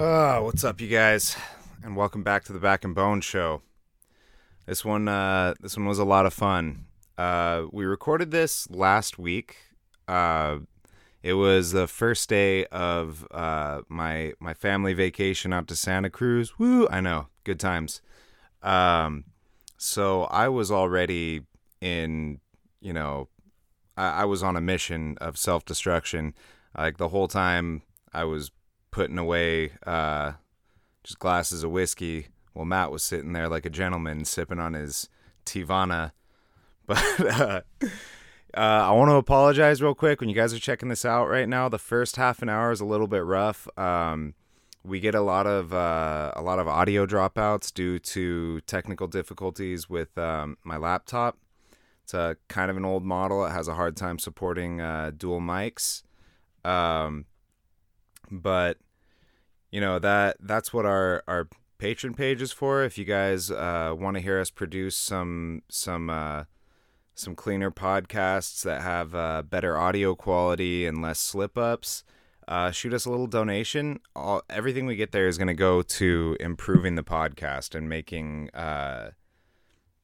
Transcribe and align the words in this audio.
Oh, 0.00 0.44
what's 0.44 0.62
up, 0.62 0.80
you 0.80 0.86
guys? 0.86 1.36
And 1.82 1.96
welcome 1.96 2.22
back 2.22 2.44
to 2.44 2.52
the 2.52 2.60
Back 2.60 2.84
and 2.84 2.94
Bone 2.94 3.20
Show. 3.20 3.62
This 4.64 4.84
one, 4.84 5.08
uh, 5.08 5.54
this 5.60 5.76
one 5.76 5.86
was 5.86 5.98
a 5.98 6.04
lot 6.04 6.24
of 6.24 6.32
fun. 6.32 6.84
Uh, 7.18 7.64
we 7.72 7.84
recorded 7.84 8.30
this 8.30 8.70
last 8.70 9.18
week. 9.18 9.56
Uh, 10.06 10.58
it 11.24 11.32
was 11.32 11.72
the 11.72 11.88
first 11.88 12.28
day 12.28 12.64
of 12.66 13.26
uh, 13.32 13.80
my 13.88 14.34
my 14.38 14.54
family 14.54 14.94
vacation 14.94 15.52
out 15.52 15.66
to 15.66 15.74
Santa 15.74 16.10
Cruz. 16.10 16.60
Woo! 16.60 16.86
I 16.92 17.00
know, 17.00 17.26
good 17.42 17.58
times. 17.58 18.00
Um, 18.62 19.24
so 19.78 20.26
I 20.26 20.48
was 20.48 20.70
already 20.70 21.40
in, 21.80 22.38
you 22.80 22.92
know, 22.92 23.30
I, 23.96 24.22
I 24.22 24.24
was 24.26 24.44
on 24.44 24.56
a 24.56 24.60
mission 24.60 25.18
of 25.20 25.36
self 25.36 25.64
destruction. 25.64 26.34
Like 26.76 26.98
the 26.98 27.08
whole 27.08 27.26
time, 27.26 27.82
I 28.14 28.22
was 28.22 28.52
putting 28.90 29.18
away 29.18 29.72
uh, 29.86 30.32
just 31.04 31.18
glasses 31.18 31.62
of 31.64 31.70
whiskey 31.70 32.28
while 32.52 32.64
Matt 32.64 32.90
was 32.90 33.02
sitting 33.02 33.32
there 33.32 33.48
like 33.48 33.66
a 33.66 33.70
gentleman 33.70 34.24
sipping 34.24 34.58
on 34.58 34.74
his 34.74 35.08
Tivana. 35.46 36.12
But 36.88 37.20
uh, 37.20 37.60
uh, 37.82 37.90
I 38.56 38.92
want 38.92 39.10
to 39.10 39.16
apologize 39.16 39.82
real 39.82 39.94
quick 39.94 40.20
when 40.20 40.30
you 40.30 40.34
guys 40.34 40.54
are 40.54 40.58
checking 40.58 40.88
this 40.88 41.04
out 41.04 41.26
right 41.28 41.46
now. 41.46 41.68
The 41.68 41.78
first 41.78 42.16
half 42.16 42.40
an 42.40 42.48
hour 42.48 42.72
is 42.72 42.80
a 42.80 42.86
little 42.86 43.06
bit 43.06 43.24
rough. 43.24 43.68
Um, 43.78 44.32
we 44.82 44.98
get 44.98 45.14
a 45.14 45.20
lot 45.20 45.46
of 45.46 45.74
uh, 45.74 46.32
a 46.34 46.40
lot 46.40 46.58
of 46.58 46.66
audio 46.66 47.04
dropouts 47.04 47.72
due 47.72 47.98
to 47.98 48.62
technical 48.62 49.06
difficulties 49.06 49.90
with 49.90 50.16
um, 50.16 50.56
my 50.64 50.78
laptop. 50.78 51.36
It's 52.04 52.14
a 52.14 52.38
kind 52.48 52.70
of 52.70 52.78
an 52.78 52.86
old 52.86 53.04
model. 53.04 53.44
It 53.44 53.50
has 53.50 53.68
a 53.68 53.74
hard 53.74 53.96
time 53.96 54.18
supporting 54.18 54.80
uh, 54.80 55.12
dual 55.14 55.40
mics. 55.40 56.04
Um, 56.64 57.26
but 58.30 58.78
you 59.70 59.80
know 59.80 59.98
that 59.98 60.36
that's 60.40 60.72
what 60.72 60.86
our 60.86 61.22
our 61.26 61.48
patron 61.78 62.14
page 62.14 62.42
is 62.42 62.52
for. 62.52 62.82
If 62.84 62.98
you 62.98 63.04
guys 63.04 63.50
uh, 63.50 63.94
want 63.96 64.16
to 64.16 64.22
hear 64.22 64.40
us 64.40 64.50
produce 64.50 64.96
some 64.96 65.62
some 65.68 66.10
uh, 66.10 66.44
some 67.14 67.34
cleaner 67.34 67.70
podcasts 67.70 68.62
that 68.62 68.82
have 68.82 69.14
uh, 69.14 69.42
better 69.42 69.76
audio 69.76 70.14
quality 70.14 70.86
and 70.86 71.02
less 71.02 71.18
slip 71.18 71.56
ups, 71.56 72.04
uh, 72.46 72.70
shoot 72.70 72.92
us 72.92 73.04
a 73.04 73.10
little 73.10 73.26
donation. 73.26 74.00
All 74.14 74.42
everything 74.48 74.86
we 74.86 74.96
get 74.96 75.12
there 75.12 75.28
is 75.28 75.38
going 75.38 75.48
to 75.48 75.54
go 75.54 75.82
to 75.82 76.36
improving 76.40 76.94
the 76.94 77.04
podcast 77.04 77.74
and 77.74 77.88
making 77.88 78.50
uh, 78.50 79.10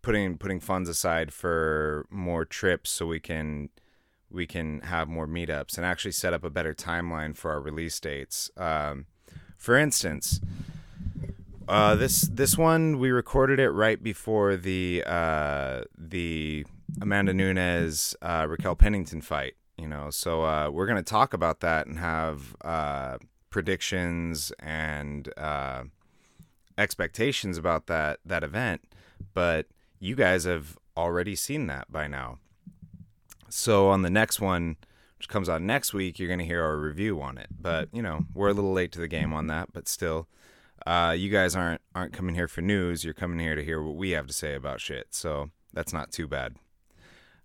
putting 0.02 0.38
putting 0.38 0.60
funds 0.60 0.88
aside 0.88 1.32
for 1.32 2.06
more 2.10 2.44
trips 2.44 2.90
so 2.90 3.06
we 3.06 3.20
can 3.20 3.70
we 4.34 4.46
can 4.46 4.80
have 4.80 5.08
more 5.08 5.26
meetups 5.26 5.76
and 5.76 5.86
actually 5.86 6.12
set 6.12 6.34
up 6.34 6.44
a 6.44 6.50
better 6.50 6.74
timeline 6.74 7.36
for 7.36 7.52
our 7.52 7.60
release 7.60 7.98
dates. 8.00 8.50
Um, 8.56 9.06
for 9.56 9.76
instance, 9.76 10.40
uh, 11.68 11.94
this 11.94 12.22
this 12.22 12.58
one 12.58 12.98
we 12.98 13.10
recorded 13.10 13.58
it 13.58 13.70
right 13.70 14.02
before 14.02 14.56
the 14.56 15.02
uh, 15.06 15.82
the 15.96 16.66
Amanda 17.00 17.32
Nunes 17.32 18.14
uh, 18.20 18.46
Raquel 18.48 18.76
Pennington 18.76 19.22
fight. 19.22 19.54
You 19.78 19.88
know, 19.88 20.10
so 20.10 20.44
uh, 20.44 20.70
we're 20.70 20.86
gonna 20.86 21.02
talk 21.02 21.32
about 21.32 21.60
that 21.60 21.86
and 21.86 21.98
have 21.98 22.56
uh, 22.62 23.18
predictions 23.50 24.52
and 24.60 25.32
uh, 25.36 25.84
expectations 26.76 27.56
about 27.56 27.86
that 27.86 28.20
that 28.24 28.44
event. 28.44 28.82
But 29.32 29.66
you 29.98 30.14
guys 30.14 30.44
have 30.44 30.78
already 30.96 31.34
seen 31.34 31.66
that 31.68 31.90
by 31.90 32.06
now. 32.06 32.38
So 33.56 33.88
on 33.88 34.02
the 34.02 34.10
next 34.10 34.40
one, 34.40 34.76
which 35.16 35.28
comes 35.28 35.48
out 35.48 35.62
next 35.62 35.94
week, 35.94 36.18
you're 36.18 36.26
going 36.26 36.40
to 36.40 36.44
hear 36.44 36.64
our 36.64 36.76
review 36.76 37.22
on 37.22 37.38
it. 37.38 37.46
But 37.56 37.88
you 37.92 38.02
know, 38.02 38.26
we're 38.34 38.48
a 38.48 38.52
little 38.52 38.72
late 38.72 38.90
to 38.92 38.98
the 38.98 39.06
game 39.06 39.32
on 39.32 39.46
that, 39.46 39.72
but 39.72 39.86
still, 39.86 40.26
uh, 40.84 41.14
you 41.16 41.30
guys 41.30 41.54
aren't 41.54 41.80
aren't 41.94 42.12
coming 42.12 42.34
here 42.34 42.48
for 42.48 42.62
news. 42.62 43.04
You're 43.04 43.14
coming 43.14 43.38
here 43.38 43.54
to 43.54 43.64
hear 43.64 43.80
what 43.80 43.94
we 43.94 44.10
have 44.10 44.26
to 44.26 44.32
say 44.32 44.56
about 44.56 44.80
shit. 44.80 45.06
So 45.10 45.50
that's 45.72 45.92
not 45.92 46.10
too 46.10 46.26
bad. 46.26 46.56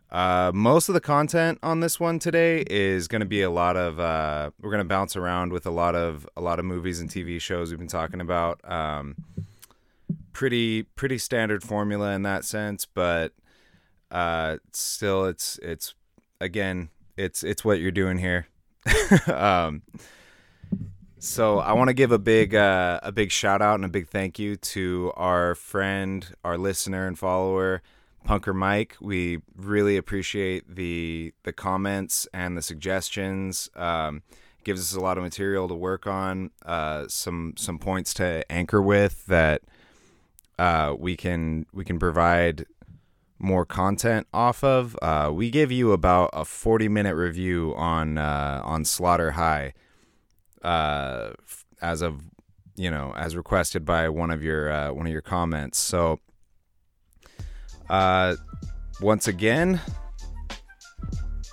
Uh, 0.09 0.51
most 0.51 0.89
of 0.89 0.95
the 0.95 1.00
content 1.00 1.59
on 1.61 1.81
this 1.81 2.00
one 2.00 2.17
today 2.17 2.63
is 2.67 3.07
going 3.07 3.19
to 3.19 3.28
be 3.28 3.44
a 3.44 3.51
lot 3.51 3.78
of 3.78 4.00
uh, 4.00 4.50
we're 4.59 4.72
going 4.72 4.84
to 4.84 4.89
bounce 4.89 5.16
around 5.16 5.53
with 5.53 5.67
a 5.67 5.72
lot 5.72 5.94
of 5.94 6.28
a 6.35 6.41
lot 6.41 6.57
of 6.57 6.66
movies 6.66 7.00
and 7.00 7.07
TV 7.07 7.39
shows 7.39 7.69
we've 7.69 7.78
been 7.78 7.88
talking 7.88 8.19
about. 8.19 8.59
Um, 8.63 9.16
pretty 10.34 10.84
pretty 10.84 11.19
standard 11.19 11.61
formula 11.61 12.13
in 12.13 12.23
that 12.23 12.45
sense, 12.45 12.88
but 12.88 13.34
uh, 14.09 14.57
still 14.73 15.25
it's 15.25 15.59
it's 15.61 15.94
again 16.39 16.89
it's 17.19 17.44
it's 17.44 17.63
what 17.66 17.79
you're 17.79 17.91
doing 17.91 18.17
here. 18.17 18.47
um, 19.27 19.81
so 21.19 21.59
I 21.59 21.73
want 21.73 21.89
to 21.89 21.94
give 21.94 22.11
a 22.11 22.19
big 22.19 22.55
uh, 22.55 23.00
a 23.03 23.11
big 23.11 23.31
shout 23.31 23.61
out 23.61 23.75
and 23.75 23.85
a 23.85 23.89
big 23.89 24.07
thank 24.07 24.39
you 24.39 24.55
to 24.55 25.11
our 25.16 25.53
friend, 25.55 26.25
our 26.44 26.57
listener 26.57 27.05
and 27.05 27.19
follower, 27.19 27.81
Punker 28.25 28.55
Mike. 28.55 28.95
We 29.01 29.41
really 29.55 29.97
appreciate 29.97 30.75
the 30.75 31.33
the 31.44 31.51
comments 31.51 32.28
and 32.33 32.57
the 32.57 32.61
suggestions. 32.61 33.69
Um, 33.75 34.23
gives 34.63 34.81
us 34.81 34.94
a 34.94 34.99
lot 34.99 35.17
of 35.17 35.23
material 35.23 35.67
to 35.67 35.75
work 35.75 36.07
on. 36.07 36.51
Uh, 36.66 37.07
some 37.09 37.53
some 37.57 37.79
points 37.79 38.13
to 38.16 38.49
anchor 38.49 38.81
with 38.81 39.25
that 39.25 39.63
uh, 40.57 40.95
we 40.97 41.17
can 41.17 41.66
we 41.73 41.83
can 41.83 41.99
provide 41.99 42.66
more 43.39 43.66
content 43.66 44.27
off 44.33 44.63
of. 44.63 44.97
Uh, 45.01 45.31
we 45.33 45.50
give 45.50 45.72
you 45.72 45.91
about 45.91 46.29
a 46.33 46.45
40 46.45 46.88
minute 46.89 47.16
review 47.16 47.73
on 47.75 48.17
uh, 48.17 48.61
on 48.63 48.85
Slaughter 48.85 49.31
High 49.31 49.73
uh, 50.63 51.31
as 51.81 52.01
of 52.01 52.22
you 52.75 52.91
know 52.91 53.13
as 53.16 53.35
requested 53.35 53.85
by 53.85 54.09
one 54.09 54.31
of 54.31 54.44
your 54.44 54.72
uh, 54.72 54.91
one 54.91 55.05
of 55.05 55.11
your 55.11 55.22
comments. 55.22 55.78
So 55.78 56.19
uh, 57.89 58.35
once 59.01 59.28
again, 59.28 59.81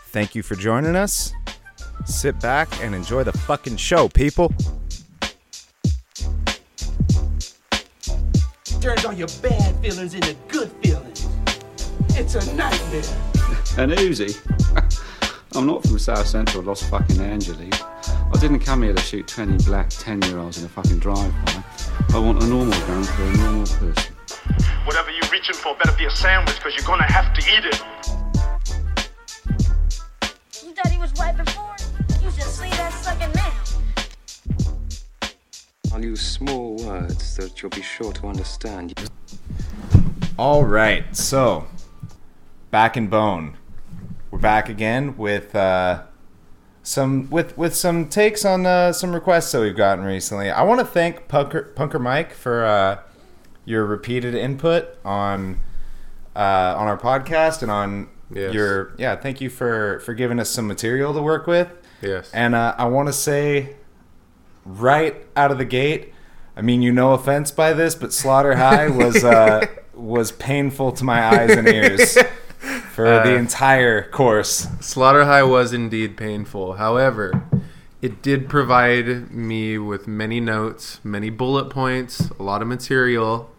thank 0.08 0.34
you 0.34 0.42
for 0.42 0.54
joining 0.56 0.96
us. 0.96 1.32
Sit 2.04 2.38
back 2.40 2.68
and 2.82 2.94
enjoy 2.94 3.24
the 3.24 3.32
fucking 3.32 3.76
show, 3.76 4.08
people. 4.08 4.52
turns 8.86 9.04
all 9.04 9.12
your 9.12 9.26
bad 9.42 9.74
feelings 9.82 10.14
into 10.14 10.32
good 10.46 10.70
feelings. 10.80 11.05
It's 12.18 12.34
a 12.34 12.54
nightmare. 12.54 13.02
An 13.76 13.90
Uzi? 13.90 14.32
I'm 15.54 15.66
not 15.66 15.82
from 15.82 15.98
South 15.98 16.26
Central 16.26 16.62
Los 16.62 16.82
fucking 16.82 17.20
Angeles. 17.20 17.78
I 17.82 18.38
didn't 18.40 18.60
come 18.60 18.84
here 18.84 18.94
to 18.94 19.02
shoot 19.02 19.28
20 19.28 19.64
black 19.64 19.90
10 19.90 20.22
year 20.22 20.38
olds 20.38 20.56
in 20.58 20.64
a 20.64 20.68
fucking 20.68 20.98
drive-by. 20.98 21.62
I 22.14 22.18
want 22.18 22.42
a 22.42 22.46
normal 22.46 22.80
gun 22.86 23.04
for 23.04 23.22
a 23.22 23.36
normal 23.36 23.66
person. 23.66 24.14
Whatever 24.86 25.10
you're 25.10 25.30
reaching 25.30 25.56
for 25.56 25.76
better 25.76 25.94
be 25.98 26.06
a 26.06 26.10
sandwich, 26.10 26.56
because 26.56 26.74
you're 26.74 26.86
gonna 26.86 27.04
have 27.04 27.34
to 27.34 27.40
eat 27.52 27.66
it. 27.66 27.82
You 30.64 30.72
thought 30.72 30.88
he 30.88 30.98
was 30.98 31.12
white 31.16 31.36
before? 31.36 31.76
You 32.22 32.30
should 32.30 32.44
see 32.44 32.70
that 32.70 32.94
second 32.94 33.34
man. 33.34 33.52
I'll 35.92 36.02
use 36.02 36.22
small 36.22 36.76
words 36.76 37.36
that 37.36 37.60
you'll 37.60 37.68
be 37.72 37.82
sure 37.82 38.14
to 38.14 38.26
understand. 38.26 38.94
All 40.38 40.64
right, 40.64 41.14
so 41.14 41.66
back 42.76 42.94
in 42.94 43.06
bone, 43.06 43.56
we're 44.30 44.38
back 44.38 44.68
again 44.68 45.16
with 45.16 45.56
uh, 45.56 46.02
some 46.82 47.26
with 47.30 47.56
with 47.56 47.74
some 47.74 48.06
takes 48.06 48.44
on 48.44 48.66
uh, 48.66 48.92
some 48.92 49.14
requests 49.14 49.50
that 49.52 49.62
we've 49.62 49.74
gotten 49.74 50.04
recently. 50.04 50.50
I 50.50 50.62
want 50.62 50.80
to 50.80 50.84
thank 50.84 51.26
Punker, 51.26 51.72
Punker 51.72 51.98
Mike 51.98 52.34
for 52.34 52.66
uh, 52.66 52.98
your 53.64 53.86
repeated 53.86 54.34
input 54.34 54.88
on 55.06 55.58
uh, 56.36 56.74
on 56.76 56.86
our 56.86 56.98
podcast 56.98 57.62
and 57.62 57.70
on 57.70 58.10
Yes. 58.30 58.52
your 58.52 58.92
yeah. 58.98 59.16
Thank 59.16 59.40
you 59.40 59.48
for 59.48 60.00
for 60.00 60.12
giving 60.12 60.38
us 60.38 60.50
some 60.50 60.66
material 60.66 61.14
to 61.14 61.22
work 61.22 61.46
with. 61.46 61.72
Yes. 62.02 62.30
And 62.34 62.54
uh, 62.54 62.74
I 62.76 62.84
want 62.84 63.08
to 63.08 63.12
say 63.14 63.76
right 64.66 65.16
out 65.34 65.50
of 65.50 65.56
the 65.56 65.64
gate, 65.64 66.12
I 66.54 66.60
mean, 66.60 66.82
you 66.82 66.92
no 66.92 67.14
offense 67.14 67.50
by 67.50 67.72
this, 67.72 67.94
but 67.94 68.12
Slaughter 68.12 68.56
High 68.56 68.88
was 69.02 69.24
uh, 69.24 69.64
was 69.94 70.30
painful 70.30 70.92
to 70.92 71.04
my 71.04 71.24
eyes 71.24 71.52
and 71.52 71.66
ears 71.66 72.18
for 72.96 73.04
the 73.04 73.34
Uh, 73.34 73.38
entire 73.38 74.02
course. 74.08 74.68
Slaughter 74.80 75.26
High 75.26 75.42
was 75.42 75.74
indeed 75.74 76.16
painful. 76.16 76.74
However, 76.74 77.42
it 78.00 78.22
did 78.22 78.48
provide 78.48 79.30
me 79.30 79.76
with 79.76 80.08
many 80.08 80.40
notes, 80.40 80.98
many 81.04 81.28
bullet 81.28 81.68
points, 81.68 82.30
a 82.40 82.42
lot 82.42 82.62
of 82.62 82.68
material. 82.68 83.50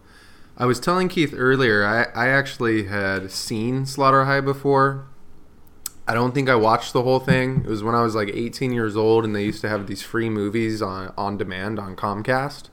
I 0.56 0.66
was 0.66 0.80
telling 0.80 1.08
Keith 1.08 1.32
earlier, 1.36 1.84
I, 1.84 2.06
I 2.20 2.28
actually 2.30 2.84
had 2.84 3.30
seen 3.30 3.86
Slaughter 3.86 4.24
High 4.24 4.40
before. 4.40 5.04
I 6.08 6.14
don't 6.14 6.34
think 6.34 6.48
I 6.48 6.56
watched 6.56 6.92
the 6.92 7.02
whole 7.02 7.20
thing. 7.20 7.62
It 7.64 7.70
was 7.70 7.84
when 7.84 7.94
I 7.94 8.02
was 8.02 8.16
like 8.16 8.30
18 8.34 8.72
years 8.72 8.96
old, 8.96 9.24
and 9.24 9.36
they 9.36 9.44
used 9.44 9.60
to 9.60 9.68
have 9.68 9.86
these 9.86 10.02
free 10.02 10.28
movies 10.30 10.82
on, 10.82 11.12
on 11.16 11.36
demand 11.36 11.78
on 11.78 11.94
Comcast. 11.94 12.70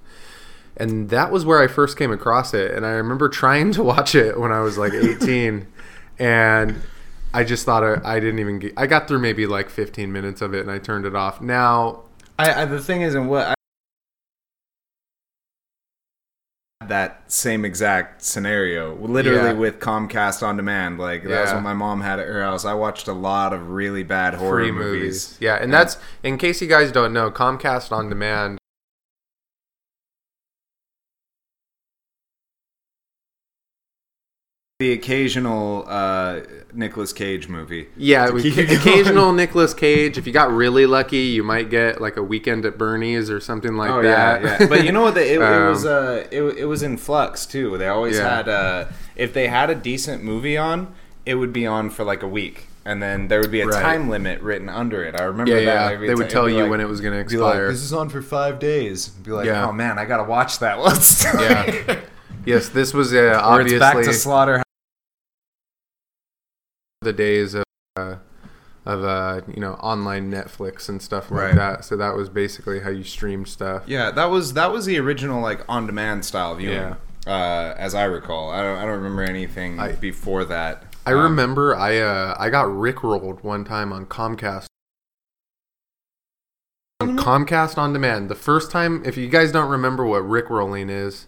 And 0.77 1.09
that 1.09 1.31
was 1.31 1.45
where 1.45 1.61
I 1.61 1.67
first 1.67 1.95
came 1.95 2.11
across 2.11 2.53
it. 2.55 2.71
And 2.71 2.85
I 2.87 2.91
remember 2.91 3.29
trying 3.29 3.71
to 3.73 3.83
watch 3.83 4.15
it 4.15 4.39
when 4.39 4.51
I 4.51 4.61
was 4.61 4.79
like 4.79 4.93
18. 4.93 5.67
And 6.19 6.81
I 7.33 7.43
just 7.43 7.65
thought 7.65 7.83
I, 7.83 8.15
I 8.15 8.19
didn't 8.19 8.39
even 8.39 8.59
get, 8.59 8.73
I 8.77 8.87
got 8.87 9.07
through 9.07 9.19
maybe 9.19 9.45
like 9.47 9.69
15 9.69 10.11
minutes 10.11 10.41
of 10.41 10.53
it 10.53 10.61
and 10.61 10.71
I 10.71 10.79
turned 10.79 11.05
it 11.05 11.15
off. 11.15 11.41
Now, 11.41 12.01
I, 12.39 12.61
I 12.61 12.65
the 12.65 12.79
thing 12.81 13.01
is, 13.01 13.15
and 13.15 13.29
what 13.29 13.47
I, 13.47 13.53
had 16.81 16.89
that 16.89 17.31
same 17.31 17.65
exact 17.65 18.21
scenario, 18.23 18.95
literally 18.95 19.49
Yeah. 19.49 19.53
with 19.53 19.79
Comcast 19.79 20.43
on 20.43 20.57
demand. 20.57 20.99
Like 20.99 21.23
that's 21.23 21.49
Yeah. 21.51 21.55
what 21.55 21.63
my 21.63 21.73
mom 21.73 22.01
had 22.01 22.19
at 22.19 22.27
her 22.27 22.41
house. 22.41 22.65
I 22.65 22.73
watched 22.73 23.07
a 23.07 23.13
lot 23.13 23.53
of 23.53 23.69
really 23.69 24.03
bad 24.03 24.35
horror 24.35 24.71
movies. 24.71 24.77
movies. 24.77 25.37
Yeah, 25.39 25.55
and 25.55 25.73
that's 25.73 25.97
in 26.23 26.37
case 26.37 26.61
you 26.61 26.67
guys 26.67 26.91
don't 26.91 27.13
know, 27.13 27.31
Comcast 27.31 27.91
on 27.91 28.09
demand. 28.09 28.57
The 34.79 34.91
occasional 34.91 35.85
uh, 35.87 36.41
Nicolas 36.73 37.13
Cage 37.13 37.47
movie. 37.47 37.87
Yeah, 37.95 38.25
To 38.25 38.33
we, 38.33 38.41
keep 38.41 38.57
it 38.57 38.65
going. 38.67 38.79
occasional 38.81 39.31
Nicolas 39.31 39.73
Cage. 39.73 40.17
If 40.17 40.27
you 40.27 40.33
got 40.33 40.51
really 40.51 40.85
lucky, 40.85 41.19
you 41.27 41.43
might 41.43 41.69
get 41.69 42.01
like 42.01 42.17
a 42.17 42.21
weekend 42.21 42.65
at 42.65 42.77
Bernie's 42.77 43.29
or 43.29 43.39
something 43.39 43.75
like 43.77 43.89
Oh 43.89 44.01
that. 44.03 44.41
yeah, 44.43 44.57
yeah. 44.59 44.67
But 44.67 44.83
you 44.83 44.91
know 44.91 45.03
what? 45.03 45.17
It, 45.17 45.31
it 45.31 45.41
Um, 45.41 45.69
was 45.69 45.85
uh, 45.85 46.27
it, 46.29 46.41
it 46.57 46.65
was 46.65 46.83
in 46.83 46.97
flux 46.97 47.45
too. 47.45 47.77
They 47.77 47.87
always 47.87 48.17
Yeah. 48.17 48.35
had 48.35 48.49
uh, 48.49 48.85
if 49.15 49.33
they 49.33 49.47
had 49.47 49.69
a 49.69 49.75
decent 49.75 50.25
movie 50.25 50.57
on, 50.57 50.93
it 51.25 51.35
would 51.35 51.53
be 51.53 51.65
on 51.65 51.89
for 51.89 52.03
like 52.03 52.21
a 52.21 52.27
week, 52.27 52.67
and 52.83 53.01
then 53.01 53.29
there 53.29 53.39
would 53.39 53.51
be 53.51 53.61
a 53.61 53.67
Right. 53.67 53.81
time 53.81 54.09
limit 54.09 54.41
written 54.41 54.67
under 54.67 55.05
it. 55.05 55.17
I 55.17 55.23
remember 55.23 55.57
yeah, 55.57 55.65
that. 55.87 56.01
yeah. 56.01 56.07
They 56.07 56.15
would 56.15 56.29
tell 56.29 56.49
you 56.49 56.63
like- 56.63 56.71
when 56.71 56.81
it 56.81 56.89
was 56.89 56.99
going 56.99 57.13
to 57.17 57.29
be 57.29 57.37
like, 57.37 57.53
expire. 57.53 57.71
this 57.71 57.81
is 57.81 57.93
on 57.93 58.09
for 58.09 58.21
five 58.21 58.59
days. 58.59 59.07
Be 59.07 59.31
like, 59.31 59.45
Yeah. 59.45 59.67
oh 59.67 59.71
man, 59.71 59.97
I 59.97 60.03
gotta 60.03 60.25
watch 60.25 60.59
that. 60.59 60.79
Let's 60.81 61.23
yeah. 61.33 62.01
Yes, 62.45 62.67
this 62.67 62.93
was 62.93 63.13
uh, 63.13 63.39
obviously 63.41 63.79
back 63.79 63.95
to 64.03 64.11
slaughter. 64.13 64.61
The 67.05 67.13
days 67.13 67.53
of 67.53 67.63
uh, 67.95 68.15
of 68.85 69.03
uh, 69.03 69.41
you 69.47 69.61
know 69.61 69.73
online 69.75 70.29
Netflix 70.29 70.89
and 70.89 71.01
stuff 71.01 71.31
like 71.31 71.39
Right. 71.41 71.55
that. 71.55 71.85
So 71.85 71.95
that 71.95 72.15
was 72.15 72.27
basically 72.29 72.81
how 72.81 72.89
you 72.89 73.03
streamed 73.05 73.47
stuff. 73.47 73.83
Yeah, 73.87 74.11
that 74.11 74.25
was 74.25 74.53
that 74.53 74.71
was 74.73 74.85
the 74.85 74.99
original 74.99 75.41
like 75.41 75.61
on 75.69 75.85
demand 75.87 76.25
style 76.25 76.53
viewing. 76.55 76.75
Yeah. 76.75 76.95
Uh, 77.25 77.73
as 77.77 77.95
I 77.95 78.03
recall, 78.03 78.51
I 78.51 78.61
don't 78.61 78.77
I 78.77 78.81
don't 78.81 78.97
remember 78.97 79.23
anything 79.23 79.79
I- 79.79 79.93
before 79.93 80.43
that. 80.45 80.83
I 81.07 81.13
Um, 81.13 81.19
remember 81.23 81.75
I 81.75 81.97
uh, 81.99 82.35
I 82.37 82.49
got 82.49 82.65
rickrolled 82.67 83.43
one 83.43 83.63
time 83.63 83.93
on 83.93 84.05
Comcast. 84.07 84.65
On 87.01 87.17
Comcast 87.17 87.77
on 87.77 87.93
demand. 87.93 88.29
The 88.29 88.35
first 88.35 88.71
time, 88.71 89.03
if 89.05 89.17
you 89.17 89.27
guys 89.27 89.51
don't 89.51 89.69
remember 89.69 90.05
what 90.05 90.23
rickrolling 90.23 90.89
is, 90.89 91.27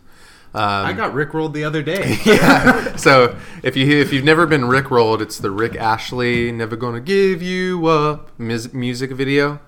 um, 0.58 0.86
I 0.88 0.94
got 0.94 1.14
rickrolled 1.14 1.54
the 1.54 1.64
other 1.64 1.82
day. 1.84 2.18
yeah. 2.26 2.96
So 2.96 3.38
if 3.64 3.76
you 3.78 3.86
if 4.02 4.12
you've 4.12 4.26
never 4.26 4.46
been 4.46 4.64
rickrolled, 4.64 5.22
it's 5.22 5.38
the 5.38 5.52
Rick 5.52 5.76
Astley 5.76 6.52
"Never 6.52 6.76
Gonna 6.76 7.00
Give 7.02 7.42
You 7.42 7.86
Up" 7.88 8.32
mus- 8.40 8.74
music 8.74 9.12
video, 9.12 9.60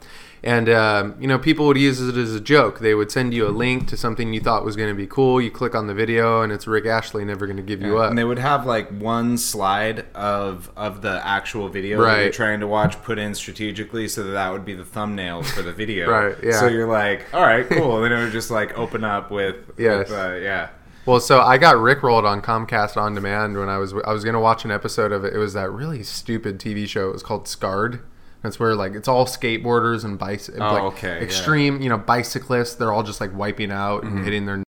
and 0.44 0.68
um, 0.70 1.16
you 1.20 1.28
know 1.28 1.38
people 1.38 1.68
would 1.68 1.78
use 1.78 2.02
it 2.02 2.16
as 2.18 2.34
a 2.34 2.40
joke. 2.40 2.80
They 2.80 2.96
would 2.96 3.12
send 3.12 3.34
you 3.34 3.48
a 3.48 3.50
link 3.52 3.88
to 3.90 3.98
something 3.98 4.34
you 4.34 4.40
thought 4.40 4.64
was 4.66 4.76
going 4.76 4.90
to 4.90 4.96
be 4.96 5.06
cool. 5.06 5.40
You 5.42 5.52
click 5.52 5.76
on 5.76 5.88
the 5.88 5.94
video, 5.94 6.42
and 6.42 6.52
it's 6.52 6.66
Rick 6.66 6.86
Astley 6.86 7.24
"Never 7.26 7.46
Gonna 7.46 7.62
Give 7.62 7.82
You 7.82 8.00
Up." 8.00 8.10
And 8.10 8.18
they 8.18 8.24
would 8.24 8.40
have 8.40 8.66
like 8.66 8.90
one 8.90 9.38
slide 9.38 10.06
of 10.16 10.72
of 10.76 11.02
the 11.02 11.22
actual 11.26 11.70
video 11.70 12.02
that 12.02 12.22
you're 12.24 12.32
trying 12.32 12.62
to 12.62 12.68
watch 12.68 13.00
put 13.04 13.20
in 13.20 13.36
strategically 13.36 14.08
so 14.08 14.24
that 14.24 14.32
that 14.32 14.52
would 14.52 14.66
be 14.66 14.74
the 14.74 14.86
thumbnail 14.86 15.44
for 15.44 15.62
the 15.62 15.74
video. 15.84 16.10
Right, 16.10 16.36
yeah. 16.44 16.60
So 16.60 16.68
you're 16.68 16.88
like, 16.88 17.26
all 17.34 17.44
right, 17.44 17.68
cool. 17.70 17.98
and 18.04 18.06
then 18.12 18.20
it 18.20 18.24
would 18.24 18.32
just 18.34 18.50
like 18.50 18.78
open 18.78 19.04
up 19.04 19.30
with, 19.30 19.56
Yes. 19.78 20.10
with, 20.10 20.18
uh, 20.18 20.34
yeah. 20.36 20.70
Well, 21.06 21.20
so 21.20 21.42
I 21.42 21.58
got 21.58 21.76
rickrolled 21.78 22.24
on 22.24 22.42
Comcast 22.42 22.96
on 22.98 23.16
demand 23.16 23.58
when 23.58 23.70
I 23.70 23.78
was 23.78 23.94
I 24.06 24.12
was 24.14 24.24
gonna 24.24 24.40
watch 24.40 24.64
an 24.66 24.72
episode 24.72 25.12
of 25.12 25.24
it. 25.26 25.34
It 25.34 25.38
was 25.38 25.54
that 25.54 25.72
really 25.72 26.04
stupid 26.04 26.60
TV 26.60 26.88
show. 26.88 27.10
It 27.10 27.14
was 27.14 27.24
called 27.24 27.48
Scarred. 27.48 28.02
That's 28.44 28.60
where 28.60 28.76
like 28.76 28.94
it's 28.94 29.08
all 29.08 29.26
skateboarders 29.26 30.06
and 30.06 30.20
bicy- 30.20 30.56
Oh, 30.60 30.74
like 30.74 30.84
okay, 30.94 31.18
yeah. 31.18 31.24
extreme, 31.24 31.82
you 31.82 31.90
know, 31.90 31.98
bicyclists. 31.98 32.76
They're 32.76 32.92
all 32.94 33.04
just 33.04 33.20
like 33.22 33.36
wiping 33.36 33.72
out 33.72 34.04
Mm-hmm. 34.04 34.18
and 34.18 34.26
hitting 34.26 34.46
their 34.46 34.64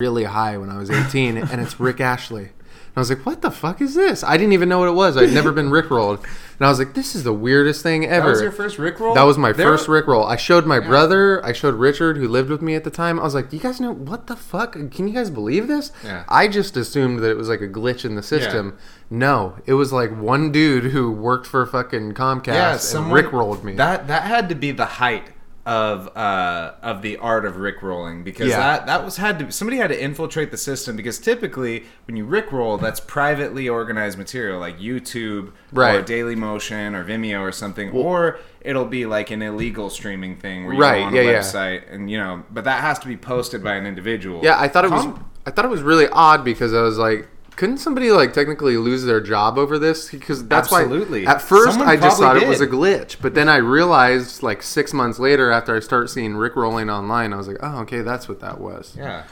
really 0.00 0.24
high 0.24 0.56
when 0.56 0.70
I 0.70 0.78
was 0.78 0.90
18, 0.90 1.36
and 1.36 1.60
it's 1.60 1.78
Rick 1.78 2.00
Astley. 2.00 2.50
And 2.90 2.96
I 2.96 3.00
was 3.00 3.08
like, 3.08 3.24
"What 3.24 3.40
the 3.42 3.50
fuck 3.52 3.80
is 3.80 3.94
this?" 3.94 4.24
I 4.24 4.36
didn't 4.36 4.52
even 4.52 4.68
know 4.68 4.80
what 4.80 4.88
it 4.88 4.94
was. 4.94 5.16
I'd 5.16 5.32
never 5.32 5.52
been 5.52 5.70
rickrolled, 5.78 6.18
and 6.58 6.66
I 6.66 6.68
was 6.68 6.78
like, 6.80 6.94
"This 6.94 7.14
is 7.14 7.22
the 7.22 7.32
weirdest 7.32 7.82
thing 7.84 8.04
ever." 8.04 8.26
That 8.26 8.30
was 8.32 8.42
your 8.42 8.50
first 8.52 8.78
rickroll. 8.78 9.14
That 9.14 9.22
was 9.22 9.38
my 9.38 9.52
There- 9.52 9.66
first 9.68 9.86
Rickroll. 9.86 10.26
I 10.28 10.34
showed 10.36 10.66
my 10.66 10.80
brother, 10.80 11.44
I 11.44 11.52
showed 11.52 11.74
Richard, 11.76 12.16
who 12.16 12.26
lived 12.26 12.50
with 12.50 12.62
me 12.62 12.74
at 12.74 12.82
the 12.84 12.90
time. 12.90 13.20
I 13.20 13.22
was 13.22 13.34
like, 13.34 13.52
you 13.52 13.60
guys 13.60 13.80
know 13.80 13.92
what 13.92 14.26
the 14.26 14.34
fuck? 14.36 14.72
Can 14.72 15.06
you 15.06 15.14
guys 15.14 15.30
believe 15.30 15.68
this?" 15.68 15.92
Yeah. 16.04 16.24
I 16.28 16.48
just 16.48 16.76
assumed 16.76 17.20
that 17.20 17.30
it 17.30 17.36
was 17.36 17.48
like 17.48 17.60
a 17.60 17.68
glitch 17.68 18.04
in 18.04 18.16
the 18.16 18.22
system. 18.22 18.76
No, 19.08 19.54
it 19.66 19.74
was 19.74 19.92
like 19.92 20.10
one 20.16 20.50
dude 20.52 20.84
who 20.92 21.10
worked 21.12 21.46
for 21.46 21.64
fucking 21.66 22.14
Comcast 22.14 22.46
Yeah, 22.94 23.00
and 23.00 23.12
Rickrolled 23.12 23.62
me. 23.64 23.74
That 23.74 24.08
that 24.08 24.22
had 24.24 24.48
to 24.48 24.54
be 24.54 24.72
the 24.72 24.86
height 24.86 25.28
of 25.66 26.08
uh 26.16 26.72
of 26.82 27.02
the 27.02 27.18
art 27.18 27.44
of 27.44 27.56
rickrolling 27.56 28.24
because 28.24 28.48
Yeah. 28.48 28.56
that 28.58 28.86
that 28.86 29.04
was 29.04 29.18
had 29.18 29.38
to 29.40 29.52
somebody 29.52 29.76
had 29.76 29.88
to 29.88 30.02
infiltrate 30.02 30.50
the 30.50 30.56
system 30.56 30.96
because 30.96 31.18
typically 31.18 31.84
when 32.06 32.16
you 32.16 32.24
rickroll 32.26 32.80
that's 32.80 32.98
privately 32.98 33.68
organized 33.68 34.16
material 34.16 34.58
like 34.58 34.78
YouTube 34.78 35.48
or 35.48 35.52
Right. 35.72 36.06
Dailymotion 36.06 36.94
or 36.96 37.04
Vimeo 37.04 37.40
or 37.40 37.52
something 37.52 37.90
or 37.90 38.38
it'll 38.62 38.86
be 38.86 39.04
like 39.04 39.30
an 39.30 39.42
illegal 39.42 39.90
streaming 39.90 40.36
thing 40.36 40.64
where 40.64 40.74
you 40.74 40.80
Right, 40.80 41.00
go 41.00 41.04
on 41.04 41.14
yeah, 41.14 41.20
a 41.20 41.24
yeah. 41.24 41.38
website 41.40 41.92
and 41.92 42.10
you 42.10 42.16
know 42.16 42.42
but 42.50 42.64
that 42.64 42.80
has 42.80 42.98
to 43.00 43.06
be 43.06 43.18
posted 43.18 43.62
by 43.62 43.74
an 43.74 43.86
individual. 43.86 44.40
yeah, 44.42 44.58
I 44.58 44.66
thought 44.66 44.86
it 44.86 44.90
was. 44.90 45.06
I 45.46 45.50
thought 45.50 45.64
it 45.66 45.70
was 45.70 45.82
really 45.82 46.06
odd 46.08 46.44
because 46.44 46.72
I 46.74 46.82
was 46.82 46.96
like, 46.98 47.26
couldn't 47.60 47.76
somebody 47.76 48.10
like 48.10 48.32
technically 48.32 48.78
lose 48.78 49.04
their 49.04 49.20
job 49.20 49.58
over 49.58 49.78
this? 49.78 50.10
Because 50.10 50.48
that's 50.48 50.72
Absolutely. 50.72 51.26
why. 51.26 51.32
At 51.32 51.42
first, 51.42 51.72
Someone 51.72 51.88
I 51.90 51.96
just 51.96 52.18
thought 52.18 52.38
it 52.38 52.48
was 52.48 52.62
a 52.62 52.66
glitch, 52.66 53.18
but 53.20 53.34
then 53.34 53.50
I 53.50 53.56
realized 53.56 54.42
like 54.42 54.62
six 54.62 54.94
months 54.94 55.18
later, 55.18 55.50
after 55.50 55.76
I 55.76 55.80
start 55.80 56.08
seeing 56.08 56.32
Rickrolling 56.32 56.90
online, 56.90 57.34
I 57.34 57.36
was 57.36 57.46
like, 57.48 57.58
oh, 57.60 57.80
okay, 57.80 58.00
that's 58.00 58.30
what 58.30 58.40
that 58.40 58.58
was. 58.62 58.94
yeah. 58.96 59.24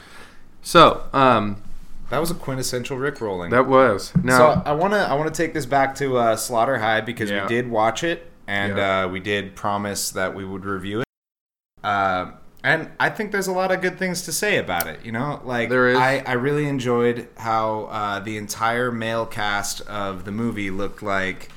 So, 0.61 1.05
um, 1.11 1.63
That 2.11 2.19
was 2.19 2.29
a 2.29 2.35
quintessential 2.35 2.99
rickrolling. 2.99 3.49
that 3.49 3.65
was 3.65 4.13
now. 4.23 4.37
So 4.37 4.61
I 4.63 4.73
want 4.73 4.93
to 4.93 4.99
I 4.99 5.15
want 5.15 5.33
to 5.33 5.35
take 5.43 5.55
this 5.55 5.65
back 5.65 5.95
to 5.95 6.17
uh, 6.19 6.35
Slaughter 6.35 6.77
High 6.77 7.01
because 7.01 7.31
Yeah. 7.31 7.41
we 7.43 7.47
did 7.49 7.67
watch 7.67 8.03
it 8.03 8.31
and 8.47 8.77
Yeah. 8.77 9.05
uh, 9.05 9.07
we 9.07 9.19
did 9.19 9.55
promise 9.55 10.11
that 10.11 10.35
we 10.35 10.45
would 10.45 10.65
review 10.65 10.99
it. 11.01 11.05
Uh, 11.83 12.31
and 12.63 12.89
I 12.99 13.09
think 13.09 13.31
there's 13.31 13.47
a 13.47 13.53
lot 13.53 13.71
of 13.71 13.81
good 13.81 13.97
things 13.97 14.23
to 14.23 14.31
say 14.31 14.57
about 14.57 14.87
it. 14.87 15.05
You 15.05 15.11
know, 15.11 15.41
like 15.43 15.69
There 15.69 15.89
is. 15.89 15.97
I, 15.97 16.23
I 16.25 16.33
really 16.33 16.67
enjoyed 16.67 17.27
how 17.37 17.85
uh, 17.85 18.19
the 18.19 18.37
entire 18.37 18.91
male 18.91 19.25
cast 19.25 19.81
of 19.81 20.25
the 20.25 20.31
movie 20.31 20.69
looked 20.69 21.01
like 21.01 21.49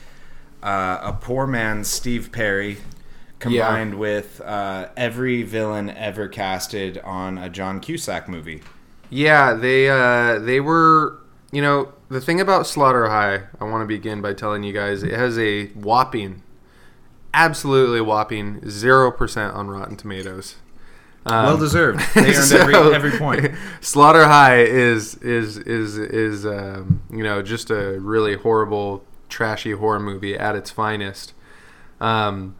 uh, 0.63 0.99
a 1.03 1.13
poor 1.13 1.47
man's 1.47 1.89
Steve 1.89 2.31
Perry. 2.33 2.79
Combined 3.41 3.97
with 3.97 4.41
uh, 4.41 4.91
every 4.97 5.43
villain 5.43 5.91
ever 5.91 6.29
casted 6.29 6.99
on 6.99 7.39
a 7.39 7.49
John 7.49 7.81
Cusack 7.81 8.29
movie. 8.29 8.63
Yeah, 9.11 9.55
they 9.55 9.89
uh, 9.89 10.39
they 10.39 10.61
were. 10.61 11.19
You 11.51 11.61
know, 11.61 11.93
the 12.09 12.21
thing 12.21 12.41
about 12.41 12.67
Slaughter 12.67 13.11
High, 13.11 13.43
I 13.61 13.65
want 13.65 13.83
to 13.83 13.87
begin 13.87 14.23
by 14.23 14.33
telling 14.33 14.63
you 14.63 14.73
guys, 14.73 15.03
it 15.03 15.13
has 15.13 15.37
a 15.39 15.67
whopping, 15.71 16.43
absolutely 17.35 18.01
whopping 18.01 18.71
zero 18.71 19.11
percent 19.11 19.55
on 19.55 19.69
Rotten 19.69 19.97
Tomatoes. 19.97 20.55
Um, 21.25 21.47
well 21.47 21.59
deserved. 21.59 22.01
They 22.15 22.35
earned 22.35 22.53
every, 22.53 22.75
so, 22.75 22.93
every 22.93 23.13
point. 23.13 23.55
Slaughter 23.81 24.25
High 24.25 24.63
is 24.63 25.17
is 25.17 25.59
is 25.59 25.97
is 25.97 26.45
um, 26.45 27.03
you 27.11 27.23
know 27.23 27.43
just 27.43 27.71
a 27.71 27.99
really 28.01 28.37
horrible, 28.37 29.05
trashy 29.29 29.73
horror 29.73 30.01
movie 30.01 30.37
at 30.37 30.57
its 30.57 30.71
finest. 30.71 31.35
Um, 32.01 32.57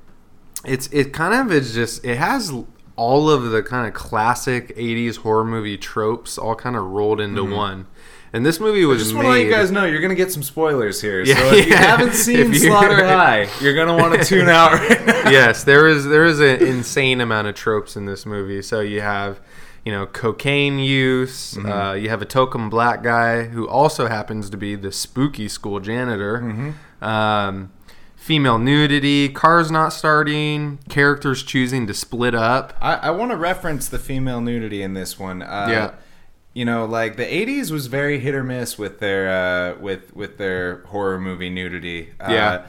it's 0.65 0.89
it 0.93 1.13
kind 1.13 1.35
of 1.35 1.53
is 1.53 1.75
just 1.75 2.05
it 2.05 2.19
has 2.19 2.53
all 2.95 3.31
of 3.31 3.51
the 3.51 3.63
kind 3.63 3.89
of 3.89 3.95
classic 3.95 4.77
'80s 4.77 5.19
horror 5.19 5.45
movie 5.45 5.77
tropes 5.77 6.39
all 6.39 6.55
kind 6.55 6.77
of 6.77 6.85
rolled 6.85 7.21
into 7.21 7.45
one. 7.45 7.87
And 8.35 8.47
this 8.47 8.59
movie 8.61 8.85
was 8.85 8.99
Mm-hmm. 8.99 9.05
Just 9.05 9.15
want 9.15 9.27
to 9.27 9.31
let 9.31 9.45
you 9.45 9.51
guys 9.51 9.71
know 9.71 9.85
you're 9.85 10.01
gonna 10.01 10.15
get 10.15 10.33
some 10.33 10.43
spoilers 10.43 11.01
here. 11.01 11.23
Yeah, 11.25 11.35
so 11.37 11.55
if 11.55 11.67
you 11.67 11.77
haven't 11.77 12.15
seen 12.15 12.55
Slaughter 12.55 13.05
High, 13.05 13.49
you're 13.61 13.75
gonna 13.75 13.97
want 13.97 14.15
to 14.21 14.25
tune 14.33 14.49
out 14.49 14.73
right 14.73 15.31
yes, 15.33 15.65
there 15.65 15.87
is 15.89 16.07
there 16.07 16.25
is 16.25 16.41
an 16.41 16.63
insane 16.67 17.21
amount 17.21 17.49
of 17.49 17.55
tropes 17.55 17.97
in 17.97 18.07
this 18.07 18.25
movie. 18.25 18.63
So 18.63 18.81
you 18.81 19.01
have, 19.03 19.41
you 19.85 19.93
know, 19.93 20.07
cocaine 20.07 20.79
use. 20.79 21.55
Mm-hmm. 21.55 21.71
Uh, 21.71 21.93
you 21.95 22.09
have 22.09 22.23
a 22.23 22.27
token 22.27 22.69
black 22.71 23.03
guy 23.03 23.45
who 23.45 23.69
also 23.69 24.07
happens 24.09 24.49
to 24.51 24.57
be 24.57 24.77
the 24.77 24.93
spooky 24.93 25.49
school 25.49 25.79
janitor. 25.81 26.39
Mm-hmm. 26.41 27.05
Um, 27.05 27.73
female 28.17 28.59
nudity, 28.59 29.29
cars 29.29 29.71
not 29.71 29.91
starting, 29.93 30.79
characters 30.89 31.43
choosing 31.43 31.87
to 31.89 31.93
split 31.95 32.35
up. 32.35 32.73
I, 32.81 32.95
I 32.95 33.11
want 33.11 33.33
to 33.33 33.37
reference 33.37 33.89
the 33.89 33.99
female 33.99 34.41
nudity 34.41 34.83
in 34.83 34.95
this 34.95 35.19
one. 35.19 35.43
Uh, 35.43 35.67
Yeah. 35.69 35.91
You 36.55 36.65
know, 36.67 36.85
like 36.85 37.17
the 37.17 37.25
'80s 37.25 37.71
was 37.71 37.87
very 37.87 38.19
hit 38.19 38.35
or 38.35 38.45
miss 38.45 38.77
with 38.79 38.99
their 39.01 39.29
uh, 39.31 39.81
with 39.81 40.15
with 40.15 40.37
their 40.39 40.83
horror 40.85 41.19
movie 41.19 41.51
nudity. 41.51 42.11
Uh, 42.21 42.27
Yeah. 42.31 42.67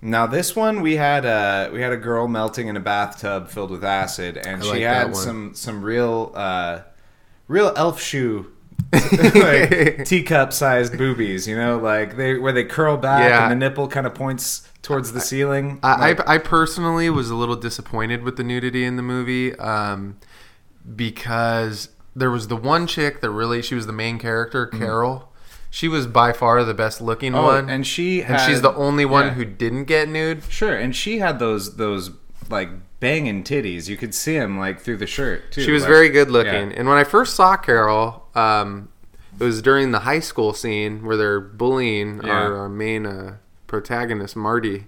Now 0.00 0.26
this 0.26 0.54
one, 0.54 0.82
we 0.82 0.96
had 0.96 1.24
uh, 1.24 1.70
we 1.72 1.80
had 1.80 1.92
a 1.92 1.96
girl 1.96 2.28
melting 2.28 2.68
in 2.68 2.76
a 2.76 2.80
bathtub 2.80 3.48
filled 3.48 3.70
with 3.70 3.82
acid, 3.82 4.36
and 4.36 4.60
I 4.60 4.64
she 4.64 4.70
like 4.70 4.80
had 4.82 5.16
some 5.16 5.54
some 5.54 5.82
real 5.82 6.30
uh, 6.34 6.80
real 7.48 7.72
elf 7.74 8.00
shoe 8.00 8.52
like 8.92 10.04
teacup 10.04 10.52
sized 10.52 10.96
boobies, 10.98 11.48
you 11.48 11.56
know, 11.56 11.78
like 11.78 12.16
they 12.16 12.34
where 12.38 12.52
they 12.52 12.64
curl 12.64 12.96
back 12.96 13.28
Yeah. 13.28 13.44
and 13.44 13.52
the 13.52 13.56
nipple 13.68 13.88
kind 13.88 14.06
of 14.06 14.14
points 14.14 14.68
towards 14.82 15.12
the 15.12 15.20
ceiling. 15.20 15.80
I, 15.82 15.96
Like, 16.12 16.28
I, 16.28 16.34
I 16.34 16.38
personally 16.38 17.08
was 17.10 17.30
a 17.30 17.34
little 17.34 17.56
disappointed 17.56 18.22
with 18.22 18.36
the 18.36 18.44
nudity 18.44 18.84
in 18.84 18.96
the 18.96 19.02
movie 19.02 19.54
um, 19.56 20.18
because 20.96 21.88
there 22.16 22.30
was 22.30 22.48
the 22.48 22.56
one 22.56 22.86
chick 22.86 23.20
that 23.20 23.30
really 23.30 23.60
she 23.62 23.74
was 23.74 23.86
the 23.86 23.92
main 23.92 24.18
character, 24.18 24.66
Carol. 24.66 25.30
She 25.70 25.88
was 25.88 26.06
by 26.06 26.32
far 26.32 26.62
the 26.64 26.74
best 26.74 27.00
looking 27.00 27.32
Mm-hmm. 27.32 27.40
Oh, 27.44 27.46
one, 27.46 27.68
and 27.70 27.86
she 27.86 28.22
and 28.22 28.40
she's 28.40 28.62
the 28.62 28.72
only 28.74 29.04
one 29.04 29.26
yeah. 29.26 29.32
who 29.34 29.44
didn't 29.44 29.84
get 29.84 30.08
nude. 30.08 30.42
sure, 30.48 30.74
and 30.76 30.94
she 30.94 31.18
had 31.18 31.38
those 31.40 31.76
those 31.76 32.10
like 32.48 32.68
banging 33.00 33.42
titties. 33.42 33.88
You 33.88 33.96
could 33.96 34.14
see 34.14 34.38
them 34.38 34.58
like 34.58 34.80
through 34.80 34.98
the 34.98 35.06
shirt 35.06 35.50
too. 35.50 35.62
She 35.62 35.72
was 35.72 35.82
like- 35.82 35.90
very 35.90 36.08
good 36.10 36.30
looking. 36.30 36.70
yeah. 36.70 36.76
And 36.76 36.88
when 36.88 36.96
I 36.96 37.04
first 37.04 37.34
saw 37.34 37.56
Carol, 37.56 38.28
um, 38.36 38.88
it 39.40 39.42
was 39.42 39.60
during 39.62 39.90
the 39.90 40.00
high 40.00 40.20
school 40.20 40.52
scene 40.54 41.04
where 41.04 41.16
they're 41.16 41.40
bullying 41.40 42.20
Yeah. 42.22 42.30
our, 42.32 42.56
our 42.56 42.68
main 42.68 43.04
uh, 43.04 43.36
protagonist, 43.66 44.36
Marty. 44.36 44.86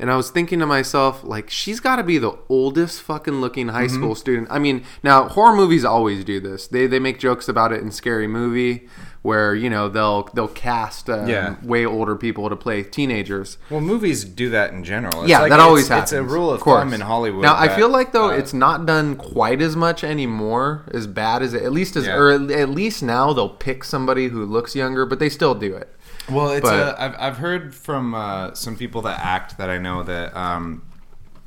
And 0.00 0.12
I 0.12 0.16
was 0.16 0.30
thinking 0.30 0.60
to 0.60 0.66
myself, 0.66 1.24
like, 1.24 1.50
she's 1.50 1.80
got 1.80 1.96
to 1.96 2.04
be 2.04 2.18
the 2.18 2.38
oldest 2.48 3.02
fucking 3.02 3.40
looking 3.40 3.68
high 3.68 3.86
Mm-hmm. 3.86 3.96
school 3.96 4.14
student. 4.14 4.46
I 4.50 4.58
mean, 4.60 4.84
now 5.02 5.28
horror 5.28 5.56
movies 5.56 5.84
always 5.84 6.24
do 6.24 6.38
this. 6.38 6.68
They 6.68 6.86
they 6.86 6.98
make 7.00 7.18
jokes 7.18 7.48
about 7.48 7.72
it 7.72 7.80
in 7.82 7.90
Scary 7.90 8.28
Movie, 8.28 8.86
where 9.22 9.56
you 9.56 9.68
know 9.68 9.88
they'll 9.88 10.24
they'll 10.34 10.46
cast 10.46 11.10
um, 11.10 11.26
Yeah. 11.28 11.56
way 11.64 11.84
older 11.84 12.14
people 12.14 12.48
to 12.48 12.54
play 12.54 12.84
teenagers. 12.84 13.58
Well, 13.70 13.80
movies 13.80 14.24
do 14.24 14.48
that 14.50 14.72
in 14.72 14.84
general. 14.84 15.22
It's 15.22 15.30
yeah, 15.30 15.40
like- 15.40 15.50
that 15.50 15.56
it's- 15.56 15.66
always 15.68 15.88
happens. 15.88 16.12
It's 16.12 16.20
a 16.20 16.22
rule 16.22 16.52
of, 16.52 16.60
course. 16.60 16.80
thumb 16.80 16.92
in 16.94 17.00
Hollywood. 17.00 17.42
Now 17.42 17.56
I 17.56 17.68
feel 17.68 17.88
like 17.88 18.12
though 18.12 18.28
uh, 18.30 18.36
it's 18.36 18.54
not 18.54 18.86
done 18.86 19.16
quite 19.16 19.60
as 19.60 19.74
much 19.74 20.04
anymore, 20.04 20.84
as 20.94 21.08
bad 21.08 21.42
as 21.42 21.54
it, 21.54 21.62
at 21.64 21.72
least 21.72 21.96
as 21.96 22.06
Yeah. 22.06 22.16
or 22.16 22.30
at 22.30 22.68
least 22.70 23.02
now 23.02 23.32
they'll 23.32 23.48
pick 23.48 23.82
somebody 23.82 24.28
who 24.28 24.44
looks 24.44 24.76
younger, 24.76 25.04
but 25.06 25.18
they 25.18 25.28
still 25.28 25.56
do 25.56 25.74
it. 25.74 25.92
Well, 26.30 26.50
it's 26.52 26.62
But- 26.68 26.98
a, 26.98 27.02
I've, 27.02 27.14
I've 27.18 27.36
heard 27.38 27.74
from 27.74 28.14
uh, 28.14 28.54
some 28.54 28.76
people 28.76 29.02
that 29.02 29.20
act 29.24 29.58
that 29.58 29.70
I 29.70 29.78
know 29.78 30.02
that 30.02 30.36
um, 30.36 30.82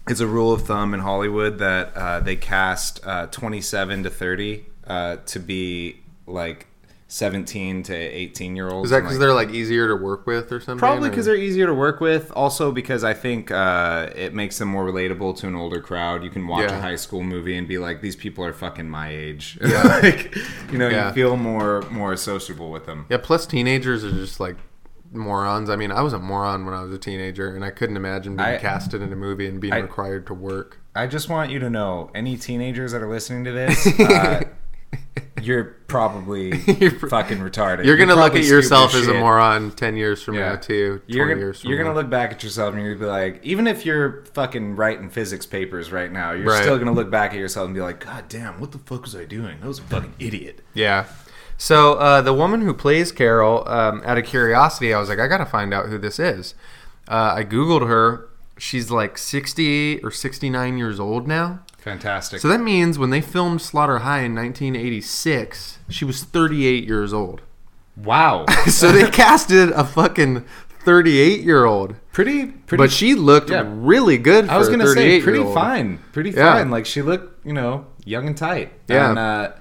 it's 0.07 0.19
a 0.19 0.27
rule 0.27 0.51
of 0.53 0.63
thumb 0.63 0.93
in 0.93 0.99
Hollywood 1.01 1.59
that 1.59 1.95
uh, 1.95 2.19
they 2.19 2.35
cast 2.35 3.05
uh, 3.05 3.27
27 3.27 4.03
to 4.03 4.09
30 4.09 4.65
uh, 4.87 5.17
to 5.27 5.39
be 5.39 5.97
like 6.27 6.67
17 7.07 7.83
to 7.83 7.93
18 7.93 8.55
year 8.55 8.69
olds. 8.69 8.87
Is 8.87 8.91
that 8.91 9.01
because 9.01 9.13
like- 9.15 9.19
they're 9.19 9.33
like 9.33 9.49
easier 9.51 9.87
to 9.89 9.95
work 9.95 10.25
with 10.25 10.51
or 10.51 10.59
something? 10.61 10.79
Probably 10.79 11.09
because 11.09 11.25
they're 11.25 11.35
easier 11.35 11.67
to 11.67 11.73
work 11.73 11.99
with. 11.99 12.31
Also 12.31 12.71
because 12.71 13.03
I 13.03 13.13
think 13.13 13.51
uh, 13.51 14.09
it 14.15 14.33
makes 14.33 14.57
them 14.57 14.69
more 14.69 14.85
relatable 14.85 15.37
to 15.39 15.47
an 15.47 15.55
older 15.55 15.81
crowd. 15.81 16.23
You 16.23 16.29
can 16.29 16.47
watch 16.47 16.69
Yeah. 16.69 16.77
a 16.77 16.81
high 16.81 16.95
school 16.95 17.21
movie 17.21 17.57
and 17.57 17.67
be 17.67 17.77
like, 17.77 17.99
"These 18.01 18.15
people 18.15 18.45
are 18.45 18.53
fucking 18.53 18.89
my 18.89 19.09
age." 19.09 19.57
like, 19.61 20.35
you 20.71 20.77
know, 20.77 20.87
Yeah. 20.87 21.09
you 21.09 21.13
feel 21.13 21.35
more 21.37 21.81
more 21.91 22.13
associable 22.13 22.71
with 22.71 22.85
them. 22.85 23.05
yeah. 23.09 23.17
Plus 23.21 23.45
teenagers 23.45 24.03
are 24.05 24.11
just 24.11 24.39
like 24.39 24.55
morons. 25.11 25.69
I 25.69 25.75
mean, 25.75 25.91
I 25.91 26.01
was 26.01 26.13
a 26.13 26.19
moron 26.19 26.65
when 26.65 26.73
I 26.73 26.81
was 26.83 26.93
a 26.93 26.97
teenager, 26.97 27.53
and 27.55 27.63
I 27.65 27.69
couldn't 27.69 27.97
imagine 27.97 28.35
being 28.35 28.47
I- 28.47 28.57
casted 28.57 29.01
in 29.01 29.11
a 29.11 29.15
movie 29.15 29.47
and 29.47 29.59
being 29.59 29.73
I- 29.73 29.79
required 29.79 30.25
to 30.27 30.33
work. 30.33 30.79
I 30.95 31.07
just 31.07 31.29
want 31.29 31.51
you 31.51 31.59
to 31.59 31.69
know, 31.69 32.11
any 32.13 32.35
teenagers 32.37 32.91
that 32.91 33.01
are 33.01 33.09
listening 33.09 33.45
to 33.45 33.51
this, 33.51 33.87
uh, 33.99 34.43
you're 35.41 35.63
probably 35.87 36.49
you're, 36.79 36.91
fucking 36.91 37.39
retarded. 37.39 37.85
You're 37.85 37.97
gonna 37.97 38.15
look 38.15 38.35
at 38.35 38.43
yourself 38.43 38.93
as 38.93 39.07
a 39.07 39.13
moron 39.13 39.71
ten 39.71 39.95
years 39.95 40.21
from 40.21 40.35
Yeah. 40.35 40.49
now 40.49 40.55
too. 40.57 40.97
Twenty 40.99 41.13
You're 41.17 41.27
gonna, 41.29 41.39
years 41.39 41.61
from 41.61 41.69
you're 41.69 41.81
gonna 41.81 41.95
look 41.95 42.09
back 42.09 42.31
at 42.31 42.43
yourself 42.43 42.73
and 42.75 42.83
you're 42.83 42.95
gonna 42.95 43.05
be 43.05 43.09
like, 43.09 43.39
even 43.43 43.67
if 43.67 43.85
you're 43.85 44.25
fucking 44.33 44.75
writing 44.75 45.09
physics 45.09 45.45
papers 45.45 45.91
right 45.91 46.11
now, 46.11 46.33
you're 46.33 46.45
Right. 46.45 46.61
still 46.61 46.77
gonna 46.77 46.91
look 46.91 47.09
back 47.09 47.31
at 47.31 47.37
yourself 47.37 47.65
and 47.65 47.73
be 47.73 47.81
like, 47.81 48.01
God 48.05 48.25
damn, 48.27 48.59
what 48.59 48.71
the 48.71 48.77
fuck 48.79 49.03
was 49.03 49.15
I 49.15 49.25
doing? 49.25 49.57
I 49.63 49.67
was 49.67 49.79
a 49.79 49.83
fucking 49.83 50.13
idiot. 50.19 50.59
Yeah. 50.73 51.05
So 51.61 51.93
uh, 51.93 52.23
the 52.23 52.33
woman 52.33 52.61
who 52.61 52.73
plays 52.73 53.11
Carol, 53.11 53.63
um, 53.67 54.01
out 54.03 54.17
of 54.17 54.25
curiosity, 54.25 54.95
I 54.95 54.99
was 54.99 55.09
like, 55.09 55.19
I 55.19 55.27
gotta 55.27 55.45
find 55.45 55.75
out 55.75 55.89
who 55.89 55.99
this 55.99 56.17
is. 56.17 56.55
Uh, 57.07 57.35
I 57.35 57.43
googled 57.43 57.87
her. 57.87 58.29
She's 58.57 58.89
like 58.89 59.15
sixty 59.19 59.99
or 59.99 60.09
sixty-nine 60.09 60.79
years 60.79 60.99
old 60.99 61.27
now. 61.27 61.59
Fantastic. 61.77 62.39
So 62.41 62.47
that 62.47 62.61
means 62.61 62.97
when 62.97 63.11
they 63.11 63.21
filmed 63.21 63.61
Slaughter 63.61 63.99
High 63.99 64.21
in 64.21 64.33
1986, 64.33 65.77
she 65.89 66.03
was 66.03 66.23
38 66.23 66.83
years 66.87 67.13
old. 67.13 67.41
wow, 67.95 68.45
So 68.67 68.91
they 68.91 69.09
casted 69.11 69.69
a 69.69 69.83
fucking 69.83 70.43
38 70.83 71.41
year 71.41 71.65
old, 71.65 71.95
pretty, 72.11 72.47
pretty. 72.47 72.81
but 72.81 72.91
she 72.91 73.13
looked 73.13 73.51
yeah. 73.51 73.63
really 73.67 74.17
good. 74.17 74.47
For 74.47 74.51
I 74.51 74.57
was 74.57 74.67
gonna 74.67 74.87
say 74.87 75.21
pretty 75.21 75.43
fine, 75.53 75.99
pretty 76.11 76.31
Yeah. 76.31 76.53
fine. 76.53 76.71
Like 76.71 76.87
she 76.87 77.03
looked, 77.03 77.45
you 77.45 77.53
know, 77.53 77.85
young 78.03 78.25
and 78.25 78.35
tight. 78.35 78.73
Yeah. 78.87 79.09
And, 79.11 79.19
uh, 79.19 79.51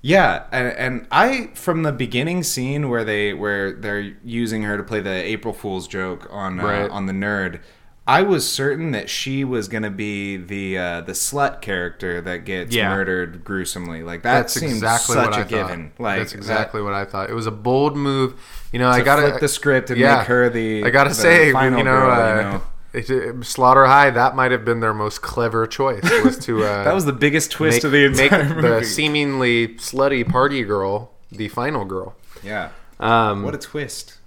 yeah, 0.00 0.44
and, 0.52 0.68
and 0.76 1.06
I 1.10 1.50
from 1.54 1.82
the 1.82 1.92
beginning 1.92 2.42
scene 2.42 2.88
where 2.88 3.04
they 3.04 3.34
where 3.34 3.72
they're 3.72 4.16
using 4.24 4.62
her 4.62 4.76
to 4.76 4.82
play 4.82 5.00
the 5.00 5.10
April 5.10 5.52
Fool's 5.52 5.88
joke 5.88 6.26
on 6.30 6.60
uh, 6.60 6.88
on 6.90 7.06
the 7.06 7.12
nerd. 7.12 7.60
I 8.06 8.22
was 8.22 8.50
certain 8.50 8.92
that 8.92 9.10
she 9.10 9.44
was 9.44 9.68
gonna 9.68 9.90
be 9.90 10.38
the 10.38 10.78
uh, 10.78 11.00
the 11.02 11.12
slut 11.12 11.60
character 11.60 12.22
that 12.22 12.46
gets 12.46 12.74
Yeah. 12.74 12.88
murdered 12.88 13.44
gruesomely. 13.44 14.02
Like 14.02 14.22
that 14.22 14.32
That's 14.40 14.54
seems 14.54 14.72
exactly 14.72 15.14
such 15.14 15.30
what 15.32 15.38
a 15.38 15.40
I 15.40 15.44
given. 15.44 15.92
Like 15.98 16.18
That's 16.20 16.32
exactly 16.32 16.80
what 16.80 16.94
I 16.94 17.04
thought. 17.04 17.28
It 17.28 17.34
was 17.34 17.46
a 17.46 17.50
bold 17.50 17.98
move. 17.98 18.40
You 18.72 18.78
know, 18.78 18.88
I 18.88 19.02
gotta 19.02 19.22
flip 19.28 19.40
the 19.40 19.48
script 19.48 19.90
and 19.90 19.98
yeah. 19.98 20.18
make 20.18 20.26
her 20.28 20.48
the. 20.48 20.84
I 20.84 20.90
gotta 20.90 21.10
the 21.10 21.14
say, 21.16 21.52
final 21.52 21.78
you 21.78 21.84
know, 21.84 22.00
girl, 22.00 22.10
uh, 22.10 22.36
you 22.36 22.42
know? 22.42 22.62
It- 22.92 23.44
Slaughter 23.44 23.86
High. 23.86 24.10
That 24.10 24.34
might 24.36 24.50
have 24.52 24.64
been 24.64 24.80
their 24.80 24.94
most 24.94 25.20
clever 25.22 25.66
choice. 25.66 26.02
Was 26.24 26.38
to 26.46 26.62
uh, 26.64 26.84
that 26.84 26.94
was 26.94 27.04
the 27.04 27.12
biggest 27.12 27.50
twist 27.50 27.78
make, 27.78 27.84
of 27.84 27.92
the 27.92 28.04
entire 28.04 28.44
make 28.44 28.56
movie. 28.56 28.68
the 28.68 28.84
seemingly 28.84 29.68
slutty 29.76 30.28
party 30.28 30.62
girl 30.62 31.12
the 31.30 31.48
final 31.48 31.84
girl. 31.84 32.14
yeah. 32.42 32.70
Um, 33.00 33.42
What 33.44 33.54
a 33.54 33.58
twist. 33.58 34.18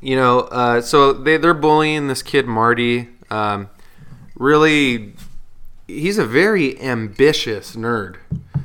you 0.00 0.16
know, 0.16 0.40
uh, 0.40 0.80
so 0.80 1.12
they 1.12 1.36
they're 1.36 1.54
bullying 1.54 2.08
this 2.08 2.22
kid 2.22 2.46
Marty. 2.46 3.08
Um, 3.30 3.68
really, 4.34 5.14
he's 5.86 6.18
a 6.18 6.24
very 6.26 6.80
ambitious 6.80 7.76
nerd. 7.76 8.16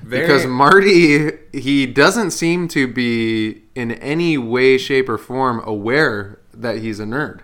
Very- 0.03 0.21
because 0.25 0.45
Marty, 0.45 1.31
he 1.53 1.85
doesn't 1.85 2.31
seem 2.31 2.67
to 2.69 2.87
be 2.87 3.61
in 3.75 3.91
any 3.91 4.37
way, 4.37 4.77
shape, 4.77 5.07
or 5.09 5.17
form 5.17 5.61
aware 5.65 6.39
that 6.53 6.79
he's 6.79 6.99
a 6.99 7.05
nerd. 7.05 7.41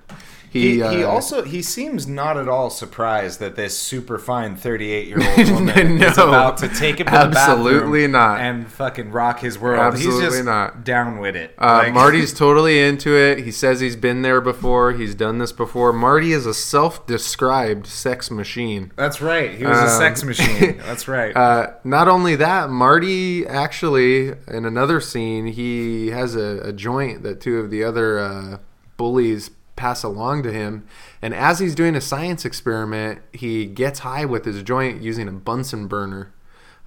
He, 0.60 0.74
he 0.76 1.04
uh, 1.04 1.08
also 1.08 1.44
he 1.44 1.62
seems 1.62 2.08
not 2.08 2.38
at 2.38 2.48
all 2.48 2.70
surprised 2.70 3.40
that 3.40 3.56
this 3.56 3.78
super 3.78 4.18
fine 4.18 4.56
38 4.56 5.08
year 5.08 5.18
old 5.22 5.52
woman 5.52 6.02
is 6.02 6.18
No. 6.18 6.28
about 6.30 6.58
to 6.58 6.68
take 6.70 7.00
him 7.00 7.06
to 7.08 7.12
the 7.12 7.18
Absolutely 7.18 8.08
not. 8.08 8.40
and 8.40 8.72
fucking 8.72 9.12
rock 9.12 9.40
his 9.40 9.58
world. 9.60 9.80
Absolutely 9.80 10.24
he's 10.26 10.34
just 10.34 10.46
not. 10.46 10.84
down 10.84 11.20
with 11.20 11.36
it. 11.36 11.54
Uh, 11.58 11.82
Like- 11.86 11.94
Marty's 11.94 12.34
totally 12.38 12.80
into 12.80 13.16
it. 13.18 13.40
He 13.40 13.52
says 13.52 13.80
he's 13.80 13.96
been 13.96 14.22
there 14.22 14.42
before. 14.42 14.94
He's 14.94 15.16
done 15.16 15.38
this 15.38 15.52
before. 15.52 15.94
Marty 15.94 16.32
is 16.34 16.46
a 16.46 16.54
self-described 16.54 17.88
sex 17.88 18.30
machine. 18.32 18.92
That's 18.96 19.22
right. 19.22 19.52
He 19.56 19.66
was 19.66 19.78
a 19.78 19.84
Um, 19.84 19.90
sex 19.90 20.24
machine. 20.24 20.78
That's 20.86 21.08
right. 21.08 21.36
Uh, 21.36 21.72
not 21.84 22.08
only 22.08 22.36
that, 22.36 22.70
Marty 22.70 23.46
actually, 23.46 24.34
in 24.48 24.66
another 24.66 25.00
scene, 25.02 25.48
he 25.48 26.10
has 26.10 26.36
a, 26.36 26.60
a 26.64 26.74
joint 26.74 27.24
that 27.24 27.40
two 27.42 27.60
of 27.60 27.70
the 27.70 27.84
other 27.84 28.20
uh, 28.20 28.58
bullies 28.98 29.52
pass 29.78 30.04
along 30.04 30.44
to 30.44 30.52
him. 30.52 30.86
And 31.22 31.34
as 31.34 31.60
he's 31.60 31.74
doing 31.76 31.96
a 31.96 32.02
science 32.02 32.44
experiment, 32.44 33.22
he 33.32 33.66
gets 33.66 34.00
high 34.00 34.26
with 34.26 34.44
his 34.44 34.62
joint 34.64 35.02
using 35.02 35.30
a 35.30 35.32
Bunsen 35.32 35.88
burner. 35.88 36.34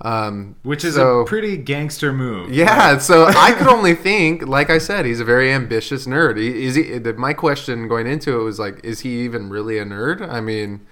Um, 0.02 0.56
Which 0.62 0.82
is 0.84 0.94
so- 0.94 1.20
a 1.20 1.26
pretty 1.26 1.56
gangster 1.58 2.10
move. 2.12 2.52
yeah, 2.52 2.96
so 2.98 3.26
I 3.26 3.52
could 3.52 3.66
only 3.66 3.94
think, 3.94 4.46
like 4.46 4.70
I 4.70 4.78
said, 4.78 5.04
he's 5.04 5.20
a 5.20 5.24
very 5.26 5.52
ambitious 5.52 6.06
nerd. 6.06 6.38
He- 6.38 6.64
Is 6.64 6.74
he? 6.74 6.98
My 7.16 7.32
question 7.34 7.86
going 7.86 8.06
into 8.06 8.38
it 8.40 8.42
was 8.42 8.58
like, 8.58 8.80
is 8.82 9.00
he 9.00 9.20
even 9.24 9.50
really 9.50 9.78
a 9.78 9.84
nerd? 9.84 10.26
I 10.26 10.40
mean, 10.40 10.86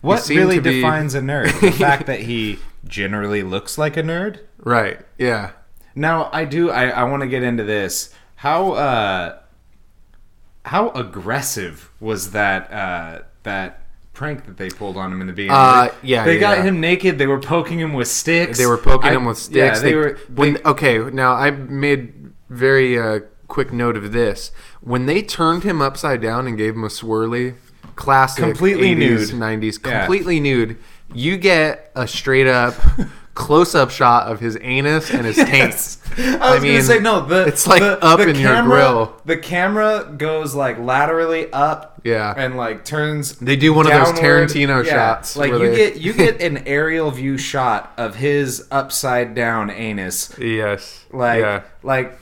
What 0.00 0.26
really 0.30 0.60
be- 0.60 0.80
defines 0.80 1.14
a 1.14 1.20
nerd? 1.20 1.60
The 1.60 1.72
fact 1.86 2.06
that 2.06 2.20
he 2.20 2.58
generally 2.86 3.42
looks 3.42 3.76
like 3.78 3.96
a 3.98 4.02
nerd? 4.02 4.40
right? 4.62 4.98
Yeah, 5.18 5.50
Now 5.94 6.30
I 6.32 6.46
do. 6.46 6.70
I, 6.70 6.88
I 6.88 7.04
want 7.04 7.20
to 7.22 7.28
get 7.28 7.42
into 7.42 7.64
this. 7.64 8.14
How 8.36 8.72
uh, 8.72 9.38
how 10.64 10.90
aggressive 10.90 11.90
was 12.00 12.30
that 12.32 12.72
uh, 12.72 13.22
that 13.42 13.80
prank 14.12 14.46
that 14.46 14.56
they 14.56 14.70
pulled 14.70 14.96
on 14.96 15.12
him 15.12 15.20
in 15.20 15.26
the 15.26 15.32
beginning? 15.32 15.56
Uh, 15.56 15.88
They- 16.02 16.08
yeah, 16.08 16.24
they 16.24 16.34
yeah, 16.34 16.40
got 16.40 16.56
yeah. 16.58 16.62
him 16.64 16.80
naked. 16.80 17.18
They 17.18 17.26
were 17.26 17.40
poking 17.40 17.78
him 17.80 17.92
with 17.94 18.08
sticks. 18.08 18.58
they 18.58 18.66
were 18.66 18.78
poking 18.78 19.10
I- 19.10 19.14
him 19.14 19.24
with 19.24 19.38
sticks. 19.38 19.78
Yeah, 19.78 19.82
they, 19.82 19.94
were. 19.94 20.18
When 20.34 20.54
they- 20.54 20.62
okay, 20.62 20.98
now 20.98 21.32
I 21.34 21.50
made 21.50 22.32
very 22.48 22.98
uh, 22.98 23.20
quick 23.48 23.72
note 23.72 23.96
of 23.96 24.12
this. 24.12 24.52
When 24.80 25.06
they 25.06 25.22
turned 25.22 25.64
him 25.64 25.82
upside 25.82 26.20
down 26.20 26.46
and 26.46 26.56
gave 26.56 26.74
him 26.74 26.84
a 26.84 26.88
swirly, 26.88 27.54
classic 27.96 28.42
Completely 28.44 28.94
80s, 28.94 29.32
nude. 29.32 29.40
90s, 29.62 29.78
Yeah. 29.84 29.98
completely 30.00 30.40
nude. 30.40 30.76
You 31.12 31.36
get 31.36 31.90
a 31.94 32.06
straight 32.08 32.46
up 32.46 32.74
close-up 33.34 33.90
shot 33.90 34.26
of 34.28 34.40
his 34.40 34.56
anus 34.60 35.10
and 35.10 35.26
his 35.26 35.36
taint. 35.50 35.98
I 36.40 36.54
was 36.54 36.62
mean, 36.62 36.72
gonna 36.74 36.82
say 36.84 37.00
no. 37.00 37.24
The 37.26 37.46
it's 37.46 37.66
like 37.66 37.80
the- 37.80 38.02
up 38.04 38.18
the 38.18 38.28
in 38.28 38.36
your 38.36 38.50
camera- 38.52 38.70
grill. 38.76 39.16
The 39.24 39.36
camera 39.36 40.14
goes 40.16 40.54
like 40.54 40.78
laterally 40.78 41.52
up. 41.52 41.90
Yeah. 42.04 42.34
and 42.36 42.56
like 42.58 42.84
turns. 42.84 43.36
They 43.38 43.56
do 43.56 43.72
one 43.72 43.86
of 43.86 43.92
those. 43.92 44.12
Tarantino 44.20 44.84
Yeah, 44.84 44.92
shots 44.92 45.36
Like 45.36 45.52
you 45.52 45.58
they- 45.70 45.74
get 45.76 45.96
you 45.96 46.12
get 46.12 46.40
an 46.42 46.58
aerial 46.66 47.10
view 47.10 47.38
shot 47.38 47.92
of 47.96 48.14
his 48.16 48.68
upside 48.70 49.34
down 49.34 49.70
anus. 49.70 50.36
Yes. 50.38 51.04
Like 51.10 51.40
yeah. 51.40 51.62
like. 51.82 52.18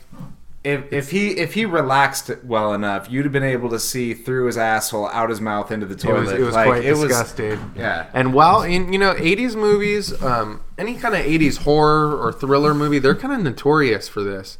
If, 0.64 0.92
if 0.92 1.10
he 1.10 1.30
if 1.30 1.54
he 1.54 1.64
relaxed 1.64 2.30
well 2.44 2.72
enough, 2.72 3.10
you'd 3.10 3.24
have 3.24 3.32
been 3.32 3.42
able 3.42 3.68
to 3.70 3.80
see 3.80 4.14
through 4.14 4.46
his 4.46 4.56
asshole, 4.56 5.08
out 5.08 5.28
his 5.28 5.40
mouth, 5.40 5.72
into 5.72 5.86
the 5.86 5.94
It 5.94 6.00
toilet. 6.00 6.20
was, 6.20 6.32
it 6.32 6.40
was 6.40 6.54
like, 6.54 6.66
quite 6.68 6.84
it 6.84 6.92
was- 6.92 7.00
disgusting. 7.00 7.72
yeah. 7.76 8.06
And 8.14 8.32
while 8.32 8.62
in 8.62 8.92
you 8.92 8.98
know 9.00 9.12
80s 9.14 9.56
movies, 9.56 10.22
um, 10.22 10.60
any 10.78 10.94
kind 10.94 11.16
of 11.16 11.20
80s 11.26 11.58
horror 11.58 12.16
or 12.16 12.32
thriller 12.32 12.74
movie, 12.74 13.00
they're 13.00 13.16
kind 13.16 13.34
of 13.34 13.40
notorious 13.42 14.08
for 14.08 14.22
this. 14.22 14.56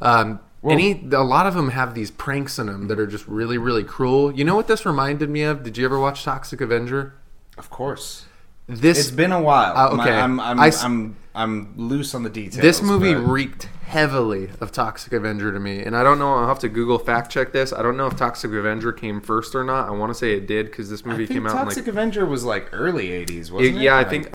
Um, 0.00 0.40
any 0.68 1.06
a 1.12 1.22
lot 1.22 1.46
of 1.46 1.54
them 1.54 1.68
have 1.70 1.94
these 1.94 2.10
pranks 2.10 2.58
in 2.58 2.66
them 2.66 2.88
that 2.88 2.98
are 2.98 3.06
just 3.06 3.28
really 3.28 3.56
really 3.58 3.84
cruel. 3.84 4.32
You 4.32 4.44
know 4.44 4.56
what 4.56 4.66
this 4.66 4.84
reminded 4.84 5.30
me 5.30 5.42
of? 5.42 5.62
Did 5.62 5.78
you 5.78 5.84
ever 5.84 6.00
watch 6.00 6.24
Toxic 6.24 6.60
Avenger? 6.60 7.14
Of 7.56 7.70
course. 7.70 8.26
This 8.66 8.98
It's 8.98 9.10
been 9.10 9.30
a 9.30 9.40
while. 9.42 9.76
Uh, 9.76 10.00
okay. 10.00 10.10
I'm 10.10 10.40
I'm, 10.40 10.58
I 10.58 10.68
s- 10.68 10.82
I'm 10.82 11.16
I'm 11.34 11.74
loose 11.76 12.14
on 12.14 12.22
the 12.22 12.30
details. 12.30 12.62
this 12.62 12.80
movie 12.82 13.12
but- 13.14 13.20
reeked 13.20 13.68
heavily 13.94 14.50
of 14.60 14.72
Toxic 14.72 15.12
Avenger 15.12 15.52
to 15.52 15.60
me, 15.60 15.78
and 15.78 15.96
I 15.96 16.02
don't 16.02 16.18
know. 16.18 16.34
I'll 16.34 16.48
have 16.48 16.58
to 16.58 16.68
Google 16.68 16.98
fact 16.98 17.30
check 17.30 17.52
this. 17.52 17.72
I 17.72 17.80
don't 17.80 17.96
know 17.96 18.08
if 18.08 18.16
Toxic 18.16 18.50
Avenger 18.50 18.92
came 18.92 19.20
first 19.20 19.54
or 19.54 19.62
not. 19.62 19.88
I 19.88 19.92
want 19.92 20.10
to 20.10 20.14
say 20.18 20.32
it 20.32 20.48
did 20.48 20.66
because 20.66 20.90
this 20.90 21.04
movie 21.04 21.28
came 21.28 21.46
out 21.46 21.52
Toxic 21.52 21.78
in 21.78 21.84
like 21.84 21.88
Avenger 21.88 22.26
was 22.26 22.42
like 22.42 22.68
early 22.72 23.10
'80s, 23.10 23.52
wasn't 23.52 23.76
it? 23.76 23.82
yeah, 23.82 23.96
I 23.96 24.02
think 24.02 24.32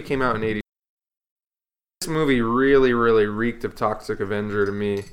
it 0.00 0.06
came 0.06 0.20
out 0.20 0.34
in 0.34 0.42
80. 0.42 0.60
This 2.00 2.08
movie 2.08 2.40
really, 2.40 2.92
really 2.92 3.26
reeked 3.26 3.62
of 3.62 3.76
Toxic 3.76 4.18
Avenger 4.18 4.66
to 4.66 4.72
me. 4.72 5.04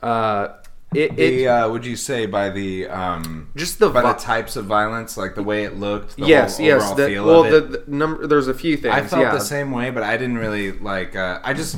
Uh, 0.00 0.50
it, 0.94 1.16
The 1.16 1.44
it 1.44 1.46
uh, 1.46 1.68
would 1.70 1.84
you 1.84 1.96
say 1.96 2.26
by 2.26 2.50
the 2.50 2.88
um 2.88 3.48
just 3.56 3.78
the 3.78 3.90
by 3.90 4.02
the 4.02 4.12
types 4.18 4.56
of 4.56 4.66
violence, 4.66 5.16
like 5.16 5.34
the 5.34 5.42
way 5.42 5.64
it 5.64 5.76
looked? 5.76 6.16
The 6.16 6.26
yes, 6.26 6.56
whole 6.56 6.66
yes. 6.66 6.90
The, 6.94 7.18
well, 7.20 7.42
the, 7.44 7.60
the 7.60 7.84
number 7.86 8.26
there's 8.26 8.48
a 8.48 8.54
few 8.54 8.76
things. 8.76 8.94
I 8.94 9.02
felt 9.02 9.22
yeah. 9.22 9.32
the 9.32 9.40
same 9.40 9.70
way, 9.70 9.90
but 9.90 10.02
I 10.02 10.16
didn't 10.16 10.38
really 10.38 10.72
like. 10.72 11.16
Uh, 11.16 11.40
I 11.42 11.52
just 11.54 11.76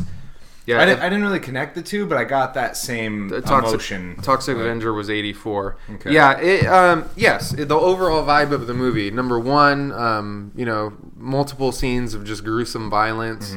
Yeah, 0.66 0.80
I, 0.80 0.84
didn't, 0.84 1.00
I 1.00 1.08
didn't 1.08 1.22
really 1.24 1.38
connect 1.40 1.76
the 1.76 1.82
two, 1.82 2.06
but 2.06 2.18
I 2.18 2.24
got 2.24 2.54
that 2.54 2.76
same 2.76 3.30
Toxic, 3.30 3.68
emotion. 3.74 4.16
Toxic 4.20 4.56
Avenger 4.56 4.92
was 4.92 5.08
84. 5.08 5.76
Okay. 5.94 6.12
Yeah, 6.12 6.38
it, 6.40 6.66
um, 6.66 7.08
yes, 7.16 7.52
it- 7.54 7.68
the 7.68 7.76
overall 7.78 8.24
vibe 8.26 8.50
of 8.50 8.66
the 8.66 8.74
movie. 8.74 9.10
Number 9.12 9.38
one, 9.38 9.92
um, 9.92 10.50
you 10.56 10.66
know, 10.66 10.92
multiple 11.16 11.70
scenes 11.70 12.14
of 12.14 12.24
just 12.24 12.42
gruesome 12.42 12.90
violence. 12.90 13.54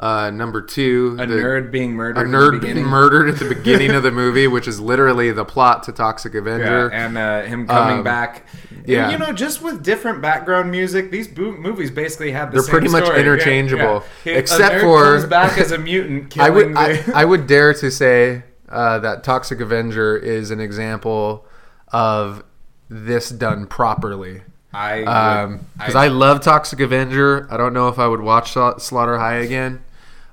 Uh, 0.00 0.30
number 0.30 0.62
two. 0.62 1.14
A 1.20 1.26
the- 1.26 1.34
nerd 1.34 1.70
being 1.70 1.92
murdered. 1.92 2.26
a 2.26 2.30
nerd 2.30 2.62
being 2.62 2.82
murdered 2.82 3.28
at 3.28 3.38
the 3.38 3.46
beginning 3.54 3.90
of 3.90 4.02
the 4.02 4.10
movie, 4.10 4.46
which 4.46 4.66
is 4.66 4.80
literally 4.80 5.30
the 5.30 5.44
plot 5.44 5.82
to 5.82 5.92
Toxic 5.92 6.32
Yeah, 6.32 6.40
Avenger. 6.40 6.88
and 6.90 7.18
uh, 7.18 7.42
him 7.42 7.66
coming 7.66 7.98
Um, 7.98 8.02
back. 8.04 8.46
yeah. 8.86 9.02
And, 9.04 9.12
you 9.12 9.18
know, 9.18 9.32
just 9.34 9.60
with 9.60 9.82
different 9.82 10.22
background 10.22 10.70
music, 10.70 11.10
these 11.10 11.28
bo- 11.28 11.52
movies 11.52 11.90
basically 11.90 12.30
have 12.32 12.50
the 12.50 12.62
same. 12.62 12.64
They're 12.72 12.80
pretty 12.80 12.90
much 12.90 13.04
story. 13.04 13.18
Yeah, 13.18 13.22
interchangeable, 13.26 14.02
yeah. 14.24 14.32
except 14.38 14.76
a 14.76 14.78
nerd 14.78 14.80
for- 14.80 15.04
comes 15.18 15.26
back 15.26 15.58
as 15.58 15.70
a 15.70 15.76
mutant. 15.90 16.38
I 16.38 16.48
would, 16.48 16.74
I, 16.78 17.04
I 17.14 17.24
would 17.26 17.46
dare 17.46 17.74
to 17.74 17.90
say 17.90 18.44
uh, 18.70 19.00
that 19.00 19.22
Toxic 19.22 19.60
Avenger 19.60 20.16
is 20.16 20.50
an 20.50 20.60
example 20.60 21.44
of 21.88 22.42
this 22.88 23.28
done 23.28 23.66
properly. 23.66 24.40
I 24.72 25.02
Um, 25.02 25.66
because 25.76 25.94
I, 25.94 26.06
love 26.08 26.40
Toxic 26.40 26.80
Avenger. 26.80 27.46
I 27.50 27.58
don't 27.58 27.74
know 27.74 27.88
if 27.88 27.98
I 27.98 28.06
would 28.06 28.20
watch 28.22 28.52
Slaughter 28.52 29.18
High 29.18 29.34
again. 29.34 29.82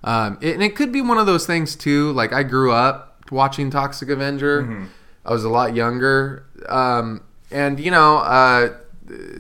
Um, 0.04 0.38
it, 0.42 0.54
and 0.54 0.64
it 0.64 0.76
could 0.76 0.92
be 0.92 1.02
one 1.02 1.18
of 1.18 1.26
those 1.26 1.46
things 1.46 1.76
too. 1.76 2.12
Like 2.14 2.34
I 2.34 2.44
grew 2.44 2.72
up 2.72 3.24
watching 3.32 3.70
Toxic 3.70 4.10
Avenger. 4.10 4.64
Mm-hmm. 4.64 4.86
I 5.26 5.32
was 5.32 5.44
a 5.44 5.50
lot 5.50 5.76
younger, 5.76 6.46
um, 6.70 7.22
and 7.52 7.80
you 7.80 7.92
know, 7.92 8.20
uh, 8.20 8.70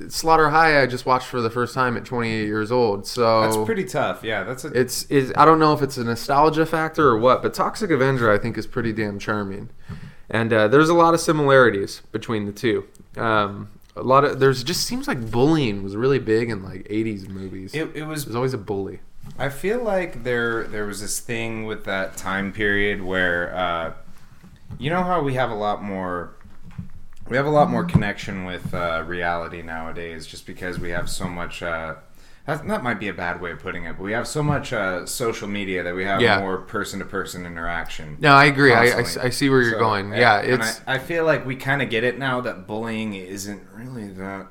Slaughter 0.09 0.49
High. 0.49 0.81
I 0.81 0.85
just 0.85 1.05
watched 1.05 1.27
for 1.27 1.41
the 1.41 1.49
first 1.49 1.73
time 1.73 1.95
at 1.95 2.03
28 2.03 2.45
years 2.45 2.71
old. 2.71 3.07
So 3.07 3.41
that's 3.41 3.57
pretty 3.65 3.85
tough. 3.85 4.23
Yeah, 4.23 4.43
that's 4.43 4.65
a 4.65 4.67
it's 4.67 5.03
is 5.03 5.31
I 5.37 5.45
don't 5.45 5.59
know 5.59 5.73
if 5.73 5.81
it's 5.81 5.97
a 5.97 6.03
nostalgia 6.03 6.65
factor 6.65 7.07
or 7.07 7.17
what, 7.17 7.41
but 7.41 7.53
Toxic 7.53 7.89
Avenger 7.89 8.31
I 8.31 8.37
think 8.37 8.57
is 8.57 8.67
pretty 8.67 8.91
damn 8.91 9.17
charming, 9.17 9.69
and 10.29 10.51
uh, 10.51 10.67
there's 10.67 10.89
a 10.89 10.93
lot 10.93 11.13
of 11.13 11.21
similarities 11.21 12.01
between 12.11 12.45
the 12.45 12.51
two. 12.51 12.85
Um, 13.15 13.69
a 13.95 14.03
lot 14.03 14.23
of 14.23 14.39
there's 14.39 14.63
just 14.63 14.85
seems 14.85 15.07
like 15.07 15.31
bullying 15.31 15.83
was 15.83 15.95
really 15.95 16.19
big 16.19 16.49
in 16.49 16.63
like 16.63 16.87
80s 16.87 17.27
movies. 17.27 17.73
It, 17.73 17.95
it 17.95 18.03
was 18.03 18.25
There's 18.25 18.35
always 18.35 18.53
a 18.53 18.57
bully. 18.57 18.99
I 19.39 19.49
feel 19.49 19.83
like 19.83 20.23
there 20.23 20.63
there 20.67 20.85
was 20.85 21.01
this 21.01 21.19
thing 21.19 21.65
with 21.65 21.85
that 21.85 22.17
time 22.17 22.51
period 22.51 23.01
where 23.01 23.55
uh, 23.55 23.93
you 24.79 24.89
know 24.89 25.03
how 25.03 25.21
we 25.21 25.35
have 25.35 25.51
a 25.51 25.55
lot 25.55 25.83
more 25.83 26.33
we 27.29 27.35
have 27.37 27.45
a 27.45 27.49
lot 27.51 27.69
more 27.69 27.83
connection 27.83 28.45
with 28.45 28.73
uh, 28.73 29.03
reality 29.05 29.61
nowadays 29.61 30.25
just 30.27 30.45
because 30.45 30.79
we 30.79 30.89
have 30.91 31.09
so 31.09 31.27
much 31.27 31.61
uh, 31.61 31.95
that, 32.45 32.65
that 32.67 32.83
might 32.83 32.99
be 32.99 33.09
a 33.09 33.13
bad 33.13 33.41
way 33.41 33.51
of 33.51 33.59
putting 33.59 33.83
it 33.85 33.97
but 33.97 34.03
we 34.03 34.13
have 34.13 34.27
so 34.27 34.41
much 34.41 34.73
uh, 34.73 35.05
social 35.05 35.47
media 35.47 35.83
that 35.83 35.95
we 35.95 36.05
have 36.05 36.21
Yeah. 36.21 36.39
more 36.39 36.57
person 36.59 36.99
to 36.99 37.05
person 37.05 37.45
interaction 37.45 38.17
No, 38.19 38.33
I 38.33 38.45
agree. 38.45 38.73
I, 38.73 38.85
I. 38.85 39.05
I 39.23 39.29
see 39.29 39.49
where 39.49 39.61
you're 39.61 39.73
So, 39.73 39.79
going. 39.79 40.11
Yeah, 40.13 40.39
and 40.39 40.61
it's 40.63 40.81
I, 40.87 40.95
I 40.95 40.97
feel 40.99 41.25
like 41.25 41.45
we 41.45 41.55
kind 41.55 41.81
of 41.81 41.89
get 41.89 42.03
it 42.03 42.17
now 42.17 42.41
that 42.41 42.65
bullying 42.67 43.13
isn't 43.13 43.61
really 43.73 44.07
that 44.09 44.47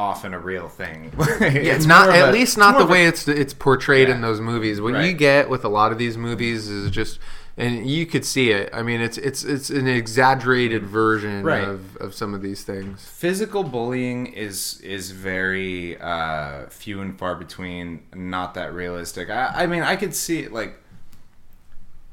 often 0.00 0.32
a 0.34 0.38
real 0.38 0.68
thing. 0.68 1.12
yeah, 1.40 1.74
It's 1.74 1.86
not 1.86 2.08
at 2.08 2.30
a- 2.30 2.32
least 2.32 2.56
not 2.58 2.78
the 2.78 2.84
of 2.84 2.88
a- 2.88 2.92
way 2.92 3.06
it's 3.06 3.28
it's 3.28 3.52
portrayed 3.54 4.08
in 4.08 4.20
those 4.22 4.40
movies. 4.40 4.80
What 4.80 5.04
you 5.04 5.12
get 5.12 5.48
with 5.50 5.64
a 5.64 5.68
lot 5.68 5.92
of 5.92 5.98
these 5.98 6.16
movies 6.16 6.68
is 6.68 6.90
just 6.90 7.18
and 7.56 7.86
you 7.90 8.06
could 8.06 8.24
see 8.24 8.52
it. 8.52 8.70
I 8.72 8.82
mean, 8.82 9.02
it's 9.02 9.18
it's 9.18 9.44
it's 9.44 9.68
an 9.68 9.86
exaggerated 9.86 10.84
version 10.86 11.42
Right. 11.42 11.68
of, 11.68 11.96
of 11.98 12.14
some 12.14 12.32
of 12.32 12.40
these 12.40 12.62
things. 12.64 13.04
physical 13.04 13.62
bullying 13.62 14.26
is 14.28 14.80
is 14.80 15.10
very 15.10 16.00
uh, 16.00 16.66
few 16.70 17.02
and 17.02 17.18
far 17.18 17.34
between 17.34 18.02
not 18.14 18.54
that 18.54 18.72
realistic 18.72 19.28
I, 19.28 19.64
I 19.64 19.66
mean 19.66 19.82
i 19.82 19.96
could 19.96 20.14
see 20.14 20.38
it 20.40 20.52
like 20.52 20.76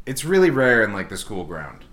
it's 0.05 0.23
really 0.25 0.49
rare 0.49 0.83
in 0.83 0.91
like 0.93 1.09
the 1.09 1.17
school 1.17 1.43
ground 1.45 1.85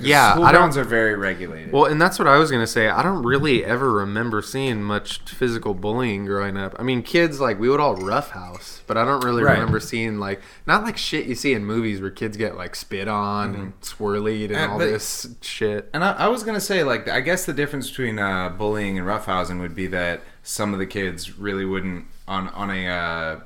Yeah, 0.00 0.32
school 0.32 0.44
I 0.44 0.50
don't- 0.52 0.60
grounds 0.62 0.76
are 0.76 0.82
very 0.84 1.14
regulated 1.14 1.72
Well, 1.72 1.84
and 1.84 2.02
that's 2.02 2.18
what 2.18 2.26
I 2.26 2.36
was 2.38 2.50
gonna 2.50 2.66
say. 2.66 2.88
I 2.88 3.00
don't 3.02 3.22
really 3.22 3.64
ever 3.64 3.92
remember 3.92 4.42
seeing 4.42 4.82
much 4.82 5.20
physical 5.20 5.72
bullying 5.72 6.24
growing 6.26 6.56
up. 6.56 6.74
I 6.78 6.82
mean, 6.82 7.02
kids 7.02 7.38
like 7.40 7.60
we 7.60 7.68
would 7.68 7.78
all 7.78 7.94
roughhouse, 7.94 8.82
but 8.88 8.96
I 8.96 9.04
don't 9.04 9.22
really 9.24 9.44
Right. 9.44 9.52
remember 9.52 9.78
seeing 9.78 10.18
like 10.18 10.40
not 10.66 10.82
like 10.82 10.96
shit 10.96 11.26
you 11.26 11.36
see 11.36 11.52
in 11.54 11.64
movies 11.64 12.00
where 12.00 12.10
kids 12.10 12.36
get 12.36 12.56
like 12.56 12.74
spit 12.74 13.06
on 13.06 13.54
and 13.54 13.80
swirlied 13.82 14.46
and 14.46 14.56
Uh, 14.56 14.68
all 14.72 14.78
but- 14.78 14.86
this 14.86 15.28
shit. 15.42 15.90
and 15.94 16.02
I, 16.02 16.12
I 16.12 16.28
was 16.28 16.42
gonna 16.42 16.60
say 16.60 16.82
like 16.82 17.08
i 17.08 17.20
guess 17.20 17.44
the 17.44 17.52
difference 17.52 17.88
between 17.88 18.18
uh, 18.18 18.48
bullying 18.48 18.98
and 18.98 19.06
roughhousing 19.06 19.60
would 19.60 19.74
be 19.76 19.86
that 19.88 20.22
some 20.42 20.72
of 20.72 20.78
the 20.80 20.86
kids 20.86 21.38
really 21.38 21.64
wouldn't 21.64 22.06
on 22.26 22.48
on 22.48 22.70
a 22.70 22.88
uh, 22.88 23.36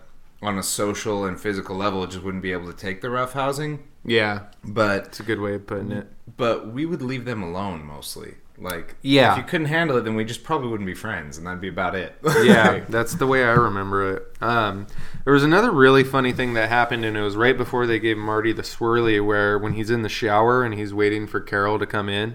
on 0.41 0.57
a 0.57 0.63
social 0.63 1.25
and 1.27 1.39
physical 1.39 1.77
level 1.77 2.07
just 2.07 2.23
wouldn't 2.25 2.43
be 2.43 2.53
able 2.53 2.67
to 2.73 2.77
take 2.77 3.01
the 3.03 3.09
roughhousing 3.09 3.81
Yeah, 4.05 4.41
but 4.65 5.07
it's 5.07 5.21
a 5.21 5.25
good 5.25 5.41
way 5.41 5.55
of 5.55 5.67
putting 5.67 5.93
it. 5.93 6.07
But 6.39 6.69
we 6.73 6.87
would 6.87 7.03
leave 7.03 7.27
them 7.27 7.43
alone 7.43 7.85
mostly. 7.85 8.37
Like, 8.61 8.97
Yeah. 9.03 9.33
if 9.33 9.39
you 9.39 9.45
couldn't 9.45 9.67
handle 9.69 9.97
it, 9.99 10.05
then 10.05 10.17
we 10.17 10.25
just 10.25 10.43
probably 10.43 10.69
wouldn't 10.69 10.87
be 10.87 10.95
friends, 10.95 11.37
and 11.39 11.47
that'd 11.47 11.61
be 11.61 11.69
about 11.69 11.95
it. 11.95 12.17
yeah, 12.43 12.81
that's 12.89 13.15
the 13.15 13.27
way 13.27 13.45
I 13.45 13.53
remember 13.53 14.17
it. 14.17 14.27
Um, 14.43 14.87
there 15.25 15.33
was 15.33 15.45
another 15.45 15.71
really 15.71 16.03
funny 16.03 16.33
thing 16.33 16.55
that 16.55 16.69
happened, 16.69 17.05
and 17.05 17.17
it 17.17 17.21
was 17.23 17.37
right 17.37 17.57
before 17.57 17.87
they 17.87 18.01
gave 18.01 18.17
Marty 18.17 18.53
the 18.53 18.63
swirly, 18.63 19.25
where 19.25 19.59
when 19.59 19.75
he's 19.75 19.91
in 19.91 20.03
the 20.03 20.09
shower 20.09 20.65
and 20.65 20.75
he's 20.75 20.93
waiting 20.93 21.27
for 21.29 21.39
Carol 21.41 21.79
to 21.79 21.87
come 21.87 22.09
in, 22.09 22.35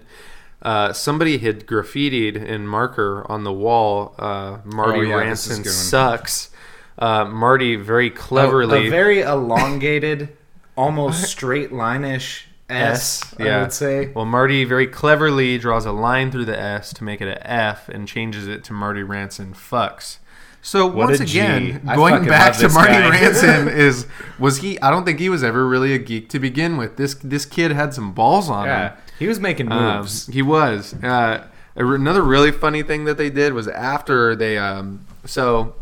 uh, 0.62 0.94
somebody 0.94 1.40
had 1.40 1.68
graffitied 1.68 2.36
in 2.38 2.68
marker 2.68 3.30
on 3.30 3.44
the 3.44 3.52
wall, 3.52 4.16
uh, 4.18 4.60
Marty 4.64 5.00
Oh, 5.00 5.02
yeah, 5.02 5.16
Rantzen 5.26 5.66
sucks. 5.66 6.52
Uh, 6.98 7.26
Marty 7.26 7.76
very 7.76 8.08
a, 8.08 8.12
cleverly. 8.12 8.88
a 8.88 8.90
very 8.90 9.20
elongated, 9.22 10.30
almost 10.78 11.24
straight 11.30 11.74
line-ish 11.74 12.48
S. 12.70 13.34
I 13.40 13.62
would 13.62 13.74
say. 13.74 14.08
Well, 14.16 14.26
Marty 14.26 14.64
very 14.64 14.88
cleverly 14.88 15.58
draws 15.58 15.86
a 15.86 15.92
line 15.92 16.32
through 16.32 16.46
the 16.46 16.60
S 16.60 16.94
to 16.94 17.04
make 17.04 17.22
it 17.22 17.28
an 17.28 17.38
F 17.42 17.90
and 17.90 18.08
changes 18.08 18.48
it 18.48 18.64
to 18.66 18.74
Marty 18.74 19.02
Rantzen 19.02 19.54
fucks. 19.54 20.18
So 20.66 20.88
once 20.88 21.20
again, 21.20 21.82
I 21.86 21.96
going 21.98 22.26
back 22.26 22.56
to 22.58 22.70
Marty 22.70 22.94
guy. 22.94 23.12
Rantzen 23.12 23.70
is 23.76 24.08
was 24.40 24.60
he? 24.60 24.80
I 24.82 24.90
don't 24.92 25.04
think 25.04 25.20
he 25.20 25.28
was 25.28 25.44
ever 25.44 25.68
really 25.68 25.94
a 25.94 25.98
geek 25.98 26.30
to 26.30 26.40
begin 26.40 26.78
with. 26.78 26.96
This 26.96 27.16
this 27.16 27.46
kid 27.46 27.72
had 27.72 27.94
some 27.94 28.14
balls 28.14 28.50
on 28.50 28.66
Yeah, 28.66 28.90
him. 28.92 28.98
he 29.20 29.28
was 29.28 29.40
making 29.42 29.70
Um, 29.72 29.98
moves. 29.98 30.28
he 30.28 30.42
was. 30.42 30.94
Uh, 31.04 31.46
another 31.76 32.22
really 32.22 32.52
funny 32.52 32.82
thing 32.82 33.04
that 33.06 33.18
they 33.18 33.30
did 33.30 33.52
was 33.52 33.68
after 33.68 34.36
they 34.38 34.58
um, 34.58 35.06
so 35.26 35.76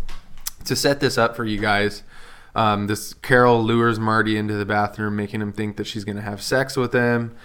to 0.65 0.75
set 0.75 0.99
this 0.99 1.15
up 1.17 1.35
for 1.35 1.45
you 1.45 1.59
guys. 1.59 2.01
Um, 2.55 2.87
this 2.87 3.13
Carol 3.13 3.63
lures 3.63 3.99
Marty 3.99 4.37
into 4.37 4.55
the 4.55 4.65
bathroom, 4.65 5.15
making 5.15 5.41
him 5.41 5.53
think 5.53 5.77
that 5.77 5.85
she's 5.87 6.03
going 6.03 6.17
to 6.17 6.21
have 6.21 6.41
sex 6.41 6.75
with 6.75 6.93
him. 6.93 7.35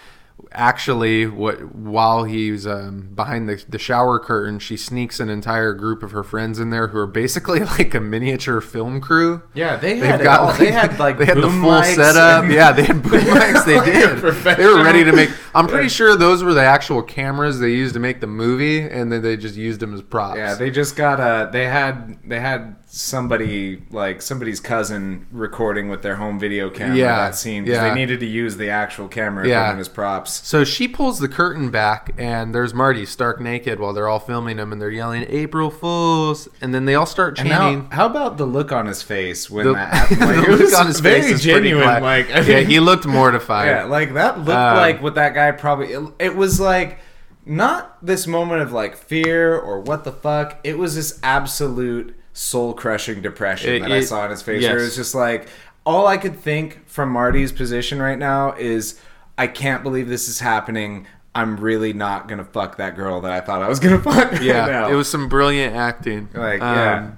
actually, 0.52 1.26
what 1.26 1.74
while 1.74 2.24
he's 2.24 2.66
um, 2.66 3.10
behind 3.14 3.48
the, 3.48 3.62
the 3.68 3.78
shower 3.78 4.18
curtain, 4.18 4.58
she 4.58 4.76
sneaks 4.76 5.18
an 5.20 5.28
entire 5.28 5.72
group 5.72 6.02
of 6.02 6.10
her 6.10 6.22
friends 6.22 6.58
in 6.58 6.70
there 6.70 6.88
who 6.88 6.98
are 6.98 7.06
basically 7.06 7.60
like 7.78 7.94
a 7.94 8.00
miniature 8.00 8.60
film 8.60 9.00
crew. 9.00 9.42
Yeah, 9.54 9.76
they 9.76 9.94
They've 9.94 10.04
had 10.10 10.22
got 10.22 10.40
all. 10.40 10.46
like, 10.48 10.58
they 10.58 10.72
had 10.72 10.98
like 10.98 11.18
they 11.18 11.24
had 11.26 11.36
the 11.38 11.50
full 11.50 11.82
setup. 11.82 12.50
Yeah, 12.50 12.72
they 12.72 12.84
had 12.84 13.02
boom 13.02 13.12
mics. 13.20 13.64
They 13.64 13.80
did. 13.84 14.56
They 14.58 14.66
were 14.66 14.82
ready 14.84 15.04
to 15.04 15.12
make. 15.12 15.30
I'm 15.54 15.66
pretty 15.66 15.88
sure 15.88 16.16
those 16.16 16.42
were 16.42 16.52
the 16.52 16.62
actual 16.64 17.02
cameras 17.02 17.58
they 17.60 17.70
used 17.72 17.94
to 17.94 18.00
make 18.00 18.20
the 18.20 18.26
movie, 18.26 18.80
and 18.80 19.10
then 19.10 19.22
they 19.22 19.36
just 19.36 19.56
used 19.56 19.80
them 19.80 19.94
as 19.94 20.02
props. 20.02 20.36
Yeah, 20.36 20.54
they 20.54 20.70
just 20.70 20.96
got 20.96 21.18
a. 21.20 21.50
They 21.50 21.64
had 21.66 22.18
they 22.28 22.40
had 22.40 22.76
somebody 22.88 23.82
like 23.90 24.22
somebody's 24.22 24.60
cousin 24.60 25.26
recording 25.32 25.88
with 25.88 26.02
their 26.02 26.16
home 26.16 26.38
video 26.38 26.70
camera 26.70 26.96
Yeah, 26.96 27.16
that 27.16 27.34
scene 27.34 27.64
because 27.64 27.78
yeah. 27.78 27.88
they 27.88 27.94
needed 27.94 28.20
to 28.20 28.26
use 28.26 28.56
the 28.56 28.70
actual 28.70 29.08
camera 29.08 29.46
Yeah. 29.46 29.74
as 29.76 29.88
props. 29.88 30.46
So 30.46 30.62
she 30.64 30.86
pulls 30.86 31.18
the 31.18 31.28
curtain 31.28 31.70
back, 31.70 32.14
and 32.16 32.54
there's 32.54 32.72
Marty 32.72 33.04
stark 33.04 33.40
naked 33.40 33.80
while 33.80 33.92
they're 33.92 34.08
all 34.08 34.20
filming 34.20 34.58
him, 34.58 34.72
and 34.72 34.80
they're 34.80 34.90
yelling 34.90 35.26
"April 35.28 35.70
Fools!" 35.70 36.48
And 36.60 36.72
then 36.74 36.84
they 36.84 36.94
all 36.94 37.06
start 37.06 37.36
chanting. 37.36 37.88
now, 37.88 37.96
how 37.96 38.06
about 38.06 38.38
the 38.38 38.46
look 38.46 38.70
on 38.72 38.86
his 38.86 39.02
face 39.02 39.50
when 39.50 39.66
The- 39.66 39.72
that 39.74 39.94
happened? 39.94 40.20
Like, 40.26 40.36
the 40.36 40.42
it 40.44 40.50
look 40.50 40.60
was 40.60 40.74
on 40.74 40.86
his 40.86 41.00
very 41.00 41.20
face 41.22 41.42
genuine. 41.42 42.02
Like, 42.02 42.30
I 42.30 42.40
yeah, 42.40 42.60
he 42.60 42.80
looked 42.80 43.06
mortified. 43.06 43.66
Yeah, 43.68 43.84
like 43.84 44.14
that 44.14 44.38
looked 44.38 44.50
Um, 44.50 44.76
like 44.76 45.02
what 45.02 45.16
that 45.16 45.34
guy 45.34 45.50
probably. 45.52 45.92
It, 45.92 46.02
it 46.18 46.36
was 46.36 46.60
like 46.60 46.98
not 47.44 47.98
this 48.04 48.26
moment 48.26 48.62
of 48.62 48.72
like 48.72 48.96
fear 48.96 49.56
or 49.56 49.80
what 49.80 50.04
the 50.04 50.12
fuck. 50.12 50.58
It 50.64 50.78
was 50.78 50.94
this 50.96 51.18
absolute 51.22 52.16
soul 52.36 52.74
crushing 52.74 53.22
depression 53.22 53.72
It- 53.74 53.80
that 53.80 53.92
I 53.92 54.00
saw 54.02 54.24
in 54.26 54.30
his 54.30 54.42
face. 54.42 54.62
Where 54.62 54.78
it 54.78 54.82
was 54.82 54.94
just 54.96 55.14
like 55.14 55.48
all 55.84 56.06
I 56.06 56.16
could 56.18 56.38
think 56.38 56.86
from 56.86 57.10
Marty's 57.10 57.50
position 57.52 58.00
right 58.02 58.18
now 58.18 58.52
is 58.58 59.00
I 59.38 59.46
can't 59.46 59.82
believe 59.82 60.08
this 60.08 60.28
is 60.28 60.40
happening. 60.40 61.06
I'm 61.34 61.56
really 61.58 61.92
not 61.92 62.28
gonna 62.28 62.44
fuck 62.44 62.76
that 62.78 62.96
girl 62.96 63.20
that 63.22 63.30
I 63.32 63.40
thought 63.40 63.62
I 63.62 63.68
was 63.68 63.80
gonna 63.80 64.00
fuck. 64.02 64.42
Yeah, 64.42 64.66
now. 64.66 64.88
it 64.90 64.94
was 64.94 65.08
some 65.08 65.28
brilliant 65.28 65.74
acting. 65.76 66.28
Like, 66.34 66.60
Um, 66.60 66.76
yeah. 66.76 67.10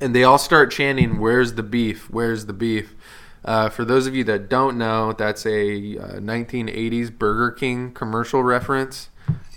and 0.00 0.14
they 0.14 0.24
all 0.24 0.38
start 0.38 0.70
chanting, 0.70 1.18
"Where's 1.18 1.54
the 1.54 1.62
beef? 1.62 2.08
Where's 2.10 2.46
the 2.46 2.52
beef?" 2.52 2.94
Uh, 3.44 3.68
for 3.68 3.84
those 3.84 4.06
of 4.08 4.14
you 4.16 4.24
that 4.24 4.48
don't 4.48 4.76
know, 4.76 5.12
that's 5.12 5.46
a 5.46 5.96
uh, 5.98 6.20
1980s 6.20 7.16
Burger 7.16 7.50
King 7.52 7.92
commercial 7.92 8.42
reference. 8.42 9.08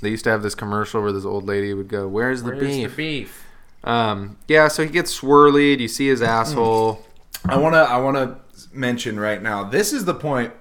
They 0.01 0.09
used 0.09 0.23
to 0.25 0.29
have 0.29 0.43
this 0.43 0.55
commercial 0.55 1.01
where 1.01 1.11
this 1.11 1.25
old 1.25 1.45
lady 1.47 1.73
would 1.73 1.87
go, 1.89 2.07
"Where's 2.07 2.43
the 2.43 2.51
beef?" 2.53 2.95
beef? 2.95 3.45
Um, 3.83 4.37
yeah, 4.47 4.67
so 4.67 4.83
he 4.83 4.89
gets 4.89 5.19
swirly. 5.19 5.79
You 5.79 5.87
see 5.87 6.07
his 6.07 6.21
asshole. 6.21 7.05
I 7.45 7.57
want 7.57 7.75
to 7.75 7.79
I 7.79 7.97
want 7.97 8.17
to 8.17 8.37
mention 8.73 9.19
right 9.19 9.41
now. 9.41 9.63
This 9.63 9.93
is 9.93 10.05
the 10.05 10.13
point. 10.13 10.53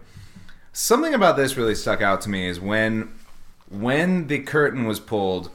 Something 0.72 1.14
about 1.14 1.36
this 1.36 1.56
really 1.56 1.74
stuck 1.74 2.00
out 2.00 2.20
to 2.22 2.28
me 2.28 2.46
is 2.46 2.60
when 2.60 3.12
when 3.68 4.28
the 4.28 4.38
curtain 4.40 4.86
was 4.86 5.00
pulled 5.00 5.50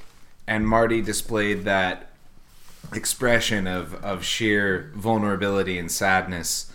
and 0.45 0.67
Marty 0.67 1.01
displayed 1.01 1.63
that 1.63 2.09
expression 2.93 3.67
of 3.67 3.95
of 4.03 4.23
sheer 4.25 4.91
vulnerability 4.95 5.77
and 5.77 5.91
sadness. 5.91 6.71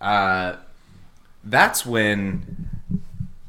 Uh, 0.00 0.56
that's 1.44 1.86
when 1.86 2.68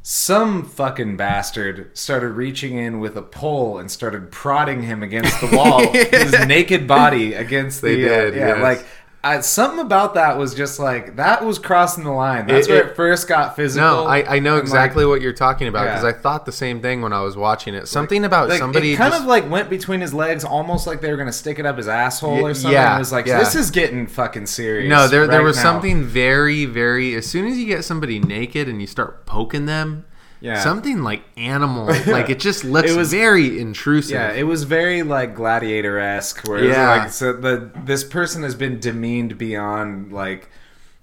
some 0.06 0.66
fucking 0.66 1.16
bastard 1.16 1.98
started 1.98 2.32
reaching 2.32 2.78
in 2.78 3.00
with 3.00 3.16
a 3.16 3.22
pole 3.22 3.78
and 3.78 3.89
started 3.89 4.32
prodding 4.32 4.84
him 4.84 5.02
against 5.02 5.39
the 5.39 5.56
wall, 5.56 5.80
his 5.94 6.34
naked 6.46 6.86
body 6.88 7.34
against 7.34 7.82
They 7.82 7.96
the. 7.96 8.06
uh, 8.06 8.22
did, 8.26 8.36
yeah, 8.36 8.48
yes. 8.48 8.62
like 8.62 8.86
uh, 9.24 9.42
something 9.42 9.80
about 9.80 10.16
that 10.16 10.38
was 10.38 10.54
just 10.54 10.80
like 10.80 11.16
that 11.16 11.46
was 11.46 11.58
crossing 11.58 12.04
the 12.04 12.12
line. 12.12 12.46
That's 12.48 12.68
It- 12.68 12.72
where 12.72 12.84
it- 12.84 12.90
it 12.92 12.96
first 12.98 13.28
got 13.28 13.56
physical. 13.56 13.88
No, 13.88 14.06
I, 14.06 14.36
I 14.36 14.40
know 14.40 14.58
exactly 14.58 15.06
like, 15.06 15.10
what 15.12 15.22
you're 15.22 15.32
talking 15.32 15.68
about 15.70 15.86
because 15.86 16.04
Yeah. 16.04 16.10
I 16.10 16.14
thought 16.14 16.46
the 16.46 16.52
same 16.52 16.82
thing 16.82 17.02
when 17.02 17.14
I 17.14 17.22
was 17.22 17.38
watching 17.38 17.74
it. 17.74 17.88
Something 17.88 18.26
about 18.26 18.50
like, 18.50 18.60
somebody 18.60 18.94
it 18.94 18.98
kind 18.98 19.12
just- 19.14 19.22
of 19.24 19.28
like 19.30 19.50
went 19.50 19.70
between 19.70 20.02
his 20.02 20.14
legs, 20.14 20.44
almost 20.44 20.88
like 20.88 21.00
they 21.00 21.10
were 21.10 21.18
gonna 21.18 21.32
stick 21.32 21.58
it 21.58 21.66
up 21.66 21.78
his 21.78 21.88
asshole 21.88 22.46
or 22.46 22.54
something. 22.54 22.74
yeah, 22.74 22.96
it 22.96 23.00
was 23.00 23.12
like 23.14 23.26
yeah. 23.26 23.40
this 23.40 23.56
is 23.56 23.72
getting 23.72 24.08
fucking 24.08 24.46
serious. 24.46 24.90
No, 24.90 25.08
there 25.08 25.26
there 25.28 25.42
was 25.44 25.56
now. 25.56 25.64
something 25.64 26.04
very 26.04 26.66
very. 26.66 27.16
As 27.16 27.26
soon 27.26 27.46
as 27.48 27.58
you 27.58 27.66
get 27.66 27.86
somebody 27.86 28.20
naked 28.20 28.68
and 28.68 28.82
you 28.82 28.88
start 28.88 29.26
poking 29.26 29.66
them, 29.68 30.06
Yeah. 30.43 30.62
something 30.62 31.03
like 31.03 31.23
animal, 31.38 31.86
like 32.08 32.29
it 32.29 32.39
just 32.39 32.65
looks 32.65 32.91
It 32.91 32.97
was- 32.97 33.12
very 33.12 33.60
intrusive. 33.60 34.12
Yeah, 34.15 34.34
it 34.34 34.43
was 34.43 34.63
very 34.63 35.01
like 35.01 35.36
gladiator 35.36 35.97
esque. 35.99 36.45
Where 36.47 36.63
yeah, 36.63 36.71
Yeah. 36.71 36.89
like 37.03 37.12
so 37.12 37.32
the 37.32 37.71
this 37.86 38.03
person 38.03 38.43
has 38.43 38.53
been 38.53 38.77
demeaned 38.79 39.38
beyond 39.38 40.12
like 40.12 40.49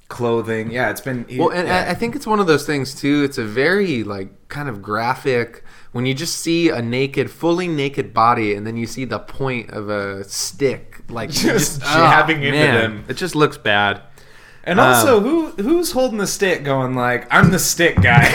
clothing. 0.08 0.70
Yeah, 0.70 0.90
it's 0.90 1.00
been 1.00 1.24
well, 1.38 1.48
and 1.50 1.66
yeah. 1.68 1.86
I, 1.88 1.92
I 1.92 1.94
think 1.94 2.14
it's 2.16 2.26
one 2.26 2.38
of 2.40 2.46
those 2.46 2.66
things 2.66 2.94
too. 2.94 3.22
It's 3.24 3.38
a 3.38 3.44
very 3.44 4.04
like 4.04 4.48
kind 4.48 4.68
of 4.68 4.82
graphic 4.82 5.64
when 5.92 6.04
you 6.06 6.14
just 6.14 6.36
see 6.36 6.68
a 6.68 6.82
naked, 6.82 7.30
fully 7.30 7.66
naked 7.66 8.12
body, 8.12 8.54
and 8.54 8.66
then 8.66 8.76
you 8.76 8.86
see 8.86 9.04
the 9.04 9.18
point 9.18 9.70
of 9.70 9.88
a 9.88 10.22
stick, 10.24 11.02
like 11.08 11.30
you 11.42 11.50
Just 11.52 11.80
ah, 11.82 11.94
jabbing 12.10 12.42
into 12.42 12.58
man, 12.58 12.74
them. 12.74 13.04
It 13.08 13.14
just 13.16 13.34
looks 13.34 13.56
bad. 13.56 14.02
And 14.62 14.78
Um, 14.78 14.88
also, 14.88 15.20
who 15.20 15.46
who's 15.62 15.92
holding 15.92 16.18
the 16.18 16.26
stick, 16.26 16.64
going 16.64 16.94
like, 16.94 17.26
"I'm 17.30 17.50
the 17.50 17.58
stick 17.58 18.00
guy." 18.02 18.28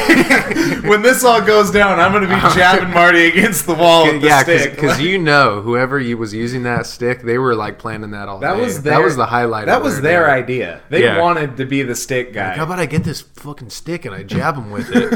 when 0.88 1.04
this 1.04 1.24
all 1.24 1.40
goes 1.42 1.70
down, 1.70 2.00
I'm 2.00 2.12
gonna 2.12 2.28
be 2.28 2.56
jabbing 2.56 2.92
Marty 2.94 3.28
against 3.28 3.68
the 3.68 3.76
wall 3.76 4.06
with 4.06 4.22
the 4.22 4.28
yeah, 4.28 4.42
stick. 4.42 4.72
because 4.76 5.00
you 5.00 5.20
know, 5.20 5.62
whoever 5.62 6.00
you 6.00 6.18
was 6.18 6.34
using 6.34 6.64
that 6.64 6.88
stick, 6.88 7.22
they 7.22 7.38
were 7.38 7.54
like 7.56 7.78
planning 7.78 8.10
that 8.12 8.28
all 8.28 8.40
that 8.40 8.56
day. 8.56 8.62
was 8.62 8.82
their, 8.82 8.94
that 8.94 9.04
was 9.04 9.16
the 9.16 9.28
highlight. 9.28 9.68
That 9.68 9.84
was 9.84 10.02
their 10.02 10.30
idea. 10.32 10.82
They 10.90 11.04
Yeah. 11.04 11.22
wanted 11.22 11.58
to 11.58 11.66
be 11.66 11.84
the 11.84 11.96
stick 11.96 12.34
guy. 12.34 12.50
Like, 12.50 12.58
how 12.58 12.64
about 12.64 12.80
I 12.80 12.88
get 12.88 13.04
this 13.04 13.22
fucking 13.22 13.70
stick 13.70 14.06
and 14.06 14.16
I 14.16 14.24
jab 14.24 14.56
him 14.56 14.72
with 14.72 14.90
it? 14.96 15.14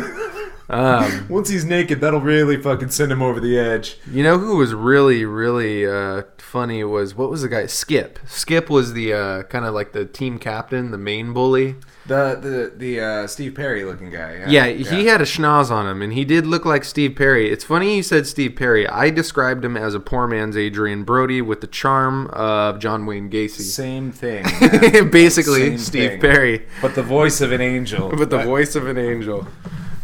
um, 0.69 1.26
Once 1.28 1.50
he's 1.50 1.65
naked, 1.65 2.02
that'll 2.02 2.22
really 2.22 2.58
fucking 2.62 2.89
send 2.91 3.12
him 3.12 3.24
over 3.24 3.39
the 3.39 3.58
edge. 3.58 3.98
you 4.12 4.22
know 4.22 4.38
who 4.38 4.58
was 4.58 4.76
really, 4.76 5.26
really 5.26 5.88
uh, 5.88 6.22
funny 6.50 6.84
was 6.84 7.16
what 7.16 7.30
was 7.30 7.44
the 7.44 7.48
guy? 7.48 7.66
Skip. 7.68 8.20
Skip 8.28 8.70
was 8.70 8.94
the 8.94 9.14
uh, 9.14 9.44
kind 9.44 9.66
of 9.66 9.74
like 9.74 9.94
the 9.94 10.06
team 10.06 10.40
captain, 10.40 10.92
the 10.92 10.98
main 10.98 11.32
bully. 11.32 11.76
The 12.08 12.36
the 12.42 12.74
the 12.76 13.00
uh, 13.00 13.28
Steve 13.28 13.54
Perry 13.54 13.86
looking 13.86 14.10
guy. 14.10 14.46
Yeah, 14.48 14.68
he 14.68 15.06
had 15.06 15.22
a 15.22 15.26
schnoz 15.26 15.70
on 15.70 15.88
him, 15.88 16.02
and 16.02 16.12
he 16.12 16.26
did 16.26 16.48
look 16.48 16.66
like 16.66 16.84
Steve 16.84 17.16
Perry. 17.16 17.52
It's 17.52 17.64
funny 17.64 17.98
you 17.98 18.04
said 18.04 18.26
Steve 18.26 18.56
Perry. 18.56 18.88
I 18.88 19.12
described 19.12 19.64
him 19.64 19.78
as 19.78 19.94
a 19.94 20.00
poor 20.00 20.28
man's 20.28 20.58
Adrien 20.58 21.04
Brody 21.04 21.42
with 21.42 21.62
the 21.62 21.68
charm 21.68 22.28
of 22.34 22.80
John 22.80 23.06
Wayne 23.06 23.30
Gacy. 23.30 23.62
same 23.62 24.12
thing. 24.12 24.44
Basically, 25.12 25.70
Same 25.70 25.78
Steve 25.78 26.10
thing. 26.12 26.20
Perry. 26.22 26.66
but 26.82 26.96
the 26.96 27.04
voice 27.04 27.42
of 27.42 27.52
an 27.52 27.62
angel. 27.62 28.10
with 28.18 28.32
the 28.32 28.44
voice 28.44 28.76
of 28.76 28.88
an 28.88 28.98
angel. 28.98 29.48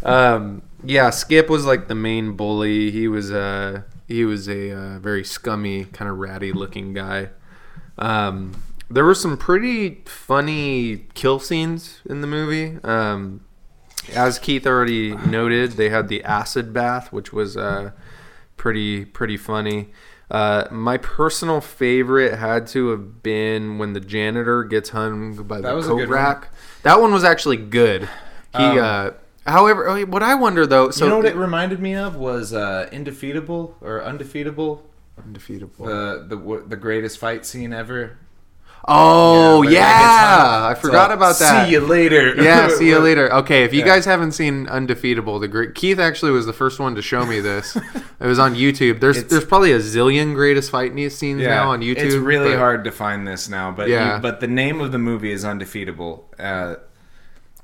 Um, 0.03 0.61
yeah, 0.83 1.09
Skip 1.09 1.49
was 1.49 1.65
like 1.65 1.87
the 1.87 1.95
main 1.95 2.33
bully. 2.33 2.91
He 2.91 3.07
was 3.07 3.31
uh, 3.31 3.81
he 4.07 4.25
was 4.25 4.47
a 4.47 4.71
uh, 4.71 4.99
very 4.99 5.23
scummy, 5.23 5.85
kind 5.85 6.09
of 6.09 6.17
ratty 6.17 6.51
looking 6.51 6.93
guy. 6.93 7.29
Um, 7.97 8.61
there 8.89 9.03
were 9.05 9.15
some 9.15 9.37
pretty 9.37 10.01
funny 10.05 11.05
kill 11.13 11.39
scenes 11.39 12.01
in 12.05 12.21
the 12.21 12.27
movie. 12.27 12.77
Um, 12.83 13.41
as 14.13 14.37
Keith 14.37 14.67
already 14.67 15.15
noted, 15.15 15.73
they 15.73 15.89
had 15.89 16.07
the 16.07 16.23
acid 16.23 16.71
bath, 16.73 17.11
which 17.11 17.33
was 17.33 17.57
uh, 17.57 17.91
pretty 18.57 19.05
pretty 19.05 19.37
funny. 19.37 19.89
Uh, 20.29 20.65
my 20.71 20.97
personal 20.97 21.61
favorite 21.61 22.35
had 22.37 22.65
to 22.67 22.89
have 22.89 23.21
been 23.23 23.77
when 23.77 23.93
the 23.93 23.99
janitor 23.99 24.63
gets 24.63 24.89
hung 24.89 25.35
by 25.43 25.61
That 25.61 25.73
the 25.75 25.81
coat 25.81 25.97
good 25.97 26.09
one. 26.09 26.17
rack. 26.17 26.49
That 26.83 26.99
one 26.99 27.11
was 27.13 27.23
actually 27.23 27.57
good. 27.57 28.09
He, 28.55 28.63
Um, 28.63 28.77
uh, 28.79 29.09
however, 29.45 30.05
what 30.05 30.23
I 30.23 30.35
wonder 30.35 30.65
though, 30.65 30.89
so 30.91 31.05
you 31.05 31.09
know 31.11 31.17
what 31.17 31.25
it 31.25 31.35
reminded 31.35 31.79
me 31.79 31.95
of 31.95 32.15
was 32.15 32.53
uh, 32.53 32.89
Indefeatable 32.91 33.75
or 33.81 34.03
Undefeatable, 34.03 34.83
undefeatable. 35.23 35.85
the 35.85 36.25
the 36.27 36.63
the 36.67 36.75
greatest 36.75 37.17
fight 37.19 37.45
scene 37.45 37.73
ever. 37.73 38.17
oh 38.87 39.61
where 39.61 39.69
they 39.69 39.75
yeah, 39.75 39.81
get 39.81 40.05
hung. 40.05 40.71
I 40.71 40.73
forgot 40.75 41.09
So, 41.09 41.13
about 41.15 41.39
that. 41.39 41.65
See 41.65 41.71
you 41.71 41.79
later. 41.79 42.35
yeah, 42.41 42.67
see 42.77 42.87
you 42.89 42.99
later. 42.99 43.33
Okay, 43.33 43.63
if 43.63 43.73
you 43.73 43.79
Yeah. 43.79 43.85
guys 43.85 44.05
haven't 44.05 44.33
seen 44.33 44.67
Undefeatable, 44.67 45.39
the 45.39 45.47
great 45.47 45.73
Keith 45.73 45.97
actually 45.99 46.31
was 46.31 46.45
the 46.45 46.53
first 46.53 46.79
one 46.79 46.93
to 46.95 47.01
show 47.01 47.25
me 47.25 47.39
this. 47.39 47.75
it 48.19 48.27
was 48.27 48.37
on 48.37 48.53
YouTube. 48.55 48.99
There's 48.99 49.17
It's- 49.17 49.31
there's 49.31 49.45
probably 49.45 49.71
a 49.71 49.79
zillion 49.79 50.35
greatest 50.35 50.69
fight 50.69 50.93
scenes 51.11 51.41
now 51.41 51.69
on 51.71 51.81
YouTube. 51.81 51.97
It's 51.97 52.15
really 52.15 52.51
but- 52.51 52.59
hard 52.59 52.83
to 52.83 52.91
find 52.91 53.27
this 53.27 53.49
now, 53.49 53.71
but 53.71 53.89
Yeah. 53.89 54.15
you- 54.17 54.21
but 54.21 54.39
the 54.39 54.47
name 54.47 54.79
of 54.81 54.91
the 54.91 54.99
movie 54.99 55.31
is 55.31 55.43
Undefeatable. 55.43 56.25
Uh, 56.39 56.75
It's 56.75 56.94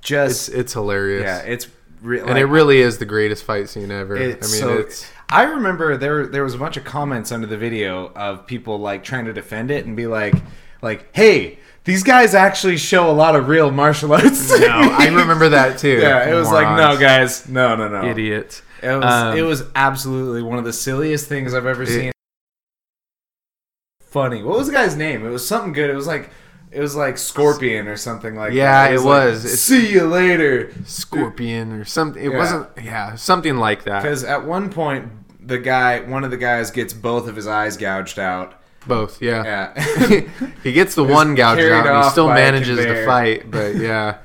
just 0.01 0.49
it's 0.49 0.73
hilarious. 0.73 1.23
yeah, 1.23 1.39
it's 1.39 1.67
re- 2.01 2.19
and 2.21 2.37
it 2.37 2.45
really 2.45 2.79
is 2.79 2.97
the 2.97 3.05
greatest 3.05 3.43
fight 3.43 3.69
scene 3.69 3.91
ever. 3.91 4.15
It's 4.15 4.47
I 4.47 4.51
mean, 4.51 4.61
so, 4.61 4.77
it's 4.79 5.09
I 5.29 5.43
remember 5.43 5.97
there 5.97 6.27
there 6.27 6.43
was 6.43 6.53
a 6.53 6.57
bunch 6.57 6.77
of 6.77 6.83
comments 6.83 7.31
under 7.31 7.47
the 7.47 7.57
video 7.57 8.11
of 8.15 8.45
people 8.47 8.79
like 8.79 9.03
trying 9.03 9.25
to 9.25 9.33
defend 9.33 9.71
it 9.71 9.85
and 9.85 9.95
be 9.95 10.07
like 10.07 10.35
like 10.81 11.15
hey 11.15 11.59
these 11.83 12.03
guys 12.03 12.35
actually 12.35 12.77
show 12.77 13.09
a 13.09 13.13
lot 13.13 13.35
of 13.35 13.47
real 13.47 13.71
martial 13.71 14.13
arts. 14.13 14.49
no, 14.59 14.67
I 14.67 15.05
remember 15.11 15.49
that 15.49 15.79
too. 15.79 15.99
yeah, 15.99 16.29
it 16.29 16.33
was 16.33 16.51
like 16.51 16.77
no 16.77 16.99
guys, 16.99 17.47
no 17.47 17.75
no 17.75 17.87
no, 17.87 18.07
idiot. 18.07 18.61
It 18.83 18.95
was 18.95 19.05
Um, 19.05 19.37
it 19.37 19.43
was 19.43 19.63
absolutely 19.75 20.41
one 20.41 20.57
of 20.57 20.65
the 20.65 20.73
silliest 20.73 21.27
things 21.27 21.53
I've 21.53 21.65
ever 21.67 21.85
seen. 21.85 22.11
Funny. 24.01 24.43
What 24.43 24.57
was 24.57 24.67
the 24.67 24.73
guy's 24.73 24.95
name? 24.95 25.25
It 25.25 25.29
was 25.29 25.47
something 25.47 25.71
good. 25.71 25.89
It 25.89 25.95
was 25.95 26.07
like 26.07 26.29
It 26.71 26.79
was 26.79 26.95
like 26.95 27.17
Scorpion 27.17 27.87
or 27.87 27.97
something 27.97 28.35
like 28.35 28.53
Yeah, 28.53 28.71
that. 28.87 28.89
Yeah, 28.91 28.95
it 28.95 28.99
like, 28.99 29.05
was. 29.05 29.43
It's- 29.45 29.59
See 29.59 29.91
you 29.91 30.05
later. 30.07 30.71
Scorpion 30.85 31.73
or 31.73 31.83
something. 31.85 32.23
It 32.23 32.31
Yeah. 32.31 32.37
wasn't. 32.37 32.67
Yeah, 32.81 33.15
something 33.15 33.57
like 33.57 33.83
that. 33.83 34.03
Because 34.03 34.23
at 34.23 34.45
one 34.45 34.69
point, 34.69 35.09
the 35.45 35.57
guy, 35.57 35.99
one 35.99 36.23
of 36.23 36.31
the 36.31 36.37
guys, 36.37 36.71
gets 36.71 36.93
both 36.93 37.27
of 37.27 37.35
his 37.35 37.47
eyes 37.47 37.75
gouged 37.77 38.19
out. 38.19 38.53
Both. 38.87 39.21
Yeah. 39.21 39.73
Yeah. 39.75 40.21
he 40.63 40.71
gets 40.71 40.95
the 40.95 41.03
one 41.03 41.35
gouged 41.35 41.61
out. 41.61 41.85
And 41.87 42.03
he 42.05 42.09
still 42.11 42.29
manages 42.29 42.77
to 42.77 43.05
fight, 43.05 43.51
but 43.51 43.75
yeah. 43.89 44.17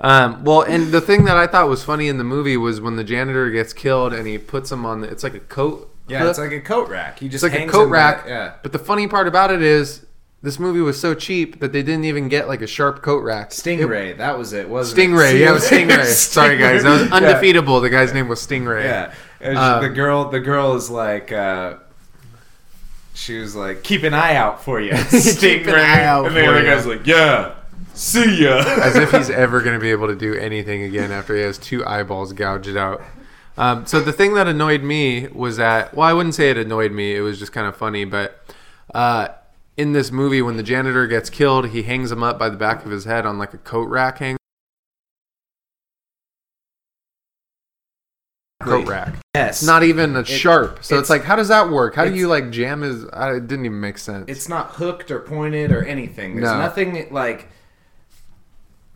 Um, 0.00 0.44
well, 0.44 0.62
and 0.62 0.92
the 0.92 1.00
thing 1.00 1.24
that 1.24 1.36
I 1.36 1.46
thought 1.46 1.68
was 1.68 1.84
funny 1.84 2.08
in 2.08 2.16
the 2.18 2.24
movie 2.24 2.56
was 2.56 2.80
when 2.80 2.96
the 2.96 3.04
janitor 3.04 3.50
gets 3.50 3.72
killed 3.74 4.14
and 4.14 4.26
he 4.26 4.38
puts 4.38 4.70
him 4.72 4.86
on 4.86 5.00
the. 5.02 5.08
It's 5.08 5.22
like 5.22 5.34
a 5.34 5.40
coat. 5.40 5.92
yeah, 6.08 6.20
hook. 6.20 6.30
it's 6.30 6.38
like 6.38 6.52
a 6.52 6.60
coat 6.60 6.88
rack. 6.88 7.18
He 7.18 7.28
just 7.28 7.44
It's 7.44 7.52
like 7.52 7.68
a 7.68 7.70
coat 7.70 7.88
rack. 7.90 8.18
back- 8.18 8.26
Yeah. 8.28 8.52
But 8.62 8.72
the 8.72 8.78
funny 8.78 9.06
part 9.08 9.26
about 9.28 9.50
it 9.52 9.60
is, 9.60 10.06
this 10.42 10.58
movie 10.58 10.80
was 10.80 10.98
so 10.98 11.14
cheap 11.14 11.60
that 11.60 11.72
they 11.72 11.82
didn't 11.82 12.04
even 12.04 12.28
get 12.28 12.48
like 12.48 12.62
a 12.62 12.66
sharp 12.66 13.02
coat 13.02 13.22
rack. 13.22 13.48
It- 13.50 13.54
Stingray, 13.54 14.16
that 14.18 14.38
was 14.38 14.52
it, 14.52 14.68
wasn't 14.68 14.98
Stingray, 15.00 15.34
it? 15.34 15.40
yeah, 15.40 15.50
it 15.50 15.52
was 15.52 15.64
Stingray. 15.68 16.04
Sorry, 16.06 16.56
guys, 16.56 16.82
that 16.82 16.90
was 16.90 17.02
Yeah. 17.08 17.14
undefeatable. 17.16 17.80
The 17.80 17.90
guy's 17.90 18.14
name 18.14 18.28
was 18.28 18.40
Stingray. 18.46 18.84
Yeah, 18.84 19.12
And 19.40 19.56
she- 19.56 19.60
Um, 19.62 19.82
the 19.82 19.90
girl, 19.90 20.30
the 20.30 20.40
girl 20.40 20.74
is 20.76 20.88
like, 20.90 21.30
uh, 21.32 21.74
she 23.14 23.38
was 23.38 23.54
like, 23.54 23.82
"Keep 23.82 24.04
an 24.04 24.14
eye 24.14 24.36
out 24.36 24.64
for 24.64 24.80
you, 24.80 24.92
Keep 25.10 25.66
an 25.66 25.74
eye 25.74 26.04
out 26.04 26.26
and 26.26 26.36
the 26.36 26.46
other 26.46 26.64
guy's 26.64 26.86
like, 26.86 27.06
"Yeah, 27.06 27.52
see 27.92 28.44
ya." 28.44 28.58
as 28.66 28.96
if 28.96 29.10
he's 29.10 29.28
ever 29.30 29.60
going 29.60 29.74
to 29.74 29.80
be 29.80 29.90
able 29.90 30.06
to 30.06 30.14
do 30.16 30.34
anything 30.34 30.82
again 30.84 31.10
after 31.10 31.34
he 31.36 31.42
has 31.42 31.58
two 31.58 31.84
eyeballs 31.86 32.32
gouged 32.32 32.76
out. 32.76 33.02
Um, 33.58 33.84
so 33.84 34.00
the 34.00 34.12
thing 34.12 34.34
that 34.34 34.46
annoyed 34.46 34.82
me 34.82 35.26
was 35.28 35.58
that, 35.58 35.94
well, 35.94 36.08
I 36.08 36.14
wouldn't 36.14 36.34
say 36.34 36.48
it 36.50 36.56
annoyed 36.56 36.92
me. 36.92 37.14
It 37.14 37.20
was 37.20 37.38
just 37.38 37.52
kind 37.52 37.66
of 37.66 37.76
funny. 37.76 38.06
But 38.06 38.42
uh, 38.94 39.28
in 39.80 39.92
this 39.92 40.12
movie, 40.12 40.42
when 40.42 40.56
the 40.58 40.62
janitor 40.62 41.06
gets 41.06 41.30
killed, 41.30 41.68
he 41.68 41.82
hangs 41.84 42.12
him 42.12 42.22
up 42.22 42.38
by 42.38 42.50
the 42.50 42.56
back 42.56 42.84
of 42.84 42.90
his 42.90 43.06
head 43.06 43.24
on 43.24 43.38
like 43.38 43.54
a 43.54 43.58
coat 43.58 43.88
rack 43.88 44.18
hang. 44.18 44.36
Coat 48.62 48.86
rack. 48.86 49.14
yes, 49.34 49.62
It's 49.62 49.66
not 49.66 49.82
even 49.84 50.16
a 50.16 50.24
sharp. 50.24 50.84
So 50.84 50.96
it's, 50.98 51.04
it's- 51.04 51.10
like, 51.10 51.24
how 51.24 51.34
does 51.34 51.48
that 51.48 51.70
work? 51.70 51.94
How 51.94 52.04
do 52.04 52.14
you 52.14 52.28
like 52.28 52.50
jam 52.50 52.82
his? 52.82 53.06
I, 53.10 53.36
it 53.36 53.46
didn't 53.48 53.64
even 53.64 53.80
make 53.80 53.96
sense. 53.96 54.26
it's 54.28 54.50
not 54.50 54.72
hooked 54.72 55.10
or 55.10 55.20
pointed 55.20 55.72
or 55.72 55.82
anything. 55.82 56.36
There's 56.36 56.44
No. 56.52 56.58
nothing 56.58 57.08
like 57.10 57.48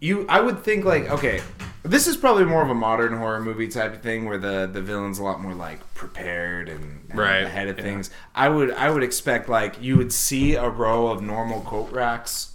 you. 0.05 0.27
I 0.29 0.41
would 0.41 0.63
think 0.65 0.85
like 0.85 1.09
okay, 1.11 1.41
this 1.83 2.07
is 2.07 2.17
probably 2.17 2.45
more 2.45 2.63
of 2.63 2.71
a 2.71 2.75
modern 2.75 3.17
horror 3.17 3.41
movie 3.41 3.69
type 3.69 3.95
of 3.95 4.03
thing 4.03 4.27
where 4.29 4.39
the 4.39 4.69
the 4.73 4.83
villain's 4.83 5.19
a 5.19 5.23
lot 5.25 5.41
more 5.41 5.55
like 5.55 5.79
prepared 5.95 6.69
and, 6.69 7.07
and 7.11 7.19
Right, 7.19 7.43
ahead 7.45 7.69
of 7.69 7.79
yeah. 7.79 7.85
things. 7.85 8.11
I 8.35 8.49
would 8.49 8.71
I 8.73 8.91
would 8.91 9.03
expect 9.03 9.49
like 9.49 9.83
you 9.83 9.97
would 9.97 10.13
see 10.13 10.55
a 10.55 10.69
row 10.69 11.09
of 11.09 11.23
normal 11.23 11.61
coat 11.63 11.91
racks. 11.93 12.51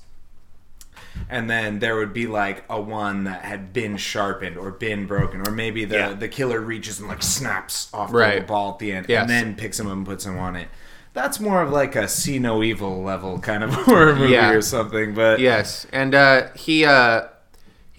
And 1.29 1.49
then 1.49 1.79
there 1.79 1.95
would 1.97 2.13
be 2.13 2.27
like 2.27 2.63
a 2.69 2.79
one 2.79 3.25
that 3.25 3.41
had 3.43 3.73
been 3.73 3.97
sharpened 3.97 4.57
or 4.57 4.71
been 4.71 5.05
broken, 5.05 5.45
or 5.45 5.51
maybe 5.51 5.83
the, 5.85 5.95
Yeah. 5.95 6.13
the 6.13 6.27
killer 6.29 6.61
reaches 6.61 6.99
and 6.99 7.09
like 7.09 7.21
snaps 7.23 7.89
off 7.93 8.11
the 8.11 8.17
Right. 8.17 8.33
little 8.35 8.47
ball 8.47 8.71
at 8.73 8.79
the 8.79 8.91
end, 8.93 9.05
Yes. 9.09 9.21
and 9.21 9.29
then 9.29 9.55
picks 9.55 9.79
him 9.79 9.87
up 9.87 9.93
and 9.93 10.05
puts 10.05 10.25
him 10.25 10.37
on 10.39 10.55
it. 10.55 10.69
That's 11.13 11.39
more 11.39 11.61
of 11.61 11.71
like 11.71 11.95
a 11.95 12.07
see 12.07 12.39
no 12.39 12.63
evil 12.63 13.03
level 13.03 13.37
kind 13.39 13.63
of 13.63 13.71
horror 13.73 14.15
movie 14.15 14.33
Yeah. 14.33 14.51
or 14.51 14.61
something. 14.61 15.13
But 15.13 15.39
Yes, 15.39 15.85
and 15.91 16.15
uh, 16.15 16.47
he 16.55 16.85
uh, 16.85 17.23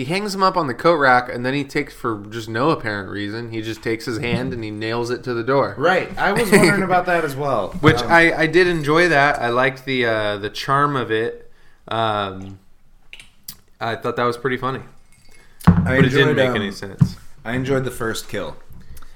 he 0.01 0.07
hangs 0.07 0.35
him 0.35 0.43
up 0.43 0.57
on 0.57 0.67
the 0.67 0.73
coat 0.73 0.95
rack, 0.95 1.29
and 1.29 1.45
then 1.45 1.53
he 1.53 1.63
takes 1.63 1.93
for 1.93 2.25
just 2.31 2.49
no 2.49 2.71
apparent 2.71 3.11
reason. 3.11 3.51
He 3.51 3.61
just 3.61 3.83
takes 3.83 4.07
his 4.07 4.17
hand 4.17 4.55
and 4.55 4.65
he 4.65 4.71
nails 4.71 5.11
it 5.11 5.23
to 5.25 5.35
the 5.35 5.43
door. 5.43 5.75
right, 5.77 6.09
I 6.17 6.33
was 6.33 6.51
wondering 6.51 6.83
about 6.83 7.05
that 7.05 7.23
as 7.23 7.37
well. 7.37 7.73
Which 7.83 7.99
Um, 7.99 8.11
I, 8.11 8.33
I 8.33 8.47
did 8.47 8.67
enjoy 8.67 9.11
that. 9.11 9.39
I 9.39 9.51
liked 9.51 9.85
the 9.85 10.07
uh, 10.07 10.37
the 10.39 10.49
charm 10.49 10.97
of 10.97 11.11
it. 11.11 11.53
Um, 11.89 12.61
I 13.79 13.95
thought 13.95 14.17
that 14.17 14.25
was 14.25 14.39
pretty 14.39 14.57
funny, 14.57 14.81
I 15.67 15.81
but 15.83 16.07
it 16.07 16.09
didn't 16.09 16.35
make 16.35 16.49
um, 16.49 16.57
any 16.57 16.73
sense. 16.73 17.17
I 17.45 17.53
enjoyed 17.53 17.85
the 17.85 17.91
first 17.91 18.27
kill, 18.27 18.57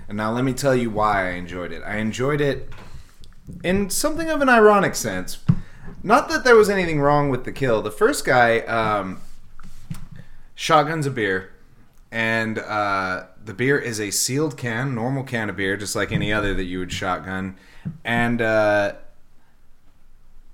and 0.06 0.18
now 0.18 0.32
let 0.32 0.44
me 0.44 0.52
tell 0.52 0.76
you 0.76 0.90
why 0.90 1.28
I 1.28 1.30
enjoyed 1.30 1.72
it. 1.72 1.82
I 1.82 1.96
enjoyed 1.96 2.42
it 2.42 2.68
in 3.62 3.88
something 3.88 4.28
of 4.28 4.42
an 4.42 4.50
ironic 4.50 4.96
sense. 4.96 5.38
Not 6.02 6.28
that 6.28 6.44
there 6.44 6.56
was 6.56 6.68
anything 6.68 7.00
wrong 7.00 7.30
with 7.30 7.46
the 7.46 7.52
kill. 7.52 7.80
The 7.80 7.90
first 7.90 8.26
guy 8.26 8.58
um, 8.60 9.22
shotguns 10.54 11.06
a 11.06 11.10
beer, 11.10 11.52
and 12.10 12.58
uh, 12.58 13.24
the 13.44 13.54
beer 13.54 13.78
is 13.78 14.00
a 14.00 14.10
sealed 14.10 14.56
can, 14.56 14.94
normal 14.94 15.24
can 15.24 15.50
of 15.50 15.56
beer, 15.56 15.76
just 15.76 15.96
like 15.96 16.12
any 16.12 16.32
other 16.32 16.54
that 16.54 16.64
you 16.64 16.78
would 16.78 16.92
shotgun, 16.92 17.56
and 18.04 18.40
uh, 18.40 18.94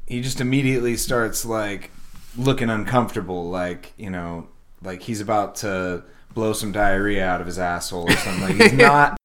he 0.06 0.20
just 0.20 0.40
immediately 0.40 0.96
starts 0.96 1.44
like 1.44 1.90
looking 2.36 2.70
uncomfortable, 2.70 3.48
like 3.48 3.92
you 3.96 4.10
know, 4.10 4.48
like 4.82 5.02
he's 5.02 5.20
about 5.20 5.54
to 5.56 6.04
blow 6.34 6.52
some 6.52 6.72
diarrhea 6.72 7.24
out 7.24 7.40
of 7.40 7.46
his 7.46 7.58
asshole 7.58 8.10
or 8.10 8.16
something. 8.16 8.42
Like 8.42 8.54
he's 8.56 8.72
not. 8.78 9.16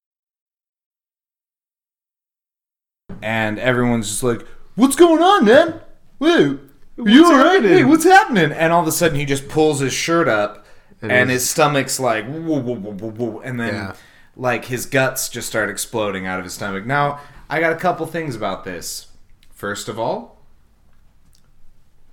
And 3.21 3.57
everyone's 3.59 4.07
just 4.09 4.23
like, 4.23 4.45
"What's 4.75 4.95
going 4.95 5.21
on, 5.21 5.45
man? 5.45 5.81
Wait, 6.19 6.59
are 6.99 7.09
you 7.09 7.25
all 7.25 7.37
right? 7.37 7.63
Hey, 7.63 7.83
what's 7.83 8.03
happening?" 8.03 8.51
And 8.51 8.71
all 8.71 8.81
of 8.81 8.87
a 8.87 8.91
sudden, 8.91 9.17
he 9.17 9.25
just 9.25 9.47
pulls 9.47 9.79
his 9.79 9.93
shirt 9.93 10.27
up, 10.27 10.64
And 11.09 11.11
and, 11.21 11.29
his- 11.29 11.41
his 11.43 11.49
stomach's 11.49 11.99
like, 11.99 12.25
whoa, 12.25 12.59
whoa, 12.59 12.75
whoa, 12.75 13.39
and 13.41 13.59
then 13.59 13.73
Yeah. 13.73 13.93
like 14.35 14.65
his 14.65 14.85
guts 14.85 15.29
just 15.29 15.47
start 15.47 15.69
exploding 15.69 16.25
out 16.27 16.39
of 16.39 16.45
his 16.45 16.53
stomach. 16.53 16.85
Now, 16.85 17.19
I 17.49 17.59
got 17.59 17.71
a 17.73 17.77
couple 17.77 18.05
things 18.05 18.35
about 18.35 18.63
this. 18.63 19.07
First 19.53 19.87
of 19.87 19.97
all, 19.99 20.41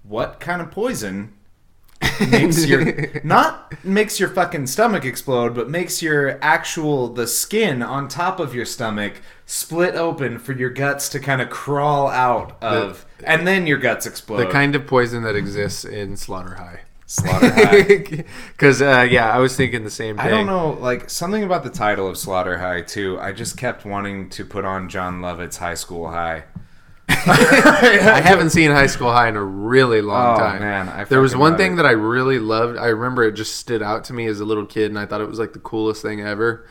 what 0.02 0.40
kind 0.40 0.60
of 0.60 0.70
poison 0.70 1.32
makes 2.30 2.66
your 2.66 3.08
not 3.24 3.72
makes 3.84 4.18
your 4.18 4.28
fucking 4.28 4.66
stomach 4.66 5.04
explode, 5.04 5.54
but 5.54 5.70
makes 5.70 6.02
your 6.02 6.38
actual 6.42 7.08
the 7.08 7.26
skin 7.26 7.82
on 7.82 8.08
top 8.08 8.40
of 8.40 8.54
your 8.54 8.64
stomach 8.64 9.20
split 9.46 9.94
open 9.94 10.38
for 10.38 10.52
your 10.52 10.70
guts 10.70 11.08
to 11.10 11.20
kind 11.20 11.40
of 11.40 11.48
crawl 11.50 12.08
out 12.08 12.60
of, 12.62 13.06
and 13.24 13.46
then 13.46 13.66
your 13.66 13.78
guts 13.78 14.06
explode. 14.06 14.38
The 14.38 14.46
kind 14.50 14.74
of 14.74 14.86
poison 14.86 15.22
that 15.22 15.36
exists 15.36 15.84
in 15.84 16.16
Slaughter 16.16 16.54
High. 16.56 16.80
Slaughter. 17.12 17.50
High. 17.54 18.24
Because 18.52 18.80
uh, 18.80 19.06
yeah, 19.10 19.30
I 19.30 19.38
was 19.38 19.54
thinking 19.54 19.84
the 19.84 19.90
same 19.90 20.16
thing. 20.16 20.24
I 20.26 20.30
don't 20.30 20.46
know, 20.46 20.70
like 20.80 21.10
something 21.10 21.44
about 21.44 21.62
the 21.62 21.68
title 21.70 22.08
of 22.08 22.16
Slaughter 22.16 22.58
High 22.58 22.80
too. 22.80 23.18
I 23.20 23.32
just 23.32 23.58
kept 23.58 23.84
wanting 23.84 24.30
to 24.30 24.46
put 24.46 24.64
on 24.64 24.88
Jon 24.88 25.20
Lovitz 25.20 25.58
High 25.58 25.74
School 25.74 26.08
High. 26.10 26.44
I 27.08 28.22
haven't 28.24 28.50
seen 28.50 28.70
High 28.70 28.86
School 28.86 29.12
High 29.12 29.28
in 29.28 29.36
a 29.36 29.42
really 29.44 30.00
long 30.00 30.36
Oh, 30.36 30.38
time. 30.38 30.60
man, 30.60 30.88
I 30.88 31.04
there 31.04 31.20
was 31.20 31.36
one 31.36 31.58
thing 31.58 31.74
it. 31.74 31.76
that 31.76 31.84
I 31.86 31.90
really 31.90 32.38
loved. 32.38 32.78
I 32.78 32.86
remember 32.86 33.24
it 33.24 33.32
just 33.32 33.56
stood 33.56 33.82
out 33.82 34.04
to 34.04 34.14
me 34.14 34.26
as 34.26 34.40
a 34.40 34.46
little 34.46 34.64
kid, 34.64 34.90
and 34.90 34.98
I 34.98 35.04
thought 35.04 35.20
it 35.20 35.28
was 35.28 35.38
like 35.38 35.52
the 35.52 35.58
coolest 35.58 36.00
thing 36.00 36.22
ever. 36.22 36.66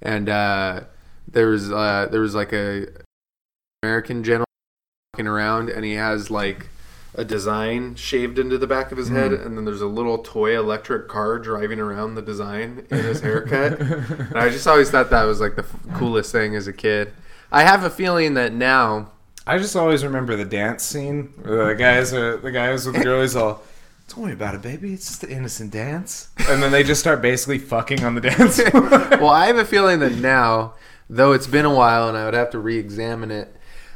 And 0.00 0.30
uh, 0.30 0.80
there 1.28 1.48
was 1.48 1.70
uh, 1.70 2.08
there 2.10 2.20
was 2.20 2.34
like 2.34 2.54
a 2.54 2.86
American 3.82 4.24
gentleman 4.24 4.46
walking 5.12 5.26
around, 5.26 5.68
and 5.68 5.84
he 5.84 5.92
has 5.94 6.30
like 6.30 6.68
a 7.14 7.24
design 7.24 7.94
shaved 7.94 8.38
into 8.38 8.56
the 8.56 8.66
back 8.66 8.90
of 8.92 8.98
his 8.98 9.08
head, 9.10 9.32
Mm. 9.32 9.46
and 9.46 9.56
then 9.58 9.64
there's 9.64 9.82
a 9.82 9.86
little 9.86 10.18
toy 10.18 10.58
electric 10.58 11.08
car 11.08 11.38
driving 11.38 11.78
around 11.78 12.14
the 12.14 12.22
design 12.22 12.86
in 12.90 12.98
his 12.98 13.20
haircut. 13.20 13.78
and 13.80 14.34
I 14.36 14.48
just 14.48 14.66
always 14.66 14.90
thought 14.90 15.10
that 15.10 15.24
was 15.24 15.40
like 15.40 15.56
the 15.56 15.62
f- 15.62 15.76
coolest 15.98 16.32
thing 16.32 16.56
as 16.56 16.66
a 16.66 16.72
kid. 16.72 17.12
I 17.50 17.62
have 17.64 17.84
a 17.84 17.90
feeling 17.90 18.34
that 18.34 18.52
now. 18.54 19.10
I 19.46 19.58
just 19.58 19.76
always 19.76 20.04
remember 20.04 20.36
the 20.36 20.44
dance 20.46 20.84
scene. 20.84 21.34
Where 21.42 21.66
the 21.66 21.74
guys 21.74 22.14
are 22.14 22.36
the 22.38 22.50
guys 22.52 22.86
with 22.86 22.94
the 22.96 23.04
girls 23.04 23.36
all. 23.36 23.62
Don't 24.08 24.24
worry 24.24 24.32
about 24.32 24.54
it, 24.54 24.62
baby. 24.62 24.92
It's 24.94 25.06
just 25.06 25.24
an 25.24 25.30
innocent 25.30 25.70
dance. 25.70 26.28
And 26.48 26.62
then 26.62 26.70
they 26.72 26.82
just 26.82 27.00
start 27.00 27.20
basically 27.22 27.58
fucking 27.58 28.04
on 28.04 28.14
the 28.14 28.20
dance. 28.22 28.60
floor. 28.70 28.88
well, 28.88 29.28
I 29.30 29.46
have 29.46 29.56
a 29.56 29.64
feeling 29.64 30.00
that 30.00 30.12
now, 30.12 30.74
though 31.10 31.32
it's 31.32 31.46
been 31.46 31.64
a 31.64 31.74
while 31.74 32.08
and 32.08 32.16
I 32.16 32.24
would 32.24 32.34
have 32.34 32.50
to 32.50 32.58
re-examine 32.58 33.30
it, 33.30 33.54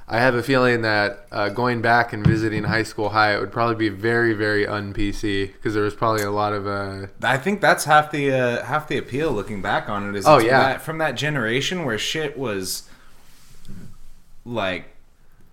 I 0.08 0.18
have 0.20 0.36
a 0.36 0.42
feeling 0.42 0.82
that 0.82 1.26
uh, 1.32 1.48
going 1.48 1.82
back 1.82 2.12
and 2.12 2.24
visiting 2.24 2.64
High 2.64 2.84
School 2.84 3.08
High, 3.08 3.34
it 3.34 3.40
would 3.40 3.50
probably 3.50 3.74
be 3.74 3.88
very, 3.88 4.34
very 4.34 4.64
un-PC 4.64 5.52
because 5.52 5.74
there 5.74 5.82
was 5.82 5.94
probably 5.94 6.22
a 6.22 6.30
lot 6.30 6.52
of. 6.52 6.66
Uh, 6.66 7.08
I 7.22 7.38
think 7.38 7.60
that's 7.60 7.84
half 7.86 8.12
the 8.12 8.30
uh, 8.32 8.64
half 8.64 8.86
the 8.86 8.98
appeal. 8.98 9.32
Looking 9.32 9.62
back 9.62 9.88
on 9.88 10.08
it, 10.08 10.16
is 10.16 10.24
Oh, 10.26 10.38
yeah. 10.38 10.58
that, 10.60 10.82
from 10.82 10.98
that 10.98 11.16
generation 11.16 11.84
where 11.84 11.98
shit 11.98 12.38
was 12.38 12.88
like 14.44 14.95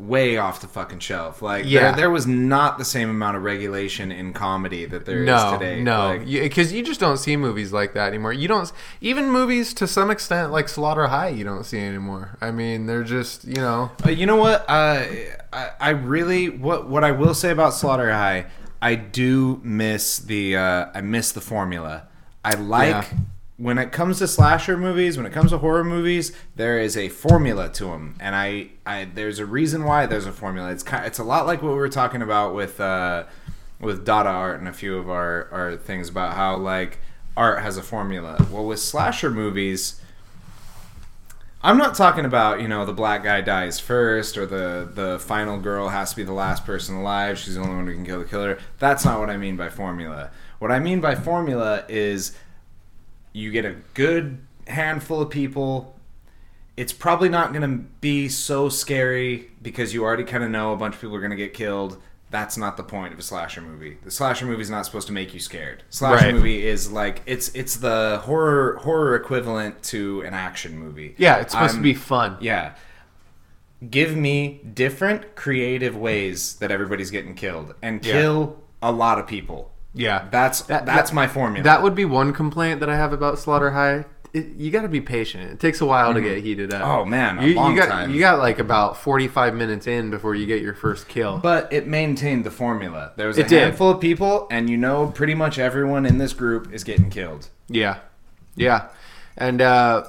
way 0.08 0.38
off 0.38 0.62
the 0.62 0.68
fucking 0.68 1.00
shelf. 1.00 1.42
Like 1.42 1.66
Yeah. 1.66 1.82
there, 1.92 1.96
there 1.96 2.10
was 2.10 2.26
not 2.28 2.78
the 2.78 2.86
same 2.86 3.10
amount 3.10 3.38
of 3.38 3.44
regulation 3.44 4.12
in 4.12 4.34
comedy 4.34 4.86
that 4.86 5.06
there 5.06 5.22
is 5.22 5.28
no, 5.28 5.58
today. 5.58 5.82
no, 5.82 6.08
Like, 6.08 6.26
because 6.26 6.74
you, 6.74 6.84
just 6.84 7.00
don't 7.00 7.18
see 7.18 7.36
movies 7.38 7.72
like 7.72 7.94
that 7.94 8.08
anymore. 8.10 8.34
You 8.34 8.48
don't 8.48 8.72
even 9.02 9.30
movies 9.30 9.74
to 9.76 9.88
some 9.88 10.12
extent 10.12 10.52
like 10.52 10.68
Slaughter 10.70 11.08
High. 11.08 11.30
You 11.30 11.44
don't 11.44 11.64
see 11.66 11.80
anymore. 11.80 12.38
I 12.42 12.52
mean, 12.52 12.86
they're 12.86 13.04
just 13.04 13.46
you 13.46 13.56
know. 13.56 13.92
Uh, 14.06 14.10
you 14.10 14.26
know 14.26 14.36
what? 14.38 14.66
Uh, 14.70 15.04
I, 15.52 15.70
I 15.80 15.90
really 15.90 16.50
what 16.50 16.90
what 16.90 17.04
I 17.04 17.12
will 17.12 17.34
say 17.34 17.52
about 17.52 17.74
Slaughter 17.74 18.12
High, 18.12 18.46
I 18.82 18.96
do 18.96 19.62
miss 19.64 20.18
the 20.20 20.58
uh, 20.58 20.86
I 20.94 21.02
miss 21.02 21.32
the 21.32 21.42
formula. 21.42 22.08
I 22.44 22.56
like 22.56 22.90
Yeah. 22.90 23.06
When 23.58 23.78
it 23.78 23.92
comes 23.92 24.18
to 24.20 24.28
slasher 24.28 24.78
movies, 24.78 25.16
when 25.16 25.26
it 25.26 25.34
comes 25.34 25.52
to 25.52 25.60
horror 25.60 25.84
movies, 25.84 26.32
there 26.56 26.80
is 26.80 26.98
a 26.98 27.10
formula 27.10 27.70
to 27.70 27.86
them, 27.86 28.16
and 28.20 28.36
I, 28.36 28.70
I 28.86 29.06
there's 29.06 29.40
a 29.40 29.46
reason 29.46 29.84
why 29.84 30.06
there's 30.06 30.26
a 30.26 30.32
formula. 30.32 30.72
It's 30.72 30.84
kind, 30.84 31.06
it's 31.06 31.20
a 31.20 31.24
lot 31.24 31.46
like 31.46 31.62
what 31.62 31.72
we 31.72 31.78
were 31.78 31.90
talking 31.90 32.22
about 32.22 32.56
with 32.56 32.80
uh, 32.80 33.26
with 33.80 34.06
Dada 34.06 34.30
art 34.30 34.60
and 34.60 34.68
a 34.68 34.74
few 34.74 34.98
of 34.98 35.10
our 35.10 35.48
our 35.52 35.76
things 35.76 36.10
about 36.10 36.34
how 36.34 36.58
like 36.58 37.00
art 37.38 37.62
has 37.62 37.78
a 37.78 37.84
formula. 37.84 38.44
Well, 38.52 38.66
with 38.66 38.80
slasher 38.80 39.30
movies, 39.30 40.02
I'm 41.62 41.78
not 41.78 41.94
talking 41.94 42.26
about 42.26 42.60
you 42.60 42.68
know 42.68 42.86
the 42.86 42.94
black 42.94 43.24
guy 43.24 43.42
dies 43.42 43.80
first 43.80 44.36
or 44.36 44.48
the 44.48 44.90
the 44.92 45.20
final 45.20 45.60
girl 45.60 45.90
has 45.90 46.10
to 46.10 46.16
be 46.16 46.24
the 46.24 46.34
last 46.34 46.66
person 46.66 46.96
alive. 46.96 47.38
She's 47.38 47.54
the 47.54 47.62
only 47.62 47.76
one 47.76 47.88
who 47.88 47.94
can 47.94 48.06
kill 48.06 48.20
the 48.20 48.26
killer. 48.26 48.58
That's 48.80 49.06
not 49.06 49.20
what 49.20 49.30
I 49.30 49.38
mean 49.38 49.58
by 49.58 49.70
formula. 49.70 50.32
What 50.58 50.72
I 50.72 50.80
mean 50.80 51.02
by 51.02 51.16
formula 51.16 51.86
is 51.88 52.36
you 53.34 53.52
get 53.52 53.66
a 53.66 53.76
good 53.94 54.40
handful 54.68 55.22
of 55.22 55.30
people. 55.30 56.00
It's 56.78 56.94
probably 56.94 57.30
not 57.30 57.54
going 57.54 57.70
to 57.70 57.84
be 58.02 58.30
so 58.30 58.70
scary 58.70 59.52
because 59.62 59.94
you 59.94 60.04
already 60.04 60.24
kind 60.24 60.44
of 60.44 60.50
know 60.50 60.74
a 60.74 60.78
bunch 60.78 60.96
of 60.96 61.02
people 61.02 61.16
are 61.16 61.20
going 61.20 61.32
to 61.32 61.38
get 61.38 61.54
killed. 61.54 62.02
That's 62.32 62.58
not 62.58 62.78
the 62.78 62.84
point 62.84 63.14
of 63.14 63.20
a 63.20 63.22
slasher 63.22 63.62
movie. 63.62 63.98
The 64.04 64.10
slasher 64.10 64.48
movie 64.48 64.64
is 64.64 64.70
not 64.72 64.86
supposed 64.88 65.06
to 65.08 65.14
make 65.14 65.36
you 65.36 65.40
scared. 65.40 65.84
Slasher 65.92 66.26
Right. 66.26 66.34
movie 66.34 66.66
is 66.66 66.92
like 66.92 67.22
it's 67.28 67.50
it's 67.50 67.76
the 67.76 68.22
horror 68.24 68.78
horror 68.78 69.16
equivalent 69.16 69.84
to 69.84 70.22
an 70.22 70.34
action 70.34 70.76
movie. 70.78 71.14
Yeah, 71.20 71.38
it's 71.42 71.52
supposed 71.54 71.74
to 71.74 71.76
I'm- 71.78 71.84
be 71.84 71.94
fun. 71.94 72.38
yeah. 72.40 72.74
Give 73.88 74.16
me 74.16 74.62
different 74.74 75.36
creative 75.36 75.96
ways 75.96 76.56
that 76.56 76.72
everybody's 76.72 77.12
getting 77.12 77.36
killed 77.36 77.76
and 77.82 78.04
Yeah. 78.04 78.14
kill 78.14 78.64
a 78.82 78.92
lot 78.92 79.20
of 79.20 79.28
people. 79.28 79.72
Yeah. 79.94 80.26
That's 80.32 80.62
That- 80.64 80.86
that's 80.86 81.10
that- 81.12 81.16
my 81.16 81.28
formula. 81.28 81.64
That 81.64 81.84
would 81.84 81.96
be 81.96 82.06
one 82.06 82.34
complaint 82.34 82.80
that 82.80 82.90
I 82.90 82.96
have 82.96 83.14
about 83.14 83.38
Slaughter 83.40 83.72
High. 83.72 84.06
It, 84.34 84.56
you 84.58 84.72
got 84.72 84.82
to 84.82 84.88
be 84.88 85.00
patient. 85.00 85.52
It 85.52 85.60
takes 85.60 85.80
a 85.80 85.86
while 85.86 86.12
to 86.16 86.20
get 86.20 86.40
heated 86.44 86.74
up. 86.74 86.82
Oh, 86.84 87.06
man, 87.06 87.38
a 87.38 87.46
you, 87.46 87.54
long 87.54 87.76
you 87.76 87.80
got 87.80 87.90
time. 87.90 88.10
you 88.12 88.20
got 88.20 88.40
like 88.40 88.58
about 88.58 88.98
forty 88.98 89.28
five 89.28 89.54
minutes 89.54 89.86
in 89.86 90.10
before 90.10 90.34
you 90.34 90.48
get 90.48 90.60
your 90.64 90.74
first 90.74 91.08
kill. 91.08 91.38
But 91.38 91.72
it 91.72 91.86
maintained 91.86 92.44
the 92.44 92.50
formula. 92.50 93.12
There 93.16 93.28
was 93.28 93.38
It 93.38 93.46
a 93.46 93.50
did. 93.50 93.62
handful 93.62 93.92
of 93.92 94.02
people, 94.02 94.48
and 94.50 94.72
you 94.72 94.78
know 94.78 95.12
pretty 95.14 95.36
much 95.36 95.60
everyone 95.60 96.08
in 96.08 96.18
this 96.18 96.34
group 96.34 96.74
is 96.74 96.84
getting 96.84 97.12
killed. 97.12 97.50
Yeah, 97.68 97.98
yeah, 98.56 98.88
and 99.38 99.62
uh, 99.62 100.06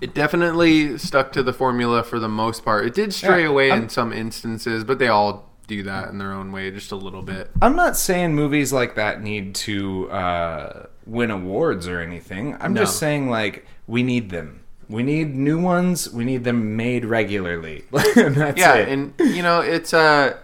it 0.00 0.14
definitely 0.14 0.96
stuck 0.96 1.30
to 1.32 1.42
the 1.42 1.52
formula 1.52 2.02
for 2.02 2.18
the 2.18 2.28
most 2.28 2.64
part. 2.64 2.86
It 2.86 2.94
did 2.94 3.12
stray 3.12 3.42
Yeah, 3.42 3.48
away 3.50 3.70
I'm- 3.70 3.82
in 3.82 3.88
some 3.90 4.14
instances, 4.14 4.82
but 4.82 4.98
they 4.98 5.08
all 5.08 5.49
do 5.76 5.82
that 5.84 6.08
in 6.08 6.18
their 6.18 6.32
own 6.32 6.50
way, 6.52 6.70
just 6.70 6.90
a 6.92 6.96
little 6.96 7.22
bit. 7.22 7.50
I'm 7.62 7.76
not 7.76 7.96
saying 7.96 8.34
movies 8.34 8.72
like 8.72 8.96
that 8.96 9.22
need 9.22 9.54
to 9.66 10.10
uh, 10.10 10.86
win 11.06 11.30
awards 11.30 11.86
or 11.88 12.00
anything. 12.00 12.56
I'm 12.60 12.74
No. 12.74 12.82
just 12.82 12.98
saying 12.98 13.30
like 13.30 13.64
we 13.86 14.02
need 14.02 14.30
them. 14.30 14.60
We 14.88 15.02
need 15.04 15.34
new 15.36 15.60
ones. 15.60 16.10
We 16.10 16.24
need 16.24 16.42
them 16.44 16.76
made 16.76 17.04
regularly. 17.04 17.84
That's 17.92 18.58
yeah, 18.58 18.74
it. 18.74 18.88
and 18.88 19.14
you 19.20 19.42
know 19.42 19.60
it's 19.60 19.94
uh, 19.94 20.36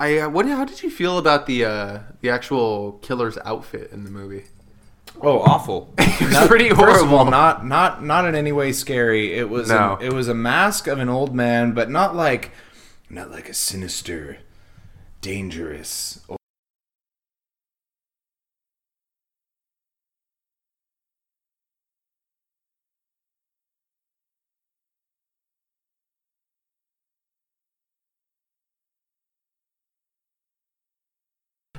I 0.00 0.18
uh, 0.20 0.28
what? 0.28 0.46
How 0.46 0.64
did 0.64 0.82
you 0.82 0.90
feel 0.90 1.18
about 1.18 1.46
the 1.46 1.64
uh, 1.64 1.98
the 2.20 2.30
actual 2.30 2.92
killer's 3.02 3.38
outfit 3.44 3.90
in 3.92 4.04
the 4.04 4.10
movie? 4.10 4.44
Oh, 5.22 5.40
awful! 5.40 5.92
It 6.18 6.28
was 6.32 6.46
pretty 6.48 6.70
of 6.70 6.78
all, 6.78 6.86
horrible. 6.86 7.24
not 7.30 7.66
not 7.66 8.02
not 8.02 8.26
in 8.26 8.34
any 8.34 8.52
way 8.52 8.72
scary. 8.72 9.34
It 9.36 9.48
was 9.50 9.68
No. 9.68 9.98
it 10.00 10.12
was 10.12 10.28
a 10.28 10.34
mask 10.34 10.86
of 10.86 10.98
an 10.98 11.08
old 11.10 11.34
man, 11.34 11.72
but 11.72 11.90
not 11.90 12.16
like 12.16 12.52
not 13.08 13.30
like 13.30 13.48
a 13.48 13.54
sinister, 13.54 14.38
dangerous. 15.20 16.20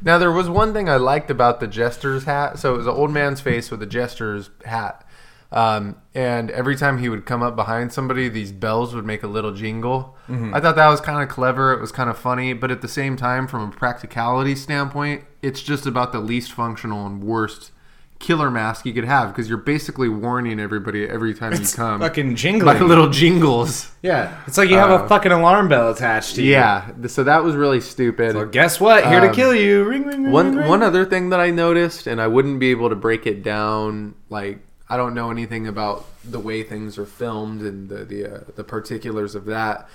Now 0.02 0.18
there 0.18 0.32
was 0.32 0.50
one 0.50 0.74
thing 0.74 0.88
I 0.88 0.98
liked 0.98 1.30
about 1.30 1.60
the 1.60 1.68
jester's 1.68 2.24
hat. 2.24 2.60
So 2.60 2.76
it 2.76 2.78
was 2.78 2.88
an 2.88 2.94
old 2.94 3.12
man's 3.12 3.42
face 3.42 3.70
with 3.72 3.82
a 3.82 3.86
jester's 3.86 4.50
hat. 4.66 5.07
Um, 5.52 5.96
and 6.14 6.52
every 6.52 6.76
time 6.76 6.98
he 6.98 7.08
would 7.08 7.26
come 7.26 7.42
up 7.42 7.56
behind 7.56 7.94
somebody, 7.94 8.28
these 8.28 8.52
bells 8.52 8.94
would 8.94 9.06
make 9.06 9.24
a 9.24 9.28
little 9.28 9.54
jingle. 9.54 10.16
I 10.30 10.60
thought 10.60 10.76
that 10.76 10.90
was 10.90 11.00
kind 11.00 11.24
of 11.24 11.30
clever. 11.30 11.72
It 11.72 11.80
was 11.80 11.94
kind 11.94 12.10
of 12.10 12.18
funny, 12.18 12.52
but 12.52 12.70
at 12.70 12.82
the 12.82 12.88
same 12.90 13.16
time, 13.16 13.48
from 13.48 13.62
a 13.70 13.72
practicality 13.72 14.56
standpoint, 14.56 15.24
it's 15.42 15.62
just 15.62 15.86
about 15.86 16.12
the 16.12 16.20
least 16.20 16.52
functional 16.52 17.06
and 17.06 17.24
worst 17.24 17.72
killer 18.20 18.50
mask 18.52 18.84
you 18.86 18.92
could 18.94 19.06
have 19.06 19.30
because 19.30 19.48
you're 19.48 19.60
basically 19.60 20.10
warning 20.10 20.60
everybody 20.60 21.08
every 21.08 21.34
time 21.36 21.54
you 21.54 21.60
come 21.76 22.00
fucking 22.02 22.34
by 22.34 22.74
like 22.74 22.80
little 22.82 23.10
jingles. 23.10 23.92
yeah, 24.02 24.42
it's 24.48 24.58
like 24.58 24.70
you 24.70 24.76
have 24.76 24.90
Uh, 24.90 25.04
a 25.04 25.08
fucking 25.08 25.32
alarm 25.32 25.70
bell 25.70 25.92
attached 25.92 26.36
to 26.36 26.42
you. 26.44 26.52
Yeah, 26.52 26.90
so 27.06 27.24
that 27.24 27.44
was 27.44 27.56
really 27.56 27.80
stupid. 27.80 28.32
So 28.34 28.46
guess 28.48 28.82
what? 28.82 29.06
Here 29.06 29.22
to 29.22 29.30
Um, 29.30 29.34
kill 29.36 29.54
you. 29.56 29.84
Ring 29.86 30.04
ring 30.04 30.24
ring. 30.24 30.32
One 30.34 30.48
ring, 30.48 30.58
ring. 30.58 30.68
one 30.68 30.84
other 30.84 31.06
thing 31.06 31.30
that 31.30 31.40
I 31.40 31.52
noticed, 31.52 32.06
and 32.08 32.20
I 32.20 32.28
wouldn't 32.28 32.60
be 32.60 32.72
able 32.72 32.90
to 32.90 32.96
break 32.96 33.28
it 33.28 33.44
down. 33.44 34.16
Like 34.30 34.60
I 34.90 34.96
don't 34.98 35.14
know 35.14 35.32
anything 35.32 35.68
about 35.68 36.06
the 36.24 36.40
way 36.40 36.64
things 36.64 36.98
are 36.98 37.06
filmed 37.06 37.62
and 37.62 37.90
the 37.90 38.06
the 38.06 38.26
uh, 38.26 38.40
the 38.56 38.64
particulars 38.64 39.36
of 39.36 39.46
that, 39.46 39.88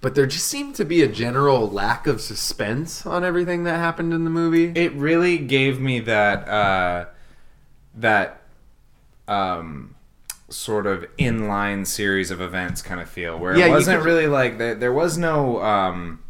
but 0.00 0.14
there 0.14 0.26
just 0.26 0.46
seemed 0.46 0.74
to 0.76 0.84
be 0.84 1.02
a 1.02 1.08
general 1.08 1.68
lack 1.70 2.06
of 2.06 2.20
suspense 2.20 3.06
on 3.06 3.24
everything 3.24 3.64
that 3.64 3.76
happened 3.78 4.12
in 4.12 4.24
the 4.24 4.30
movie. 4.30 4.72
it 4.74 4.92
really 4.94 5.38
gave 5.38 5.80
me 5.80 6.00
that 6.00 6.48
uh, 6.48 7.04
that 7.94 8.42
um, 9.28 9.94
sort 10.48 10.86
of 10.86 11.06
inline 11.18 11.86
series 11.86 12.30
of 12.30 12.40
events 12.40 12.82
kind 12.82 13.00
of 13.00 13.08
feel 13.08 13.38
where 13.38 13.56
Yeah, 13.56 13.66
it 13.66 13.70
wasn't 13.70 13.98
could- 14.00 14.06
really 14.06 14.26
like 14.26 14.58
there, 14.58 14.74
there 14.74 14.92
was 14.92 15.16
no 15.16 15.62
um, 15.62 16.21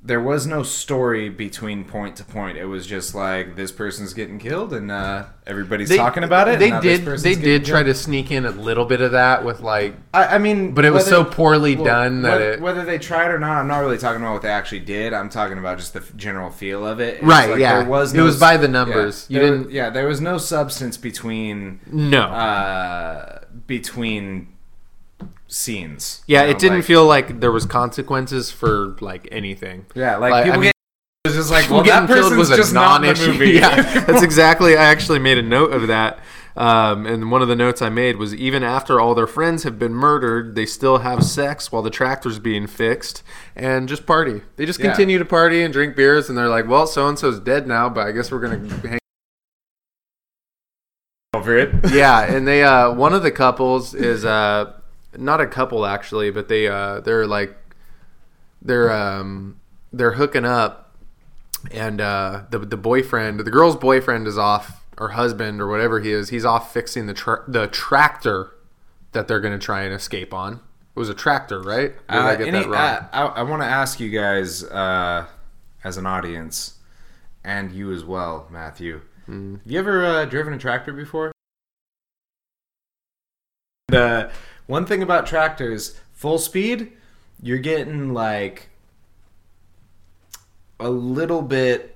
there 0.00 0.20
was 0.20 0.46
no 0.46 0.62
story 0.62 1.28
between 1.28 1.84
point 1.84 2.14
to 2.16 2.24
point. 2.24 2.56
It 2.56 2.66
was 2.66 2.86
just 2.86 3.16
like 3.16 3.56
this 3.56 3.72
person's 3.72 4.14
getting 4.14 4.38
killed 4.38 4.72
and 4.72 4.92
uh, 4.92 5.24
everybody's 5.44 5.94
talking 5.94 6.22
about 6.22 6.46
it. 6.48 6.60
They 6.60 6.66
and 6.70 6.74
now 6.74 6.80
this 6.80 7.00
did. 7.00 7.18
They 7.20 7.34
did 7.34 7.64
try 7.64 7.82
killed. 7.82 7.94
to 7.96 8.00
sneak 8.00 8.30
in 8.30 8.46
a 8.46 8.50
little 8.52 8.84
bit 8.84 9.00
of 9.00 9.10
that 9.12 9.44
with 9.44 9.60
like. 9.60 9.96
I, 10.14 10.36
I 10.36 10.38
mean, 10.38 10.72
But 10.72 10.84
it 10.84 10.92
was 10.92 11.04
whether- 11.10 11.24
so 11.24 11.24
poorly 11.24 11.74
done 11.74 12.22
that 12.22 12.30
whether, 12.30 12.52
it- 12.52 12.60
whether 12.60 12.84
they 12.84 12.98
tried 12.98 13.32
or 13.32 13.40
not, 13.40 13.58
I'm 13.58 13.66
not 13.66 13.80
really 13.80 13.98
talking 13.98 14.22
about 14.22 14.34
what 14.34 14.42
they 14.42 14.50
actually 14.50 14.80
did. 14.80 15.12
I'm 15.12 15.28
talking 15.28 15.58
about 15.58 15.78
just 15.78 15.94
the 15.94 16.04
general 16.16 16.50
feel 16.50 16.86
of 16.86 17.00
it. 17.00 17.16
It's 17.16 17.24
Right, 17.24 17.58
yeah. 17.58 17.80
There 17.80 17.88
was 17.90 18.14
It 18.14 18.20
was 18.22 18.38
by 18.38 18.56
the 18.56 18.66
yeah, 18.66 18.72
numbers. 18.72 19.26
You 19.28 19.40
there- 19.40 19.50
didn't- 19.50 19.70
Yeah, 19.72 19.90
there 19.90 20.06
was 20.06 20.20
no 20.20 20.38
substance 20.38 20.96
between 20.96 21.80
No. 21.90 22.22
uh, 22.22 23.40
between 23.66 24.48
scenes. 25.48 26.22
yeah, 26.26 26.44
you 26.44 26.50
it 26.50 26.58
didn't 26.58 26.78
like- 26.78 26.84
feel 26.86 27.04
like 27.06 27.40
there 27.40 27.50
was 27.52 27.64
consequences 27.66 28.50
for 28.50 28.96
like 29.00 29.26
anything. 29.32 29.86
Yeah, 29.94 30.16
like, 30.18 30.30
Like, 30.30 30.42
I 30.42 30.44
people 30.44 30.60
mean- 30.60 30.66
get. 30.68 30.72
It 31.24 31.28
was 31.30 31.36
just 31.36 31.50
like, 31.50 31.68
well, 31.68 31.82
that 31.82 32.06
person's 32.06 32.36
was 32.38 32.50
a 32.50 32.56
just 32.56 32.72
not 32.72 33.00
the 33.00 33.06
non-issue. 33.08 33.32
movie. 33.32 33.50
yeah, 33.52 33.82
that's 34.06 34.22
exactly. 34.22 34.76
I 34.76 34.84
actually 34.84 35.18
made 35.18 35.36
a 35.36 35.42
note 35.42 35.72
of 35.72 35.88
that. 35.88 36.20
Um, 36.56 37.06
and 37.06 37.30
one 37.30 37.40
of 37.42 37.48
the 37.48 37.54
notes 37.56 37.82
I 37.82 37.88
made 37.88 38.16
was 38.16 38.34
even 38.34 38.62
after 38.64 38.98
all 39.00 39.14
their 39.14 39.26
friends 39.26 39.62
have 39.64 39.78
been 39.78 39.92
murdered, 39.94 40.54
they 40.54 40.64
still 40.66 40.98
have 40.98 41.22
sex 41.22 41.70
while 41.70 41.82
the 41.82 41.90
tractor's 41.90 42.38
being 42.38 42.66
fixed 42.66 43.22
and 43.54 43.88
just 43.88 44.06
party. 44.06 44.42
They 44.56 44.64
just 44.66 44.80
Yeah. 44.80 44.86
continue 44.86 45.18
to 45.18 45.24
party 45.24 45.62
and 45.62 45.72
drink 45.72 45.94
beers, 45.96 46.28
and 46.28 46.36
they're 46.38 46.48
like, 46.48 46.66
"Well, 46.66 46.86
so 46.86 47.06
and 47.08 47.18
so's 47.18 47.38
dead 47.40 47.66
now, 47.68 47.88
but 47.88 48.06
I 48.06 48.12
guess 48.12 48.30
we're 48.32 48.40
gonna 48.40 48.58
hang." 48.88 48.98
over 51.34 51.56
it. 51.58 51.70
yeah, 51.92 52.22
and 52.22 52.46
they 52.48 52.62
uh, 52.64 52.92
one 52.92 53.12
of 53.12 53.22
the 53.22 53.30
couples 53.30 53.94
is 53.94 54.24
uh, 54.24 54.72
not 55.18 55.40
a 55.40 55.46
couple 55.46 55.84
actually, 55.84 56.30
but 56.30 56.48
they 56.48 56.68
uh, 56.68 57.00
they're 57.00 57.26
like 57.26 57.56
they're 58.62 58.90
um, 58.92 59.60
they're 59.92 60.12
hooking 60.12 60.44
up, 60.44 60.94
and 61.70 62.00
uh, 62.00 62.42
the 62.50 62.58
the 62.60 62.76
boyfriend, 62.76 63.40
the 63.40 63.50
girl's 63.50 63.76
boyfriend, 63.76 64.26
is 64.26 64.38
off, 64.38 64.84
or 64.96 65.10
husband, 65.10 65.60
or 65.60 65.66
whatever 65.68 66.00
he 66.00 66.12
is. 66.12 66.28
He's 66.30 66.44
off 66.44 66.72
fixing 66.72 67.06
the 67.06 67.14
tra- 67.14 67.44
the 67.48 67.66
tractor 67.68 68.52
that 69.12 69.28
they're 69.28 69.40
gonna 69.40 69.58
try 69.58 69.82
and 69.82 69.94
escape 69.94 70.32
on. 70.34 70.54
It 70.54 70.98
was 70.98 71.08
a 71.08 71.14
tractor, 71.14 71.60
right? 71.62 71.92
Did 72.08 72.16
Uh, 72.16 72.20
I 72.22 72.36
get 72.36 72.48
any- 72.48 72.58
that 72.60 72.66
wrong? 72.68 72.74
uh, 72.74 73.08
I, 73.12 73.22
I 73.26 73.42
want 73.42 73.62
to 73.62 73.66
ask 73.68 74.00
you 74.00 74.10
guys, 74.10 74.64
uh, 74.64 75.26
as 75.84 75.96
an 75.96 76.06
audience, 76.06 76.74
and 77.44 77.70
you 77.72 77.92
as 77.92 78.04
well, 78.04 78.48
Matthew. 78.50 79.00
Mm. 79.28 79.58
Have 79.62 79.70
you 79.70 79.78
ever 79.78 80.04
uh, 80.04 80.24
driven 80.24 80.52
a 80.54 80.58
tractor 80.58 80.92
before? 80.92 81.30
The 83.88 84.30
one 84.68 84.86
thing 84.86 85.02
about 85.02 85.26
tractors, 85.26 85.98
full 86.12 86.38
speed, 86.38 86.92
you're 87.42 87.58
getting 87.58 88.14
like 88.14 88.68
a 90.80 90.88
little 90.90 91.42
bit. 91.42 91.94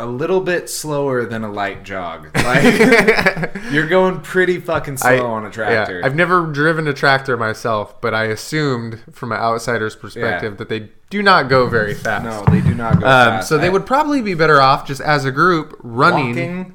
A 0.00 0.06
little 0.06 0.40
bit 0.40 0.68
slower 0.68 1.24
than 1.24 1.44
a 1.44 1.52
light 1.52 1.84
jog. 1.84 2.28
Like 2.34 2.64
you're 3.70 3.86
going 3.86 4.22
pretty 4.22 4.58
fucking 4.58 4.96
slow 4.96 5.08
I- 5.08 5.20
on 5.20 5.46
a 5.46 5.50
tractor. 5.52 6.00
Yeah, 6.00 6.04
I've 6.06 6.16
never 6.16 6.46
driven 6.46 6.88
a 6.88 6.92
tractor 6.92 7.36
myself, 7.36 8.00
but 8.00 8.12
I 8.12 8.24
assumed 8.24 9.00
from 9.12 9.30
an 9.30 9.38
outsider's 9.38 9.94
perspective 9.94 10.54
Yeah. 10.54 10.56
that 10.56 10.68
they 10.68 10.88
do 11.10 11.22
not 11.22 11.48
go 11.48 11.68
very 11.68 11.94
fast. 11.94 12.24
no, 12.24 12.44
they 12.52 12.60
do 12.60 12.74
not 12.74 12.94
go 12.98 13.06
Um, 13.06 13.30
fast. 13.36 13.48
so 13.48 13.56
they 13.56 13.70
would 13.70 13.86
probably 13.86 14.20
be 14.20 14.34
better 14.34 14.60
off 14.60 14.84
just 14.84 15.00
as 15.00 15.24
a 15.24 15.30
group 15.30 15.78
running 15.80 16.74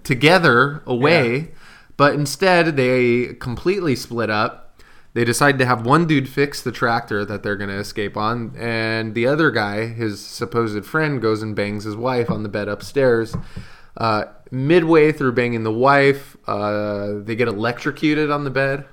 together 0.04 0.84
away, 0.86 1.50
but 2.00 2.14
instead 2.14 2.78
they 2.78 3.34
completely 3.40 3.94
split 3.94 4.30
up. 4.30 4.80
they 5.12 5.22
decide 5.22 5.58
to 5.58 5.66
have 5.66 5.84
one 5.84 6.06
dude 6.06 6.30
fix 6.30 6.62
the 6.62 6.72
tractor 6.72 7.26
that 7.26 7.42
they're 7.42 7.56
going 7.56 7.68
to 7.68 7.76
escape 7.76 8.16
on, 8.16 8.56
and 8.56 9.14
the 9.14 9.26
other 9.26 9.50
guy, 9.50 9.84
his 9.84 10.18
supposed 10.18 10.82
friend, 10.86 11.20
goes 11.20 11.42
and 11.42 11.54
bangs 11.54 11.84
his 11.84 11.94
wife 11.94 12.30
on 12.30 12.42
the 12.42 12.48
bed 12.48 12.68
upstairs. 12.68 13.36
Uh, 13.98 14.24
midway 14.50 15.12
through 15.12 15.32
banging 15.32 15.62
the 15.62 15.70
wife, 15.70 16.38
uh, 16.46 17.18
they 17.18 17.36
get 17.36 17.48
electrocuted 17.48 18.30
on 18.30 18.44
the 18.44 18.50
bed. 18.50 18.86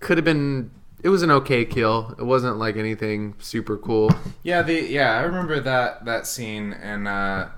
Could 0.00 0.18
have 0.18 0.24
been. 0.24 0.72
It 1.04 1.10
was 1.10 1.22
an 1.22 1.30
okay 1.30 1.64
kill. 1.64 2.16
It 2.18 2.24
wasn't 2.24 2.56
like 2.56 2.76
anything 2.76 3.36
super 3.38 3.78
cool. 3.78 4.10
Yeah, 4.42 4.62
the 4.62 4.74
yeah, 4.74 5.12
I 5.12 5.20
remember 5.20 5.60
that 5.60 6.04
that 6.04 6.26
scene 6.26 6.72
and 6.72 7.06
uh 7.06 7.50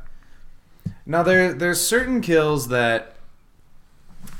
now 1.06 1.22
there 1.22 1.54
there's 1.54 1.80
certain 1.80 2.20
kills 2.20 2.68
that 2.68 3.16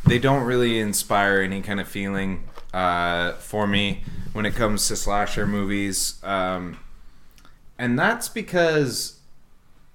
they 0.06 0.18
don't 0.18 0.44
really 0.44 0.78
inspire 0.78 1.40
any 1.40 1.62
kind 1.62 1.80
of 1.80 1.88
feeling 1.88 2.44
uh 2.74 3.32
for 3.34 3.66
me 3.66 4.02
when 4.32 4.46
it 4.46 4.54
comes 4.54 4.88
to 4.88 4.96
slasher 4.96 5.46
movies. 5.46 6.22
Um 6.24 6.78
and 7.78 7.98
that's 7.98 8.28
because 8.28 9.20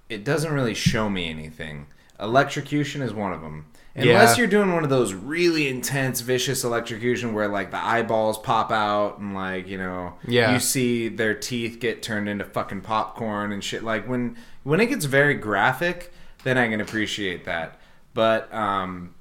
it 0.09 0.23
doesn't 0.23 0.51
really 0.53 0.73
show 0.73 1.09
me 1.09 1.29
anything. 1.29 1.87
Electrocution 2.19 3.01
is 3.01 3.13
one 3.13 3.33
of 3.33 3.41
them. 3.41 3.65
Unless 3.95 4.35
Yeah. 4.37 4.41
you're 4.41 4.47
doing 4.47 4.73
one 4.73 4.83
of 4.83 4.89
those 4.91 5.13
really 5.13 5.67
intense, 5.67 6.21
vicious 6.21 6.63
electrocution 6.63 7.33
where 7.33 7.47
like 7.47 7.71
the 7.71 7.83
eyeballs 7.83 8.37
pop 8.37 8.71
out 8.71 9.17
and 9.19 9.33
like 9.33 9.67
you 9.67 9.77
know, 9.77 10.13
Yeah. 10.27 10.53
you 10.53 10.59
see 10.59 11.07
their 11.09 11.33
teeth 11.33 11.79
get 11.79 12.03
turned 12.03 12.29
into 12.29 12.45
fucking 12.45 12.81
popcorn 12.81 13.51
and 13.51 13.63
shit. 13.63 13.83
Like 13.83 14.07
when 14.07 14.37
when 14.63 14.79
it 14.79 14.87
gets 14.87 15.05
very 15.05 15.33
graphic, 15.33 16.13
then 16.43 16.57
I 16.57 16.67
can 16.67 16.79
appreciate 16.81 17.45
that. 17.45 17.79
But 18.13 18.53
um, 18.53 19.13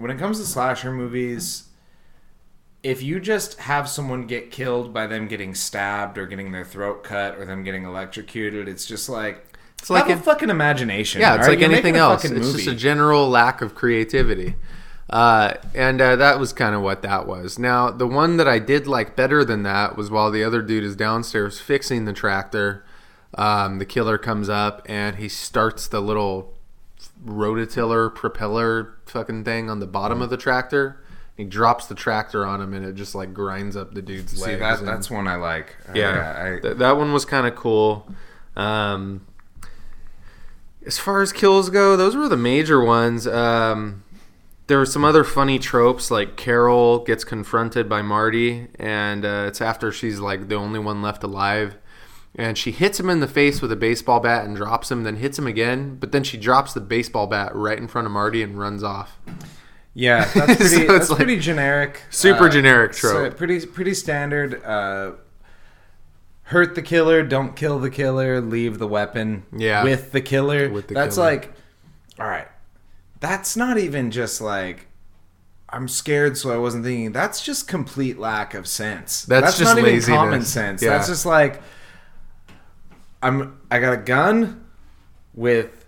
when 0.00 0.10
it 0.10 0.18
comes 0.18 0.40
to 0.40 0.46
slasher 0.46 0.90
movies, 0.92 1.64
if 2.82 3.02
you 3.02 3.20
just 3.20 3.58
have 3.60 3.88
someone 3.88 4.26
get 4.26 4.50
killed 4.50 4.94
by 4.94 5.06
them 5.06 5.28
getting 5.28 5.54
stabbed 5.54 6.16
or 6.16 6.26
getting 6.26 6.52
their 6.52 6.64
throat 6.64 7.04
cut 7.04 7.36
or 7.36 7.44
them 7.44 7.62
getting 7.62 7.84
electrocuted, 7.84 8.66
it's 8.68 8.86
just 8.86 9.08
like 9.08 9.58
It's 9.78 9.90
like 9.90 10.06
have 10.06 10.18
a 10.18 10.20
a- 10.20 10.24
fucking 10.24 10.48
imagination. 10.50 11.20
Yeah, 11.20 11.34
it's 11.34 11.42
alright? 11.42 11.50
like 11.50 11.60
You're 11.60 11.70
anything 11.72 11.96
else. 11.96 12.24
It's 12.24 12.52
just 12.52 12.66
a 12.68 12.74
general 12.74 13.28
lack 13.28 13.60
of 13.60 13.74
creativity. 13.74 14.56
Uh, 15.10 15.54
and 15.74 16.00
uh, 16.00 16.16
that 16.16 16.38
was 16.38 16.52
kind 16.52 16.74
of 16.74 16.82
what 16.82 17.02
that 17.02 17.26
was. 17.26 17.58
Now, 17.58 17.90
the 17.90 18.06
one 18.06 18.36
that 18.38 18.46
I 18.48 18.58
did 18.60 18.86
like 18.86 19.16
better 19.16 19.44
than 19.44 19.64
that 19.64 19.96
was 19.96 20.10
while 20.10 20.30
the 20.30 20.44
other 20.44 20.62
dude 20.62 20.84
is 20.84 20.94
downstairs 20.96 21.60
fixing 21.60 22.04
the 22.04 22.12
tractor, 22.12 22.84
um, 23.34 23.78
the 23.78 23.84
killer 23.84 24.16
comes 24.18 24.48
up 24.48 24.82
and 24.86 25.16
he 25.16 25.28
starts 25.28 25.88
the 25.88 26.00
little 26.00 26.54
rototiller 27.24 28.14
propeller 28.14 28.94
fucking 29.06 29.44
thing 29.44 29.68
on 29.70 29.80
the 29.80 29.86
bottom 29.86 30.22
of 30.22 30.30
the 30.30 30.36
tractor. 30.36 31.02
He 31.36 31.44
drops 31.44 31.86
the 31.86 31.94
tractor 31.94 32.44
on 32.46 32.60
him 32.60 32.74
and 32.74 32.84
it 32.84 32.94
just 32.94 33.14
like 33.14 33.32
grinds 33.32 33.76
up 33.76 33.94
the 33.94 34.02
dude's 34.02 34.32
See 34.36 34.56
legs. 34.56 34.60
that 34.80 34.84
that's 34.84 35.10
one 35.10 35.26
I 35.26 35.36
like. 35.36 35.76
yeah, 35.94 36.56
I, 36.56 36.60
Th- 36.60 36.76
that 36.76 36.96
one 36.96 37.12
was 37.12 37.24
kind 37.24 37.46
of 37.46 37.54
cool. 37.54 38.06
Um, 38.56 39.26
as 40.84 40.98
far 40.98 41.22
as 41.22 41.32
kills 41.32 41.70
go, 41.70 41.96
those 41.96 42.16
were 42.16 42.28
the 42.28 42.36
major 42.36 42.82
ones. 42.82 43.26
Um, 43.26 44.02
there 44.66 44.78
were 44.78 44.86
some 44.86 45.04
other 45.04 45.24
funny 45.24 45.58
tropes, 45.58 46.10
like 46.10 46.36
Carol 46.36 47.00
gets 47.00 47.24
confronted 47.24 47.88
by 47.88 48.02
Marty, 48.02 48.68
and 48.78 49.24
uh, 49.24 49.44
it's 49.48 49.60
after 49.60 49.90
she's 49.92 50.20
like 50.20 50.48
the 50.48 50.54
only 50.54 50.78
one 50.78 51.02
left 51.02 51.22
alive. 51.22 51.76
And 52.36 52.56
she 52.56 52.70
hits 52.70 53.00
him 53.00 53.10
in 53.10 53.20
the 53.20 53.26
face 53.28 53.60
with 53.60 53.72
a 53.72 53.76
baseball 53.76 54.20
bat 54.20 54.44
and 54.44 54.56
drops 54.56 54.90
him, 54.90 55.02
then 55.02 55.16
hits 55.16 55.38
him 55.38 55.46
again. 55.46 55.96
But 55.96 56.12
then 56.12 56.22
she 56.22 56.36
drops 56.36 56.72
the 56.72 56.80
baseball 56.80 57.26
bat 57.26 57.54
right 57.54 57.76
in 57.76 57.88
front 57.88 58.06
of 58.06 58.12
Marty 58.12 58.42
and 58.42 58.58
runs 58.58 58.82
off. 58.84 59.18
Yeah, 59.94 60.24
that's 60.34 60.56
pretty. 60.56 60.64
So 60.68 60.80
it's 60.82 60.88
that's 60.88 61.10
like 61.10 61.16
pretty 61.18 61.38
generic. 61.40 62.02
super 62.10 62.46
Uh, 62.46 62.50
generic 62.50 62.94
so 62.94 63.10
trope. 63.12 63.36
pretty 63.36 63.66
pretty 63.66 63.94
standard. 63.94 64.62
Uh, 64.64 65.12
hurt 66.44 66.74
the 66.76 66.82
killer, 66.82 67.22
don't 67.24 67.56
kill 67.56 67.78
the 67.80 67.90
killer, 67.90 68.40
leave 68.40 68.78
the 68.78 68.86
weapon. 68.86 69.44
Yeah. 69.56 69.82
with 69.84 70.12
the 70.12 70.20
killer. 70.20 70.68
With 70.70 70.88
the 70.88 70.94
that's 70.94 71.16
killer. 71.16 71.26
like, 71.32 71.52
all 72.18 72.26
right. 72.28 72.48
That's 73.18 73.56
not 73.56 73.76
even 73.78 74.10
just 74.10 74.40
like. 74.40 74.86
I'm 75.72 75.86
scared, 75.86 76.36
so 76.36 76.50
I 76.52 76.56
wasn't 76.58 76.84
thinking. 76.84 77.12
That's 77.12 77.44
just 77.44 77.68
complete 77.68 78.18
lack 78.18 78.54
of 78.54 78.66
sense. 78.66 79.24
That's 79.24 79.56
just 79.58 79.62
not 79.76 79.78
even 79.78 79.92
laziness. 79.94 80.16
common 80.16 80.42
sense. 80.42 80.82
Yeah. 80.82 80.90
That's 80.90 81.06
just 81.06 81.24
like, 81.26 81.62
I'm. 83.22 83.60
I 83.70 83.78
got 83.78 83.92
a 83.92 83.98
gun 83.98 84.64
with 85.34 85.86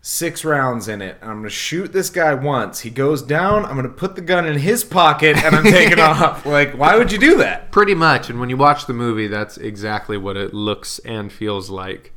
six 0.00 0.44
rounds 0.44 0.88
in 0.88 1.00
it. 1.00 1.16
I'm 1.22 1.38
gonna 1.38 1.48
shoot 1.48 1.92
this 1.92 2.10
guy 2.10 2.34
once. 2.34 2.80
He 2.80 2.90
goes 2.90 3.22
down. 3.22 3.64
I'm 3.64 3.76
gonna 3.76 3.88
put 3.88 4.16
the 4.16 4.20
gun 4.20 4.46
in 4.46 4.58
his 4.58 4.84
pocket 4.84 5.36
and 5.36 5.54
I'm 5.54 5.64
taking 5.64 6.00
off. 6.00 6.44
Like, 6.44 6.72
why 6.76 6.96
would 6.96 7.12
you 7.12 7.18
do 7.18 7.36
that? 7.38 7.70
Pretty 7.70 7.94
much. 7.94 8.28
And 8.28 8.40
when 8.40 8.50
you 8.50 8.56
watch 8.56 8.86
the 8.86 8.92
movie, 8.92 9.28
that's 9.28 9.56
exactly 9.56 10.16
what 10.16 10.36
it 10.36 10.52
looks 10.52 10.98
and 11.00 11.32
feels 11.32 11.70
like. 11.70 12.12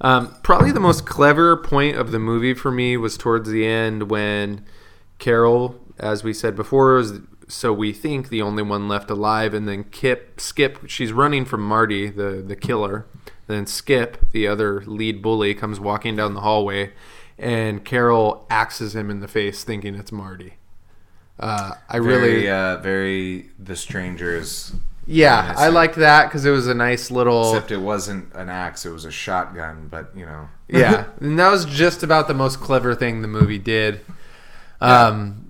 Um, 0.00 0.36
probably 0.42 0.72
the 0.72 0.80
most 0.80 1.06
clever 1.06 1.56
point 1.56 1.96
of 1.96 2.12
the 2.12 2.18
movie 2.18 2.54
for 2.54 2.70
me 2.70 2.96
was 2.96 3.16
towards 3.16 3.50
the 3.50 3.66
end 3.66 4.10
when 4.10 4.64
Carol, 5.18 5.80
as 5.98 6.22
we 6.22 6.32
said 6.32 6.54
before, 6.54 6.98
is 6.98 7.20
so 7.48 7.72
we 7.72 7.92
think 7.92 8.28
the 8.28 8.42
only 8.42 8.62
one 8.62 8.88
left 8.88 9.10
alive, 9.10 9.54
and 9.54 9.66
then 9.68 9.84
Kip, 9.84 10.40
Skip, 10.40 10.88
she's 10.88 11.12
running 11.12 11.44
from 11.44 11.62
Marty, 11.62 12.10
the 12.10 12.44
the 12.46 12.56
killer. 12.56 13.06
Then 13.46 13.66
Skip, 13.66 14.30
the 14.32 14.46
other 14.48 14.82
lead 14.86 15.22
bully, 15.22 15.54
comes 15.54 15.78
walking 15.78 16.16
down 16.16 16.34
the 16.34 16.40
hallway, 16.40 16.92
and 17.38 17.84
Carol 17.84 18.46
axes 18.50 18.96
him 18.96 19.10
in 19.10 19.20
the 19.20 19.28
face, 19.28 19.62
thinking 19.64 19.94
it's 19.94 20.10
Marty. 20.12 20.54
Uh, 21.38 21.72
I 21.88 21.98
really, 21.98 22.46
Very, 22.46 22.50
uh, 22.50 22.76
very 22.78 23.50
The 23.58 23.76
Strangers. 23.76 24.72
yeah, 25.06 25.54
I 25.56 25.68
liked 25.68 25.96
that 25.96 26.26
because 26.26 26.44
it 26.46 26.50
was 26.50 26.66
a 26.66 26.74
nice 26.74 27.10
little. 27.10 27.52
Except 27.52 27.70
it 27.70 27.76
wasn't 27.80 28.32
an 28.34 28.48
axe; 28.48 28.86
it 28.86 28.90
was 28.90 29.04
a 29.04 29.10
shotgun. 29.12 29.88
But 29.90 30.10
you 30.16 30.24
know, 30.26 30.48
yeah, 30.66 31.04
and 31.20 31.38
that 31.38 31.50
was 31.50 31.66
just 31.66 32.02
about 32.02 32.26
the 32.26 32.34
most 32.34 32.58
clever 32.60 32.94
thing 32.94 33.20
the 33.22 33.28
movie 33.28 33.58
did. 33.58 34.00
Um, 34.80 35.45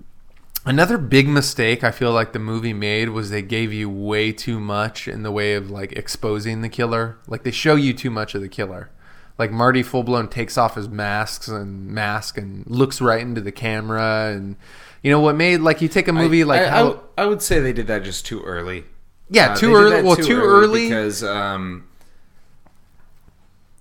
another 0.67 0.97
big 0.97 1.27
mistake 1.27 1.83
I 1.83 1.91
feel 1.91 2.11
like 2.11 2.33
the 2.33 2.39
movie 2.39 2.73
made 2.73 3.09
was 3.09 3.29
they 3.29 3.41
gave 3.41 3.73
you 3.73 3.89
way 3.89 4.31
too 4.31 4.59
much 4.59 5.07
in 5.07 5.23
the 5.23 5.31
way 5.31 5.53
of 5.53 5.71
like 5.71 5.93
exposing 5.93 6.61
the 6.61 6.69
killer. 6.69 7.17
Like 7.27 7.43
they 7.43 7.51
show 7.51 7.75
you 7.75 7.93
too 7.93 8.09
much 8.11 8.35
of 8.35 8.41
the 8.41 8.49
killer. 8.49 8.91
Like 9.37 9.51
Marty 9.51 9.83
full 9.83 10.03
blown 10.03 10.27
takes 10.27 10.57
off 10.57 10.75
his 10.75 10.89
masks 10.89 11.47
and 11.47 11.87
mask 11.87 12.37
and 12.37 12.65
looks 12.67 12.99
right 13.01 13.21
into 13.21 13.41
the 13.41 13.51
camera 13.51 14.31
and 14.35 14.55
you 15.03 15.11
know 15.11 15.19
what 15.19 15.35
made 15.35 15.61
like 15.61 15.81
you 15.81 15.87
take 15.87 16.07
a 16.07 16.13
movie 16.13 16.41
I, 16.41 16.45
like 16.45 16.61
I, 16.61 16.65
I 16.65 16.69
how, 16.69 16.83
w- 16.83 17.03
I 17.17 17.25
would 17.27 17.41
say 17.41 17.59
they 17.59 17.73
did 17.73 17.87
that 17.87 18.03
just 18.03 18.25
too 18.25 18.41
early. 18.41 18.85
yeah 19.29 19.51
Uh, 19.51 19.55
too 19.55 19.75
early 19.75 20.01
well 20.01 20.15
too, 20.15 20.41
early, 20.41 20.85
because 20.89 21.23
um, 21.23 21.86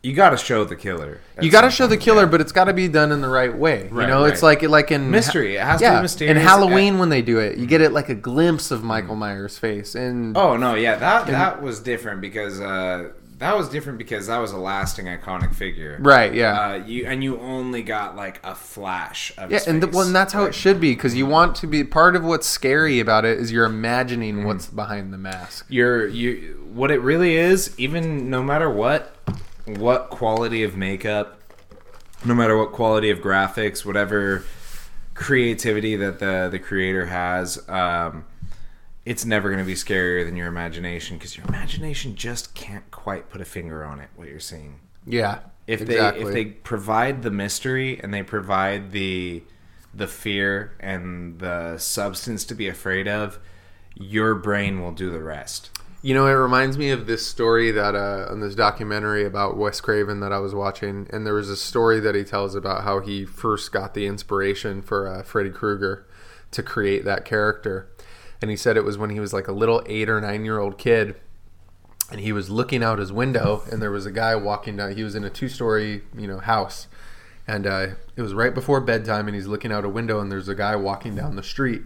you 0.07 0.13
got 0.15 0.31
to 0.31 0.37
show 0.37 0.65
the 0.65 0.77
killer. 0.77 1.21
you 1.43 1.51
got 1.51 1.63
to 1.63 1.71
show 1.71 1.87
the 1.87 1.97
killer, 1.97 2.23
yeah. 2.23 2.29
but 2.33 2.41
it's 2.41 2.53
got 2.53 2.65
to 2.65 2.73
be 2.73 2.87
done 2.89 3.11
in 3.13 3.21
the 3.21 3.29
right 3.29 3.55
way. 3.57 3.89
Right, 3.89 4.03
you 4.03 4.09
know, 4.09 4.25
it's 4.25 4.43
like 4.43 4.63
like 4.63 4.91
in 4.93 5.11
Mystery. 5.11 5.57
It 5.57 5.63
has 5.63 5.81
to 5.81 5.91
be 5.97 6.03
mysterious. 6.03 6.37
In 6.37 6.43
Halloween, 6.43 6.99
when 6.99 7.09
they 7.09 7.23
do 7.23 7.39
it, 7.39 7.59
you 7.59 7.67
get 7.67 7.81
it 7.81 7.93
like 7.93 8.09
a 8.09 8.15
glimpse 8.15 8.71
of 8.71 8.85
Michael 8.85 9.17
Myers' 9.17 9.59
face, 9.59 9.95
and 9.95 10.37
Oh 10.37 10.57
no, 10.57 10.75
yeah, 10.75 10.97
that 10.97 11.27
that 11.27 11.63
was 11.63 11.81
different 11.81 12.21
because 12.21 12.61
uh, 12.61 13.11
that 13.39 13.55
was 13.55 13.69
different 13.69 13.99
because 13.99 14.29
that 14.29 14.39
was 14.39 14.53
a 14.53 14.57
lasting 14.57 15.07
iconic 15.07 15.55
figure. 15.55 15.99
right, 16.01 16.33
yeah, 16.33 16.59
Uh, 16.59 16.75
you 16.87 17.05
and 17.07 17.23
you 17.23 17.39
only 17.41 17.83
got 17.83 18.17
like 18.17 18.41
a 18.45 18.55
flash 18.55 19.31
of 19.37 19.51
yeah, 19.51 19.59
his 19.59 19.67
and, 19.69 19.83
the, 19.83 19.89
well, 19.89 20.07
and 20.07 20.15
that's 20.15 20.33
how 20.33 20.41
Like, 20.43 20.51
it 20.51 20.55
should 20.55 20.81
be 20.81 20.95
because 20.95 21.15
you 21.15 21.27
want 21.27 21.55
to 21.57 21.67
be 21.67 21.85
part 21.85 22.17
of 22.17 22.25
what's 22.25 22.47
scary 22.47 22.99
about 23.01 23.25
it 23.27 23.39
is 23.39 23.53
you're 23.53 23.67
imagining 23.67 24.37
Mm-hmm. 24.37 24.47
what's 24.47 24.67
behind 24.69 25.13
the 25.13 25.19
mask. 25.19 25.67
You're 25.69 26.07
you 26.07 26.65
what 26.73 26.91
it 26.91 27.01
really 27.01 27.37
is. 27.37 27.75
Even 27.79 28.31
no 28.31 28.43
matter 28.43 28.71
what, 28.71 29.16
what 29.67 30.11
quality 30.11 30.63
of 30.63 30.77
makeup, 30.77 31.41
no 32.25 32.35
matter 32.35 32.57
what 32.57 32.73
quality 32.73 33.11
of 33.11 33.19
graphics, 33.19 33.85
whatever 33.85 34.45
creativity 35.15 35.97
that 35.97 36.19
the 36.19 36.49
the 36.51 36.59
creator 36.59 37.07
has. 37.07 37.69
Um, 37.69 38.25
it's 39.05 39.25
never 39.25 39.49
going 39.49 39.61
to 39.61 39.67
be 39.67 39.75
scarier 39.75 40.25
than 40.25 40.37
your 40.37 40.49
imagination 40.49 41.17
because 41.17 41.37
your 41.37 41.47
imagination 41.47 42.17
just 42.17 42.55
can't 42.55 42.91
quite 42.91 43.31
put 43.31 43.41
a 43.41 43.45
finger 43.45 43.85
on 43.85 44.01
it. 44.01 44.09
What 44.17 44.29
you're 44.29 44.41
seeing. 44.41 44.81
Yeah, 45.07 45.41
if 45.67 45.81
exactly. 45.81 46.23
they 46.25 46.29
if 46.29 46.35
they 46.35 46.45
provide 46.45 47.23
the 47.23 47.31
mystery 47.31 48.01
and 48.01 48.13
they 48.13 48.23
provide 48.23 48.93
the 48.93 49.43
the 49.95 50.07
fear 50.07 50.77
and 50.79 51.39
the 51.39 51.79
substance 51.79 52.45
to 52.45 52.55
be 52.55 52.69
afraid 52.69 53.09
of, 53.09 53.39
your 53.95 54.35
brain 54.35 54.83
will 54.83 54.93
do 54.93 55.11
the 55.11 55.23
rest. 55.23 55.71
You 56.07 56.15
know, 56.15 56.29
it 56.29 56.35
reminds 56.35 56.79
me 56.79 56.91
of 56.91 57.09
this 57.09 57.27
story 57.27 57.73
that 57.73 57.97
uh, 57.97 58.29
on 58.31 58.39
this 58.39 58.55
documentary 58.55 59.25
about 59.25 59.57
Wes 59.57 59.81
Craven 59.81 60.21
that 60.21 60.31
I 60.31 60.39
was 60.39 60.55
watching, 60.55 61.09
and 61.11 61.27
there 61.27 61.35
was 61.35 61.51
a 61.51 61.57
story 61.57 61.99
that 61.99 62.15
he 62.15 62.23
tells 62.23 62.55
about 62.55 62.85
how 62.85 63.01
he 63.01 63.25
first 63.25 63.73
got 63.73 63.93
the 63.93 64.07
inspiration 64.07 64.83
for 64.83 65.09
uh, 65.09 65.25
Freddy 65.25 65.51
Krueger 65.51 66.07
to 66.53 66.63
create 66.63 67.05
that 67.07 67.25
character, 67.25 67.89
and 68.41 68.53
he 68.53 68.57
said 68.57 68.77
it 68.77 68.85
was 68.85 68.97
when 68.97 69.11
he 69.11 69.19
was 69.19 69.33
like 69.33 69.49
a 69.49 69.53
little 69.53 69.83
eight 69.87 70.09
or 70.09 70.21
nine 70.21 70.45
year 70.45 70.61
old 70.61 70.79
kid, 70.79 71.17
and 72.09 72.21
he 72.21 72.31
was 72.31 72.51
looking 72.51 72.85
out 72.85 73.01
his 73.01 73.11
window, 73.11 73.65
and 73.73 73.83
there 73.83 73.91
was 73.91 74.07
a 74.07 74.13
guy 74.13 74.37
walking 74.37 74.77
down. 74.77 74.95
He 74.95 75.03
was 75.03 75.17
in 75.17 75.25
a 75.25 75.31
two 75.31 75.49
story, 75.49 76.03
you 76.17 76.29
know, 76.29 76.39
house, 76.39 76.87
and 77.49 77.67
uh, 77.67 77.87
it 78.15 78.23
was 78.23 78.33
right 78.33 78.55
before 78.55 78.81
bedtime, 78.81 79.27
and 79.27 79.35
he's 79.35 79.49
looking 79.49 79.73
out 79.73 79.85
a 79.85 79.89
window, 79.89 80.21
and 80.21 80.31
there's 80.31 80.49
a 80.49 80.55
guy 80.55 80.77
walking 80.77 81.17
down 81.17 81.35
the 81.35 81.43
street, 81.43 81.83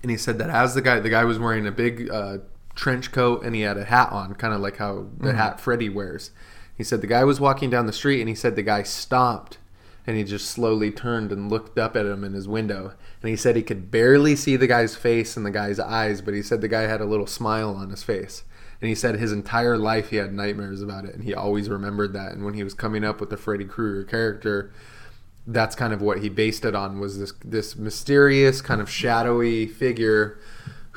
and 0.00 0.10
he 0.10 0.16
said 0.16 0.38
that 0.38 0.48
as 0.48 0.74
the 0.74 0.80
guy, 0.80 0.98
the 0.98 1.10
guy 1.10 1.24
was 1.24 1.38
wearing 1.38 1.66
a 1.66 1.70
big 1.70 2.08
uh, 2.10 2.38
trench 2.74 3.12
coat 3.12 3.44
and 3.44 3.54
he 3.54 3.62
had 3.62 3.76
a 3.76 3.84
hat 3.84 4.10
on, 4.12 4.34
kind 4.34 4.54
of 4.54 4.60
like 4.60 4.76
how 4.78 5.06
the 5.18 5.28
mm-hmm. 5.28 5.36
hat 5.36 5.60
Freddy 5.60 5.88
wears. 5.88 6.30
He 6.76 6.84
said 6.84 7.00
the 7.00 7.06
guy 7.06 7.24
was 7.24 7.40
walking 7.40 7.70
down 7.70 7.86
the 7.86 7.92
street 7.92 8.20
and 8.20 8.28
he 8.28 8.34
said 8.34 8.56
the 8.56 8.62
guy 8.62 8.82
stopped 8.82 9.58
and 10.06 10.16
he 10.16 10.24
just 10.24 10.50
slowly 10.50 10.90
turned 10.90 11.32
and 11.32 11.50
looked 11.50 11.78
up 11.78 11.96
at 11.96 12.04
him 12.04 12.24
in 12.24 12.34
his 12.34 12.48
window. 12.48 12.92
And 13.22 13.30
he 13.30 13.36
said 13.36 13.56
he 13.56 13.62
could 13.62 13.90
barely 13.90 14.36
see 14.36 14.56
the 14.56 14.66
guy's 14.66 14.96
face 14.96 15.36
and 15.36 15.46
the 15.46 15.50
guy's 15.50 15.80
eyes, 15.80 16.20
but 16.20 16.34
he 16.34 16.42
said 16.42 16.60
the 16.60 16.68
guy 16.68 16.82
had 16.82 17.00
a 17.00 17.06
little 17.06 17.26
smile 17.26 17.74
on 17.74 17.90
his 17.90 18.02
face. 18.02 18.44
And 18.80 18.88
he 18.88 18.94
said 18.94 19.14
his 19.14 19.32
entire 19.32 19.78
life 19.78 20.10
he 20.10 20.16
had 20.16 20.34
nightmares 20.34 20.82
about 20.82 21.06
it 21.06 21.14
and 21.14 21.24
he 21.24 21.32
always 21.32 21.70
remembered 21.70 22.12
that. 22.12 22.32
And 22.32 22.44
when 22.44 22.54
he 22.54 22.64
was 22.64 22.74
coming 22.74 23.04
up 23.04 23.20
with 23.20 23.30
the 23.30 23.36
Freddy 23.36 23.64
Krueger 23.64 24.04
character, 24.04 24.72
that's 25.46 25.76
kind 25.76 25.92
of 25.92 26.02
what 26.02 26.18
he 26.18 26.28
based 26.28 26.64
it 26.64 26.74
on 26.74 26.98
was 26.98 27.18
this 27.18 27.32
this 27.44 27.76
mysterious 27.76 28.62
kind 28.62 28.80
of 28.80 28.88
shadowy 28.88 29.66
figure 29.66 30.38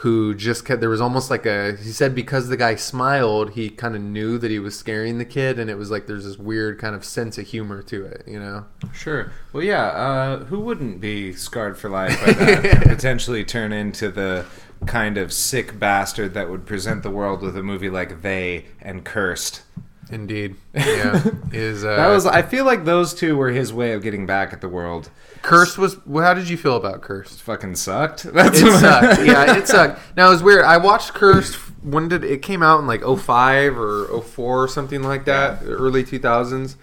who 0.02 0.36
just 0.36 0.64
kept 0.64 0.80
there 0.80 0.90
was 0.90 1.02
almost 1.02 1.32
like 1.32 1.46
a 1.46 1.76
he 1.78 1.92
said 1.92 2.14
because 2.14 2.50
the 2.50 2.58
guy 2.58 2.76
smiled 2.76 3.52
he 3.52 3.68
kind 3.70 3.96
of 3.96 4.02
knew 4.02 4.38
that 4.38 4.52
he 4.52 4.60
was 4.60 4.78
scaring 4.78 5.18
the 5.18 5.26
kid 5.26 5.58
and 5.58 5.70
it 5.72 5.76
was 5.76 5.90
like 5.90 6.06
there's 6.06 6.24
this 6.26 6.38
weird 6.38 6.78
kind 6.78 6.96
of 6.96 7.04
sense 7.04 7.38
of 7.40 7.48
humor 7.48 7.82
to 7.82 8.06
it 8.06 8.24
you 8.28 8.40
know 8.40 8.64
Sure. 8.94 9.32
Well, 9.54 9.64
yeah. 9.64 9.86
Uh, 9.88 10.38
who 10.46 10.60
wouldn't 10.60 11.00
be 11.02 11.34
scarred 11.34 11.78
for 11.78 11.90
life 11.90 12.20
by 12.26 12.32
that? 12.34 12.84
potentially 12.88 13.44
turn 13.44 13.72
into 13.72 14.10
the 14.10 14.46
kind 14.86 15.18
of 15.18 15.32
sick 15.34 15.80
bastard 15.80 16.34
that 16.34 16.50
would 16.50 16.66
present 16.66 17.04
the 17.04 17.10
world 17.10 17.42
with 17.42 17.56
a 17.58 17.64
movie 17.64 17.90
like 17.90 18.22
They 18.22 18.66
and 18.82 19.04
Cursed. 19.04 19.62
Indeed 20.10 20.56
yeah 20.74 21.22
is 21.52 21.84
uh 21.84 21.96
That 21.96 22.08
was. 22.08 22.26
I 22.26 22.42
feel 22.42 22.66
like 22.66 22.86
those 22.86 23.14
two 23.14 23.36
were 23.36 23.50
his 23.50 23.74
way 23.74 23.92
of 23.94 24.02
getting 24.02 24.26
back 24.26 24.54
at 24.54 24.62
the 24.62 24.70
world. 24.70 25.10
Curse 25.42 25.78
was 25.78 25.98
how 26.14 26.34
did 26.34 26.50
you 26.50 26.58
feel 26.58 26.76
about 26.76 27.02
cursed 27.02 27.42
Fucking 27.42 27.76
sucked. 27.76 28.24
That's 28.34 28.60
it 28.60 28.66
what- 28.66 28.80
sucked. 28.80 29.26
Yeah, 29.26 29.58
it 29.58 29.68
sucked. 29.76 30.00
Now 30.18 30.28
it 30.28 30.32
was 30.32 30.44
weird. 30.44 30.66
I 30.66 30.78
watched 30.78 31.14
Curse. 31.14 31.56
When 31.84 32.08
did 32.10 32.24
it 32.24 32.42
came 32.42 32.62
out 32.64 32.80
in 32.80 32.88
like 32.88 33.02
05 33.02 33.78
or 33.78 34.22
04 34.22 34.64
or 34.64 34.68
something 34.68 35.04
like 35.04 35.26
that, 35.26 35.62
early 35.64 36.04
2000s. 36.04 36.76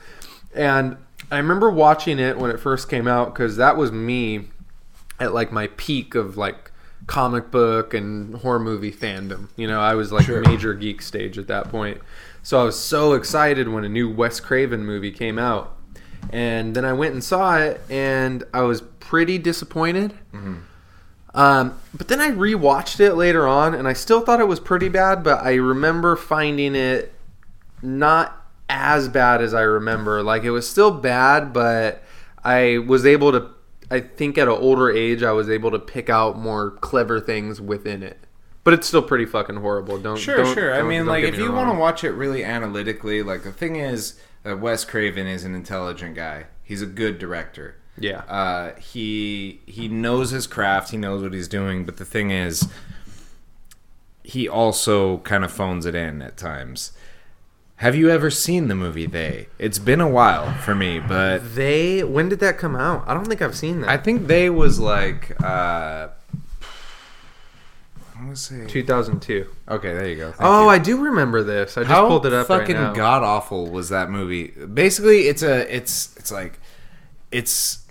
And 0.55 0.97
I 1.31 1.37
remember 1.39 1.70
watching 1.70 2.18
it 2.18 2.39
when 2.39 2.51
it 2.51 2.59
first 2.61 2.89
came 2.89 3.07
out 3.09 3.35
because 3.35 3.57
that 3.57 3.77
was 3.77 3.91
me 3.93 4.47
at 5.20 5.35
like 5.35 5.51
my 5.53 5.66
peak 5.77 6.14
of 6.14 6.37
like 6.37 6.70
comic 7.07 7.51
book 7.51 7.93
and 7.93 8.37
horror 8.37 8.59
movie 8.61 8.93
fandom. 8.93 9.49
You 9.57 9.66
know, 9.66 9.81
I 9.81 9.95
was 9.95 10.11
like 10.12 10.29
major 10.29 10.72
geek 10.75 11.03
stage 11.03 11.37
at 11.39 11.49
that 11.49 11.68
point. 11.70 12.01
So 12.45 12.61
I 12.61 12.64
was 12.64 12.78
so 12.78 13.14
excited 13.14 13.68
when 13.68 13.84
a 13.84 13.88
new 13.88 14.09
Wes 14.09 14.38
Craven 14.38 14.84
movie 14.84 15.11
came 15.11 15.38
out. 15.38 15.76
And 16.30 16.76
then 16.76 16.84
I 16.84 16.92
went 16.92 17.14
and 17.14 17.24
saw 17.24 17.57
it 17.59 17.80
and 17.90 18.45
I 18.53 18.61
was 18.62 18.82
pretty 19.01 19.38
disappointed. 19.38 20.12
Um, 21.34 21.80
but 21.92 22.09
then 22.09 22.20
I 22.20 22.30
rewatched 22.30 23.01
it 23.01 23.14
later 23.14 23.49
on, 23.49 23.74
and 23.74 23.88
I 23.88 23.92
still 23.92 24.20
thought 24.20 24.40
it 24.40 24.47
was 24.47 24.61
pretty 24.61 24.88
bad. 24.88 25.24
But 25.24 25.40
I 25.42 25.55
remember 25.55 26.14
finding 26.16 26.76
it 26.76 27.12
not 27.82 28.40
as 28.68 29.09
bad 29.09 29.42
as 29.42 29.53
I 29.53 29.62
remember. 29.62 30.22
Like 30.22 30.45
it 30.45 30.51
was 30.51 30.68
still 30.68 30.92
bad, 30.92 31.53
but 31.53 32.03
I 32.45 32.78
was 32.86 33.05
able 33.05 33.32
to. 33.32 33.51
I 33.90 34.01
think 34.01 34.38
at 34.38 34.49
an 34.49 34.55
older 34.55 34.90
age, 34.90 35.22
I 35.22 35.32
was 35.32 35.51
able 35.51 35.70
to 35.72 35.78
pick 35.78 36.09
out 36.09 36.38
more 36.38 36.70
clever 36.70 37.20
things 37.20 37.61
within 37.61 38.03
it. 38.03 38.18
But 38.64 38.72
it's 38.74 38.86
still 38.88 39.02
pretty 39.02 39.26
fucking 39.26 39.56
horrible. 39.56 39.98
Don't 39.98 40.16
Sure, 40.18 40.38
don't- 40.38 40.54
sure. 40.54 40.72
I 40.74 40.78
don't- 40.78 40.88
mean, 40.88 41.00
don't 41.00 41.08
like, 41.08 41.24
if 41.24 41.36
me 41.36 41.44
you 41.44 41.52
want 41.52 41.70
to 41.70 41.78
watch 41.78 42.02
it 42.02 42.12
really 42.12 42.42
analytically, 42.42 43.22
like, 43.22 43.42
the 43.44 43.52
thing 43.52 43.76
is, 43.76 44.14
uh, 44.44 44.56
Wes 44.56 44.84
Craven 44.86 45.26
is 45.26 45.44
an 45.44 45.54
intelligent 45.54 46.14
guy. 46.14 46.46
He's 46.62 46.80
a 46.80 46.86
good 46.86 47.18
director. 47.18 47.76
Yeah. 47.98 48.20
Uh, 48.28 48.72
he 48.80 49.60
he 49.66 49.86
knows 49.86 50.30
his 50.30 50.46
craft. 50.48 50.90
He 50.90 50.96
knows 50.96 51.22
what 51.22 51.32
he's 51.34 51.46
doing. 51.46 51.84
But 51.84 51.98
the 51.98 52.04
thing 52.04 52.30
is, 52.30 52.66
he 54.22 54.48
also 54.48 55.18
kind 55.18 55.44
of 55.44 55.52
phones 55.52 55.86
it 55.86 55.94
in 55.94 56.22
at 56.22 56.36
times. 56.36 56.92
Have 57.76 57.94
you 57.94 58.08
ever 58.08 58.30
seen 58.30 58.68
the 58.68 58.74
movie 58.74 59.06
They? 59.06 59.48
It's 59.58 59.78
been 59.78 60.00
a 60.00 60.08
while 60.08 60.54
for 60.54 60.74
me, 60.74 61.00
but 61.00 61.54
they 61.54 62.02
when 62.02 62.28
did 62.28 62.40
that 62.40 62.56
come 62.56 62.74
out? 62.76 63.04
I 63.06 63.14
don't 63.14 63.26
think 63.26 63.42
I've 63.42 63.56
seen 63.56 63.80
that. 63.82 63.90
I 63.90 63.96
think 63.96 64.26
They 64.26 64.48
was 64.48 64.80
like. 64.80 65.36
Uh, 65.42 66.08
I 68.25 68.27
want 68.29 68.39
to 68.39 68.43
say. 68.43 68.66
2002. 68.66 69.47
Okay, 69.68 69.93
there 69.93 70.09
you 70.09 70.16
go. 70.16 70.31
Thank 70.33 70.41
Oh, 70.41 70.62
you. 70.62 70.68
I 70.70 70.79
do 70.79 71.05
remember 71.05 71.43
this. 71.43 71.77
I 71.77 71.83
just 71.83 71.91
How 71.91 72.09
pulled 72.09 72.25
it 72.25 72.33
up 72.33 72.47
fucking 72.47 72.75
right 72.75 72.95
god 72.95 73.22
awful 73.22 73.70
was 73.70 73.91
that 73.91 74.11
movie? 74.11 74.49
Basically, 74.49 75.29
it's 75.29 75.43
a 75.43 75.75
it's 75.75 76.16
it's 76.16 76.33
like 76.33 76.59
it's 77.31 77.85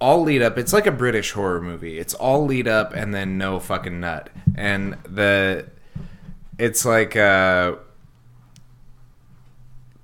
all 0.00 0.22
lead 0.22 0.40
up. 0.40 0.56
It's 0.56 0.72
like 0.72 0.86
a 0.86 0.92
British 0.92 1.32
horror 1.32 1.60
movie. 1.60 1.98
It's 1.98 2.14
all 2.14 2.46
lead 2.46 2.68
up 2.68 2.94
and 2.94 3.12
then 3.12 3.38
no 3.38 3.58
fucking 3.58 3.98
nut. 3.98 4.30
And 4.54 4.94
the 5.02 5.66
it's 6.56 6.84
like 6.84 7.16
uh 7.16 7.74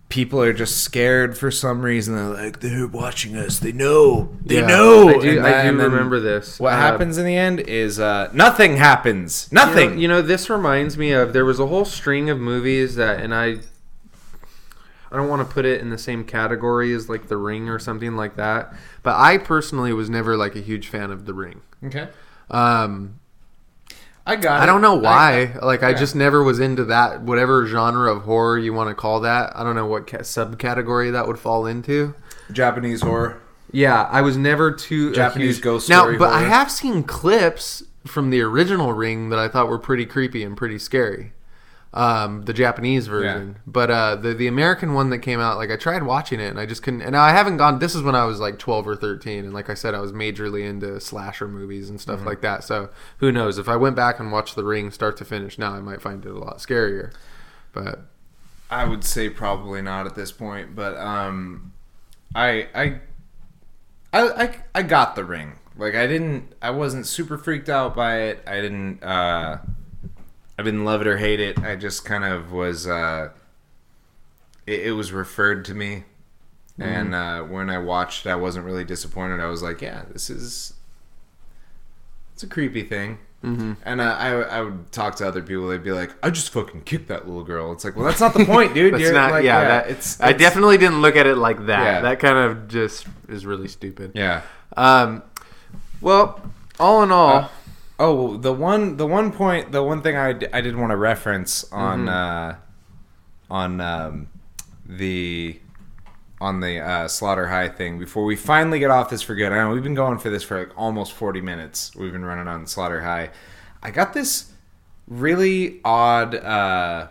people 0.08 0.40
are 0.40 0.52
just 0.52 0.78
scared 0.78 1.36
for 1.36 1.50
some 1.50 1.82
reason. 1.82 2.14
They're 2.14 2.44
like 2.44 2.60
they're 2.60 2.86
watching 2.86 3.36
us. 3.36 3.58
They 3.58 3.72
know. 3.72 4.28
They 4.44 4.56
Yeah, 4.60 4.66
know. 4.66 5.08
I 5.08 5.12
do, 5.20 5.40
I 5.44 5.62
do 5.70 5.76
remember 5.78 6.20
this. 6.20 6.60
What 6.60 6.74
Uh, 6.74 6.76
happens 6.76 7.18
in 7.18 7.26
the 7.26 7.36
end 7.36 7.60
is 7.60 7.98
uh 7.98 8.30
nothing 8.32 8.76
happens. 8.76 9.48
You 9.50 9.56
know- 9.56 9.64
Nothing. 9.66 9.98
You 9.98 10.08
know, 10.08 10.22
this 10.22 10.48
reminds 10.48 10.96
me 10.96 11.12
of 11.12 11.32
there 11.32 11.44
was 11.44 11.58
a 11.60 11.66
whole 11.66 11.84
string 11.84 12.30
of 12.30 12.38
movies 12.38 12.94
that, 12.96 13.20
and 13.20 13.34
I, 13.34 13.56
I 15.10 15.16
don't 15.16 15.28
want 15.28 15.46
to 15.46 15.52
put 15.52 15.64
it 15.64 15.80
in 15.80 15.90
the 15.90 15.98
same 15.98 16.24
category 16.24 16.92
as 16.92 17.08
like 17.08 17.28
The 17.28 17.36
Ring 17.36 17.68
or 17.68 17.78
something 17.78 18.16
like 18.16 18.36
that. 18.36 18.72
But 19.02 19.16
I 19.16 19.38
personally 19.38 19.92
was 19.92 20.08
never 20.10 20.36
like 20.36 20.56
a 20.56 20.60
huge 20.60 20.88
fan 20.88 21.10
of 21.10 21.26
The 21.26 21.34
Ring. 21.34 21.60
okay. 21.84 22.08
Um, 22.50 23.18
I 24.26 24.36
got. 24.36 24.60
I 24.60 24.64
it. 24.64 24.66
don't 24.66 24.82
know 24.82 24.96
why. 24.96 25.56
like 25.62 25.82
I 25.82 25.90
yeah. 25.90 25.96
just 25.96 26.16
never 26.16 26.42
was 26.42 26.58
into 26.58 26.84
that 26.86 27.22
whatever 27.22 27.66
genre 27.66 28.12
of 28.12 28.22
horror 28.22 28.58
you 28.58 28.72
want 28.74 28.88
to 28.90 28.94
call 28.94 29.20
that. 29.20 29.56
I 29.56 29.62
don't 29.62 29.76
know 29.76 29.86
what 29.86 30.06
ca- 30.08 30.18
subcategory 30.18 31.12
that 31.12 31.26
would 31.28 31.38
fall 31.38 31.66
into. 31.66 32.14
Japanese 32.50 33.02
horror. 33.02 33.40
Yeah, 33.72 34.02
I 34.10 34.22
was 34.22 34.36
never 34.36 34.72
too 34.72 35.10
uh, 35.10 35.14
Japanese 35.14 35.56
huge- 35.56 35.62
ghost 35.64 35.88
now, 35.88 36.02
story 36.02 36.18
but 36.18 36.32
I 36.32 36.42
have 36.42 36.70
seen 36.70 37.02
clips 37.04 37.82
from 38.04 38.30
the 38.30 38.40
original 38.40 38.92
Ring 38.92 39.28
that 39.30 39.38
I 39.38 39.48
thought 39.48 39.68
were 39.68 39.78
pretty 39.78 40.06
creepy 40.06 40.42
and 40.44 40.56
pretty 40.56 40.78
scary. 40.78 41.32
Um, 41.98 42.42
the 42.42 42.52
Japanese 42.52 43.06
version, 43.06 43.56
but 43.66 43.90
uh, 43.90 44.16
the 44.16 44.34
the 44.34 44.48
American 44.48 44.92
one 44.92 45.08
that 45.10 45.20
came 45.20 45.40
out, 45.40 45.56
like 45.56 45.70
I 45.70 45.76
tried 45.76 46.02
watching 46.02 46.40
it 46.40 46.48
and 46.50 46.60
I 46.60 46.66
just 46.66 46.82
couldn't. 46.82 47.00
And 47.00 47.16
I 47.16 47.30
haven't 47.30 47.56
gone. 47.56 47.78
This 47.78 47.94
is 47.94 48.02
when 48.02 48.14
I 48.14 48.26
was 48.26 48.38
like 48.38 48.58
twelve 48.58 48.86
or 48.86 48.94
thirteen, 48.96 49.46
and 49.46 49.54
like 49.54 49.70
I 49.70 49.74
said, 49.74 49.94
I 49.94 50.00
was 50.00 50.12
majorly 50.12 50.68
into 50.68 51.00
slasher 51.00 51.48
movies 51.48 51.88
and 51.88 51.98
Mm-hmm. 51.98 52.02
stuff 52.02 52.26
like 52.26 52.42
that. 52.42 52.64
So 52.64 52.90
who 53.18 53.32
knows? 53.32 53.56
If 53.56 53.66
I 53.66 53.76
went 53.76 53.96
back 53.96 54.20
and 54.20 54.30
watched 54.30 54.56
The 54.56 54.64
Ring 54.64 54.90
start 54.90 55.16
to 55.16 55.24
finish 55.24 55.56
now, 55.58 55.72
I 55.72 55.80
might 55.80 56.02
find 56.02 56.22
it 56.26 56.30
a 56.30 56.38
lot 56.38 56.58
scarier. 56.58 57.14
But 57.72 58.00
I 58.70 58.84
would 58.84 59.02
say 59.02 59.30
probably 59.30 59.80
not 59.80 60.06
at 60.06 60.14
this 60.14 60.32
point, 60.32 60.74
but 60.76 60.98
um, 60.98 61.72
I 62.34 62.68
I 62.74 63.00
I 64.12 64.20
I, 64.44 64.56
I 64.74 64.82
got 64.82 65.16
the 65.16 65.24
ring. 65.24 65.54
Like 65.78 65.94
I 65.94 66.06
didn't, 66.06 66.52
I 66.60 66.70
wasn't 66.70 67.06
super 67.06 67.38
freaked 67.38 67.68
out 67.68 67.94
by 67.94 68.20
it. 68.22 68.42
I 68.46 68.60
didn't, 68.62 69.02
uh, 69.02 69.58
I 70.58 70.62
didn't 70.62 70.84
love 70.84 71.00
it 71.02 71.06
or 71.06 71.18
hate 71.18 71.40
it. 71.40 71.58
I 71.62 71.76
just 71.76 72.04
kind 72.04 72.24
of 72.24 72.52
was. 72.52 72.86
Uh, 72.86 73.30
it, 74.66 74.86
it 74.88 74.92
was 74.92 75.12
referred 75.12 75.64
to 75.66 75.74
me, 75.74 76.04
and 76.78 77.14
uh, 77.14 77.42
when 77.42 77.68
I 77.70 77.78
watched, 77.78 78.26
I 78.26 78.34
wasn't 78.36 78.64
really 78.64 78.84
disappointed. 78.84 79.40
I 79.40 79.46
was 79.46 79.62
like, 79.62 79.80
yeah, 79.82 80.04
this 80.12 80.30
is. 80.30 80.72
It's 82.34 82.42
a 82.42 82.46
creepy 82.46 82.82
thing. 82.82 83.18
Mm-hmm. 83.44 83.74
And 83.84 84.00
uh, 84.00 84.16
I, 84.18 84.28
I 84.30 84.60
would 84.62 84.90
talk 84.92 85.16
to 85.16 85.28
other 85.28 85.42
people. 85.42 85.68
They'd 85.68 85.82
be 85.84 85.92
like, 85.92 86.10
"I 86.22 86.30
just 86.30 86.50
fucking 86.52 86.82
kicked 86.82 87.08
that 87.08 87.26
little 87.28 87.44
girl." 87.44 87.70
It's 87.72 87.84
like, 87.84 87.94
well, 87.94 88.06
that's 88.06 88.20
not 88.20 88.34
the 88.34 88.44
point, 88.44 88.74
dude. 88.74 88.94
That's 88.94 89.02
You're 89.02 89.12
not. 89.12 89.30
like, 89.30 89.44
yeah, 89.44 89.60
that, 89.62 89.90
it's, 89.90 90.20
I 90.20 90.32
definitely 90.32 90.78
didn't 90.78 91.00
look 91.02 91.16
at 91.16 91.26
it 91.26 91.36
like 91.36 91.66
that. 91.66 91.84
Yeah. 91.84 92.00
That 92.00 92.18
kind 92.18 92.36
of 92.38 92.66
just 92.68 93.06
is 93.28 93.44
really 93.46 93.68
stupid. 93.68 94.12
yeah. 94.14 94.42
Um. 94.76 95.22
Well, 96.00 96.40
all 96.80 97.02
in 97.02 97.10
all, 97.12 97.36
Uh, 97.36 97.48
Oh, 97.98 98.36
the 98.36 98.52
one, 98.52 98.96
the 98.98 99.06
one 99.06 99.32
point, 99.32 99.72
the 99.72 99.82
one 99.82 100.02
thing 100.02 100.16
I, 100.16 100.32
d- 100.34 100.48
I 100.52 100.60
did 100.60 100.76
want 100.76 100.90
to 100.90 100.96
reference 100.96 101.70
on, 101.72 102.08
uh, 102.08 102.56
on 103.50 103.80
um, 103.80 104.28
the 104.84 105.58
on 106.38 106.60
the 106.60 106.78
uh, 106.80 107.08
Slaughter 107.08 107.46
High 107.48 107.68
thing 107.68 107.98
before 107.98 108.24
we 108.24 108.36
finally 108.36 108.78
get 108.78 108.90
off 108.90 109.08
this 109.08 109.22
for 109.22 109.34
good. 109.34 109.52
I 109.52 109.56
know 109.56 109.70
we've 109.70 109.82
been 109.82 109.94
going 109.94 110.18
for 110.18 110.28
this 110.28 110.42
for 110.42 110.58
like 110.58 110.78
almost 110.78 111.12
forty 111.12 111.40
minutes. 111.40 111.96
We've 111.96 112.12
been 112.12 112.26
running 112.26 112.46
on 112.46 112.66
Slaughter 112.66 113.00
High. 113.02 113.30
I 113.82 113.90
got 113.90 114.12
this 114.12 114.52
really 115.08 115.80
odd 115.82 116.34
uh, 116.34 117.08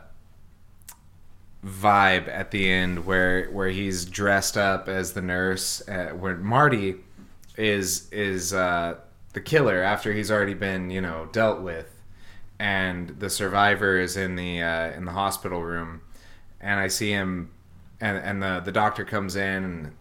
vibe 1.65 2.27
at 2.27 2.51
the 2.51 2.69
end 2.69 3.05
where 3.07 3.47
where 3.49 3.69
he's 3.69 4.05
dressed 4.05 4.57
up 4.57 4.87
as 4.87 5.13
the 5.13 5.21
nurse, 5.23 5.81
uh, 5.89 6.09
where 6.09 6.37
Marty 6.37 6.97
is 7.57 8.07
is 8.11 8.53
uh, 8.53 8.95
the 9.35 9.41
killer 9.41 9.83
after 9.83 10.13
he's 10.13 10.31
already 10.31 10.55
been 10.55 10.89
you 10.89 11.01
know 11.01 11.29
dealt 11.31 11.61
with, 11.61 11.93
and 12.57 13.09
the 13.19 13.29
survivor 13.29 13.99
is 13.99 14.17
in 14.17 14.35
the 14.35 14.63
uh, 14.63 14.91
in 14.93 15.05
the 15.05 15.11
hospital 15.11 15.61
room, 15.61 16.01
and 16.59 16.79
I 16.79 16.87
see 16.87 17.11
him, 17.11 17.51
and 18.01 18.17
and 18.17 18.41
the 18.41 18.61
the 18.65 18.71
doctor 18.71 19.05
comes 19.05 19.35
in 19.35 19.63
and 19.63 19.91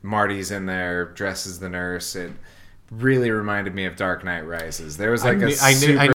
Marty's 0.00 0.50
in 0.50 0.66
there 0.66 1.04
dresses 1.06 1.58
the 1.60 1.68
nurse 1.68 2.16
It 2.16 2.32
really 2.90 3.30
reminded 3.30 3.74
me 3.74 3.84
of 3.84 3.94
Dark 3.96 4.24
Knight 4.24 4.46
Rises. 4.46 4.96
There 4.96 5.10
was 5.10 5.22
like 5.24 5.38
I 5.38 5.42
a 5.42 5.46
knew- 5.46 5.56
I 5.60 5.74
knew-. 5.74 5.98
I 5.98 6.06
knew- 6.06 6.12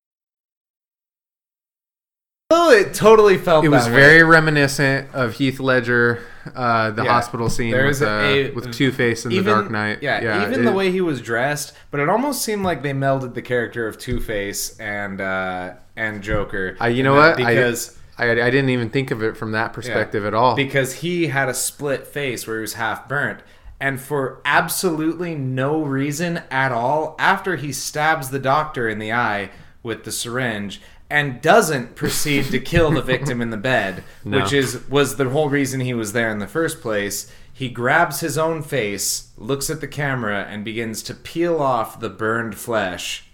Oh, 2.51 2.71
it 2.71 2.95
totally 2.95 3.39
felt. 3.39 3.65
It 3.65 3.69
was 3.69 3.87
way. 3.87 3.93
very 3.95 4.23
reminiscent 4.23 5.13
of 5.15 5.35
Heath 5.35 5.59
Ledger, 5.59 6.23
uh, 6.55 6.91
the 6.91 7.05
Yeah. 7.05 7.11
hospital 7.13 7.49
scene 7.49 7.73
with, 7.77 8.03
uh, 8.03 8.07
a- 8.07 8.51
with 8.51 8.73
Two 8.73 8.93
Face 8.93 9.25
in 9.25 9.31
The 9.33 9.43
Dark 9.43 9.71
Knight. 9.71 9.99
Yeah, 10.03 10.47
even 10.47 10.65
the 10.65 10.73
way 10.73 10.91
he 10.91 11.01
was 11.01 11.21
dressed, 11.21 11.73
but 11.91 12.01
it 12.01 12.09
almost 12.09 12.43
seemed 12.43 12.63
like 12.65 12.83
they 12.83 12.93
melded 12.93 13.35
the 13.35 13.43
character 13.43 13.87
of 13.89 13.99
Two 13.99 14.21
Face 14.21 14.79
and 14.79 15.21
uh, 15.21 15.73
and 15.97 16.23
Joker. 16.23 16.77
I, 16.81 16.89
you 16.89 17.03
know 17.03 17.15
what? 17.15 17.41
I- 17.41 17.55
Because 17.55 17.97
I, 18.19 18.31
I 18.31 18.35
didn't 18.51 18.71
even 18.71 18.91
think 18.91 19.11
of 19.11 19.23
it 19.23 19.37
from 19.37 19.53
that 19.53 19.73
perspective 19.73 20.23
Yeah. 20.23 20.29
at 20.29 20.35
all. 20.35 20.55
because 20.57 20.95
he 20.95 21.27
had 21.29 21.49
a 21.49 21.55
split 21.55 22.07
face 22.07 22.47
where 22.47 22.57
he 22.57 22.61
was 22.63 22.75
half 22.75 23.09
burnt. 23.09 23.41
And 23.79 24.01
for 24.01 24.41
absolutely 24.47 25.35
no 25.35 25.83
reason 25.83 26.41
at 26.51 26.73
all, 26.73 27.15
after 27.19 27.57
he 27.57 27.73
stabs 27.73 28.31
the 28.31 28.39
doctor 28.39 28.89
in 28.89 28.99
the 28.99 29.13
eye 29.13 29.51
with 29.83 30.05
the 30.05 30.13
syringe 30.13 30.81
and 31.09 31.41
doesn't 31.41 31.95
proceed 31.95 32.47
to 32.47 32.59
kill 32.59 32.91
the 32.91 33.03
victim 33.15 33.41
in 33.41 33.51
the 33.51 33.57
bed, 33.57 34.03
No. 34.25 34.41
which 34.43 34.53
is 34.53 34.89
was 34.89 35.17
the 35.17 35.29
whole 35.31 35.49
reason 35.49 35.81
he 35.81 35.95
was 35.95 36.13
there 36.13 36.31
in 36.31 36.39
the 36.41 36.47
first 36.49 36.81
place, 36.81 37.31
he 37.53 37.69
grabs 37.69 38.21
his 38.21 38.37
own 38.37 38.63
face, 38.63 39.29
looks 39.39 39.71
at 39.71 39.81
the 39.81 39.89
camera, 39.89 40.47
and 40.49 40.65
begins 40.65 41.03
to 41.05 41.15
peel 41.15 41.61
off 41.63 42.01
the 42.01 42.11
burned 42.11 42.57
flesh 42.57 43.25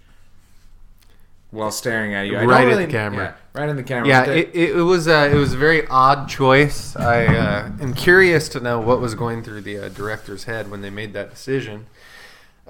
while 1.51 1.71
staring 1.71 2.13
at 2.13 2.25
you. 2.27 2.37
I 2.37 2.45
Right 2.45 2.63
at 2.63 2.67
really- 2.67 2.85
the 2.85 2.91
camera. 2.91 3.35
yeah, 3.55 3.59
right 3.61 3.69
in 3.69 3.75
the 3.75 3.83
camera. 3.83 4.07
yeah, 4.07 4.25
it, 4.25 4.49
it, 4.53 4.69
it 4.77 4.81
was 4.81 5.07
uh, 5.07 5.29
it 5.31 5.35
was 5.35 5.53
a 5.53 5.57
very 5.57 5.85
odd 5.87 6.27
choice. 6.29 6.95
I 6.95 7.25
uh, 7.25 7.69
am 7.81 7.93
curious 7.93 8.49
to 8.49 8.59
know 8.59 8.79
what 8.79 8.99
was 8.99 9.13
going 9.15 9.43
through 9.43 9.61
the 9.61 9.77
uh, 9.77 9.89
director's 9.89 10.45
head 10.45 10.71
when 10.71 10.81
they 10.81 10.89
made 10.89 11.13
that 11.13 11.29
decision. 11.29 11.85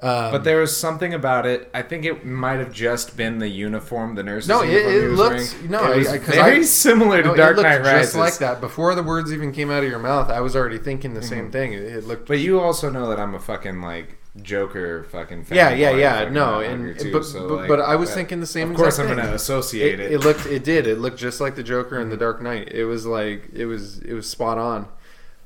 Um, 0.02 0.32
But 0.32 0.42
there 0.44 0.58
was 0.58 0.76
something 0.76 1.14
about 1.14 1.46
it. 1.46 1.70
I 1.72 1.82
think 1.82 2.04
it 2.04 2.26
might 2.26 2.58
have 2.58 2.72
just 2.72 3.16
been 3.16 3.38
the 3.38 3.48
uniform, 3.48 4.16
the 4.16 4.24
nurse's 4.24 4.48
No, 4.48 4.62
it- 4.62 4.70
uniform 4.70 4.94
it 5.04 5.08
was 5.08 5.18
looks- 5.18 5.54
wearing. 5.54 5.70
no, 5.70 5.92
it 5.92 5.96
was 5.98 6.08
I- 6.08 6.18
very 6.18 6.58
I- 6.58 6.62
similar 6.62 7.22
to 7.22 7.28
no, 7.28 7.34
Dark 7.36 7.52
it 7.52 7.56
looked 7.58 7.68
Knight 7.68 7.80
Rises. 7.82 8.06
just 8.08 8.16
like 8.16 8.38
that. 8.38 8.60
Before 8.60 8.94
the 8.96 9.04
words 9.04 9.32
even 9.32 9.52
came 9.52 9.70
out 9.70 9.84
of 9.84 9.88
your 9.88 10.00
mouth, 10.00 10.30
I 10.30 10.40
was 10.40 10.56
already 10.56 10.78
thinking 10.78 11.14
the 11.14 11.22
same 11.22 11.50
thing. 11.52 11.72
It, 11.74 11.82
it 11.84 12.06
looked 12.08 12.26
But 12.26 12.40
you 12.40 12.60
also 12.60 12.90
know 12.90 13.08
that 13.08 13.20
I'm 13.20 13.34
a 13.36 13.38
fucking 13.38 13.80
like 13.82 14.16
Joker 14.42 15.04
fucking 15.12 15.44
fan. 15.44 15.56
Yeah, 15.56 15.70
yeah, 15.70 15.90
yeah. 16.24 16.28
No, 16.28 16.58
and 16.58 16.98
too, 16.98 17.12
but, 17.12 17.24
so, 17.24 17.48
but, 17.48 17.54
like, 17.54 17.68
but 17.68 17.80
I 17.80 17.94
was 17.94 18.08
that- 18.08 18.16
thinking 18.16 18.40
the 18.40 18.46
same. 18.46 18.72
Of 18.72 18.76
course, 18.76 18.98
I'm 18.98 19.06
thing. 19.06 19.16
gonna 19.18 19.32
associate 19.32 20.00
it, 20.00 20.10
it. 20.10 20.12
it 20.14 20.18
looked, 20.24 20.44
it 20.46 20.64
did. 20.64 20.88
It 20.88 20.98
looked 20.98 21.18
just 21.18 21.40
like 21.40 21.54
the 21.54 21.62
Joker 21.62 22.00
in 22.00 22.08
the 22.10 22.16
Dark 22.16 22.42
Knight. 22.42 22.72
It 22.72 22.84
was 22.86 23.06
like 23.06 23.44
it 23.54 23.66
was, 23.66 24.00
it 24.00 24.12
was 24.12 24.28
spot 24.28 24.58
on. 24.58 24.88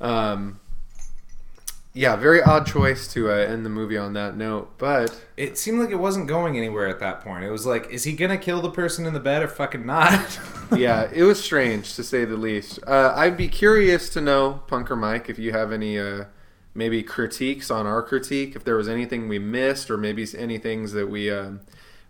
Um, 0.01 0.61
yeah, 1.99 2.15
very 2.15 2.41
odd 2.41 2.65
choice 2.65 3.09
to 3.09 3.29
uh, 3.29 3.35
end 3.35 3.67
the 3.67 3.71
movie 3.71 3.99
on 3.99 4.13
that 4.13 4.37
note. 4.37 4.79
But 4.79 5.21
It 5.37 5.59
seemed 5.59 5.81
like 5.81 5.91
it 5.91 5.97
wasn't 5.97 6.29
going 6.29 6.57
anywhere 6.57 6.87
at 6.87 7.01
that 7.01 7.23
point. 7.23 7.43
It 7.43 7.51
was 7.51 7.67
like, 7.67 7.91
is 7.91 8.05
he 8.05 8.13
gonna 8.13 8.39
kill 8.39 8.63
the 8.63 8.71
person 8.71 9.05
in 9.05 9.15
the 9.15 9.21
bed 9.21 9.43
or 9.43 9.49
fucking 9.49 9.85
not? 9.85 10.39
yeah, 10.77 11.11
it 11.13 11.25
was 11.25 11.43
strange 11.43 11.97
to 11.97 12.05
say 12.05 12.25
the 12.25 12.37
least. 12.37 12.79
Uh, 12.87 13.13
I'd 13.17 13.37
be 13.37 13.49
curious 13.49 14.09
to 14.11 14.21
know, 14.21 14.63
Punker 14.69 14.97
Mike, 14.97 15.29
if 15.29 15.41
you 15.41 15.51
have 15.51 15.73
any 15.73 15.99
uh, 15.99 16.27
maybe 16.73 17.03
critiques 17.03 17.69
on 17.69 17.85
our 17.85 18.05
critique, 18.05 18.55
if 18.55 18.63
there 18.63 18.77
was 18.77 18.89
anything 18.89 19.27
we 19.27 19.41
missed, 19.41 19.91
or 19.91 19.97
maybe 19.97 20.25
any 20.39 20.59
things 20.59 20.93
that 20.93 21.09
we 21.11 21.33
um, 21.33 21.63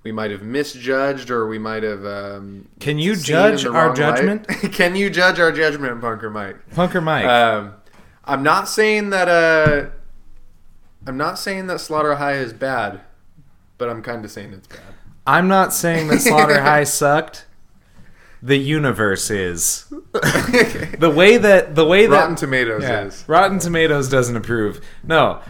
we 0.03 0.13
might 0.13 0.31
have 0.31 0.43
misjudged, 0.43 1.31
or 1.31 1.49
we 1.49 1.59
might 1.59 1.83
have. 1.83 2.05
Um, 2.05 2.69
Can 2.79 2.99
you 2.99 3.17
judge 3.17 3.65
our 3.65 3.95
judgment? 3.95 4.47
Can 4.73 4.95
you 4.97 5.09
judge 5.11 5.41
our 5.41 5.51
judgment, 5.51 6.01
Punker 6.01 6.31
Mike? 6.31 6.57
Punker 6.73 7.03
Mike. 7.03 7.25
Um, 7.25 7.75
I'm 8.29 8.43
not 8.43 8.69
saying 8.69 9.11
that. 9.11 9.29
Uh, 9.29 9.91
I'm 11.07 11.17
not 11.17 11.39
saying 11.39 11.67
that 11.69 11.81
Slaughter 11.81 12.17
High 12.17 12.35
is 12.35 12.53
bad, 12.53 13.01
but 13.79 13.89
I'm 13.89 14.03
kind 14.03 14.25
of 14.25 14.31
saying 14.31 14.53
it's 14.53 14.69
bad. 14.69 14.81
I'm 15.27 15.49
not 15.49 15.73
saying 15.73 16.09
that 16.09 16.21
Slaughter 16.21 16.61
High 16.61 16.85
sucked. 16.85 17.47
The 18.41 18.57
universe 18.57 19.31
is 19.31 19.87
the 20.13 21.13
way 21.15 21.39
that 21.39 21.75
the 21.75 21.85
way 21.85 22.07
that 22.07 22.15
Rotten 22.15 22.37
Tomatoes 22.37 22.83
Yeah, 22.83 23.05
is. 23.07 23.25
Rotten 23.27 23.59
Tomatoes 23.59 24.09
doesn't 24.09 24.37
approve. 24.37 24.85
No. 25.03 25.41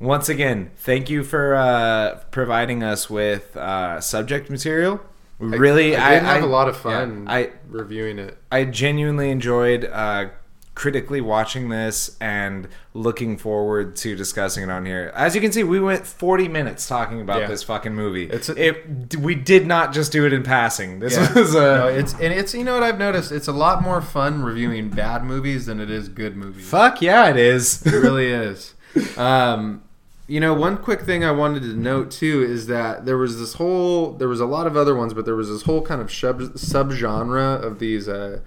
Once 0.00 0.28
again, 0.28 0.70
thank 0.76 1.08
you 1.08 1.22
for 1.22 1.54
uh, 1.54 2.16
providing 2.32 2.82
us 2.82 3.08
with 3.08 3.56
uh, 3.56 4.00
subject 4.00 4.50
material. 4.50 5.00
We 5.38 5.56
really, 5.56 5.96
I, 5.96 6.14
did 6.14 6.22
have 6.24 6.42
a 6.42 6.46
a 6.46 6.48
lot 6.48 6.68
of 6.68 6.76
fun 6.76 7.26
I 7.28 7.50
reviewing 7.68 8.18
it. 8.18 8.36
I 8.50 8.64
genuinely 8.64 9.30
enjoyed 9.30 9.84
uh, 9.84 10.30
critically 10.74 11.20
watching 11.20 11.68
this 11.68 12.16
and 12.20 12.66
looking 12.94 13.36
forward 13.38 13.94
to 13.94 14.16
discussing 14.16 14.64
it 14.64 14.70
on 14.70 14.84
here. 14.84 15.12
As 15.14 15.34
you 15.36 15.40
can 15.40 15.52
see, 15.52 15.62
we 15.62 15.78
went 15.78 16.04
40 16.04 16.48
minutes 16.48 16.88
talking 16.88 17.20
about 17.20 17.42
Yeah. 17.42 17.46
this 17.46 17.62
fucking 17.62 17.94
movie. 17.94 18.24
It's 18.24 18.48
a- 18.48 18.60
it. 18.70 19.16
We 19.16 19.36
did 19.36 19.66
not 19.68 19.92
just 19.92 20.10
do 20.10 20.26
it 20.26 20.32
in 20.32 20.42
passing. 20.42 20.98
This 20.98 21.16
Yeah. 21.16 21.32
was 21.32 21.54
a. 21.54 21.58
No, 21.60 21.86
it's 21.86 22.12
and 22.14 22.32
it's 22.32 22.54
you 22.54 22.64
know 22.64 22.74
what 22.74 22.82
I've 22.82 22.98
noticed. 22.98 23.30
It's 23.30 23.46
a 23.46 23.52
lot 23.52 23.82
more 23.82 24.00
fun 24.02 24.42
reviewing 24.42 24.88
bad 24.88 25.22
movies 25.24 25.66
than 25.66 25.78
it 25.80 25.90
is 25.90 26.08
good 26.08 26.36
movies. 26.36 26.68
fuck 26.68 27.00
yeah, 27.00 27.28
it 27.30 27.36
is. 27.36 27.84
It 27.86 27.92
really 27.92 28.26
is. 28.32 28.74
Um, 29.16 29.82
you 30.26 30.40
know, 30.40 30.54
one 30.54 30.78
quick 30.78 31.02
thing 31.02 31.22
I 31.24 31.30
wanted 31.32 31.60
to 31.64 31.74
note 31.78 32.10
too 32.10 32.42
is 32.42 32.66
that 32.68 33.04
there 33.04 33.18
was 33.18 33.38
this 33.38 33.54
whole, 33.54 34.12
there 34.12 34.26
was 34.28 34.40
a 34.40 34.46
lot 34.46 34.66
of 34.66 34.76
other 34.76 34.94
ones, 34.94 35.12
but 35.14 35.24
there 35.26 35.36
was 35.36 35.48
this 35.50 35.62
whole 35.62 35.82
kind 35.82 36.00
of 36.00 36.10
sub 36.12 36.40
subgenre 36.54 37.62
of 37.62 37.78
these 37.78 38.08
uh, 38.08 38.40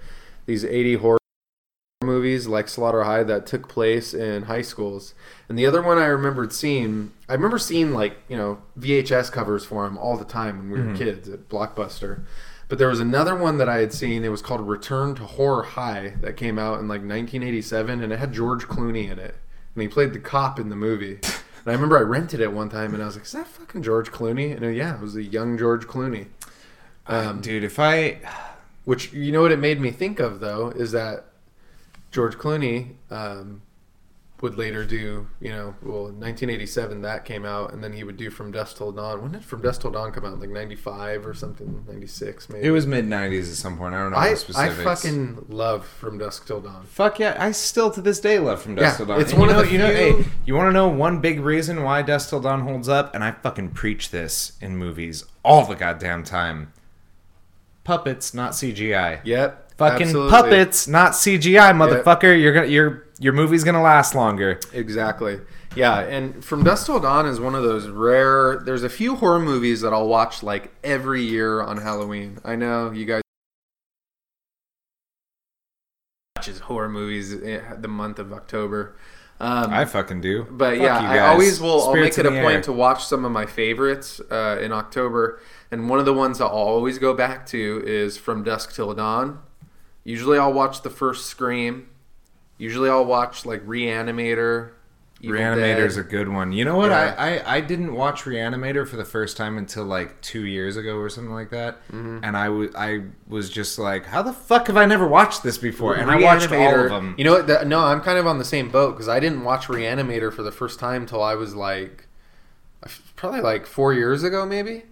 these 0.46 0.64
eighty 0.64 0.94
horror 0.94 1.17
movies 2.04 2.46
like 2.46 2.68
Slaughter 2.68 3.02
High 3.02 3.24
that 3.24 3.44
took 3.44 3.68
place 3.68 4.14
in 4.14 4.42
high 4.44 4.62
schools. 4.62 5.14
And 5.48 5.58
the 5.58 5.66
other 5.66 5.82
one 5.82 5.98
I 5.98 6.06
remembered 6.06 6.52
seeing, 6.52 7.10
I 7.28 7.34
remember 7.34 7.58
seeing 7.58 7.92
like 7.92 8.16
you 8.28 8.36
know 8.36 8.58
VHS 8.78 9.32
covers 9.32 9.64
for 9.64 9.84
them 9.84 9.98
all 9.98 10.16
the 10.16 10.24
time 10.24 10.58
when 10.58 10.70
we 10.70 10.86
were 10.86 10.96
kids 10.96 11.28
at 11.28 11.48
Blockbuster. 11.48 12.22
But 12.68 12.78
there 12.78 12.88
was 12.88 13.00
another 13.00 13.34
one 13.34 13.58
that 13.58 13.68
I 13.68 13.78
had 13.78 13.92
seen. 13.92 14.24
It 14.24 14.28
was 14.28 14.42
called 14.42 14.60
Return 14.60 15.14
to 15.16 15.24
Horror 15.24 15.62
High 15.62 16.14
that 16.20 16.36
came 16.36 16.58
out 16.58 16.80
in 16.80 16.86
like 16.86 17.00
1987, 17.00 18.02
and 18.02 18.12
it 18.12 18.18
had 18.18 18.32
George 18.32 18.64
Clooney 18.68 19.10
in 19.10 19.18
it, 19.18 19.34
and 19.74 19.82
he 19.82 19.88
played 19.88 20.12
the 20.12 20.18
cop 20.18 20.60
in 20.60 20.68
the 20.68 20.76
movie. 20.76 21.20
And 21.64 21.72
I 21.72 21.74
remember 21.74 21.98
I 21.98 22.02
rented 22.02 22.40
it 22.40 22.52
one 22.52 22.70
time, 22.70 22.94
and 22.94 23.02
I 23.02 23.06
was 23.06 23.16
like, 23.16 23.24
"Is 23.24 23.32
that 23.32 23.48
fucking 23.48 23.82
George 23.82 24.12
Clooney?" 24.12 24.54
And 24.54 24.64
uh, 24.64 24.68
yeah, 24.68 24.94
it 24.94 25.00
was 25.02 25.16
a 25.16 25.24
young 25.24 25.58
George 25.58 25.86
Clooney. 25.86 26.28
Um, 27.08 27.40
Dude, 27.40 27.64
if 27.64 27.80
I. 27.80 28.20
which 28.84 29.12
you 29.12 29.32
know 29.32 29.42
what 29.42 29.50
it 29.50 29.58
made 29.58 29.80
me 29.80 29.90
think 29.90 30.20
of 30.20 30.38
though 30.38 30.70
is 30.70 30.92
that 30.92 31.26
George 32.10 32.36
Clooney 32.36 32.94
um, 33.10 33.62
would 34.40 34.56
later 34.56 34.84
do 34.84 35.26
you 35.40 35.50
know 35.50 35.74
well 35.82 36.04
1987 36.04 37.02
that 37.02 37.24
came 37.24 37.44
out 37.44 37.72
and 37.72 37.82
then 37.82 37.92
he 37.92 38.04
would 38.04 38.16
do 38.16 38.30
From 38.30 38.52
Dusk 38.52 38.76
Till 38.76 38.92
Dawn. 38.92 39.20
When 39.20 39.32
did 39.32 39.44
From 39.44 39.60
Dusk 39.62 39.80
Till 39.82 39.90
Dawn 39.90 40.12
come 40.12 40.24
out? 40.24 40.38
Like 40.40 40.48
95 40.50 41.26
or 41.26 41.34
something, 41.34 41.84
96 41.88 42.48
maybe. 42.48 42.66
It 42.66 42.70
was 42.70 42.86
mid 42.86 43.04
90s 43.04 43.40
at 43.50 43.56
some 43.56 43.76
point. 43.76 43.94
I 43.94 43.98
don't 43.98 44.12
know 44.12 44.16
I 44.16 44.36
I 44.56 44.70
fucking 44.70 45.46
love 45.48 45.86
From 45.86 46.18
Dusk 46.18 46.46
Till 46.46 46.60
Dawn. 46.60 46.84
Fuck 46.86 47.18
yeah! 47.18 47.36
I 47.38 47.50
still 47.50 47.90
to 47.90 48.00
this 48.00 48.20
day 48.20 48.38
love 48.38 48.62
From 48.62 48.76
Dusk 48.76 48.92
Yeah, 48.92 48.96
Till 48.96 49.06
Dawn. 49.06 49.20
it's 49.20 49.32
And 49.32 49.40
one 49.40 49.50
you 49.50 49.56
of 49.56 49.60
know, 49.60 49.66
the 49.66 49.72
you 49.72 49.78
know. 49.78 49.88
few- 50.14 50.22
Hey, 50.24 50.30
you 50.46 50.54
want 50.54 50.68
to 50.68 50.72
know 50.72 50.88
one 50.88 51.20
big 51.20 51.40
reason 51.40 51.82
why 51.82 52.02
Dusk 52.02 52.30
Till 52.30 52.40
Dawn 52.40 52.60
holds 52.62 52.88
up? 52.88 53.14
And 53.14 53.22
I 53.24 53.32
fucking 53.32 53.70
preach 53.72 54.10
this 54.10 54.52
in 54.60 54.76
movies 54.76 55.24
all 55.44 55.66
the 55.66 55.74
goddamn 55.74 56.22
time. 56.22 56.72
Puppets, 57.84 58.34
not 58.34 58.52
CGI. 58.52 59.20
Yep. 59.24 59.67
Fucking 59.78 60.08
absolutely. 60.08 60.30
puppets, 60.30 60.88
not 60.88 61.12
CGI, 61.12 61.70
motherfucker. 61.72 62.40
You're 62.40 62.52
gonna 62.52 62.66
your 62.66 63.06
your 63.20 63.32
movie's 63.32 63.62
gonna 63.62 63.80
last 63.80 64.14
longer. 64.14 64.58
Exactly. 64.72 65.40
Yeah, 65.76 66.00
and 66.00 66.44
From 66.44 66.64
Dusk 66.64 66.86
Till 66.86 66.98
Dawn 66.98 67.26
is 67.26 67.38
one 67.38 67.54
of 67.54 67.62
those 67.62 67.86
rare. 67.86 68.60
There's 68.64 68.82
a 68.82 68.88
few 68.88 69.14
horror 69.14 69.38
movies 69.38 69.80
that 69.82 69.92
I'll 69.92 70.08
watch 70.08 70.42
like 70.42 70.72
every 70.82 71.22
year 71.22 71.62
on 71.62 71.76
Halloween. 71.76 72.40
I 72.44 72.56
know 72.56 72.90
you 72.90 73.04
guys 73.04 73.22
watches 76.34 76.58
horror 76.60 76.88
movies 76.88 77.38
the 77.38 77.88
month 77.88 78.18
of 78.18 78.32
October. 78.32 78.96
Um, 79.40 79.72
I 79.72 79.84
fucking 79.84 80.20
do. 80.20 80.44
but 80.50 80.78
Fuck 80.78 80.82
yeah, 80.82 80.98
I 80.98 81.18
always 81.28 81.60
will. 81.60 81.84
I'll 81.84 81.94
make 81.94 82.18
it 82.18 82.26
a 82.26 82.30
point 82.30 82.44
air. 82.44 82.62
to 82.62 82.72
watch 82.72 83.04
some 83.04 83.24
of 83.24 83.30
my 83.30 83.46
favorites 83.46 84.20
uh, 84.32 84.58
in 84.60 84.72
October, 84.72 85.40
and 85.70 85.88
one 85.88 86.00
of 86.00 86.04
the 86.04 86.14
ones 86.14 86.40
I'll 86.40 86.48
always 86.48 86.98
go 86.98 87.14
back 87.14 87.46
to 87.46 87.82
is 87.86 88.18
From 88.18 88.42
Dusk 88.42 88.74
Till 88.74 88.92
Dawn. 88.94 89.38
Usually, 90.04 90.38
I'll 90.38 90.52
watch 90.52 90.82
the 90.82 90.90
first 90.90 91.26
Scream. 91.26 91.88
Usually, 92.56 92.88
I'll 92.90 93.04
watch 93.04 93.44
like 93.46 93.64
Reanimator. 93.66 94.70
Evil 95.20 95.36
Reanimator's 95.40 95.96
Dead. 95.96 96.06
a 96.06 96.08
good 96.08 96.28
one. 96.28 96.52
You 96.52 96.64
know 96.64 96.76
what? 96.76 96.90
Yeah. 96.90 97.12
I, 97.18 97.38
I 97.38 97.56
I 97.56 97.60
didn't 97.60 97.92
watch 97.92 98.22
Reanimator 98.22 98.86
for 98.86 98.94
the 98.96 99.04
first 99.04 99.36
time 99.36 99.58
until 99.58 99.84
like 99.84 100.20
two 100.20 100.46
years 100.46 100.76
ago 100.76 100.96
or 100.96 101.08
something 101.08 101.32
like 101.34 101.50
that, 101.50 101.78
Mm-hmm. 101.88 102.20
and 102.22 102.36
I 102.36 102.48
was 102.50 102.70
I 102.76 103.02
was 103.26 103.50
just 103.50 103.80
like, 103.80 104.06
how 104.06 104.22
the 104.22 104.32
fuck 104.32 104.68
have 104.68 104.76
I 104.76 104.86
never 104.86 105.08
watched 105.08 105.42
this 105.42 105.58
before? 105.58 105.96
And 105.96 106.08
I 106.08 106.20
watched 106.22 106.52
all 106.52 106.80
of 106.84 106.90
them. 106.90 107.16
You 107.18 107.24
know 107.24 107.32
what? 107.32 107.48
The, 107.48 107.64
no, 107.64 107.80
I'm 107.80 108.00
kind 108.00 108.16
of 108.16 108.28
on 108.28 108.38
the 108.38 108.44
same 108.44 108.70
boat 108.70 108.92
because 108.92 109.08
I 109.08 109.18
didn't 109.18 109.42
watch 109.42 109.66
Reanimator 109.66 110.32
for 110.32 110.44
the 110.44 110.52
first 110.52 110.78
time 110.78 111.04
till 111.04 111.20
I 111.22 111.34
was 111.34 111.52
like, 111.56 112.06
probably 113.16 113.40
like 113.40 113.66
four 113.66 113.92
years 113.92 114.22
ago, 114.22 114.46
maybe. 114.46 114.84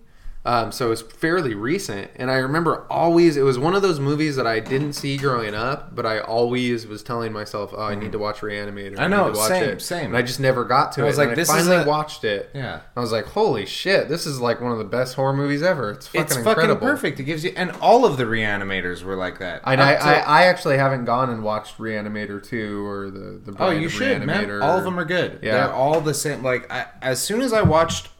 Um, 0.46 0.70
so 0.70 0.86
it 0.86 0.90
was 0.90 1.02
fairly 1.02 1.54
recent, 1.54 2.08
and 2.14 2.30
I 2.30 2.36
remember 2.36 2.86
always 2.88 3.36
it 3.36 3.42
was 3.42 3.58
one 3.58 3.74
of 3.74 3.82
those 3.82 3.98
movies 3.98 4.36
that 4.36 4.46
I 4.46 4.60
didn't 4.60 4.92
see 4.92 5.16
growing 5.16 5.56
up, 5.56 5.92
but 5.94 6.06
I 6.06 6.20
always 6.20 6.86
was 6.86 7.02
telling 7.02 7.32
myself, 7.32 7.74
"Oh, 7.76 7.82
I 7.82 7.96
need 7.96 8.12
to 8.12 8.18
watch 8.18 8.42
Reanimator." 8.42 8.96
I 8.98 9.08
know, 9.08 9.26
need 9.26 9.32
to 9.34 9.38
watch 9.40 9.48
same, 9.48 9.64
it. 9.70 9.82
same. 9.82 10.06
And 10.06 10.16
I 10.16 10.22
just 10.22 10.38
never 10.38 10.64
got 10.64 10.92
to 10.92 11.00
I 11.00 11.04
it. 11.04 11.06
was 11.08 11.18
and 11.18 11.26
like, 11.28 11.32
I 11.32 11.34
this 11.34 11.48
is 11.48 11.54
finally 11.56 11.82
a- 11.82 11.84
watched 11.84 12.22
it. 12.22 12.50
Yeah. 12.54 12.80
I 12.94 13.00
was 13.00 13.10
like, 13.10 13.24
"Holy 13.24 13.66
shit! 13.66 14.08
This 14.08 14.24
is 14.24 14.40
like 14.40 14.60
one 14.60 14.70
of 14.70 14.78
the 14.78 14.84
best 14.84 15.16
horror 15.16 15.32
movies 15.32 15.62
ever." 15.62 15.90
It's 15.90 16.06
fucking 16.06 16.22
it's 16.22 16.36
fucking 16.36 16.76
perfect. 16.76 17.18
It 17.18 17.24
gives 17.24 17.42
you, 17.44 17.52
and 17.56 17.72
all 17.80 18.04
of 18.04 18.16
the 18.16 18.24
reanimators 18.24 19.02
were 19.02 19.16
like 19.16 19.40
that. 19.40 19.62
I, 19.64 19.74
I, 19.74 20.12
I 20.18 20.42
actually 20.44 20.78
haven't 20.78 21.06
gone 21.06 21.28
and 21.28 21.42
watched 21.42 21.78
Reanimator 21.78 22.40
two 22.40 22.86
or 22.86 23.10
the 23.10 23.40
the. 23.44 23.50
Oh, 23.50 23.54
Bride 23.54 23.80
you 23.80 23.86
of 23.86 23.92
should, 23.92 24.22
man. 24.24 24.46
Reanimator. 24.46 24.62
All 24.62 24.78
of 24.78 24.84
them 24.84 24.96
are 24.96 25.04
good. 25.04 25.40
Yeah. 25.42 25.54
They're 25.54 25.74
all 25.74 26.00
the 26.00 26.14
same. 26.14 26.44
Like, 26.44 26.70
I, 26.72 26.86
as 27.02 27.20
soon 27.20 27.40
as 27.40 27.52
I 27.52 27.62
watched 27.62 28.10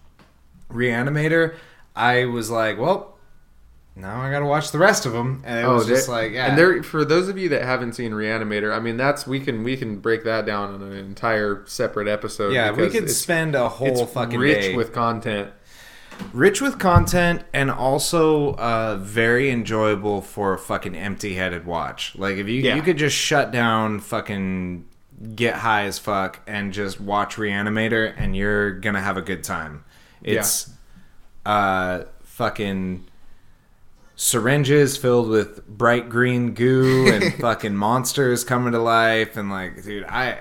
Reanimator, 0.72 1.54
I 1.96 2.26
was 2.26 2.50
like, 2.50 2.78
well, 2.78 3.16
now 3.94 4.20
I 4.20 4.30
got 4.30 4.40
to 4.40 4.44
watch 4.46 4.70
the 4.72 4.78
rest 4.78 5.06
of 5.06 5.12
them. 5.12 5.42
And 5.46 5.64
it 5.64 5.68
was 5.68 5.86
they- 5.86 5.94
just 5.94 6.08
like, 6.08 6.32
yeah. 6.32 6.44
Oh, 6.46 6.48
And 6.50 6.58
there, 6.58 6.82
for 6.82 7.04
those 7.04 7.28
of 7.28 7.38
you 7.38 7.48
that 7.50 7.62
haven't 7.62 7.94
seen 7.94 8.12
Reanimator, 8.12 8.74
I 8.74 8.78
mean, 8.80 8.96
that's 8.98 9.26
we 9.26 9.40
can 9.40 9.64
we 9.64 9.76
can 9.76 9.98
break 10.00 10.24
that 10.24 10.44
down 10.44 10.74
in 10.74 10.82
an 10.82 10.92
entire 10.92 11.64
separate 11.66 12.06
episode. 12.08 12.52
yeah, 12.52 12.70
we 12.72 12.90
could 12.90 13.10
spend 13.10 13.54
a 13.54 13.68
whole 13.68 14.04
fucking 14.06 14.38
rich 14.38 14.60
day 14.66 14.76
with 14.76 14.92
content. 14.92 15.50
rich 16.32 16.60
with 16.60 16.78
content 16.78 17.42
and 17.54 17.70
also 17.70 18.54
uh, 18.56 18.96
very 19.00 19.50
enjoyable 19.50 20.20
for 20.22 20.52
a 20.54 20.58
fucking 20.58 20.94
empty-headed 20.94 21.64
watch. 21.66 22.14
Like 22.16 22.36
if 22.36 22.46
you 22.48 22.60
Yeah. 22.62 22.74
you 22.76 22.82
could 22.82 22.98
just 22.98 23.16
shut 23.16 23.50
down, 23.50 24.00
fucking 24.00 24.84
get 25.34 25.54
high 25.54 25.84
as 25.84 25.98
fuck, 25.98 26.40
and 26.46 26.72
just 26.74 27.00
watch 27.00 27.36
Reanimator, 27.36 28.12
and 28.18 28.36
you're 28.36 28.72
gonna 28.72 29.00
have 29.00 29.16
a 29.16 29.22
good 29.22 29.42
time. 29.42 29.84
It's 30.22 30.70
uh 31.46 32.04
fucking 32.24 33.04
syringes 34.16 34.96
filled 34.96 35.28
with 35.28 35.66
bright 35.66 36.08
green 36.08 36.54
goo 36.54 37.10
and 37.12 37.34
fucking 37.40 37.76
monsters 37.76 38.44
coming 38.44 38.72
to 38.72 38.78
life, 38.78 39.36
and 39.36 39.50
like, 39.50 39.82
dude, 39.82 40.04
I. 40.04 40.38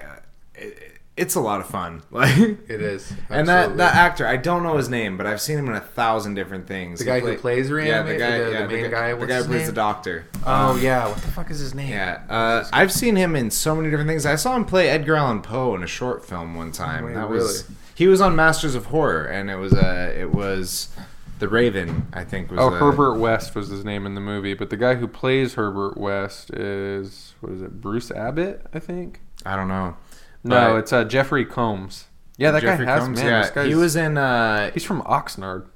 It, 0.55 0.91
it's 1.17 1.35
a 1.35 1.39
lot 1.39 1.61
of 1.61 1.67
fun. 1.67 2.01
Like 2.11 2.35
It 2.37 2.81
is, 2.81 3.09
and 3.29 3.47
that 3.47 3.77
that 3.77 3.95
actor, 3.95 4.27
I 4.27 4.35
don't 4.35 4.63
know 4.63 4.75
his 4.75 4.89
name, 4.89 5.15
but 5.15 5.25
I've 5.25 5.39
seen 5.39 5.57
him 5.57 5.67
in 5.69 5.73
a 5.73 5.79
thousand 5.79 6.33
different 6.33 6.67
things. 6.67 6.99
The 6.99 7.05
He 7.05 7.09
guy 7.09 7.19
who 7.21 7.25
play- 7.27 7.37
plays 7.37 7.69
yeah, 7.69 8.01
the 8.03 8.17
guy, 8.17 8.37
The- 8.39 8.43
the 8.43 8.51
yeah, 8.51 8.67
main 8.67 8.91
guy, 8.91 9.09
the 9.11 9.15
what's 9.15 9.29
guy 9.29 9.37
who 9.37 9.43
plays 9.45 9.57
name? 9.59 9.65
the 9.67 9.71
doctor. 9.73 10.25
Oh 10.45 10.75
yeah, 10.75 11.07
what 11.07 11.15
the 11.21 11.29
fuck 11.31 11.49
is 11.51 11.59
his 11.59 11.73
name? 11.73 11.87
Yeah, 11.91 12.21
uh, 12.27 12.65
I've 12.73 12.91
seen 12.91 13.15
him 13.15 13.33
in 13.37 13.49
so 13.49 13.77
many 13.77 13.89
different 13.89 14.09
things. 14.09 14.25
I 14.25 14.35
saw 14.35 14.57
him 14.57 14.65
play 14.65 14.89
Edgar 14.89 15.15
Allan 15.15 15.41
Poe 15.41 15.73
in 15.75 15.83
a 15.83 15.87
short 15.87 16.25
film 16.25 16.53
one 16.55 16.73
time. 16.73 17.05
Wait, 17.05 17.13
that 17.13 17.29
was 17.29 17.63
really? 17.63 17.77
He 17.95 18.07
was 18.07 18.21
on 18.21 18.35
Masters 18.35 18.75
of 18.75 18.87
Horror, 18.87 19.25
and 19.25 19.49
it 19.49 19.55
was 19.55 19.73
uh, 19.73 20.13
it 20.17 20.31
was 20.31 20.89
the 21.39 21.47
Raven. 21.47 22.07
I 22.13 22.23
think 22.23 22.51
was 22.51 22.59
Oh, 22.59 22.67
uh, 22.67 22.71
Herbert 22.77 23.15
West 23.19 23.55
was 23.55 23.69
his 23.69 23.83
name 23.83 24.05
in 24.05 24.15
the 24.15 24.21
movie, 24.21 24.53
but 24.53 24.69
the 24.69 24.77
guy 24.77 24.95
who 24.95 25.07
plays 25.07 25.55
Herbert 25.55 25.97
West 25.97 26.51
is 26.53 27.33
what 27.41 27.53
is 27.53 27.61
it? 27.61 27.81
Bruce 27.81 28.11
Abbott, 28.11 28.65
I 28.73 28.79
think. 28.79 29.21
I 29.45 29.55
don't 29.55 29.67
know. 29.67 29.95
No, 30.43 30.73
But 30.73 30.77
it's 30.77 30.93
uh, 30.93 31.03
Jeffrey 31.05 31.45
Combs. 31.45 32.05
Yeah, 32.37 32.51
that 32.51 32.61
Jeffrey 32.61 32.85
guy 32.85 32.91
has 32.93 33.03
Combs, 33.03 33.23
man. 33.23 33.51
yeah, 33.55 33.63
he 33.63 33.75
was 33.75 33.95
in. 33.95 34.17
Uh, 34.17 34.71
He's 34.71 34.83
from 34.83 35.01
Oxnard. 35.03 35.67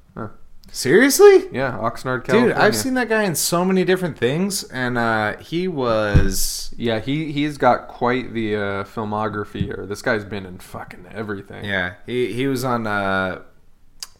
Seriously, 0.72 1.48
Yeah, 1.52 1.78
Oxnard, 1.82 2.24
California. 2.26 2.50
dude. 2.54 2.54
I've 2.54 2.76
seen 2.76 2.94
that 2.94 3.10
guy 3.10 3.24
in 3.24 3.36
so 3.36 3.66
many 3.66 3.84
different 3.84 4.18
things, 4.18 4.64
and 4.66 4.98
uh, 4.98 5.38
he 5.38 5.68
was. 5.68 6.74
Yeah, 6.78 7.00
he 7.00 7.32
he's 7.32 7.58
got 7.58 7.88
quite 7.88 8.34
the 8.34 8.56
uh, 8.56 8.84
filmography 8.84 9.62
here. 9.62 9.86
This 9.88 10.02
guy's 10.02 10.24
been 10.24 10.46
in 10.46 10.60
fucking 10.60 11.08
everything. 11.12 11.66
Yeah, 11.66 11.96
he 12.06 12.32
he 12.34 12.48
was 12.48 12.64
on. 12.64 12.86
Uh, 12.88 13.42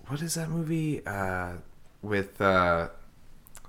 what 0.08 0.22
is 0.22 0.34
that 0.36 0.50
movie 0.50 1.06
uh, 1.06 1.54
with 2.02 2.42
uh, 2.42 2.88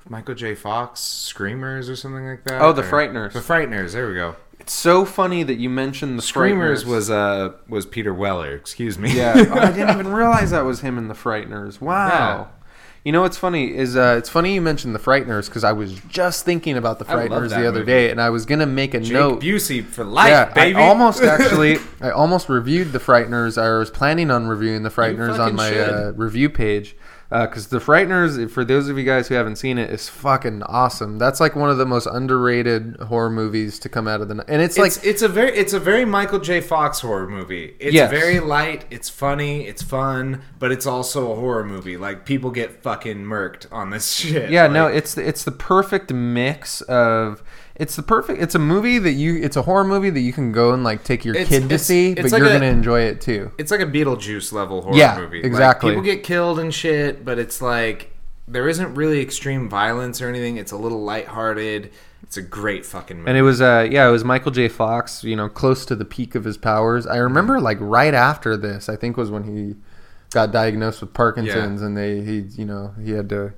Michael 0.09 0.35
J. 0.35 0.55
Fox? 0.55 1.01
Screamers 1.01 1.91
or 1.91 1.97
something 1.97 2.27
like 2.27 2.45
that. 2.45 2.63
Oh, 2.63 2.73
The 2.73 2.83
Or- 2.83 2.85
Frighteners. 2.87 3.33
The 3.35 3.41
Frighteners. 3.41 3.93
There 3.93 4.09
we 4.09 4.15
go. 4.15 4.37
It's 4.59 4.73
so 4.75 5.05
funny 5.05 5.43
that 5.43 5.55
you 5.57 5.69
mentioned 5.71 6.19
the 6.19 6.23
Screamers 6.23 6.85
Frighteners. 6.85 6.87
was 6.89 7.11
uh 7.11 7.53
was 7.69 7.85
Peter 7.87 8.13
Weller. 8.15 8.55
Excuse 8.55 8.99
me. 8.99 9.15
Yeah, 9.17 9.35
oh, 9.51 9.59
I 9.59 9.71
didn't 9.71 9.91
even 9.91 10.09
realize 10.09 10.51
that 10.51 10.65
was 10.65 10.81
him 10.81 10.97
in 10.99 11.09
the 11.09 11.15
Frighteners. 11.15 11.81
Wow. 11.81 12.49
You 13.05 13.13
know 13.13 13.23
what's 13.23 13.39
funny 13.39 13.75
is 13.75 13.97
uh, 13.97 14.17
it's 14.19 14.29
funny 14.29 14.55
you 14.55 14.61
mentioned 14.61 14.95
the 14.95 14.99
Frighteners 14.99 15.47
because 15.47 15.65
I 15.65 15.73
was 15.73 15.95
just 16.09 16.45
thinking 16.45 16.77
about 16.77 16.99
the 16.99 17.11
I 17.11 17.15
love 17.15 17.29
Frighteners 17.45 17.49
that 17.49 17.61
the 17.61 17.67
other 17.67 17.79
movie. 17.81 17.93
day, 17.93 18.11
and 18.11 18.21
I 18.21 18.29
was 18.29 18.45
gonna 18.45 18.67
make 18.67 18.93
a 18.93 19.01
Jake 19.01 19.13
note. 19.13 19.41
Busey 19.41 19.83
for 19.83 20.05
life, 20.05 20.29
yeah, 20.29 20.53
baby. 20.53 20.77
I 20.77 20.87
almost 20.87 21.23
actually, 21.23 21.79
I 22.03 22.11
almost 22.11 22.51
reviewed 22.51 22.93
the 22.93 22.99
Frighteners. 22.99 23.57
I 23.61 23.71
was 23.79 23.91
planning 23.91 24.31
on 24.31 24.49
reviewing 24.49 24.83
the 24.83 24.91
Frighteners 24.91 25.29
fucking 25.37 25.41
on 25.41 25.55
my 25.57 25.71
should. 25.71 25.89
uh, 25.89 26.13
review 26.13 26.51
page 26.51 26.95
Uh, 27.33 27.47
because 27.47 27.69
the 27.69 27.79
Frighteners, 27.79 28.51
for 28.51 28.65
those 28.65 28.89
of 28.89 28.99
you 28.99 29.05
guys 29.05 29.29
who 29.29 29.37
haven't 29.37 29.55
seen 29.55 29.79
it, 29.79 29.89
is 29.91 30.09
fucking 30.09 30.65
awesome. 30.65 31.17
That's 31.19 31.39
like 31.39 31.55
one 31.55 31.71
of 31.71 31.79
the 31.79 31.87
most 31.87 32.07
underrated 32.07 32.97
horror 33.07 33.31
movies 33.31 33.79
to 33.81 33.89
come 33.89 34.09
out 34.09 34.21
of 34.21 34.27
the. 34.29 34.45
And 34.49 34.61
it's, 34.61 34.77
it's 34.77 34.97
like 34.97 35.07
it's 35.07 35.23
a 35.23 35.29
very 35.29 35.57
it's 35.57 35.73
a 35.73 35.79
very 35.79 36.05
Michael 36.05 36.41
J. 36.41 36.61
Fox 36.61 37.01
horror 37.01 37.29
movie. 37.29 37.77
It's 37.79 37.95
Yes. 37.95 38.11
very 38.11 38.41
light, 38.41 38.85
it's 38.91 39.09
funny, 39.09 39.67
it's 39.67 39.83
fun, 39.83 40.43
but 40.59 40.73
it's 40.73 40.87
also 40.87 41.31
a 41.31 41.37
horror 41.37 41.65
movie. 41.65 41.97
Like 41.97 42.25
people 42.27 42.51
get 42.51 42.83
fucking 42.83 43.19
murked 43.25 43.67
on 43.73 43.91
this 43.91 44.13
shit. 44.17 44.51
Yeah, 44.51 44.65
Like, 44.65 44.73
no, 44.73 44.87
it's 44.89 45.15
the, 45.15 45.27
it's 45.27 45.45
the 45.45 45.53
perfect 45.53 46.13
mix 46.13 46.81
of 46.83 47.43
it's 47.81 47.97
the 47.97 48.03
perfect 48.03 48.41
it's 48.43 48.55
a 48.55 48.59
movie 48.59 48.99
that 48.99 49.13
you 49.13 49.37
it's 49.43 49.57
a 49.57 49.63
horror 49.63 49.85
movie 49.85 50.11
that 50.11 50.21
you 50.21 50.33
can 50.33 50.53
go 50.53 50.73
and 50.73 50.85
like 50.85 51.03
take 51.03 51.25
your 51.25 51.35
It's- 51.35 51.49
kid 51.49 51.61
to 51.61 51.65
it's- 51.67 51.87
see, 51.87 52.11
it's 52.13 52.23
but 52.23 52.33
like 52.33 52.39
you're 52.41 52.49
a- 52.51 52.53
gonna 52.53 52.67
enjoy 52.67 53.01
it 53.01 53.21
too. 53.21 53.51
it's 53.59 53.71
like 53.71 53.81
a 53.81 53.87
Beetlejuice 53.87 54.53
level 54.53 54.83
horror 54.83 54.97
Yeah, 54.97 55.19
movie. 55.19 55.41
exactly. 55.41 55.91
Like, 55.91 55.97
people 56.05 56.15
get 56.15 56.23
killed 56.23 56.59
and 56.61 56.73
shit, 56.73 57.25
but 57.25 57.39
it's 57.39 57.61
like 57.63 58.13
there 58.47 58.69
isn't 58.69 58.95
really 58.95 59.21
extreme 59.21 59.69
violence 59.69 60.21
or 60.21 60.29
anything. 60.29 60.57
It's 60.57 60.73
a 60.73 60.77
little 60.77 61.03
lighthearted. 61.05 61.91
It's 62.23 62.37
a 62.37 62.43
great 62.43 62.85
fucking 62.85 63.19
movie. 63.19 63.29
And 63.31 63.39
it 63.39 63.43
was 63.43 63.61
uh 63.61 63.89
yeah, 63.91 64.07
it 64.09 64.11
was 64.13 64.25
Michael 64.25 64.51
J. 64.53 64.69
Fox, 64.69 65.25
you 65.25 65.35
know, 65.37 65.49
close 65.49 65.85
to 65.87 65.97
the 65.97 66.05
peak 66.05 66.35
of 66.35 66.45
his 66.45 66.57
powers. 66.59 67.07
I 67.07 67.17
remember 67.17 67.61
like 67.61 67.79
right 67.81 68.13
after 68.15 68.57
this, 68.57 68.89
I 68.89 68.97
think 68.97 69.17
was 69.17 69.31
when 69.31 69.45
he 69.45 69.77
got 70.33 70.53
diagnosed 70.53 71.01
with 71.01 71.13
Parkinson's 71.15 71.81
and 71.83 71.97
they 71.97 72.21
he 72.21 72.45
you 72.57 72.65
know, 72.67 72.95
he 73.03 73.13
had 73.13 73.29
to 73.31 73.53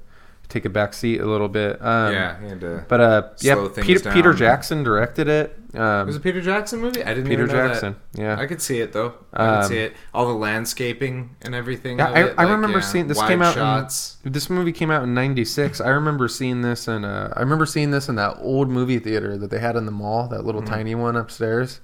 take 0.52 0.64
a 0.64 0.70
back 0.70 0.92
seat 0.94 1.20
a 1.20 1.26
little 1.26 1.48
bit. 1.48 1.80
Um, 1.82 2.12
yeah, 2.12 2.38
had 2.40 2.60
to- 2.60 2.84
But 2.88 3.00
uh 3.00 3.22
yeah, 3.40 3.68
Peter, 3.80 4.10
Peter. 4.12 4.32
Jackson 4.34 4.82
directed 4.82 5.28
it. 5.28 5.58
Um, 5.74 6.06
was 6.06 6.16
it 6.16 6.22
Peter 6.22 6.42
Jackson 6.42 6.80
movie? 6.80 7.02
I 7.02 7.14
didn't 7.14 7.28
Peter 7.28 7.46
Jackson, 7.46 7.96
That. 8.12 8.20
yeah. 8.22 8.38
I 8.38 8.44
could 8.46 8.60
see 8.60 8.80
it 8.80 8.92
though. 8.92 9.14
I 9.32 9.36
could 9.38 9.62
Um, 9.62 9.68
see 9.70 9.78
it. 9.78 9.94
All 10.12 10.26
the 10.26 10.34
landscaping 10.34 11.34
and 11.40 11.54
everything. 11.54 11.98
Yeah, 11.98 12.10
I, 12.10 12.18
it, 12.24 12.34
I 12.36 12.44
like, 12.44 12.52
remember 12.54 12.78
yeah, 12.80 12.84
seeing 12.84 13.06
this 13.08 13.22
came 13.22 13.40
out. 13.40 13.54
Shots. 13.54 14.18
In, 14.24 14.32
this 14.32 14.50
movie 14.50 14.72
came 14.72 14.90
out 14.90 15.02
in 15.02 15.14
'96. 15.14 15.80
I 15.80 15.88
remember 15.88 16.28
seeing 16.28 16.60
this 16.60 16.86
and 16.88 17.06
Uh, 17.06 17.30
I 17.34 17.40
remember 17.40 17.64
seeing 17.64 17.90
this 17.90 18.08
in 18.10 18.16
that 18.16 18.36
old 18.40 18.68
movie 18.68 18.98
theater 18.98 19.38
that 19.38 19.50
they 19.50 19.58
had 19.60 19.74
in 19.76 19.86
the 19.86 19.92
mall, 19.92 20.28
that 20.28 20.44
little 20.44 20.62
tiny 20.62 20.94
one 20.94 21.16
upstairs. 21.16 21.80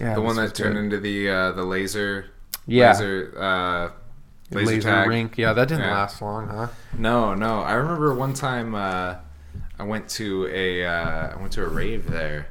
Yeah, 0.00 0.06
Mm-hmm. 0.06 0.14
the 0.14 0.22
one 0.22 0.36
that 0.36 0.54
turned 0.54 0.74
good. 0.74 0.84
into 0.84 0.98
the 1.00 1.28
uh, 1.30 1.52
the 1.52 1.62
laser. 1.64 2.26
Yeah. 2.66 2.92
Laser. 2.92 3.34
Uh, 3.38 3.88
laser, 4.50 4.66
laser, 4.70 4.88
tag. 4.90 5.08
rink. 5.08 5.38
Yeah, 5.38 5.52
that 5.52 5.68
didn't 5.68 5.84
Yeah. 5.84 5.92
last 5.94 6.20
long, 6.22 6.48
huh? 6.48 6.68
No, 6.96 7.34
no. 7.34 7.60
I 7.60 7.74
remember 7.74 8.14
one 8.14 8.32
time 8.34 8.74
uh, 8.74 9.16
I 9.78 9.82
went 9.82 10.08
to 10.10 10.46
a 10.52 10.84
uh, 10.84 11.34
I 11.34 11.36
went 11.40 11.52
to 11.52 11.64
a 11.64 11.68
rave 11.68 12.10
there. 12.10 12.48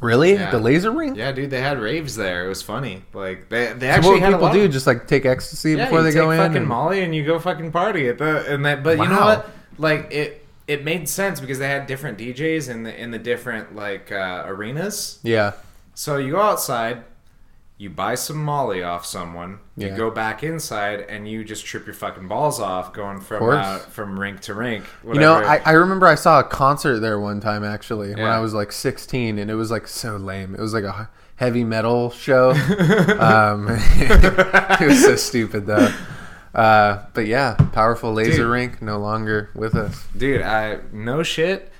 Really? 0.00 0.34
Yeah. 0.34 0.50
The 0.50 0.58
laser 0.58 0.90
rink? 0.90 1.16
Yeah, 1.16 1.32
dude, 1.32 1.48
they 1.50 1.60
had 1.62 1.78
raves 1.78 2.16
there. 2.16 2.44
It 2.44 2.48
was 2.48 2.60
funny. 2.62 3.02
Like 3.14 3.48
they 3.48 3.72
they 3.72 3.86
So 3.86 3.92
actually 3.92 4.10
what 4.12 4.20
had 4.20 4.32
a 4.34 4.36
people 4.36 4.52
do? 4.52 4.68
Just 4.68 4.86
like 4.86 5.06
take 5.06 5.24
ecstasy 5.24 5.72
yeah, 5.72 5.86
before 5.86 6.02
they 6.02 6.12
go 6.12 6.30
in. 6.30 6.38
fucking 6.38 6.56
and- 6.58 6.66
Molly 6.66 7.00
and 7.02 7.14
you 7.14 7.24
go 7.24 7.38
fucking 7.38 7.72
party 7.72 8.08
at 8.08 8.18
the 8.18 8.52
and 8.52 8.64
that. 8.66 8.82
But 8.82 8.98
you 8.98 9.08
know 9.08 9.20
what? 9.20 9.48
Like 9.78 10.12
it 10.12 10.46
it 10.68 10.84
made 10.84 11.08
sense 11.08 11.40
because 11.40 11.58
they 11.58 11.68
had 11.68 11.86
different 11.86 12.18
DJs 12.18 12.68
in 12.68 12.82
the 12.82 12.94
in 13.00 13.10
the 13.10 13.18
different 13.18 13.74
like 13.74 14.12
uh, 14.12 14.42
arenas. 14.46 15.18
Yeah. 15.22 15.52
So 15.94 16.18
you 16.18 16.32
go 16.32 16.42
outside, 16.42 17.04
you 17.78 17.90
buy 17.90 18.14
some 18.14 18.42
Molly 18.42 18.82
off 18.82 19.04
someone, 19.04 19.58
you 19.76 19.90
go 19.90 20.10
back 20.10 20.42
inside, 20.42 21.00
and 21.00 21.28
you 21.28 21.44
just 21.44 21.66
trip 21.66 21.84
your 21.84 21.94
fucking 21.94 22.26
balls 22.26 22.58
off 22.58 22.94
going 22.94 23.20
from 23.20 23.40
course. 23.40 23.64
uh, 23.64 23.78
from 23.78 24.18
rink 24.18 24.40
to 24.42 24.54
rink. 24.54 24.86
You 25.04 25.14
know. 25.20 25.34
I, 25.34 25.58
I 25.58 25.72
remember 25.72 26.06
I 26.06 26.14
saw 26.14 26.40
a 26.40 26.44
concert 26.44 27.00
there 27.00 27.20
one 27.20 27.40
time 27.40 27.64
actually 27.64 28.14
when 28.14 28.24
I 28.24 28.40
was 28.40 28.54
like 28.54 28.72
16, 28.72 29.38
and 29.38 29.50
it 29.50 29.54
was 29.54 29.70
like 29.70 29.86
so 29.88 30.16
lame. 30.16 30.54
It 30.54 30.60
was 30.60 30.72
like 30.72 30.84
a 30.84 31.10
heavy 31.36 31.64
metal 31.64 32.10
show. 32.10 32.50
um, 33.20 33.66
it 33.70 34.86
was 34.86 35.02
so 35.04 35.16
stupid 35.16 35.66
though. 35.66 35.92
Uh, 36.54 37.04
but 37.12 37.26
yeah, 37.26 37.54
powerful 37.74 38.14
laser 38.14 38.44
Dude. 38.44 38.46
rink 38.46 38.80
no 38.82 38.98
longer 38.98 39.50
with 39.54 39.74
us. 39.74 40.06
dude 40.16 40.40
i 40.40 40.78
no 40.90 41.22
shit 41.22 41.70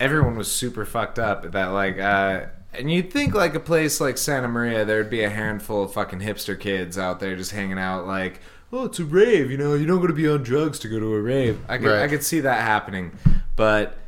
everyone 0.00 0.36
was 0.36 0.50
super 0.50 0.86
fucked 0.86 1.18
up 1.18 1.52
that 1.52 1.66
like 1.66 1.98
uh 1.98 2.46
and 2.74 2.90
you'd 2.90 3.12
think 3.12 3.34
like 3.34 3.54
a 3.54 3.60
place 3.60 4.00
like 4.00 4.16
santa 4.18 4.48
maria 4.48 4.84
there'd 4.84 5.10
be 5.10 5.22
a 5.22 5.30
handful 5.30 5.82
of 5.84 5.92
fucking 5.92 6.20
hipster 6.20 6.58
kids 6.58 6.96
out 6.98 7.20
there 7.20 7.36
just 7.36 7.50
hanging 7.52 7.78
out 7.78 8.06
like 8.06 8.40
oh 8.72 8.84
it's 8.86 8.98
a 8.98 9.04
rave 9.04 9.50
you 9.50 9.58
know 9.58 9.74
you 9.74 9.86
don't 9.86 10.00
got 10.00 10.06
to 10.08 10.12
be 10.12 10.28
on 10.28 10.42
drugs 10.42 10.78
to 10.78 10.88
go 10.88 10.98
to 10.98 11.14
a 11.14 11.20
rave 11.20 11.58
i 11.68 11.76
could 11.78 11.86
Right. 11.88 12.02
i 12.02 12.08
could 12.08 12.22
see 12.24 12.40
that 12.40 12.62
happening 12.62 13.12
but 13.56 13.98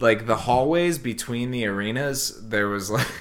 like 0.00 0.26
the 0.26 0.36
hallways 0.36 0.98
between 0.98 1.50
the 1.50 1.66
arenas 1.66 2.38
there 2.48 2.68
was 2.68 2.90
like 2.90 3.06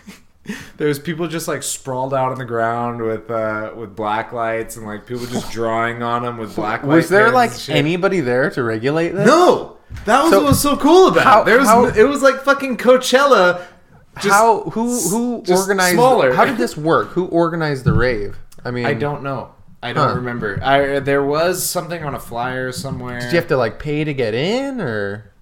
There's 0.75 0.99
people 0.99 1.29
just 1.29 1.47
like 1.47 1.63
sprawled 1.63 2.13
out 2.13 2.33
on 2.33 2.37
the 2.37 2.43
ground 2.43 3.01
with 3.01 3.31
uh, 3.31 3.71
with 3.77 3.95
black 3.95 4.33
lights 4.33 4.75
and 4.75 4.85
like 4.85 5.05
people 5.07 5.25
just 5.25 5.49
drawing 5.53 6.03
on 6.03 6.23
them 6.23 6.37
with 6.37 6.53
black 6.57 6.83
lights. 6.83 7.03
Was 7.03 7.09
there 7.09 7.31
like 7.31 7.51
anybody 7.69 8.19
there 8.19 8.49
to 8.49 8.61
regulate 8.61 9.11
this? 9.11 9.25
No, 9.25 9.77
that 10.03 10.21
was 10.21 10.31
So- 10.33 10.39
what 10.41 10.47
was 10.49 10.61
so 10.61 10.75
cool 10.75 11.07
about 11.07 11.23
How- 11.23 11.41
it. 11.43 11.45
There 11.45 11.59
was 11.59 11.69
how- 11.69 11.85
it 11.85 12.03
was 12.03 12.21
like 12.21 12.41
fucking 12.41 12.75
Coachella. 12.75 13.63
Just, 14.15 14.27
how 14.29 14.61
who 14.69 14.99
who 15.09 15.43
organized 15.49 15.95
smaller. 15.95 16.33
How 16.33 16.45
did 16.45 16.57
this 16.57 16.77
work? 16.77 17.09
Who 17.09 17.25
organized 17.25 17.83
the 17.83 17.93
rave? 17.93 18.37
I 18.63 18.71
mean, 18.71 18.85
I 18.85 18.93
don't 18.93 19.23
know. 19.23 19.49
I 19.81 19.91
don't 19.91 20.09
Huh. 20.09 20.15
remember. 20.15 20.59
I 20.63 20.99
there 20.99 21.23
was 21.23 21.67
something 21.67 22.03
on 22.03 22.13
a 22.15 22.19
flyer 22.19 22.71
somewhere. 22.71 23.19
Did 23.19 23.31
you 23.31 23.37
have 23.37 23.47
to 23.49 23.57
like 23.57 23.79
pay 23.79 24.03
to 24.03 24.13
get 24.13 24.33
in 24.33 24.79
or 24.79 25.32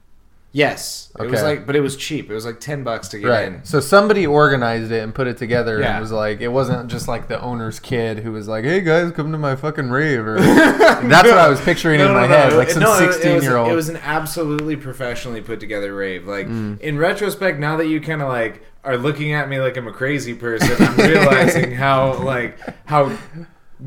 Yes, 0.54 1.14
it 1.18 1.28
was 1.30 1.42
like, 1.42 1.66
but 1.66 1.78
it 1.78 1.80
was 1.80 1.96
cheap. 1.96 2.30
It 2.30 2.34
was 2.34 2.46
like 2.46 2.60
ten 2.60 2.84
bucks 2.84 3.08
to 3.10 3.20
get 3.20 3.28
right? 3.28 3.48
in. 3.48 3.64
So 3.64 3.80
somebody 3.80 4.28
organized 4.28 4.92
it 4.92 5.02
and 5.02 5.16
put 5.16 5.28
it 5.28 5.38
together 5.38 5.80
Yeah. 5.80 5.92
and 5.94 6.02
was 6.02 6.12
like, 6.12 6.42
it 6.42 6.50
wasn't 6.50 6.92
just 6.92 7.08
like 7.08 7.30
the 7.30 7.40
owner's 7.40 7.80
kid 7.80 8.20
who 8.20 8.34
was 8.34 8.50
like, 8.50 8.66
"Hey 8.66 8.82
guys, 8.82 9.14
come 9.14 9.32
to 9.32 9.38
my 9.38 9.56
fucking 9.56 9.90
rave." 9.92 10.28
Or 10.28 10.36
that's 10.42 11.30
what 11.30 11.38
I 11.38 11.48
was 11.48 11.62
picturing 11.62 12.00
No, 12.00 12.08
in 12.08 12.14
no, 12.14 12.20
my 12.20 12.28
no, 12.28 12.34
head, 12.36 12.52
it- 12.52 12.58
like 12.58 12.70
some 12.70 12.84
no, 12.84 12.98
it- 12.98 13.04
it 13.04 13.08
was- 13.08 13.16
sixteen 13.16 13.42
year 13.42 13.56
old. 13.56 13.72
It 13.72 13.76
was 13.76 13.88
an 13.88 13.98
absolutely 14.04 14.76
professionally 14.76 15.40
put 15.40 15.62
together 15.62 15.96
rave. 15.96 16.28
Like 16.28 16.48
Mm. 16.48 16.82
in 16.82 16.98
retrospect, 16.98 17.58
now 17.58 17.78
that 17.78 17.88
you 17.88 18.02
kind 18.02 18.22
of 18.22 18.28
like 18.28 18.62
are 18.84 18.98
looking 18.98 19.32
at 19.32 19.48
me 19.48 19.62
like 19.62 19.78
I'm 19.78 19.88
a 19.88 19.94
crazy 19.94 20.34
person, 20.34 20.76
I'm 20.86 20.98
realizing 20.98 21.72
how 21.76 22.22
like 22.24 22.58
how 22.88 23.18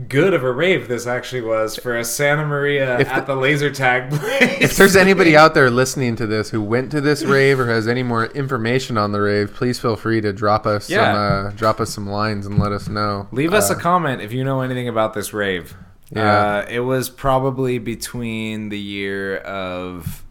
good 0.09 0.35
of 0.35 0.43
a 0.43 0.53
rave 0.53 0.89
this 0.89 1.07
actually 1.07 1.43
was 1.43 1.77
for 1.77 1.97
a 1.97 2.05
Santa 2.05 2.45
Maria 2.45 2.99
If 2.99 3.09
at 3.09 3.27
the, 3.27 3.37
laser 3.37 3.71
tag 3.71 4.11
place. 4.19 4.61
If 4.61 4.77
there's 4.77 4.97
anybody 4.97 5.37
out 5.37 5.55
there 5.55 5.71
listening 5.71 6.17
to 6.17 6.27
this 6.27 6.51
who 6.51 6.61
went 6.61 6.91
to 6.91 7.01
this 7.01 7.23
rave 7.25 7.61
or 7.61 7.67
has 7.67 7.87
any 7.87 8.03
more 8.03 8.27
information 8.27 8.99
on 8.99 9.13
the 9.13 9.21
rave, 9.21 9.55
please 9.55 9.79
feel 9.79 9.95
free 9.97 10.21
to 10.21 10.33
drop 10.33 10.67
us 10.67 10.91
Yeah. 10.91 11.05
some 11.13 11.47
uh, 11.47 11.51
drop 11.53 11.81
us 11.81 11.91
some 11.91 12.09
lines 12.09 12.45
and 12.47 12.59
let 12.59 12.73
us 12.73 12.89
know. 12.89 13.29
Leave 13.31 13.55
us 13.55 13.71
Uh, 13.71 13.75
a 13.75 13.81
comment 13.81 14.21
if 14.21 14.33
you 14.33 14.43
know 14.43 14.63
anything 14.63 14.89
about 14.89 15.15
this 15.15 15.33
rave. 15.33 15.77
Yeah. 16.11 16.23
Uh, 16.59 16.67
it 16.69 16.81
was 16.81 17.09
probably 17.09 17.79
between 17.79 18.69
the 18.69 18.79
year 18.79 19.37
of 19.39 20.25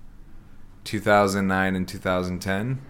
2009 0.84 1.76
and 1.76 1.88
2010. 1.88 2.82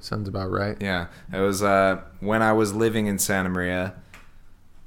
sounds 0.00 0.28
about 0.28 0.50
right. 0.50 0.76
Yeah, 0.80 1.06
it 1.32 1.40
was 1.40 1.62
uh, 1.62 2.00
when 2.20 2.40
I 2.42 2.52
was 2.52 2.72
living 2.74 3.06
in 3.06 3.18
Santa 3.18 3.48
Maria. 3.48 3.94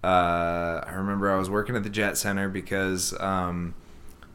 Uh, 0.04 0.84
I 0.88 0.94
remember 0.96 1.32
I 1.32 1.38
was 1.38 1.50
working 1.50 1.76
at 1.76 1.84
the 1.84 1.90
Jet 1.90 2.18
Center 2.18 2.50
because 2.50 3.14
um, 3.20 3.74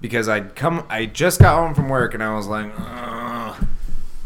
because 0.00 0.28
I'd 0.28 0.54
come, 0.54 0.84
I 0.88 1.06
just 1.06 1.40
got 1.40 1.56
home 1.58 1.74
from 1.74 1.88
work 1.88 2.14
and 2.14 2.22
I 2.22 2.34
was 2.34 2.46
like, 2.46 2.72
I'm 2.78 3.66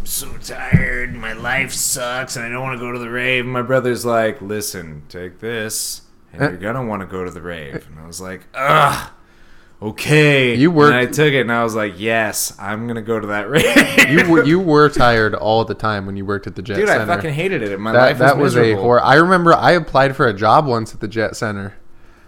so 0.05 0.32
tired. 0.38 1.14
My 1.14 1.32
life 1.32 1.72
sucks, 1.72 2.36
and 2.36 2.45
I 2.45 2.49
don't 2.49 2.62
want 2.62 2.78
to 2.78 2.84
go 2.84 2.93
to 2.93 2.99
the 2.99 3.11
rave. 3.11 3.45
And 3.45 3.53
my 3.53 3.62
brother's 3.62 4.05
like, 4.05 4.41
"Listen, 4.43 5.03
take 5.09 5.41
this, 5.41 6.03
and 6.32 6.43
Uh, 6.43 6.49
you're 6.51 6.59
gonna 6.59 6.84
want 6.84 7.01
to 7.03 7.07
go 7.07 7.24
to 7.24 7.30
the 7.30 7.43
rave." 7.43 7.86
And 7.91 7.99
I 7.99 8.07
was 8.07 8.20
like, 8.20 8.43
"Ugh." 8.55 9.11
Okay, 9.83 10.57
You 10.57 10.70
worked- 10.70 10.93
And 10.93 10.97
I 11.01 11.07
took 11.07 11.33
it, 11.33 11.41
and 11.41 11.51
I 11.51 11.64
was 11.64 11.74
like, 11.74 11.95
"Yes, 11.97 12.55
I'm 12.59 12.87
gonna 12.87 13.01
go 13.01 13.18
to 13.18 13.28
that 13.28 13.49
rave." 13.51 14.11
You 14.11 14.31
were 14.31 14.45
you 14.45 14.61
were 14.61 14.91
tired 14.91 15.35
all 15.35 15.64
the 15.64 15.74
time 15.74 16.05
when 16.05 16.16
you 16.16 16.26
worked 16.26 16.47
at 16.47 16.55
the 16.55 16.61
Jet 16.62 16.74
Dude, 16.76 16.89
Center. 16.89 17.01
Dude, 17.05 17.11
I 17.11 17.16
fucking 17.16 17.33
hated 17.33 17.62
it. 17.62 17.81
My 17.81 17.93
that 17.93 17.99
life 18.03 18.18
that 18.18 18.37
was 18.37 18.57
a 18.59 18.74
horror. 18.74 19.03
I 19.03 19.14
remember 19.14 19.55
I 19.55 19.70
applied 19.72 20.16
for 20.16 20.26
a 20.28 20.35
job 20.35 20.66
once 20.66 20.93
at 20.93 21.01
the 21.01 21.09
Jet 21.09 21.35
Center. 21.35 21.74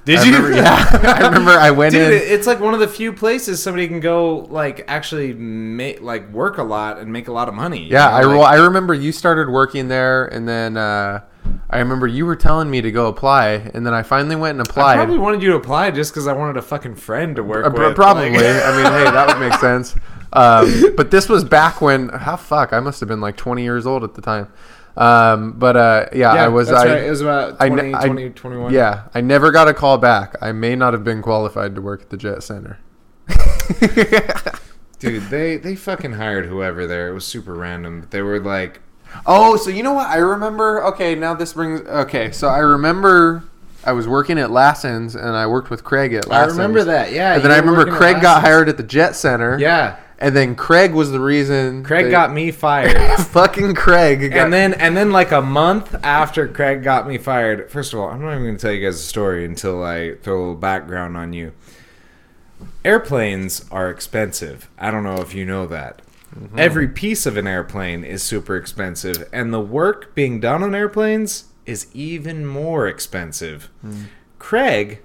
Did 0.06 0.18
I 0.20 0.24
you? 0.24 0.32
remember- 0.36 0.56
yeah, 0.56 0.88
I 1.20 1.26
remember 1.26 1.50
I 1.50 1.70
went 1.72 1.92
Dude, 1.92 2.02
in. 2.06 2.12
it- 2.12 2.22
it's 2.32 2.46
like 2.46 2.58
one 2.58 2.72
of 2.72 2.80
the 2.80 2.88
few 2.88 3.12
places 3.12 3.62
somebody 3.62 3.86
can 3.86 4.00
go 4.00 4.46
like 4.50 4.84
actually 4.88 5.34
make 5.34 6.00
like 6.00 6.32
work 6.32 6.56
a 6.56 6.62
lot 6.62 6.98
and 6.98 7.12
make 7.12 7.28
a 7.28 7.32
lot 7.32 7.48
of 7.48 7.54
money. 7.54 7.86
Yeah, 7.86 8.08
I, 8.08 8.22
know, 8.22 8.28
well, 8.30 8.38
like- 8.40 8.58
I 8.58 8.64
remember 8.64 8.94
you 8.94 9.12
started 9.12 9.50
working 9.50 9.88
there, 9.88 10.24
and 10.24 10.48
then 10.48 10.78
uh, 10.78 11.20
I 11.70 11.78
remember 11.78 12.06
you 12.06 12.26
were 12.26 12.36
telling 12.36 12.70
me 12.70 12.80
to 12.82 12.90
go 12.90 13.06
apply, 13.08 13.70
and 13.74 13.86
then 13.86 13.94
I 13.94 14.02
finally 14.02 14.36
went 14.36 14.58
and 14.58 14.68
applied. 14.68 14.92
I 14.94 14.96
probably 14.96 15.18
wanted 15.18 15.42
you 15.42 15.50
to 15.50 15.56
apply 15.56 15.90
just 15.90 16.12
because 16.12 16.26
I 16.26 16.32
wanted 16.34 16.56
a 16.56 16.62
fucking 16.62 16.96
friend 16.96 17.36
to 17.36 17.42
work 17.42 17.66
Uh, 17.66 17.70
with. 17.70 17.94
probably. 17.94 18.30
Like- 18.30 18.40
I 18.40 18.76
mean, 18.76 18.92
hey, 18.92 19.04
that 19.10 19.26
would 19.28 19.40
make 19.40 19.58
sense. 19.58 19.94
Um, 20.34 20.94
but 20.96 21.10
this 21.10 21.28
was 21.28 21.44
back 21.44 21.82
when, 21.82 22.08
how 22.08 22.36
fuck, 22.36 22.72
I 22.72 22.80
must 22.80 23.00
have 23.00 23.08
been 23.10 23.20
like 23.20 23.36
20 23.36 23.62
years 23.64 23.86
old 23.86 24.02
at 24.02 24.14
the 24.14 24.22
time. 24.22 24.50
Um, 24.96 25.52
but 25.58 25.76
uh, 25.76 26.06
yeah, 26.14 26.34
yeah, 26.34 26.44
I 26.44 26.48
was. 26.48 26.68
That's 26.68 26.84
I, 26.84 26.86
right. 26.94 27.02
It 27.02 27.10
was 27.10 27.20
about 27.20 27.56
I 27.60 27.68
20, 27.68 27.94
I- 27.94 28.06
20, 28.06 28.30
21. 28.30 28.72
Yeah, 28.72 29.08
I 29.14 29.20
never 29.20 29.50
got 29.50 29.68
a 29.68 29.74
call 29.74 29.98
back. 29.98 30.36
I 30.40 30.52
may 30.52 30.74
not 30.74 30.94
have 30.94 31.04
been 31.04 31.20
qualified 31.20 31.74
to 31.74 31.82
work 31.82 32.00
at 32.00 32.08
the 32.08 32.16
Jet 32.16 32.42
Center. 32.42 32.78
dude, 34.98 35.24
they 35.30 35.56
they 35.56 35.74
fucking 35.76 36.12
hired 36.12 36.46
whoever 36.46 36.86
there. 36.86 37.08
It 37.08 37.12
was 37.12 37.26
super 37.26 37.54
random. 37.54 38.06
They 38.10 38.22
were 38.22 38.40
like, 38.40 38.80
Oh, 39.26 39.56
so 39.56 39.70
you 39.70 39.82
know 39.82 39.92
what? 39.92 40.08
I 40.08 40.16
remember. 40.16 40.84
Okay, 40.86 41.14
now 41.14 41.34
this 41.34 41.52
brings. 41.52 41.80
Okay, 41.82 42.32
so 42.32 42.48
I 42.48 42.58
remember 42.58 43.44
I 43.84 43.92
was 43.92 44.06
working 44.08 44.38
at 44.38 44.50
Lassen's 44.50 45.14
and 45.14 45.36
I 45.36 45.46
worked 45.46 45.70
with 45.70 45.84
Craig 45.84 46.12
at 46.12 46.26
Lassen's. 46.28 46.58
I 46.58 46.62
remember 46.62 46.84
that. 46.84 47.12
Yeah, 47.12 47.34
And 47.34 47.42
then 47.42 47.50
I 47.50 47.58
remember 47.58 47.90
Craig 47.96 48.20
got 48.20 48.40
hired 48.42 48.68
at 48.68 48.76
the 48.76 48.82
Jet 48.82 49.16
Center. 49.16 49.58
Yeah, 49.58 49.96
And 50.18 50.36
then 50.36 50.54
Craig 50.54 50.92
was 50.92 51.10
the 51.10 51.18
reason. 51.20 51.82
Craig 51.84 52.06
they- 52.06 52.10
got 52.10 52.32
me 52.32 52.50
fired. 52.52 53.18
fucking 53.26 53.74
Craig. 53.74 54.30
Got, 54.30 54.44
and 54.44 54.52
then 54.52 54.74
and 54.74 54.96
then 54.96 55.10
like 55.10 55.32
a 55.32 55.42
month 55.42 55.94
after 56.04 56.46
Craig 56.48 56.82
got 56.82 57.06
me 57.08 57.18
fired. 57.18 57.70
First 57.70 57.92
of 57.92 57.98
all, 58.00 58.08
I'm 58.08 58.20
not 58.20 58.30
even 58.32 58.42
going 58.44 58.56
to 58.56 58.62
tell 58.62 58.72
you 58.72 58.84
guys 58.84 58.96
a 58.96 58.98
story 59.02 59.44
until 59.44 59.82
I 59.82 60.14
throw 60.16 60.36
a 60.36 60.40
little 60.40 60.54
background 60.54 61.16
on 61.16 61.32
you. 61.32 61.52
Airplanes 62.84 63.64
are 63.70 63.90
expensive. 63.90 64.68
I 64.78 64.90
don't 64.90 65.04
know 65.04 65.16
if 65.20 65.34
you 65.34 65.44
know 65.44 65.66
that. 65.66 66.02
Every 66.56 66.88
piece 66.88 67.26
of 67.26 67.36
an 67.36 67.46
airplane 67.46 68.04
is 68.04 68.22
super 68.22 68.56
expensive, 68.56 69.28
and 69.32 69.52
the 69.52 69.60
work 69.60 70.14
being 70.14 70.40
done 70.40 70.62
on 70.62 70.74
airplanes 70.74 71.44
is 71.66 71.88
even 71.94 72.46
more 72.46 72.86
expensive. 72.86 73.70
Craig, 74.38 75.02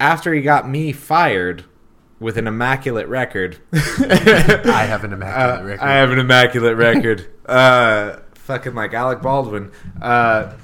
after 0.00 0.34
he 0.34 0.42
got 0.42 0.68
me 0.68 0.92
fired 0.92 1.64
with 2.18 2.36
an 2.36 2.46
immaculate 2.46 3.08
record, 3.08 3.58
I 3.72 4.86
have 4.88 5.04
an 5.04 5.12
immaculate 5.12 5.60
uh, 5.60 5.64
record. 5.64 5.84
I 5.84 5.92
have 5.94 6.10
an 6.10 6.18
immaculate 6.18 6.76
record. 6.76 7.26
uh, 7.46 8.18
fucking 8.34 8.74
like 8.74 8.94
Alec 8.94 9.22
Baldwin. 9.22 9.70
Uh, 10.00 10.54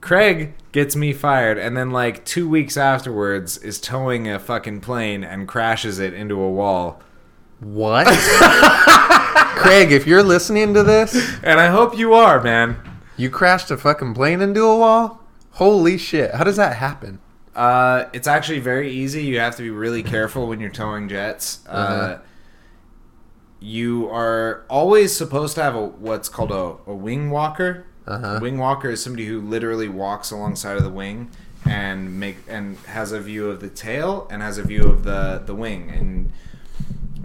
Craig 0.00 0.54
gets 0.72 0.94
me 0.94 1.12
fired, 1.12 1.58
and 1.58 1.76
then 1.76 1.90
like 1.90 2.24
two 2.24 2.48
weeks 2.48 2.76
afterwards 2.76 3.58
is 3.58 3.80
towing 3.80 4.28
a 4.28 4.38
fucking 4.38 4.80
plane 4.80 5.24
and 5.24 5.48
crashes 5.48 5.98
it 5.98 6.14
into 6.14 6.40
a 6.40 6.50
wall. 6.50 7.02
What? 7.60 8.06
Craig, 9.58 9.90
if 9.92 10.06
you're 10.06 10.22
listening 10.22 10.74
to 10.74 10.82
this, 10.82 11.14
And 11.42 11.58
I 11.60 11.66
hope 11.68 11.96
you 11.98 12.14
are, 12.14 12.40
man. 12.42 12.76
you 13.16 13.28
crashed 13.30 13.70
a 13.70 13.76
fucking 13.76 14.14
plane 14.14 14.40
into 14.40 14.62
a 14.64 14.78
wall. 14.78 15.20
Holy 15.52 15.98
shit! 15.98 16.34
How 16.34 16.44
does 16.44 16.56
that 16.56 16.76
happen? 16.76 17.18
Uh, 17.56 18.04
it's 18.12 18.28
actually 18.28 18.60
very 18.60 18.90
easy. 18.92 19.24
You 19.24 19.40
have 19.40 19.56
to 19.56 19.62
be 19.62 19.70
really 19.70 20.04
careful 20.04 20.46
when 20.46 20.60
you're 20.60 20.70
towing 20.70 21.08
jets. 21.08 21.58
uh 21.66 21.70
Uh-huh. 21.70 22.18
you 23.60 24.08
are 24.08 24.64
always 24.70 25.16
supposed 25.16 25.56
to 25.56 25.62
have 25.64 25.74
a 25.74 25.84
what's 25.86 26.28
called 26.28 26.52
a, 26.52 26.76
a 26.90 26.94
wing 26.94 27.30
walker. 27.30 27.84
Uh-huh. 28.06 28.38
Wing 28.40 28.58
walker 28.58 28.88
is 28.90 29.02
somebody 29.02 29.26
who 29.26 29.40
literally 29.40 29.88
walks 29.88 30.30
alongside 30.30 30.76
of 30.76 30.84
the 30.84 30.90
wing 30.90 31.30
and 31.66 32.18
make 32.20 32.36
and 32.48 32.76
has 32.86 33.10
a 33.10 33.20
view 33.20 33.50
of 33.50 33.60
the 33.60 33.68
tail 33.68 34.28
and 34.30 34.40
has 34.42 34.56
a 34.58 34.62
view 34.62 34.84
of 34.84 35.02
the 35.02 35.42
the 35.44 35.54
wing 35.56 35.90
and 35.90 36.32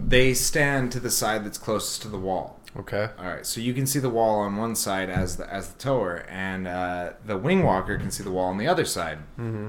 they 0.08 0.34
stand 0.34 0.92
to 0.92 1.00
the 1.00 1.10
side 1.10 1.44
that's 1.44 1.58
closest 1.58 2.02
to 2.02 2.08
the 2.08 2.18
wall. 2.18 2.60
Okay. 2.76 3.08
All 3.18 3.26
right, 3.26 3.46
so 3.46 3.60
you 3.60 3.72
can 3.72 3.86
see 3.86 4.00
the 4.00 4.10
wall 4.10 4.40
on 4.40 4.56
one 4.56 4.74
side 4.74 5.08
as 5.08 5.36
the 5.36 5.52
as 5.52 5.68
the 5.68 5.78
tower, 5.78 6.26
and 6.28 6.66
uh, 6.66 7.12
the 7.24 7.36
wing 7.36 7.62
walker 7.62 7.96
can 7.96 8.10
see 8.10 8.24
the 8.24 8.32
wall 8.32 8.48
on 8.48 8.58
the 8.58 8.66
other 8.66 8.84
side. 8.84 9.18
Mm-hmm. 9.38 9.68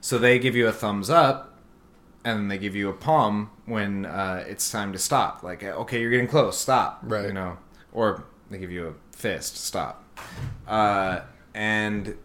So 0.00 0.18
they 0.18 0.38
give 0.38 0.56
you 0.56 0.66
a 0.66 0.72
thumbs 0.72 1.10
up, 1.10 1.58
and 2.24 2.38
then 2.38 2.48
they 2.48 2.58
give 2.58 2.74
you 2.74 2.88
a 2.88 2.94
palm 2.94 3.50
when 3.66 4.06
uh, 4.06 4.44
it's 4.48 4.70
time 4.70 4.92
to 4.92 4.98
stop. 4.98 5.42
Like, 5.42 5.62
okay, 5.62 6.00
you're 6.00 6.10
getting 6.10 6.28
close, 6.28 6.58
stop. 6.58 7.00
Right. 7.02 7.26
You 7.26 7.34
know, 7.34 7.58
or 7.92 8.24
they 8.50 8.58
give 8.58 8.70
you 8.70 8.88
a 8.88 8.94
fist, 9.14 9.58
stop. 9.58 10.04
Uh, 10.66 11.20
and 11.54 12.16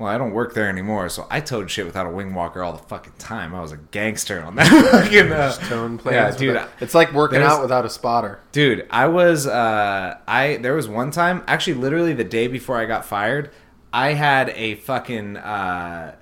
well, 0.00 0.08
I 0.08 0.16
don't 0.16 0.32
work 0.32 0.54
there 0.54 0.66
anymore, 0.66 1.10
so 1.10 1.26
I 1.30 1.40
towed 1.40 1.70
shit 1.70 1.84
without 1.84 2.06
a 2.06 2.10
wing 2.10 2.32
walker 2.32 2.62
all 2.62 2.72
the 2.72 2.78
fucking 2.78 3.12
time. 3.18 3.54
I 3.54 3.60
was 3.60 3.70
a 3.70 3.76
gangster 3.76 4.42
on 4.42 4.56
that 4.56 4.66
fucking 4.90 5.30
uh, 5.30 5.98
planes. 5.98 6.06
Yeah, 6.06 6.30
dude. 6.30 6.62
it's 6.80 6.94
like 6.94 7.12
working 7.12 7.42
out 7.42 7.60
without 7.60 7.84
a 7.84 7.90
spotter. 7.90 8.40
Dude, 8.50 8.86
I 8.90 9.08
was 9.08 9.46
uh 9.46 10.16
I 10.26 10.56
there 10.56 10.74
was 10.74 10.88
one 10.88 11.10
time, 11.10 11.44
actually 11.46 11.74
literally 11.74 12.14
the 12.14 12.24
day 12.24 12.46
before 12.46 12.78
I 12.78 12.86
got 12.86 13.04
fired, 13.04 13.50
I 13.92 14.14
had 14.14 14.48
a 14.50 14.76
fucking 14.76 15.36
uh 15.36 16.14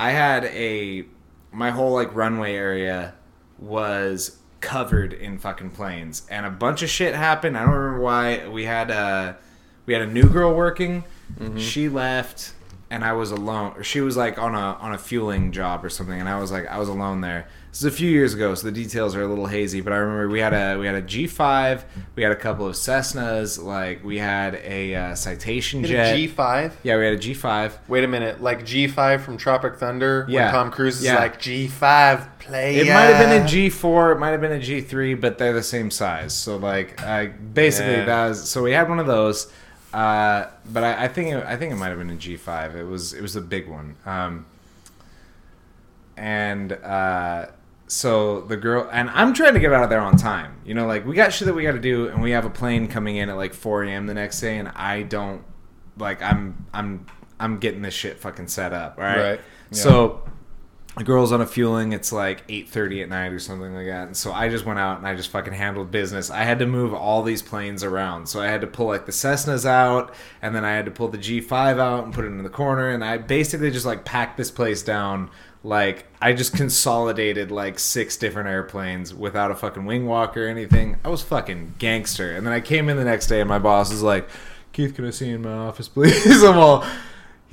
I 0.00 0.10
had 0.10 0.46
a 0.46 1.04
my 1.52 1.72
whole 1.72 1.92
like 1.92 2.14
runway 2.14 2.54
area 2.54 3.12
was 3.58 4.38
covered 4.62 5.12
in 5.12 5.38
fucking 5.38 5.70
planes 5.72 6.26
and 6.30 6.46
a 6.46 6.50
bunch 6.50 6.82
of 6.82 6.88
shit 6.88 7.14
happened. 7.14 7.58
I 7.58 7.66
don't 7.66 7.74
remember 7.74 8.00
why. 8.00 8.48
We 8.48 8.64
had 8.64 8.90
a 8.90 9.36
we 9.84 9.92
had 9.92 10.02
a 10.02 10.06
new 10.10 10.30
girl 10.30 10.54
working. 10.54 11.04
She 11.58 11.90
left 11.90 12.54
and 12.90 13.04
I 13.04 13.12
was 13.12 13.30
alone. 13.30 13.74
Or 13.76 13.82
she 13.84 14.00
was 14.00 14.16
like 14.16 14.38
on 14.38 14.54
a 14.54 14.58
on 14.80 14.92
a 14.94 14.98
fueling 14.98 15.52
job 15.52 15.84
or 15.84 15.88
something, 15.90 16.18
and 16.18 16.28
I 16.28 16.38
was 16.40 16.50
like 16.52 16.66
I 16.66 16.78
was 16.78 16.88
alone 16.88 17.20
there. 17.20 17.48
This 17.70 17.80
is 17.80 17.86
a 17.86 17.96
few 17.96 18.08
years 18.08 18.34
ago, 18.34 18.54
so 18.54 18.68
the 18.68 18.72
details 18.72 19.16
are 19.16 19.22
a 19.22 19.26
little 19.26 19.46
hazy. 19.46 19.80
But 19.80 19.92
I 19.92 19.96
remember 19.96 20.28
we 20.28 20.38
had 20.38 20.54
a 20.54 20.78
we 20.78 20.86
had 20.86 20.94
a 20.94 21.02
G 21.02 21.26
five, 21.26 21.84
we 22.14 22.22
had 22.22 22.30
a 22.30 22.36
couple 22.36 22.66
of 22.68 22.74
Cessnas, 22.76 23.60
like 23.60 24.04
we 24.04 24.18
had 24.18 24.54
a 24.62 24.94
uh, 24.94 25.14
Citation 25.16 25.82
jet. 25.82 26.14
G 26.14 26.28
five. 26.28 26.76
yeah, 26.84 26.96
we 26.96 27.04
had 27.04 27.14
a 27.14 27.18
G 27.18 27.34
five. 27.34 27.76
Wait 27.88 28.04
a 28.04 28.06
minute, 28.08 28.40
like 28.40 28.64
G 28.64 28.86
five 28.86 29.24
from 29.24 29.36
Tropic 29.36 29.74
Thunder. 29.76 30.24
Yeah. 30.28 30.44
When 30.44 30.52
Tom 30.52 30.70
Cruise 30.70 30.98
is 30.98 31.04
Yeah. 31.04 31.16
like 31.18 31.40
G 31.40 31.66
five 31.66 32.38
play. 32.38 32.76
It 32.76 32.86
might 32.86 33.06
have 33.12 33.28
been 33.28 33.42
a 33.42 33.48
G 33.48 33.70
four, 33.70 34.12
it 34.12 34.20
might 34.20 34.30
have 34.30 34.40
been 34.40 34.52
a 34.52 34.60
G 34.60 34.80
three, 34.80 35.14
but 35.14 35.38
they're 35.38 35.52
the 35.52 35.62
same 35.62 35.90
size. 35.90 36.32
So 36.32 36.56
like, 36.58 37.02
I 37.02 37.26
basically 37.26 37.94
Yeah. 37.94 38.04
that 38.04 38.28
was 38.28 38.48
so 38.48 38.62
we 38.62 38.70
had 38.70 38.88
one 38.88 39.00
of 39.00 39.06
those, 39.08 39.50
uh, 39.94 40.50
but 40.72 40.82
I, 40.82 41.04
I 41.04 41.08
think 41.08 41.32
it, 41.34 41.44
I 41.44 41.56
think 41.56 41.72
it 41.72 41.76
might 41.76 41.88
have 41.88 41.98
been 41.98 42.10
a 42.10 42.16
G 42.16 42.36
five. 42.36 42.74
It 42.74 42.82
was 42.84 43.12
it 43.12 43.22
was 43.22 43.36
a 43.36 43.40
big 43.40 43.68
one, 43.68 43.96
um, 44.04 44.46
and 46.16 46.72
uh, 46.72 47.46
so 47.86 48.40
the 48.42 48.56
girl 48.56 48.88
and 48.92 49.10
I'm 49.10 49.34
trying 49.34 49.54
to 49.54 49.60
get 49.60 49.72
out 49.72 49.84
of 49.84 49.90
there 49.90 50.00
on 50.00 50.16
time. 50.16 50.56
You 50.64 50.74
know, 50.74 50.86
like 50.86 51.06
we 51.06 51.14
got 51.14 51.32
shit 51.32 51.46
that 51.46 51.54
we 51.54 51.62
got 51.62 51.72
to 51.72 51.80
do, 51.80 52.08
and 52.08 52.22
we 52.22 52.32
have 52.32 52.44
a 52.44 52.50
plane 52.50 52.88
coming 52.88 53.16
in 53.16 53.28
at 53.30 53.36
like 53.36 53.54
4 53.54 53.84
a.m. 53.84 54.06
the 54.06 54.14
next 54.14 54.40
day, 54.40 54.58
and 54.58 54.68
I 54.68 55.02
don't 55.02 55.42
like 55.98 56.22
I'm 56.22 56.66
I'm 56.72 57.06
I'm 57.38 57.58
getting 57.58 57.82
this 57.82 57.94
shit 57.94 58.18
fucking 58.18 58.48
set 58.48 58.72
up. 58.72 58.98
All 58.98 59.04
right, 59.04 59.18
Right. 59.30 59.40
Yeah. 59.70 59.78
so 59.78 60.22
the 60.96 61.04
girl's 61.04 61.32
on 61.32 61.40
a 61.40 61.46
fueling 61.46 61.92
it's 61.92 62.12
like 62.12 62.46
8.30 62.46 63.02
at 63.02 63.08
night 63.08 63.32
or 63.32 63.38
something 63.38 63.74
like 63.74 63.86
that. 63.86 64.06
And 64.06 64.16
so 64.16 64.32
i 64.32 64.48
just 64.48 64.64
went 64.64 64.78
out 64.78 64.98
and 64.98 65.06
i 65.06 65.14
just 65.14 65.30
fucking 65.30 65.52
handled 65.52 65.90
business. 65.90 66.30
I 66.30 66.44
had 66.44 66.58
to 66.60 66.66
move 66.66 66.94
all 66.94 67.22
these 67.22 67.42
planes 67.42 67.82
around. 67.82 68.28
So 68.28 68.40
i 68.40 68.46
had 68.46 68.60
to 68.60 68.66
pull 68.66 68.86
like 68.86 69.06
the 69.06 69.12
cessnas 69.12 69.66
out 69.66 70.14
and 70.40 70.54
then 70.54 70.64
i 70.64 70.72
had 70.72 70.84
to 70.84 70.90
pull 70.90 71.08
the 71.08 71.18
g5 71.18 71.78
out 71.78 72.04
and 72.04 72.14
put 72.14 72.24
it 72.24 72.28
in 72.28 72.42
the 72.42 72.48
corner. 72.48 72.90
And 72.90 73.04
i 73.04 73.18
basically 73.18 73.70
just 73.70 73.86
like 73.86 74.04
packed 74.04 74.36
this 74.36 74.50
place 74.50 74.82
down. 74.82 75.30
Like 75.64 76.06
i 76.20 76.32
just 76.32 76.54
consolidated 76.54 77.50
like 77.50 77.78
six 77.78 78.16
different 78.16 78.48
airplanes 78.48 79.12
without 79.12 79.50
a 79.50 79.56
fucking 79.56 79.84
wing 79.84 80.06
walk 80.06 80.36
or 80.36 80.46
anything. 80.46 80.98
I 81.04 81.08
was 81.08 81.22
fucking 81.22 81.74
gangster. 81.78 82.36
And 82.36 82.46
then 82.46 82.52
i 82.52 82.60
came 82.60 82.88
in 82.88 82.96
the 82.96 83.04
next 83.04 83.26
day 83.26 83.40
and 83.40 83.48
my 83.48 83.58
boss 83.58 83.90
was 83.90 84.02
like 84.02 84.28
keith 84.72 84.94
can 84.94 85.06
i 85.06 85.10
see 85.10 85.28
you 85.28 85.36
in 85.36 85.42
my 85.42 85.52
office 85.52 85.88
please? 85.94 86.42
I'm 86.44 86.58
all 86.58 86.84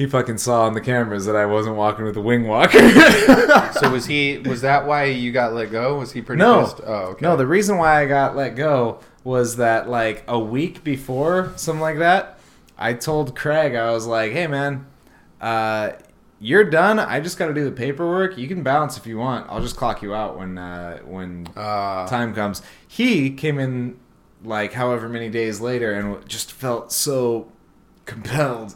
he 0.02 0.08
fucking 0.08 0.38
saw 0.40 0.64
on 0.64 0.74
the 0.74 0.82
cameras 0.82 1.26
that 1.28 1.36
I 1.36 1.46
wasn't 1.46 1.76
walking 1.76 2.06
with 2.06 2.18
a 2.18 2.22
wing 2.22 2.48
walker. 2.48 2.80
So 3.80 3.90
was 3.92 4.06
he? 4.06 4.38
Was 4.46 4.62
that 4.62 4.86
why 4.86 5.06
you 5.06 5.32
got 5.32 5.54
let 5.54 5.72
go? 5.72 5.98
Was 6.00 6.12
he 6.12 6.22
pretty 6.22 6.40
no, 6.40 6.62
pissed? 6.64 6.82
Oh, 6.86 6.94
okay. 7.14 7.26
no. 7.26 7.36
The 7.36 7.48
reason 7.48 7.78
why 7.78 8.02
I 8.02 8.06
got 8.06 8.36
let 8.36 8.56
go 8.56 9.00
was 9.24 9.56
that 9.58 9.90
like 9.90 10.24
a 10.28 10.38
week 10.40 10.84
before, 10.84 11.52
something 11.56 11.82
like 11.82 11.98
that. 12.00 12.40
I 12.78 12.94
told 12.94 13.36
Craig, 13.36 13.74
I 13.76 13.90
was 13.92 14.06
like, 14.06 14.32
"Hey, 14.34 14.46
man, 14.48 14.86
uh, 15.40 15.92
you're 16.40 16.64
done. 16.64 17.00
I 17.00 17.20
just 17.22 17.38
got 17.40 17.48
to 17.48 17.54
do 17.56 17.64
the 17.64 17.72
paperwork. 17.72 18.38
You 18.38 18.48
can 18.48 18.62
bounce 18.62 18.98
if 18.98 19.08
you 19.08 19.18
want. 19.18 19.48
I'll 19.50 19.62
just 19.62 19.76
clock 19.78 20.02
you 20.04 20.14
out 20.14 20.38
when 20.38 20.58
uh, 20.58 21.00
when 21.00 21.48
Ah. 21.58 22.06
time 22.08 22.34
comes." 22.36 22.62
He 22.88 23.32
came 23.32 23.58
in 23.60 23.98
like 24.44 24.74
however 24.74 25.08
many 25.10 25.30
days 25.30 25.60
later 25.60 25.92
and 25.94 26.28
just 26.28 26.52
felt 26.52 26.92
so 26.92 27.52
compelled 28.06 28.76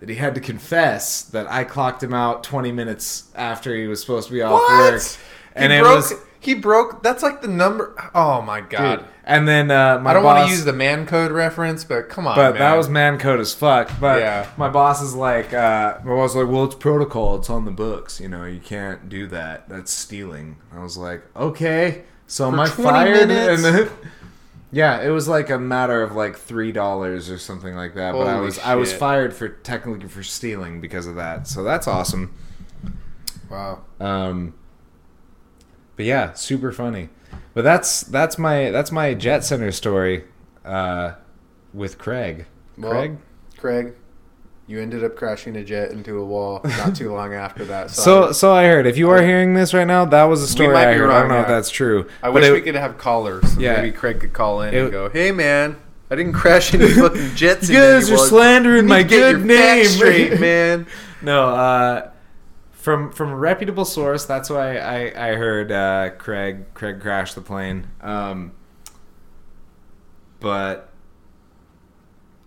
that 0.00 0.08
he 0.08 0.14
had 0.16 0.34
to 0.34 0.40
confess 0.40 1.22
that 1.22 1.46
I 1.50 1.64
clocked 1.64 2.02
him 2.02 2.12
out 2.14 2.42
20 2.42 2.72
minutes 2.72 3.24
after 3.34 3.74
he 3.76 3.86
was 3.86 4.00
supposed 4.00 4.28
to 4.28 4.34
be 4.34 4.42
off 4.42 4.52
What? 4.60 4.92
work. 4.92 5.02
He 5.02 5.16
And 5.54 5.72
it 5.72 5.82
broke. 5.82 5.96
was 5.96 6.12
he 6.42 6.54
broke. 6.54 7.02
That's 7.02 7.22
like 7.22 7.42
the 7.42 7.48
number. 7.48 7.94
Oh 8.14 8.40
my 8.40 8.62
god. 8.62 9.00
Dude. 9.00 9.08
And 9.24 9.46
then 9.46 9.70
uh, 9.70 9.98
my 9.98 10.10
I 10.10 10.14
don't 10.14 10.22
boss, 10.22 10.36
want 10.38 10.48
to 10.48 10.54
use 10.54 10.64
the 10.64 10.72
man 10.72 11.06
code 11.06 11.32
reference, 11.32 11.84
but 11.84 12.08
come 12.08 12.26
on. 12.26 12.34
but 12.34 12.52
man. 12.52 12.60
that 12.60 12.74
was 12.76 12.88
man 12.88 13.18
code 13.18 13.40
as 13.40 13.52
fuck. 13.52 13.90
But 14.00 14.20
Yeah. 14.20 14.46
my 14.56 14.70
boss 14.70 15.02
is 15.02 15.14
like, 15.14 15.52
uh, 15.52 15.98
my 16.02 16.14
boss 16.14 16.30
is 16.30 16.36
like, 16.36 16.48
well, 16.48 16.64
it's 16.64 16.74
protocol. 16.74 17.36
It's 17.36 17.50
on 17.50 17.66
the 17.66 17.70
books. 17.70 18.20
You 18.20 18.28
know, 18.28 18.44
you 18.46 18.58
can't 18.60 19.08
do 19.10 19.26
that. 19.26 19.68
That's 19.68 19.92
stealing. 19.92 20.56
I 20.74 20.80
was 20.82 20.96
like, 20.96 21.22
okay. 21.36 22.04
So 22.26 22.48
am 22.48 22.58
I 22.58 22.66
fired? 22.68 23.28
minutes? 23.28 23.62
And 23.62 23.76
then, 23.76 23.90
yeah, 24.72 25.02
it 25.02 25.10
was 25.10 25.28
like 25.28 25.50
a 25.50 25.58
matter 25.58 26.02
of 26.02 26.12
like 26.14 26.36
three 26.36 26.72
dollars 26.72 27.30
or 27.30 27.38
something 27.38 27.74
like 27.74 27.94
that. 27.94 28.12
but 28.12 28.26
I 28.26 28.34
Holy 28.34 28.44
was 28.44 28.58
I 28.60 28.74
was 28.76 28.92
fired 28.92 29.34
for 29.34 29.48
technically 29.48 30.08
for 30.08 30.22
stealing 30.22 30.80
because 30.80 31.06
of 31.06 31.16
that. 31.16 31.46
So 31.46 31.62
that's 31.62 31.88
awesome. 31.88 32.34
wow. 33.50 33.82
Um, 33.98 34.54
but 35.96 36.04
yeah, 36.06 36.32
super 36.34 36.72
funny. 36.72 37.08
But 37.52 37.62
that's 37.62 38.02
that's 38.02 38.38
my 38.38 38.70
that's 38.70 38.92
my 38.92 39.14
Jet 39.14 39.44
Center 39.44 39.72
story 39.72 40.24
uh, 40.64 41.14
with 41.74 41.98
Craig. 41.98 42.46
Well, 42.78 42.92
Craig. 42.92 43.18
Craig, 43.56 43.94
you 44.70 44.80
ended 44.80 45.02
up 45.02 45.16
crashing 45.16 45.56
a 45.56 45.64
jet 45.64 45.90
into 45.90 46.16
a 46.18 46.24
wall 46.24 46.60
not 46.64 46.94
too 46.94 47.12
long 47.12 47.34
after 47.34 47.64
that. 47.64 47.90
So 47.90 48.30
so 48.32 48.52
I 48.52 48.66
heard. 48.66 48.86
If 48.86 48.96
you 48.96 49.10
are 49.10 49.20
hearing 49.20 49.54
this 49.54 49.74
right 49.74 49.86
now, 49.86 50.04
that 50.04 50.24
was 50.24 50.42
a 50.42 50.46
story 50.48 50.76
I 50.76 50.94
heard. 50.94 51.10
I 51.10 51.20
don't 51.20 51.28
know 51.28 51.40
if 51.40 51.48
that's 51.48 51.70
true. 51.70 52.06
I 52.22 52.26
But 52.28 52.34
wish 52.34 52.44
it- 52.46 52.52
we 52.52 52.60
could 52.60 52.76
have 52.76 52.96
callers. 52.96 53.54
So 53.54 53.60
Yeah. 53.60 53.76
Maybe 53.82 53.90
Craig 53.90 54.20
could 54.20 54.32
call 54.32 54.62
in 54.62 54.72
It- 54.74 54.82
and 54.82 54.92
go, 54.92 55.08
"Hey, 55.08 55.32
man, 55.32 55.76
I 56.10 56.14
didn't 56.16 56.34
crash 56.34 56.72
any 56.74 56.88
fucking 56.88 57.34
jets. 57.34 57.68
You 57.68 57.76
guys 57.78 58.10
are 58.10 58.16
slandering 58.16 58.86
my 58.86 59.02
good 59.02 59.44
name." 59.44 59.84
straight, 59.86 60.38
man." 60.48 60.86
No, 61.20 61.48
uh, 61.50 62.10
from 62.70 63.10
from 63.12 63.30
a 63.32 63.36
reputable 63.36 63.84
source. 63.84 64.24
That's 64.24 64.48
why 64.48 64.78
I 64.78 65.30
I 65.30 65.34
heard 65.34 65.72
uh, 65.72 66.10
Craig 66.16 66.72
Craig 66.74 67.00
crashed 67.00 67.34
the 67.34 67.40
plane. 67.42 67.88
Um, 68.00 68.52
but 70.38 70.89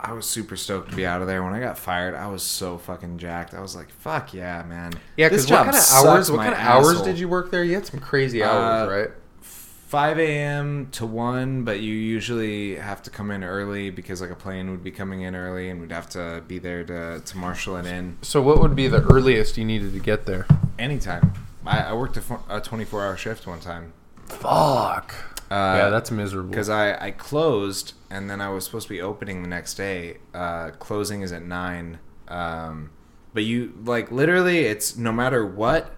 I 0.04 0.12
was 0.14 0.26
super 0.26 0.56
stoked 0.58 0.89
to 0.91 0.95
be 0.95 1.06
out 1.06 1.22
of 1.22 1.28
there. 1.28 1.43
When 1.43 1.54
I 1.54 1.60
got 1.60 1.78
fired, 1.78 2.14
I 2.14 2.28
was 2.28 2.43
so 2.43 2.78
fucking 2.78 3.20
jacked. 3.20 3.54
I 3.54 3.62
was 3.62 3.76
like, 3.76 3.89
"Fuck 3.89 4.34
yeah, 4.34 4.62
man!" 4.64 4.93
Yeah, 5.16 5.30
because 5.30 5.49
what 5.49 5.64
kind 5.66 5.78
of 5.78 5.84
hours? 5.93 6.30
What 6.30 6.39
kind 6.41 6.54
of 6.54 6.60
hours 6.60 7.01
did 7.01 7.18
you 7.18 7.30
work 7.30 7.51
there? 7.51 7.64
You 7.64 7.76
had 7.76 7.86
some 7.86 7.99
crazy 8.01 8.43
hours, 8.43 8.89
Uh, 8.89 8.91
right? 8.91 9.10
5 9.41 10.18
a.m. 10.18 10.88
to 10.93 11.06
1, 11.06 11.64
but 11.66 11.80
you 11.80 11.93
usually 11.93 12.76
have 12.78 13.04
to 13.04 13.12
come 13.12 13.30
in 13.30 13.43
early 13.43 13.91
because 13.91 14.22
like 14.22 14.32
a 14.32 14.36
plane 14.36 14.72
would 14.72 14.84
be 14.84 14.89
coming 14.89 15.22
in 15.22 15.36
early 15.36 15.70
and 15.70 15.80
we'd 15.80 15.91
have 15.91 16.10
to 16.10 16.41
be 16.47 16.58
there 16.58 16.84
to, 16.84 17.20
to 17.24 17.38
marshal 17.38 17.76
it 17.78 17.86
in 17.86 18.18
So, 18.24 18.41
what 18.41 18.60
would 18.60 18.76
be 18.76 18.88
the 18.88 19.04
earliest 19.04 19.56
you 19.56 19.64
needed 19.66 19.93
to 19.93 19.99
get 19.99 20.26
there? 20.26 20.47
anytime. 20.80 21.32
I, 21.64 21.80
I 21.82 21.93
worked 21.93 22.18
a, 22.18 22.24
a 22.49 22.60
24 22.60 23.06
hour 23.06 23.16
shift 23.16 23.45
one 23.45 23.60
time. 23.60 23.93
Fuck. 24.28 25.14
Uh, 25.52 25.76
yeah, 25.78 25.90
that's 25.90 26.10
miserable. 26.10 26.50
because 26.50 26.70
I, 26.70 27.08
I 27.08 27.12
closed 27.12 27.94
and 28.10 28.30
then 28.30 28.42
I 28.42 28.50
was 28.50 28.66
supposed 28.66 28.88
to 28.88 28.94
be 28.94 29.02
opening 29.02 29.44
the 29.44 29.50
next 29.50 29.76
day. 29.76 30.18
Uh, 30.34 30.72
closing 30.72 31.22
is 31.22 31.32
at 31.32 31.44
9. 31.44 32.00
Um, 32.28 32.92
but 33.34 33.44
you, 33.44 33.74
like, 33.84 34.12
literally, 34.12 34.60
it's 34.60 34.96
no 34.98 35.12
matter 35.12 35.46
what 35.46 35.96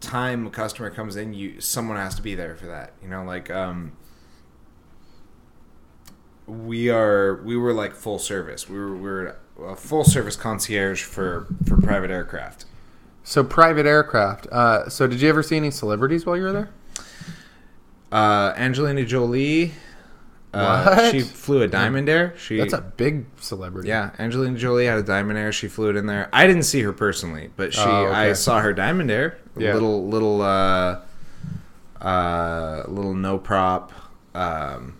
time 0.00 0.46
a 0.46 0.50
customer 0.50 0.90
comes 0.90 1.16
in, 1.16 1.34
you 1.34 1.60
someone 1.60 1.96
has 1.96 2.14
to 2.14 2.22
be 2.22 2.34
there 2.34 2.56
for 2.56 2.66
that. 2.66 2.94
You 3.02 3.08
know, 3.08 3.22
like, 3.24 3.50
um, 3.50 3.92
we 6.46 6.88
are 6.88 7.36
we 7.44 7.56
were 7.56 7.72
like 7.72 7.94
full 7.94 8.18
service. 8.18 8.68
We 8.68 8.78
were 8.78 8.94
we 8.94 9.02
were 9.02 9.36
a 9.66 9.76
full 9.76 10.04
service 10.04 10.36
concierge 10.36 11.02
for 11.04 11.46
for 11.66 11.76
private 11.80 12.10
aircraft. 12.10 12.64
so, 13.22 13.44
private 13.44 13.86
aircraft. 13.86 14.46
Uh, 14.48 14.88
so, 14.88 15.06
did 15.06 15.20
you 15.20 15.28
ever 15.28 15.42
see 15.42 15.56
any 15.56 15.70
celebrities 15.70 16.26
while 16.26 16.36
you 16.36 16.42
were 16.44 16.52
there? 16.52 16.70
Uh, 18.12 18.52
Angelina 18.56 19.04
Jolie. 19.04 19.72
Uh? 20.52 21.10
She 21.12 21.20
flew 21.20 21.62
a 21.62 21.68
Diamond 21.68 22.08
Air. 22.08 22.34
She 22.36 22.56
That's 22.58 22.72
a 22.72 22.80
big 22.80 23.24
celebrity. 23.40 23.88
yeah. 23.88 24.10
Angelina 24.18 24.58
Jolie 24.58 24.86
had 24.86 24.98
a 24.98 25.02
Diamond 25.02 25.38
Air. 25.38 25.52
She 25.52 25.68
flew 25.68 25.90
it 25.90 25.96
in 25.96 26.06
there. 26.06 26.28
I 26.32 26.46
didn't 26.48 26.64
see 26.64 26.80
her 26.82 26.92
personally, 26.92 27.50
but 27.56 27.72
she 27.72 27.80
Oh, 27.82 28.06
okay. 28.06 28.14
I 28.14 28.32
saw 28.32 28.60
her 28.60 28.72
Diamond 28.72 29.10
Air. 29.12 29.38
Yeah. 29.56 29.74
Little 29.74 30.08
little 30.08 30.42
uh, 30.42 31.00
uh, 32.00 32.82
little 32.88 33.14
no 33.14 33.38
prop, 33.38 33.92
um, 34.34 34.96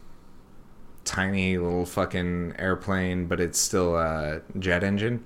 tiny 1.05 1.59
little 1.59 1.87
fucking 1.87 2.55
airplane, 2.59 3.27
but 3.27 3.41
it's 3.41 3.59
still 3.59 3.97
a 3.97 4.43
jet 4.59 4.85
engine. 4.85 5.25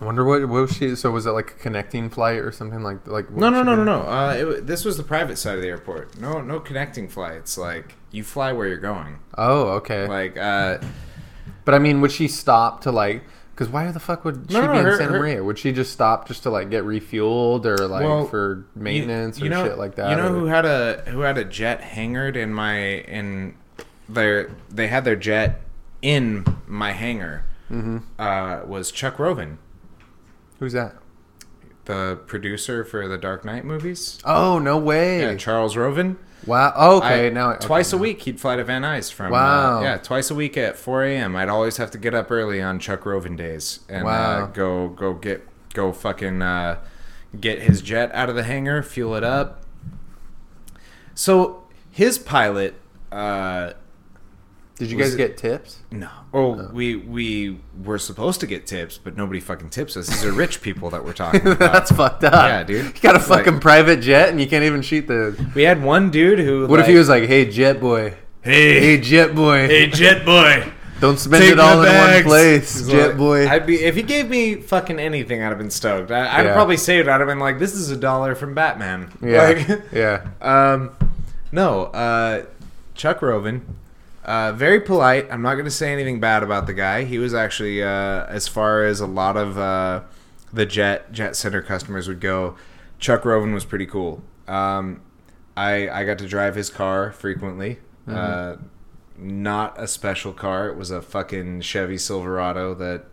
I 0.00 0.04
wonder 0.04 0.24
what, 0.24 0.40
what 0.48 0.62
was 0.62 0.76
she. 0.76 0.96
So, 0.96 1.10
was 1.10 1.24
it 1.26 1.30
like 1.30 1.50
a 1.52 1.54
connecting 1.54 2.10
flight 2.10 2.38
or 2.38 2.50
something 2.52 2.82
like 2.82 3.06
like? 3.06 3.30
No, 3.30 3.48
no, 3.48 3.62
no, 3.62 3.74
no, 3.76 3.84
no. 3.84 4.00
Uh, 4.02 4.34
it, 4.58 4.66
this 4.66 4.84
was 4.84 4.96
the 4.96 5.02
private 5.04 5.36
side 5.38 5.56
of 5.56 5.62
the 5.62 5.68
airport. 5.68 6.18
No, 6.18 6.40
no 6.40 6.58
connecting 6.60 7.08
flights. 7.08 7.56
Like 7.56 7.94
you 8.10 8.24
fly 8.24 8.52
where 8.52 8.66
you're 8.66 8.76
going. 8.78 9.18
Oh, 9.38 9.68
okay. 9.76 10.06
Like 10.08 10.36
uh, 10.36 10.78
But 11.64 11.74
I 11.74 11.78
mean, 11.78 12.00
would 12.00 12.12
she 12.12 12.28
stop 12.28 12.80
to 12.82 12.92
like? 12.92 13.22
Because 13.52 13.68
why 13.68 13.88
the 13.92 14.00
fuck 14.00 14.24
would 14.24 14.46
she 14.48 14.54
No, 14.54 14.66
no, 14.66 14.72
be 14.72 14.78
in 14.80 14.84
her- 14.84 14.96
Santa 14.96 15.12
her- 15.12 15.18
Maria? 15.20 15.44
Would 15.44 15.60
she 15.60 15.70
just 15.70 15.92
stop 15.92 16.26
just 16.26 16.42
to 16.42 16.50
like 16.50 16.70
get 16.70 16.82
refueled 16.82 17.64
or 17.64 17.86
like 17.86 18.02
Well, 18.02 18.26
for 18.26 18.66
maintenance 18.74 19.38
you 19.38 19.46
or 19.46 19.50
know, 19.50 19.64
shit 19.64 19.78
like 19.78 19.94
that? 19.94 20.10
You 20.10 20.16
know 20.16 20.26
or- 20.26 20.40
who 20.40 20.46
had 20.46 20.66
a 20.66 21.04
who 21.06 21.20
had 21.20 21.38
a 21.38 21.44
jet 21.44 21.80
hangared 21.80 22.36
in 22.36 22.52
my 22.52 22.76
in 22.78 23.54
their 24.08 24.50
they 24.68 24.88
had 24.88 25.04
their 25.04 25.14
jet 25.14 25.60
in 26.02 26.44
my 26.66 26.90
hangar. 26.90 27.44
Mm-hmm. 27.70 27.98
Uh, 28.18 28.66
was 28.66 28.90
Chuck 28.90 29.18
Roven, 29.20 29.58
Who's 30.64 30.72
that? 30.72 30.96
the 31.86 32.18
producer 32.26 32.82
for 32.82 33.06
the 33.08 33.18
Dark 33.18 33.44
Knight 33.44 33.62
movies. 33.66 34.18
Oh 34.24 34.58
no 34.58 34.78
way! 34.78 35.20
Yeah, 35.20 35.34
Charles 35.36 35.76
Roven. 35.76 36.18
Wow. 36.46 36.72
Oh, 36.74 36.96
okay. 36.98 37.26
I- 37.26 37.30
now 37.30 37.50
okay, 37.52 37.66
twice 37.66 37.92
a 37.92 37.96
now. 37.96 38.02
week 38.02 38.22
he'd 38.22 38.40
fly 38.40 38.56
to 38.56 38.64
Van 38.64 38.80
Nuys 38.80 39.12
from. 39.12 39.30
Wow. 39.30 39.80
Uh, 39.80 39.82
yeah, 39.82 39.96
twice 39.98 40.30
a 40.30 40.34
week 40.34 40.56
at 40.56 40.76
4 40.78 41.04
a.m. 41.04 41.36
I'd 41.36 41.50
always 41.50 41.76
have 41.76 41.90
to 41.90 41.98
get 41.98 42.14
up 42.14 42.30
early 42.30 42.62
on 42.62 42.78
Chuck 42.80 43.04
Roven 43.04 43.36
days 43.36 43.80
and 43.90 44.06
uh, 44.08 44.46
go 44.46 44.88
go 44.88 45.12
get 45.12 45.46
go 45.74 45.92
fucking 45.92 46.40
uh, 46.40 46.78
get 47.38 47.60
his 47.60 47.82
jet 47.82 48.10
out 48.14 48.30
of 48.30 48.34
the 48.34 48.44
hangar, 48.44 48.82
fuel 48.82 49.14
it 49.14 49.24
up. 49.24 49.62
So 51.14 51.64
his 51.90 52.18
pilot. 52.18 52.74
Uh, 53.12 53.74
Did 54.76 54.90
you 54.90 54.96
guys 54.98 55.12
it- 55.14 55.18
get 55.18 55.36
tips? 55.36 55.80
no. 55.90 56.08
Oh, 56.36 56.68
we 56.72 56.96
we 56.96 57.60
were 57.84 57.98
supposed 57.98 58.40
to 58.40 58.46
get 58.46 58.66
tips, 58.66 58.98
but 58.98 59.16
nobody 59.16 59.38
fucking 59.38 59.70
tips 59.70 59.96
us. 59.96 60.08
These 60.08 60.24
are 60.24 60.32
rich 60.32 60.60
people 60.62 60.90
that 60.90 61.04
we're 61.04 61.12
talking 61.12 61.42
about. 61.42 61.58
That's 61.72 61.92
fucked 61.92 62.24
up. 62.24 62.32
Yeah, 62.32 62.62
dude. 62.64 62.86
You 62.86 62.92
got 63.00 63.14
a 63.14 63.18
It's 63.20 63.30
like- 63.30 63.44
fucking 63.44 63.60
private 63.60 64.00
jet 64.00 64.30
and 64.30 64.40
you 64.40 64.46
can't 64.48 64.64
even 64.64 64.82
shoot 64.82 65.06
the. 65.06 65.36
we 65.54 65.62
had 65.62 65.82
one 65.82 66.10
dude 66.10 66.40
who. 66.40 66.66
What 66.66 66.80
if 66.80 66.86
he 66.86 66.96
was 66.96 67.08
like, 67.08 67.24
"Hey, 67.24 67.48
jet 67.48 67.80
boy, 67.80 68.14
Hey, 68.42 68.80
hey, 68.80 69.00
jet 69.00 69.34
boy, 69.34 69.68
hey, 69.68 69.86
jet 69.86 70.24
boy. 70.26 70.70
don't 71.00 71.18
spend 71.18 71.42
Take 71.42 71.52
it 71.52 71.60
all 71.60 71.78
in 71.80 71.84
bags." 71.88 72.24
one 72.26 72.30
place, 72.30 72.78
He's 72.80 72.88
jet 72.88 73.08
like- 73.10 73.16
boy." 73.16 73.48
I'd 73.48 73.64
be 73.66 73.76
if 73.84 73.94
he 73.94 74.02
gave 74.02 74.28
me 74.28 74.56
fucking 74.56 74.98
anything, 74.98 75.40
I'd 75.40 75.50
have 75.50 75.58
been 75.58 75.70
stoked. 75.70 76.10
I, 76.10 76.38
I'd 76.38 76.46
Yeah. 76.46 76.52
probably 76.54 76.76
saved. 76.76 77.06
it. 77.06 77.10
I'd 77.12 77.20
have 77.20 77.28
been 77.28 77.38
like, 77.38 77.60
"This 77.60 77.74
is 77.74 77.90
a 77.90 77.96
dollar 77.96 78.34
from 78.34 78.54
Batman." 78.54 79.12
yeah, 79.22 79.42
Like, 79.42 79.82
yeah. 79.92 80.26
um, 80.42 80.90
no, 81.52 81.84
uh, 81.84 82.44
Chuck 82.94 83.22
Roven, 83.22 83.64
uh, 84.24 84.52
very 84.52 84.80
polite. 84.80 85.28
I'm 85.30 85.42
not 85.42 85.54
going 85.54 85.64
to 85.66 85.70
say 85.70 85.92
anything 85.92 86.20
bad 86.20 86.42
about 86.42 86.66
the 86.66 86.72
guy. 86.74 87.04
He 87.04 87.18
was 87.18 87.34
actually, 87.34 87.82
uh, 87.82 88.26
as 88.26 88.48
far 88.48 88.84
as 88.84 89.00
a 89.00 89.06
lot 89.06 89.36
of 89.36 89.58
uh, 89.58 90.02
the 90.52 90.66
Jet 90.66 91.12
Jet 91.12 91.36
Center 91.36 91.62
customers 91.62 92.08
would 92.08 92.20
go, 92.20 92.56
Chuck 92.98 93.24
Roven 93.24 93.52
was 93.54 93.64
pretty 93.64 93.86
cool. 93.86 94.22
Um, 94.48 95.02
I 95.56 95.88
I 95.88 96.04
got 96.04 96.18
to 96.18 96.26
drive 96.26 96.54
his 96.54 96.70
car 96.70 97.12
frequently. 97.12 97.78
Uh, 98.08 98.56
not 99.16 99.80
a 99.80 99.86
special 99.86 100.32
car. 100.32 100.68
It 100.68 100.76
was 100.76 100.90
a 100.90 101.00
fucking 101.00 101.60
Chevy 101.62 101.98
Silverado 101.98 102.74
that. 102.74 103.04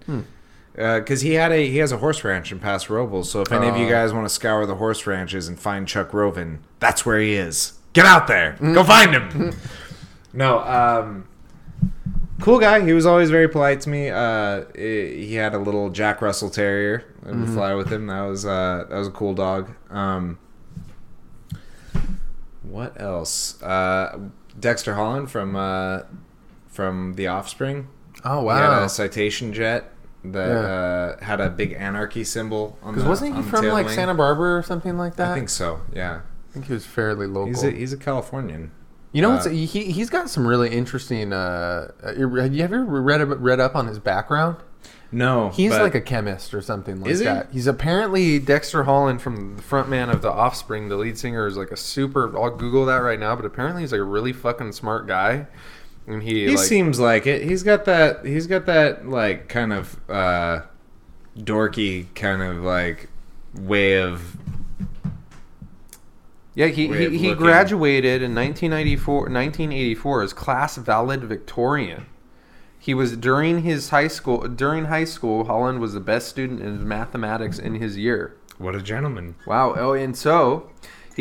Because 0.74 1.20
he 1.20 1.34
had 1.34 1.52
a 1.52 1.68
he 1.68 1.80
has 1.80 1.92
a 1.92 1.98
horse 1.98 2.24
ranch 2.24 2.50
in 2.52 2.60
Paso 2.60 2.94
Robles, 2.94 3.30
so 3.30 3.42
if 3.42 3.52
any 3.52 3.68
of 3.68 3.76
you 3.76 3.90
guys 3.90 4.14
want 4.14 4.24
to 4.26 4.34
scour 4.34 4.66
the 4.66 4.76
horse 4.76 5.06
ranches 5.06 5.50
and 5.50 5.60
find 5.60 5.86
Chuck 5.86 6.14
Roven, 6.14 6.60
that's 6.80 7.06
where 7.06 7.20
he 7.20 7.34
is. 7.34 7.74
Get 7.92 8.06
out 8.06 8.28
there, 8.28 8.56
go 8.62 8.82
find 8.86 9.12
him. 9.14 9.54
No, 10.34 10.60
um, 10.60 11.28
cool 12.42 12.60
guy. 12.60 12.86
He 12.86 12.94
was 12.94 13.06
always 13.06 13.30
very 13.30 13.48
polite 13.48 13.82
to 13.82 13.90
me. 13.90 14.10
Uh, 14.10 14.64
he 14.76 15.36
had 15.36 15.54
a 15.54 15.60
little 15.60 15.90
Jack 15.90 16.22
Russell 16.22 16.50
Terrier. 16.50 17.06
I 17.26 17.32
would 17.32 17.50
fly 17.50 17.74
with 17.76 17.92
him. 17.92 18.08
That 18.08 18.22
was 18.22 18.46
uh, 18.46 18.86
that 18.90 18.98
was 18.98 19.08
a 19.08 19.12
cool 19.12 19.34
dog. 19.34 19.70
Um, 19.90 20.40
what 22.64 23.00
else? 23.00 23.62
Uh, 23.62 24.20
Dexter 24.60 24.96
Holland 24.96 25.30
from 25.32 25.56
uh, 25.56 26.02
from 26.68 27.14
The 27.16 27.28
Offspring. 27.28 27.88
Oh 28.24 28.42
He 28.44 28.48
had 28.50 28.70
wow. 28.70 28.84
a 28.86 28.90
citation 28.90 29.54
jet 29.54 29.92
that 30.24 30.48
Yeah. 30.48 30.54
uh, 31.22 31.24
had 31.26 31.42
a 31.42 31.50
big 31.50 31.74
anarchy 31.74 32.24
symbol 32.24 32.78
on 32.84 32.94
Because 32.94 33.08
wasn't 33.08 33.36
he 33.36 33.42
from 33.42 33.66
like 33.68 33.88
wing. 33.88 33.96
Santa 33.96 34.14
Barbara 34.14 34.58
or 34.58 34.62
something 34.64 34.98
like 34.98 35.16
that? 35.16 35.32
I 35.32 35.36
think 35.36 35.50
so. 35.50 35.82
Yeah, 35.94 36.22
I 36.50 36.54
think 36.54 36.66
he 36.68 36.74
was 36.74 36.86
fairly 36.86 37.26
local. 37.28 37.48
he's 37.48 37.64
a, 37.64 37.72
he's 37.72 37.94
a 37.94 37.98
Californian. 37.98 38.72
You 39.12 39.22
know, 39.22 39.32
what's, 39.32 39.46
uh, 39.48 39.50
he 39.50 39.66
he's 39.66 40.10
got 40.10 40.30
some 40.30 40.48
really 40.48 40.70
interesting. 40.70 41.34
Uh, 41.34 41.92
uh, 42.06 42.14
you 42.14 42.34
have 42.36 42.54
you 42.54 42.64
ever 42.64 42.84
read 42.84 43.22
read 43.42 43.60
up 43.60 43.76
on 43.76 43.88
his 43.88 44.00
background? 44.00 44.58
No, 45.14 45.50
He's 45.50 45.72
like 45.72 45.94
a 45.94 46.00
chemist 46.00 46.54
or 46.54 46.62
something 46.62 47.02
like 47.02 47.12
Is 47.12 47.20
he? 47.20 47.26
that. 47.26 47.50
He's 47.52 47.68
apparently 47.68 48.40
Dexter 48.40 48.84
Holland 48.86 49.22
from 49.22 49.58
the 49.58 49.62
frontman 49.62 50.10
of 50.10 50.22
The 50.22 50.32
Offspring. 50.32 50.88
The 50.88 50.96
lead 50.96 51.18
singer 51.18 51.46
is 51.48 51.58
like 51.58 51.72
a 51.72 51.76
super. 51.76 52.34
I'll 52.38 52.56
Google 52.56 52.86
that 52.86 53.00
right 53.00 53.20
now, 53.20 53.36
but 53.36 53.44
apparently 53.44 53.82
he's 53.82 53.92
like 53.92 54.00
a 54.00 54.06
really 54.06 54.32
fucking 54.32 54.72
smart 54.72 55.08
guy. 55.08 55.48
And 56.08 56.24
he, 56.24 56.46
He 56.46 56.56
like, 56.56 56.66
seems 56.66 56.98
like 56.98 57.28
it. 57.28 57.44
He's 57.44 57.62
got 57.62 57.84
that. 57.86 58.26
He's 58.26 58.48
got 58.48 58.66
that 58.68 59.06
like 59.06 59.50
kind 59.50 59.74
of 59.74 60.00
uh, 60.10 60.62
dorky 61.38 62.06
kind 62.16 62.42
of 62.42 62.64
like 62.64 63.10
way 63.54 64.00
of. 64.02 64.38
Yeah, 66.54 66.68
he, 66.68 66.88
he, 66.88 67.18
he 67.18 67.34
graduated 67.34 68.22
in 68.22 68.36
1994, 68.36 69.16
1984 69.16 70.24
as 70.24 70.34
class 70.34 70.76
valedictorian. 70.78 72.08
He 72.78 72.94
was 72.94 73.16
during 73.16 73.62
his 73.62 73.90
high 73.90 74.08
school 74.08 74.48
during 74.48 74.86
high 74.86 75.04
school. 75.04 75.46
Holland 75.46 75.80
was 75.80 75.94
the 75.94 76.00
best 76.00 76.28
student 76.28 76.62
in 76.62 76.86
mathematics 76.88 77.60
in 77.60 77.76
his 77.76 77.96
year. 77.96 78.36
What 78.58 78.76
a 78.76 78.82
gentleman. 78.82 79.36
Wow. 79.46 79.76
Oh, 79.78 79.94
and 79.94 80.18
so 80.18 80.71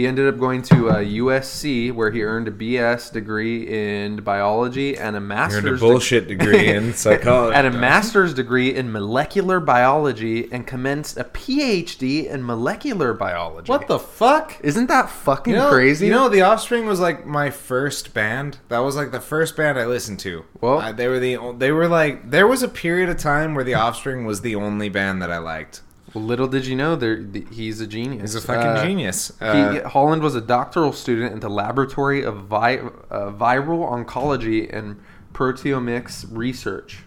he 0.01 0.07
ended 0.07 0.27
up 0.33 0.39
going 0.41 0.63
to 0.63 0.89
uh, 0.89 0.97
USC 0.97 1.93
where 1.93 2.11
he 2.11 2.23
earned 2.23 2.49
a 2.49 2.51
BS 2.51 3.13
degree 3.13 3.67
in 3.69 4.17
biology 4.17 4.97
and 4.97 5.15
a 5.15 5.21
master's 5.21 5.59
Earned 5.59 5.69
a 5.69 5.71
deg- 5.73 5.81
bullshit 5.81 6.27
degree 6.29 6.69
in 6.69 6.95
psychology. 7.05 7.55
and 7.57 7.67
a 7.67 7.71
master's 7.71 8.33
degree 8.33 8.75
in 8.75 8.91
molecular 8.93 9.61
biology 9.61 10.51
and 10.53 10.67
commenced 10.67 11.19
a 11.19 11.25
PhD 11.25 12.27
in 12.27 12.45
molecular 12.47 13.13
biology. 13.13 13.71
What 13.71 13.89
the 13.89 13.99
fuck? 13.99 14.57
Isn't 14.63 14.87
that 14.89 15.11
fucking 15.11 15.53
You 15.53 15.59
know, 15.61 15.71
crazy? 15.71 16.07
You 16.07 16.13
know, 16.13 16.29
The 16.29 16.43
Offspring 16.43 16.87
was 16.87 16.99
like 17.01 17.27
my 17.27 17.51
first 17.51 18.15
band. 18.15 18.59
That 18.69 18.79
was 18.79 18.97
like 18.97 19.11
the 19.13 19.21
first 19.21 19.57
band 19.57 19.79
I 19.79 19.85
listened 19.87 20.19
to. 20.21 20.45
Well- 20.61 20.79
Uh, 20.81 20.93
they 20.93 21.09
were 21.09 21.19
the 21.19 21.37
o- 21.37 21.53
they 21.53 21.73
were 21.73 21.89
like 21.89 22.31
there 22.31 22.47
was 22.47 22.63
a 22.63 22.69
period 22.69 23.09
of 23.11 23.19
time 23.19 23.55
where 23.55 23.65
The 23.65 23.75
Offspring 23.75 24.25
was 24.25 24.41
the 24.41 24.55
only 24.55 24.89
band 24.89 25.21
that 25.21 25.31
I 25.31 25.39
liked. 25.39 25.83
Well, 26.15 26.25
little 26.25 26.49
did 26.49 26.67
you 26.67 26.75
know, 26.75 26.97
there 26.97 27.23
th- 27.23 27.47
he's 27.53 27.81
a 27.81 27.87
genius. 27.87 28.23
He's 28.33 28.35
a 28.35 28.41
fucking 28.41 28.67
Uh, 28.67 28.85
genius. 28.85 29.33
he, 29.39 29.45
Uh, 29.47 29.89
Holland 29.89 30.23
was 30.23 30.35
a 30.35 30.41
doctoral 30.41 30.93
student 30.93 31.35
at 31.35 31.41
the 31.41 31.49
Laboratory 31.51 32.23
of 32.25 32.37
Vi- 32.47 32.79
uh, 33.11 33.31
Viral 33.31 33.89
Oncology 33.89 34.69
and 34.77 34.97
Proteomics 35.33 36.27
Research. 36.31 37.05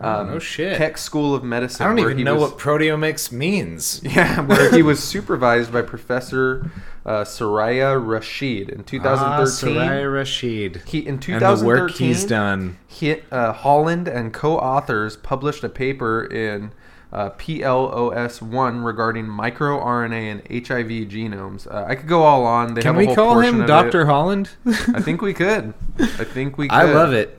Um, 0.00 0.32
no 0.32 0.38
shit. 0.40 0.76
Keck 0.78 0.98
School 0.98 1.32
of 1.32 1.44
Medicine. 1.44 1.86
I 1.86 1.88
don't 1.88 2.00
even 2.00 2.24
know 2.24 2.34
was- 2.34 2.50
what 2.50 2.58
proteomics 2.58 3.30
means. 3.30 4.00
Yeah, 4.04 4.40
where 4.40 4.72
he 4.72 4.82
was 4.82 4.98
supervised 5.00 5.72
by 5.72 5.82
Professor 5.82 6.72
uh, 7.06 7.22
Suraiya 7.24 7.94
Rasheed 8.04 8.68
in 8.68 8.82
2013. 8.82 9.78
Ah, 9.78 9.80
Suraiya 9.84 10.04
Rasheed. 10.06 10.84
He 10.88 10.98
in 11.06 11.18
2013. 11.20 11.32
And 11.50 11.60
the 11.60 11.64
work 11.66 11.90
he's 11.92 12.24
done. 12.24 12.78
he, 12.88 13.16
uh, 13.30 13.52
Holland 13.52 14.08
and 14.08 14.32
co-authors 14.32 15.16
published 15.16 15.62
a 15.62 15.68
paper 15.68 16.24
in 16.24 16.72
uh, 17.12 17.30
PLOS1 17.30 18.84
regarding 18.84 19.26
microRNA 19.26 20.12
and 20.12 20.66
HIV 20.66 21.08
genomes. 21.10 21.72
Uh, 21.72 21.84
I 21.86 21.94
could 21.94 22.08
go 22.08 22.22
all 22.22 22.46
on. 22.46 22.74
They 22.74 22.80
Can 22.80 22.94
have 22.94 23.04
a 23.04 23.06
we 23.06 23.14
call 23.14 23.38
him 23.40 23.66
Doctor 23.66 24.02
it. 24.02 24.06
Holland? 24.06 24.50
I 24.66 25.00
think 25.00 25.20
we 25.20 25.34
could. 25.34 25.74
I 25.98 26.24
think 26.24 26.56
we. 26.56 26.68
Could. 26.72 26.74
I 26.74 26.84
love 26.92 27.12
it. 27.12 27.38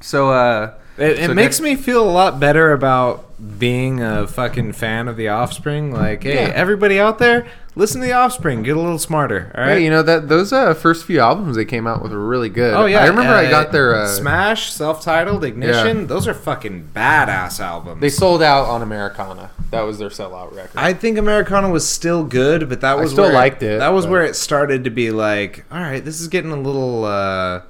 So, 0.00 0.30
uh, 0.30 0.74
It, 0.98 1.18
it 1.18 1.26
so 1.26 1.34
makes 1.34 1.58
next- 1.58 1.60
me 1.60 1.76
feel 1.76 2.02
a 2.02 2.10
lot 2.10 2.40
better 2.40 2.72
about 2.72 3.24
being 3.58 4.02
a 4.02 4.26
fucking 4.26 4.72
fan 4.72 5.06
of 5.06 5.16
The 5.16 5.28
Offspring. 5.28 5.92
Like, 5.92 6.24
hey, 6.24 6.46
Yeah. 6.46 6.52
everybody 6.54 6.98
out 6.98 7.18
there, 7.20 7.46
listen 7.76 8.00
to 8.00 8.06
The 8.08 8.12
Offspring. 8.12 8.64
Get 8.64 8.76
a 8.76 8.80
little 8.80 8.98
smarter. 8.98 9.52
All 9.54 9.62
right. 9.62 9.74
Hey, 9.78 9.84
you 9.84 9.90
know 9.90 10.02
that 10.02 10.28
those 10.28 10.52
uh, 10.52 10.74
first 10.74 11.04
few 11.04 11.20
albums 11.20 11.54
they 11.54 11.64
came 11.64 11.86
out 11.86 12.02
with 12.02 12.10
were 12.10 12.26
really 12.26 12.48
good. 12.48 12.74
Oh 12.74 12.86
yeah, 12.86 13.00
I 13.04 13.06
remember 13.06 13.32
I 13.32 13.46
uh, 13.46 13.50
got 13.50 13.70
their. 13.70 13.94
Uh, 13.94 14.08
Smash, 14.08 14.72
self-titled, 14.72 15.44
Ignition. 15.44 16.08
Those 16.08 16.26
are 16.26 16.34
fucking 16.34 16.90
badass 16.94 17.60
albums. 17.60 18.00
They 18.00 18.08
sold 18.08 18.42
out 18.42 18.64
on 18.66 18.82
Americana. 18.82 19.50
That 19.70 19.82
was 19.82 19.98
their 19.98 20.08
sellout 20.08 20.52
record. 20.56 20.72
I 20.76 20.94
think 20.94 21.16
Americana 21.18 21.68
was 21.70 21.86
still 21.86 22.24
good, 22.24 22.68
but 22.68 22.80
that 22.80 22.98
was 22.98 23.12
still 23.12 23.24
where 23.24 23.34
liked 23.34 23.62
it, 23.62 23.78
That 23.78 23.90
was 23.92 24.06
but- 24.06 24.10
where 24.12 24.24
it 24.24 24.34
started 24.34 24.82
to 24.84 24.90
be 24.90 25.10
like, 25.12 25.64
all 25.70 25.78
right, 25.80 26.04
this 26.04 26.20
is 26.20 26.26
getting 26.28 26.50
a 26.50 26.56
little, 26.60 27.04
uh, 27.04 27.60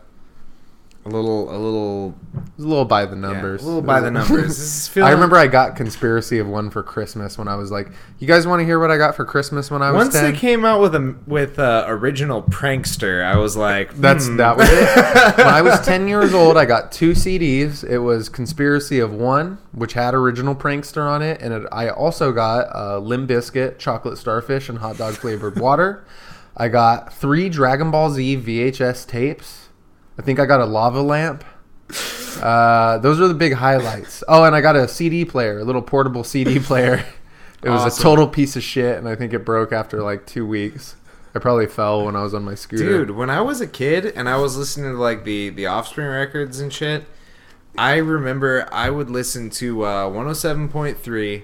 a 1.05 1.09
little, 1.09 1.49
a 1.51 1.57
little, 1.57 2.15
a 2.35 2.61
little 2.61 2.85
by 2.85 3.07
the 3.07 3.17
yeah, 3.17 3.33
numbers. 3.33 3.63
a 3.63 3.67
little 3.67 3.83
by 3.83 4.01
the 4.01 4.11
numbers. 4.11 4.49
This 4.49 4.59
is 4.59 4.89
feeling, 4.89 5.09
I 5.09 5.13
remember 5.13 5.37
I 5.37 5.47
got 5.47 5.77
Conspiracy 5.77 6.39
of 6.39 6.47
One 6.47 6.71
for 6.71 6.83
Christmas 6.83 7.39
when 7.39 7.49
I 7.49 7.55
was 7.55 7.71
like, 7.71 7.89
"You 8.19 8.27
guys 8.27 8.47
want 8.47 8.61
to 8.61 8.65
hear 8.65 8.79
what 8.79 8.91
I 8.91 8.97
got 8.97 9.15
for 9.17 9.25
Christmas 9.25 9.71
when 9.71 9.81
I 9.81 9.91
was 9.91 10.05
once 10.05 10.15
10? 10.15 10.33
they 10.33 10.39
came 10.39 10.65
out 10.65 10.81
with 10.81 10.95
a 10.95 11.17
with 11.27 11.59
uh, 11.59 11.85
original 11.89 12.43
prankster, 12.43 13.25
I 13.25 13.37
was 13.39 13.57
like, 13.57 13.95
That's 13.95 14.27
hmm. 14.27 14.37
that 14.37 14.57
was 14.57 14.69
it. 14.71 15.37
when 15.39 15.47
I 15.47 15.63
was 15.63 15.81
ten 15.81 16.09
years 16.09 16.35
old, 16.35 16.57
I 16.57 16.65
got 16.65 16.93
two 16.93 17.13
CDs. 17.13 17.89
It 17.89 17.99
was 17.99 18.29
Conspiracy 18.29 18.99
of 18.99 19.13
One, 19.13 19.59
which 19.73 19.95
had 19.95 20.15
original 20.15 20.55
Prankster 20.55 21.09
on 21.09 21.23
it, 21.23 21.41
and 21.41 21.55
it, 21.55 21.67
I 21.73 21.89
also 21.89 22.33
got 22.33 22.75
uh, 22.75 22.99
Limp 22.99 23.31
Bizkit, 23.31 23.79
Chocolate 23.79 24.19
Starfish, 24.19 24.69
and 24.69 24.79
Hot 24.79 24.99
Dog 24.99 25.15
flavored 25.15 25.59
water. 25.59 26.05
I 26.57 26.69
got 26.69 27.13
three 27.13 27.49
Dragon 27.49 27.91
Ball 27.91 28.11
Z 28.11 28.37
VHS 28.39 29.07
tapes. 29.07 29.58
I 30.19 30.23
think 30.23 30.41
I 30.41 30.47
got 30.47 30.61
a 30.61 30.65
lava 30.67 31.01
lamp. 31.01 31.45
Uh, 32.43 32.99
those 32.99 33.21
are 33.21 33.29
the 33.29 33.35
big 33.35 33.55
highlights. 33.55 34.23
Oh, 34.29 34.45
and 34.45 34.55
I 34.55 34.61
got 34.61 34.77
a 34.77 34.87
CD 34.89 35.25
player, 35.25 35.59
a 35.61 35.65
little 35.65 35.83
portable 35.83 36.25
CD 36.25 36.59
player. 36.61 37.05
It 37.63 37.69
was 37.71 37.83
Awesome. 37.83 38.01
a 38.01 38.03
total 38.03 38.29
piece 38.29 38.55
of 38.57 38.63
shit, 38.63 38.99
and 38.99 39.09
I 39.09 39.15
think 39.17 39.33
it 39.33 39.45
broke 39.45 39.73
after 39.73 40.03
like 40.03 40.27
two 40.27 40.47
weeks. 40.47 40.95
I 41.35 41.41
probably 41.41 41.67
fell 41.67 42.05
when 42.05 42.15
I 42.17 42.23
was 42.23 42.33
on 42.35 42.45
my 42.45 42.55
scooter. 42.55 42.85
Dude, 43.07 43.11
when 43.17 43.31
I 43.31 43.41
was 43.41 43.61
a 43.61 43.67
kid 43.67 44.07
and 44.07 44.29
I 44.29 44.37
was 44.39 44.57
listening 44.57 44.93
to 44.93 44.99
like 44.99 45.25
the 45.25 45.51
the 45.51 45.67
Offspring 45.67 46.09
records 46.09 46.59
and 46.61 46.73
shit, 46.73 47.05
I 47.77 47.97
remember 47.97 48.69
I 48.73 48.91
would 48.91 49.11
listen 49.11 49.51
to 49.51 49.83
uh, 49.85 50.09
107.3 50.09 51.43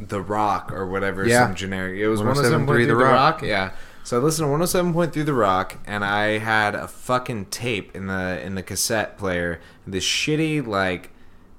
The 0.00 0.20
Rock 0.20 0.72
or 0.72 0.86
whatever 0.86 1.26
Yeah. 1.26 1.46
some 1.46 1.54
generic. 1.54 1.98
It 1.98 2.08
was 2.08 2.20
107.3 2.20 2.66
107.3 2.66 2.66
The 2.80 2.86
The 2.86 2.96
Rock. 2.96 3.12
Rock. 3.12 3.42
Yeah. 3.42 3.70
So 4.04 4.20
I 4.20 4.22
listened 4.22 4.46
to 4.46 4.52
107.3 4.66 5.24
The 5.24 5.32
Rock, 5.32 5.78
and 5.86 6.04
I 6.04 6.36
had 6.38 6.74
a 6.74 6.86
fucking 6.86 7.46
tape 7.46 7.96
in 7.96 8.06
the 8.06 8.38
in 8.44 8.54
the 8.54 8.62
cassette 8.62 9.16
player, 9.16 9.60
this 9.86 10.04
shitty 10.04 10.66
like 10.66 11.10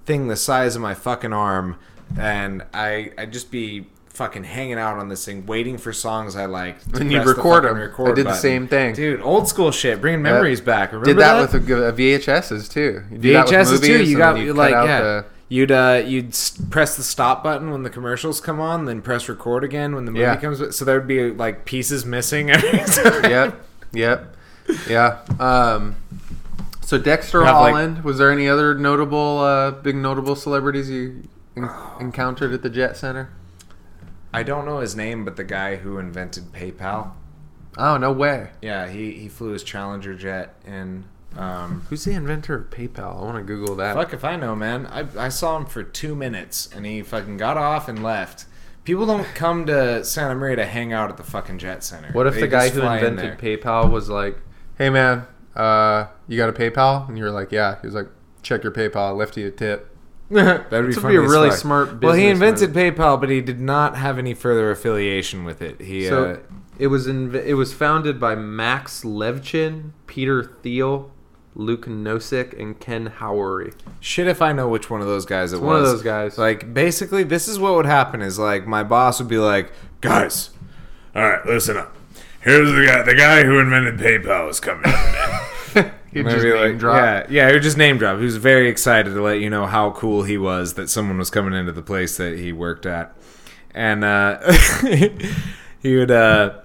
thing 0.06 0.28
the 0.28 0.36
size 0.36 0.76
of 0.76 0.82
my 0.84 0.94
fucking 0.94 1.34
arm, 1.34 1.78
and 2.20 2.64
I 2.72 3.12
I'd 3.18 3.34
just 3.34 3.50
be 3.50 3.88
fucking 4.10 4.44
hanging 4.44 4.78
out 4.78 4.98
on 5.00 5.10
this 5.10 5.26
thing, 5.26 5.48
waiting 5.48 5.80
for 5.80 5.92
songs 5.92 6.36
I 6.36 6.46
liked. 6.46 6.94
to 6.94 7.02
And 7.02 7.12
you'd 7.12 7.24
press 7.24 7.36
the 7.36 7.42
record 7.42 7.64
fucking 7.64 7.70
'em. 7.70 7.76
I 7.78 7.86
record 7.86 8.16
did 8.16 8.28
the 8.28 8.36
same 8.36 8.68
thing. 8.68 8.94
dude. 8.94 9.22
Old 9.22 9.48
school 9.48 9.72
shit, 9.72 10.00
bringing 10.00 10.22
memories 10.22 10.62
back. 10.62 10.92
Remember 10.92 11.06
Did 11.08 11.18
that, 11.18 11.52
that 11.52 11.54
with 11.54 11.70
a, 11.70 11.84
a 11.84 11.90
uh, 11.90 11.92
VHSs 11.92 12.70
too. 12.70 13.04
You 13.12 13.18
do 13.18 13.34
that 13.34 13.46
with 13.46 13.54
VHSs 13.56 13.82
too. 13.84 14.04
You 14.04 14.18
got 14.18 14.38
you 14.38 14.54
like 14.54 14.72
yeah. 14.72 15.02
the- 15.02 15.26
You'd 15.48 15.72
uh 15.72 16.02
you'd 16.06 16.36
press 16.72 16.98
the 16.98 17.04
stop 17.04 17.44
button 17.44 17.70
when 17.70 17.84
the 17.84 17.90
commercials 17.90 18.42
come 18.42 18.60
on, 18.60 18.86
then 18.86 19.02
press 19.02 19.30
record 19.30 19.64
again 19.64 19.94
when 19.94 20.06
the 20.06 20.12
movie 20.12 20.22
Yeah. 20.24 20.36
comes. 20.38 20.76
So 20.76 20.84
there 20.86 20.98
would 20.98 21.08
be 21.08 21.30
like 21.32 21.66
pieces 21.66 22.04
missing 22.06 22.50
every 22.52 22.80
time. 22.80 23.24
yep, 23.30 23.66
yep, 23.94 24.36
yeah. 24.90 25.20
Um, 25.40 25.98
so 26.82 26.98
Dexter 26.98 27.40
You 27.42 27.46
have, 27.46 27.56
like- 27.62 27.74
Holland. 27.74 28.04
was 28.04 28.18
there 28.18 28.32
any 28.32 28.48
other 28.50 28.74
notable, 28.76 29.40
uh, 29.40 29.72
big 29.72 29.96
notable 29.96 30.36
celebrities 30.36 30.90
you 30.90 31.24
en- 31.56 31.70
encountered 32.00 32.52
at 32.54 32.62
the 32.64 32.70
Jet 32.70 32.98
Center? 32.98 33.30
I 34.34 34.42
don't 34.44 34.66
know 34.66 34.80
his 34.80 34.96
name, 34.96 35.24
but 35.26 35.36
the 35.36 35.44
guy 35.44 35.76
who 35.78 35.98
invented 36.00 36.52
PayPal. 36.54 37.12
Oh 37.78 37.98
no 37.98 38.12
way! 38.12 38.50
Yeah, 38.62 38.88
he 38.90 39.12
he 39.12 39.28
flew 39.30 39.50
his 39.50 39.64
Challenger 39.64 40.16
jet 40.16 40.56
in. 40.66 41.04
Um, 41.38 41.86
Who's 41.90 42.06
the 42.06 42.12
inventor 42.12 42.56
of 42.56 42.70
PayPal? 42.70 43.20
I 43.20 43.24
want 43.24 43.38
to 43.38 43.44
Google 43.44 43.76
that. 43.76 43.96
fuck 43.96 44.14
if 44.14 44.24
I 44.24 44.36
know, 44.36 44.56
man. 44.56 44.86
I 44.88 45.06
I 45.18 45.30
saw 45.30 45.58
him 45.58 45.66
for 45.66 45.84
two 45.84 46.16
minutes, 46.16 46.70
and 46.74 46.86
he 46.86 47.02
fucking 47.02 47.38
got 47.38 47.58
off 47.58 47.88
and 47.90 48.02
left. 48.04 48.46
People 48.84 49.06
don't 49.06 49.26
come 49.36 49.66
to 49.66 50.04
Santa 50.06 50.36
Maria 50.36 50.56
to 50.58 50.66
hang 50.66 50.94
out 50.94 51.10
at 51.10 51.18
the 51.18 51.24
fucking 51.24 51.58
jet 51.58 51.84
center. 51.84 52.12
What 52.12 52.28
if 52.28 52.36
They 52.36 52.42
the 52.42 52.48
guy 52.48 52.70
who 52.70 52.82
in 52.84 53.04
invented. 53.06 53.40
PayPal 53.40 53.90
was 53.92 54.10
like, 54.10 54.38
"Hey 54.78 54.90
man, 54.90 55.26
uh, 55.56 56.08
you 56.28 56.38
got 56.38 56.50
a 56.50 56.54
PayPal?" 56.54 57.08
And 57.10 57.18
you 57.18 57.24
were 57.24 57.32
like, 57.32 57.52
"Yeah." 57.52 57.82
He 57.82 57.88
was 57.88 57.96
like, 57.96 58.08
"Check 58.44 58.64
your 58.64 58.72
PayPal. 58.72 59.08
I 59.08 59.10
left 59.10 59.36
you 59.38 59.48
a 59.48 59.52
tip." 59.52 59.92
That'd 60.30 60.70
be, 60.72 60.78
This 60.88 60.96
would 60.96 61.02
funny 61.04 61.14
be 61.14 61.18
a 61.18 61.22
really 61.22 61.50
fuck. 61.50 61.58
smart 61.60 62.02
Well, 62.02 62.14
he 62.14 62.28
invented 62.28 62.74
PayPal, 62.74 63.20
but 63.20 63.30
he 63.30 63.42
did 63.42 63.60
not 63.60 63.96
have 63.98 64.18
any 64.18 64.34
further 64.34 64.72
affiliation 64.72 65.44
with 65.44 65.62
it. 65.62 65.82
He 65.82 66.08
So 66.08 66.26
uh, 66.26 66.38
it 66.80 66.88
was 66.88 67.08
inv- 67.08 67.46
it 67.46 67.54
was 67.56 67.74
founded 67.74 68.20
by 68.20 68.36
Max 68.36 69.04
Levchin, 69.04 69.92
Peter 70.08 70.44
Thiel, 70.64 71.12
Luke 71.56 71.86
Nosek, 71.86 72.60
and 72.60 72.80
Ken 72.80 73.10
Howery. 73.20 73.74
shit 74.00 74.28
if 74.28 74.42
I 74.42 74.52
know 74.52 74.68
which 74.68 74.90
one 74.90 75.02
of 75.02 75.08
those 75.08 75.26
guys 75.26 75.54
it 75.54 75.58
was. 75.58 75.64
one 75.64 75.76
of 75.78 75.84
those 75.84 76.04
guys. 76.04 76.38
Like 76.38 76.74
basically, 76.74 77.24
this 77.24 77.48
is 77.48 77.58
what 77.58 77.74
would 77.76 77.86
happen: 77.86 78.22
is 78.22 78.38
like 78.38 78.68
my 78.68 78.84
boss 78.84 79.20
would 79.20 79.30
be 79.30 79.38
like, 79.38 79.72
Guys, 80.02 80.52
all 81.16 81.24
right, 81.28 81.46
listen 81.46 81.78
up. 81.78 81.96
Here's 82.42 82.72
the 82.72 82.86
guy. 82.86 83.02
The 83.02 83.16
guy 83.16 83.44
who 83.44 83.58
invented 83.58 83.98
PayPal 83.98 84.50
is 84.50 84.60
coming. 84.60 84.84
He'd 86.12 86.24
Maybe 86.24 86.36
just 86.36 86.46
name 86.46 86.72
like, 86.72 86.78
drop. 86.78 86.96
Yeah, 86.96 87.28
yeah, 87.30 87.48
he 87.48 87.54
would 87.56 87.64
just 87.64 87.78
name 87.78 87.98
drop. 87.98 88.20
He 88.20 88.24
was 88.26 88.38
very 88.38 88.70
excited 88.70 89.14
to 89.14 89.22
let 89.22 89.40
you 89.40 89.50
know 89.50 89.66
how 89.66 89.92
cool 89.92 90.24
he 90.24 90.38
was 90.38 90.76
that 90.76 90.90
someone 90.90 91.18
was 91.18 91.30
coming 91.30 91.54
into 91.54 91.72
the 91.74 91.82
place 91.82 92.16
that 92.18 92.38
he 92.38 92.54
worked 92.54 92.86
at. 92.86 93.14
And 93.74 94.06
uh, 94.06 94.54
he 95.82 95.96
would 95.98 96.12
uh, 96.12 96.60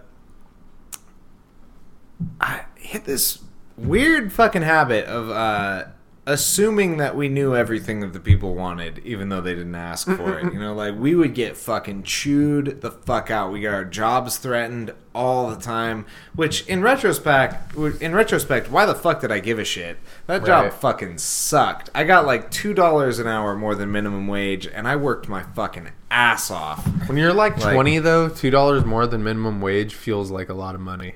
I 2.41 2.62
hit 2.77 3.05
this 3.05 3.41
weird 3.81 4.32
fucking 4.32 4.62
habit 4.62 5.07
of 5.07 5.31
uh, 5.31 5.85
assuming 6.27 6.98
that 6.98 7.16
we 7.16 7.28
knew 7.28 7.57
everything 7.57 8.01
that 8.01 8.12
the 8.12 8.20
people 8.20 8.55
wanted, 8.55 8.98
even 9.05 9.28
though 9.31 9.40
they 9.40 9.55
didn't 9.55 9.74
ask 9.74 10.07
for 10.07 10.39
it. 10.39 10.52
You 10.52 10.59
know, 10.59 10.74
like 10.82 10.94
we 10.98 11.15
would 11.15 11.35
get 11.35 11.57
fucking 11.57 12.02
chewed 12.05 12.81
the 12.82 12.90
fuck 12.90 13.31
out. 13.31 13.52
We 13.52 13.61
got 13.62 13.74
our 13.74 13.85
jobs 13.85 14.36
threatened 14.39 14.93
all 15.15 15.51
the 15.51 15.57
time. 15.61 16.07
Which, 16.36 16.65
in 16.66 16.82
retrospect, 16.82 17.74
in 18.01 18.15
retrospect, 18.15 18.70
why 18.70 18.86
the 18.86 18.94
fuck 18.94 19.20
did 19.20 19.32
I 19.32 19.40
give 19.40 19.59
a 19.59 19.65
shit? 19.65 19.98
That 20.27 20.44
job 20.44 20.65
Right. 20.65 20.73
fucking 20.74 21.19
sucked. 21.19 21.90
I 21.94 22.05
got 22.05 22.27
like 22.27 22.51
two 22.51 22.74
dollars 22.74 23.19
an 23.19 23.27
hour 23.27 23.57
more 23.57 23.74
than 23.74 23.90
minimum 23.90 24.28
wage, 24.28 24.66
and 24.66 24.86
I 24.86 24.97
worked 24.97 25.28
my 25.28 25.43
fucking 25.43 25.89
ass 26.12 26.51
off. 26.51 26.86
When 27.09 27.16
you're 27.16 27.32
like, 27.32 27.59
Like- 27.59 27.74
20 27.74 27.98
though, 27.98 28.28
two 28.28 28.51
dollars 28.51 28.85
more 28.85 29.07
than 29.07 29.24
minimum 29.24 29.61
wage 29.61 29.94
feels 29.94 30.31
like 30.31 30.48
a 30.48 30.55
lot 30.55 30.74
of 30.77 30.81
money. 30.81 31.15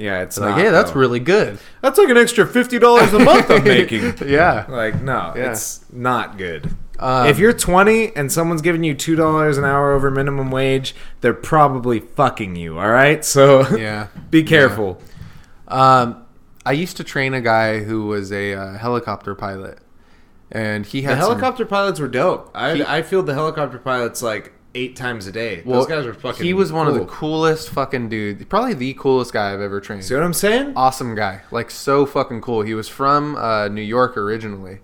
Yeah, 0.00 0.22
it's 0.22 0.38
Like, 0.38 0.50
not, 0.50 0.58
hey, 0.60 0.70
that's 0.70 0.92
though. 0.92 1.00
really 1.00 1.20
good. 1.20 1.58
that's 1.82 1.98
like 1.98 2.08
an 2.08 2.16
extra 2.16 2.46
fifty 2.46 2.78
dollars 2.78 3.12
a 3.12 3.18
month 3.18 3.50
I'm 3.50 3.64
making. 3.78 4.14
yeah. 4.26 4.64
Like, 4.68 5.02
no, 5.02 5.32
Yeah. 5.36 5.50
it's 5.52 5.84
not 5.92 6.38
good. 6.38 6.70
Um, 6.98 7.26
if 7.28 7.38
you're 7.38 7.52
20 7.54 8.14
and 8.14 8.30
someone's 8.30 8.60
giving 8.62 8.84
you 8.84 8.94
two 8.94 9.16
dollars 9.16 9.56
an 9.58 9.64
hour 9.64 9.92
over 9.92 10.10
minimum 10.10 10.50
wage, 10.50 10.94
they're 11.20 11.32
probably 11.34 11.98
fucking 12.00 12.56
you. 12.56 12.78
All 12.78 12.90
right, 12.90 13.24
so 13.24 13.66
Yeah. 13.76 14.08
be 14.30 14.42
careful. 14.42 15.00
Um, 15.68 16.24
I 16.66 16.72
used 16.72 16.96
to 16.98 17.04
train 17.04 17.32
a 17.34 17.40
guy 17.40 17.80
who 17.80 18.06
was 18.06 18.30
a 18.32 18.54
uh, 18.54 18.78
helicopter 18.78 19.34
pilot, 19.34 19.78
and 20.50 20.84
he 20.84 21.00
The 21.00 21.06
had 21.08 21.10
some- 21.12 21.30
helicopter 21.30 21.64
pilots 21.64 22.00
were 22.00 22.08
dope. 22.08 22.50
I 22.54 22.74
He- 22.76 22.84
I 22.84 23.02
feel 23.02 23.22
the 23.22 23.34
helicopter 23.34 23.78
pilots 23.78 24.22
like 24.22 24.52
eight 24.74 24.94
times 24.96 25.26
a 25.26 25.32
day. 25.32 25.62
well, 25.64 25.80
Those 25.80 25.88
guys 25.88 26.06
were 26.06 26.14
fucking. 26.14 26.44
He 26.44 26.54
was 26.54 26.72
one 26.72 26.86
of 26.86 26.94
the 26.94 27.04
coolest 27.06 27.70
fucking 27.70 28.08
dudes. 28.08 28.44
Probably 28.44 28.74
the 28.74 28.94
coolest 28.94 29.32
guy 29.32 29.52
I've 29.52 29.60
ever 29.60 29.80
trained. 29.80 30.04
See 30.04 30.14
what 30.14 30.22
I'm 30.22 30.32
saying? 30.32 30.72
awesome 30.76 31.14
guy 31.14 31.42
like 31.50 31.70
so 31.70 32.06
fucking 32.06 32.40
cool 32.40 32.62
he 32.62 32.74
was 32.74 32.88
from 32.88 33.36
uh, 33.36 33.66
new 33.68 33.82
york 33.82 34.16
originally 34.16 34.78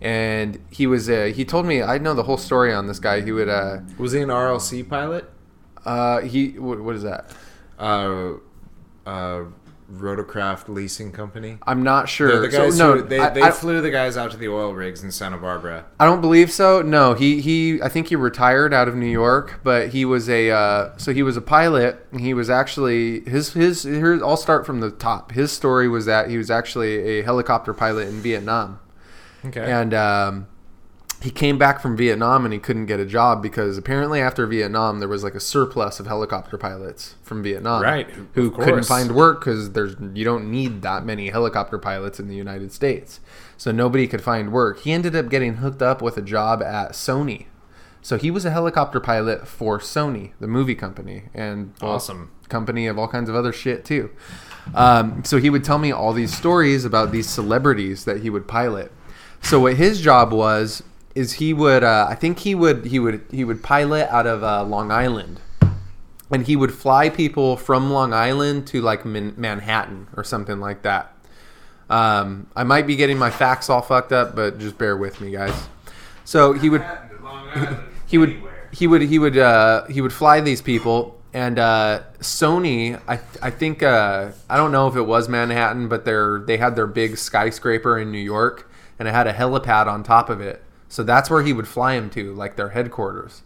and 0.00 0.58
he 0.70 0.86
was 0.86 1.08
uh, 1.08 1.32
he 1.34 1.44
told 1.44 1.64
me 1.66 1.82
i 1.82 1.98
know 1.98 2.14
the 2.14 2.22
whole 2.24 2.36
story 2.36 2.72
on 2.72 2.86
this 2.86 2.98
guy 2.98 3.20
he 3.22 3.32
would 3.32 3.48
uh 3.48 3.78
Was 3.98 4.12
he 4.12 4.20
an 4.20 4.28
RLC 4.28 4.88
pilot? 4.88 5.28
uh 5.84 6.20
he 6.20 6.50
what, 6.58 6.80
what 6.80 6.94
is 6.94 7.02
that 7.02 7.30
Uh, 7.78 8.34
uh, 9.06 9.44
Rotorcraft 10.00 10.68
Leasing 10.68 11.12
Company. 11.12 11.58
i'm 11.66 11.82
not 11.82 12.08
sure 12.08 12.28
They're 12.28 12.40
the 12.40 12.48
guys 12.48 12.76
so, 12.76 12.94
no 12.94 13.00
who, 13.02 13.08
they, 13.08 13.18
I, 13.18 13.30
they 13.30 13.42
I, 13.42 13.50
flew 13.50 13.80
the 13.80 13.90
guys 13.90 14.16
out 14.16 14.30
to 14.32 14.36
the 14.36 14.48
oil 14.48 14.72
rigs 14.74 15.02
in 15.02 15.10
Santa 15.10 15.36
Barbara. 15.38 15.84
I 15.98 16.04
don't 16.04 16.20
believe 16.20 16.50
so 16.52 16.82
no 16.82 17.14
he 17.14 17.40
he 17.40 17.80
i 17.82 17.88
think 17.88 18.08
he 18.08 18.16
retired 18.16 18.72
out 18.74 18.88
of 18.88 18.94
new 18.94 19.06
york 19.06 19.60
but 19.62 19.88
he 19.90 20.04
was 20.04 20.28
a 20.28 20.50
uh, 20.50 20.96
so 20.96 21.12
he 21.12 21.22
was 21.22 21.36
a 21.36 21.42
pilot 21.42 22.06
and 22.12 22.20
he 22.20 22.34
was 22.34 22.50
actually 22.50 23.20
his 23.20 23.52
his 23.52 23.82
here 23.84 24.22
i'll 24.24 24.36
start 24.36 24.66
from 24.66 24.80
the 24.80 24.90
top 24.90 25.32
his 25.32 25.52
story 25.52 25.88
was 25.88 26.06
that 26.06 26.28
he 26.30 26.36
was 26.38 26.50
actually 26.50 27.18
a 27.18 27.22
helicopter 27.22 27.72
pilot 27.74 28.08
in 28.08 28.20
vietnam 28.20 28.80
Okay. 29.46 29.60
and 29.70 29.92
um, 29.92 30.46
he 31.24 31.30
came 31.30 31.56
back 31.56 31.80
from 31.80 31.96
Vietnam 31.96 32.44
and 32.44 32.52
he 32.52 32.60
couldn't 32.60 32.84
get 32.84 33.00
a 33.00 33.06
job 33.06 33.42
because 33.42 33.78
apparently 33.78 34.20
after 34.20 34.46
Vietnam 34.46 35.00
there 35.00 35.08
was 35.08 35.24
like 35.24 35.34
a 35.34 35.40
surplus 35.40 35.98
of 35.98 36.06
helicopter 36.06 36.58
pilots 36.58 37.14
from 37.22 37.42
Vietnam, 37.42 37.82
Right, 37.82 38.10
Who 38.34 38.50
couldn't 38.50 38.84
find 38.84 39.12
work 39.12 39.40
because 39.40 39.72
there's 39.72 39.96
you 40.12 40.22
don't 40.22 40.50
need 40.50 40.82
that 40.82 41.06
many 41.06 41.30
helicopter 41.30 41.78
pilots 41.78 42.20
in 42.20 42.28
the 42.28 42.34
United 42.34 42.72
States, 42.72 43.20
so 43.56 43.72
nobody 43.72 44.06
could 44.06 44.20
find 44.20 44.52
work. 44.52 44.80
He 44.80 44.92
ended 44.92 45.16
up 45.16 45.30
getting 45.30 45.54
hooked 45.56 45.80
up 45.80 46.02
with 46.02 46.18
a 46.18 46.22
job 46.22 46.62
at 46.62 46.92
Sony. 46.92 47.46
So 48.02 48.18
he 48.18 48.30
was 48.30 48.44
a 48.44 48.50
helicopter 48.50 49.00
pilot 49.00 49.48
for 49.48 49.78
Sony, 49.78 50.32
the 50.38 50.46
movie 50.46 50.74
company, 50.74 51.30
and 51.32 51.72
Awesome. 51.80 52.32
company 52.50 52.86
of 52.86 52.98
all 52.98 53.08
kinds 53.08 53.30
of 53.30 53.34
other 53.34 53.50
shit 53.50 53.82
too. 53.82 54.10
Um, 54.74 55.24
so 55.24 55.38
he 55.38 55.48
would 55.48 55.64
tell 55.64 55.78
me 55.78 55.90
all 55.90 56.12
these 56.12 56.36
stories 56.36 56.84
about 56.84 57.12
these 57.12 57.30
celebrities 57.30 58.04
that 58.04 58.20
he 58.20 58.28
would 58.28 58.46
pilot. 58.46 58.92
So 59.40 59.60
what 59.60 59.76
his 59.76 60.02
job 60.02 60.32
was 60.32 60.82
is 61.14 61.34
he 61.34 61.54
would 61.54 61.84
uh, 61.84 62.06
I 62.08 62.14
think 62.14 62.40
he 62.40 62.54
would 62.54 62.86
he 62.86 62.98
would 62.98 63.24
he 63.30 63.44
would 63.44 63.62
pilot 63.62 64.08
out 64.10 64.26
of 64.26 64.42
uh, 64.42 64.64
Long 64.64 64.90
Island, 64.90 65.40
and 66.30 66.46
he 66.46 66.56
would 66.56 66.72
fly 66.72 67.08
people 67.08 67.56
from 67.56 67.90
Long 67.90 68.12
Island 68.12 68.66
to 68.68 68.80
like 68.80 69.04
Man- 69.04 69.34
Manhattan 69.36 70.08
or 70.16 70.24
something 70.24 70.60
like 70.60 70.82
that. 70.82 71.12
Um, 71.88 72.48
I 72.56 72.64
might 72.64 72.86
be 72.86 72.96
getting 72.96 73.18
my 73.18 73.30
facts 73.30 73.68
all 73.68 73.82
fucked 73.82 74.12
up, 74.12 74.34
but 74.34 74.58
just 74.58 74.78
bear 74.78 74.96
with 74.96 75.20
me, 75.20 75.30
guys. 75.30 75.68
So 76.24 76.52
he 76.52 76.70
would 76.70 76.84
he 78.06 78.18
would 78.18 78.42
he 78.72 78.86
would 78.86 79.02
he 79.02 79.18
would 79.18 79.38
uh, 79.38 79.86
he 79.86 80.00
would 80.00 80.12
fly 80.12 80.40
these 80.40 80.62
people 80.62 81.20
and 81.32 81.58
uh, 81.58 82.02
Sony 82.20 83.00
I 83.06 83.20
I 83.42 83.50
think 83.50 83.82
uh, 83.82 84.30
I 84.48 84.56
don't 84.56 84.72
know 84.72 84.88
if 84.88 84.96
it 84.96 85.02
was 85.02 85.28
Manhattan 85.28 85.88
but 85.88 86.04
they're 86.04 86.40
they 86.40 86.56
had 86.56 86.76
their 86.76 86.86
big 86.86 87.18
skyscraper 87.18 87.98
in 87.98 88.10
New 88.10 88.18
York 88.18 88.70
and 88.98 89.06
it 89.06 89.12
had 89.12 89.26
a 89.26 89.32
helipad 89.32 89.86
on 89.86 90.02
top 90.02 90.30
of 90.30 90.40
it 90.40 90.62
so 90.94 91.02
that's 91.02 91.28
where 91.28 91.42
he 91.42 91.52
would 91.52 91.66
fly 91.66 91.94
him 91.94 92.08
to 92.08 92.32
like 92.34 92.54
their 92.54 92.68
headquarters 92.68 93.42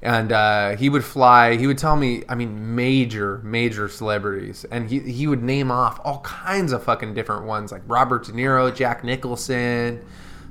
and 0.00 0.32
uh, 0.32 0.74
he 0.76 0.88
would 0.88 1.04
fly 1.04 1.56
he 1.56 1.66
would 1.66 1.76
tell 1.76 1.96
me 1.96 2.22
I 2.30 2.34
mean 2.34 2.74
major 2.74 3.42
major 3.44 3.88
celebrities 3.88 4.64
and 4.70 4.88
he, 4.88 5.00
he 5.00 5.26
would 5.26 5.42
name 5.42 5.70
off 5.70 6.00
all 6.02 6.20
kinds 6.20 6.72
of 6.72 6.82
fucking 6.82 7.12
different 7.12 7.44
ones 7.44 7.72
like 7.72 7.82
Robert 7.86 8.24
De 8.24 8.32
Niro 8.32 8.74
Jack 8.74 9.04
Nicholson 9.04 10.02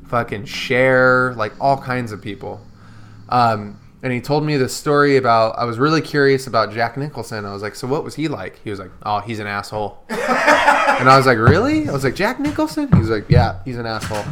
fucking 0.06 0.46
Cher 0.46 1.34
like 1.34 1.54
all 1.60 1.82
kinds 1.82 2.12
of 2.12 2.22
people 2.22 2.62
um, 3.30 3.80
and 4.04 4.14
he 4.14 4.22
told 4.22 4.44
me 4.44 4.58
this 4.58 4.76
story 4.76 5.18
about 5.18 5.58
I 5.58 5.66
was 5.66 5.80
really 5.80 6.02
curious 6.02 6.46
about 6.46 6.72
Jack 6.72 6.96
Nicholson. 6.98 7.44
I 7.46 7.52
was 7.52 7.62
like, 7.62 7.76
so 7.76 7.88
what 7.88 8.06
was 8.06 8.16
he 8.16 8.30
like? 8.30 8.58
He 8.64 8.70
was 8.70 8.80
like, 8.80 8.92
oh, 9.04 9.20
he's 9.20 9.40
an 9.40 9.48
asshole. 9.48 10.02
and 10.10 10.20
I 11.10 11.18
was 11.18 11.26
like, 11.26 11.40
really? 11.40 11.90
I 11.90 11.92
was 11.92 12.06
like, 12.06 12.16
Jack 12.16 12.40
Nicholson? 12.40 12.90
He 12.94 13.00
was 13.00 13.10
like, 13.10 13.26
yeah, 13.28 13.60
he's 13.66 13.78
an 13.78 13.86
asshole. 13.86 14.24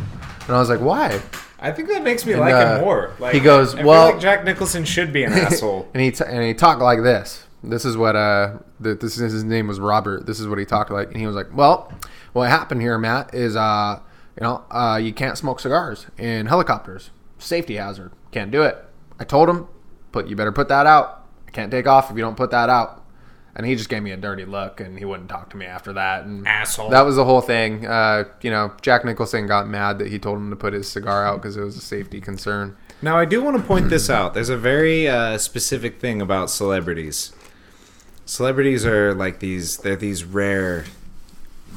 And 0.48 0.56
I 0.56 0.60
was 0.60 0.69
like, 0.69 0.80
why? 0.80 1.19
I 1.60 1.72
think 1.72 1.88
that 1.90 2.03
makes 2.03 2.26
me 2.26 2.34
And, 2.34 2.41
like 2.41 2.53
uh, 2.53 2.76
him 2.76 2.82
more. 2.84 3.14
Like, 3.19 3.34
he 3.34 3.40
goes, 3.40 3.76
I 3.76 3.84
"Well-" 3.84 4.11
like 4.11 4.19
Jack 4.19 4.44
Nicholson 4.44 4.84
should 4.86 5.11
be 5.14 5.23
an 5.23 5.34
asshole. 5.34 5.88
and 5.94 6.02
he 6.03 6.11
t- 6.11 6.23
and 6.27 6.44
he 6.44 6.53
talked 6.53 6.82
like 6.82 7.02
this. 7.03 7.45
This 7.64 7.86
is 7.86 7.98
what 7.98 8.15
uh, 8.15 8.57
th- 8.84 8.99
this 8.99 9.18
is 9.18 9.32
his 9.32 9.44
name 9.44 9.68
was 9.68 9.80
Robert. 9.80 10.26
This 10.26 10.40
is 10.40 10.48
what 10.48 10.60
he 10.60 10.65
talked 10.65 10.91
like, 10.91 11.07
and 11.07 11.18
he 11.18 11.26
was 11.26 11.36
like, 11.36 11.48
"Well, 11.56 11.91
what 12.34 12.49
happened 12.49 12.82
here, 12.82 12.98
Matt, 12.98 13.34
is 13.34 13.56
uh, 13.56 13.99
you 14.40 14.44
know, 14.44 14.64
uh, 14.69 14.99
you 15.02 15.14
can't 15.14 15.38
smoke 15.38 15.60
cigars 15.60 16.07
in 16.18 16.45
helicopters. 16.48 17.10
Safety 17.40 17.76
hazard. 17.77 18.11
Can't 18.32 18.52
do 18.52 18.61
it." 18.61 18.77
I 19.19 19.23
told 19.23 19.49
him, 19.49 19.68
"Put 20.11 20.27
you 20.27 20.36
better 20.36 20.52
put 20.52 20.68
that 20.68 20.86
out. 20.86 21.26
I 21.48 21.52
can't 21.52 21.72
take 21.72 21.88
off 21.88 22.11
if 22.11 22.18
you 22.18 22.22
don't 22.23 22.38
put 22.38 22.52
that 22.52 22.69
out." 22.69 23.03
And 23.57 23.65
he 23.65 23.76
just 23.76 23.88
gave 23.88 24.03
me 24.03 24.11
a 24.11 24.18
dirty 24.18 24.44
look, 24.44 24.82
and 24.82 24.99
he 24.99 25.06
wouldn't 25.06 25.30
talk 25.30 25.49
to 25.52 25.57
me 25.57 25.65
after 25.65 25.94
that. 25.94 26.26
And 26.26 26.45
Asshole. 26.45 26.90
That 26.90 27.03
was 27.03 27.15
the 27.15 27.23
whole 27.23 27.40
thing. 27.40 27.86
Uh, 27.86 28.26
you 28.41 28.52
know, 28.52 28.73
Jack 28.82 29.06
Nicholson 29.06 29.48
got 29.48 29.69
mad 29.69 29.98
that 29.99 30.10
he 30.10 30.19
told 30.19 30.40
him 30.40 30.49
to 30.49 30.57
put 30.57 30.73
his 30.73 30.90
cigar 30.90 31.26
out 31.26 31.41
because 31.41 31.56
it 31.56 31.61
was 31.61 31.77
a 31.77 31.82
safety 31.82 32.19
concern. 32.19 32.76
Now, 33.02 33.18
I 33.18 33.23
do 33.23 33.41
want 33.41 33.56
to 33.56 33.64
point 33.64 33.90
this 33.90 34.10
out. 34.10 34.34
There's 34.34 34.49
a 34.49 34.57
very 34.57 35.07
uh, 35.07 35.38
specific 35.38 36.02
thing 36.02 36.22
about 36.22 36.49
celebrities. 36.49 37.32
Celebrities 38.26 38.86
are 38.86 39.14
like 39.14 39.40
these. 39.40 39.77
They're 39.77 39.95
these 39.95 40.23
rare, 40.23 40.86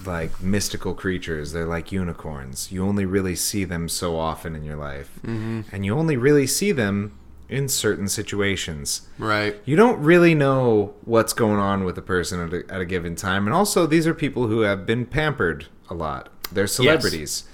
like 0.05 0.43
mystical 0.43 0.95
creatures. 0.95 1.53
They're 1.53 1.67
like 1.67 1.93
unicorns. 1.93 2.73
You 2.73 2.85
only 2.85 3.05
really 3.05 3.37
see 3.37 3.65
them 3.65 3.89
so 3.89 4.19
often 4.19 4.57
in 4.57 4.65
your 4.65 4.77
life, 4.77 5.21
mm-hmm. 5.23 5.63
and 5.71 5.85
you 5.85 5.95
only 5.95 6.17
really 6.17 6.47
see 6.47 6.73
them 6.73 7.18
in 7.49 7.69
certain 7.69 8.09
situations. 8.09 9.09
Right. 9.19 9.57
You 9.65 9.75
don't 9.77 9.99
really 10.01 10.35
know 10.35 10.95
what's 11.05 11.33
going 11.33 11.59
on 11.59 11.85
with 11.85 11.97
a 11.97 12.03
person 12.03 12.41
at 12.41 12.53
a, 12.53 12.75
at 12.75 12.81
a 12.81 12.85
given 12.85 13.15
time, 13.17 13.47
and 13.47 13.55
also 13.55 13.87
these 13.87 14.07
are 14.07 14.15
people 14.15 14.49
who 14.49 14.61
have 14.61 14.85
been 14.87 15.07
pampered 15.07 15.67
a 15.89 15.95
lot. 15.95 16.29
They're 16.53 16.67
celebrities. 16.67 17.45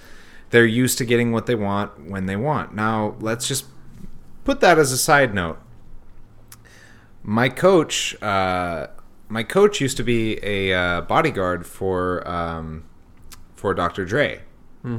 They're 0.50 0.66
used 0.66 0.98
to 0.98 1.04
getting 1.04 1.32
what 1.32 1.46
they 1.46 1.54
want 1.54 2.08
when 2.10 2.26
they 2.26 2.36
want. 2.36 2.74
Now, 2.74 3.16
let's 3.20 3.48
just 3.48 3.66
put 4.44 4.60
that 4.60 4.78
as 4.78 4.92
a 4.92 4.98
side 4.98 5.34
note. 5.34 5.58
My 7.22 7.48
coach, 7.48 8.20
uh, 8.22 8.88
my 9.28 9.42
coach 9.42 9.80
used 9.80 9.96
to 9.96 10.02
be 10.04 10.38
a 10.44 10.72
uh, 10.74 11.00
bodyguard 11.02 11.66
for 11.66 12.26
um, 12.28 12.84
for 13.54 13.72
Dr. 13.74 14.04
Dre, 14.04 14.42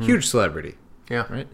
huge 0.02 0.26
celebrity 0.28 0.76
Yeah. 1.10 1.26
right? 1.30 1.48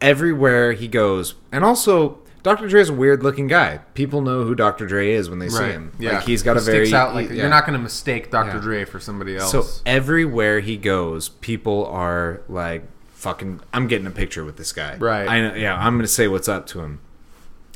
Everywhere 0.00 0.72
he 0.72 0.88
goes, 0.88 1.34
and 1.50 1.64
also 1.64 2.18
Dr. 2.42 2.68
Dre 2.68 2.80
is 2.80 2.90
a 2.90 2.92
weird 2.92 3.22
looking 3.22 3.46
guy. 3.48 3.80
People 3.94 4.20
know 4.20 4.44
who 4.44 4.54
Dr. 4.54 4.86
Dre 4.86 5.10
is 5.12 5.28
when 5.30 5.38
they 5.40 5.48
see 5.48 5.58
Right. 5.58 5.70
him. 5.72 5.92
Yeah. 5.98 6.16
like 6.16 6.24
he's 6.26 6.42
got 6.42 6.56
He 6.56 6.62
a 6.62 6.64
very 6.64 6.86
sticks 6.86 6.94
out 6.94 7.14
like 7.14 7.28
yeah. 7.30 7.34
you're 7.36 7.48
not 7.48 7.66
going 7.66 7.76
to 7.78 7.82
mistake 7.82 8.30
Dr. 8.30 8.56
Yeah. 8.56 8.60
Dre 8.62 8.84
for 8.84 9.00
somebody 9.00 9.36
else. 9.36 9.50
So 9.50 9.64
everywhere 9.86 10.60
he 10.60 10.76
goes, 10.76 11.28
people 11.30 11.86
are 11.86 12.42
like, 12.48 12.84
"Fucking, 13.14 13.60
I'm 13.72 13.88
getting 13.88 14.06
a 14.06 14.10
picture 14.12 14.44
with 14.44 14.58
this 14.58 14.72
guy." 14.72 14.96
Right. 14.96 15.26
I 15.28 15.40
know. 15.40 15.54
Yeah, 15.54 15.76
I'm 15.76 15.96
gonna 15.96 16.06
say 16.06 16.28
what's 16.28 16.48
up 16.48 16.66
to 16.68 16.80
him. 16.82 17.00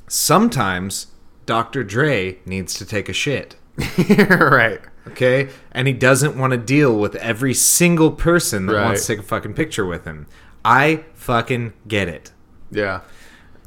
Sometimes 0.09 1.09
Dr. 1.47 1.83
Dre 1.85 2.39
needs 2.45 2.75
to 2.75 2.85
take 2.85 3.09
a 3.09 3.13
shit. 3.13 3.57
right. 4.29 4.81
Okay, 5.09 5.49
and 5.73 5.89
he 5.89 5.95
doesn't 5.95 6.37
want 6.37 6.51
to 6.53 6.57
deal 6.59 6.97
with 6.99 7.15
every 7.17 7.55
single 7.55 8.11
person 8.11 8.67
that 8.67 8.75
Right. 8.75 8.85
wants 8.85 9.07
to 9.07 9.15
take 9.17 9.25
a 9.25 9.27
fucking 9.27 9.55
picture 9.55 9.87
with 9.87 10.05
him. 10.05 10.27
I 10.65 11.05
fucking 11.21 11.73
get 11.87 12.09
it. 12.09 12.33
Yeah. 12.71 13.01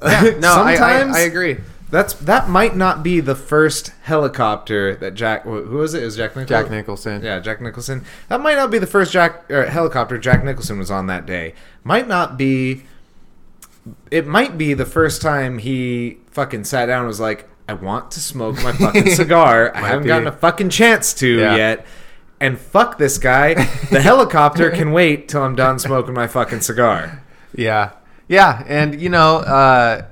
Yeah. 0.04 0.38
No, 0.40 0.52
I, 0.56 0.72
I, 0.72 0.76
Sometimes- 0.76 1.16
I 1.16 1.20
agree. 1.22 1.58
That's 1.90 2.14
that 2.16 2.50
might 2.50 2.76
not 2.76 3.04
be 3.04 3.20
the 3.22 3.36
first 3.36 3.94
helicopter 4.02 4.96
that 4.96 5.14
Jack. 5.14 5.44
wh- 5.44 5.64
Who 5.64 5.78
was 5.78 5.94
it? 5.94 6.02
Is 6.04 6.18
Jack 6.18 6.36
Nicholson? 6.36 6.48
Jack 6.64 6.72
Nicholson. 6.72 7.24
Yeah, 7.24 7.40
Jack 7.40 7.62
Nicholson. 7.62 8.04
That 8.28 8.42
might 8.42 8.56
not 8.56 8.70
be 8.72 8.80
the 8.80 8.88
first 8.88 9.14
Jack 9.14 9.50
or 9.50 9.66
helicopter 9.68 10.18
Jack 10.18 10.44
Nicholson 10.44 10.78
was 10.80 10.90
on 10.92 11.06
that 11.08 11.26
day. 11.26 11.54
Might 11.86 12.08
not 12.10 12.36
be. 12.38 12.84
It 14.12 14.26
might 14.28 14.58
be 14.58 14.74
the 14.74 14.86
first 14.86 15.22
time 15.22 15.60
he 15.60 16.18
fucking 16.32 16.64
sat 16.66 16.88
down 16.88 17.00
and 17.00 17.08
was 17.08 17.20
like, 17.20 17.48
"I 17.70 17.74
want 17.74 18.12
to 18.12 18.20
smoke 18.20 18.56
my 18.64 18.72
fucking 18.74 19.10
cigar. 19.16 19.72
I 19.76 19.82
haven't 19.88 20.04
be. 20.04 20.08
gotten 20.08 20.28
a 20.28 20.32
fucking 20.34 20.70
chance 20.70 21.14
to 21.16 21.28
Yeah. 21.40 21.56
yet." 21.56 21.86
And 22.42 22.60
fuck 22.60 22.98
this 22.98 23.18
guy. 23.20 23.54
The 23.90 24.02
helicopter 24.02 24.70
can 24.70 24.92
wait 24.92 25.30
till 25.30 25.44
I'm 25.44 25.56
done 25.56 25.80
smoking 25.80 26.14
my 26.14 26.28
fucking 26.28 26.60
cigar. 26.60 27.23
Yeah. 27.56 27.92
Yeah. 28.28 28.64
And, 28.68 29.00
you 29.02 29.10
know, 29.10 29.38
uh, 29.38 30.06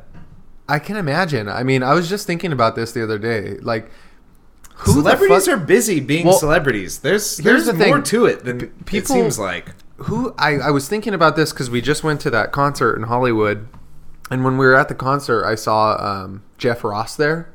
I 0.68 0.80
can 0.80 0.96
imagine. 0.96 1.48
I 1.50 1.64
mean, 1.64 1.84
I 1.84 1.94
was 1.94 2.10
just 2.10 2.26
thinking 2.28 2.52
about 2.52 2.76
this 2.76 2.92
the 2.92 3.04
other 3.04 3.18
day. 3.20 3.58
Like, 3.62 3.90
who 4.76 5.02
the 5.02 5.12
celebrities 5.16 5.48
are 5.48 5.58
busy 5.58 6.00
being 6.00 6.26
Well, 6.26 6.38
celebrities. 6.38 7.00
There's 7.00 7.38
here's 7.38 7.66
there's 7.66 7.78
the 7.78 7.86
more 7.86 7.98
thing. 7.98 8.04
to 8.04 8.26
it 8.26 8.44
than 8.46 8.68
people- 8.86 8.98
it 8.98 9.08
seems 9.08 9.38
like. 9.38 9.74
who 9.98 10.34
I, 10.38 10.56
I 10.58 10.72
was 10.72 10.90
thinking 10.90 11.14
about 11.14 11.36
this 11.36 11.52
because 11.54 11.70
we 11.70 11.82
just 11.82 12.04
went 12.04 12.20
to 12.22 12.30
that 12.32 12.52
concert 12.52 12.96
in 12.96 13.04
Hollywood, 13.04 13.68
and 14.32 14.44
when 14.44 14.58
we 14.58 14.66
were 14.66 14.74
at 14.76 14.88
the 14.88 14.96
concert, 14.96 15.46
I 15.46 15.54
saw 15.54 15.98
um, 16.04 16.42
Jeff 16.58 16.84
Ross 16.84 17.16
there. 17.16 17.54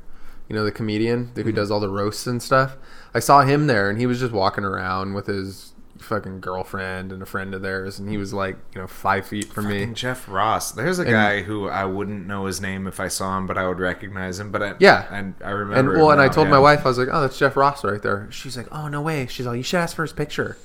You 0.49 0.55
know 0.55 0.63
the 0.65 0.71
comedian 0.71 1.33
who 1.35 1.51
does 1.51 1.73
all 1.73 1.81
the 1.81 1.89
roasts 1.89 2.29
and 2.29 2.41
stuff. 2.41 2.77
I 3.13 3.19
saw 3.19 3.43
him 3.43 3.67
there, 3.67 3.91
and 3.91 3.99
he 3.99 4.07
was 4.07 4.21
just 4.21 4.31
walking 4.33 4.63
around 4.63 5.15
with 5.15 5.27
his 5.27 5.73
fucking 6.07 6.41
girlfriend 6.41 7.13
and 7.13 7.23
a 7.23 7.27
friend 7.27 7.53
of 7.55 7.63
theirs, 7.63 7.99
and 7.99 8.09
he 8.09 8.17
was 8.17 8.33
like, 8.33 8.57
you 8.75 8.81
know, 8.81 8.87
five 8.87 9.27
feet 9.27 9.47
from 9.53 9.69
me. 9.69 9.87
Jeff 9.93 10.29
Ross. 10.29 10.73
There's 10.73 10.99
a 10.99 11.05
guy 11.05 11.43
who 11.43 11.69
I 11.69 11.85
wouldn't 11.85 12.27
know 12.27 12.47
his 12.47 12.61
name 12.61 12.87
if 12.87 12.99
I 13.01 13.09
saw 13.09 13.37
him, 13.37 13.47
but 13.47 13.59
I 13.59 13.67
would 13.69 13.79
recognize 13.79 14.39
him. 14.41 14.51
But 14.51 14.63
I, 14.63 14.75
Yeah. 14.79 15.07
and 15.11 15.35
I 15.45 15.51
And 15.51 15.59
remember. 15.59 15.97
well, 15.97 16.07
him 16.11 16.13
and 16.13 16.21
I 16.23 16.29
told 16.29 16.47
yeah. 16.47 16.53
my 16.53 16.59
wife, 16.59 16.81
I 16.85 16.89
was 16.89 16.99
like, 16.99 17.09
"Oh, 17.13 17.21
that's 17.21 17.39
Jeff 17.39 17.57
Ross 17.57 17.85
right 17.85 18.01
there." 18.03 18.29
She's 18.31 18.57
like, 18.57 18.69
"Oh, 18.73 18.89
no 18.89 19.03
way." 19.03 19.27
She's 19.27 19.47
like, 19.47 19.57
"You 19.57 19.63
should 19.63 19.79
ask 19.79 19.95
for 19.97 20.03
his 20.03 20.13
picture." 20.13 20.57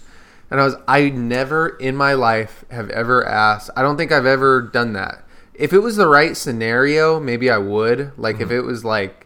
And 0.49 0.59
I 0.59 0.65
was, 0.65 0.75
I 0.87 1.09
never 1.09 1.69
in 1.77 1.95
my 1.95 2.13
life 2.13 2.65
have 2.69 2.89
ever 2.89 3.25
asked. 3.25 3.69
I 3.75 3.81
don't 3.81 3.95
think 3.97 4.11
I've 4.11 4.25
ever 4.25 4.61
done 4.61 4.93
that. 4.93 5.23
If 5.53 5.71
it 5.73 5.79
was 5.79 5.95
the 5.95 6.07
right 6.07 6.35
scenario, 6.35 7.19
maybe 7.19 7.49
I 7.49 7.57
would. 7.57 8.11
Like 8.17 8.35
Mm-hmm. 8.35 8.43
if 8.43 8.51
it 8.51 8.61
was 8.61 8.83
like 8.83 9.20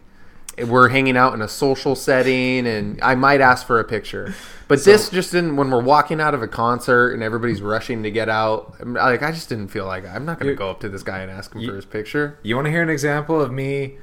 we're 0.58 0.88
hanging 0.88 1.16
out 1.16 1.34
in 1.34 1.42
a 1.42 1.48
social 1.48 1.94
setting, 1.94 2.66
and 2.66 2.98
I 3.02 3.14
might 3.14 3.40
ask 3.40 3.66
for 3.66 3.78
a 3.80 3.84
picture. 3.84 4.34
But 4.68 4.84
this 4.84 5.10
just 5.10 5.32
didn't. 5.32 5.56
When 5.56 5.70
we're 5.70 5.82
walking 5.82 6.20
out 6.20 6.34
of 6.34 6.42
a 6.42 6.48
concert 6.48 7.12
and 7.12 7.22
everybody's 7.22 7.62
rushing 7.62 8.02
to 8.02 8.10
get 8.10 8.28
out, 8.28 8.74
like 8.86 9.22
I 9.22 9.30
just 9.32 9.48
didn't 9.48 9.68
feel 9.68 9.86
like 9.86 10.06
I'm 10.06 10.24
not 10.24 10.40
going 10.40 10.50
to 10.52 10.56
go 10.56 10.70
up 10.70 10.80
to 10.80 10.88
this 10.88 11.02
guy 11.02 11.18
and 11.20 11.30
ask 11.30 11.54
him 11.54 11.60
you- 11.60 11.68
for 11.70 11.76
his 11.76 11.84
picture. 11.84 12.38
You 12.42 12.56
want 12.56 12.66
to 12.66 12.70
hear 12.70 12.82
an 12.82 12.88
example 12.90 13.40
of 13.40 13.52
me 13.52 13.98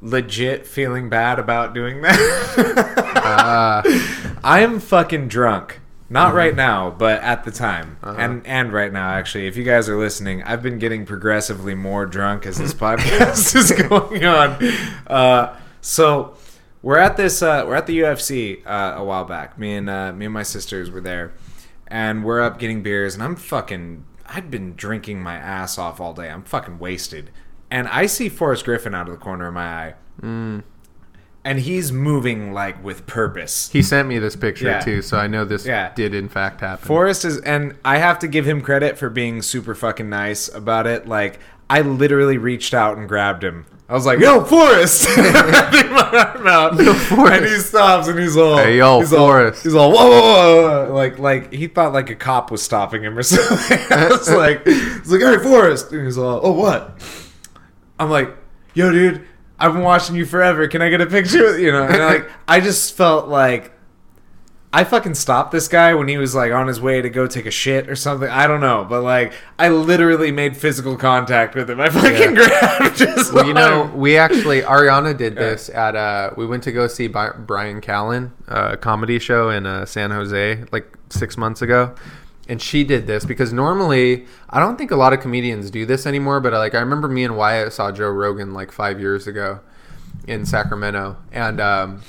legit 0.00 0.66
feeling 0.66 1.08
bad 1.08 1.38
about 1.38 1.74
doing 1.74 2.02
that? 2.02 3.00
Uh. 3.24 3.82
I'm 4.44 4.78
fucking 4.80 5.28
drunk. 5.28 5.80
Not 6.10 6.28
Mm-hmm. 6.28 6.36
right 6.36 6.54
now, 6.54 6.90
but 6.90 7.22
at 7.22 7.44
the 7.44 7.50
time, 7.50 7.96
Uh-huh. 8.02 8.14
and 8.18 8.46
and 8.46 8.72
right 8.72 8.92
now, 8.92 9.08
actually, 9.10 9.46
if 9.46 9.56
you 9.56 9.64
guys 9.64 9.88
are 9.88 9.96
listening, 9.96 10.42
I've 10.42 10.62
been 10.62 10.78
getting 10.78 11.06
progressively 11.06 11.74
more 11.74 12.04
drunk 12.04 12.44
as 12.44 12.58
this 12.58 12.74
podcast 12.84 13.56
is 13.56 13.72
going 13.88 14.24
on. 14.24 14.62
Uh, 15.06 15.56
so 15.84 16.34
we're 16.82 16.98
at 16.98 17.16
this, 17.16 17.42
uh, 17.42 17.64
we're 17.66 17.74
at 17.74 17.86
the 17.86 18.00
UFC 18.00 18.62
uh, 18.66 18.94
a 18.96 19.04
while 19.04 19.24
back. 19.24 19.58
Me 19.58 19.74
and 19.74 19.88
uh, 19.90 20.12
me 20.12 20.24
and 20.26 20.34
my 20.34 20.42
sisters 20.42 20.90
were 20.90 21.00
there, 21.00 21.32
and 21.86 22.24
we're 22.24 22.40
up 22.40 22.58
getting 22.58 22.82
beers, 22.82 23.14
and 23.14 23.22
I'm 23.22 23.36
fucking. 23.36 24.04
I'd 24.26 24.50
been 24.50 24.74
drinking 24.74 25.22
my 25.22 25.34
ass 25.36 25.76
off 25.78 26.00
all 26.00 26.14
day. 26.14 26.30
I'm 26.30 26.42
fucking 26.42 26.78
wasted, 26.78 27.30
and 27.70 27.86
I 27.88 28.06
see 28.06 28.28
Forrest 28.30 28.64
Griffin 28.64 28.94
out 28.94 29.06
of 29.08 29.12
the 29.14 29.20
corner 29.22 29.48
of 29.48 29.54
my 29.54 29.66
eye, 29.66 29.94
Mm. 30.22 30.62
and 31.44 31.58
he's 31.60 31.92
moving 31.92 32.52
like 32.54 32.82
with 32.82 33.06
purpose. 33.06 33.68
He 33.70 33.82
sent 33.82 34.08
me 34.08 34.18
this 34.18 34.34
picture 34.36 34.66
Yeah. 34.66 34.80
too, 34.80 35.02
so 35.02 35.18
I 35.18 35.26
know 35.26 35.44
this 35.44 35.66
Yeah. 35.66 35.92
did 35.94 36.14
in 36.14 36.28
fact 36.30 36.62
happen. 36.62 36.86
Forrest 36.86 37.24
is, 37.26 37.38
and 37.40 37.74
I 37.84 37.98
have 37.98 38.18
to 38.20 38.26
give 38.28 38.46
him 38.46 38.60
credit 38.62 38.96
for 38.96 39.10
being 39.10 39.42
super 39.42 39.74
fucking 39.74 40.08
nice 40.08 40.48
about 40.48 40.86
it. 40.86 41.06
Like, 41.06 41.38
I 41.68 41.82
literally 41.82 42.38
reached 42.38 42.72
out 42.72 42.96
and 42.96 43.06
grabbed 43.08 43.44
him. 43.44 43.66
I 43.86 43.92
was 43.92 44.06
like, 44.06 44.18
"Yo, 44.18 44.42
Forrest!" 44.44 45.06
Having 45.14 45.92
my 45.92 46.32
arm 46.34 46.46
out, 46.46 46.76
Forrest. 46.78 47.32
and 47.34 47.44
he 47.44 47.58
stops 47.58 48.08
and 48.08 48.18
he's 48.18 48.34
all, 48.36 48.56
Hey, 48.56 48.78
yo, 48.78 49.00
he's 49.00 49.12
all- 49.12 49.26
Forrest. 49.28 49.62
he's 49.62 49.74
all, 49.74 49.92
whoa, 49.92 50.08
whoa, 50.08 50.20
whoa, 50.20 50.86
whoa," 50.88 50.94
like, 50.94 51.18
like 51.18 51.52
he 51.52 51.66
thought 51.66 51.92
like 51.92 52.08
a 52.08 52.14
cop 52.14 52.50
was 52.50 52.62
stopping 52.62 53.02
him 53.02 53.18
or 53.18 53.22
something. 53.24 53.78
I 53.90 54.08
was 54.08 54.30
like, 54.42 54.62
"It's 54.64 55.10
like, 55.10 55.20
hey, 55.20 55.36
Forrest," 55.38 55.92
and 55.92 56.04
he's 56.06 56.16
all, 56.16 56.40
"Oh, 56.42 56.52
what?" 56.52 56.98
I'm 57.98 58.10
like, 58.10 58.34
"Yo, 58.74 58.90
dude." 58.90 59.26
I've 59.56 59.72
been 59.72 59.82
watching 59.82 60.16
you 60.16 60.26
forever. 60.26 60.66
Can 60.66 60.82
I 60.82 60.88
get 60.90 61.00
a 61.00 61.06
picture? 61.06 61.56
You 61.58 61.70
know, 61.70 61.84
and 61.84 61.98
like 61.98 62.28
I 62.48 62.58
just 62.60 62.96
felt 62.96 63.28
like 63.28 63.72
I 64.74 64.82
fucking 64.82 65.14
stopped 65.14 65.52
this 65.52 65.68
guy 65.68 65.94
when 65.94 66.08
he 66.08 66.18
was 66.18 66.34
like 66.34 66.50
on 66.50 66.66
his 66.66 66.80
way 66.80 67.00
to 67.00 67.08
go 67.08 67.28
take 67.28 67.46
a 67.46 67.50
shit 67.52 67.88
or 67.88 67.94
something. 67.94 68.28
I 68.28 68.48
don't 68.48 68.60
know, 68.60 68.84
but 68.84 69.02
like 69.02 69.32
I 69.56 69.68
literally 69.68 70.32
made 70.32 70.56
physical 70.56 70.96
contact 70.96 71.54
with 71.54 71.70
him. 71.70 71.80
I 71.80 71.90
fucking 71.90 72.34
grabbed 72.34 72.98
his 72.98 73.32
well, 73.32 73.46
you 73.46 73.54
know, 73.54 73.92
we 73.94 74.16
actually 74.16 74.62
Ariana 74.62 75.16
did 75.16 75.36
this 75.36 75.68
at 75.68 75.94
uh 75.94 76.32
we 76.36 76.44
went 76.44 76.64
to 76.64 76.72
go 76.72 76.88
see 76.88 77.06
Bryan 77.06 77.80
Callen, 77.80 78.32
uh, 78.48 78.70
a 78.72 78.76
comedy 78.76 79.20
show 79.20 79.48
in 79.48 79.64
uh, 79.64 79.86
San 79.86 80.10
Jose 80.10 80.64
like 80.72 80.92
6 81.08 81.36
months 81.36 81.62
ago. 81.62 81.94
And 82.48 82.60
she 82.60 82.82
did 82.82 83.06
this 83.06 83.24
because 83.24 83.52
normally 83.52 84.26
I 84.50 84.58
don't 84.58 84.76
think 84.76 84.90
a 84.90 84.96
lot 84.96 85.12
of 85.12 85.20
comedians 85.20 85.70
do 85.70 85.86
this 85.86 86.04
anymore, 86.04 86.40
but 86.40 86.52
like 86.52 86.74
I 86.74 86.80
remember 86.80 87.06
me 87.06 87.22
and 87.22 87.36
Wyatt 87.36 87.72
saw 87.72 87.92
Joe 87.92 88.10
Rogan 88.10 88.52
like 88.52 88.72
5 88.72 88.98
years 88.98 89.28
ago 89.28 89.60
in 90.26 90.44
Sacramento 90.44 91.16
and 91.30 91.60
um 91.60 92.02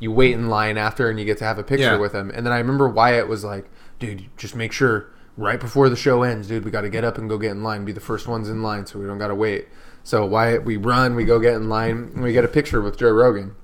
you 0.00 0.12
wait 0.12 0.32
in 0.32 0.48
line 0.48 0.76
after 0.78 1.08
and 1.10 1.18
you 1.18 1.24
get 1.24 1.38
to 1.38 1.44
have 1.44 1.58
a 1.58 1.62
picture 1.62 1.84
Yeah. 1.92 1.96
with 1.96 2.12
him. 2.12 2.30
And 2.34 2.44
then 2.46 2.52
I 2.52 2.58
remember 2.58 2.88
Wyatt 2.88 3.28
was 3.28 3.44
like, 3.44 3.66
"Dude, 3.98 4.24
just 4.36 4.54
make 4.54 4.72
sure 4.72 5.06
right 5.36 5.58
before 5.60 5.88
the 5.88 5.96
show 5.96 6.22
ends, 6.22 6.48
dude, 6.48 6.64
we 6.64 6.70
got 6.70 6.80
to 6.82 6.88
get 6.90 7.04
up 7.04 7.18
and 7.18 7.28
go 7.28 7.38
get 7.38 7.52
in 7.52 7.62
line, 7.62 7.84
be 7.84 7.92
the 7.92 8.00
first 8.00 8.26
ones 8.28 8.48
in 8.48 8.62
line 8.62 8.86
so 8.86 8.98
we 8.98 9.06
don't 9.06 9.18
got 9.18 9.28
to 9.28 9.34
wait." 9.34 9.68
So 10.04 10.24
Wyatt, 10.24 10.64
we 10.64 10.76
run, 10.76 11.14
we 11.16 11.24
go 11.24 11.38
get 11.38 11.54
in 11.54 11.68
line, 11.68 12.10
and 12.14 12.22
we 12.22 12.32
get 12.32 12.44
a 12.44 12.48
picture 12.48 12.80
with 12.80 12.96
Joe 12.96 13.10
Rogan. 13.10 13.54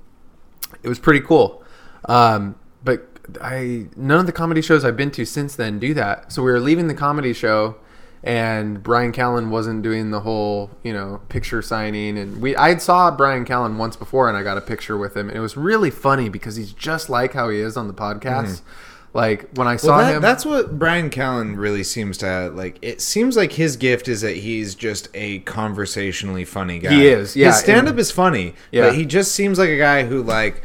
it 0.83 0.89
was 0.89 0.99
pretty 0.99 1.21
cool. 1.21 1.63
Um, 2.07 2.55
but 2.83 3.07
I 3.41 3.87
none 3.95 4.19
of 4.19 4.25
the 4.27 4.31
comedy 4.31 4.61
shows 4.61 4.83
I've 4.85 4.97
been 4.97 5.09
to 5.11 5.25
since 5.25 5.55
then 5.55 5.79
do 5.79 5.93
that. 5.95 6.31
So 6.31 6.43
we 6.43 6.51
were 6.51 6.59
leaving 6.59 6.87
the 6.87 6.93
comedy 6.93 7.33
show, 7.33 7.77
and 8.25 8.81
Bryan 8.81 9.11
Callen 9.11 9.49
wasn't 9.49 9.83
doing 9.83 10.09
the 10.09 10.19
whole 10.21 10.71
you 10.83 10.91
know 10.91 11.21
picture 11.29 11.61
signing. 11.61 12.17
And 12.17 12.41
we 12.41 12.55
I 12.55 12.75
saw 12.77 13.11
Bryan 13.11 13.45
Callen 13.45 13.77
once 13.77 13.95
before, 13.95 14.27
and 14.27 14.35
I 14.35 14.43
got 14.43 14.57
a 14.57 14.61
picture 14.61 14.97
with 14.97 15.15
him. 15.15 15.29
And 15.29 15.37
it 15.37 15.41
was 15.41 15.55
really 15.55 15.91
funny 15.91 16.27
because 16.27 16.55
he's 16.55 16.73
just 16.73 17.09
like 17.09 17.33
how 17.33 17.49
he 17.49 17.59
is 17.59 17.77
on 17.77 17.87
the 17.87 17.93
podcast. 17.93 18.21
Mm-hmm. 18.61 18.69
Like 19.13 19.49
when 19.53 19.65
I 19.65 19.77
saw 19.77 19.95
Well, 19.95 20.05
that, 20.07 20.15
him, 20.17 20.21
that's 20.21 20.43
what 20.45 20.77
Bryan 20.77 21.09
Callen 21.09 21.55
really 21.55 21.83
seems 21.83 22.17
to 22.17 22.49
like. 22.49 22.77
It 22.81 22.99
seems 22.99 23.37
like 23.37 23.53
his 23.53 23.77
gift 23.77 24.09
is 24.09 24.19
that 24.21 24.35
he's 24.35 24.75
just 24.75 25.07
a 25.13 25.39
conversationally 25.39 26.43
funny 26.43 26.79
guy. 26.79 26.93
He 26.93 27.07
is, 27.07 27.33
yeah, 27.33 27.47
His 27.47 27.57
stand 27.59 27.87
up 27.87 27.97
is 27.97 28.11
funny, 28.11 28.55
Yeah. 28.73 28.87
but 28.87 28.95
he 28.95 29.05
just 29.05 29.31
seems 29.33 29.57
like 29.57 29.69
a 29.69 29.77
guy 29.77 30.03
who 30.05 30.21
like 30.21 30.63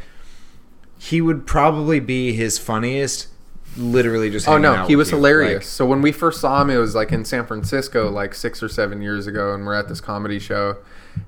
he 0.97 1.21
would 1.21 1.47
probably 1.47 1.99
be 2.01 2.33
his 2.33 2.57
funniest. 2.57 3.27
Literally, 3.77 4.29
just 4.29 4.47
Oh 4.47 4.57
no, 4.57 4.85
he 4.85 4.95
was 4.95 5.09
you. 5.11 5.17
hilarious. 5.17 5.53
Like, 5.55 5.63
so 5.63 5.85
when 5.85 6.01
we 6.01 6.11
first 6.11 6.41
saw 6.41 6.61
him, 6.61 6.69
it 6.69 6.77
was 6.77 6.93
like 6.93 7.11
in 7.11 7.23
San 7.23 7.45
Francisco, 7.45 8.09
like 8.09 8.33
six 8.35 8.61
or 8.61 8.67
seven 8.67 9.01
years 9.01 9.27
ago, 9.27 9.53
and 9.53 9.65
we're 9.65 9.75
at 9.75 9.87
this 9.87 10.01
comedy 10.01 10.39
show, 10.39 10.77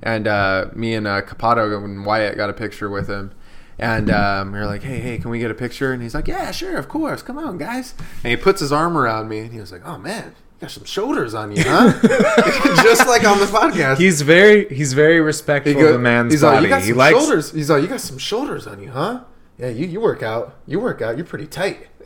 and 0.01 0.27
uh, 0.27 0.65
me 0.75 0.93
and 0.93 1.07
uh, 1.07 1.21
Capato 1.21 1.83
and 1.83 2.05
Wyatt 2.05 2.35
got 2.35 2.49
a 2.49 2.53
picture 2.53 2.89
with 2.89 3.07
him, 3.09 3.31
and 3.79 4.09
um, 4.11 4.51
we 4.51 4.59
were 4.59 4.65
like, 4.65 4.83
"Hey, 4.83 4.99
hey, 4.99 5.17
can 5.19 5.29
we 5.31 5.39
get 5.39 5.51
a 5.51 5.55
picture?" 5.55 5.93
And 5.93 6.03
he's 6.03 6.13
like, 6.13 6.27
"Yeah, 6.27 6.51
sure, 6.51 6.75
of 6.77 6.89
course, 6.89 7.21
come 7.21 7.37
on, 7.37 7.57
guys." 7.57 7.93
And 8.23 8.31
he 8.31 8.35
puts 8.35 8.59
his 8.59 8.73
arm 8.73 8.97
around 8.97 9.29
me, 9.29 9.39
and 9.39 9.53
he 9.53 9.59
was 9.61 9.71
like, 9.71 9.81
"Oh 9.85 9.97
man, 9.97 10.25
you 10.35 10.61
got 10.61 10.71
some 10.71 10.83
shoulders 10.83 11.33
on 11.33 11.55
you, 11.55 11.63
huh?" 11.65 11.93
Just 12.83 13.07
like 13.07 13.23
on 13.25 13.39
the 13.39 13.45
podcast. 13.45 13.99
he's 13.99 14.21
very 14.21 14.67
he's 14.67 14.91
very 14.91 15.21
respectful 15.21 15.73
He 15.73 15.79
of 15.87 15.95
a 15.95 15.97
man's 15.97 16.33
he's 16.33 16.41
body. 16.41 16.55
like, 16.57 16.63
you 16.63 16.69
got 16.69 16.81
he 16.81 16.89
some 16.89 16.97
likes 16.97 17.17
shoulders. 17.19 17.51
He's 17.53 17.69
like, 17.69 17.81
you 17.83 17.87
got 17.87 18.01
some 18.01 18.17
shoulders 18.17 18.67
on 18.67 18.81
you, 18.81 18.91
huh? 18.91 19.21
Yeah, 19.57 19.69
you, 19.69 19.85
you 19.85 20.01
work 20.01 20.23
out. 20.23 20.55
You 20.65 20.79
work 20.79 21.01
out. 21.01 21.15
You're 21.15 21.25
pretty 21.25 21.45
tight. 21.45 21.87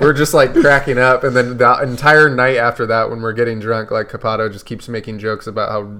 we're 0.00 0.12
just 0.12 0.34
like 0.34 0.52
cracking 0.52 0.98
up, 0.98 1.24
and 1.24 1.34
then 1.34 1.56
the 1.58 1.80
entire 1.82 2.28
night 2.28 2.56
after 2.56 2.86
that, 2.86 3.08
when 3.08 3.22
we're 3.22 3.32
getting 3.32 3.60
drunk, 3.60 3.90
like 3.90 4.08
Capato 4.10 4.52
just 4.52 4.66
keeps 4.66 4.88
making 4.88 5.18
jokes 5.20 5.46
about 5.46 5.70
how 5.70 5.90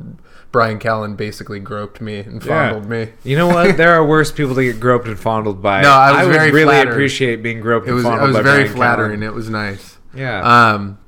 Bryan 0.50 0.78
Callen 0.78 1.16
basically 1.16 1.60
groped 1.60 2.00
me 2.00 2.18
and 2.18 2.42
fondled 2.44 2.88
me. 2.88 3.12
You 3.24 3.38
know 3.38 3.46
what? 3.46 3.76
There 3.76 3.94
are 3.94 4.04
worse 4.04 4.30
people 4.30 4.54
to 4.56 4.62
get 4.64 4.80
groped 4.80 5.06
and 5.08 5.18
fondled 5.18 5.62
by. 5.62 5.80
No, 5.82 5.90
I 5.90 6.18
was 6.18 6.26
would 6.26 6.34
very 6.36 6.50
really 6.50 6.66
flattered. 6.74 6.90
appreciate 6.92 7.42
being 7.42 7.60
groped 7.60 7.86
It 7.88 7.92
was 7.94 8.04
and 8.04 8.14
it 8.14 8.26
was 8.26 8.36
by 8.36 8.42
very 8.42 8.62
Bryan 8.64 8.76
flattering. 8.76 9.20
Callen. 9.20 9.26
It 9.26 9.34
was 9.34 9.48
nice. 9.48 9.98
Yeah. 10.14 10.72
Um, 10.72 10.98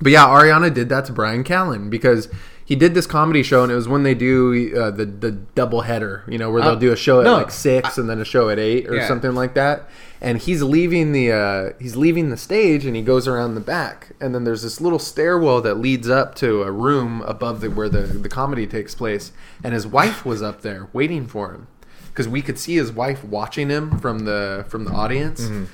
but 0.00 0.12
yeah, 0.12 0.26
Ariana 0.26 0.72
did 0.72 0.88
that 0.88 1.04
to 1.06 1.12
Bryan 1.12 1.44
Callen 1.44 1.90
because 1.90 2.28
he 2.66 2.74
did 2.76 2.92
this 2.94 3.06
comedy 3.06 3.42
show, 3.42 3.62
and 3.62 3.70
it 3.72 3.76
was 3.76 3.86
when 3.88 4.02
they 4.02 4.14
do 4.14 4.74
uh, 4.76 4.90
the 4.90 5.06
the 5.06 5.30
double 5.30 5.82
header, 5.82 6.24
you 6.28 6.36
know, 6.36 6.50
where 6.50 6.60
they'll 6.60 6.72
Uh, 6.72 6.86
do 6.88 6.92
a 6.92 6.96
show 6.96 7.20
at 7.20 7.24
no, 7.24 7.34
like 7.38 7.50
six 7.52 7.96
and 7.96 8.10
then 8.10 8.20
a 8.20 8.24
show 8.24 8.50
at 8.50 8.58
eight 8.58 8.88
or 8.88 8.96
Yeah. 8.96 9.06
something 9.08 9.34
like 9.34 9.54
that. 9.54 9.88
And 10.20 10.38
he's 10.38 10.62
leaving 10.62 11.12
the 11.12 11.30
uh, 11.32 11.70
he's 11.78 11.94
leaving 11.96 12.30
the 12.30 12.36
stage, 12.36 12.84
and 12.84 12.96
he 12.96 13.02
goes 13.02 13.28
around 13.28 13.54
the 13.54 13.60
back, 13.60 14.12
and 14.20 14.34
then 14.34 14.44
there's 14.44 14.62
this 14.62 14.80
little 14.80 14.98
stairwell 14.98 15.60
that 15.62 15.78
leads 15.78 16.08
up 16.10 16.34
to 16.36 16.62
a 16.62 16.72
room 16.72 17.22
above 17.26 17.60
the 17.60 17.68
where 17.70 17.88
the 17.88 18.00
the 18.02 18.28
comedy 18.28 18.66
takes 18.66 18.94
place, 18.94 19.30
and 19.62 19.72
his 19.72 19.86
wife 19.86 20.24
was 20.26 20.42
up 20.42 20.62
there 20.62 20.88
waiting 20.92 21.26
for 21.26 21.52
him 21.52 21.68
because 22.08 22.26
we 22.28 22.42
could 22.42 22.58
see 22.58 22.74
his 22.76 22.90
wife 22.90 23.22
watching 23.24 23.68
him 23.68 23.98
from 24.00 24.20
the 24.20 24.64
from 24.68 24.84
the 24.84 24.90
audience. 24.90 25.42
Mm-hmm. 25.42 25.64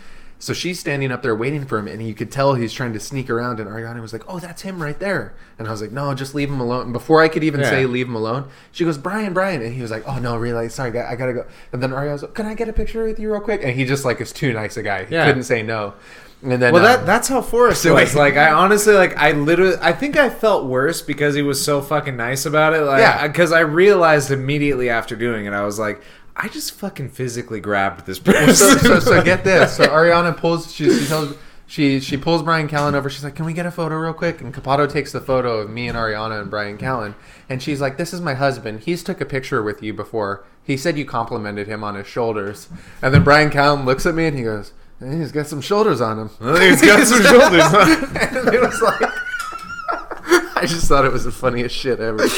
So 0.43 0.53
she's 0.53 0.81
standing 0.81 1.13
up 1.13 1.23
there 1.23 1.37
waiting 1.37 1.65
for 1.67 1.79
him, 1.79 1.87
and 1.87 2.05
you 2.05 2.15
could 2.15 2.33
tell 2.33 2.55
he's 2.55 2.73
trying 2.73 2.93
to 2.95 2.99
sneak 2.99 3.31
around. 3.31 3.61
And 3.61 3.71
Ariana 3.71 4.01
was 4.03 4.13
like, 4.13 4.25
"Oh, 4.27 4.41
that's 4.41 4.63
him 4.63 4.83
right 4.83 4.99
there." 4.99 5.35
And 5.57 5.69
I 5.69 5.71
was 5.71 5.81
like, 5.81 5.93
"No, 5.93 6.13
just 6.15 6.35
leave 6.35 6.49
him 6.51 6.59
alone." 6.59 6.83
And 6.87 6.93
before 6.93 7.23
I 7.23 7.29
could 7.29 7.45
even 7.45 7.61
Yeah. 7.61 7.71
say 7.71 7.87
"leave 7.87 8.09
him 8.09 8.17
alone," 8.17 8.47
she 8.73 8.85
goes, 8.85 8.99
"Bryan, 8.99 9.35
Bryan," 9.35 9.63
and 9.63 9.73
he 9.73 9.81
was 9.81 9.93
like, 9.93 10.03
"Oh 10.05 10.19
no, 10.19 10.37
really? 10.37 10.69
Sorry, 10.69 10.91
I 10.99 11.15
gotta 11.15 11.33
go." 11.33 11.45
And 11.73 11.81
then 11.81 11.91
Ariana 11.93 12.15
was 12.15 12.23
like, 12.23 12.35
"Can 12.35 12.47
I 12.47 12.55
get 12.55 12.69
a 12.69 12.73
picture 12.73 13.05
with 13.05 13.21
you 13.21 13.31
real 13.31 13.41
quick?" 13.41 13.61
And 13.63 13.73
he 13.77 13.85
just 13.85 14.05
like 14.05 14.21
is 14.21 14.33
too 14.33 14.53
nice 14.53 14.77
a 14.77 14.83
guy. 14.83 15.05
He 15.05 15.15
Yeah. 15.15 15.27
couldn't 15.27 15.45
say 15.45 15.63
no. 15.63 15.95
And 16.43 16.61
then 16.61 16.73
Well, 16.75 16.85
uh, 16.85 16.97
that 16.97 17.07
that's 17.07 17.29
how 17.29 17.41
Forrest 17.41 17.83
so 17.83 17.95
was. 17.95 18.13
Like, 18.17 18.37
I 18.37 18.51
honestly, 18.51 18.95
like, 18.95 19.17
I 19.17 19.31
literally, 19.31 19.77
I 19.81 19.93
think 19.93 20.17
I 20.17 20.29
felt 20.29 20.65
worse 20.65 21.01
because 21.01 21.37
he 21.37 21.43
was 21.43 21.65
so 21.65 21.81
fucking 21.81 22.17
nice 22.17 22.45
about 22.47 22.75
it. 22.75 22.81
Like, 22.81 22.99
Yeah. 22.99 23.29
because 23.29 23.53
I 23.53 23.61
realized 23.61 24.33
immediately 24.33 24.91
after 24.91 25.15
doing 25.15 25.47
it, 25.47 25.53
I 25.53 25.65
was 25.65 25.79
like, 25.79 26.03
I 26.37 26.49
just 26.49 26.73
fucking 26.73 27.11
physically 27.11 27.61
grabbed 27.61 28.07
this 28.07 28.19
person. 28.19 28.55
so, 28.55 28.77
so, 28.79 29.01
so 29.01 29.23
get 29.23 29.45
this. 29.45 29.77
So 29.77 29.87
Ariana 29.87 30.37
pulls. 30.37 30.73
She, 30.73 30.91
she 30.91 31.07
tells. 31.07 31.37
She 31.67 32.01
she 32.01 32.19
pulls 32.19 32.43
Bryan 32.43 32.69
Callen 32.69 32.93
over. 32.93 33.09
She's 33.09 33.25
like, 33.25 33.35
"Can 33.35 33.47
we 33.47 33.55
get 33.55 33.65
a 33.65 33.71
photo 33.71 33.97
real 33.97 34.13
quick?" 34.13 34.43
And 34.43 34.53
Capato 34.53 34.91
takes 34.91 35.13
the 35.13 35.21
photo 35.23 35.59
of 35.61 35.71
me 35.71 35.89
and 35.89 35.97
Ariana 35.97 36.41
and 36.41 36.51
Bryan 36.51 36.77
Callen. 36.77 37.15
And 37.49 37.63
she's 37.63 37.81
like, 37.81 37.97
"This 37.97 38.13
is 38.13 38.21
my 38.21 38.35
husband. 38.35 38.81
He's 38.81 39.03
took 39.03 39.21
a 39.23 39.25
picture 39.25 39.63
with 39.63 39.83
you 39.83 39.95
before. 39.95 40.45
He 40.63 40.77
said 40.77 40.99
you 40.99 41.07
complimented 41.07 41.69
him 41.69 41.83
on 41.83 41.95
his 41.95 42.07
shoulders." 42.07 42.69
And 43.01 43.15
then 43.15 43.25
Bryan 43.25 43.49
Callen 43.51 43.87
looks 43.87 44.05
at 44.05 44.15
me 44.15 44.27
and 44.27 44.37
he 44.37 44.45
goes, 44.45 44.73
"Eh, 45.01 45.17
"He's 45.17 45.33
got 45.33 45.47
some 45.47 45.63
shoulders 45.63 46.03
on 46.03 46.19
him." 46.19 46.29
He's 46.61 46.83
got 46.83 47.07
some 47.07 47.23
shoulders. 47.23 47.65
and 48.21 48.55
it 48.55 48.61
was 48.61 48.83
like. 48.83 49.12
I 50.63 50.67
just 50.67 50.87
thought 50.87 51.05
it 51.05 51.13
was 51.13 51.25
the 51.25 51.33
funniest 51.33 51.75
shit 51.75 51.99
ever. 52.01 52.23
It 52.23 52.31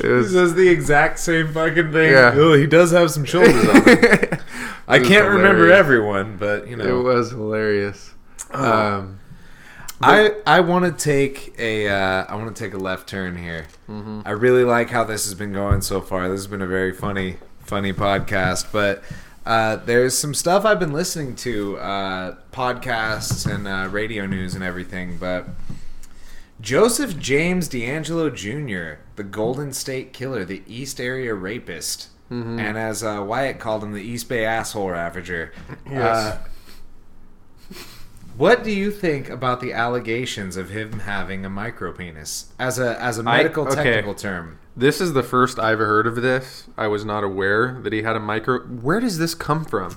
He 0.00 0.08
was, 0.08 0.32
says 0.32 0.54
the 0.54 0.68
exact 0.68 1.18
same 1.18 1.52
fucking 1.52 1.92
thing. 1.92 2.12
Yeah. 2.12 2.32
Oh, 2.34 2.54
he 2.54 2.66
does 2.66 2.90
have 2.92 3.10
some 3.10 3.24
shoulders 3.24 3.68
on 3.68 3.86
him. 3.86 4.40
I 4.88 4.98
can't 5.00 5.28
remember 5.28 5.70
everyone, 5.70 6.38
but 6.38 6.66
you 6.66 6.76
know 6.76 7.00
it 7.00 7.02
was 7.02 7.30
hilarious. 7.30 8.14
Um, 8.50 9.20
I 10.00 10.34
I 10.46 10.60
want 10.60 10.84
to 10.86 10.92
take 10.92 11.54
a 11.58 11.88
uh, 11.88 12.24
I 12.24 12.36
want 12.36 12.54
to 12.54 12.64
take 12.64 12.72
a 12.72 12.78
left 12.78 13.08
turn 13.08 13.36
here. 13.36 13.66
Mm-hmm. 13.88 14.22
I 14.24 14.30
really 14.30 14.64
like 14.64 14.88
how 14.90 15.04
this 15.04 15.24
has 15.26 15.34
been 15.34 15.52
going 15.52 15.82
so 15.82 16.00
far. 16.00 16.28
This 16.28 16.40
has 16.40 16.46
been 16.46 16.62
a 16.62 16.66
very 16.66 16.92
funny 16.92 17.36
funny 17.60 17.92
podcast, 17.92 18.72
but 18.72 19.02
uh, 19.44 19.76
there's 19.76 20.16
some 20.16 20.34
stuff 20.34 20.64
I've 20.64 20.78
been 20.78 20.92
listening 20.92 21.34
to, 21.36 21.78
uh, 21.78 22.36
podcasts 22.52 23.50
and 23.52 23.66
uh, 23.66 23.88
radio 23.90 24.26
news 24.26 24.54
and 24.54 24.62
everything. 24.62 25.18
But 25.18 25.46
Joseph 26.60 27.18
James 27.18 27.68
DeAngelo 27.68 28.34
Jr., 28.34 29.00
the 29.16 29.22
Golden 29.24 29.72
State 29.72 30.12
Killer, 30.12 30.44
the 30.44 30.62
East 30.66 31.00
Area 31.00 31.34
Rapist, 31.34 32.08
Mm-hmm. 32.30 32.58
and 32.60 32.76
as 32.76 33.02
uh, 33.02 33.24
Wyatt 33.26 33.58
called 33.58 33.82
him, 33.82 33.92
the 33.94 34.02
East 34.02 34.28
Bay 34.28 34.44
Asshole 34.44 34.90
Ravager. 34.90 35.50
Yes. 35.90 36.36
Uh, 36.36 36.38
what 38.36 38.62
do 38.62 38.70
you 38.70 38.90
think 38.90 39.30
about 39.30 39.60
the 39.62 39.72
allegations 39.72 40.56
of 40.58 40.68
him 40.68 41.00
having 41.00 41.44
a 41.46 41.50
micropenis 41.50 42.48
as 42.58 42.78
a 42.78 43.00
as 43.02 43.18
a 43.18 43.22
I- 43.22 43.38
medical 43.38 43.66
okay. 43.66 43.76
technical 43.82 44.14
term? 44.14 44.58
This 44.76 45.00
is 45.00 45.14
the 45.14 45.22
first 45.22 45.58
I've 45.58 45.78
heard 45.78 46.06
of 46.06 46.16
this. 46.16 46.68
I 46.76 46.86
was 46.86 47.02
not 47.04 47.24
aware 47.24 47.80
that 47.82 47.92
he 47.94 48.02
had 48.02 48.14
a 48.14 48.20
micro. 48.20 48.60
Where 48.60 49.00
does 49.00 49.16
this 49.18 49.34
come 49.34 49.64
from? 49.64 49.96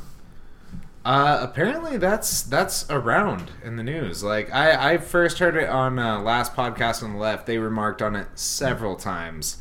Uh, 1.04 1.40
apparently 1.42 1.98
that's 1.98 2.44
that's 2.44 2.88
around 2.90 3.52
in 3.64 3.76
the 3.76 3.84
news. 3.84 4.24
Like 4.24 4.54
I 4.54 4.94
I 4.94 4.98
first 4.98 5.40
heard 5.40 5.56
it 5.56 5.68
on 5.68 5.98
uh, 5.98 6.20
last 6.20 6.56
podcast 6.56 7.02
on 7.02 7.14
the 7.14 7.20
left. 7.20 7.48
They 7.48 7.58
remarked 7.58 8.02
on 8.02 8.16
it 8.16 8.28
several 8.36 8.96
times. 8.96 9.58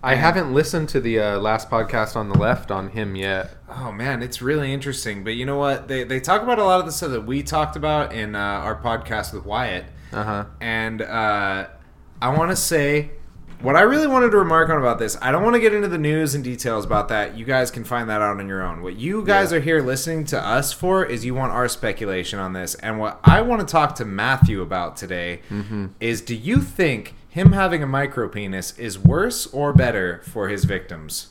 I 0.00 0.14
haven't 0.14 0.54
listened 0.54 0.88
to 0.90 1.00
the 1.00 1.18
uh, 1.18 1.38
last 1.40 1.68
podcast 1.68 2.14
on 2.14 2.28
the 2.28 2.38
left 2.38 2.70
on 2.70 2.90
him 2.90 3.16
yet. 3.16 3.56
Oh 3.68 3.90
man, 3.90 4.22
it's 4.22 4.40
really 4.40 4.72
interesting. 4.72 5.24
But 5.24 5.34
you 5.34 5.44
know 5.44 5.58
what? 5.58 5.88
They 5.88 6.04
they 6.04 6.20
talk 6.20 6.42
about 6.42 6.60
a 6.60 6.64
lot 6.64 6.78
of 6.78 6.86
the 6.86 6.92
stuff 6.92 7.10
that 7.10 7.26
we 7.26 7.42
talked 7.42 7.74
about 7.74 8.12
in 8.12 8.36
uh, 8.36 8.38
our 8.38 8.80
podcast 8.80 9.34
with 9.34 9.44
Wyatt. 9.44 9.86
Uh 10.12 10.22
huh. 10.24 10.44
And 10.60 11.02
uh, 11.02 11.66
I 12.22 12.36
want 12.36 12.50
to 12.50 12.56
say 12.56 13.10
what 13.60 13.76
I 13.76 13.80
really 13.80 14.06
wanted 14.06 14.30
to 14.30 14.36
remark 14.36 14.70
on 14.70 14.78
about 14.78 14.98
this. 14.98 15.16
I 15.20 15.32
don't 15.32 15.42
want 15.42 15.54
to 15.54 15.60
get 15.60 15.74
into 15.74 15.88
the 15.88 15.98
news 15.98 16.34
and 16.34 16.44
details 16.44 16.84
about 16.84 17.08
that. 17.08 17.36
You 17.36 17.44
guys 17.44 17.70
can 17.70 17.84
find 17.84 18.08
that 18.08 18.22
out 18.22 18.38
on 18.38 18.48
your 18.48 18.62
own. 18.62 18.82
What 18.82 18.96
you 18.96 19.24
guys 19.24 19.52
are 19.52 19.60
here 19.60 19.82
listening 19.82 20.24
to 20.26 20.40
us 20.40 20.72
for 20.72 21.04
is 21.04 21.24
you 21.24 21.34
want 21.34 21.52
our 21.52 21.68
speculation 21.68 22.38
on 22.38 22.52
this. 22.52 22.74
And 22.76 22.98
what 22.98 23.18
I 23.24 23.40
want 23.40 23.60
to 23.60 23.70
talk 23.70 23.96
to 23.96 24.04
Matthew 24.04 24.62
about 24.62 24.96
today 24.96 25.40
mm-hmm. 25.50 25.88
is 26.00 26.20
do 26.20 26.34
you 26.34 26.60
think 26.60 27.14
him 27.28 27.52
having 27.52 27.82
a 27.82 27.86
micropenis 27.86 28.78
is 28.78 28.98
worse 28.98 29.46
or 29.48 29.72
better 29.72 30.22
for 30.24 30.48
his 30.48 30.64
victims? 30.64 31.28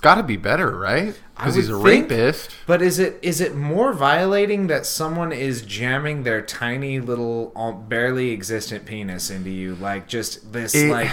It's 0.00 0.04
got 0.06 0.14
to 0.14 0.22
be 0.22 0.38
better, 0.38 0.74
right? 0.78 1.14
Because 1.36 1.56
he's 1.56 1.68
a 1.68 1.74
think- 1.74 2.08
rapist. 2.10 2.56
But 2.66 2.80
is 2.80 2.98
it 2.98 3.18
is 3.20 3.42
it 3.42 3.54
more 3.54 3.92
violating 3.92 4.66
that 4.68 4.86
someone 4.86 5.30
is 5.30 5.60
jamming 5.60 6.22
their 6.22 6.40
tiny 6.40 7.00
little 7.00 7.52
uh, 7.54 7.72
barely 7.72 8.30
existent 8.30 8.86
penis 8.86 9.28
into 9.28 9.50
you 9.50 9.74
like 9.74 10.08
just 10.08 10.54
this 10.54 10.74
It- 10.74 10.90
like 10.90 11.10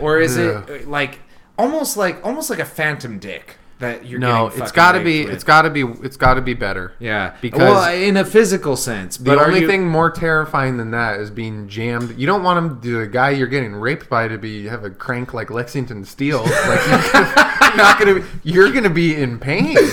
or 0.00 0.18
is 0.18 0.36
Ugh. 0.36 0.68
it 0.68 0.82
uh, 0.86 0.88
like 0.90 1.20
almost 1.56 1.96
like 1.96 2.26
almost 2.26 2.50
like 2.50 2.58
a 2.58 2.64
phantom 2.64 3.20
dick 3.20 3.56
that 3.80 4.06
you're 4.06 4.20
No, 4.20 4.46
it's 4.48 4.70
got 4.72 4.92
to 4.92 5.00
be. 5.02 5.24
with? 5.24 5.34
It's 5.34 5.44
got 5.44 5.62
to 5.62 5.70
be. 5.70 5.82
It's 5.82 6.16
got 6.16 6.34
to 6.34 6.40
be 6.40 6.54
better. 6.54 6.92
yeah 7.00 7.36
because- 7.40 7.60
well 7.60 7.92
in 7.92 8.16
a 8.16 8.24
physical 8.24 8.76
sense 8.76 9.16
The 9.16 9.38
only 9.38 9.60
you- 9.60 9.66
thing 9.68 9.86
more 9.88 10.10
terrifying 10.10 10.76
than 10.76 10.90
that 10.92 11.20
is 11.20 11.30
being 11.30 11.68
jammed. 11.68 12.16
You 12.18 12.26
don't 12.26 12.42
want 12.42 12.58
him, 12.58 12.80
the 12.98 13.06
guy 13.06 13.30
you're 13.30 13.46
getting 13.48 13.74
raped 13.74 14.08
by, 14.08 14.26
to 14.28 14.38
be 14.38 14.66
have 14.66 14.82
a 14.84 14.90
crank 14.90 15.34
like 15.34 15.50
Lexington 15.50 16.04
Steele. 16.04 16.42
Like 16.44 16.80
you're 17.76 17.84
not 17.84 17.98
gonna. 17.98 18.14
Be, 18.20 18.26
you're 18.42 18.72
gonna 18.72 18.90
be 18.90 19.14
in 19.14 19.38
pain. 19.38 19.76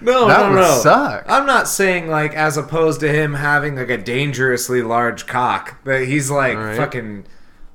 No, 0.00 0.28
That 0.28 0.40
no, 0.42 0.48
would 0.50 0.56
no. 0.60 0.78
suck. 0.82 1.24
I'm 1.28 1.46
not 1.46 1.66
saying 1.66 2.08
like 2.08 2.34
as 2.34 2.58
opposed 2.58 3.00
to 3.00 3.10
him 3.10 3.32
having 3.32 3.76
like 3.76 3.88
a 3.88 3.96
dangerously 3.96 4.82
large 4.82 5.24
cock 5.26 5.82
that 5.84 6.06
he's 6.06 6.30
like 6.30 6.58
Alright. 6.58 6.76
fucking 6.76 7.24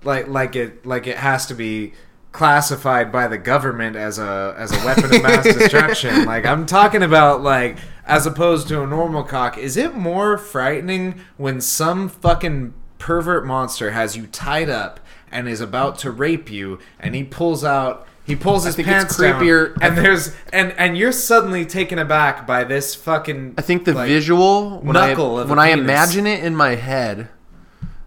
like 0.04 0.28
like 0.28 0.56
it 0.56 0.86
like 0.86 1.08
it 1.08 1.18
has 1.18 1.48
to 1.48 1.56
be 1.56 1.94
classified 2.32 3.12
by 3.12 3.28
the 3.28 3.38
government 3.40 3.96
as 3.96 4.20
a 4.20 4.54
as 4.60 4.72
a 4.72 4.86
weapon 4.86 5.06
of 5.06 5.24
mass 5.24 5.44
destruction. 5.58 6.26
Like 6.26 6.46
I'm 6.46 6.68
talking 6.68 7.02
about 7.02 7.42
like 7.42 7.78
as 8.06 8.28
opposed 8.28 8.68
to 8.68 8.84
a 8.84 8.86
normal 8.86 9.24
cock. 9.24 9.58
Is 9.58 9.76
it 9.76 9.96
more 9.96 10.38
frightening 10.38 11.22
when 11.38 11.60
some 11.62 12.08
fucking 12.10 12.76
pervert 13.00 13.44
monster 13.44 13.92
has 13.92 14.16
you 14.16 14.28
tied 14.28 14.70
up 14.70 15.00
and 15.32 15.50
is 15.50 15.62
about 15.62 15.98
to 16.00 16.12
rape 16.12 16.52
you 16.52 16.78
and 17.00 17.16
he 17.16 17.24
pulls 17.24 17.64
out 17.64 18.06
he 18.30 18.36
pulls 18.36 18.64
his 18.64 18.76
pants 18.76 19.18
down, 19.18 19.44
and 19.82 19.98
there's 19.98 20.34
and 20.54 20.72
and 20.78 20.98
you're 20.98 21.12
suddenly 21.12 21.66
taken 21.66 22.00
aback 22.00 22.48
by 22.48 22.64
this 22.64 22.96
fucking 22.96 23.56
I 23.58 23.62
think 23.62 23.84
the 23.86 23.94
like, 23.94 24.08
visual 24.08 24.80
when 24.80 24.96
I 24.96 25.14
when 25.16 25.60
I 25.60 25.72
penis. 25.72 25.84
imagine 25.84 26.28
it 26.28 26.44
in 26.44 26.56
my 26.56 26.76
head, 26.76 27.28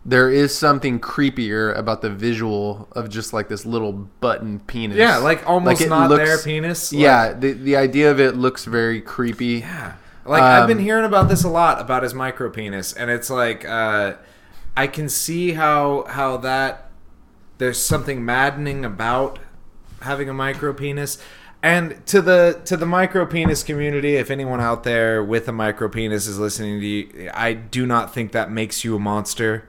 there 0.04 0.30
is 0.30 0.54
something 0.54 0.98
creepier 1.00 1.76
about 1.76 2.02
the 2.02 2.10
visual 2.10 2.88
of 2.92 3.08
just 3.08 3.32
like 3.32 3.48
this 3.48 3.64
little 3.66 3.92
button 3.92 4.60
penis. 4.60 4.96
yeah 4.96 5.18
like 5.18 5.46
almost 5.48 5.80
it 5.82 5.88
not 5.88 6.08
looks- 6.10 6.24
their 6.24 6.38
penis 6.38 6.92
like- 6.92 7.00
yeah, 7.02 7.32
the 7.32 7.52
the 7.52 7.76
idea 7.76 8.10
of 8.10 8.18
it 8.20 8.36
looks 8.36 8.64
very 8.64 9.00
creepy. 9.00 9.58
Yeah. 9.60 9.94
Like 10.24 10.40
I've 10.42 10.68
been 10.68 10.78
Um, 10.78 10.84
hearing 10.84 11.04
about 11.04 11.28
this 11.28 11.42
a 11.42 11.48
lot 11.48 11.80
about 11.80 12.04
his 12.04 12.14
micro 12.14 12.48
penis, 12.48 12.92
and 12.92 13.10
it's 13.10 13.28
like 13.28 13.64
uh, 13.68 14.12
I 14.76 14.86
can 14.86 15.08
see 15.08 15.52
how 15.54 16.04
how 16.08 16.36
that 16.38 16.90
there's 17.58 17.78
something 17.78 18.24
maddening 18.24 18.84
about 18.84 19.40
having 20.02 20.28
a 20.28 20.34
micro 20.34 20.72
penis. 20.72 21.18
And 21.62 22.04
to 22.06 22.20
the 22.20 22.60
to 22.64 22.76
the 22.76 22.86
micro 22.86 23.24
penis 23.24 23.62
community, 23.62 24.16
if 24.16 24.30
anyone 24.30 24.60
out 24.60 24.82
there 24.82 25.22
with 25.22 25.46
a 25.48 25.52
micro 25.52 25.88
penis 25.88 26.26
is 26.26 26.38
listening 26.38 26.80
to 26.80 26.86
you, 26.86 27.30
I 27.32 27.52
do 27.52 27.86
not 27.86 28.12
think 28.12 28.32
that 28.32 28.50
makes 28.50 28.82
you 28.84 28.96
a 28.96 28.98
monster. 28.98 29.68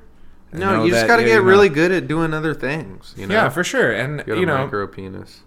I 0.51 0.57
No, 0.57 0.84
you 0.85 0.91
just 0.91 1.07
got 1.07 1.18
to 1.18 1.23
get 1.23 1.38
not- 1.38 1.43
really 1.45 1.69
good 1.69 1.91
at 1.91 2.07
doing 2.07 2.34
other 2.34 2.53
things. 2.53 3.14
You 3.15 3.27
know? 3.27 3.35
yeah, 3.35 3.49
for 3.49 3.64
sure. 3.64 3.91
And 3.91 4.22
a 4.22 4.23
you 4.39 4.45
know, 4.45 4.57
micro 4.57 4.88
penis. 4.88 5.41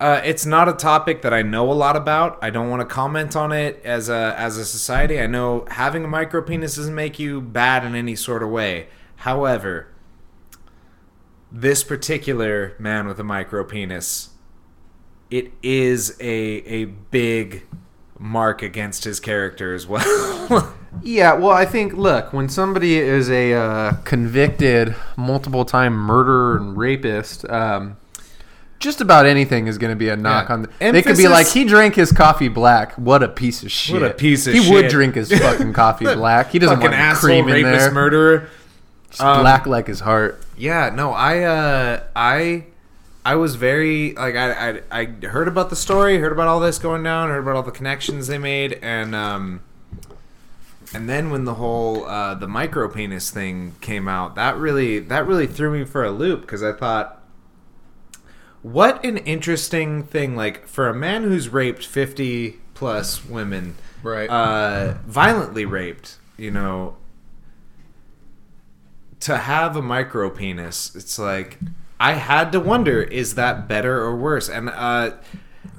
Uh, 0.00 0.20
it's 0.24 0.44
not 0.44 0.68
a 0.68 0.72
topic 0.72 1.22
that 1.22 1.32
I 1.32 1.42
know 1.42 1.70
a 1.70 1.74
lot 1.74 1.94
about. 1.94 2.36
I 2.42 2.50
don't 2.50 2.68
want 2.68 2.80
to 2.80 2.86
comment 2.92 3.36
on 3.36 3.52
it 3.52 3.80
as 3.84 4.08
a 4.08 4.34
as 4.36 4.56
a 4.58 4.64
society. 4.64 5.20
I 5.20 5.28
know 5.28 5.64
having 5.70 6.04
a 6.04 6.08
micro 6.08 6.42
penis 6.42 6.74
doesn't 6.74 6.94
make 6.94 7.20
you 7.20 7.40
bad 7.40 7.84
in 7.84 7.94
any 7.94 8.16
sort 8.16 8.42
of 8.42 8.48
way. 8.48 8.88
However, 9.18 9.86
this 11.52 11.84
particular 11.84 12.74
man 12.78 13.06
with 13.06 13.18
a 13.20 13.24
micro 13.24 13.62
penis, 13.64 14.30
it 15.30 15.52
is 15.62 16.16
a 16.20 16.26
a 16.30 16.84
big 16.86 17.64
mark 18.18 18.62
against 18.62 19.04
his 19.04 19.20
character 19.20 19.74
as 19.74 19.86
well. 19.86 20.74
Yeah, 21.02 21.32
well, 21.32 21.50
I 21.52 21.64
think 21.64 21.94
look 21.94 22.34
when 22.34 22.50
somebody 22.50 22.98
is 22.98 23.30
a 23.30 23.54
uh, 23.54 23.92
convicted, 24.04 24.94
multiple 25.16 25.64
time 25.64 25.94
murderer 25.94 26.58
and 26.58 26.76
rapist, 26.76 27.48
um, 27.48 27.96
just 28.78 29.00
about 29.00 29.24
anything 29.24 29.68
is 29.68 29.78
going 29.78 29.90
to 29.90 29.96
be 29.96 30.10
a 30.10 30.16
knock 30.16 30.48
Yeah. 30.50 30.54
on. 30.54 30.62
The, 30.62 30.68
they 30.92 31.00
could 31.00 31.16
be 31.16 31.28
like, 31.28 31.48
he 31.48 31.64
drank 31.64 31.94
his 31.94 32.12
coffee 32.12 32.48
black. 32.48 32.92
What 32.98 33.22
a 33.22 33.28
piece 33.28 33.62
of 33.62 33.72
shit! 33.72 34.02
What 34.02 34.10
a 34.10 34.12
piece 34.12 34.46
of 34.46 34.52
shit. 34.54 34.64
he 34.64 34.70
would 34.70 34.88
drink 34.88 35.14
his 35.14 35.32
fucking 35.32 35.72
coffee 35.72 36.04
black. 36.14 36.50
He 36.50 36.58
doesn't 36.58 36.78
want 36.80 36.92
asshole, 36.92 37.28
cream 37.42 37.48
in 37.48 37.64
rapist, 37.64 37.84
there. 37.86 37.90
murderer. 37.90 38.48
It's 39.12 39.20
Um, 39.20 39.40
black 39.40 39.66
like 39.66 39.86
his 39.86 40.00
heart. 40.00 40.42
Yeah, 40.56 40.90
no, 40.94 41.12
I 41.12 41.42
uh 41.42 42.02
I 42.16 42.64
I 43.24 43.36
was 43.36 43.54
very 43.54 44.14
like 44.14 44.34
I, 44.34 44.70
I 44.70 44.80
I 44.90 45.04
heard 45.28 45.48
about 45.48 45.70
the 45.70 45.76
story, 45.76 46.18
heard 46.18 46.32
about 46.32 46.48
all 46.48 46.60
this 46.60 46.78
going 46.78 47.02
down, 47.02 47.28
heard 47.28 47.38
about 47.40 47.56
all 47.56 47.62
the 47.62 47.70
connections 47.70 48.26
they 48.26 48.38
made, 48.38 48.78
and 48.82 49.14
um 49.14 49.60
and 50.94 51.08
then 51.08 51.30
when 51.30 51.44
the 51.44 51.54
whole 51.54 52.04
uh, 52.04 52.34
the 52.34 52.46
micro 52.48 52.88
penis 52.88 53.30
thing 53.30 53.74
came 53.80 54.08
out, 54.08 54.34
that 54.34 54.56
really 54.56 54.98
that 54.98 55.26
really 55.26 55.46
threw 55.46 55.70
me 55.72 55.84
for 55.84 56.04
a 56.04 56.10
loop 56.10 56.42
because 56.42 56.62
I 56.62 56.72
thought, 56.72 57.22
what 58.62 59.02
an 59.04 59.18
interesting 59.18 60.02
thing! 60.02 60.36
Like 60.36 60.66
for 60.66 60.88
a 60.88 60.94
man 60.94 61.22
who's 61.22 61.48
raped 61.48 61.86
fifty 61.86 62.58
plus 62.74 63.24
women, 63.24 63.76
Right. 64.02 64.28
Uh, 64.28 64.94
violently 65.06 65.64
raped, 65.64 66.16
you 66.36 66.50
know, 66.50 66.96
to 69.22 69.36
have 69.38 69.76
a 69.76 69.82
micro 69.82 70.30
penis, 70.30 70.94
it's 70.94 71.18
like 71.18 71.58
I 71.98 72.12
had 72.14 72.52
to 72.52 72.60
wonder: 72.60 73.02
is 73.02 73.34
that 73.36 73.68
better 73.68 74.00
or 74.00 74.16
worse? 74.16 74.48
And 74.48 74.68
uh, 74.68 75.12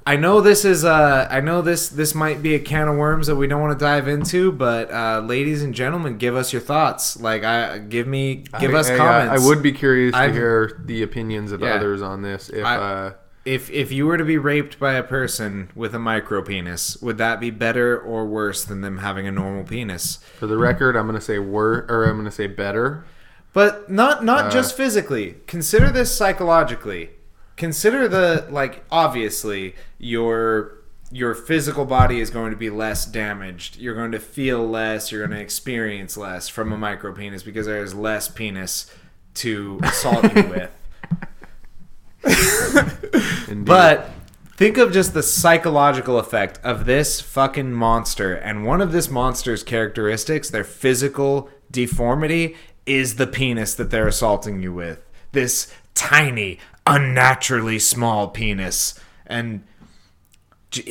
I 0.05 0.15
know 0.17 0.41
this 0.41 0.65
is 0.65 0.83
uh, 0.85 1.27
I 1.29 1.39
know 1.39 1.61
this 1.61 1.89
this 1.89 2.13
might 2.15 2.41
be 2.41 2.55
a 2.55 2.59
can 2.59 2.87
of 2.87 2.97
worms 2.97 3.27
that 3.27 3.35
we 3.35 3.47
don't 3.47 3.61
want 3.61 3.77
to 3.77 3.83
dive 3.85 4.07
into, 4.07 4.51
but 4.51 4.91
uh, 4.91 5.21
ladies 5.25 5.63
and 5.63 5.73
gentlemen, 5.73 6.17
give 6.17 6.35
us 6.35 6.51
your 6.51 6.61
thoughts. 6.61 7.19
Like, 7.19 7.43
I 7.43 7.77
give 7.79 8.07
me 8.07 8.45
give 8.59 8.73
I- 8.75 8.79
us 8.79 8.89
I- 8.89 8.97
comments. 8.97 9.43
I, 9.43 9.47
would 9.47 9.61
be 9.63 9.71
curious 9.71 10.13
I've- 10.13 10.33
to 10.33 10.37
hear 10.39 10.81
the 10.85 11.03
opinions 11.03 11.51
of 11.51 11.61
Yeah. 11.61 11.75
others 11.75 12.01
on 12.01 12.21
this. 12.21 12.49
If 12.49 12.65
I- 12.65 12.75
uh, 12.77 13.11
if 13.45 13.69
if 13.71 13.91
you 13.91 14.05
were 14.07 14.17
to 14.17 14.23
be 14.23 14.37
raped 14.37 14.79
by 14.79 14.93
a 14.93 15.03
person 15.03 15.69
with 15.75 15.93
a 15.93 15.99
micro 15.99 16.41
penis, 16.41 16.97
would 17.01 17.17
that 17.17 17.41
be 17.41 17.49
better 17.49 17.97
or 17.99 18.25
worse 18.25 18.63
than 18.63 18.79
them 18.79 18.99
having 18.99 19.27
a 19.27 19.31
normal 19.31 19.65
penis? 19.65 20.19
for 20.39 20.47
the 20.47 20.57
record, 20.57 20.95
I'm 20.95 21.07
going 21.07 21.19
to 21.19 21.25
say 21.25 21.39
wor 21.39 21.85
or 21.89 22.05
I'm 22.05 22.13
going 22.13 22.23
to 22.25 22.31
say 22.31 22.47
better. 22.47 23.03
But 23.53 23.89
not 23.89 24.19
Uh. 24.19 24.23
not 24.23 24.51
just 24.51 24.75
physically. 24.75 25.35
Consider 25.47 25.89
this 25.91 26.13
psychologically. 26.13 27.11
Consider 27.55 28.07
the 28.07 28.47
like 28.49 28.83
obviously 28.91 29.75
your 29.99 30.77
your 31.11 31.35
physical 31.35 31.85
body 31.85 32.19
is 32.19 32.31
going 32.31 32.49
to 32.49 32.57
be 32.57 32.71
less 32.71 33.05
damaged. 33.05 33.77
You're 33.77 33.93
going 33.93 34.11
to 34.13 34.19
feel 34.19 34.67
less, 34.67 35.11
you're 35.11 35.25
going 35.27 35.37
to 35.37 35.43
experience 35.43 36.17
less 36.17 36.49
from 36.49 36.73
a 36.73 36.77
micro 36.77 37.13
penis 37.13 37.43
because 37.43 37.67
there's 37.67 37.93
less 37.93 38.27
penis 38.27 38.91
to 39.35 39.79
assault 39.83 40.23
you 40.35 40.43
with. 40.49 40.71
But 43.65 44.09
think 44.55 44.77
of 44.77 44.91
just 44.91 45.13
the 45.13 45.21
psychological 45.23 46.17
effect 46.17 46.59
of 46.63 46.85
this 46.85 47.21
fucking 47.21 47.73
monster. 47.73 48.33
And 48.33 48.65
one 48.65 48.81
of 48.81 48.91
this 48.91 49.09
monster's 49.09 49.63
characteristics, 49.63 50.49
their 50.49 50.63
physical 50.63 51.49
deformity, 51.69 52.55
is 52.85 53.15
the 53.15 53.27
penis 53.27 53.73
that 53.75 53.89
they're 53.89 54.07
assaulting 54.07 54.61
you 54.61 54.73
with. 54.73 54.99
This 55.31 55.73
tiny, 55.93 56.59
unnaturally 56.85 57.79
small 57.79 58.27
penis. 58.29 58.99
And 59.25 59.63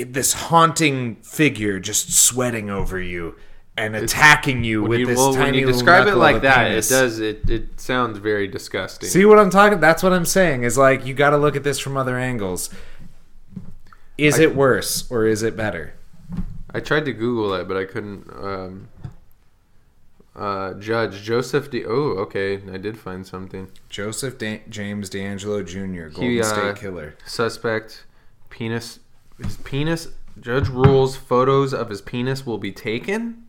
this 0.06 0.32
haunting 0.34 1.16
figure 1.16 1.80
just 1.80 2.12
sweating 2.12 2.70
over 2.70 3.00
you 3.00 3.36
and 3.76 3.96
attacking 3.96 4.64
you 4.64 4.82
with 4.82 5.00
you, 5.00 5.06
this 5.06 5.16
well, 5.16 5.32
tiny 5.32 5.44
when 5.44 5.54
you 5.54 5.66
describe 5.66 6.06
it 6.06 6.16
like 6.16 6.42
that, 6.42 6.68
penis. 6.68 6.90
it 6.90 6.94
does 6.94 7.18
it. 7.18 7.50
It 7.50 7.80
sounds 7.80 8.18
very 8.18 8.46
disgusting. 8.46 9.08
See 9.08 9.24
what 9.24 9.38
I'm 9.38 9.50
talking? 9.50 9.80
That's 9.80 10.02
what 10.02 10.12
I'm 10.12 10.26
saying. 10.26 10.64
Is 10.64 10.76
like 10.76 11.06
you 11.06 11.14
got 11.14 11.30
to 11.30 11.38
look 11.38 11.56
at 11.56 11.64
this 11.64 11.78
from 11.78 11.96
other 11.96 12.18
angles. 12.18 12.70
Is 14.18 14.38
it 14.38 14.54
worse 14.54 15.10
or 15.10 15.26
is 15.26 15.42
it 15.42 15.56
better? 15.56 15.94
I 16.74 16.80
tried 16.80 17.04
to 17.06 17.12
Google 17.12 17.54
it, 17.54 17.66
but 17.66 17.76
I 17.76 17.84
couldn't. 17.84 18.30
Um, 18.30 18.88
uh, 20.34 20.74
Judge 20.74 21.22
Joseph 21.22 21.70
D. 21.70 21.84
Oh, 21.84 22.16
okay. 22.18 22.60
I 22.72 22.78
did 22.78 22.98
find 22.98 23.26
something. 23.26 23.68
Joseph 23.88 24.38
da- 24.38 24.62
James 24.68 25.10
DeAngelo 25.10 25.66
Jr., 25.66 26.08
Golden 26.14 26.30
He, 26.30 26.40
uh, 26.40 26.44
State 26.44 26.76
Killer. 26.76 27.14
Suspect 27.26 28.06
penis. 28.50 29.00
His 29.42 29.56
penis. 29.58 30.08
Judge 30.40 30.68
rules 30.68 31.16
photos 31.16 31.74
of 31.74 31.90
his 31.90 32.00
penis 32.00 32.46
will 32.46 32.58
be 32.58 32.72
taken. 32.72 33.41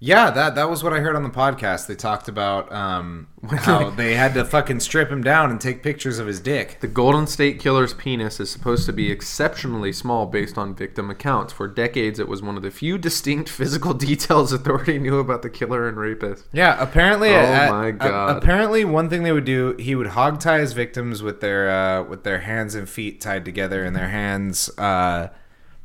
Yeah, 0.00 0.30
that 0.30 0.54
that 0.54 0.70
was 0.70 0.84
what 0.84 0.92
I 0.92 1.00
heard 1.00 1.16
on 1.16 1.24
the 1.24 1.28
podcast. 1.28 1.88
They 1.88 1.96
talked 1.96 2.28
about 2.28 2.70
um, 2.72 3.26
how 3.50 3.90
they 3.90 4.14
had 4.14 4.32
to 4.34 4.44
fucking 4.44 4.78
strip 4.80 5.10
him 5.10 5.22
down 5.22 5.50
and 5.50 5.60
take 5.60 5.82
pictures 5.82 6.20
of 6.20 6.28
his 6.28 6.38
dick. 6.38 6.78
The 6.80 6.86
Golden 6.86 7.26
State 7.26 7.58
Killer's 7.58 7.94
penis 7.94 8.38
is 8.38 8.48
supposed 8.48 8.86
to 8.86 8.92
be 8.92 9.10
exceptionally 9.10 9.92
small 9.92 10.26
based 10.26 10.56
on 10.56 10.74
victim 10.74 11.10
accounts. 11.10 11.52
For 11.52 11.66
decades, 11.66 12.20
it 12.20 12.28
was 12.28 12.42
one 12.42 12.56
of 12.56 12.62
the 12.62 12.70
few 12.70 12.96
distinct 12.96 13.48
physical 13.48 13.92
details 13.92 14.52
authority 14.52 14.98
knew 14.98 15.18
about 15.18 15.42
the 15.42 15.50
killer 15.50 15.88
and 15.88 15.96
rapist. 15.96 16.46
Yeah, 16.52 16.80
apparently. 16.80 17.30
Oh 17.30 17.40
uh, 17.40 17.68
my 17.70 17.88
uh, 17.88 17.90
God. 17.90 18.36
apparently, 18.36 18.84
one 18.84 19.10
thing 19.10 19.24
they 19.24 19.32
would 19.32 19.44
do, 19.44 19.74
he 19.80 19.96
would 19.96 20.08
hog 20.08 20.38
tie 20.38 20.60
his 20.60 20.74
victims 20.74 21.24
with 21.24 21.40
their 21.40 21.68
uh, 21.70 22.04
with 22.04 22.22
their 22.22 22.40
hands 22.40 22.76
and 22.76 22.88
feet 22.88 23.20
tied 23.20 23.44
together, 23.44 23.84
and 23.84 23.96
their 23.96 24.10
hands 24.10 24.70
uh, 24.78 25.28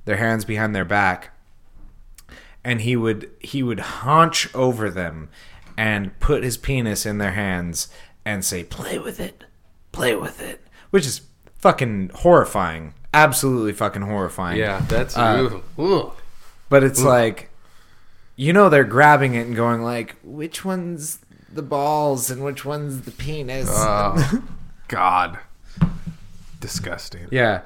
their 0.06 0.18
hands 0.18 0.46
behind 0.46 0.76
their 0.76 0.86
back, 0.86 1.33
and 2.64 2.82
he 2.82 2.96
would 2.96 3.30
he 3.40 3.62
would 3.64 3.80
haunch 3.80 4.54
over 4.56 4.90
them 4.90 5.30
and 5.78 6.18
put 6.20 6.44
his 6.44 6.58
penis 6.58 7.06
in 7.06 7.18
their 7.18 7.32
hands 7.34 7.88
and 8.26 8.44
say, 8.46 8.64
"Play 8.64 8.98
with 9.00 9.20
it, 9.20 9.44
play 9.92 10.16
with 10.16 10.42
it," 10.42 10.62
which 10.92 11.06
is 11.06 11.22
fucking 11.58 12.12
horrifying. 12.16 12.94
Absolutely 13.14 13.74
fucking 13.74 14.02
horrifying. 14.04 14.58
Yeah, 14.60 14.84
that's. 14.88 15.16
Uh, 15.18 15.62
ooh, 15.80 15.82
ooh. 15.84 16.12
But 16.70 16.84
it's 16.84 17.04
like, 17.04 17.50
you 18.36 18.54
know, 18.54 18.70
they're 18.70 18.84
grabbing 18.84 19.36
it 19.36 19.46
and 19.46 19.56
going 19.56 19.84
like, 19.84 20.16
which 20.24 20.66
one's 20.66 21.20
the 21.52 21.62
balls 21.62 22.32
and 22.32 22.44
which 22.44 22.66
one's 22.66 23.02
the 23.02 23.12
penis? 23.12 23.70
Oh, 23.72 24.44
God. 24.88 25.38
Disgusting. 26.60 27.28
yeah, 27.30 27.60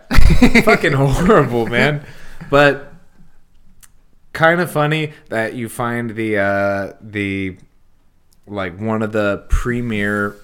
fucking 0.63 0.93
horrible, 0.93 1.67
man. 1.67 2.03
But 2.49 2.86
kind 4.37 4.61
of 4.61 4.69
funny 4.71 5.13
that 5.29 5.55
you 5.55 5.67
find 5.67 6.11
the 6.11 6.37
uh, 6.37 6.93
the 7.01 7.57
like 8.45 8.79
one 8.79 9.01
of 9.01 9.11
the 9.11 9.43
premier 9.49 10.35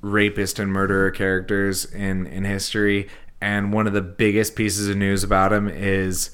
rapist 0.00 0.60
and 0.60 0.72
murderer 0.72 1.10
characters 1.10 1.84
in 1.84 2.26
in 2.28 2.44
history. 2.44 3.08
And 3.40 3.72
one 3.72 3.86
of 3.86 3.92
the 3.92 4.00
biggest 4.00 4.56
pieces 4.56 4.88
of 4.88 4.96
news 4.96 5.22
about 5.22 5.52
him 5.52 5.68
is, 5.68 6.30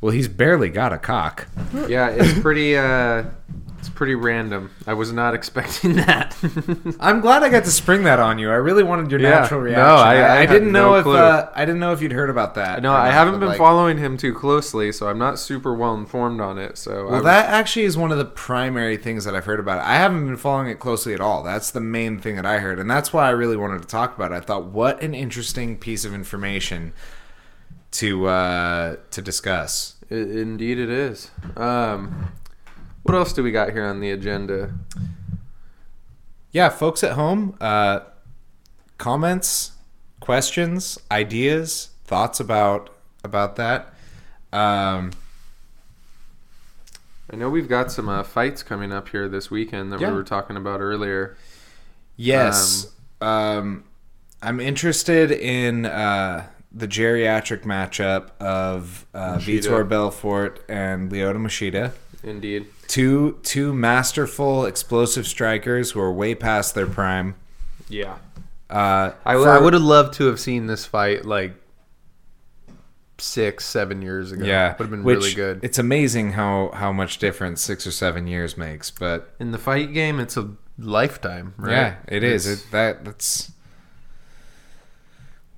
well, 0.00 0.12
he's 0.12 0.28
barely 0.28 0.68
got 0.68 0.92
a 0.92 0.98
cock. 0.98 1.48
Yeah, 1.88 2.08
it's 2.10 2.38
pretty. 2.40 2.76
Uh, 2.76 3.24
it's 3.86 3.94
pretty 3.94 4.16
random. 4.16 4.70
I 4.86 4.94
was 4.94 5.12
not 5.12 5.32
expecting 5.38 5.94
that. 5.96 6.36
I'm 7.00 7.20
glad 7.20 7.42
I 7.44 7.48
got 7.48 7.64
to 7.64 7.70
spring 7.70 8.02
that 8.04 8.18
on 8.18 8.38
you. 8.38 8.50
I 8.50 8.54
really 8.56 8.82
wanted 8.82 9.10
your 9.12 9.20
Yeah. 9.20 9.30
natural 9.30 9.60
No, 9.60 9.66
reaction. 9.66 9.84
I- 9.86 10.16
I 10.16 10.38
I, 10.40 10.46
didn't 10.46 10.72
know 10.72 10.90
no 10.90 10.96
if 10.96 11.06
uh, 11.06 11.48
I 11.54 11.64
didn't 11.64 11.80
know 11.80 11.92
if 11.92 12.02
you'd 12.02 12.12
heard 12.12 12.30
about 12.30 12.54
that. 12.56 12.82
no, 12.82 12.92
I 12.92 13.10
haven't 13.10 13.38
been 13.38 13.50
like- 13.50 13.58
following 13.58 13.98
him 13.98 14.16
too 14.16 14.34
closely, 14.34 14.90
so 14.92 15.08
I'm 15.08 15.18
not 15.18 15.38
super 15.38 15.72
well 15.72 15.94
informed 15.94 16.40
on 16.40 16.58
it. 16.58 16.76
So 16.78 17.04
Well, 17.04 17.14
was- 17.14 17.24
that 17.24 17.48
actually 17.50 17.84
is 17.84 17.96
one 17.96 18.10
of 18.10 18.18
the 18.18 18.24
primary 18.24 18.96
things 18.96 19.24
that 19.24 19.34
I've 19.36 19.44
heard 19.44 19.60
about 19.60 19.78
it. 19.78 19.84
I 19.88 19.94
haven't 19.94 20.26
been 20.26 20.36
following 20.36 20.68
it 20.68 20.80
closely 20.80 21.14
at 21.14 21.20
all. 21.20 21.42
That's 21.44 21.70
the 21.70 21.80
main 21.80 22.18
thing 22.18 22.34
that 22.36 22.46
I 22.46 22.58
heard, 22.58 22.78
and 22.80 22.90
that's 22.90 23.12
why 23.12 23.26
I 23.26 23.30
really 23.30 23.56
wanted 23.56 23.82
to 23.82 23.88
talk 23.88 24.16
about 24.16 24.32
it. 24.32 24.34
I 24.34 24.40
thought, 24.40 24.64
what 24.66 25.00
an 25.02 25.14
interesting 25.14 25.76
piece 25.78 26.04
of 26.04 26.12
information 26.12 26.92
to 27.92 28.26
uh, 28.26 28.96
to 29.12 29.22
discuss. 29.22 29.94
Indeed 30.10 30.78
it 30.78 30.90
is. 30.90 31.30
Um, 31.56 32.28
what 33.06 33.14
else 33.14 33.32
do 33.32 33.42
we 33.42 33.52
got 33.52 33.70
here 33.72 33.84
on 33.84 34.00
the 34.00 34.10
agenda? 34.10 34.74
Yeah, 36.50 36.68
folks 36.70 37.04
at 37.04 37.12
home, 37.12 37.56
uh, 37.60 38.00
comments, 38.98 39.72
questions, 40.20 40.98
ideas, 41.10 41.90
thoughts 42.04 42.40
about 42.40 42.90
about 43.22 43.56
that. 43.56 43.92
Um, 44.52 45.12
I 47.30 47.36
know 47.36 47.48
we've 47.50 47.68
got 47.68 47.92
some 47.92 48.08
uh, 48.08 48.22
fights 48.22 48.62
coming 48.62 48.92
up 48.92 49.08
here 49.08 49.28
this 49.28 49.50
weekend 49.50 49.92
that 49.92 50.00
Yeah. 50.00 50.10
we 50.10 50.16
were 50.16 50.24
talking 50.24 50.56
about 50.56 50.80
earlier. 50.80 51.36
Yes. 52.16 52.92
Um, 53.20 53.84
I'm 54.42 54.58
interested 54.60 55.30
in 55.30 55.86
uh, 55.86 56.46
the 56.72 56.88
geriatric 56.88 57.62
matchup 57.62 58.30
of 58.40 59.06
uh. 59.14 59.38
Vitor 59.38 59.88
Belfort 59.88 60.60
and 60.68 61.10
Lyoto 61.10 61.36
Machida. 61.38 61.92
Indeed. 62.22 62.66
Two 62.86 63.38
two 63.42 63.72
masterful, 63.74 64.64
explosive 64.66 65.26
strikers 65.26 65.90
who 65.92 66.00
are 66.00 66.12
way 66.12 66.34
past 66.34 66.74
their 66.74 66.86
prime. 66.86 67.34
Yeah. 67.88 68.18
Uh, 68.70 69.12
I, 69.24 69.34
for- 69.34 69.48
I 69.48 69.58
would 69.58 69.72
have 69.74 69.82
loved 69.82 70.14
to 70.14 70.26
have 70.26 70.40
seen 70.40 70.66
this 70.66 70.86
fight 70.86 71.24
like 71.24 71.54
six, 73.18 73.64
seven 73.64 74.02
years 74.02 74.32
ago. 74.32 74.44
yeah, 74.44 74.72
would 74.72 74.84
have 74.84 74.90
been 74.90 75.04
which 75.04 75.18
really 75.18 75.34
good. 75.34 75.60
It's 75.62 75.78
amazing 75.78 76.32
how 76.32 76.70
how 76.74 76.92
much 76.92 77.18
difference 77.18 77.60
six 77.62 77.86
or 77.86 77.90
seven 77.90 78.26
years 78.26 78.56
makes. 78.56 78.90
But 78.90 79.34
In 79.40 79.52
the 79.52 79.58
fight 79.58 79.92
game, 79.92 80.20
it's 80.20 80.36
a 80.36 80.50
lifetime, 80.78 81.54
right? 81.56 81.72
yeah, 81.72 81.94
it 82.08 82.22
is. 82.22 82.46
It's- 82.46 82.64
It, 82.66 82.70
that 82.72 83.04
that's. 83.04 83.52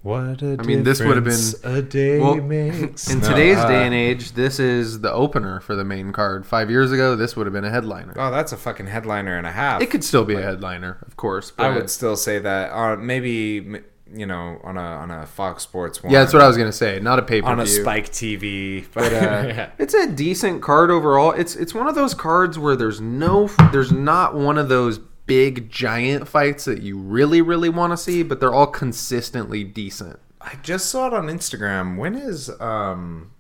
What 0.02 0.42
a 0.42 0.56
I 0.60 0.62
mean, 0.62 0.84
this 0.84 1.00
would 1.00 1.16
have 1.16 1.24
been- 1.24 1.76
a 1.76 1.82
day 1.82 2.20
well, 2.20 2.36
makes. 2.36 3.10
in 3.10 3.18
No, 3.20 3.28
today's 3.28 3.56
uh, 3.56 3.66
day 3.68 3.84
and 3.84 3.94
age, 3.94 4.32
this 4.32 4.60
is 4.60 5.00
the 5.00 5.12
opener 5.12 5.58
for 5.60 5.74
the 5.74 5.84
main 5.84 6.12
card. 6.12 6.46
Five 6.46 6.70
years 6.70 6.92
ago, 6.92 7.16
this 7.16 7.36
would 7.36 7.46
have 7.46 7.52
been 7.52 7.64
a 7.64 7.70
headliner. 7.70 8.14
Oh, 8.16 8.30
that's 8.30 8.52
a 8.52 8.56
fucking 8.56 8.86
headliner 8.86 9.36
and 9.36 9.46
a 9.46 9.50
half. 9.50 9.82
It 9.82 9.90
could 9.90 10.04
still 10.04 10.24
be 10.24 10.34
a 10.34 10.42
headliner, 10.42 10.98
of 11.06 11.16
course. 11.16 11.50
But 11.50 11.66
I 11.66 11.74
would 11.74 11.90
still 11.90 12.16
say 12.16 12.38
that. 12.38 12.70
Uh, 12.70 12.96
maybe 12.96 13.80
you 14.14 14.24
know 14.24 14.58
on 14.64 14.76
a 14.76 14.80
on 14.80 15.10
a 15.10 15.26
Fox 15.26 15.62
Sports 15.64 16.02
one. 16.02 16.12
Yeah, 16.12 16.20
that's 16.20 16.32
what 16.32 16.42
I 16.42 16.46
was 16.48 16.56
gonna 16.56 16.72
say. 16.72 17.00
Not 17.00 17.18
a 17.18 17.22
pay 17.22 17.42
per 17.42 17.48
on 17.48 17.60
a. 17.60 17.66
Spike 17.66 18.10
TV. 18.10 18.86
But 18.94 19.12
uh, 19.12 19.68
it's 19.78 19.94
a 19.94 20.06
decent 20.06 20.62
card 20.62 20.90
overall. 20.90 21.32
It's 21.32 21.56
it's 21.56 21.74
one 21.74 21.88
of 21.88 21.94
those 21.94 22.14
cards 22.14 22.58
where 22.58 22.76
there's 22.76 23.00
no 23.00 23.48
there's 23.72 23.92
not 23.92 24.34
one 24.34 24.58
of 24.58 24.68
those 24.68 25.00
big 25.28 25.70
giant 25.70 26.26
fights 26.26 26.64
that 26.64 26.82
you 26.82 26.98
really 26.98 27.40
really 27.40 27.68
want 27.68 27.92
to 27.92 27.96
see, 27.96 28.24
but 28.24 28.40
they're 28.40 28.52
all 28.52 28.66
consistently 28.66 29.62
decent. 29.62 30.18
I 30.40 30.56
just 30.62 30.86
saw 30.86 31.06
it 31.06 31.14
on 31.14 31.26
Instagram. 31.26 31.96
When 31.96 32.16
is 32.16 32.50
um 32.60 33.30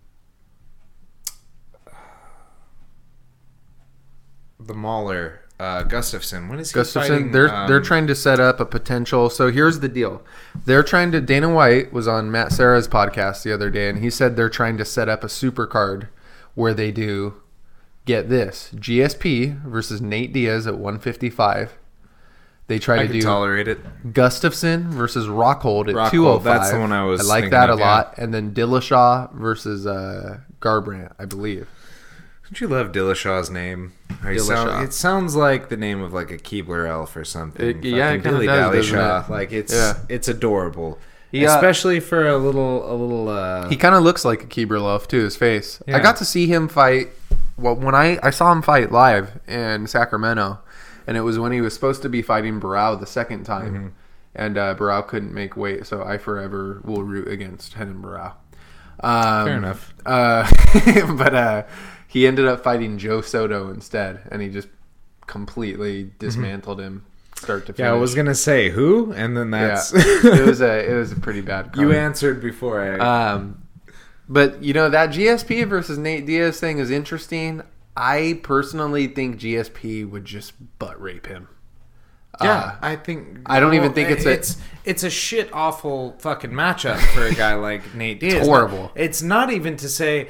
the 4.60 4.74
Mauler 4.74 5.40
uh, 5.58 5.82
Gustafsson? 5.82 6.48
When 6.48 6.60
is 6.60 6.72
he 6.72 6.78
Gustafsson, 6.78 7.08
fighting, 7.08 7.32
they're 7.32 7.52
um, 7.52 7.68
they're 7.68 7.80
trying 7.80 8.06
to 8.06 8.14
set 8.14 8.38
up 8.38 8.60
a 8.60 8.66
potential. 8.66 9.30
So 9.30 9.50
here's 9.50 9.80
the 9.80 9.88
deal: 9.88 10.22
they're 10.64 10.82
trying 10.82 11.10
to. 11.12 11.20
Dana 11.20 11.52
White 11.52 11.92
was 11.92 12.06
on 12.06 12.30
Matt 12.30 12.52
Serra's 12.52 12.86
podcast 12.86 13.42
the 13.42 13.52
other 13.52 13.70
day, 13.70 13.88
and 13.88 13.98
he 13.98 14.10
said 14.10 14.36
they're 14.36 14.48
trying 14.50 14.76
to 14.78 14.84
set 14.84 15.08
up 15.08 15.24
a 15.24 15.28
super 15.28 15.66
card 15.66 16.08
where 16.54 16.74
they 16.74 16.92
do 16.92 17.34
get 18.08 18.28
this 18.28 18.70
GSP 18.74 19.62
versus 19.62 20.00
Nate 20.00 20.32
Diaz 20.32 20.66
at 20.66 20.74
155. 20.74 21.74
They 22.66 22.78
try 22.78 23.00
I 23.00 23.06
to 23.06 23.12
do 23.12 23.22
tolerate 23.22 23.66
it. 23.68 23.78
Gustafsson 24.12 24.86
versus 24.88 25.26
Rockhold 25.26 25.88
at 25.88 25.94
Rockhold, 25.94 26.10
205. 26.10 26.44
that's 26.44 26.70
the 26.70 26.78
one 26.80 26.92
I 26.92 27.04
was 27.04 27.20
I 27.30 27.40
like 27.40 27.50
that 27.50 27.70
of, 27.70 27.78
a 27.78 27.80
yeah. 27.80 27.88
lot. 27.88 28.14
And 28.18 28.34
then 28.34 28.52
Dillashaw 28.52 29.32
versus 29.32 29.86
uh, 29.86 30.40
Garbrandt, 30.60 31.12
I 31.18 31.24
believe. 31.24 31.66
Don't 32.44 32.60
you 32.60 32.68
love 32.68 32.92
Dillashaw's 32.92 33.50
name? 33.50 33.92
Dillashaw. 34.22 34.46
sound- 34.46 34.84
it 34.84 34.92
sounds 34.92 35.34
like 35.36 35.68
the 35.70 35.76
name 35.78 36.02
of 36.02 36.12
like 36.12 36.30
a 36.30 36.36
Keebler 36.38 36.86
elf 36.88 37.16
or 37.16 37.24
something. 37.24 37.66
It- 37.66 37.84
yeah, 37.84 38.10
it 38.10 38.22
Dilly 38.22 38.46
does, 38.46 38.72
Dally 38.72 38.82
Shaw. 38.82 39.24
it? 39.24 39.30
Like 39.30 39.52
it's 39.52 39.72
Yeah. 39.72 39.94
it's 40.10 40.28
adorable. 40.28 40.98
He, 41.30 41.46
uh, 41.46 41.54
Especially 41.54 42.00
for 42.00 42.26
a 42.26 42.36
little 42.38 42.90
a 42.90 42.94
little 42.94 43.28
uh 43.28 43.68
He 43.68 43.76
kind 43.76 43.94
of 43.94 44.02
looks 44.02 44.24
like 44.24 44.42
a 44.42 44.46
Keebler 44.46 44.78
elf 44.80 45.08
too. 45.08 45.24
His 45.24 45.36
face. 45.36 45.82
I 45.88 46.00
got 46.00 46.16
to 46.16 46.24
see 46.26 46.46
him 46.46 46.68
fight. 46.68 47.08
Well, 47.58 47.74
when 47.76 47.94
I 47.94 48.18
I 48.22 48.30
saw 48.30 48.52
him 48.52 48.62
fight 48.62 48.92
live 48.92 49.38
in 49.48 49.86
Sacramento, 49.86 50.60
and 51.06 51.16
it 51.16 51.22
was 51.22 51.38
when 51.38 51.52
he 51.52 51.60
was 51.60 51.74
supposed 51.74 52.02
to 52.02 52.08
be 52.08 52.22
fighting 52.22 52.60
Barao 52.60 52.98
the 52.98 53.06
second 53.06 53.44
time, 53.44 53.74
Mm-hmm. 53.74 53.88
and 54.34 54.56
uh, 54.58 54.74
Barao 54.76 55.06
couldn't 55.06 55.34
make 55.34 55.56
weight, 55.56 55.86
so 55.86 56.02
I 56.02 56.18
forever 56.18 56.80
will 56.84 57.02
root 57.02 57.28
against 57.28 57.76
Renan 57.76 58.02
Barao. 58.02 58.32
Um, 59.00 59.44
Fair 59.46 59.56
enough. 59.56 59.94
Uh, 60.06 60.48
but 61.16 61.34
uh, 61.34 61.62
he 62.08 62.26
ended 62.26 62.46
up 62.46 62.62
fighting 62.64 62.98
Joe 62.98 63.20
Soto 63.20 63.70
instead, 63.70 64.20
and 64.30 64.40
he 64.42 64.48
just 64.48 64.68
completely 65.26 66.10
dismantled 66.18 66.80
him, 66.80 67.04
start 67.36 67.66
to 67.66 67.72
finish. 67.72 67.86
Mm-hmm. 67.86 67.92
Yeah, 67.94 67.98
I 67.98 68.00
was 68.00 68.14
gonna 68.14 68.34
say 68.34 68.70
who, 68.70 69.12
and 69.12 69.36
then 69.36 69.50
Yeah. 69.52 69.68
that's 69.68 69.92
it 69.94 70.46
was 70.46 70.60
a 70.60 70.90
it 70.90 70.94
was 70.94 71.12
a 71.12 71.16
pretty 71.16 71.40
bad. 71.42 71.70
you 71.76 71.92
answered 71.92 72.40
before 72.40 72.80
I 72.80 72.98
Um, 73.34 73.62
but 74.28 74.62
you 74.62 74.72
know 74.74 74.88
that 74.90 75.10
GSP 75.10 75.66
versus 75.68 75.98
Nate 75.98 76.26
Diaz 76.26 76.60
thing 76.60 76.78
is 76.78 76.90
interesting. 76.90 77.62
I 77.96 78.40
personally 78.42 79.06
think 79.08 79.38
GSP 79.40 80.08
would 80.08 80.24
just 80.24 80.52
butt 80.78 81.00
rape 81.00 81.26
him. 81.26 81.48
Yeah, 82.40 82.50
Uh, 82.52 82.74
I 82.82 82.96
think 82.96 83.38
I 83.46 83.58
don't 83.58 83.74
even 83.74 83.92
think 83.92 84.10
it's 84.10 84.24
a- 84.24 84.30
it's 84.30 84.56
it's 84.84 85.02
a 85.02 85.10
shit 85.10 85.50
awful 85.52 86.14
fucking 86.20 86.52
matchup 86.52 86.98
for 87.12 87.24
a 87.24 87.34
guy 87.34 87.54
like 87.54 87.94
Nate 87.96 88.20
Diaz. 88.20 88.46
horrible. 88.46 88.92
It's 88.94 89.22
not 89.22 89.50
even 89.50 89.76
to 89.78 89.88
say 89.88 90.28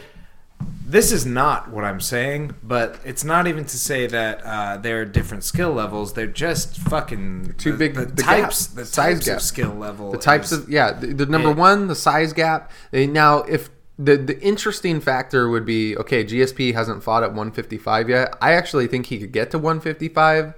this 0.86 1.12
is 1.12 1.26
not 1.26 1.70
what 1.70 1.84
I'm 1.84 2.00
saying, 2.00 2.54
but 2.62 2.98
it's 3.04 3.22
not 3.24 3.46
even 3.46 3.66
to 3.66 3.76
say 3.78 4.06
that 4.06 4.40
uh, 4.42 4.78
they're 4.78 5.04
different 5.04 5.44
skill 5.44 5.72
levels. 5.74 6.14
They're 6.14 6.26
just 6.26 6.78
fucking 6.78 7.54
Too 7.58 7.76
big- 7.76 7.94
The, 7.94 8.06
the 8.06 8.22
types, 8.22 8.68
gap, 8.68 8.76
the 8.76 8.84
size 8.86 9.14
types 9.16 9.26
gap. 9.26 9.36
of 9.36 9.42
skill 9.42 9.74
level. 9.74 10.10
the 10.10 10.16
types 10.18 10.50
is- 10.50 10.60
of 10.62 10.70
yeah, 10.70 10.92
the, 10.92 11.08
the 11.08 11.26
number 11.26 11.50
it- 11.50 11.58
one, 11.58 11.88
the 11.88 11.94
size 11.94 12.32
gap. 12.32 12.72
Now, 12.92 13.40
if 13.42 13.68
the 13.98 14.16
the 14.16 14.40
interesting 14.40 15.00
factor 15.00 15.48
would 15.48 15.64
be 15.66 15.96
okay, 15.96 16.24
GSP 16.24 16.72
hasn't 16.74 17.02
fought 17.02 17.22
at 17.22 17.30
155 17.30 18.08
yet. 18.08 18.36
I 18.40 18.52
actually 18.52 18.86
think 18.86 19.06
he 19.06 19.18
could 19.18 19.32
get 19.32 19.50
to 19.52 19.58
155. 19.58 20.54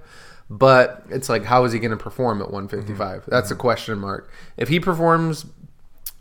But 0.49 1.05
it's 1.09 1.29
like, 1.29 1.45
how 1.45 1.63
is 1.63 1.71
he 1.71 1.79
going 1.79 1.91
to 1.91 1.97
perform 1.97 2.41
at 2.41 2.51
155? 2.51 3.23
That's 3.27 3.51
a 3.51 3.55
question 3.55 3.97
mark. 3.99 4.29
If 4.57 4.67
he 4.67 4.81
performs 4.81 5.45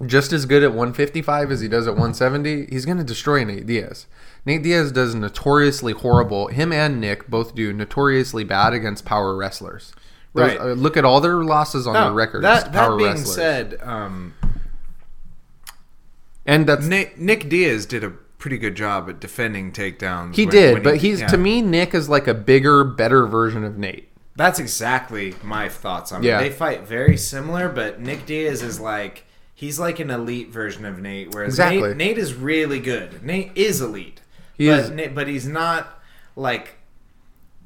just 0.06 0.32
as 0.32 0.46
good 0.46 0.62
at 0.62 0.70
155 0.70 1.50
as 1.50 1.60
he 1.60 1.66
does 1.66 1.88
at 1.88 1.94
170, 1.94 2.66
he's 2.70 2.86
going 2.86 2.98
to 2.98 3.02
destroy 3.04 3.42
Nate 3.42 3.66
Diaz. 3.66 4.06
Nate 4.46 4.62
Diaz 4.62 4.92
does 4.92 5.16
notoriously 5.16 5.92
horrible. 5.94 6.46
Him 6.46 6.72
and 6.72 7.00
Nick 7.00 7.28
both 7.28 7.56
do 7.56 7.72
notoriously 7.72 8.44
bad 8.44 8.72
against 8.72 9.04
power 9.04 9.36
wrestlers. 9.36 9.92
Those- 10.32 10.50
Right. 10.52 10.60
uh, 10.60 10.64
look 10.74 10.96
at 10.96 11.04
all 11.04 11.20
their 11.20 11.42
losses 11.42 11.88
on 11.88 11.94
their 11.94 12.12
records. 12.12 12.42
That, 12.42 12.72
power 12.72 12.92
that 12.92 12.98
being 12.98 13.10
wrestlers. 13.10 13.34
said, 13.34 13.78
um, 13.82 14.34
and 16.50 16.66
that's 16.66 16.86
Nick, 16.86 17.18
Nick 17.18 17.48
Diaz 17.48 17.86
did 17.86 18.02
a 18.04 18.10
pretty 18.10 18.58
good 18.58 18.74
job 18.74 19.08
at 19.08 19.20
defending 19.20 19.70
takedowns. 19.72 20.34
he 20.34 20.44
when- 20.46 20.54
did, 20.54 20.74
when 20.74 20.82
but 20.82 20.96
he- 20.98 21.10
he's 21.10 21.20
yeah. 21.20 21.26
to 21.28 21.36
me 21.36 21.60
Nick 21.62 21.94
is 21.94 22.08
like 22.08 22.26
a 22.26 22.34
bigger, 22.34 22.84
better 22.84 23.26
version 23.26 23.64
of 23.64 23.76
Nate. 23.78 24.08
That's 24.36 24.58
exactly 24.58 25.34
my 25.42 25.68
thoughts 25.68 26.12
on 26.12 26.22
Yeah. 26.22 26.38
it. 26.40 26.44
They 26.44 26.50
fight 26.50 26.86
very 26.86 27.16
similar, 27.16 27.68
but 27.68 28.00
Nick 28.00 28.24
Diaz 28.26 28.62
is 28.62 28.80
like 28.80 29.24
he's 29.54 29.78
like 29.78 29.98
an 30.00 30.10
elite 30.10 30.50
version 30.50 30.86
of 30.86 30.98
Nate, 30.98 31.34
whereas 31.34 31.52
Exactly. 31.54 31.88
Nate, 31.88 31.96
Nate 31.96 32.18
is 32.18 32.32
really 32.34 32.80
good. 32.80 33.22
Nate 33.22 33.52
is 33.54 33.80
elite. 33.82 34.20
He 34.56 34.68
but, 34.68 34.78
is- 34.80 34.90
Na- 34.90 35.08
but 35.14 35.28
he's 35.28 35.46
not 35.46 36.00
like 36.36 36.76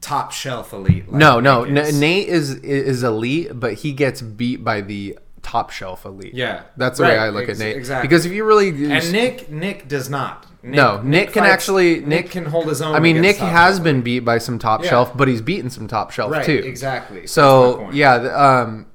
top 0.01 0.33
shelf 0.33 0.73
elite. 0.73 1.07
Like 1.09 1.19
no, 1.21 1.39
no, 1.41 1.65
is. 1.65 1.99
Nate 2.01 2.29
is 2.29 2.51
is 2.57 3.03
elite, 3.05 3.51
but 3.61 3.75
he 3.75 3.93
gets 3.93 4.21
beat 4.21 4.65
by 4.65 4.81
the 4.81 5.17
top 5.45 5.71
shelf 5.71 6.05
elite. 6.05 6.35
Yeah. 6.35 6.63
that's 6.77 6.99
the 6.99 7.05
Right, 7.05 7.13
way 7.13 7.19
I 7.19 7.29
look 7.29 7.49
ex- 7.49 7.61
at 7.61 7.65
Nate. 7.65 7.77
exactly. 7.77 8.09
Because 8.09 8.27
if 8.27 8.33
you 8.33 8.45
really 8.45 8.71
and 8.71 9.13
Nick 9.13 9.49
Nick 9.51 9.87
does 9.87 10.11
not. 10.11 10.47
Nick, 10.65 10.75
No, 10.75 11.01
Nick 11.03 11.33
can 11.33 11.43
fights- 11.43 11.53
actually- 11.53 11.97
Nick, 12.01 12.07
Nick- 12.07 12.31
can 12.31 12.47
hold 12.47 12.67
his 12.69 12.81
own. 12.83 12.95
I 12.95 12.99
mean, 13.01 13.21
Nick 13.21 13.37
has 13.37 13.79
been 13.79 14.01
beat 14.01 14.21
by 14.21 14.39
some 14.39 14.59
top 14.59 14.83
Yeah. 14.83 14.91
shelf, 14.91 15.17
but 15.17 15.29
he's 15.29 15.43
beaten 15.43 15.69
some 15.71 15.87
top 15.87 16.11
shelf 16.11 16.33
Right, 16.33 16.45
too. 16.45 16.63
exactly. 16.65 17.27
So 17.27 17.89
yeah, 17.93 18.15
um, 18.15 18.87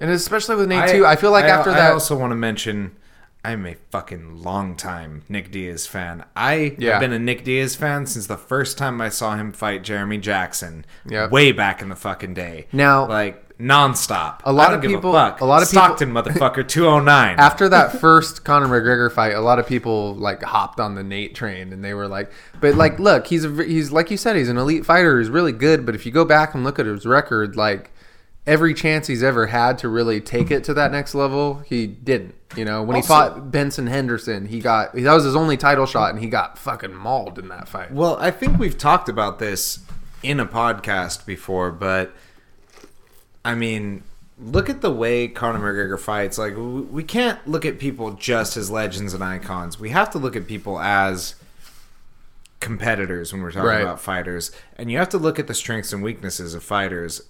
And 0.00 0.10
especially 0.10 0.56
with 0.56 0.68
Nate 0.68 0.90
too, 0.90 1.06
I 1.06 1.16
feel 1.16 1.30
like 1.30 1.46
I- 1.46 1.48
after 1.48 1.70
I 1.70 1.74
that, 1.74 1.90
I 1.90 1.92
also 1.94 2.14
want 2.16 2.32
to 2.32 2.36
mention 2.36 2.92
I'm 3.46 3.64
a 3.66 3.76
fucking 3.90 4.42
long 4.42 4.74
time 4.74 5.22
Nick 5.28 5.50
Diaz 5.52 5.86
fan. 5.86 6.24
I 6.34 6.74
Yeah. 6.78 6.92
have 6.92 7.00
been 7.00 7.12
a 7.12 7.18
Nick 7.18 7.44
Diaz 7.44 7.74
fan 7.76 8.06
since 8.06 8.26
the 8.26 8.36
first 8.38 8.76
time 8.78 9.00
I 9.00 9.08
saw 9.10 9.36
him 9.36 9.52
fight 9.52 9.82
Jeremy 9.82 10.16
Jackson. 10.18 10.84
Yep. 11.06 11.30
Way 11.30 11.52
back 11.52 11.80
in 11.82 11.90
the 11.90 11.94
fucking 11.96 12.32
day. 12.34 12.66
Now- 12.72 13.06
like 13.06 13.43
nonstop. 13.58 14.40
A 14.44 14.52
lot 14.52 14.74
of 14.74 14.80
people- 14.82 15.12
fuck. 15.12 15.40
a 15.40 15.44
lot 15.44 15.62
of 15.62 15.70
people- 15.70 15.84
Stockton 15.84 16.12
motherfucker 16.12 16.66
209. 16.66 17.34
after 17.38 17.68
that 17.68 17.92
first 18.00 18.44
Conor 18.44 18.66
McGregor 18.68 19.10
fight, 19.12 19.34
a 19.34 19.40
lot 19.40 19.58
of 19.58 19.66
people 19.66 20.14
like 20.16 20.42
hopped 20.42 20.80
on 20.80 20.94
the 20.94 21.02
Nate 21.04 21.34
train, 21.34 21.72
and 21.72 21.84
they 21.84 21.94
were 21.94 22.08
like, 22.08 22.30
"But 22.60 22.74
like, 22.74 22.98
look, 22.98 23.26
he's 23.28 23.44
a, 23.44 23.64
he's 23.64 23.92
like 23.92 24.10
you 24.10 24.16
said, 24.16 24.36
he's 24.36 24.48
an 24.48 24.58
elite 24.58 24.84
fighter. 24.84 25.18
He's 25.20 25.28
really 25.30 25.52
good. 25.52 25.86
But 25.86 25.94
if 25.94 26.04
you 26.04 26.12
go 26.12 26.24
back 26.24 26.54
and 26.54 26.64
look 26.64 26.78
at 26.78 26.86
his 26.86 27.06
record, 27.06 27.56
like 27.56 27.90
every 28.46 28.74
chance 28.74 29.06
he's 29.06 29.22
ever 29.22 29.46
had 29.46 29.78
to 29.78 29.88
really 29.88 30.20
take 30.20 30.50
it 30.50 30.64
to 30.64 30.74
that 30.74 30.92
next 30.92 31.14
level, 31.14 31.62
he 31.66 31.86
didn't. 31.86 32.34
You 32.56 32.64
know, 32.64 32.82
when 32.82 32.96
he 32.96 33.02
fought 33.02 33.50
Benson 33.50 33.86
Henderson, 33.86 34.46
he 34.46 34.60
got 34.60 34.94
that 34.94 35.12
was 35.14 35.24
his 35.24 35.36
only 35.36 35.56
title 35.56 35.86
shot, 35.86 36.10
and 36.10 36.18
he 36.20 36.26
got 36.28 36.58
fucking 36.58 36.94
mauled 36.94 37.38
in 37.38 37.48
that 37.48 37.68
fight. 37.68 37.92
Well, 37.92 38.16
I 38.20 38.30
think 38.30 38.58
we've 38.58 38.76
talked 38.78 39.08
about 39.08 39.38
this 39.38 39.78
in 40.22 40.40
a 40.40 40.46
podcast 40.46 41.26
before, 41.26 41.70
but 41.70 42.14
I 43.44 43.54
mean, 43.54 44.02
look 44.38 44.68
at 44.70 44.80
the 44.80 44.90
way 44.90 45.28
Conor 45.28 45.58
McGregor 45.60 45.98
fights. 46.00 46.38
Like, 46.38 46.54
we 46.56 47.02
can't 47.04 47.46
look 47.46 47.64
at 47.64 47.78
people 47.78 48.12
just 48.12 48.56
as 48.56 48.70
legends 48.70 49.14
and 49.14 49.22
icons. 49.22 49.78
We 49.78 49.90
have 49.90 50.10
to 50.10 50.18
look 50.18 50.34
at 50.36 50.46
people 50.46 50.80
as 50.80 51.34
competitors 52.60 53.32
when 53.32 53.42
we're 53.42 53.50
talking 53.52 53.68
Right. 53.68 53.82
about 53.82 54.00
fighters, 54.00 54.50
and 54.78 54.90
you 54.90 54.98
have 54.98 55.10
to 55.10 55.18
look 55.18 55.38
at 55.38 55.46
the 55.46 55.54
strengths 55.54 55.92
and 55.92 56.02
weaknesses 56.02 56.54
of 56.54 56.62
fighters. 56.62 57.22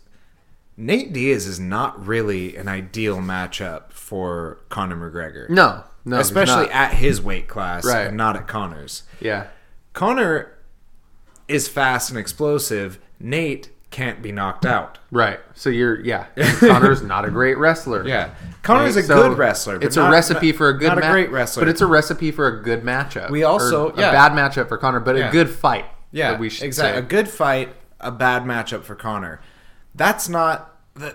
Nate 0.76 1.12
Diaz 1.12 1.46
is 1.46 1.58
not 1.60 2.04
really 2.06 2.56
an 2.56 2.68
ideal 2.68 3.18
matchup 3.18 3.90
for 3.92 4.58
Conor 4.68 4.96
McGregor. 4.96 5.48
No, 5.50 5.84
no, 6.04 6.18
especially 6.18 6.70
at 6.70 6.94
his 6.94 7.20
weight 7.20 7.48
class, 7.48 7.84
Right. 7.84 8.06
and 8.08 8.16
not 8.16 8.36
at 8.36 8.46
Conor's. 8.46 9.02
yeah. 9.20 9.48
Conor 9.92 10.52
is 11.48 11.68
fast 11.68 12.10
and 12.10 12.18
explosive. 12.18 12.98
Nate 13.20 13.70
can't 13.94 14.20
be 14.22 14.32
knocked 14.32 14.66
out. 14.66 14.98
Right. 15.12 15.38
So 15.54 15.70
you're 15.70 16.00
yeah. 16.00 16.26
Conor's 16.58 17.00
not 17.02 17.24
a 17.24 17.30
great 17.30 17.56
wrestler. 17.58 18.04
Yeah, 18.06 18.30
Conor's 18.62 18.96
Right? 18.96 19.04
a 19.04 19.06
So 19.06 19.28
good 19.28 19.38
wrestler. 19.38 19.78
but 19.78 19.86
It's 19.86 19.94
not- 19.96 20.08
a 20.08 20.12
recipe 20.12 20.50
for 20.50 20.68
a 20.68 20.76
good, 20.76 20.88
not 20.88 20.98
a 20.98 21.10
great 21.12 21.30
wrestler. 21.30 21.60
but 21.62 21.68
it's 21.68 21.80
a 21.80 21.86
recipe 21.86 22.32
for 22.32 22.48
a 22.48 22.60
good 22.62 22.82
matchup. 22.82 23.30
We 23.30 23.44
also- 23.44 23.94
yeah. 23.96 24.08
a 24.08 24.12
bad 24.12 24.32
matchup 24.32 24.68
for 24.68 24.76
Conor, 24.78 24.98
but 24.98 25.16
Yeah. 25.16 25.28
a 25.28 25.32
good 25.32 25.48
fight. 25.48 25.84
yeah, 26.10 26.32
that 26.32 26.40
we 26.40 26.48
should 26.48 26.64
exactly. 26.64 27.00
say. 27.00 27.04
A 27.06 27.08
good 27.08 27.28
fight, 27.28 27.68
a 28.00 28.10
bad 28.10 28.42
matchup 28.42 28.82
for 28.82 28.96
Conor. 28.96 29.40
That's 29.94 30.28
not 30.28 30.74
the. 30.94 31.14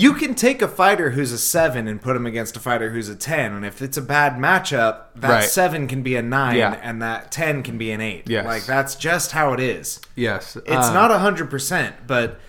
You 0.00 0.14
can 0.14 0.34
take 0.34 0.62
a 0.62 0.68
fighter 0.68 1.10
who's 1.10 1.30
a 1.30 1.36
seven 1.38 1.86
and 1.86 2.00
put 2.00 2.16
him 2.16 2.24
against 2.24 2.56
a 2.56 2.60
fighter 2.60 2.90
who's 2.90 3.08
a 3.10 3.14
ten, 3.14 3.52
and 3.52 3.66
if 3.66 3.82
it's 3.82 3.96
a 3.98 4.02
bad 4.02 4.36
matchup, 4.36 4.96
that 5.16 5.28
Right. 5.30 5.44
seven 5.44 5.86
can 5.86 6.02
be 6.02 6.16
a 6.16 6.22
nine, 6.22 6.56
Yeah. 6.56 6.76
and 6.82 7.02
that 7.02 7.30
ten 7.30 7.62
can 7.62 7.76
be 7.76 7.90
an 7.90 8.00
eight. 8.00 8.24
Yes. 8.26 8.46
like 8.46 8.64
that's 8.64 8.94
just 8.94 9.32
how 9.32 9.52
it 9.52 9.60
is. 9.60 10.00
Yes, 10.14 10.56
It's 10.64 10.88
uh, 10.88 10.94
not 10.94 11.10
hundred 11.20 11.50
percent, 11.50 11.96
but 12.06 12.40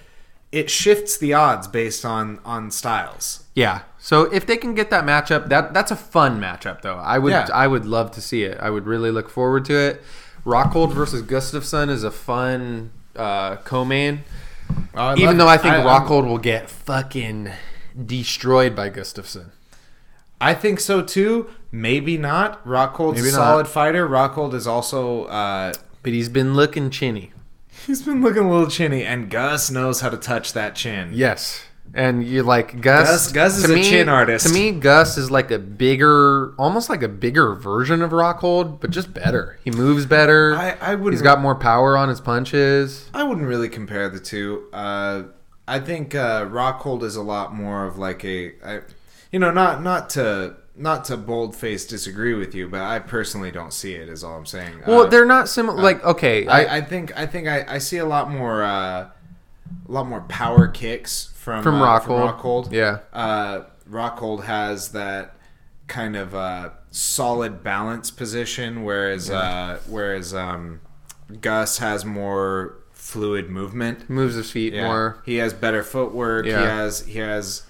it 0.53 0.69
shifts 0.69 1.17
the 1.17 1.33
odds 1.33 1.67
based 1.67 2.05
on 2.05 2.39
on 2.45 2.71
styles. 2.71 3.43
Yeah. 3.53 3.79
So 3.99 4.23
if 4.33 4.45
they 4.45 4.55
can 4.57 4.73
get 4.73 4.89
that 4.89 5.05
matchup, 5.05 5.49
that 5.49 5.73
that's 5.73 5.91
a 5.91 5.95
fun 5.97 6.39
matchup 6.39 6.81
though. 6.83 6.97
I 6.97 7.17
would 7.19 7.31
Yeah. 7.31 7.47
I 7.53 7.67
would 7.67 7.85
love 7.85 8.11
to 8.11 8.21
see 8.21 8.43
it. 8.43 8.57
I 8.61 8.69
would 8.69 8.85
really 8.87 9.11
look 9.11 9.29
forward 9.29 9.65
to 9.65 9.73
it. 9.75 10.01
Rockhold 10.45 10.93
versus 10.93 11.21
Gustafsson 11.21 11.89
is 11.89 12.03
a 12.05 12.11
fun 12.11 12.91
uh, 13.15 13.57
co-main. 13.57 14.23
Even 15.17 15.37
though 15.37 15.47
I 15.47 15.57
think 15.57 15.73
I'm- 15.75 15.85
Rockhold 15.85 16.25
will 16.27 16.37
get 16.37 16.69
fucking 16.69 17.49
destroyed 18.05 18.75
by 18.75 18.89
Gustafsson. 18.89 19.51
I 20.39 20.53
think 20.53 20.79
so 20.79 21.01
too. 21.01 21.49
Maybe 21.71 22.17
not. 22.17 22.65
Rockhold's 22.65 23.17
Maybe 23.17 23.29
a 23.29 23.31
not. 23.33 23.37
solid 23.37 23.67
fighter. 23.67 24.07
Rockhold 24.07 24.53
is 24.53 24.65
also 24.67 25.25
uh, 25.25 25.73
But 26.03 26.13
he's 26.13 26.29
been 26.29 26.55
looking 26.55 26.89
chinny. 26.89 27.31
he's 27.87 28.01
been 28.01 28.21
looking 28.21 28.43
a 28.45 28.51
little 28.51 28.67
chinny, 28.69 29.03
and 29.03 29.29
Gus 29.29 29.69
knows 29.71 30.01
how 30.01 30.09
to 30.09 30.17
touch 30.17 30.53
that 30.53 30.75
chin. 30.75 31.11
Yes. 31.13 31.63
And 31.93 32.25
you're 32.25 32.43
like 32.43 32.79
Gus. 32.79 33.09
Gus- 33.09 33.31
Gus 33.33 33.57
is 33.57 33.69
a 33.69 33.83
chin 33.83 34.07
artist. 34.07 34.47
To 34.47 34.53
me, 34.53 34.71
Gus 34.71 35.17
is 35.17 35.29
like 35.29 35.51
a 35.51 35.59
bigger, 35.59 36.53
almost 36.57 36.89
like 36.89 37.03
a 37.03 37.09
bigger 37.09 37.53
version 37.53 38.01
of 38.01 38.11
Rockhold, 38.11 38.79
but 38.79 38.91
just 38.91 39.13
better. 39.13 39.59
He 39.63 39.71
moves 39.71 40.05
better. 40.05 40.55
I- 40.55 40.77
I 40.79 40.95
wouldn't- 40.95 41.13
He's 41.13 41.21
got 41.21 41.41
more 41.41 41.55
power 41.55 41.97
on 41.97 42.07
his 42.07 42.21
punches. 42.21 43.09
I 43.13 43.23
wouldn't 43.23 43.45
really 43.45 43.67
compare 43.67 44.07
the 44.07 44.19
two. 44.19 44.63
Uh, 44.71 45.23
I 45.67 45.79
think 45.79 46.15
uh, 46.15 46.45
Rockhold 46.45 47.03
is 47.03 47.15
a 47.17 47.21
lot 47.21 47.53
more 47.53 47.85
of 47.85 47.97
like 47.97 48.23
a, 48.23 48.53
I, 48.65 48.79
you 49.31 49.39
know, 49.39 49.51
not 49.51 49.83
not 49.83 50.09
to 50.11 50.55
not 50.77 51.03
to 51.05 51.17
bold 51.17 51.55
face 51.55 51.85
disagree 51.85 52.33
with 52.33 52.55
you, 52.55 52.67
but 52.69 52.81
I 52.81 52.99
personally 52.99 53.51
don't 53.51 53.73
see 53.73 53.93
it. 53.93 54.07
Is 54.09 54.23
all 54.23 54.37
I'm 54.37 54.45
saying. 54.45 54.81
Well, 54.87 55.01
Uh, 55.01 55.07
they're 55.07 55.25
not 55.25 55.47
similar. 55.49 55.81
like, 55.81 56.03
okay, 56.03 56.47
I, 56.47 56.63
I, 56.63 56.75
I 56.77 56.81
think 56.81 57.17
I 57.17 57.25
think 57.25 57.47
I, 57.47 57.65
I 57.67 57.77
see 57.77 57.97
a 57.97 58.05
lot 58.05 58.29
more 58.31 58.63
uh, 58.63 59.07
a 59.87 59.91
lot 59.91 60.07
more 60.07 60.21
power 60.21 60.67
kicks 60.67 61.30
from 61.41 61.63
From 61.63 61.81
uh, 61.81 61.99
Rockhold. 61.99 62.39
Rockhold. 62.39 62.71
Yeah. 62.71 62.99
uh, 63.11 63.63
Rockhold 63.89 64.43
has 64.45 64.89
that 64.91 65.35
kind 65.87 66.15
of 66.15 66.35
uh, 66.35 66.69
solid 66.91 67.63
balance 67.63 68.11
position, 68.11 68.83
whereas 68.83 69.29
uh, 69.31 69.79
whereas 69.87 70.33
um, 70.35 70.81
Gus 71.41 71.79
has 71.79 72.05
more 72.05 72.75
fluid 72.91 73.49
movement. 73.49 74.07
moves 74.09 74.35
his 74.35 74.51
feet 74.51 74.73
Yeah. 74.73 74.85
more. 74.85 75.21
He 75.25 75.37
has 75.37 75.53
better 75.53 75.81
footwork. 75.83 76.45
He 76.45 76.51
has 76.51 77.05
he 77.05 77.17
has. 77.19 77.63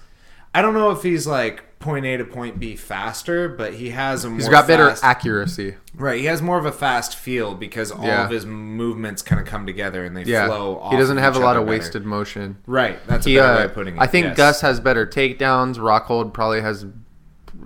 I 0.54 0.60
don't 0.60 0.74
know 0.74 0.90
if 0.90 1.02
he's 1.02 1.26
like 1.26 1.64
point 1.82 2.06
A 2.06 2.16
to 2.16 2.24
point 2.24 2.58
B 2.58 2.76
faster, 2.76 3.48
but 3.48 3.74
he 3.74 3.90
has 3.90 4.24
a 4.24 4.28
more 4.30 4.38
He's 4.38 4.48
got 4.48 4.66
better 4.66 4.94
accuracy. 5.02 5.74
Right, 5.94 6.20
he 6.20 6.26
has 6.26 6.40
more 6.40 6.56
of 6.58 6.64
a 6.64 6.72
fast 6.72 7.14
feel 7.16 7.54
because 7.54 7.90
all 7.90 8.04
Yeah. 8.04 8.24
of 8.24 8.30
his 8.30 8.46
movements 8.46 9.20
kind 9.20 9.40
of 9.40 9.46
come 9.46 9.66
together 9.66 10.04
and 10.04 10.16
they 10.16 10.22
Yeah, 10.22 10.46
flow. 10.46 10.78
Off 10.78 10.92
he 10.92 10.96
doesn't 10.98 11.18
of 11.18 11.22
have 11.24 11.34
a 11.34 11.38
each 11.38 11.42
lot 11.42 11.50
other 11.50 11.60
of 11.60 11.66
better. 11.66 11.78
wasted 11.78 12.04
motion. 12.06 12.56
Right, 12.66 12.98
that's 13.06 13.26
He, 13.26 13.36
a 13.36 13.40
better 13.42 13.52
uh, 13.52 13.56
way 13.58 13.64
of 13.64 13.74
putting 13.74 13.96
it. 13.96 14.00
I 14.00 14.06
think 14.06 14.26
yes. 14.28 14.36
Gus 14.38 14.60
has 14.62 14.80
better 14.80 15.04
takedowns. 15.06 15.76
Rockhold 15.76 16.32
probably 16.32 16.62
has. 16.62 16.86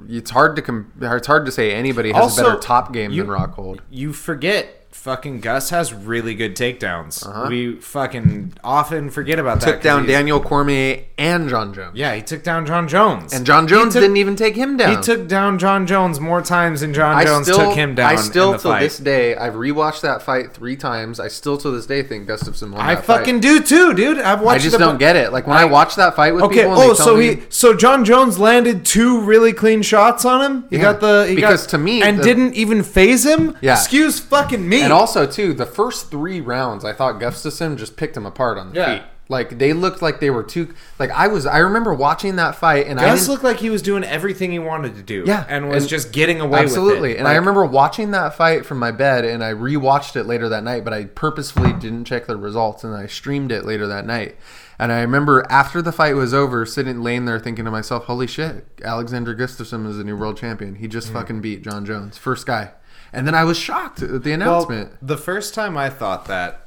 It's 0.09 0.31
hard 0.31 0.57
to 0.57 0.63
com- 0.63 0.93
It's 1.01 1.27
hard 1.27 1.47
to 1.47 1.53
say 1.53 1.73
anybody 1.73 2.13
has 2.13 2.23
Also, 2.23 2.43
a 2.43 2.49
better 2.51 2.61
top 2.61 2.93
game 2.93 3.13
you- 3.13 3.23
than 3.23 3.31
Rockhold. 3.33 3.81
You 3.91 4.13
forget, 4.13 4.86
fucking 4.97 5.41
Gus 5.41 5.71
has 5.71 5.93
really 5.95 6.35
good 6.35 6.57
takedowns. 6.57 7.25
Uh-huh. 7.27 7.47
We 7.49 7.77
fucking 7.77 8.55
often 8.65 9.11
forget 9.11 9.39
about 9.39 9.61
that. 9.61 9.67
Took 9.67 9.83
down 9.83 10.07
Daniel 10.07 10.41
Cormier 10.41 11.05
and 11.19 11.49
Jon 11.49 11.73
Jones. 11.75 11.93
Yeah, 11.95 12.15
he 12.15 12.23
took 12.23 12.43
down 12.43 12.67
Jon 12.67 12.89
Jones, 12.89 13.33
And 13.33 13.47
Jon 13.47 13.69
Jones 13.69 13.93
took- 13.93 14.03
didn't 14.03 14.17
even 14.17 14.35
take 14.37 14.57
him 14.57 14.77
down. 14.77 14.97
He 14.97 15.03
took 15.03 15.29
down 15.29 15.59
Jon 15.59 15.87
Jones 15.87 16.19
more 16.19 16.43
times 16.43 16.81
than 16.81 16.93
John 16.93 17.17
I 17.17 17.25
Jones 17.25 17.47
still, 17.47 17.59
took 17.67 17.75
him 17.77 17.95
down. 17.95 18.11
I 18.11 18.17
still, 18.17 18.47
in 18.49 18.53
the 18.57 18.59
till 18.63 18.71
fight. 18.73 18.81
this 18.81 18.99
day, 18.99 19.37
I've 19.37 19.55
rewatched 19.55 20.01
that 20.01 20.23
fight 20.23 20.53
three 20.53 20.77
times. 20.77 21.21
I 21.21 21.29
still, 21.29 21.57
to 21.59 21.71
this 21.71 21.87
day, 21.87 22.03
think 22.03 22.29
Gustafsson 22.29 22.73
won. 22.73 22.81
I 22.81 22.95
that 22.97 23.05
fight. 23.05 23.19
fucking 23.19 23.41
do 23.41 23.61
too, 23.63 23.95
dude. 23.95 24.19
I've 24.19 24.41
watched. 24.41 24.65
It. 24.65 24.69
I 24.69 24.71
just 24.71 24.79
don't 24.79 24.99
get 24.99 25.15
it. 25.17 25.33
Like 25.33 25.47
when 25.47 25.57
I, 25.57 25.65
watch 25.67 25.95
that 25.97 26.17
fight 26.17 26.35
with 26.35 26.45
Okay. 26.45 26.63
people, 26.63 26.73
Oh, 26.79 26.95
so 26.95 27.17
me, 27.17 27.35
he 27.37 27.43
so 27.49 27.75
Jon 27.75 28.05
Jones 28.05 28.39
landed 28.39 28.85
two 28.85 29.21
really 29.21 29.53
clean 29.53 29.83
shots 29.83 30.25
on 30.25 30.41
him. 30.43 30.65
He 30.71 30.77
Yeah. 30.77 30.83
got 30.83 31.01
the 31.01 31.27
he 31.29 31.35
Because 31.37 31.63
got, 31.63 31.71
to 31.71 31.79
me, 31.79 32.03
and 32.03 32.19
the- 32.19 32.23
didn't 32.23 32.55
even 32.55 32.83
phase 32.83 33.25
him. 33.27 33.57
Yeah. 33.61 33.75
Excuse 33.75 34.19
fucking 34.21 34.67
me. 34.69 34.86
And 34.87 34.93
also 34.93 35.27
too, 35.27 35.53
the 35.53 35.67
first 35.67 36.11
three 36.11 36.41
rounds, 36.41 36.85
I 36.85 36.93
thought 36.93 37.21
Gustafsson 37.21 37.77
just 37.77 37.97
picked 37.97 38.17
him 38.17 38.27
apart 38.27 38.59
on 38.59 38.71
the 38.71 38.77
Yeah. 38.77 38.95
feet. 38.95 39.03
Like 39.29 39.59
they 39.59 39.73
looked 39.73 40.03
like 40.03 40.21
they 40.21 40.31
were 40.31 40.45
too. 40.45 40.73
Like 41.01 41.11
I 41.11 41.27
was, 41.27 41.47
I 41.47 41.59
remember 41.59 41.93
watching 41.93 42.37
that 42.37 42.55
fight, 42.55 42.87
and 42.87 43.01
I 43.01 43.07
Gus 43.07 43.19
didn't, 43.23 43.31
looked 43.33 43.43
like 43.43 43.57
he 43.59 43.71
was 43.71 43.83
doing 43.83 44.05
everything 44.05 44.53
he 44.53 44.61
wanted 44.61 44.95
to 44.95 45.03
do. 45.03 45.25
Yeah, 45.27 45.45
and 45.49 45.69
was 45.69 45.83
and- 45.83 45.91
just 45.91 46.13
getting 46.13 46.41
away 46.41 46.61
absolutely. 46.61 47.09
with 47.09 47.17
it. 47.17 47.19
And 47.19 47.27
I 47.27 47.33
Like, 47.33 47.41
remember 47.41 47.65
watching 47.65 48.13
that 48.13 48.37
fight 48.37 48.65
from 48.65 48.79
my 48.79 48.93
bed, 48.93 49.25
and 49.25 49.43
I 49.43 49.53
rewatched 49.53 50.15
it 50.15 50.27
later 50.27 50.49
that 50.51 50.63
night. 50.63 50.85
But 50.85 50.93
I 50.93 51.07
purposefully 51.07 51.73
didn't 51.73 52.05
check 52.05 52.29
the 52.29 52.37
results, 52.37 52.85
and 52.85 52.95
I 52.95 53.07
streamed 53.09 53.51
it 53.51 53.65
later 53.65 53.89
that 53.89 54.07
night. 54.07 54.37
And 54.79 54.93
I 54.93 55.01
remember 55.01 55.45
after 55.51 55.83
the 55.83 55.91
fight 55.91 56.15
was 56.15 56.33
over, 56.33 56.65
sitting 56.65 57.03
laying 57.03 57.25
there 57.25 57.41
thinking 57.41 57.65
to 57.65 57.71
myself, 57.73 58.05
"Holy 58.05 58.29
shit, 58.29 58.65
Alexander 58.85 59.35
Gustafsson 59.35 59.89
is 59.89 59.97
the 59.97 60.05
new 60.05 60.17
world 60.17 60.37
champion. 60.37 60.77
He 60.77 60.87
Mm. 60.87 60.91
just 60.91 61.13
fucking 61.13 61.41
beat 61.41 61.63
Jon 61.65 61.85
Jones, 61.85 62.17
first 62.17 62.47
guy." 62.47 62.71
And 63.17 63.27
then 63.27 63.35
I 63.35 63.45
was 63.45 63.57
shocked 63.59 64.03
at 64.03 64.23
the 64.23 64.31
Well, 64.31 64.35
announcement. 64.35 64.93
the 65.01 65.17
first 65.17 65.55
time 65.55 65.77
I 65.79 65.89
thought 65.89 66.27
that 66.27 66.67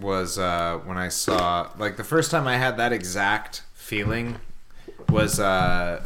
was 0.00 0.38
uh, 0.38 0.78
when 0.84 0.96
I 0.96 1.08
saw 1.08 1.70
like 1.76 1.96
the 1.96 2.04
first 2.04 2.30
time 2.30 2.46
I 2.46 2.56
had 2.56 2.76
that 2.76 2.92
exact 2.92 3.62
feeling 3.74 4.36
was 5.08 5.40
uh, 5.40 6.02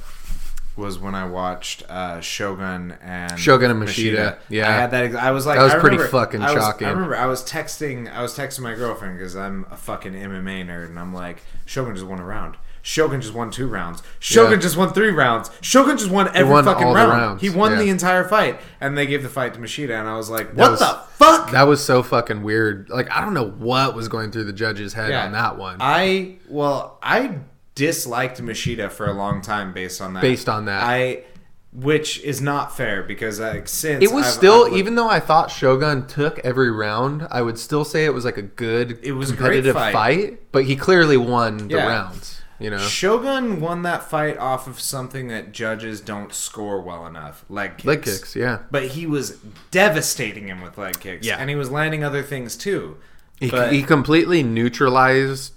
was 0.77 0.99
when 0.99 1.15
I 1.15 1.27
watched 1.27 1.83
uh, 1.91 2.21
Shogun 2.23 2.97
and 3.03 3.39
Shogun 3.39 3.71
and 3.71 3.83
Machida, 3.83 4.39
yeah. 4.49 4.69
I 4.69 4.73
had 4.73 4.91
that. 4.93 5.05
ex- 5.05 5.15
I 5.15 5.31
was 5.31 5.45
like, 5.45 5.59
That 5.59 5.65
was 5.65 5.75
I 5.75 5.79
pretty 5.81 5.97
remember- 5.99 6.19
fucking 6.19 6.41
I 6.43 6.55
was- 6.55 6.63
shocking. 6.65 6.87
I 6.89 6.91
remember 6.93 7.15
I 7.17 7.27
was 7.27 7.43
texting. 7.45 8.11
I 8.11 8.23
was 8.23 8.35
texting 8.35 8.61
my 8.61 8.75
girlfriend 8.75 9.19
because 9.19 9.37
I'm 9.37 9.67
a 9.71 9.77
fucking 9.77 10.15
MMA 10.15 10.65
nerd, 10.67 10.87
and 10.87 10.99
I'm 10.99 11.13
like, 11.13 11.43
Shogun 11.67 11.95
just 11.95 12.07
won 12.07 12.19
a 12.21 12.25
round. 12.25 12.57
Shogun 12.83 13.21
just 13.21 13.33
won 13.33 13.51
two 13.51 13.69
rounds. 13.69 14.03
Shogun 14.19 14.53
Yeah. 14.53 14.59
just 14.59 14.77
won 14.77 14.93
three 14.93 15.11
rounds. 15.11 15.51
Shogun 15.61 15.97
just 15.97 16.11
won 16.11 16.29
every 16.35 16.53
won 16.53 16.65
fucking 16.65 16.89
round. 16.93 17.41
He 17.41 17.49
won 17.49 17.73
yeah. 17.73 17.79
the 17.79 17.89
entire 17.89 18.25
fight, 18.25 18.61
and 18.81 18.99
they 18.99 19.07
gave 19.07 19.23
the 19.23 19.29
fight 19.29 19.55
to 19.55 19.61
Machida, 19.61 19.99
and 19.99 20.09
I 20.09 20.17
was 20.17 20.29
like, 20.29 20.53
what 20.53 20.73
was- 20.73 20.81
the 20.81 20.99
fuck? 21.15 21.51
That 21.53 21.63
was 21.69 21.83
so 21.85 22.03
fucking 22.03 22.43
weird. 22.43 22.89
Like 22.91 23.11
I 23.11 23.21
don't 23.21 23.35
know 23.35 23.49
what 23.51 23.95
was 23.95 24.09
going 24.09 24.31
through 24.33 24.45
the 24.45 24.53
judge's 24.53 24.93
head 24.95 25.11
Yeah. 25.11 25.27
on 25.27 25.33
that 25.33 25.57
one. 25.59 25.77
I 25.81 26.37
well, 26.49 26.99
I 27.03 27.37
disliked 27.75 28.43
Machida 28.43 28.91
for 28.91 29.07
a 29.07 29.13
long 29.13 29.41
time 29.41 29.73
based 29.73 30.01
on 30.03 30.15
that. 30.15 30.21
Based 30.21 30.49
on 30.49 30.65
that. 30.67 30.83
I, 30.83 31.25
which 31.73 32.21
is 32.21 32.43
not 32.43 32.77
fair 32.77 33.03
because 33.03 33.41
like 33.41 33.67
since 33.69 34.05
It 34.05 34.13
was 34.13 34.25
I've- 34.27 34.33
still, 34.35 34.67
I've 34.67 34.73
even 34.75 34.95
though 34.95 35.09
I 35.09 35.21
thought 35.21 35.51
Shogun 35.51 36.07
took 36.07 36.39
every 36.41 36.71
round, 36.71 37.27
I 37.31 37.41
would 37.43 37.59
still 37.59 37.85
say 37.85 38.05
it 38.05 38.13
was 38.13 38.25
like 38.27 38.37
a 38.37 38.43
good, 38.43 38.99
It 39.03 39.13
was 39.13 39.31
a 39.31 39.35
great 39.37 39.63
competitive 39.65 39.75
fight. 39.77 40.53
But 40.53 40.65
he 40.65 40.77
clearly 40.77 41.17
won 41.17 41.69
the 41.69 41.77
Yeah. 41.77 41.87
rounds. 41.87 42.42
You 42.63 42.71
know, 42.71 42.79
Shogun 42.79 43.61
won 43.61 43.83
that 43.83 44.05
fight 44.05 44.37
off 44.39 44.67
of 44.67 44.79
something 44.81 45.29
that 45.29 45.53
judges 45.53 46.01
don't 46.01 46.33
score 46.33 46.81
well 46.81 47.07
enough, 47.07 47.45
leg 47.49 47.73
kicks. 47.79 47.85
leg 47.87 48.03
kicks. 48.03 48.37
Yeah, 48.37 48.61
But 48.71 48.85
he 48.89 49.07
was 49.07 49.39
devastating 49.71 50.49
him 50.49 50.61
with 50.61 50.79
leg 50.79 51.01
kicks. 51.01 51.27
Yeah. 51.27 51.37
and 51.39 51.51
he 51.51 51.57
was 51.57 51.71
landing 51.71 52.05
other 52.05 52.23
things 52.23 52.57
too. 52.57 52.97
he, 53.41 53.51
But- 53.51 53.73
he 53.73 53.83
completely 53.83 54.43
neutralized 54.43 55.55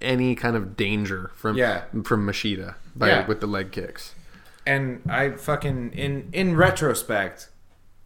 any 0.00 0.34
kind 0.34 0.56
of 0.56 0.76
danger 0.76 1.30
from 1.34 1.56
Yeah. 1.56 1.82
from 2.04 2.26
Machida 2.26 2.74
by 2.94 3.08
Yeah. 3.08 3.26
with 3.26 3.40
the 3.40 3.46
leg 3.46 3.72
kicks. 3.72 4.14
And 4.66 5.02
I 5.08 5.30
fucking 5.30 5.92
in 5.92 6.28
in 6.32 6.56
retrospect, 6.56 7.48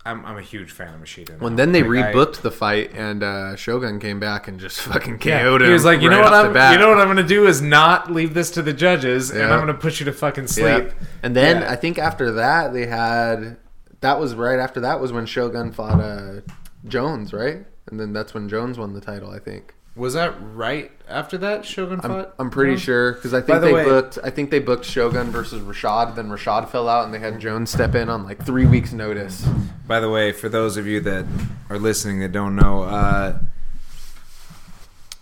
I'm 0.07 0.25
I'm 0.25 0.39
a 0.39 0.43
huge 0.43 0.71
fan 0.71 0.95
of 0.95 1.01
Machida. 1.01 1.31
now. 1.31 1.37
When 1.45 1.57
then 1.57 1.73
they 1.73 1.83
Like, 1.83 2.07
I- 2.07 2.13
rebooked 2.13 2.41
the 2.41 2.51
fight 2.51 2.93
and 2.95 3.23
uh, 3.23 3.55
Shogun 3.57 4.01
came 4.01 4.19
back 4.19 4.49
and 4.49 4.59
just 4.59 4.81
fucking 4.93 5.19
KO'd 5.19 5.27
Yeah, 5.29 5.55
him. 5.55 5.63
he 5.63 5.71
was 5.71 5.85
like, 5.85 6.01
you 6.01 6.09
know 6.09 6.21
right 6.21 6.31
what 6.45 6.57
I'm, 6.57 6.73
you 6.73 6.79
know 6.79 6.89
what 6.89 6.99
I'm 6.99 7.07
gonna 7.09 7.23
do 7.23 7.47
is 7.47 7.61
not 7.61 8.11
leave 8.11 8.33
this 8.33 8.51
to 8.53 8.63
the 8.63 8.73
judges, 8.73 9.31
and 9.31 9.43
I'm 9.43 9.61
gonna 9.61 9.75
push 9.75 10.01
you 10.01 10.07
to 10.07 10.13
fucking 10.13 10.47
sleep. 10.47 10.65
Yep. 10.65 10.95
And 11.23 11.37
then 11.37 11.61
Yeah. 11.63 11.71
I 11.73 11.77
think 11.77 11.99
after 11.99 12.33
that 12.33 12.73
they 12.73 12.87
had 12.87 13.59
that 14.01 14.19
was 14.19 14.35
right 14.35 14.59
after 14.59 14.81
that 14.81 15.01
was 15.01 15.13
when 15.13 15.27
Shogun 15.27 15.73
fought 15.73 16.01
uh, 16.01 16.41
Jones, 16.89 17.33
right? 17.35 17.67
And 17.91 18.01
then 18.01 18.13
that's 18.15 18.33
when 18.33 18.49
Jones 18.49 18.79
won 18.79 18.95
the 18.95 19.01
title, 19.01 19.31
I 19.31 19.39
think. 19.39 19.75
Was 19.97 20.15
that 20.15 20.35
right 20.55 20.91
after 21.09 21.37
that 21.39 21.65
Shogun 21.67 22.01
I'm, 22.05 22.11
fought? 22.11 22.35
I'm 22.39 22.49
pretty 22.49 22.73
No? 22.73 22.79
sure 22.79 23.13
because 23.13 23.35
I 23.35 23.41
think 23.41 23.61
the 23.61 23.67
they 23.67 23.73
way- 23.73 23.85
booked. 23.85 24.19
I 24.23 24.31
think 24.31 24.51
they 24.51 24.61
booked 24.61 24.85
Shogun 24.85 25.31
versus 25.31 25.63
Rashad. 25.63 26.15
Then 26.15 26.29
Rashad 26.31 26.69
fell 26.71 26.89
out, 26.89 27.05
and 27.05 27.13
they 27.13 27.19
had 27.19 27.41
Jones 27.41 27.71
step 27.71 27.95
in 27.95 28.09
on 28.09 28.25
like 28.25 28.45
three 28.47 28.67
weeks' 28.67 28.93
notice. 28.93 29.45
By 29.87 29.99
the 30.01 30.09
way, 30.09 30.31
for 30.33 30.49
those 30.49 30.77
of 30.77 30.87
you 30.87 31.01
that 31.01 31.27
are 31.69 31.79
listening 31.79 32.21
that 32.21 32.31
don't 32.33 32.55
know, 32.55 32.85
uh, 32.85 33.39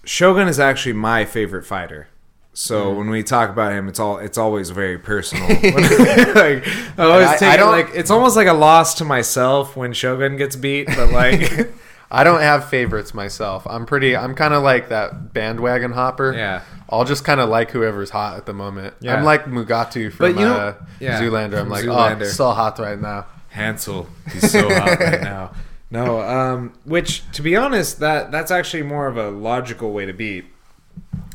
Shogun 0.05 0.49
is 0.49 0.59
actually 0.61 0.93
my 0.95 1.25
favorite 1.25 1.65
fighter. 1.65 2.09
So 2.55 2.93
Mm. 2.93 2.99
when 2.99 3.11
we 3.11 3.23
talk 3.23 3.51
about 3.51 3.73
him, 3.73 3.89
it's 3.89 4.01
all 4.01 4.19
it's 4.19 4.37
always 4.39 4.71
very 4.71 4.99
personal. 4.99 5.47
like, 5.49 6.67
I 6.67 6.93
always 6.99 7.29
I- 7.29 7.37
take 7.37 7.49
I 7.51 7.55
it 7.55 7.57
don't- 7.59 7.73
like 7.73 7.91
it's 7.95 8.11
almost 8.11 8.37
like 8.37 8.49
a 8.49 8.53
loss 8.53 8.95
to 8.97 9.05
myself 9.05 9.77
when 9.77 9.93
Shogun 9.93 10.37
gets 10.37 10.57
beat, 10.57 10.87
but 10.89 11.11
like 11.13 11.71
I 12.11 12.25
don't 12.25 12.41
have 12.41 12.69
favorites 12.71 13.13
myself. 13.13 13.67
I'm 13.69 13.85
pretty. 13.85 14.17
I'm 14.17 14.35
kind 14.35 14.55
of 14.55 14.63
like 14.63 14.89
that 14.89 15.33
bandwagon 15.35 15.93
hopper. 15.93 16.33
Yeah. 16.33 16.63
I'll 16.89 17.05
just 17.05 17.23
kind 17.25 17.39
of 17.39 17.51
like 17.51 17.71
whoever's 17.71 18.11
hot 18.11 18.39
at 18.39 18.47
the 18.47 18.55
moment. 18.55 18.95
Yeah. 19.01 19.15
I'm 19.15 19.25
like 19.25 19.45
Mugatu 19.45 20.11
from 20.11 20.33
But 20.35 20.41
you 20.41 20.47
uh, 20.47 20.75
yeah, 21.01 21.21
Zoolander. 21.21 21.59
I'm 21.59 21.69
like, 21.69 21.85
Zoolander. 21.85 22.23
oh, 22.23 22.25
so 22.25 22.51
hot 22.53 22.79
right 22.79 22.99
now. 22.99 23.27
Hansel, 23.51 24.09
he's 24.33 24.51
so 24.51 24.69
hot 24.69 24.99
right 24.99 25.21
now. 25.35 25.53
No, 25.91 26.21
um, 26.23 26.73
which 26.85 27.31
to 27.33 27.43
be 27.43 27.57
honest, 27.57 28.01
that 28.01 28.31
that's 28.31 28.51
actually 28.51 28.85
more 28.85 29.07
of 29.07 29.17
a 29.19 29.31
logical 29.31 29.93
way 29.93 30.07
to 30.07 30.13
be. 30.15 30.45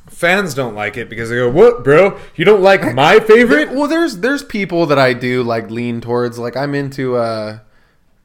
Fans 0.09 0.53
don't 0.53 0.75
like 0.75 0.95
it 0.97 1.09
because 1.09 1.29
they 1.29 1.35
go, 1.35 1.49
"What, 1.49 1.83
bro? 1.83 2.19
You 2.35 2.45
don't 2.45 2.61
like 2.61 2.93
my 2.95 3.19
favorite?" 3.19 3.71
Well, 3.71 3.87
there's 3.87 4.17
there's 4.17 4.43
people 4.43 4.85
that 4.87 4.97
I 4.99 5.13
do 5.13 5.43
like 5.43 5.69
lean 5.69 6.01
towards. 6.01 6.39
Like 6.39 6.55
I'm 6.57 6.73
into. 6.73 7.15
uh 7.15 7.59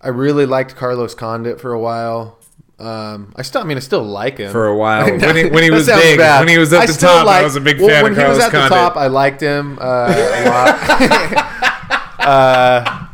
I 0.00 0.08
really 0.08 0.46
liked 0.46 0.76
Carlos 0.76 1.12
Condit 1.14 1.60
for 1.60 1.72
a 1.72 1.80
while. 1.80 2.37
Um, 2.80 3.32
I 3.34 3.42
still, 3.42 3.60
I 3.60 3.64
mean, 3.64 3.76
I 3.76 3.80
still 3.80 4.04
like 4.04 4.38
him 4.38 4.52
For 4.52 4.66
a 4.68 4.76
while. 4.76 5.04
When 5.18 5.36
he- 5.36 5.46
when 5.50 5.62
he 5.64 5.70
was 5.70 5.86
big, 5.86 6.18
bad. 6.18 6.38
when 6.38 6.48
he 6.48 6.58
was 6.58 6.72
at 6.72 6.82
I 6.82 6.86
the 6.86 6.92
top, 6.92 7.26
I 7.26 7.42
was 7.42 7.56
a 7.56 7.60
big 7.60 7.78
fan 7.78 8.02
when 8.04 8.12
of 8.12 8.18
he 8.18 8.24
was 8.24 8.38
Carlos 8.38 8.54
at 8.54 8.68
the 8.68 8.68
top, 8.74 8.96
I 8.96 9.08
liked 9.08 9.40
him 9.40 9.78
uh, 9.80 9.84
a 9.84 10.44
lot. 10.48 11.48
uh, 12.20 13.04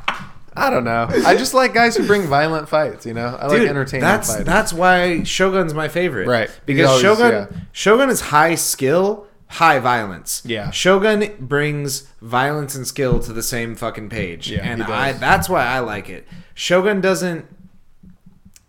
I 0.56 0.70
don't 0.70 0.84
know. 0.84 1.08
I 1.26 1.34
just 1.36 1.52
like 1.54 1.74
guys 1.74 1.96
who 1.96 2.06
bring 2.06 2.22
violent 2.26 2.68
fights. 2.68 3.06
You 3.06 3.14
know, 3.14 3.36
I 3.40 3.46
like 3.46 3.62
entertaining 3.62 4.02
that's 4.02 4.32
fights. 4.32 4.44
that's 4.44 4.72
why 4.72 5.22
Shogun's 5.24 5.74
my 5.74 5.88
favorite. 5.88 6.28
Right. 6.28 6.50
Because 6.66 6.86
always- 6.88 7.02
Shogun 7.02 7.30
yeah. 7.32 7.46
Shogun 7.72 8.10
is 8.10 8.20
high 8.20 8.54
skill, 8.54 9.26
high 9.48 9.78
violence. 9.80 10.42
Yeah. 10.44 10.70
Shogun 10.70 11.34
brings 11.40 12.02
violence 12.20 12.74
and 12.74 12.86
skill 12.86 13.18
to 13.20 13.32
the 13.32 13.42
same 13.42 13.74
fucking 13.74 14.10
page. 14.10 14.50
Yeah, 14.50 14.60
and. 14.62 14.82
I 14.84 15.12
that's 15.12 15.48
why 15.48 15.64
I 15.66 15.80
like 15.80 16.08
it. 16.08 16.26
Shogun 16.54 17.00
doesn't 17.00 17.46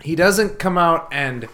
he 0.06 0.16
doesn't 0.16 0.60
come 0.60 0.78
out 0.78 1.08
and 1.12 1.48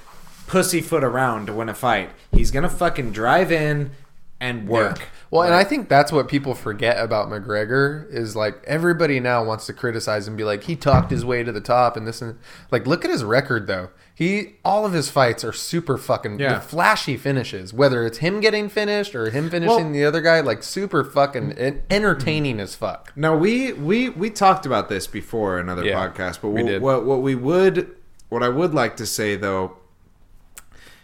pussyfoot 0.47 1.03
around 1.03 1.47
to 1.47 1.53
win 1.53 1.69
a 1.69 1.73
fight. 1.73 2.09
He's 2.31 2.51
gonna 2.51 2.69
fucking 2.69 3.11
drive 3.11 3.51
in 3.51 3.91
and 4.39 4.67
work. 4.67 4.99
Yeah. 4.99 5.05
Well, 5.29 5.43
and 5.43 5.53
I 5.53 5.63
think 5.63 5.87
that's 5.87 6.11
what 6.11 6.27
people 6.27 6.55
forget 6.55 6.97
about 7.01 7.29
McGregor 7.29 8.11
is 8.11 8.35
like 8.35 8.61
everybody 8.65 9.19
now 9.19 9.43
wants 9.45 9.65
to 9.67 9.73
criticize 9.73 10.27
and 10.27 10.35
be 10.35 10.43
like 10.43 10.63
he 10.63 10.75
talked 10.75 11.09
his 11.11 11.23
way 11.23 11.43
to 11.43 11.51
the 11.51 11.61
top 11.61 11.95
and 11.95 12.05
this 12.05 12.21
and 12.21 12.37
like 12.71 12.85
look 12.85 13.05
at 13.05 13.11
his 13.11 13.23
record 13.23 13.67
though. 13.67 13.89
He 14.13 14.55
all 14.65 14.85
of 14.85 14.91
his 14.93 15.09
fights 15.09 15.43
are 15.45 15.53
super 15.53 15.97
fucking 15.97 16.39
Yeah. 16.39 16.59
flashy 16.59 17.15
finishes. 17.17 17.73
Whether 17.73 18.05
it's 18.05 18.17
him 18.17 18.41
getting 18.41 18.67
finished 18.67 19.15
or 19.15 19.29
him 19.29 19.49
finishing 19.49 19.85
Well- 19.85 19.93
the 19.93 20.03
other 20.05 20.19
guy, 20.21 20.41
like 20.41 20.63
super 20.63 21.03
fucking 21.05 21.57
entertaining 21.89 22.59
as 22.59 22.75
fuck. 22.75 23.13
Now 23.15 23.35
we 23.37 23.71
we 23.73 24.09
we 24.09 24.29
talked 24.29 24.65
about 24.65 24.89
this 24.89 25.07
before 25.07 25.59
another 25.59 25.85
Yeah, 25.85 25.95
podcast, 26.09 26.39
but 26.41 26.49
we 26.49 26.77
what 26.79 27.05
what 27.05 27.21
we 27.21 27.35
would 27.35 27.95
what 28.31 28.41
I 28.41 28.49
would 28.49 28.73
like 28.73 28.95
to 28.97 29.05
say 29.05 29.35
though 29.35 29.77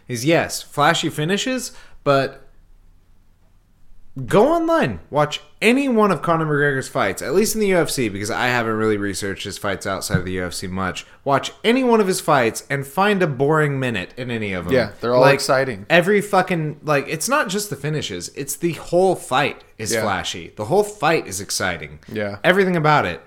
is 0.08 0.24
yes, 0.24 0.62
flashy 0.62 1.10
finishes, 1.10 1.72
but 2.02 2.48
go 4.26 4.48
online, 4.48 5.00
watch 5.10 5.40
any 5.60 5.88
one 5.88 6.10
of 6.10 6.22
Conor 6.22 6.46
McGregor's 6.46 6.88
fights, 6.88 7.20
at 7.20 7.34
least 7.34 7.54
in 7.54 7.60
the 7.60 7.70
UFC, 7.70 8.10
because 8.10 8.30
I 8.30 8.46
haven't 8.46 8.72
really 8.76 8.96
researched 8.96 9.44
his 9.44 9.58
fights 9.58 9.86
outside 9.86 10.18
of 10.18 10.24
the 10.24 10.38
UFC 10.38 10.68
much. 10.70 11.04
Watch 11.24 11.52
any 11.62 11.84
one 11.84 12.00
of 12.00 12.06
his 12.06 12.20
fights 12.20 12.64
and 12.70 12.86
find 12.86 13.22
a 13.22 13.26
boring 13.26 13.78
minute 13.78 14.14
in 14.16 14.30
any 14.30 14.54
of 14.54 14.64
them. 14.64 14.72
Yeah, 14.74 14.92
they're 15.00 15.14
all 15.14 15.26
exciting. 15.26 15.84
Every 15.90 16.22
fucking 16.22 16.80
like, 16.82 17.06
it's 17.08 17.28
not 17.28 17.48
just 17.48 17.68
the 17.68 17.76
finishes; 17.76 18.30
it's 18.30 18.56
the 18.56 18.72
whole 18.72 19.14
fight 19.14 19.62
is 19.76 19.92
Yeah. 19.92 20.00
flashy. 20.02 20.52
The 20.56 20.64
whole 20.64 20.82
fight 20.84 21.26
is 21.26 21.40
exciting. 21.42 21.98
Yeah. 22.10 22.38
everything 22.42 22.76
about 22.76 23.04
it. 23.04 23.20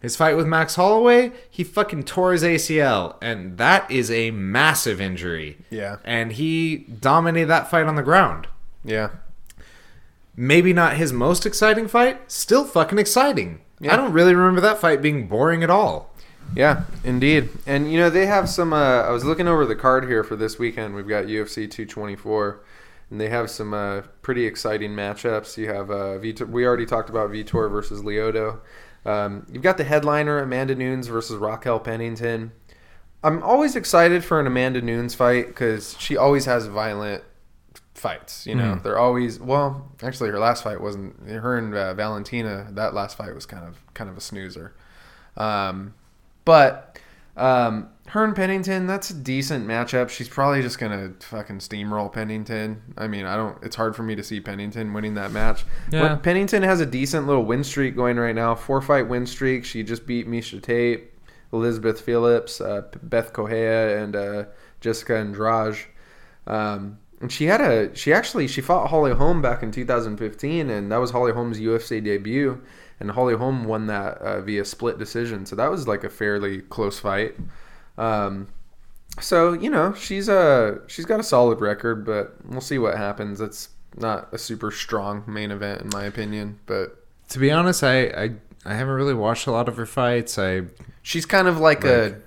His 0.00 0.14
fight 0.14 0.36
with 0.36 0.46
Max 0.46 0.76
Holloway, 0.76 1.32
he 1.50 1.64
fucking 1.64 2.04
tore 2.04 2.32
his 2.32 2.44
ACL, 2.44 3.16
and 3.20 3.58
that 3.58 3.90
is 3.90 4.10
a 4.10 4.30
massive 4.30 5.00
injury. 5.00 5.58
Yeah. 5.70 5.96
And 6.04 6.32
he 6.32 6.76
dominated 6.76 7.46
that 7.46 7.68
fight 7.68 7.86
on 7.86 7.96
the 7.96 8.02
ground. 8.02 8.46
Yeah. 8.84 9.10
Maybe 10.36 10.72
not 10.72 10.96
his 10.96 11.12
most 11.12 11.44
exciting 11.44 11.88
fight, 11.88 12.30
still 12.30 12.64
fucking 12.64 12.98
exciting. 12.98 13.60
Yeah. 13.80 13.92
I 13.92 13.96
don't 13.96 14.12
really 14.12 14.36
remember 14.36 14.60
that 14.60 14.78
fight 14.78 15.02
being 15.02 15.26
boring 15.26 15.64
at 15.64 15.70
all. 15.70 16.14
Yeah, 16.54 16.84
indeed. 17.04 17.50
And 17.66 17.92
you 17.92 17.98
know 17.98 18.08
they 18.08 18.26
have 18.26 18.48
some. 18.48 18.72
Uh, 18.72 19.02
I 19.02 19.10
was 19.10 19.24
looking 19.24 19.48
over 19.48 19.66
the 19.66 19.76
card 19.76 20.04
here 20.06 20.24
for 20.24 20.36
this 20.36 20.58
weekend. 20.58 20.94
We've 20.94 21.08
got 21.08 21.26
UFC 21.26 21.70
224, 21.70 22.60
and 23.10 23.20
they 23.20 23.28
have 23.28 23.50
some 23.50 23.74
uh, 23.74 24.02
pretty 24.22 24.46
exciting 24.46 24.92
matchups. 24.92 25.56
You 25.56 25.68
have 25.68 25.90
uh, 25.90 26.18
Vitor, 26.18 26.48
we 26.48 26.66
already 26.66 26.86
talked 26.86 27.10
about 27.10 27.30
Vitor 27.30 27.70
versus 27.70 28.02
Lyoto. 28.02 28.60
Um, 29.04 29.46
you've 29.50 29.62
got 29.62 29.76
the 29.78 29.84
headliner 29.84 30.38
Amanda 30.38 30.74
Nunes 30.74 31.06
versus 31.06 31.36
Raquel 31.36 31.80
Pennington. 31.80 32.52
I'm 33.22 33.42
always 33.42 33.74
excited 33.74 34.24
for 34.24 34.38
an 34.38 34.46
Amanda 34.46 34.80
Nunes 34.80 35.14
fight 35.14 35.48
because 35.48 35.96
she 35.98 36.16
always 36.16 36.44
has 36.44 36.66
violent 36.66 37.24
fights. 37.94 38.46
You 38.46 38.54
know, 38.54 38.76
they're 38.76 38.98
always 38.98 39.40
well. 39.40 39.90
Actually, 40.02 40.30
her 40.30 40.38
last 40.38 40.62
fight 40.62 40.80
wasn't. 40.80 41.28
Her 41.28 41.58
and 41.58 41.74
uh, 41.74 41.94
Valentina. 41.94 42.68
That 42.70 42.94
last 42.94 43.16
fight 43.16 43.34
was 43.34 43.46
kind 43.46 43.66
of 43.66 43.78
kind 43.94 44.08
of 44.08 44.16
a 44.16 44.20
snoozer. 44.20 44.74
Um, 45.36 45.94
but 46.44 46.98
um, 47.36 47.90
her 48.10 48.24
and 48.24 48.34
Pennington, 48.34 48.86
that's 48.86 49.10
a 49.10 49.14
decent 49.14 49.66
matchup. 49.66 50.08
She's 50.08 50.28
probably 50.28 50.62
just 50.62 50.78
gonna 50.78 51.12
fucking 51.20 51.58
steamroll 51.58 52.10
Pennington. 52.12 52.82
I 52.96 53.06
mean, 53.06 53.26
I 53.26 53.36
don't. 53.36 53.62
It's 53.62 53.76
hard 53.76 53.94
for 53.94 54.02
me 54.02 54.14
to 54.16 54.22
see 54.22 54.40
Pennington 54.40 54.94
winning 54.94 55.14
that 55.14 55.30
match. 55.30 55.64
Yeah. 55.90 56.08
But 56.08 56.22
Pennington 56.22 56.62
has 56.62 56.80
a 56.80 56.86
decent 56.86 57.26
little 57.26 57.44
win 57.44 57.62
streak 57.62 57.96
going 57.96 58.16
right 58.16 58.34
now. 58.34 58.54
Four 58.54 58.80
fight 58.80 59.08
win 59.08 59.26
streak. 59.26 59.64
She 59.64 59.82
just 59.82 60.06
beat 60.06 60.26
Miesha 60.26 60.62
Tate, 60.62 61.12
Elizabeth 61.52 62.00
Phillips, 62.00 62.60
uh, 62.60 62.82
Bethe 63.02 63.32
Correia, 63.32 64.02
and 64.02 64.16
uh, 64.16 64.44
Jessica 64.80 65.18
Andrade. 65.18 65.76
Um, 66.46 66.98
and 67.20 67.30
she 67.30 67.44
had 67.44 67.60
a 67.60 67.94
she 67.94 68.12
actually 68.12 68.46
she 68.48 68.60
fought 68.60 68.88
Holly 68.88 69.12
Holm 69.12 69.42
back 69.42 69.62
in 69.62 69.70
2015, 69.70 70.70
and 70.70 70.90
that 70.90 70.96
was 70.98 71.10
Holly 71.10 71.32
Holm's 71.32 71.58
UFC 71.58 72.02
debut. 72.02 72.62
And 73.00 73.12
Holly 73.12 73.36
Holm 73.36 73.64
won 73.64 73.86
that 73.86 74.18
uh, 74.18 74.40
via 74.40 74.64
split 74.64 74.98
decision, 74.98 75.46
so 75.46 75.54
that 75.56 75.70
was 75.70 75.86
like 75.86 76.04
a 76.04 76.10
fairly 76.10 76.62
close 76.62 76.98
fight. 76.98 77.36
Um, 77.98 78.48
so 79.20 79.52
you 79.52 79.68
know 79.70 79.92
she's 79.94 80.28
a 80.28 80.80
she's 80.86 81.04
got 81.04 81.18
a 81.20 81.24
solid 81.24 81.60
record, 81.60 82.04
but 82.06 82.36
we'll 82.48 82.60
see 82.60 82.78
what 82.78 82.96
happens. 82.96 83.40
It's 83.40 83.70
not 83.96 84.28
a 84.32 84.38
super 84.38 84.70
strong 84.70 85.24
main 85.26 85.50
event 85.50 85.82
in 85.82 85.90
my 85.92 86.04
opinion, 86.04 86.60
but 86.66 87.04
To 87.30 87.38
be 87.38 87.50
honest, 87.50 87.82
I 87.82 88.04
I, 88.06 88.30
I 88.64 88.74
haven't 88.74 88.94
really 88.94 89.14
watched 89.14 89.46
a 89.46 89.50
lot 89.50 89.68
of 89.68 89.76
her 89.76 89.86
fights. 89.86 90.38
I 90.38 90.62
she's 91.02 91.26
kind 91.26 91.48
of 91.48 91.58
like 91.58 91.84
a 91.84 92.20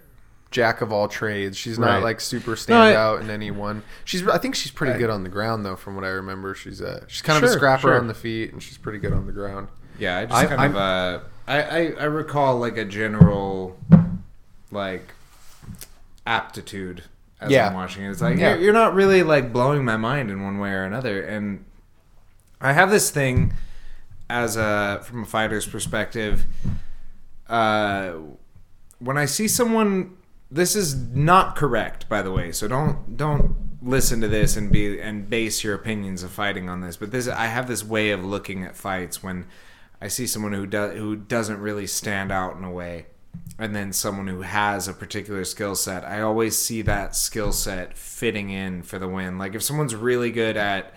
jack 0.49 0.81
of 0.81 0.91
all 0.91 1.07
trades. 1.07 1.55
She's 1.55 1.79
not 1.79 1.87
Right. 1.95 2.03
like 2.03 2.19
super 2.19 2.51
No, 2.51 2.55
standout 2.57 3.19
I- 3.19 3.21
in 3.21 3.29
any 3.29 3.51
one. 3.51 3.83
She's 4.03 4.27
I 4.27 4.37
think 4.37 4.55
she's 4.55 4.71
pretty 4.71 4.93
I- 4.93 4.97
good 4.97 5.09
on 5.09 5.23
the 5.23 5.29
ground 5.29 5.65
though, 5.65 5.77
from 5.77 5.95
what 5.95 6.03
I 6.03 6.09
remember. 6.09 6.53
She's 6.53 6.81
uh 6.81 7.05
she's 7.07 7.21
kind 7.21 7.41
of 7.41 7.49
a 7.49 7.53
scrapper 7.53 7.83
sure. 7.83 7.97
on 7.97 8.07
the 8.07 8.13
feet, 8.13 8.51
and 8.51 8.61
she's 8.61 8.77
pretty 8.77 8.99
good 8.99 9.13
on 9.13 9.25
the 9.27 9.31
ground. 9.31 9.69
Yeah, 9.97 10.17
I 10.17 10.25
just 10.25 10.35
I- 10.37 10.45
kind 10.47 10.61
I'm- 10.61 10.71
of 10.71 10.75
uh, 10.77 11.19
I, 11.47 11.61
I 11.61 11.79
I 12.01 12.03
recall 12.05 12.57
like 12.59 12.75
a 12.77 12.83
general 12.85 13.77
like 14.71 15.13
aptitude 16.25 17.03
as 17.39 17.51
Yeah. 17.51 17.67
I'm 17.67 17.73
watching 17.73 18.03
it. 18.03 18.11
It's 18.11 18.21
like 18.21 18.37
Yeah. 18.37 18.51
you're, 18.53 18.63
you're 18.65 18.73
not 18.73 18.93
really 18.93 19.23
like 19.23 19.51
blowing 19.51 19.83
my 19.85 19.97
mind 19.97 20.29
in 20.31 20.43
one 20.43 20.59
way 20.59 20.71
or 20.71 20.83
another, 20.83 21.21
and 21.21 21.65
I 22.59 22.73
have 22.73 22.91
this 22.91 23.09
thing 23.09 23.53
as 24.29 24.55
a 24.55 25.01
from 25.03 25.23
a 25.23 25.25
fighter's 25.25 25.65
perspective. 25.67 26.45
Uh, 27.49 28.13
when 28.99 29.17
I 29.17 29.25
see 29.25 29.47
someone, 29.47 30.15
this 30.49 30.75
is 30.75 30.95
not 30.95 31.55
correct, 31.55 32.07
by 32.07 32.21
the 32.21 32.31
way. 32.31 32.51
So 32.51 32.67
don't 32.67 33.17
don't 33.17 33.55
listen 33.81 34.21
to 34.21 34.27
this 34.27 34.55
and 34.55 34.71
be 34.71 35.01
and 35.01 35.27
base 35.29 35.63
your 35.63 35.73
opinions 35.73 36.23
of 36.23 36.31
fighting 36.31 36.69
on 36.69 36.81
this. 36.81 36.97
But 36.97 37.11
this, 37.11 37.27
I 37.27 37.47
have 37.47 37.67
this 37.67 37.83
way 37.83 38.11
of 38.11 38.23
looking 38.23 38.63
at 38.63 38.75
fights 38.77 39.23
when 39.23 39.45
I 39.99 40.07
see 40.07 40.27
someone 40.27 40.53
who 40.53 40.65
does 40.67 40.95
who 40.97 41.15
doesn't 41.15 41.59
really 41.59 41.87
stand 41.87 42.31
out 42.31 42.55
in 42.55 42.63
a 42.63 42.71
way, 42.71 43.07
and 43.57 43.75
then 43.75 43.93
someone 43.93 44.27
who 44.27 44.41
has 44.41 44.87
a 44.87 44.93
particular 44.93 45.43
skill 45.45 45.75
set. 45.75 46.03
I 46.03 46.21
always 46.21 46.57
see 46.57 46.81
that 46.83 47.15
skill 47.15 47.51
set 47.51 47.97
fitting 47.97 48.49
in 48.49 48.81
for 48.81 48.97
the 48.97 49.07
win. 49.07 49.37
Like 49.37 49.53
if 49.55 49.63
someone's 49.63 49.95
really 49.95 50.31
good 50.31 50.57
at 50.57 50.93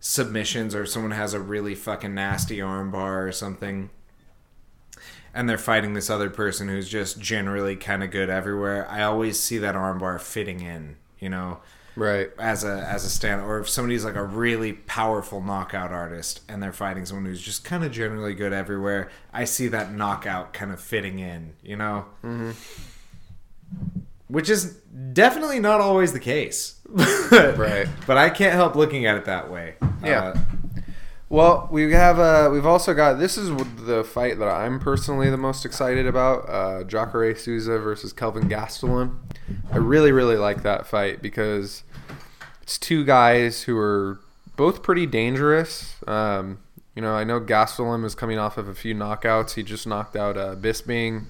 submissions 0.00 0.74
or 0.74 0.84
someone 0.84 1.12
has 1.12 1.32
a 1.32 1.38
really 1.38 1.76
fucking 1.76 2.12
nasty 2.12 2.58
armbar 2.58 3.28
or 3.28 3.30
something 3.30 3.88
and 5.32 5.48
they're 5.48 5.56
fighting 5.56 5.94
this 5.94 6.10
other 6.10 6.28
person 6.28 6.68
who's 6.68 6.88
just 6.88 7.20
generally 7.20 7.76
kind 7.76 8.02
of 8.02 8.10
good 8.10 8.28
everywhere 8.28 8.84
i 8.90 9.00
always 9.02 9.38
see 9.38 9.58
that 9.58 9.76
armbar 9.76 10.20
fitting 10.20 10.60
in 10.60 10.96
you 11.20 11.28
know 11.28 11.60
Right. 11.94 12.30
as 12.38 12.64
a 12.64 12.86
as 12.88 13.04
a 13.04 13.10
stand 13.10 13.42
or 13.42 13.60
if 13.60 13.68
somebody's 13.68 14.04
like 14.04 14.14
a 14.14 14.22
really 14.24 14.72
powerful 14.72 15.40
knockout 15.42 15.92
artist 15.92 16.40
and 16.48 16.62
they're 16.62 16.72
fighting 16.72 17.04
someone 17.04 17.26
who's 17.26 17.42
just 17.42 17.64
kind 17.64 17.84
of 17.84 17.92
generally 17.92 18.34
good 18.34 18.52
everywhere 18.52 19.10
i 19.32 19.44
see 19.44 19.68
that 19.68 19.92
knockout 19.92 20.52
kind 20.54 20.72
of 20.72 20.80
fitting 20.80 21.18
in 21.18 21.52
you 21.62 21.76
know 21.76 22.06
mm-hmm. 22.24 22.52
which 24.28 24.48
is 24.48 24.74
definitely 25.12 25.60
not 25.60 25.80
always 25.80 26.12
the 26.12 26.20
case 26.20 26.80
Right. 27.30 27.86
but 28.06 28.16
i 28.16 28.30
can't 28.30 28.54
help 28.54 28.74
looking 28.74 29.04
at 29.06 29.16
it 29.16 29.24
that 29.26 29.50
way 29.50 29.74
Yeah. 30.02 30.22
Uh, 30.24 30.38
Well, 31.32 31.66
we 31.72 31.90
have 31.92 32.18
uh, 32.18 32.50
we've 32.52 32.66
also 32.66 32.92
got 32.92 33.14
this 33.14 33.38
is 33.38 33.48
the 33.86 34.04
fight 34.04 34.38
that 34.38 34.48
I'm 34.48 34.78
personally 34.78 35.30
the 35.30 35.38
most 35.38 35.64
excited 35.64 36.06
about. 36.06 36.46
Uh, 36.46 36.84
Jacare 36.84 37.34
Souza 37.34 37.78
versus 37.78 38.12
Kelvin 38.12 38.50
Gastelum. 38.50 39.16
I 39.70 39.78
really 39.78 40.12
really 40.12 40.36
like 40.36 40.62
that 40.62 40.86
fight 40.86 41.22
because 41.22 41.84
it's 42.60 42.76
two 42.76 43.02
guys 43.06 43.62
who 43.62 43.78
are 43.78 44.20
both 44.56 44.82
pretty 44.82 45.06
dangerous. 45.06 45.94
Um, 46.06 46.58
you 46.94 47.00
know, 47.00 47.14
I 47.14 47.24
know 47.24 47.40
Gastelum 47.40 48.04
is 48.04 48.14
coming 48.14 48.38
off 48.38 48.58
of 48.58 48.68
a 48.68 48.74
few 48.74 48.94
knockouts. 48.94 49.54
He 49.54 49.62
just 49.62 49.86
knocked 49.86 50.16
out 50.16 50.36
uh, 50.36 50.54
Bisping. 50.54 51.28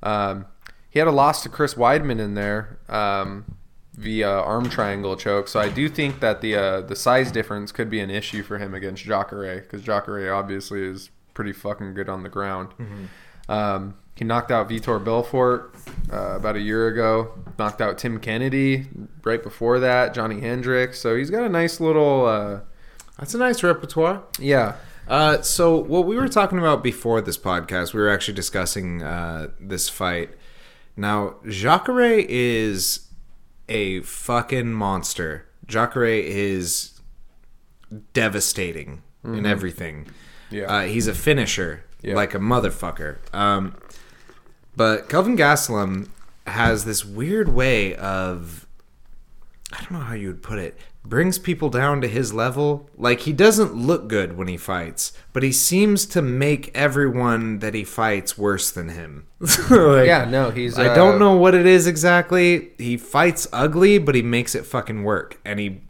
Um, 0.00 0.46
he 0.88 1.00
had 1.00 1.08
a 1.08 1.12
loss 1.12 1.42
to 1.42 1.48
Chris 1.48 1.74
Weidman 1.74 2.20
in 2.20 2.34
there 2.34 2.78
um, 2.88 3.53
via 3.96 4.28
arm 4.28 4.68
triangle 4.68 5.16
choke. 5.16 5.48
So 5.48 5.60
I 5.60 5.68
do 5.68 5.88
think 5.88 6.20
that 6.20 6.40
the 6.40 6.56
uh, 6.56 6.80
the 6.82 6.96
size 6.96 7.30
difference 7.30 7.72
could 7.72 7.90
be 7.90 8.00
an 8.00 8.10
issue 8.10 8.42
for 8.42 8.58
him 8.58 8.74
against 8.74 9.04
Jacare 9.04 9.60
because 9.60 9.82
Jacare 9.82 10.32
obviously 10.32 10.82
is 10.82 11.10
pretty 11.34 11.52
fucking 11.52 11.94
good 11.94 12.08
on 12.08 12.22
the 12.22 12.28
ground. 12.28 12.72
Um, 13.48 13.94
he 14.14 14.24
knocked 14.24 14.50
out 14.50 14.68
Vitor 14.68 15.02
Belfort 15.04 15.74
uh, 16.12 16.36
about 16.36 16.56
a 16.56 16.60
year 16.60 16.86
ago. 16.88 17.32
Knocked 17.58 17.80
out 17.80 17.98
Tim 17.98 18.18
Kennedy 18.20 18.86
right 19.24 19.42
before 19.42 19.80
that. 19.80 20.14
Johny 20.14 20.40
Hendricks. 20.40 21.00
So 21.00 21.16
he's 21.16 21.30
got 21.30 21.42
a 21.44 21.48
nice 21.48 21.80
little 21.80 22.26
uh, 22.26 22.60
that's 23.18 23.34
a 23.34 23.38
nice 23.38 23.62
repertoire 23.62 24.22
yeah. 24.38 24.76
Uh, 25.06 25.42
so 25.42 25.76
what 25.76 26.06
we 26.06 26.16
were 26.16 26.28
talking 26.28 26.58
about 26.58 26.82
before 26.82 27.20
this 27.20 27.36
podcast, 27.36 27.92
we 27.92 28.00
were 28.00 28.08
actually 28.08 28.34
discussing 28.34 29.02
uh, 29.02 29.48
this 29.60 29.88
fight. 29.88 30.30
Now, 30.96 31.34
Jacare 31.46 32.24
is 32.26 33.03
a 33.68 34.00
fucking 34.02 34.72
monster. 34.72 35.46
Jacare 35.66 36.04
is 36.20 37.00
devastating 38.12 39.02
in 39.24 39.46
everything. 39.46 40.06
Yeah. 40.50 40.64
Uh, 40.64 40.82
he's 40.82 41.06
a 41.06 41.14
finisher, 41.14 41.84
Yeah. 42.02 42.14
like 42.14 42.34
a 42.34 42.38
motherfucker. 42.38 43.16
Um, 43.34 43.74
but 44.76 45.08
Kelvin 45.08 45.36
Gastelum 45.36 46.08
has 46.46 46.84
this 46.84 47.04
weird 47.04 47.48
way 47.48 47.94
of 47.96 48.66
I 49.72 49.78
don't 49.80 49.92
know 49.92 50.00
how 50.04 50.14
you 50.14 50.28
would 50.28 50.42
put 50.42 50.58
it. 50.58 50.78
Brings 51.06 51.38
people 51.38 51.68
down 51.68 52.00
to 52.00 52.08
his 52.08 52.32
level. 52.32 52.88
Like 52.96 53.20
he 53.20 53.32
doesn't 53.34 53.74
look 53.74 54.08
good 54.08 54.38
when 54.38 54.48
he 54.48 54.56
fights, 54.56 55.12
but 55.34 55.42
he 55.42 55.52
seems 55.52 56.06
to 56.06 56.22
make 56.22 56.74
everyone 56.74 57.58
that 57.58 57.74
he 57.74 57.84
fights 57.84 58.38
worse 58.38 58.70
than 58.70 58.88
him. 58.88 59.26
Like, 59.70 60.06
Yeah, 60.06 60.24
no, 60.24 60.50
he's. 60.50 60.78
I 60.78 60.86
uh, 60.88 60.94
don't 60.94 61.18
know 61.18 61.36
what 61.36 61.54
it 61.54 61.66
is 61.66 61.86
exactly. 61.86 62.70
He 62.78 62.96
fights 62.96 63.46
ugly, 63.52 63.98
but 63.98 64.14
he 64.14 64.22
makes 64.22 64.54
it 64.54 64.64
fucking 64.64 65.04
work, 65.04 65.38
and 65.44 65.60
he 65.60 65.82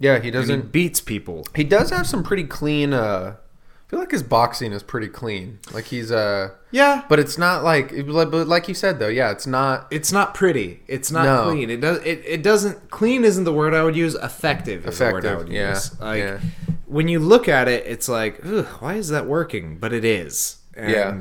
Yeah, 0.00 0.20
he 0.20 0.30
doesn't. 0.30 0.60
he 0.62 0.66
beats 0.68 1.00
people. 1.02 1.46
He 1.54 1.64
does 1.64 1.90
have 1.90 2.06
some 2.06 2.22
pretty 2.22 2.44
clean. 2.44 2.94
Uh, 2.94 3.36
I 3.86 3.88
feel 3.88 4.00
like 4.00 4.10
his 4.10 4.24
boxing 4.24 4.72
is 4.72 4.82
pretty 4.82 5.06
clean. 5.06 5.60
Like 5.72 5.84
he's 5.84 6.10
uh, 6.10 6.50
Yeah, 6.72 7.04
but 7.08 7.20
it's 7.20 7.38
not 7.38 7.62
like. 7.62 7.92
But 8.06 8.32
like 8.48 8.66
you 8.66 8.74
said 8.74 8.98
though, 8.98 9.06
yeah, 9.08 9.30
it's 9.30 9.46
not. 9.46 9.86
it's 9.92 10.10
not 10.10 10.34
pretty. 10.34 10.82
It's 10.88 11.12
not 11.12 11.24
No. 11.24 11.44
clean. 11.50 11.70
It 11.70 11.80
does. 11.80 11.98
It, 11.98 12.22
it 12.26 12.42
doesn't. 12.42 12.90
Clean 12.90 13.24
isn't 13.24 13.44
the 13.44 13.52
word 13.52 13.74
I 13.74 13.84
would 13.84 13.94
use. 13.94 14.16
Effective 14.16 14.86
is 14.86 14.98
the 14.98 15.04
word 15.04 15.24
I 15.24 15.28
Effective, 15.28 15.46
would 15.46 15.54
yeah, 15.54 15.68
use. 15.74 16.00
Like 16.00 16.18
yeah. 16.18 16.40
when 16.86 17.06
you 17.06 17.20
look 17.20 17.48
at 17.48 17.68
it, 17.68 17.86
it's 17.86 18.08
like, 18.08 18.40
why 18.80 18.94
is 18.94 19.08
that 19.10 19.26
working? 19.26 19.78
But 19.78 19.92
it 19.92 20.04
is. 20.04 20.56
And 20.74 20.90
Yeah. 20.90 21.20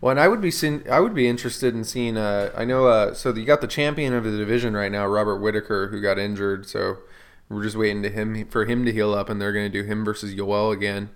Well, 0.00 0.12
and 0.12 0.20
I 0.20 0.28
would 0.28 0.40
be 0.42 0.50
seen, 0.50 0.82
I 0.90 1.00
would 1.00 1.14
be 1.14 1.28
interested 1.28 1.74
in 1.74 1.84
seeing. 1.84 2.16
Uh, 2.16 2.52
I 2.56 2.64
know. 2.64 2.86
Uh, 2.86 3.12
so 3.12 3.34
you 3.34 3.44
got 3.44 3.60
the 3.60 3.66
champion 3.66 4.14
of 4.14 4.24
the 4.24 4.30
division 4.36 4.74
right 4.74 4.90
now, 4.90 5.06
Robert 5.06 5.36
Whitaker, 5.40 5.88
who 5.88 6.00
got 6.00 6.18
injured. 6.18 6.66
So 6.66 6.98
we're 7.50 7.62
just 7.64 7.76
waiting 7.76 8.02
to 8.02 8.08
him 8.08 8.46
for 8.48 8.64
him 8.64 8.86
to 8.86 8.92
heal 8.92 9.12
up, 9.12 9.28
and 9.28 9.40
they're 9.42 9.52
going 9.52 9.70
to 9.70 9.82
do 9.82 9.86
him 9.86 10.06
versus 10.06 10.34
Yoel 10.34 10.72
again. 10.72 11.10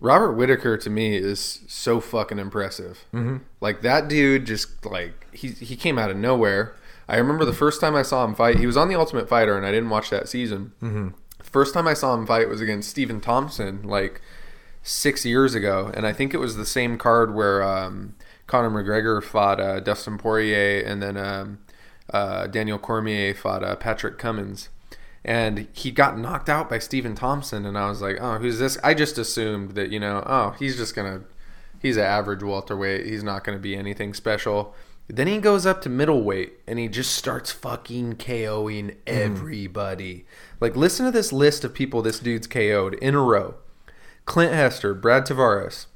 Robert 0.00 0.32
Whitaker 0.32 0.76
to 0.76 0.90
me 0.90 1.16
is 1.16 1.60
so 1.66 2.00
fucking 2.00 2.38
impressive. 2.38 3.04
Mm-hmm. 3.14 3.38
Like 3.60 3.82
that 3.82 4.08
dude, 4.08 4.46
just 4.46 4.84
like 4.84 5.26
he 5.34 5.48
he 5.48 5.76
came 5.76 5.98
out 5.98 6.10
of 6.10 6.16
nowhere. 6.16 6.74
I 7.08 7.16
remember 7.16 7.44
the 7.44 7.52
first 7.52 7.80
time 7.80 7.94
I 7.94 8.02
saw 8.02 8.24
him 8.24 8.34
fight. 8.34 8.58
He 8.58 8.66
was 8.66 8.76
on 8.76 8.88
the 8.88 8.96
Ultimate 8.96 9.28
Fighter, 9.28 9.56
and 9.56 9.64
I 9.64 9.70
didn't 9.70 9.90
watch 9.90 10.10
that 10.10 10.28
season. 10.28 10.72
Mm-hmm. 10.82 11.08
First 11.42 11.72
time 11.72 11.86
I 11.86 11.94
saw 11.94 12.14
him 12.14 12.26
fight 12.26 12.48
was 12.48 12.60
against 12.60 12.90
Stephen 12.90 13.20
Thompson, 13.20 13.82
like 13.84 14.20
six 14.82 15.24
years 15.24 15.54
ago, 15.54 15.90
and 15.94 16.06
I 16.06 16.12
think 16.12 16.34
it 16.34 16.38
was 16.38 16.56
the 16.56 16.66
same 16.66 16.98
card 16.98 17.34
where 17.34 17.62
um, 17.62 18.14
Conor 18.46 18.70
McGregor 18.70 19.22
fought 19.22 19.60
uh, 19.60 19.80
Dustin 19.80 20.18
Poirier, 20.18 20.80
and 20.84 21.02
then 21.02 21.16
um, 21.16 21.58
uh, 22.12 22.46
Daniel 22.48 22.78
Cormier 22.78 23.34
fought 23.34 23.64
uh, 23.64 23.76
Patrick 23.76 24.18
Cummins, 24.18 24.68
and 25.26 25.66
he 25.72 25.90
got 25.90 26.16
knocked 26.16 26.48
out 26.48 26.70
by 26.70 26.78
Stephen 26.78 27.16
Thompson, 27.16 27.66
and 27.66 27.76
I 27.76 27.88
was 27.88 28.00
like, 28.00 28.16
oh, 28.20 28.38
who's 28.38 28.60
this? 28.60 28.78
I 28.84 28.94
just 28.94 29.18
assumed 29.18 29.72
that 29.72 29.90
you 29.90 29.98
know, 29.98 30.22
oh, 30.24 30.54
he's 30.56 30.76
just 30.76 30.94
gonna, 30.94 31.22
he's 31.82 31.96
an 31.96 32.04
average 32.04 32.44
welterweight, 32.44 33.04
he's 33.04 33.24
not 33.24 33.42
gonna 33.42 33.58
be 33.58 33.76
anything 33.76 34.14
special. 34.14 34.72
Then 35.08 35.26
he 35.26 35.38
goes 35.38 35.66
up 35.66 35.82
to 35.82 35.88
middleweight 35.88 36.54
and 36.66 36.78
he 36.78 36.88
just 36.88 37.14
starts 37.14 37.52
fucking 37.52 38.16
KOing 38.16 38.92
hmm. 38.92 38.98
everybody. 39.06 40.26
Like, 40.60 40.76
listen 40.76 41.06
to 41.06 41.12
this 41.12 41.32
list 41.32 41.64
of 41.64 41.74
people 41.74 42.02
this 42.02 42.18
dude's 42.20 42.46
KO'd 42.46 42.94
in 42.94 43.14
a 43.14 43.20
row. 43.20 43.56
Clint 44.24 44.52
Hester, 44.52 44.94
Brad 44.94 45.26
Tavares. 45.26 45.86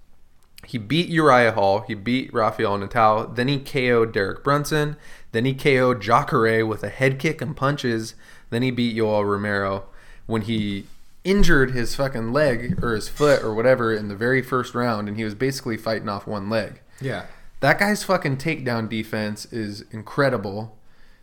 He 0.66 0.78
beat 0.78 1.08
Uriah 1.08 1.52
Hall. 1.52 1.80
He 1.80 1.94
beat 1.94 2.32
Rafael 2.32 2.78
Natal. 2.78 3.26
Then 3.26 3.48
he 3.48 3.58
KO'd 3.58 4.12
Derek 4.12 4.44
Brunson. 4.44 4.96
Then 5.32 5.44
he 5.44 5.54
KO'd 5.54 6.00
Jacare 6.00 6.64
with 6.64 6.84
a 6.84 6.88
head 6.88 7.18
kick 7.18 7.40
and 7.40 7.56
punches. 7.56 8.14
Then 8.50 8.62
he 8.62 8.70
beat 8.70 8.96
Yoel 8.96 9.24
Romero 9.28 9.84
when 10.26 10.42
he 10.42 10.86
injured 11.24 11.72
his 11.72 11.94
fucking 11.94 12.32
leg 12.32 12.82
or 12.82 12.94
his 12.94 13.08
foot 13.08 13.42
or 13.42 13.54
whatever 13.54 13.92
in 13.94 14.08
the 14.08 14.16
very 14.16 14.42
first 14.42 14.74
round, 14.74 15.08
and 15.08 15.16
he 15.16 15.24
was 15.24 15.34
basically 15.34 15.76
fighting 15.76 16.08
off 16.08 16.26
one 16.26 16.48
leg. 16.50 16.80
yeah. 17.00 17.26
That 17.60 17.78
guy's 17.78 18.02
fucking 18.04 18.38
takedown 18.38 18.88
defense 18.88 19.44
is 19.52 19.82
incredible. 19.90 20.78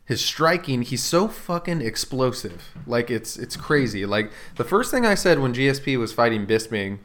His 0.06 0.24
striking, 0.24 0.84
he's 0.84 1.02
so 1.04 1.28
fucking 1.28 1.82
explosive. 1.82 2.76
Like 2.86 3.10
it's 3.10 3.38
it's 3.38 3.56
crazy. 3.58 4.06
Like 4.06 4.32
the 4.56 4.64
first 4.64 4.92
thing 4.92 5.04
I 5.04 5.16
said 5.16 5.40
when 5.40 5.52
GSP 5.52 5.98
was 5.98 6.14
fighting 6.14 6.46
Bisping, 6.46 7.00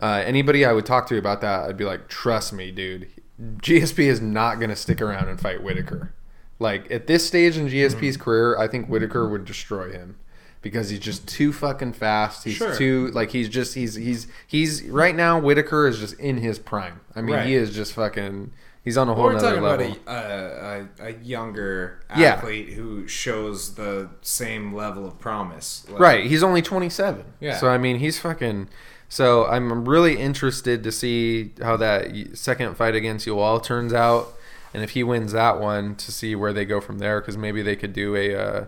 uh, 0.00 0.22
anybody 0.24 0.64
I 0.64 0.72
would 0.72 0.86
talk 0.86 1.06
to 1.08 1.18
about 1.18 1.42
that, 1.42 1.68
I'd 1.68 1.76
be 1.76 1.84
like, 1.84 2.08
"Trust 2.08 2.54
me, 2.54 2.70
dude. 2.70 3.08
GSP 3.38 4.06
is 4.06 4.22
not 4.22 4.58
gonna 4.60 4.76
stick 4.76 5.02
around 5.02 5.28
and 5.28 5.38
fight 5.38 5.62
Whitaker. 5.62 6.14
Like 6.58 6.90
at 6.90 7.06
this 7.06 7.26
stage 7.26 7.56
in 7.56 7.68
GSP's 7.68 8.16
mm-hmm. 8.16 8.22
career, 8.22 8.58
I 8.58 8.68
think 8.68 8.88
Whitaker 8.88 9.28
would 9.28 9.44
destroy 9.44 9.92
him." 9.92 10.16
Because 10.60 10.90
he's 10.90 10.98
just 10.98 11.28
too 11.28 11.52
fucking 11.52 11.92
fast. 11.92 12.42
He's 12.42 12.54
Sure. 12.56 12.74
too 12.74 13.08
like 13.14 13.30
he's 13.30 13.48
just 13.48 13.74
he's 13.74 13.94
he's 13.94 14.26
he's 14.46 14.82
right 14.84 15.14
now. 15.14 15.38
Whitaker 15.38 15.86
is 15.86 16.00
just 16.00 16.18
in 16.18 16.38
his 16.38 16.58
prime. 16.58 17.00
I 17.14 17.22
mean, 17.22 17.36
Right. 17.36 17.46
he 17.46 17.54
is 17.54 17.72
just 17.74 17.92
fucking. 17.92 18.50
He's 18.82 18.96
on 18.96 19.08
a 19.08 19.14
whole 19.14 19.24
We're 19.24 19.34
nother 19.34 19.48
talking 19.60 19.62
level. 19.62 19.96
about 20.06 20.24
a, 20.24 20.88
a, 21.00 21.08
a, 21.08 21.12
younger 21.22 22.00
Yeah. 22.16 22.34
athlete 22.34 22.70
who 22.70 23.06
shows 23.06 23.74
the 23.74 24.08
same 24.22 24.74
level 24.74 25.06
of 25.06 25.18
promise. 25.18 25.84
Like, 25.90 26.00
Right, 26.00 26.24
he's 26.24 26.42
only 26.42 26.62
27. 26.62 27.24
Yeah. 27.38 27.56
So 27.58 27.68
I 27.68 27.76
mean, 27.76 27.98
he's 27.98 28.18
fucking. 28.18 28.68
So 29.10 29.46
I'm 29.46 29.86
really 29.86 30.18
interested 30.18 30.82
to 30.84 30.92
see 30.92 31.52
how 31.62 31.76
that 31.76 32.30
second 32.34 32.76
fight 32.76 32.94
against 32.94 33.26
Yoel 33.26 33.62
turns 33.62 33.92
out, 33.92 34.32
and 34.74 34.82
if 34.82 34.90
he 34.90 35.02
wins 35.02 35.32
that 35.32 35.60
one, 35.60 35.94
to 35.96 36.12
see 36.12 36.34
where 36.34 36.52
they 36.52 36.64
go 36.64 36.80
from 36.80 36.98
there. 36.98 37.20
Because 37.20 37.36
maybe 37.36 37.62
they 37.62 37.76
could 37.76 37.92
do 37.92 38.14
a 38.16 38.34
uh, 38.34 38.64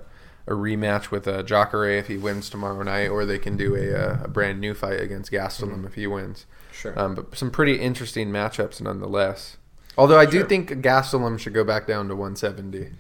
a 0.47 0.53
rematch 0.53 1.11
with 1.11 1.29
uh, 1.29 1.43
Jacare 1.43 1.91
if 1.99 2.09
he 2.09 2.17
wins 2.17 2.49
tomorrow 2.51 2.83
night, 2.83 3.09
or 3.09 3.25
they 3.25 3.39
can 3.39 3.57
do 3.57 3.77
a, 3.77 3.95
uh, 3.95 4.25
a 4.25 4.29
brand 4.29 4.61
new 4.61 4.75
fight 4.75 5.01
against 5.01 5.31
Gastelum 5.31 5.87
if 5.87 5.95
he 5.95 6.07
wins. 6.07 6.47
Sure. 6.73 6.99
Um, 6.99 7.15
but 7.15 7.37
some 7.37 7.51
pretty 7.51 7.79
interesting 7.81 8.31
matchups 8.31 8.81
nonetheless. 8.81 9.59
Although 9.99 10.19
I 10.19 10.25
do 10.27 10.45
think 10.45 10.71
Gastelum 10.71 11.39
should 11.39 11.53
go 11.53 11.63
back 11.63 11.87
down 11.87 12.09
to 12.09 12.17
170 12.17 12.91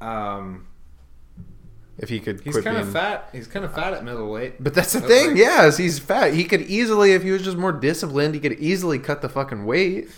Um, 0.00 0.66
if 1.98 2.08
he 2.08 2.18
could. 2.18 2.40
he's 2.40 2.58
kind 2.60 2.78
of 2.78 2.90
fat. 2.92 3.28
He's 3.32 3.46
kind 3.46 3.64
of 3.64 3.74
fat 3.74 3.92
at 3.92 4.04
middleweight. 4.04 4.62
But 4.62 4.74
that's 4.74 4.92
the 4.94 5.00
That's 5.00 5.12
thing, 5.12 5.28
like- 5.30 5.38
yeah, 5.38 5.70
he's 5.70 5.98
fat. 5.98 6.32
He 6.34 6.44
could 6.44 6.62
easily, 6.62 7.12
if 7.12 7.22
he 7.22 7.30
was 7.30 7.42
just 7.42 7.56
more 7.58 7.72
disciplined, 7.72 8.34
he 8.34 8.40
could 8.40 8.54
easily 8.54 8.98
cut 8.98 9.22
the 9.22 9.28
fucking 9.28 9.64
weight. 9.66 10.08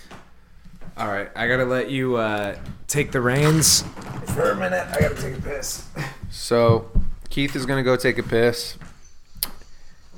All 0.97 1.09
right, 1.09 1.29
I 1.35 1.49
gotta 1.49 1.65
let 1.65 1.91
you 1.91 2.15
uh, 2.15 2.57
take 2.87 3.11
the 3.11 3.21
reins 3.21 3.83
for 4.27 4.53
a 4.53 4.55
minute. 4.55 4.87
I 4.93 5.01
gotta 5.01 5.21
take 5.21 5.37
a 5.37 5.43
piss. 5.43 5.89
So 6.31 6.89
Keith 7.31 7.57
is 7.57 7.66
gonna 7.66 7.83
go 7.83 7.97
take 7.97 8.16
a 8.16 8.23
piss. 8.23 8.79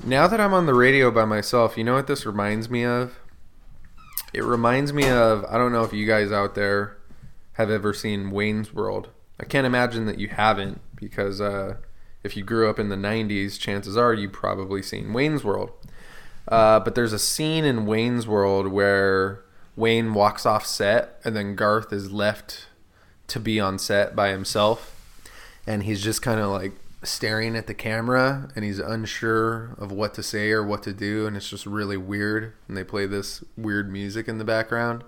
Now 0.04 0.26
that 0.26 0.38
I'm 0.38 0.52
on 0.52 0.66
the 0.66 0.74
radio 0.74 1.10
by 1.10 1.24
myself, 1.24 1.78
you 1.78 1.84
know 1.84 1.94
what 1.94 2.08
this 2.08 2.26
reminds 2.26 2.68
me 2.68 2.84
of? 2.84 3.18
It 4.34 4.44
reminds 4.44 4.92
me 4.92 5.08
of 5.08 5.46
I 5.46 5.56
don't 5.56 5.72
know 5.72 5.82
if 5.82 5.94
you 5.94 6.06
guys 6.06 6.30
out 6.30 6.54
there 6.54 6.98
have 7.54 7.70
ever 7.70 7.94
seen 7.94 8.30
Wayne's 8.30 8.74
World. 8.74 9.08
I 9.40 9.44
can't 9.44 9.66
imagine 9.66 10.04
that 10.04 10.20
you 10.20 10.28
haven't 10.28 10.82
because 10.94 11.40
uh, 11.40 11.76
if 12.22 12.36
you 12.36 12.44
grew 12.44 12.68
up 12.68 12.78
in 12.78 12.90
the 12.90 12.96
'90s, 12.96 13.58
chances 13.58 13.96
are 13.96 14.12
you 14.12 14.28
probably 14.28 14.82
seen 14.82 15.14
Wayne's 15.14 15.42
World. 15.42 15.70
Uh, 16.46 16.80
but 16.80 16.94
there's 16.94 17.14
a 17.14 17.18
scene 17.18 17.64
in 17.64 17.86
Wayne's 17.86 18.26
World 18.26 18.68
where 18.68 19.42
Wayne 19.76 20.14
walks 20.14 20.46
off 20.46 20.66
set 20.66 21.20
and 21.24 21.36
then 21.36 21.54
Garth 21.54 21.92
is 21.92 22.10
left 22.10 22.66
to 23.28 23.38
be 23.38 23.60
on 23.60 23.78
set 23.78 24.16
by 24.16 24.30
himself. 24.30 24.92
And 25.66 25.82
he's 25.82 26.02
just 26.02 26.22
kind 26.22 26.40
of 26.40 26.50
like 26.50 26.72
staring 27.02 27.54
at 27.54 27.66
the 27.66 27.74
camera 27.74 28.48
and 28.56 28.64
he's 28.64 28.78
unsure 28.78 29.76
of 29.78 29.92
what 29.92 30.14
to 30.14 30.22
say 30.22 30.50
or 30.50 30.64
what 30.64 30.82
to 30.84 30.92
do 30.92 31.26
and 31.26 31.36
it's 31.36 31.50
just 31.50 31.66
really 31.66 31.96
weird. 31.96 32.54
And 32.66 32.76
they 32.76 32.84
play 32.84 33.06
this 33.06 33.44
weird 33.56 33.92
music 33.92 34.28
in 34.28 34.38
the 34.38 34.44
background. 34.44 35.04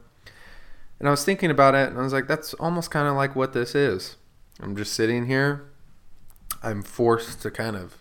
And 0.98 1.06
i 1.06 1.12
was 1.12 1.24
thinking 1.24 1.50
about 1.50 1.76
it 1.76 1.88
and 1.88 1.98
i 1.98 2.02
was 2.02 2.12
like 2.12 2.26
that's 2.26 2.54
almost 2.54 2.90
kind 2.90 3.08
of 3.08 3.14
like 3.14 3.34
what 3.34 3.52
this 3.52 3.74
is. 3.74 4.16
I'm 4.60 4.76
just 4.76 4.92
sitting 4.92 5.26
here. 5.26 5.70
I'm 6.62 6.82
forced 6.82 7.40
to 7.42 7.50
kind 7.50 7.76
of 7.76 7.96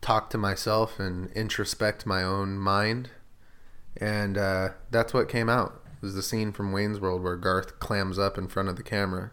talk 0.00 0.28
to 0.30 0.38
myself 0.38 0.98
and 0.98 1.32
introspect 1.34 2.04
my 2.04 2.22
own 2.22 2.58
mind 2.58 3.10
and 3.96 4.38
uh, 4.38 4.70
that's 4.90 5.12
what 5.12 5.28
came 5.28 5.48
out 5.48 5.82
it 5.86 6.02
was 6.02 6.14
the 6.14 6.22
scene 6.22 6.52
from 6.52 6.72
wayne's 6.72 7.00
world 7.00 7.22
where 7.22 7.36
garth 7.36 7.78
clams 7.80 8.18
up 8.18 8.38
in 8.38 8.48
front 8.48 8.68
of 8.68 8.76
the 8.76 8.82
camera 8.82 9.32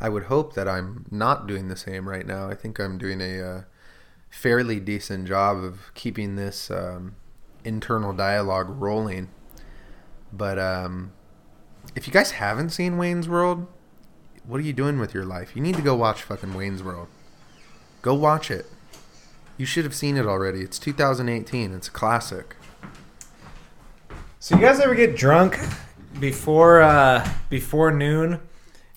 I 0.00 0.08
would 0.08 0.24
hope 0.24 0.54
that 0.54 0.68
I'm 0.68 1.06
not 1.10 1.46
doing 1.46 1.68
the 1.68 1.76
same 1.76 2.08
right 2.08 2.26
now. 2.26 2.48
I 2.48 2.54
think 2.54 2.78
I'm 2.78 2.98
doing 2.98 3.20
a 3.20 3.42
uh, 3.42 3.62
fairly 4.30 4.78
decent 4.78 5.26
job 5.26 5.58
of 5.58 5.92
keeping 5.94 6.36
this 6.36 6.70
um, 6.70 7.16
internal 7.64 8.12
dialogue 8.12 8.68
rolling. 8.68 9.28
But 10.32 10.58
um, 10.58 11.12
if 11.96 12.06
you 12.06 12.12
guys 12.12 12.32
haven't 12.32 12.70
seen 12.70 12.96
Wayne's 12.96 13.28
World, 13.28 13.66
what 14.46 14.58
are 14.58 14.64
you 14.64 14.72
doing 14.72 15.00
with 15.00 15.14
your 15.14 15.24
life? 15.24 15.56
You 15.56 15.62
need 15.62 15.76
to 15.76 15.82
go 15.82 15.96
watch 15.96 16.22
fucking 16.22 16.54
Wayne's 16.54 16.82
World. 16.82 17.08
Go 18.00 18.14
watch 18.14 18.50
it. 18.50 18.66
You 19.56 19.66
should 19.66 19.84
have 19.84 19.94
seen 19.94 20.16
it 20.16 20.26
already. 20.26 20.60
It's 20.60 20.78
2018. 20.78 21.74
It's 21.74 21.88
a 21.88 21.90
classic. 21.90 22.54
So 24.40 24.56
you 24.56 24.62
guys 24.62 24.80
ever 24.80 24.94
get 24.94 25.16
drunk 25.16 25.58
before 26.20 26.80
uh, 26.80 27.28
before 27.50 27.90
noon, 27.92 28.40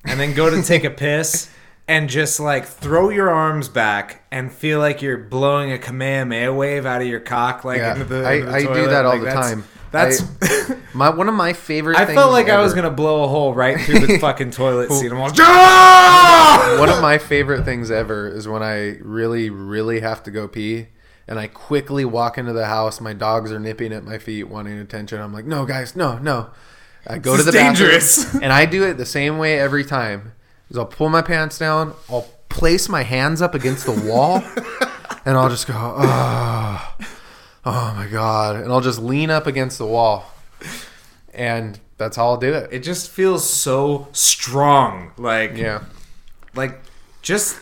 and 0.06 0.20
then 0.20 0.34
go 0.34 0.50
to 0.50 0.62
take 0.62 0.84
a 0.84 0.90
piss? 1.06 1.50
And 1.88 2.10
just 2.10 2.40
like 2.40 2.66
throw 2.66 3.10
your 3.10 3.30
arms 3.30 3.68
back 3.68 4.24
and 4.32 4.50
feel 4.50 4.80
like 4.80 5.02
you're 5.02 5.18
blowing 5.18 5.74
a 5.74 5.78
Kamehameha 5.78 6.54
wave 6.54 6.86
out 6.86 7.02
of 7.02 7.08
your 7.08 7.20
cock, 7.20 7.66
like 7.66 7.80
Yeah, 7.80 7.94
into 7.94 8.06
the. 8.06 8.24
I- 8.26 8.34
into 8.36 8.46
the 8.46 8.54
I 8.56 8.60
do 8.62 8.68
toilet. 8.68 8.88
that 8.92 9.06
all 9.06 9.12
Like, 9.12 9.20
the 9.22 9.26
that's- 9.26 9.50
time. 9.50 9.64
That's. 9.92 10.24
My 10.94 11.10
one 11.10 11.28
of 11.28 11.34
my 11.36 11.52
favorite. 11.52 11.98
I 11.98 12.06
things 12.06 12.16
felt 12.18 12.32
like 12.32 12.48
I 12.48 12.62
was 12.62 12.72
ever- 12.72 12.84
gonna 12.84 12.96
blow 12.96 13.24
a 13.26 13.28
hole 13.28 13.54
right 13.54 13.78
through 13.80 14.08
the 14.08 14.20
fucking 14.22 14.52
toilet 14.52 14.90
seat. 14.92 15.12
I'm 15.12 15.18
all, 15.20 15.32
"Ah!" 15.40 16.78
one 16.80 16.88
of 16.88 17.02
my 17.02 17.18
favorite 17.18 17.66
things 17.66 17.92
ever 17.92 18.30
is 18.30 18.48
when 18.48 18.64
I 18.64 18.98
really, 19.02 19.50
really 19.50 20.00
have 20.00 20.24
to 20.24 20.32
go 20.32 20.48
pee, 20.48 20.88
and 21.32 21.40
I 21.40 21.48
quickly 21.48 22.04
walk 22.04 22.38
into 22.38 22.52
the 22.52 22.66
house. 22.66 23.00
My 23.00 23.14
dogs 23.14 23.54
are 23.54 23.60
nipping 23.60 23.94
at 23.94 24.04
my 24.04 24.18
feet, 24.18 24.44
wanting 24.50 24.78
attention. 24.78 25.22
I'm 25.22 25.32
like, 25.34 25.46
"No, 25.46 25.66
guys, 25.66 25.96
no, 25.96 26.18
no." 26.18 26.50
I 27.08 27.18
go 27.18 27.38
This 27.38 27.46
to 27.46 27.52
the 27.52 27.58
is 27.58 27.64
bathroom, 27.64 27.90
dangerous. 27.90 28.34
and 28.44 28.52
I 28.52 28.66
do 28.66 28.84
it 28.84 28.96
the 28.98 29.06
same 29.06 29.38
way 29.38 29.58
every 29.58 29.86
time. 29.86 30.34
Is 30.70 30.78
I'll 30.78 30.86
pull 30.86 31.08
my 31.10 31.22
pants 31.22 31.58
down, 31.58 31.94
I'll 32.10 32.28
place 32.50 32.90
my 32.90 33.04
hands 33.04 33.42
up 33.42 33.56
against 33.56 33.86
the 33.86 33.94
wall, 34.10 34.44
and 35.26 35.38
I'll 35.38 35.50
just 35.50 35.68
go, 35.68 35.74
"Oh, 35.76 36.96
oh 37.66 37.94
my 37.96 38.08
god," 38.12 38.58
and 38.58 38.70
I'll 38.72 38.82
just 38.82 39.00
lean 39.00 39.30
up 39.30 39.48
against 39.48 39.78
the 39.78 39.86
wall, 39.88 40.32
and 41.34 41.80
that's 41.98 42.18
how 42.18 42.26
I'll 42.28 42.38
do 42.38 42.54
it. 42.54 42.70
It 42.74 42.80
just 42.84 43.10
feels 43.10 43.50
so 43.50 44.08
strong, 44.12 45.12
like 45.18 45.56
Yeah. 45.56 45.84
like 46.56 46.82
just 47.22 47.58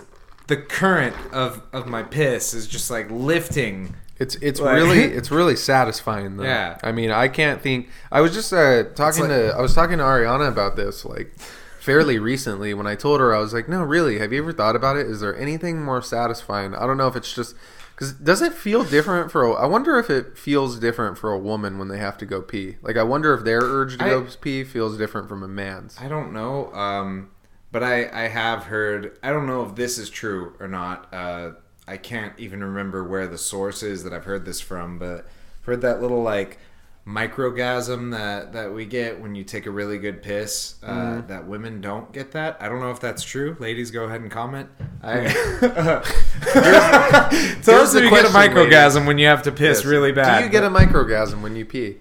the 0.50 0.58
current 0.58 1.16
of 1.32 1.62
of 1.72 1.88
my 1.88 2.04
piss 2.04 2.54
is 2.54 2.68
just 2.68 2.92
like 2.92 3.10
lifting. 3.10 3.96
It's 4.20 4.36
it's 4.36 4.60
Like- 4.60 4.76
really 4.76 5.04
it's 5.18 5.32
really 5.32 5.56
satisfying 5.56 6.36
though. 6.38 6.44
Yeah. 6.44 6.78
I 6.84 6.92
mean, 6.92 7.10
I 7.12 7.30
can't 7.30 7.62
think. 7.62 7.90
I 8.12 8.20
was 8.22 8.34
just 8.34 8.52
uh, 8.52 8.84
talking 8.96 9.22
like- 9.22 9.30
to 9.32 9.56
I 9.58 9.62
was 9.62 9.74
talking 9.74 9.98
to 10.00 10.04
Ariana 10.04 10.50
about 10.50 10.76
this 10.76 11.06
like 11.06 11.34
fairly 11.80 12.20
recently 12.20 12.74
when 12.74 12.86
I 12.86 12.96
told 12.96 13.22
her 13.22 13.34
I 13.34 13.40
was 13.40 13.54
like, 13.54 13.70
no, 13.70 13.82
really, 13.82 14.20
have 14.20 14.34
you 14.34 14.42
ever 14.44 14.52
thought 14.52 14.76
about 14.76 14.98
it? 14.98 15.08
Is 15.08 15.22
there 15.22 15.36
anything 15.38 15.82
more 15.82 16.02
satisfying? 16.02 16.76
I 16.76 16.86
don't 16.86 16.98
know 16.98 17.08
if 17.08 17.16
it's 17.16 17.34
just 17.34 17.56
because 17.96 18.12
does 18.14 18.42
it 18.42 18.54
feel 18.54 18.84
different 18.84 19.32
for? 19.32 19.44
A, 19.46 19.54
I 19.54 19.66
wonder 19.66 19.98
if 19.98 20.10
it 20.10 20.38
feels 20.38 20.80
different 20.80 21.18
for 21.18 21.32
a 21.32 21.40
woman 21.40 21.78
when 21.80 21.88
they 21.88 21.98
have 22.00 22.18
to 22.18 22.26
go 22.26 22.42
pee. 22.42 22.76
Like 22.82 22.98
I 22.98 23.04
wonder 23.04 23.34
if 23.34 23.46
their 23.46 23.62
urge 23.62 23.98
to 24.00 24.04
I- 24.06 24.10
go 24.10 24.28
pee 24.42 24.64
feels 24.66 24.98
different 24.98 25.30
from 25.30 25.44
a 25.44 25.48
man's. 25.48 25.98
I 26.00 26.08
don't 26.10 26.34
know, 26.34 26.74
um, 26.74 27.30
but 27.72 27.84
I 27.84 28.10
I 28.26 28.28
have 28.28 28.64
heard. 28.66 29.18
I 29.24 29.30
don't 29.32 29.46
know 29.48 29.64
if 29.66 29.76
this 29.76 29.98
is 29.98 30.10
true 30.10 30.54
or 30.60 30.68
not. 30.68 31.14
Uh, 31.14 31.52
I 31.88 31.98
can't 31.98 32.34
even 32.38 32.64
remember 32.64 33.04
where 33.04 33.28
the 33.28 33.38
source 33.38 33.82
is 33.84 34.04
that 34.04 34.14
I've 34.14 34.26
heard 34.26 34.46
this 34.46 34.62
from, 34.62 35.00
but 35.00 35.26
I've 35.62 35.66
heard 35.66 35.82
that 35.82 36.02
little 36.02 36.22
like 36.22 36.60
microgasm 37.08 38.12
that 38.12 38.54
that 38.54 38.72
we 38.72 38.86
get 38.86 39.20
when 39.20 39.34
you 39.34 39.44
take 39.44 39.66
a 39.66 39.72
really 39.72 39.98
good 39.98 40.22
piss 40.22 40.76
uh, 40.84 40.88
Mm-hmm. 40.94 41.28
that 41.28 41.48
women 41.48 41.82
don't 41.82 42.12
get 42.14 42.34
that 42.34 42.58
i 42.60 42.70
don't 42.70 42.82
know 42.82 42.92
if 42.92 43.00
that's 43.00 43.24
true 43.24 43.56
ladies 43.60 43.90
go 43.90 44.04
ahead 44.04 44.22
and 44.22 44.30
comment 44.30 44.70
I, 45.02 45.24
tell 46.44 46.84
here's 46.84 47.68
us 47.68 47.96
if 47.96 48.04
you 48.04 48.10
get 48.12 48.26
a 48.26 48.30
question, 48.30 48.54
microgasm 48.54 49.08
when 49.08 49.18
you 49.18 49.26
have 49.28 49.42
to 49.44 49.52
piss 49.52 49.80
Yes. 49.80 49.86
really 49.86 50.12
bad 50.12 50.40
Do 50.40 50.46
you 50.46 50.52
get 50.52 50.64
a 50.64 50.70
microgasm 50.70 51.42
when 51.42 51.56
you 51.56 51.66
pee? 51.66 51.98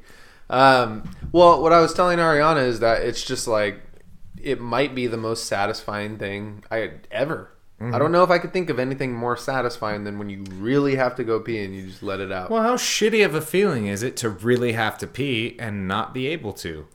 Um, 0.51 1.11
well, 1.33 1.63
what 1.63 1.73
I 1.73 1.81
was 1.81 1.93
telling 1.95 2.19
Ariana 2.19 2.67
is 2.67 2.81
that 2.81 3.03
it's 3.03 3.23
just 3.23 3.47
like 3.47 3.81
it 4.43 4.61
might 4.61 4.95
be 4.95 5.07
the 5.07 5.17
most 5.17 5.47
satisfying 5.47 6.19
thing 6.19 6.65
I 6.71 6.93
ever. 7.11 7.51
Mm-hmm. 7.81 7.95
I 7.95 7.99
don't 7.99 8.11
know 8.11 8.25
if 8.25 8.31
I 8.31 8.39
could 8.39 8.53
think 8.53 8.71
of 8.71 8.79
anything 8.79 9.13
more 9.13 9.37
satisfying 9.37 10.03
than 10.03 10.19
when 10.19 10.29
you 10.29 10.45
really 10.55 10.97
have 10.97 11.15
to 11.17 11.25
go 11.25 11.39
pee 11.39 11.63
and 11.63 11.75
you 11.75 11.87
just 11.87 12.03
let 12.03 12.19
it 12.19 12.33
out. 12.33 12.51
well 12.51 12.63
how 12.63 12.75
shitty 12.75 13.25
of 13.25 13.37
a 13.37 13.41
feeling 13.41 13.87
is 13.87 14.03
it 14.03 14.17
to 14.17 14.29
really 14.29 14.73
have 14.73 14.99
to 14.99 15.07
pee 15.07 15.55
and 15.61 15.87
not 15.87 16.13
be 16.13 16.27
able 16.27 16.53
to 16.55 16.87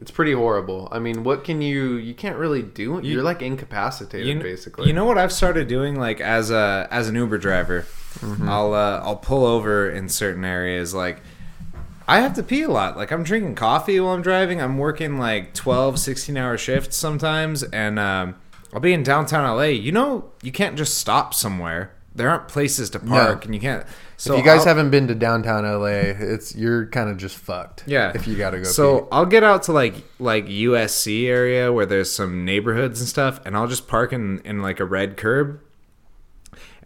it's 0.00 0.12
pretty 0.12 0.32
horrible. 0.32 0.86
I 0.92 1.00
mean, 1.00 1.24
what 1.24 1.42
can 1.42 1.60
you? 1.60 1.94
You 1.94 2.14
can't 2.14 2.36
really 2.36 2.62
do. 2.62 3.00
You're 3.02 3.24
like 3.24 3.42
incapacitated, 3.42 4.28
you, 4.28 4.40
basically. 4.40 4.86
You 4.86 4.92
know 4.92 5.04
what 5.04 5.18
I've 5.18 5.32
started 5.32 5.66
doing, 5.66 5.96
like 5.96 6.20
as 6.20 6.52
a 6.52 6.86
as 6.88 7.08
an 7.08 7.16
Uber 7.16 7.38
driver, 7.38 7.84
Mm-hmm. 8.20 8.48
I'll 8.48 8.74
uh, 8.74 9.00
I'll 9.02 9.16
pull 9.16 9.44
over 9.44 9.90
in 9.90 10.08
certain 10.08 10.44
areas. 10.44 10.94
Like 10.94 11.20
I 12.08 12.20
have 12.20 12.34
to 12.34 12.42
pee 12.42 12.62
a 12.62 12.70
lot. 12.70 12.96
Like 12.96 13.12
I'm 13.12 13.22
drinking 13.22 13.54
coffee 13.54 14.00
while 14.00 14.14
I'm 14.14 14.22
driving. 14.22 14.60
I'm 14.62 14.78
working 14.78 15.18
like 15.18 15.52
12, 15.54 15.98
16 15.98 16.36
hour 16.36 16.56
shifts 16.56 16.96
sometimes, 16.96 17.62
and 17.62 17.98
um, 17.98 18.34
I'll 18.72 18.80
be 18.80 18.92
in 18.94 19.02
downtown 19.02 19.44
LA. 19.56 19.64
You 19.64 19.92
know, 19.92 20.32
you 20.42 20.50
can't 20.50 20.76
just 20.76 20.96
stop 20.98 21.34
somewhere. 21.34 21.92
There 22.14 22.28
aren't 22.28 22.48
places 22.48 22.90
to 22.90 22.98
park, 22.98 23.44
and 23.44 23.54
you 23.54 23.60
can't. 23.60 23.84
So 24.16 24.32
if 24.32 24.38
you 24.40 24.44
guys 24.44 24.60
I'll- 24.60 24.66
haven't 24.68 24.90
been 24.90 25.06
to 25.06 25.14
downtown 25.14 25.64
LA, 25.64 25.86
it's 26.18 26.56
you're 26.56 26.86
kind 26.86 27.08
of 27.10 27.16
just 27.18 27.36
fucked. 27.36 27.84
Yeah. 27.86 28.10
If 28.14 28.26
you 28.26 28.36
got 28.36 28.50
to 28.50 28.58
go. 28.58 28.64
So. 28.64 29.06
I'll 29.12 29.26
get 29.26 29.44
out 29.44 29.64
to 29.64 29.72
like 29.72 29.94
like 30.18 30.46
USC 30.46 31.26
area 31.28 31.72
where 31.72 31.86
there's 31.86 32.10
some 32.10 32.44
neighborhoods 32.44 33.00
and 33.00 33.08
stuff, 33.08 33.40
and 33.44 33.56
I'll 33.56 33.68
just 33.68 33.86
park 33.86 34.12
in 34.12 34.40
in 34.40 34.62
like 34.62 34.80
a 34.80 34.84
red 34.84 35.16
curb. 35.16 35.60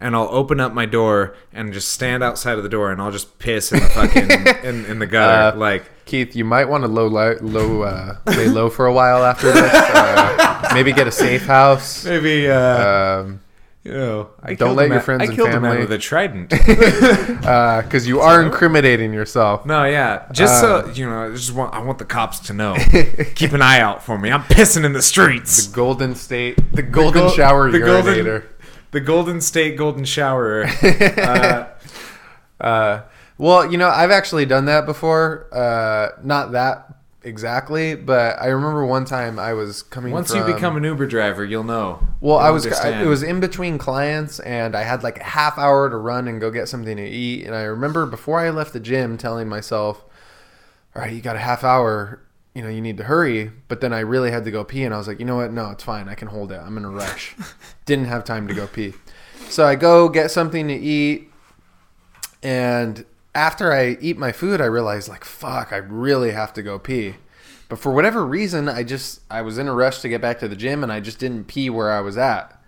And 0.03 0.15
I'll 0.15 0.27
open 0.29 0.59
up 0.59 0.73
my 0.73 0.85
door 0.85 1.35
and 1.53 1.73
just 1.73 1.87
stand 1.93 2.21
outside 2.23 2.57
of 2.57 2.63
the 2.63 2.69
door 2.69 2.91
and 2.91 3.01
I'll 3.01 3.11
just 3.11 3.39
piss 3.39 3.71
in 3.71 3.79
the 3.79 3.89
fucking 3.89 4.29
in, 4.69 4.85
in 4.85 4.99
the 4.99 5.07
gutter. 5.07 5.55
Uh, 5.55 5.59
like 5.59 5.89
Keith, 6.05 6.35
you 6.35 6.43
might 6.45 6.65
want 6.69 6.83
to 6.83 6.87
low 6.89 7.07
low 7.07 7.81
uh, 7.83 8.17
lay 8.27 8.47
low 8.47 8.69
for 8.69 8.85
a 8.85 8.93
while 8.93 9.23
after 9.23 9.51
this. 9.51 9.73
Uh, 9.73 10.69
maybe 10.73 10.91
get 10.91 11.07
a 11.07 11.11
safe 11.11 11.45
house. 11.45 12.03
maybe 12.05 12.47
uh, 12.49 13.21
Um, 13.21 13.39
you 13.85 13.91
know, 13.91 14.29
I 14.41 14.53
don't 14.53 14.75
let 14.77 14.89
your 14.89 15.01
friends 15.01 15.23
I 15.23 15.25
and 15.25 15.35
killed 15.35 15.49
a 15.49 15.59
man 15.59 15.61
family- 15.71 15.79
with 15.81 15.91
a 15.91 15.97
trident. 15.97 16.49
because 17.41 18.07
you 18.07 18.21
are 18.21 18.41
incriminating 18.41 19.13
yourself. 19.13 19.65
no, 19.65 19.83
yeah, 19.85 20.25
just 20.31 20.63
Uh, 20.63 20.83
so 20.85 20.89
you 20.93 21.05
know, 21.09 21.23
I 21.27 21.31
just 21.31 21.53
want 21.53 21.73
I 21.73 21.81
want 21.81 21.97
the 21.99 22.05
cops 22.05 22.39
to 22.47 22.53
know. 22.53 22.75
Keep 23.35 23.51
an 23.53 23.61
eye 23.61 23.79
out 23.81 24.01
for 24.03 24.17
me. 24.17 24.31
I'm 24.31 24.43
pissing 24.43 24.85
in 24.85 24.93
the 24.93 25.01
streets. 25.01 25.67
The 25.67 25.75
Golden 25.75 26.15
State, 26.15 26.59
the 26.73 26.81
Golden 26.81 27.23
Gol- 27.23 27.31
Shower 27.31 27.71
the 27.71 27.79
golden- 27.79 28.13
urinator. 28.25 28.43
The 28.93 29.01
Golden 29.01 29.41
State 29.41 29.75
Golden 29.77 30.05
Shower. 30.05 30.65
Uh, 30.83 31.67
Uh, 32.61 33.01
well, 33.37 33.69
you 33.69 33.77
know, 33.77 33.89
I've 33.89 34.11
actually 34.11 34.45
done 34.45 34.65
that 34.65 34.85
before. 34.85 35.47
Uh, 35.51 36.09
not 36.23 36.53
that 36.53 36.95
exactly, 37.23 37.95
but 37.95 38.41
I 38.41 38.47
remember 38.47 38.85
one 38.85 39.05
time 39.05 39.39
I 39.39 39.53
was 39.53 39.81
coming. 39.83 40.13
once 40.13 40.31
from, 40.31 40.47
you 40.47 40.53
become 40.53 40.77
an 40.77 40.83
Uber 40.83 41.07
driver, 41.07 41.43
you'll 41.43 41.63
know. 41.63 42.07
Well, 42.21 42.37
You'll 42.37 42.45
I 42.47 42.49
was. 42.51 42.67
I, 42.67 43.01
it 43.01 43.07
was 43.07 43.23
in 43.23 43.39
between 43.39 43.77
clients, 43.77 44.39
and 44.39 44.75
I 44.75 44.83
had 44.83 45.03
like 45.03 45.19
a 45.19 45.23
half 45.23 45.57
hour 45.57 45.89
to 45.89 45.97
run 45.97 46.27
and 46.27 46.39
go 46.39 46.51
get 46.51 46.69
something 46.69 46.95
to 46.95 47.03
eat. 47.03 47.45
And 47.45 47.55
I 47.55 47.63
remember 47.63 48.05
before 48.05 48.39
I 48.39 48.49
left 48.49 48.71
the 48.71 48.79
gym, 48.79 49.17
telling 49.17 49.49
myself, 49.49 50.05
"All 50.95 51.01
right, 51.01 51.11
you 51.11 51.19
got 51.21 51.35
a 51.35 51.39
half 51.39 51.63
hour. 51.65 52.21
You 52.53 52.61
know, 52.61 52.69
you 52.69 52.81
need 52.81 52.97
to 52.97 53.03
hurry." 53.03 53.51
But 53.67 53.81
then 53.81 53.93
I 53.93 53.99
really 53.99 54.31
had 54.31 54.43
to 54.45 54.51
go 54.51 54.63
pee, 54.63 54.83
and 54.83 54.93
I 54.93 54.97
was 54.97 55.07
like, 55.07 55.19
"You 55.19 55.25
know 55.25 55.37
what? 55.37 55.51
No, 55.51 55.71
it's 55.71 55.83
fine. 55.83 56.07
I 56.07 56.15
can 56.15 56.27
hold 56.27 56.51
it. 56.51 56.59
I'm 56.59 56.77
in 56.77 56.85
a 56.85 56.89
rush." 56.89 57.35
Didn't 57.85 58.05
have 58.05 58.23
time 58.23 58.47
to 58.47 58.53
go 58.53 58.67
pee, 58.67 58.93
so 59.49 59.65
I 59.65 59.75
go 59.75 60.09
get 60.09 60.31
something 60.31 60.67
to 60.67 60.73
eat, 60.73 61.31
and 62.41 63.05
after 63.35 63.73
I 63.73 63.97
eat 63.99 64.17
my 64.17 64.31
food, 64.31 64.61
I 64.61 64.65
realize 64.65 65.09
like, 65.09 65.25
"Fuck, 65.25 65.73
I 65.73 65.77
really 65.77 66.31
have 66.31 66.53
to 66.53 66.63
go 66.63 66.79
pee." 66.79 67.15
But 67.69 67.79
for 67.79 67.91
whatever 67.91 68.25
reason, 68.25 68.69
I 68.69 68.83
just 68.83 69.21
I 69.31 69.41
was 69.41 69.57
in 69.57 69.67
a 69.67 69.73
rush 69.73 69.99
to 70.01 70.09
get 70.09 70.21
back 70.21 70.39
to 70.39 70.47
the 70.47 70.55
gym 70.55 70.83
and 70.83 70.91
I 70.91 70.99
just 70.99 71.17
didn't 71.17 71.45
pee 71.45 71.71
where 71.71 71.91
I 71.91 72.01
was 72.01 72.17
at. 72.17 72.61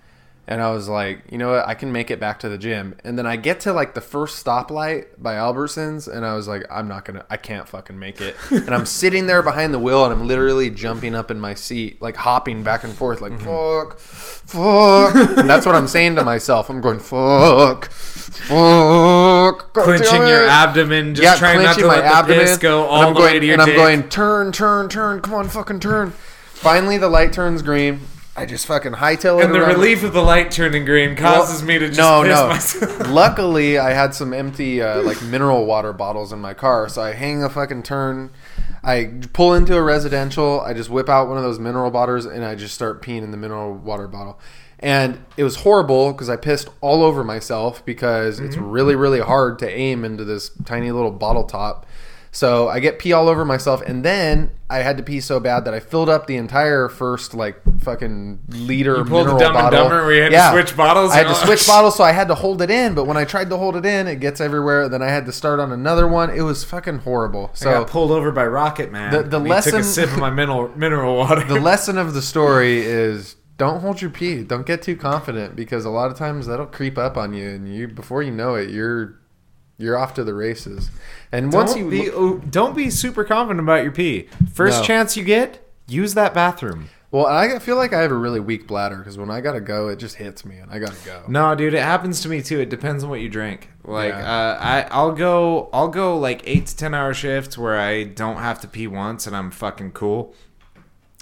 And 0.48 0.62
I 0.62 0.72
was 0.72 0.88
like, 0.88 1.24
you 1.32 1.40
know 1.40 1.52
what, 1.52 1.68
I 1.68 1.74
can 1.74 1.92
make 1.92 2.12
it 2.12 2.20
back 2.20 2.40
to 2.42 2.50
the 2.50 2.58
gym. 2.58 2.96
And 3.04 3.18
then 3.18 3.26
I 3.26 3.36
get 3.36 3.62
to 3.62 3.74
like 3.74 3.96
the 3.96 4.02
first 4.02 4.46
stoplight 4.46 5.08
by 5.18 5.34
Albertsons 5.34 6.08
and 6.08 6.24
I 6.24 6.36
was 6.36 6.48
like, 6.48 6.66
I'm 6.70 6.88
not 6.88 7.06
gonna 7.06 7.26
I 7.30 7.38
can't 7.38 7.68
fucking 7.68 7.98
make 7.98 8.22
it. 8.22 8.36
and 8.52 8.70
I'm 8.70 8.86
sitting 8.86 9.26
there 9.26 9.42
behind 9.42 9.74
the 9.74 9.80
wheel 9.80 10.06
and 10.06 10.14
I'm 10.14 10.28
literally 10.28 10.70
jumping 10.70 11.16
up 11.16 11.32
in 11.32 11.40
my 11.40 11.56
seat, 11.56 12.00
like 12.00 12.16
hopping 12.16 12.62
back 12.62 12.84
and 12.84 12.94
forth, 12.94 13.22
like 13.22 13.32
mm-hmm. 13.34 13.90
fuck, 13.90 14.00
fuck. 14.00 15.16
and 15.40 15.50
that's 15.50 15.66
what 15.66 15.74
I'm 15.74 15.88
saying 15.88 16.16
to 16.18 16.24
myself. 16.24 16.70
I'm 16.70 16.80
going, 16.80 17.00
fuck, 17.00 17.90
fuck. 17.90 19.74
Clenching 19.74 20.28
your 20.28 20.48
abdomen, 20.48 21.16
just 21.16 21.40
trying 21.40 21.64
not 21.64 21.78
to 21.80 21.88
let 21.88 22.28
the 22.28 22.34
piss 22.36 22.60
go 22.60 22.84
and 22.84 22.90
all 22.92 23.02
I'm 23.02 23.14
the 23.16 23.20
going, 23.20 23.34
way 23.34 23.40
to 23.40 23.46
your 23.46 23.54
and 23.54 23.62
I'm 23.64 23.76
going 23.76 24.10
turn, 24.10 24.52
turn, 24.52 24.90
turn. 24.90 25.22
Come 25.22 25.34
on, 25.34 25.50
fucking 25.50 25.80
turn. 25.80 26.12
Finally, 26.12 27.00
the 27.00 27.10
light 27.10 27.34
turns 27.34 27.64
green. 27.64 28.02
I 28.38 28.46
just 28.46 28.66
fucking 28.66 28.94
hightail 28.94 29.40
it. 29.40 29.46
and 29.46 29.54
the 29.56 29.60
around- 29.62 29.76
relief 29.76 30.04
of 30.04 30.12
the 30.14 30.22
light 30.22 30.52
turning 30.52 30.84
green 30.84 31.16
causes 31.16 31.64
me 31.64 31.80
to 31.80 31.88
just 31.88 31.98
no, 31.98 32.22
piss 32.24 32.76
no. 32.82 32.88
myself. 32.90 33.10
Luckily, 33.10 33.78
I 33.78 33.92
had 33.94 34.14
some 34.14 34.34
empty 34.34 34.82
uh, 34.82 35.02
like 35.04 35.22
mineral 35.24 35.66
water 35.66 35.94
bottles 35.94 36.34
in 36.34 36.40
my 36.40 36.54
car, 36.54 36.90
so 36.90 37.02
I 37.02 37.14
hang 37.14 37.44
a 37.44 37.50
fucking 37.50 37.84
turn. 37.84 38.32
I 38.84 39.12
pull 39.34 39.54
into 39.54 39.76
a 39.78 39.82
residential. 39.82 40.60
I 40.62 40.74
just 40.74 40.90
whip 40.90 41.08
out 41.10 41.28
one 41.30 41.38
of 41.38 41.44
those 41.44 41.60
mineral 41.60 41.92
bottles 41.92 42.26
and 42.26 42.44
I 42.46 42.56
just 42.56 42.76
start 42.76 43.02
peeing 43.02 43.24
in 43.24 43.32
the 43.32 43.38
mineral 43.38 43.74
water 43.74 44.08
bottle. 44.08 44.40
And 44.80 45.24
it 45.38 45.44
was 45.46 45.56
horrible 45.58 46.12
because 46.12 46.30
I 46.30 46.36
pissed 46.36 46.68
all 46.82 47.02
over 47.04 47.24
myself 47.24 47.84
because 47.86 48.40
it's 48.42 48.56
Mm-hmm. 48.58 48.70
really, 48.70 48.96
really 48.96 49.22
hard 49.22 49.58
to 49.60 49.70
aim 49.70 50.04
into 50.04 50.26
this 50.26 50.52
tiny 50.66 50.92
little 50.92 51.10
bottle 51.12 51.46
top. 51.46 51.86
So 52.36 52.68
I 52.68 52.82
get 52.82 53.00
pee 53.00 53.14
all 53.14 53.30
over 53.30 53.46
myself, 53.46 53.82
and 53.82 54.04
then 54.04 54.52
I 54.70 54.80
had 54.80 54.98
to 54.98 55.04
pee 55.04 55.22
so 55.22 55.40
bad 55.40 55.64
that 55.64 55.74
I 55.74 55.80
filled 55.80 56.10
up 56.10 56.28
the 56.28 56.36
entire 56.36 56.90
first 56.90 57.34
like 57.34 57.62
fucking 57.80 58.40
liter. 58.50 58.98
You 58.98 59.06
pulled 59.06 59.28
the 59.28 59.34
mineral 59.36 59.40
Dumb 59.40 59.56
and. 59.56 59.72
Dumber 59.72 60.06
where 60.06 60.14
you 60.16 60.22
had 60.24 60.32
to 60.34 60.52
switch 60.52 60.76
bottles 60.76 61.12
I 61.14 61.20
had 61.20 61.28
to 61.28 61.36
switch 61.36 61.66
bottles, 61.66 61.96
so 61.96 62.04
I 62.04 62.12
had 62.12 62.28
to 62.28 62.36
hold 62.36 62.62
it 62.62 62.70
in. 62.70 62.94
But 62.94 63.06
when 63.06 63.16
I 63.16 63.24
tried 63.24 63.50
to 63.52 63.58
hold 63.58 63.78
it 63.78 63.86
in, 63.86 64.08
it 64.08 64.20
gets 64.20 64.42
everywhere. 64.42 64.90
Then 64.90 65.02
I 65.02 65.08
had 65.08 65.26
to 65.28 65.32
start 65.32 65.62
on 65.62 65.72
another 65.72 66.10
one. 66.10 66.30
It 66.30 66.42
was 66.42 66.66
fucking 66.66 67.00
horrible. 67.00 67.52
I 67.54 67.56
So 67.56 67.72
got 67.72 67.88
pulled 67.90 68.12
over 68.12 68.34
by 68.34 68.46
Rocket 68.46 68.92
Man. 68.92 69.14
The- 69.14 69.24
the 69.24 69.40
he 69.42 69.62
took 69.72 69.80
a 69.80 69.84
sip 69.84 70.12
of 70.12 70.18
my 70.20 70.30
mineral 70.42 70.70
mineral 70.76 71.16
water. 71.16 71.42
the 71.46 71.60
lesson 71.62 71.98
of 71.98 72.14
the 72.14 72.22
story 72.22 72.80
is 72.80 73.38
don't 73.58 73.80
hold 73.80 74.02
your 74.02 74.12
pee. 74.12 74.44
Don't 74.44 74.66
get 74.66 74.82
too 74.82 74.98
confident 74.98 75.56
because 75.56 75.86
a 75.86 75.90
lot 75.90 76.12
of 76.12 76.18
times 76.18 76.48
that'll 76.48 76.66
creep 76.66 76.98
up 76.98 77.16
on 77.16 77.34
you, 77.34 77.48
and 77.48 77.74
you 77.74 77.88
before 77.88 78.22
you 78.24 78.32
know 78.32 78.56
it, 78.56 78.72
you're 78.72 79.20
you're 79.78 79.98
off 79.98 80.14
to 80.16 80.24
the 80.24 80.34
races. 80.34 80.90
And 81.32 81.52
once 81.52 81.74
don't 81.74 81.84
you 81.84 81.90
be 81.90 82.10
oh, 82.12 82.38
don't 82.38 82.76
be 82.76 82.90
super 82.90 83.24
confident 83.24 83.60
about 83.62 83.84
your 83.84 83.92
pee. 83.92 84.28
First 84.54 84.80
No. 84.82 84.84
chance 84.86 85.18
you 85.18 85.24
get, 85.24 85.60
use 85.88 86.14
that 86.14 86.34
bathroom. 86.34 86.90
well, 87.12 87.26
I 87.28 87.60
feel 87.60 87.76
like 87.76 87.94
I 87.94 88.02
have 88.02 88.12
a 88.12 88.16
really 88.18 88.40
weak 88.40 88.68
bladder 88.68 88.98
because 88.98 89.18
when 89.18 89.30
I 89.30 89.40
gotta 89.42 89.62
go, 89.62 89.88
it 89.90 89.98
just 89.98 90.16
hits 90.16 90.44
me, 90.46 90.58
and 90.58 90.70
I 90.72 90.80
gotta 90.80 90.96
go. 91.06 91.24
No, 91.28 91.56
dude, 91.56 91.74
it 91.74 91.82
happens 91.82 92.22
to 92.22 92.30
me 92.30 92.42
too. 92.42 92.60
It 92.60 92.70
depends 92.70 93.04
on 93.04 93.10
what 93.10 93.20
you 93.22 93.30
drink. 93.30 93.70
Like, 93.84 94.14
Yeah. 94.14 94.20
uh, 94.20 94.58
I 94.62 94.88
I'll 94.92 95.12
go 95.14 95.70
I'll 95.74 95.88
go 95.90 96.18
like 96.18 96.42
eight 96.46 96.68
to 96.68 96.76
ten 96.78 96.94
hour 96.94 97.14
shifts 97.14 97.58
where 97.58 97.80
I 97.80 98.04
don't 98.04 98.38
have 98.38 98.60
to 98.62 98.68
pee 98.68 98.88
once 98.88 99.28
and 99.28 99.36
I'm 99.36 99.52
fucking 99.52 99.92
cool. 99.92 100.34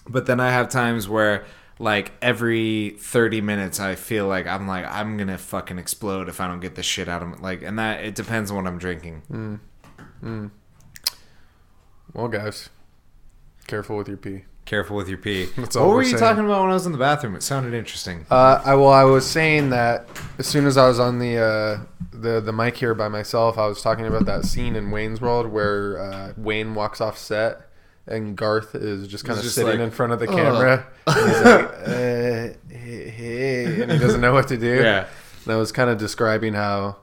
But 0.08 0.26
then 0.26 0.40
I 0.40 0.52
have 0.52 0.70
times 0.70 1.08
where 1.08 1.46
like 1.80 2.12
every 2.22 2.92
30 3.00 3.42
minutes 3.42 3.80
I 3.80 3.96
feel 3.96 4.28
like 4.28 4.48
I'm 4.48 4.68
like 4.68 4.86
I'm 4.86 5.18
gonna 5.18 5.38
fucking 5.38 5.80
explode 5.80 6.30
if 6.30 6.40
I 6.40 6.48
don't 6.48 6.60
get 6.60 6.76
this 6.76 6.86
shit 6.86 7.08
out 7.10 7.22
of 7.22 7.30
me. 7.30 7.36
Like, 7.42 7.62
and 7.64 7.78
that 7.80 8.04
it 8.04 8.16
depends 8.16 8.52
on 8.52 8.58
what 8.58 8.68
I'm 8.68 8.78
drinking. 8.78 9.24
mm. 9.32 9.60
Mm. 10.24 10.52
Well, 12.14 12.28
guys, 12.28 12.70
careful 13.68 13.98
with 13.98 14.08
your 14.08 14.18
pee. 14.18 14.44
Careful 14.66 14.96
with 14.96 15.10
your 15.10 15.18
pee. 15.18 15.48
What 15.58 15.76
were 15.76 15.88
we're 15.88 16.02
you 16.04 16.10
saying. 16.10 16.20
talking 16.20 16.46
about 16.46 16.62
when 16.62 16.70
I 16.70 16.74
was 16.74 16.86
in 16.86 16.92
the 16.94 16.98
bathroom? 16.98 17.36
It 17.36 17.44
sounded 17.44 17.74
interesting. 17.74 18.26
Uh, 18.32 18.62
I 18.64 18.76
well, 18.76 18.90
I 18.92 19.04
was 19.04 19.30
saying 19.30 19.72
that 19.72 20.08
as 20.38 20.48
soon 20.48 20.66
as 20.66 20.78
I 20.78 20.88
was 20.88 21.00
on 21.00 21.20
the 21.20 21.38
uh, 21.38 21.80
the 22.14 22.40
the 22.40 22.54
mic 22.54 22.78
here 22.78 22.94
by 22.94 23.10
myself, 23.10 23.58
I 23.58 23.66
was 23.68 23.82
talking 23.82 24.06
about 24.06 24.26
that 24.26 24.46
scene 24.46 24.76
in 24.78 24.90
Wayne's 24.92 25.20
World 25.20 25.48
where 25.48 26.00
uh, 26.00 26.34
Wayne 26.38 26.76
walks 26.76 27.02
off 27.02 27.18
set 27.18 27.62
and 28.08 28.36
Garth 28.36 28.76
is 28.76 29.08
just 29.08 29.26
kind 29.26 29.38
of 29.38 29.44
just 29.44 29.56
sitting 29.56 29.72
like, 29.72 29.80
in 29.80 29.92
front 29.92 30.14
of 30.14 30.20
the 30.20 30.28
camera. 30.28 30.86
And 31.08 31.28
he's 31.30 31.42
like, 31.42 31.66
uh, 31.74 32.76
hey, 32.76 33.10
hey, 33.10 33.82
and 33.84 33.92
he 33.92 33.98
doesn't 33.98 34.22
know 34.22 34.34
what 34.34 34.48
to 34.50 34.58
do. 34.58 34.76
Yeah. 34.84 35.08
And 35.46 35.54
I 35.54 35.58
was 35.58 35.72
kind 35.74 35.90
of 35.90 35.98
describing 35.98 36.54
how 36.54 36.98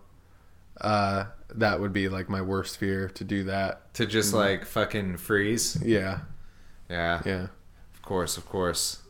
uh, 0.81 1.25
that 1.55 1.81
would 1.81 1.93
be 1.93 2.09
like 2.09 2.29
my 2.31 2.41
worst 2.41 2.79
fear 2.79 3.09
to 3.11 3.25
do 3.25 3.45
that. 3.45 3.93
to 3.95 4.07
just 4.07 4.33
like 4.33 4.65
fucking 4.65 5.19
freeze. 5.19 5.77
Yeah, 5.85 6.21
Yeah. 6.89 7.21
yeah. 7.27 7.47
Of 7.95 8.03
course, 8.03 8.37
of 8.39 8.47
course. 8.47 9.03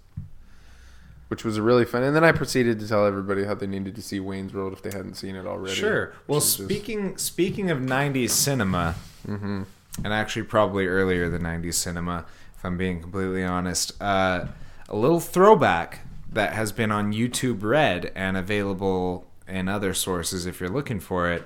Which 1.28 1.44
was 1.44 1.60
really 1.60 1.84
fun, 1.84 2.02
and 2.02 2.16
then 2.16 2.24
I 2.24 2.32
proceeded 2.32 2.80
to 2.80 2.88
tell 2.88 3.06
everybody 3.06 3.44
how 3.44 3.54
they 3.54 3.68
needed 3.68 3.94
to 3.94 4.02
see 4.02 4.18
Wayne's 4.18 4.52
World 4.52 4.72
if 4.72 4.82
they 4.82 4.90
hadn't 4.90 5.14
seen 5.14 5.36
it 5.36 5.46
already. 5.46 5.76
Sure. 5.76 6.12
Well, 6.26 6.38
is 6.38 6.56
just- 6.56 6.64
speaking 6.68 7.16
speaking 7.18 7.70
of 7.70 7.78
'90s 7.78 8.30
cinema, 8.30 8.96
Mm-hmm. 9.28 9.62
And 10.04 10.12
actually 10.12 10.42
probably 10.44 10.86
earlier 10.86 11.28
than 11.28 11.42
'90s 11.42 11.74
cinema, 11.74 12.24
if 12.56 12.64
I'm 12.64 12.76
being 12.76 13.00
completely 13.00 13.44
honest, 13.44 13.92
uh, 14.02 14.46
a 14.88 14.96
little 14.96 15.20
throwback 15.20 16.00
that 16.32 16.52
has 16.52 16.72
been 16.72 16.90
on 16.92 17.12
YouTube 17.12 17.62
Red 17.62 18.12
and 18.14 18.36
available 18.36 19.26
in 19.48 19.68
other 19.68 19.92
sources 19.94 20.46
if 20.46 20.60
you're 20.60 20.68
looking 20.68 21.00
for 21.00 21.30
it. 21.30 21.42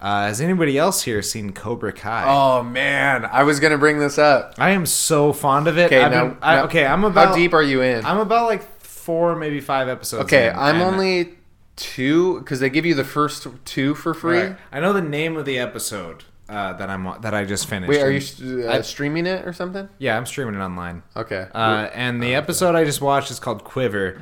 Uh, 0.00 0.26
has 0.26 0.40
anybody 0.40 0.76
else 0.76 1.02
here 1.04 1.22
seen 1.22 1.52
Cobra 1.52 1.92
Kai? 1.92 2.24
Oh 2.26 2.62
man, 2.62 3.24
I 3.24 3.42
was 3.44 3.60
gonna 3.60 3.78
bring 3.78 3.98
this 3.98 4.18
up. 4.18 4.54
I 4.58 4.70
am 4.70 4.86
so 4.86 5.32
fond 5.32 5.66
of 5.68 5.78
it. 5.78 5.86
Okay, 5.86 6.02
I've 6.02 6.10
now, 6.12 6.28
been- 6.28 6.38
I- 6.42 6.54
now- 6.56 6.64
okay, 6.64 6.84
I'm 6.86 7.04
about. 7.04 7.28
How 7.28 7.34
deep 7.34 7.54
are 7.54 7.62
you 7.62 7.80
in? 7.82 8.04
I'm 8.04 8.18
about 8.18 8.46
like 8.46 8.62
four, 8.80 9.36
maybe 9.36 9.60
five 9.60 9.88
episodes. 9.88 10.24
okay, 10.24 10.48
in, 10.48 10.56
I'm 10.56 10.80
only 10.82 11.34
two 11.76 12.38
because 12.40 12.60
they 12.60 12.70
give 12.70 12.84
you 12.86 12.94
the 12.94 13.04
first 13.04 13.46
two 13.64 13.94
for 13.94 14.14
free. 14.14 14.38
Right. 14.40 14.56
I 14.72 14.80
know 14.80 14.92
the 14.92 15.00
name 15.02 15.36
of 15.36 15.44
the 15.44 15.58
episode 15.58 16.24
uh, 16.48 16.72
that 16.74 16.90
I'm 16.90 17.06
on- 17.06 17.20
that 17.22 17.34
I 17.34 17.44
just 17.44 17.66
finished. 17.68 17.88
Wait, 17.88 18.02
are 18.02 18.10
you 18.10 18.66
uh, 18.68 18.72
I- 18.72 18.80
streaming 18.82 19.26
it 19.26 19.46
or 19.46 19.52
something? 19.52 19.88
Yeah, 19.98 20.16
I'm 20.16 20.26
streaming 20.26 20.54
it 20.54 20.58
online. 20.62 21.02
Okay. 21.16 21.46
Uh, 21.54 21.88
and 21.94 22.22
the 22.22 22.34
episode 22.34 22.74
I 22.74 22.84
just 22.84 23.00
watched 23.00 23.30
is 23.30 23.38
called 23.40 23.64
Quiver. 23.64 24.20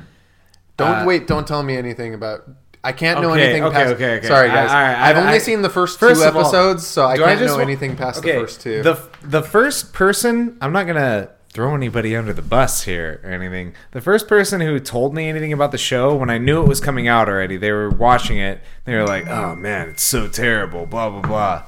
don't 0.77 0.99
uh, 1.03 1.05
wait. 1.05 1.27
Don't 1.27 1.47
tell 1.47 1.63
me 1.63 1.75
anything 1.77 2.13
about. 2.13 2.43
I 2.85 2.91
can't 2.91 3.21
know 3.21 3.31
Okay, 3.31 3.43
anything 3.45 3.63
okay, 3.63 3.75
past. 3.75 3.93
okay, 3.93 4.17
okay. 4.17 4.27
Sorry, 4.27 4.49
I- 4.49 4.53
guys. 4.53 4.69
all 4.69 4.75
right, 4.75 4.93
I- 4.97 5.09
I've 5.11 5.17
only 5.17 5.33
I- 5.35 5.37
seen 5.37 5.61
the 5.61 5.69
first, 5.69 5.99
First 5.99 6.21
two 6.21 6.27
of 6.27 6.35
all, 6.35 6.41
episodes, 6.41 6.85
so 6.85 7.05
I 7.05 7.15
do 7.15 7.23
I 7.23 7.27
can't 7.27 7.39
just 7.39 7.51
know 7.53 7.57
wa- 7.57 7.63
anything 7.63 7.95
past 7.95 8.21
the 8.21 8.33
first 8.33 8.61
two. 8.61 8.83
The 8.83 8.99
the 9.23 9.41
first 9.41 9.93
person, 9.93 10.57
I'm 10.61 10.73
not 10.73 10.85
gonna 10.87 11.29
throw 11.49 11.75
anybody 11.75 12.15
under 12.15 12.33
the 12.33 12.41
bus 12.41 12.81
here 12.83 13.21
or 13.23 13.29
anything. 13.29 13.73
The 13.91 14.01
first 14.01 14.27
person 14.27 14.59
who 14.59 14.79
told 14.79 15.13
me 15.13 15.29
anything 15.29 15.53
about 15.53 15.71
the 15.71 15.77
show 15.77 16.15
when 16.15 16.29
I 16.31 16.39
knew 16.39 16.61
it 16.61 16.67
was 16.67 16.81
coming 16.81 17.07
out 17.07 17.29
already, 17.29 17.55
they 17.57 17.71
were 17.71 17.89
watching 17.91 18.37
it. 18.39 18.59
They 18.85 18.95
were 18.95 19.05
like, 19.05 19.27
"Oh 19.29 19.55
man, 19.55 19.89
it's 19.89 20.03
so 20.03 20.27
terrible." 20.27 20.85
Blah 20.85 21.09
blah 21.11 21.21
blah. 21.21 21.63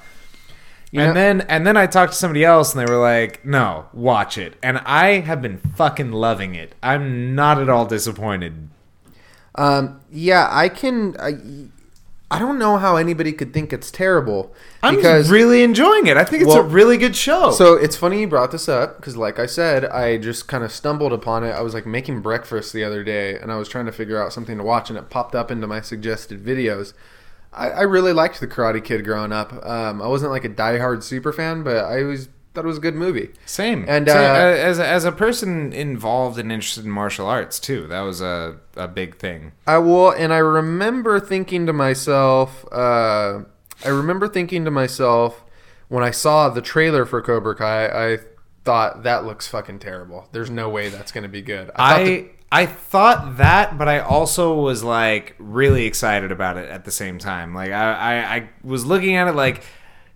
You 0.96 1.02
and 1.02 1.10
know- 1.10 1.14
then 1.14 1.42
and 1.42 1.68
then 1.68 1.76
I 1.78 1.88
talked 1.88 2.14
to 2.14 2.18
somebody 2.18 2.44
else 2.46 2.74
and 2.74 2.80
they 2.88 2.92
were 2.92 3.00
like, 3.00 3.46
"No, 3.46 3.86
watch 3.94 4.38
it." 4.38 4.54
And 4.64 4.80
I 4.86 5.20
have 5.20 5.42
been 5.42 5.58
fucking 5.76 6.12
loving 6.12 6.56
it. 6.56 6.74
I'm 6.82 7.36
not 7.36 7.60
at 7.62 7.70
all 7.70 7.86
disappointed. 7.86 8.70
Um, 9.56 10.02
yeah, 10.12 10.48
I 10.52 10.70
can. 10.70 11.16
I, 11.20 11.34
I 12.32 12.40
don't 12.40 12.58
know 12.58 12.78
how 12.78 12.96
anybody 12.96 13.32
could 13.32 13.54
think 13.54 13.72
it's 13.72 13.92
terrible 13.92 14.54
I'm 14.82 14.96
because 14.96 15.30
really 15.30 15.62
enjoying 15.64 16.08
it. 16.08 16.18
I 16.18 16.24
think 16.24 16.42
it's 16.42 16.50
Well, 16.50 16.62
a 16.62 16.68
really 16.68 16.98
good 16.98 17.16
show. 17.16 17.52
So 17.52 17.76
it's 17.76 17.96
funny 17.96 18.22
you 18.22 18.28
brought 18.28 18.52
this 18.52 18.68
up 18.68 18.98
because, 18.98 19.16
like 19.16 19.38
I 19.38 19.46
said, 19.46 19.86
I 19.86 20.18
just 20.18 20.48
kind 20.48 20.64
of 20.64 20.72
stumbled 20.72 21.14
upon 21.14 21.44
it. 21.44 21.52
I 21.52 21.62
was 21.62 21.74
like 21.74 21.86
making 21.86 22.22
breakfast 22.22 22.74
the 22.74 22.84
other 22.84 23.04
day, 23.04 23.38
and 23.38 23.52
I 23.52 23.58
was 23.58 23.70
trying 23.70 23.86
to 23.86 23.92
figure 23.92 24.22
out 24.22 24.34
something 24.34 24.58
to 24.58 24.64
watch, 24.64 24.90
and 24.90 24.98
it 24.98 25.10
popped 25.10 25.36
up 25.36 25.52
into 25.52 25.68
my 25.68 25.82
suggested 25.82 26.44
videos. 26.44 26.94
I, 27.54 27.70
I 27.70 27.82
really 27.84 28.14
liked 28.14 28.40
the 28.40 28.48
Karate 28.48 28.84
Kid 28.84 29.04
growing 29.06 29.32
up. 29.32 29.54
Um, 29.66 30.02
I 30.02 30.08
wasn't 30.08 30.32
like 30.32 30.46
a 30.46 30.50
diehard 30.50 31.04
super 31.04 31.32
fan, 31.34 31.64
but 31.64 31.78
I 31.86 32.02
always 32.04 32.28
thought 32.54 32.64
it 32.66 32.68
was 32.68 32.78
a 32.78 32.82
good 32.82 32.96
movie. 32.96 33.30
Same. 33.46 33.86
And, 33.88 34.08
Same. 34.08 34.18
uh, 34.18 34.22
as 34.22 34.80
a, 34.80 34.88
as 34.88 35.04
a 35.06 35.12
person 35.12 35.74
involved 35.74 36.38
and 36.40 36.52
interested 36.52 36.86
in 36.86 36.92
martial 36.92 37.28
arts 37.28 37.60
too, 37.60 37.88
that 37.88 38.02
was 38.02 38.22
a 38.22 38.58
a 38.76 38.88
big 38.88 39.18
thing. 39.18 39.52
I 39.68 39.78
will, 39.78 40.12
and 40.12 40.34
I 40.34 40.38
remember 40.38 41.20
thinking 41.20 41.66
to 41.66 41.74
myself, 41.74 42.66
uh, 42.74 43.40
I 43.84 43.90
remember 43.90 44.28
thinking 44.28 44.66
to 44.66 44.72
myself 44.72 45.44
when 45.88 46.04
I 46.04 46.12
saw 46.12 46.50
the 46.50 46.62
trailer 46.62 47.06
for 47.06 47.22
Cobra 47.22 47.56
Kai, 47.56 48.14
I 48.14 48.18
thought 48.64 49.04
that 49.04 49.26
looks 49.26 49.48
fucking 49.48 49.80
terrible. 49.80 50.28
There's 50.32 50.50
no 50.50 50.70
way 50.70 50.90
that's 50.90 51.12
going 51.12 51.24
to 51.24 51.30
be 51.30 51.42
good. 51.42 51.68
thought 51.68 51.76
I 51.78 52.04
the- 52.04 52.30
I 52.52 52.66
thought 52.66 53.38
that, 53.38 53.78
but 53.78 53.88
I 53.90 54.00
also 54.00 54.54
was 54.54 54.84
like 54.84 55.36
really 55.40 55.86
excited 55.86 56.32
about 56.32 56.58
it 56.58 56.70
at 56.70 56.86
the 56.86 56.92
same 56.92 57.18
time. 57.20 57.54
Like 57.54 57.72
I 57.72 57.94
I, 57.94 58.36
I 58.36 58.50
was 58.64 58.86
looking 58.86 59.16
at 59.16 59.28
it 59.28 59.34
like. 59.36 59.64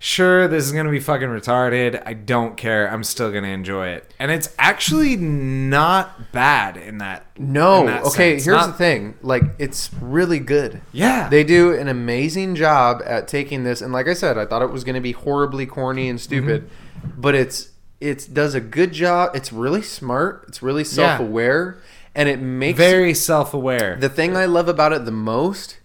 Sure, 0.02 0.48
this 0.48 0.64
is 0.64 0.72
gonna 0.72 0.90
be 0.92 1.02
fucking 1.02 1.28
retarded. 1.28 2.02
I 2.06 2.14
don't 2.14 2.56
care. 2.56 2.90
I'm 2.90 3.04
still 3.04 3.34
gonna 3.34 3.50
enjoy 3.50 3.90
it, 3.90 4.14
and 4.18 4.32
it's 4.32 4.56
actually 4.58 5.18
not 5.18 6.32
bad 6.32 6.78
in 6.78 7.00
that. 7.00 7.26
No. 7.38 7.82
in 7.82 7.86
that 7.88 8.04
Okay, 8.06 8.36
sense. 8.36 8.46
here's 8.46 8.56
Not- 8.58 8.68
the 8.68 8.74
thing. 8.78 9.16
Like 9.22 9.44
it's 9.60 9.90
really 10.00 10.40
good. 10.40 10.80
Yeah, 10.94 11.28
They 11.28 11.44
do 11.44 11.74
an 11.78 11.90
amazing 11.90 12.56
job 12.56 13.02
at 13.06 13.28
taking 13.28 13.66
this 13.66 13.82
and 13.82 13.92
like 13.92 14.08
I 14.08 14.14
said, 14.14 14.38
I 14.38 14.46
thought 14.46 14.62
it 14.62 14.72
was 14.72 14.86
going 14.86 14.96
to 14.96 15.02
be 15.02 15.12
horribly 15.12 15.66
corny 15.66 16.08
and 16.08 16.18
stupid, 16.22 16.70
Mm-hmm. 16.70 17.20
but 17.22 17.36
it's 17.36 17.72
it 18.00 18.30
does 18.32 18.56
a 18.56 18.62
good 18.62 18.94
job. 18.94 19.32
It's 19.36 19.52
really 19.52 19.82
smart. 19.82 20.46
It's 20.48 20.64
really 20.64 20.86
self-aware 20.86 21.78
and 22.16 22.28
it 22.30 22.40
makes 22.40 22.78
very 22.78 23.14
self-aware. 23.14 23.98
the 24.00 24.10
thing 24.10 24.36
I 24.36 24.46
love 24.46 24.68
about 24.68 24.94
it 24.94 25.06
the 25.06 25.12
most 25.12 25.78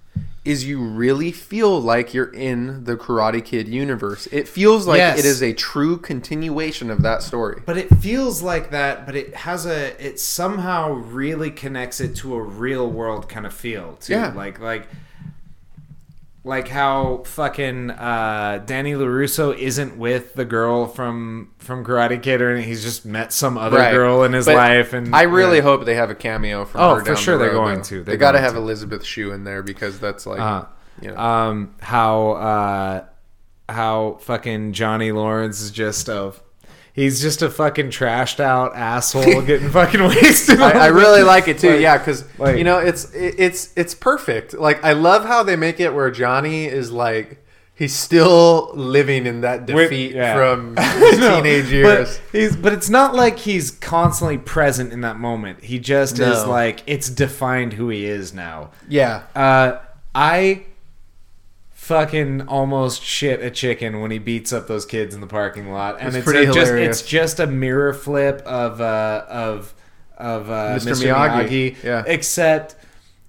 is 0.44 0.62
you 0.66 0.78
really 0.78 1.32
feel 1.32 1.80
like 1.80 2.12
you're 2.12 2.30
in 2.34 2.84
the 2.84 2.96
Karate 2.96 3.42
Kid 3.42 3.66
universe. 3.66 4.26
It 4.30 4.46
feels 4.46 4.86
like 4.86 4.98
Yes. 4.98 5.18
it 5.18 5.24
is 5.24 5.42
a 5.42 5.55
true 5.55 5.96
continuation 5.96 6.90
of 6.90 7.01
that 7.01 7.22
story. 7.22 7.62
But 7.64 7.78
it 7.78 7.88
feels 7.96 8.42
like 8.42 8.70
that, 8.70 9.06
but 9.06 9.16
it 9.16 9.34
has 9.36 9.64
a 9.64 9.94
it 10.06 10.20
somehow 10.20 10.92
really 10.92 11.51
connects 11.51 11.98
it 11.98 12.14
to 12.16 12.34
a 12.34 12.42
real 12.42 12.90
world 12.90 13.26
kind 13.26 13.46
of 13.46 13.55
feel 13.55 13.96
too. 14.02 14.12
Yeah. 14.12 14.34
Like 14.34 14.60
like 14.60 14.86
like 16.47 16.69
how 16.69 17.23
fucking 17.25 17.91
uh, 17.91 18.62
Danny 18.66 18.93
LaRusso 18.93 19.57
isn't 19.57 19.97
with 19.97 20.35
the 20.35 20.45
girl 20.45 20.87
from 20.87 21.53
from 21.59 21.85
Karate 21.85 22.23
Kid 22.23 22.43
or 22.43 22.51
anything. 22.51 22.69
he's 22.69 22.83
just 22.83 23.07
met 23.07 23.33
some 23.33 23.57
other 23.57 23.79
Right. 23.79 23.93
girl 23.93 24.23
in 24.25 24.33
his 24.35 24.45
But 24.45 24.57
life 24.57 24.93
and 24.93 25.15
I 25.16 25.23
really 25.23 25.57
yeah. 25.59 25.62
hope 25.62 25.85
they 25.87 25.95
have 25.95 26.11
a 26.11 26.15
cameo 26.15 26.65
from 26.66 26.81
Oh, 26.83 27.03
for 27.05 27.16
sure 27.16 27.39
the 27.39 27.45
they're 27.45 27.55
going 27.55 27.77
though. 27.79 27.83
to. 27.85 27.99
They 27.99 28.12
They're 28.12 28.16
got 28.19 28.33
to 28.33 28.41
have. 28.41 28.55
Elizabeth 28.57 29.05
Shue 29.05 29.33
in 29.33 29.45
there 29.45 29.62
because 29.62 29.99
that's 29.99 30.27
like 30.27 30.41
Uh, 30.41 30.65
you 31.01 31.09
know. 31.11 31.16
um 31.16 31.75
how 31.81 32.31
uh 32.33 33.05
how 33.69 34.19
fucking 34.21 34.73
Johnny 34.75 35.11
Lawrence 35.12 35.61
is 35.62 35.71
just 35.71 36.09
a 36.11 36.35
he's 36.95 37.21
just 37.21 37.43
a 37.43 37.51
fucking 37.51 37.89
trashed 37.91 38.41
out 38.41 38.75
asshole 38.75 39.43
getting 39.47 39.69
fucking 39.69 40.01
wasted. 40.03 40.61
I, 40.61 40.85
I 40.85 40.87
really 40.87 41.23
like 41.23 41.47
it 41.49 41.59
too. 41.59 41.73
Like- 41.73 41.81
yeah, 41.81 41.99
because 41.99 42.25
like- 42.39 42.57
you 42.57 42.65
know 42.65 42.79
it's 42.79 43.12
it, 43.12 43.35
it's 43.39 43.73
it's 43.77 43.95
perfect. 43.95 44.55
Like 44.55 44.83
I 44.83 44.93
love 44.95 45.25
how 45.27 45.43
they 45.43 45.57
make 45.57 45.79
it 45.81 45.93
where 45.93 46.11
Johnny 46.11 46.65
is 46.65 46.91
like 46.91 47.45
he's 47.77 47.93
still 47.93 48.71
living 48.75 49.27
in 49.27 49.41
that 49.41 49.61
With- 49.66 49.91
defeat 49.91 50.15
yeah. 50.15 50.35
from 50.37 50.77
his 51.01 51.19
No, 51.19 51.37
teenage 51.43 51.73
years. 51.73 52.19
But, 52.31 52.39
he's, 52.39 52.55
but 52.57 52.73
it's 52.73 52.89
not 52.89 53.15
like 53.16 53.37
he's 53.41 53.73
constantly 53.73 54.39
present 54.39 54.93
in 54.93 55.01
that 55.01 55.19
moment. 55.19 55.65
He 55.65 55.81
just 55.81 56.21
is 56.21 56.47
like 56.47 56.85
it's 56.87 57.11
defined 57.11 57.73
who 57.73 57.89
he 57.89 58.05
is 58.07 58.33
now. 58.33 58.71
yeah, 58.89 59.25
Uh, 59.35 59.81
I 60.15 60.62
fucking 61.85 62.48
almost 62.48 63.02
shit 63.02 63.43
a 63.43 63.51
chicken 63.51 64.01
when 64.01 64.11
he 64.11 64.19
beats 64.19 64.52
up 64.52 64.66
those 64.66 64.86
kids 64.86 65.15
in 65.15 65.20
the 65.20 65.27
parking 65.27 65.70
lot, 65.70 65.98
and 65.98 66.09
It's 66.09 66.16
it's, 66.16 66.24
pretty 66.24 66.47
just 66.47 66.59
hilarious. 66.59 67.01
it's 67.01 67.09
just 67.09 67.39
a 67.40 67.47
mirror 67.47 67.93
flip 67.93 68.40
of 68.47 68.81
uh, 68.81 69.24
of 69.28 69.74
of 70.16 70.51
uh, 70.51 70.77
Mr. 70.77 70.93
Mr. 70.93 71.15
Miyagi. 71.15 71.48
Miyagi. 71.48 71.82
Yeah. 71.85 72.05
except. 72.06 72.77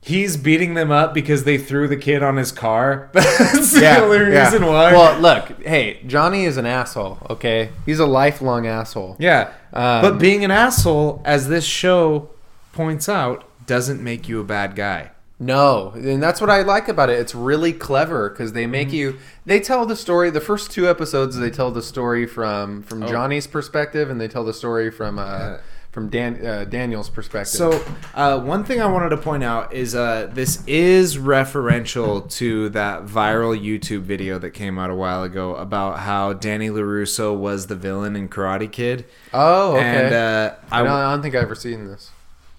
He's 0.01 0.37
beating 0.37 0.75
them 0.75 0.91
up 0.91 1.15
because 1.15 1.45
they 1.45 1.57
threw 1.57 1.87
the 1.87 1.97
kid 1.97 2.21
on 2.21 2.37
his 2.37 2.51
car. 2.51 3.09
That's 3.13 3.71
the 3.73 3.79
yeah, 3.81 4.01
only 4.01 4.31
yeah. 4.31 4.55
why. 4.59 4.93
Well, 4.93 5.19
look, 5.19 5.63
hey, 5.63 5.99
Johnny 6.05 6.45
is 6.45 6.57
an 6.57 6.67
asshole. 6.67 7.17
Okay, 7.27 7.69
he's 7.87 7.97
a 7.97 8.05
lifelong 8.05 8.67
asshole. 8.67 9.15
Yeah. 9.17 9.51
Um, 9.73 10.03
but 10.03 10.19
being 10.19 10.45
an 10.45 10.51
asshole, 10.51 11.23
as 11.25 11.47
this 11.47 11.65
show 11.65 12.29
points 12.71 13.09
out, 13.09 13.49
doesn't 13.65 13.99
make 13.99 14.29
you 14.29 14.39
a 14.39 14.43
bad 14.43 14.75
guy. 14.75 15.09
No, 15.45 15.91
and 15.95 16.21
that's 16.23 16.41
what 16.41 16.49
I 16.49 16.61
like 16.63 16.87
about 16.87 17.09
it. 17.09 17.19
It's 17.19 17.35
really 17.35 17.71
clever 17.73 18.29
because 18.29 18.53
they 18.53 18.65
make 18.67 18.87
Mm-hmm. 18.87 18.95
you. 18.95 19.17
They 19.45 19.59
tell 19.59 19.85
the 19.85 19.95
story. 19.95 20.29
The 20.29 20.41
first 20.41 20.71
two 20.71 20.89
episodes, 20.89 21.37
they 21.37 21.49
tell 21.51 21.71
the 21.71 21.81
story 21.83 22.25
from 22.25 22.81
from 22.83 23.03
Oh. 23.03 23.07
Johnny's 23.07 23.47
perspective, 23.47 24.09
and 24.09 24.19
they 24.19 24.27
tell 24.27 24.43
the 24.43 24.53
story 24.53 24.89
from 24.91 25.19
uh, 25.19 25.57
from 25.91 26.09
Dan 26.09 26.45
uh, 26.45 26.65
Daniel's 26.65 27.09
perspective. 27.09 27.47
So, 27.57 27.81
uh, 28.15 28.39
one 28.39 28.63
thing 28.65 28.81
I 28.81 28.85
wanted 28.87 29.09
to 29.09 29.17
point 29.17 29.43
out 29.43 29.71
is 29.73 29.95
uh, 29.95 30.29
this 30.33 30.61
is 30.67 31.17
referential 31.17 32.29
to 32.31 32.69
that 32.69 33.05
viral 33.05 33.57
YouTube 33.57 34.01
video 34.01 34.37
that 34.39 34.49
came 34.51 34.77
out 34.77 34.89
a 34.89 34.95
while 34.95 35.23
ago 35.23 35.55
about 35.55 35.99
how 35.99 36.33
Danny 36.33 36.69
LaRusso 36.69 37.33
was 37.37 37.67
the 37.67 37.75
villain 37.75 38.15
in 38.15 38.27
Karate 38.29 38.69
Kid. 38.71 39.05
oh, 39.33 39.75
okay. 39.77 40.05
And 40.05 40.13
uh, 40.13 40.55
I, 40.71 40.79
I, 40.81 40.83
don't, 40.83 40.91
I 40.91 41.11
don't 41.11 41.21
think 41.21 41.35
I've 41.35 41.43
ever 41.43 41.55
seen 41.55 41.85
this. 41.87 42.11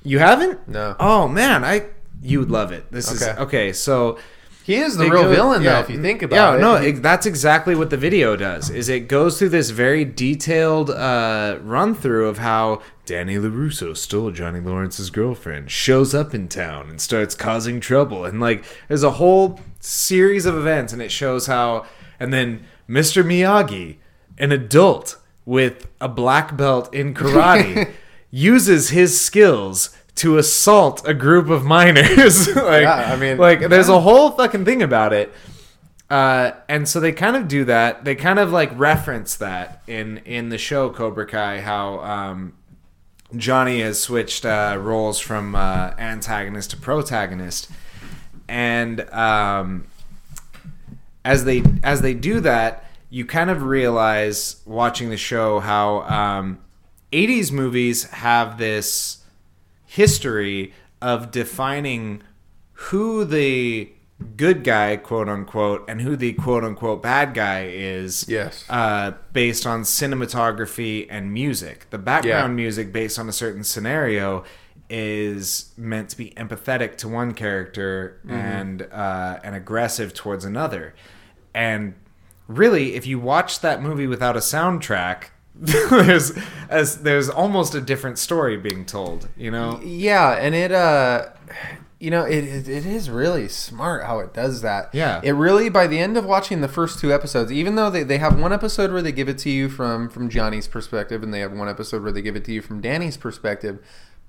you 0.02 0.18
haven't? 0.18 0.66
No. 0.68 0.96
Oh 0.98 1.28
man, 1.28 1.62
I 1.64 1.86
you 2.22 2.40
would 2.40 2.50
love 2.50 2.72
it. 2.72 2.90
This 2.90 3.10
is 3.10 3.22
Okay. 3.22 3.40
okay. 3.40 3.72
So 3.72 4.18
He 4.64 4.74
is 4.76 4.96
the 4.96 5.04
real 5.08 5.22
go- 5.24 5.30
villain, 5.30 5.62
though, 5.62 5.78
if 5.78 5.88
you 5.90 6.02
think 6.02 6.22
about 6.22 6.36
yeah, 6.36 6.56
it. 6.56 6.60
no, 6.60 6.74
it, 6.74 7.02
that's 7.02 7.24
exactly 7.26 7.74
what 7.76 7.90
the 7.90 7.96
video 7.96 8.34
does. 8.34 8.68
Is 8.68 8.88
it 8.88 9.06
goes 9.06 9.38
through 9.38 9.50
this 9.50 9.70
very 9.70 10.04
detailed 10.04 10.90
uh, 10.90 11.58
run 11.62 11.94
through 11.94 12.26
of 12.28 12.38
how 12.38 12.82
Danny 13.04 13.36
LaRusso 13.36 13.96
stole 13.96 14.32
Johnny 14.32 14.58
Lawrence's 14.58 15.10
girlfriend, 15.10 15.70
shows 15.70 16.14
up 16.16 16.34
in 16.34 16.48
town 16.48 16.90
and 16.90 17.00
starts 17.00 17.36
causing 17.36 17.78
trouble, 17.78 18.24
and 18.24 18.40
like 18.40 18.64
there's 18.88 19.04
a 19.04 19.12
whole 19.12 19.60
series 19.78 20.46
of 20.46 20.56
events, 20.56 20.92
and 20.92 21.00
it 21.00 21.12
shows 21.12 21.46
how, 21.46 21.86
and 22.18 22.32
then 22.32 22.64
Mr. 22.88 23.24
Miyagi, 23.24 23.98
an 24.36 24.50
adult 24.50 25.16
with 25.44 25.86
a 26.00 26.08
black 26.08 26.56
belt 26.56 26.92
in 26.92 27.14
karate, 27.14 27.92
uses 28.32 28.90
his 28.90 29.20
skills. 29.20 29.96
To 30.16 30.38
assault 30.38 31.06
a 31.06 31.14
group 31.14 31.50
of 31.50 31.64
minors, 31.64 32.48
like, 32.56 32.82
Yeah, 32.82 33.12
I 33.12 33.16
mean, 33.16 33.36
like 33.36 33.68
there's 33.68 33.88
a 33.88 34.00
whole 34.00 34.30
fucking 34.30 34.64
thing 34.64 34.82
about 34.82 35.12
it. 35.12 35.32
Uh, 36.08 36.52
and 36.68 36.88
so 36.88 37.00
they 37.00 37.12
kind 37.12 37.36
of 37.36 37.48
do 37.48 37.64
that. 37.64 38.04
They 38.04 38.14
kind 38.14 38.38
of 38.38 38.52
like 38.52 38.70
reference 38.78 39.36
that 39.36 39.82
in 39.86 40.18
in 40.18 40.48
the 40.50 40.58
show 40.58 40.88
Cobra 40.90 41.26
Kai 41.26 41.60
how 41.60 41.98
um, 42.00 42.52
Johnny 43.36 43.80
has 43.80 44.00
switched 44.00 44.44
uh, 44.46 44.78
roles 44.80 45.18
from 45.18 45.54
uh, 45.56 45.92
antagonist 45.98 46.70
to 46.70 46.76
protagonist, 46.76 47.68
and 48.48 49.00
um, 49.10 49.86
as 51.24 51.44
they 51.44 51.64
as 51.82 52.02
they 52.02 52.14
do 52.14 52.38
that, 52.40 52.84
you 53.10 53.26
kind 53.26 53.50
of 53.50 53.62
realize 53.62 54.62
watching 54.64 55.10
the 55.10 55.16
show 55.16 55.58
how 55.58 56.02
um, 56.02 56.58
80s 57.12 57.50
movies 57.50 58.04
have 58.10 58.58
this 58.58 59.15
history 59.96 60.72
of 61.02 61.30
defining 61.30 62.22
who 62.72 63.24
the 63.24 63.90
good 64.36 64.64
guy, 64.64 64.96
quote 64.96 65.28
unquote, 65.28 65.84
and 65.88 66.00
who 66.00 66.16
the 66.16 66.32
quote 66.34 66.64
unquote 66.64 67.02
bad 67.02 67.34
guy 67.34 67.66
is. 67.70 68.26
Yes. 68.28 68.64
Uh, 68.68 69.12
based 69.32 69.66
on 69.66 69.82
cinematography 69.82 71.06
and 71.10 71.32
music. 71.32 71.86
The 71.90 71.98
background 71.98 72.52
Yeah. 72.52 72.64
music 72.64 72.92
based 72.92 73.18
on 73.18 73.28
a 73.28 73.32
certain 73.32 73.64
scenario 73.64 74.44
is 74.88 75.72
meant 75.76 76.08
to 76.10 76.16
be 76.16 76.30
empathetic 76.36 76.96
to 76.96 77.08
one 77.08 77.32
character 77.34 78.20
Mm-hmm. 78.24 78.34
and 78.36 78.82
uh, 78.92 79.38
and 79.42 79.54
aggressive 79.54 80.14
towards 80.14 80.44
another. 80.44 80.94
And 81.54 81.94
really, 82.48 82.94
if 82.94 83.06
you 83.06 83.18
watch 83.18 83.60
that 83.60 83.82
movie 83.82 84.06
without 84.06 84.36
a 84.36 84.40
soundtrack, 84.40 85.30
there's 85.90 86.32
as 86.68 87.02
there's 87.02 87.30
almost 87.30 87.74
a 87.74 87.80
different 87.80 88.18
story 88.18 88.56
being 88.56 88.84
told. 88.84 89.28
You 89.36 89.50
know? 89.50 89.80
Yeah, 89.82 90.32
and 90.32 90.54
it 90.54 90.72
uh 90.72 91.28
you 91.98 92.10
know, 92.10 92.24
it, 92.24 92.44
it 92.44 92.68
it 92.68 92.84
is 92.84 93.08
really 93.08 93.48
smart 93.48 94.04
how 94.04 94.18
it 94.18 94.34
does 94.34 94.60
that. 94.60 94.90
Yeah. 94.92 95.20
It 95.24 95.32
really 95.32 95.70
by 95.70 95.86
the 95.86 95.98
end 95.98 96.18
of 96.18 96.26
watching 96.26 96.60
the 96.60 96.68
first 96.68 96.98
two 96.98 97.12
episodes, 97.12 97.50
even 97.50 97.76
though 97.76 97.88
they, 97.88 98.02
they 98.02 98.18
have 98.18 98.38
one 98.38 98.52
episode 98.52 98.92
where 98.92 99.00
they 99.00 99.12
give 99.12 99.28
it 99.28 99.38
to 99.38 99.50
you 99.50 99.70
from 99.70 100.10
from 100.10 100.28
Johnny's 100.28 100.68
perspective 100.68 101.22
and 101.22 101.32
they 101.32 101.40
have 101.40 101.52
one 101.52 101.68
episode 101.68 102.02
where 102.02 102.12
they 102.12 102.22
give 102.22 102.36
it 102.36 102.44
to 102.44 102.52
you 102.52 102.60
from 102.60 102.82
Danny's 102.82 103.16
perspective, 103.16 103.78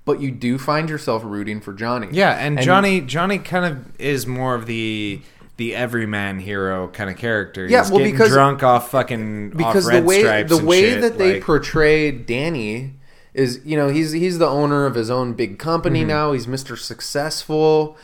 but 0.06 0.18
you 0.22 0.30
do 0.30 0.56
find 0.56 0.88
yourself 0.88 1.22
rooting 1.24 1.60
for 1.60 1.74
Johnny. 1.74 2.08
Yeah, 2.10 2.30
and, 2.30 2.58
Johnny 2.58 3.02
Johnny 3.02 3.38
kind 3.38 3.66
of 3.66 4.00
is 4.00 4.26
more 4.26 4.54
of 4.54 4.64
the 4.64 5.20
the 5.58 5.74
everyman 5.74 6.38
hero 6.38 6.88
kind 6.88 7.10
of 7.10 7.16
character. 7.16 7.66
Yeah, 7.66 7.82
He's 7.82 7.90
well, 7.90 7.98
getting 7.98 8.14
because- 8.14 8.30
drunk 8.30 8.62
off 8.62 8.90
fucking 8.90 9.50
because 9.50 9.86
off 9.86 9.92
the 9.92 10.02
way 10.02 10.20
stripes 10.20 10.56
the 10.58 10.64
way 10.64 10.80
shit, 10.92 11.00
that 11.02 11.18
they 11.18 11.40
portray 11.40 12.10
Danny 12.10 12.94
is 13.34 13.60
you 13.64 13.76
know 13.76 13.88
he's 13.88 14.12
he's 14.12 14.38
the 14.38 14.48
owner 14.48 14.86
of 14.86 14.94
his 14.94 15.10
own 15.10 15.34
big 15.34 15.58
company 15.58 16.00
Mm-hmm. 16.00 16.08
now 16.08 16.32
he's 16.32 16.46
Mr. 16.46 16.78
Successful 16.78 17.96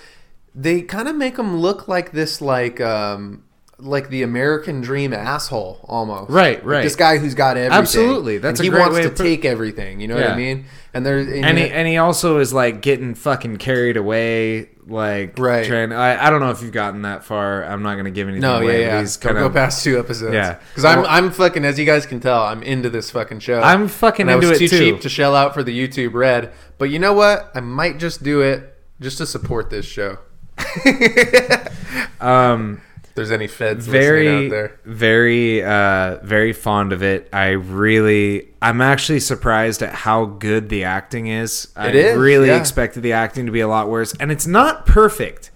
they 0.55 0.83
kind 0.83 1.09
of 1.09 1.17
make 1.17 1.37
him 1.39 1.57
look 1.57 1.89
like 1.89 2.13
this 2.13 2.41
like 2.41 2.81
um 2.81 3.43
like 3.85 4.09
the 4.09 4.23
American 4.23 4.81
dream 4.81 5.13
asshole 5.13 5.79
almost 5.85 6.31
Right, 6.31 6.57
Like 6.59 6.65
right. 6.67 6.83
this 6.83 6.97
guy 6.97 7.19
who's 7.19 7.35
got 7.35 7.57
everything 7.57 7.79
Absolutely. 7.79 8.39
That's 8.39 8.59
and 8.59 8.69
a 8.69 8.71
he 8.71 8.71
great 8.71 8.81
wants 8.81 8.97
to 8.97 9.03
to 9.05 9.09
put- 9.11 9.19
take 9.19 9.45
everything 9.45 10.01
you 10.01 10.09
know 10.09 10.17
what 10.17 10.31
I 10.31 10.37
mean 10.37 10.65
and 10.95 11.05
there's 11.05 11.27
and 11.27 11.59
he 11.59 11.69
and 11.71 11.87
he 11.89 11.97
also 11.99 12.39
is 12.39 12.53
like 12.53 12.81
getting 12.81 13.15
fucking 13.17 13.57
carried 13.57 13.97
away, 13.97 14.69
like 14.87 15.37
Right. 15.39 15.67
Trying, 15.67 15.93
I 15.93 16.25
I 16.27 16.31
don't 16.31 16.39
know 16.39 16.51
if 16.51 16.63
you've 16.63 16.71
gotten 16.73 17.03
that 17.03 17.25
far. 17.25 17.65
I'm 17.65 17.83
not 17.83 17.97
gonna 17.97 18.13
give 18.13 18.29
anything 18.29 18.43
no, 18.43 18.59
yeah, 18.59 18.63
away. 18.65 18.81
yeah. 18.83 19.01
Don't 19.03 19.21
kind 19.21 19.39
go 19.39 19.51
past 19.51 19.83
two 19.83 19.99
episodes. 19.99 20.35
Yeah. 20.35 20.59
because 20.71 20.85
I'm 20.85 21.05
I'm 21.07 21.31
fucking 21.33 21.65
as 21.65 21.81
you 21.81 21.85
guys 21.85 22.07
can 22.07 22.21
tell, 22.21 22.43
I'm 22.45 22.63
into 22.63 22.91
this 22.91 23.11
fucking 23.11 23.41
show. 23.41 23.61
I'm 23.61 23.89
fucking 23.89 24.23
and 24.25 24.31
I 24.31 24.35
into 24.35 24.49
was 24.51 24.61
it 24.63 24.69
too 24.69 24.79
too. 24.79 24.93
cheap 24.93 25.01
to 25.01 25.09
shell 25.09 25.35
out 25.35 25.53
for 25.53 25.65
the 25.65 25.77
YouTube 25.77 26.15
Red, 26.15 26.53
but 26.79 26.91
you 26.91 27.01
know 27.01 27.13
what? 27.13 27.51
I 27.57 27.61
might 27.61 27.99
just 27.99 28.23
do 28.23 28.41
it 28.41 28.73
just 29.01 29.19
to 29.19 29.27
support 29.27 29.71
this 29.71 29.85
show. 29.87 30.19
um 32.21 32.81
there's 33.15 33.31
any 33.31 33.47
feds 33.47 33.87
very 33.87 34.29
out 34.29 34.51
there. 34.51 34.81
very 34.85 35.63
uh 35.65 36.19
very 36.23 36.53
fond 36.53 36.93
of 36.93 37.03
it. 37.03 37.29
I 37.33 37.51
really 37.51 38.49
I'm 38.61 38.81
actually 38.81 39.21
surprised 39.21 39.83
at 39.83 39.95
how 39.95 40.25
good 40.25 40.69
the 40.69 40.85
acting 40.85 41.27
is. 41.29 41.69
I 41.77 41.89
It 41.89 41.95
is, 41.97 42.17
really 42.19 42.49
yeah. 42.49 42.59
expected 42.59 43.03
the 43.03 43.13
acting 43.13 43.47
to 43.47 43.53
be 43.53 43.61
a 43.61 43.69
lot 43.69 43.89
worse, 43.89 44.15
and 44.19 44.33
it's 44.33 44.47
not 44.47 44.87
perfect, 44.87 45.51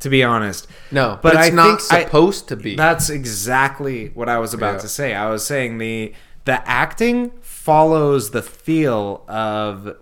to 0.00 0.08
be 0.10 0.22
honest. 0.22 0.66
No, 0.90 1.18
but 1.22 1.34
but 1.34 1.34
it's 1.36 1.46
I 1.46 1.50
not 1.54 1.80
think 1.80 1.92
I- 1.92 2.04
supposed 2.04 2.48
to 2.48 2.56
be. 2.56 2.76
That's 2.76 3.08
exactly 3.10 4.08
what 4.14 4.28
I 4.28 4.38
was 4.38 4.52
about 4.54 4.74
Yeah. 4.74 4.80
to 4.80 4.88
say. 4.88 5.14
I 5.14 5.30
was 5.30 5.44
saying 5.46 5.78
the 5.78 6.12
the 6.44 6.66
acting 6.68 7.32
follows 7.42 8.30
the 8.30 8.42
feel 8.42 9.24
of 9.28 9.94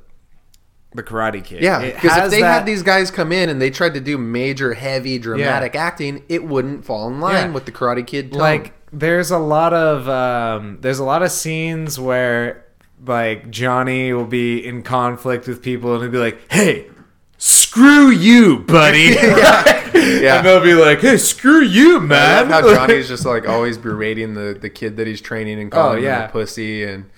the 0.95 1.03
Karate 1.03 1.45
Kid. 1.45 1.63
yeah, 1.63 1.81
because 1.85 2.17
if 2.17 2.31
they 2.31 2.41
that- 2.41 2.53
had 2.61 2.67
these 2.67 2.83
guys 2.83 3.11
come 3.11 3.31
in 3.33 3.49
and 3.49 3.61
they 3.61 3.71
tried 3.71 3.95
to 3.95 4.01
do 4.01 4.17
major, 4.19 4.75
heavy, 4.75 5.19
dramatic 5.19 5.75
acting, 5.77 6.23
it 6.29 6.45
wouldn't 6.45 6.85
fall 6.85 7.07
in 7.09 7.21
line 7.21 7.35
Yeah. 7.49 7.53
with 7.53 7.67
the 7.67 7.73
Karate 7.73 8.07
Kid. 8.07 8.33
Tone. 8.33 8.41
like 8.41 8.73
there's 8.93 9.31
a 9.31 9.39
lot 9.39 9.75
of 9.75 10.09
um, 10.09 10.79
there's 10.81 10.99
a 10.99 11.05
lot 11.05 11.23
of 11.23 11.31
scenes 11.31 12.01
where 12.01 12.65
like 13.07 13.51
Johnny 13.51 14.13
will 14.15 14.25
be 14.25 14.65
in 14.67 14.83
conflict 14.83 15.47
with 15.47 15.63
people 15.63 15.93
and 15.95 16.03
he'll 16.03 16.11
be 16.11 16.19
like, 16.19 16.41
"Hey, 16.51 16.87
screw 17.37 18.11
you, 18.11 18.59
buddy," 18.61 18.99
yeah. 19.15 19.63
and 19.95 20.47
they'll 20.47 20.63
be 20.63 20.75
like, 20.75 21.01
"Hey, 21.01 21.17
screw 21.19 21.61
you, 21.63 21.99
I 21.99 22.01
man." 22.01 22.49
love 22.49 22.65
how 22.65 22.75
Johnny's 22.75 23.09
just 23.15 23.25
like 23.27 23.47
always 23.49 23.77
berating 23.79 24.35
the, 24.35 24.57
the 24.59 24.71
kid 24.71 24.97
that 24.97 25.07
he's 25.07 25.21
training 25.21 25.61
and 25.61 25.71
calling 25.71 25.99
Oh, 25.99 26.03
yeah. 26.03 26.23
him 26.25 26.29
a 26.29 26.33
pussy. 26.33 26.83
And 26.85 27.11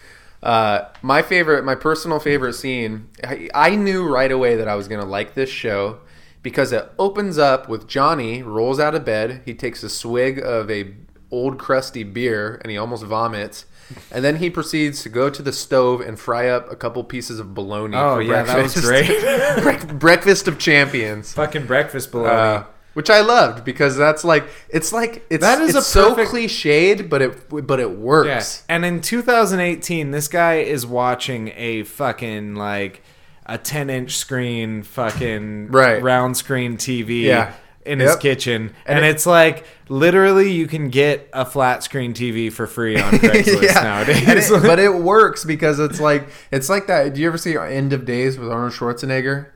uh, 0.42 0.88
my 1.02 1.22
favorite, 1.22 1.64
my 1.64 1.74
personal 1.74 2.18
favorite 2.18 2.54
scene, 2.54 3.08
I, 3.22 3.48
I 3.54 3.76
knew 3.76 4.06
right 4.08 4.30
away 4.32 4.56
that 4.56 4.68
I 4.68 4.74
was 4.74 4.88
gonna 4.88 5.04
like 5.04 5.34
this 5.34 5.50
show 5.50 6.00
because 6.42 6.72
it 6.72 6.90
opens 6.98 7.36
up 7.38 7.68
with 7.68 7.86
Johnny 7.86 8.42
rolls 8.42 8.80
out 8.80 8.94
of 8.94 9.04
bed. 9.04 9.42
He 9.44 9.54
takes 9.54 9.82
a 9.82 9.88
swig 9.90 10.38
of 10.38 10.70
a 10.70 10.94
old 11.30 11.58
crusty 11.58 12.02
beer 12.02 12.58
and 12.62 12.70
he 12.70 12.78
almost 12.78 13.04
vomits. 13.04 13.66
And 14.12 14.24
then 14.24 14.36
he 14.36 14.50
proceeds 14.50 15.02
to 15.02 15.08
go 15.08 15.28
to 15.30 15.42
the 15.42 15.52
stove 15.52 16.00
and 16.00 16.18
fry 16.18 16.48
up 16.48 16.70
a 16.70 16.76
couple 16.76 17.02
pieces 17.04 17.40
of 17.40 17.54
bologna. 17.54 17.96
Oh, 17.96 18.16
for 18.16 18.22
yeah, 18.22 18.44
that 18.44 18.62
was 18.62 18.74
breakfast. 18.80 19.20
great. 19.64 19.86
Bre- 19.88 19.94
breakfast 19.94 20.46
of 20.48 20.58
champions. 20.58 21.32
Fucking 21.32 21.66
breakfast 21.66 22.12
bologna. 22.12 22.30
Uh, 22.30 22.64
which 23.00 23.08
I 23.08 23.20
loved 23.22 23.64
because 23.64 23.96
that's 23.96 24.24
like 24.24 24.44
it's 24.68 24.92
like 24.92 25.24
it's 25.30 25.40
That 25.40 25.62
is 25.62 25.70
it's 25.74 25.78
a 25.78 25.82
so 25.90 26.14
perfect- 26.14 26.32
cliched, 26.32 27.08
but 27.08 27.22
it 27.22 27.66
but 27.66 27.80
it 27.80 27.92
works. 27.92 28.64
Yeah. 28.68 28.74
And 28.74 28.84
in 28.84 29.00
2018, 29.00 30.10
this 30.10 30.28
guy 30.28 30.56
is 30.56 30.86
watching 30.86 31.50
a 31.56 31.84
fucking 31.84 32.56
like 32.56 33.02
a 33.46 33.56
10 33.56 33.88
inch 33.88 34.16
screen, 34.18 34.82
fucking 34.82 35.68
Right. 35.68 36.02
round 36.02 36.36
screen 36.36 36.76
TV. 36.76 37.22
Yeah. 37.22 37.52
In 37.86 37.98
his 37.98 38.14
kitchen, 38.16 38.74
And 38.84 38.98
and, 38.98 39.06
it- 39.06 39.08
it's 39.12 39.24
like 39.24 39.64
literally 39.88 40.52
you 40.52 40.66
can 40.66 40.90
get 40.90 41.28
a 41.32 41.46
flat 41.46 41.82
screen 41.82 42.12
TV 42.12 42.52
for 42.52 42.66
free 42.66 43.00
on 43.00 43.12
Craigslist 43.14 43.74
nowadays. 43.82 44.50
It- 44.50 44.62
but 44.62 44.78
it 44.78 44.94
works 44.94 45.46
because 45.46 45.78
it's 45.80 45.98
like 45.98 46.28
it's 46.52 46.68
like 46.68 46.88
that. 46.88 47.14
Do 47.14 47.22
you 47.22 47.26
ever 47.26 47.38
see 47.38 47.56
End 47.56 47.94
of 47.94 48.04
Days 48.04 48.38
with 48.38 48.50
Arnold 48.50 48.72
Schwarzenegger? 48.74 49.46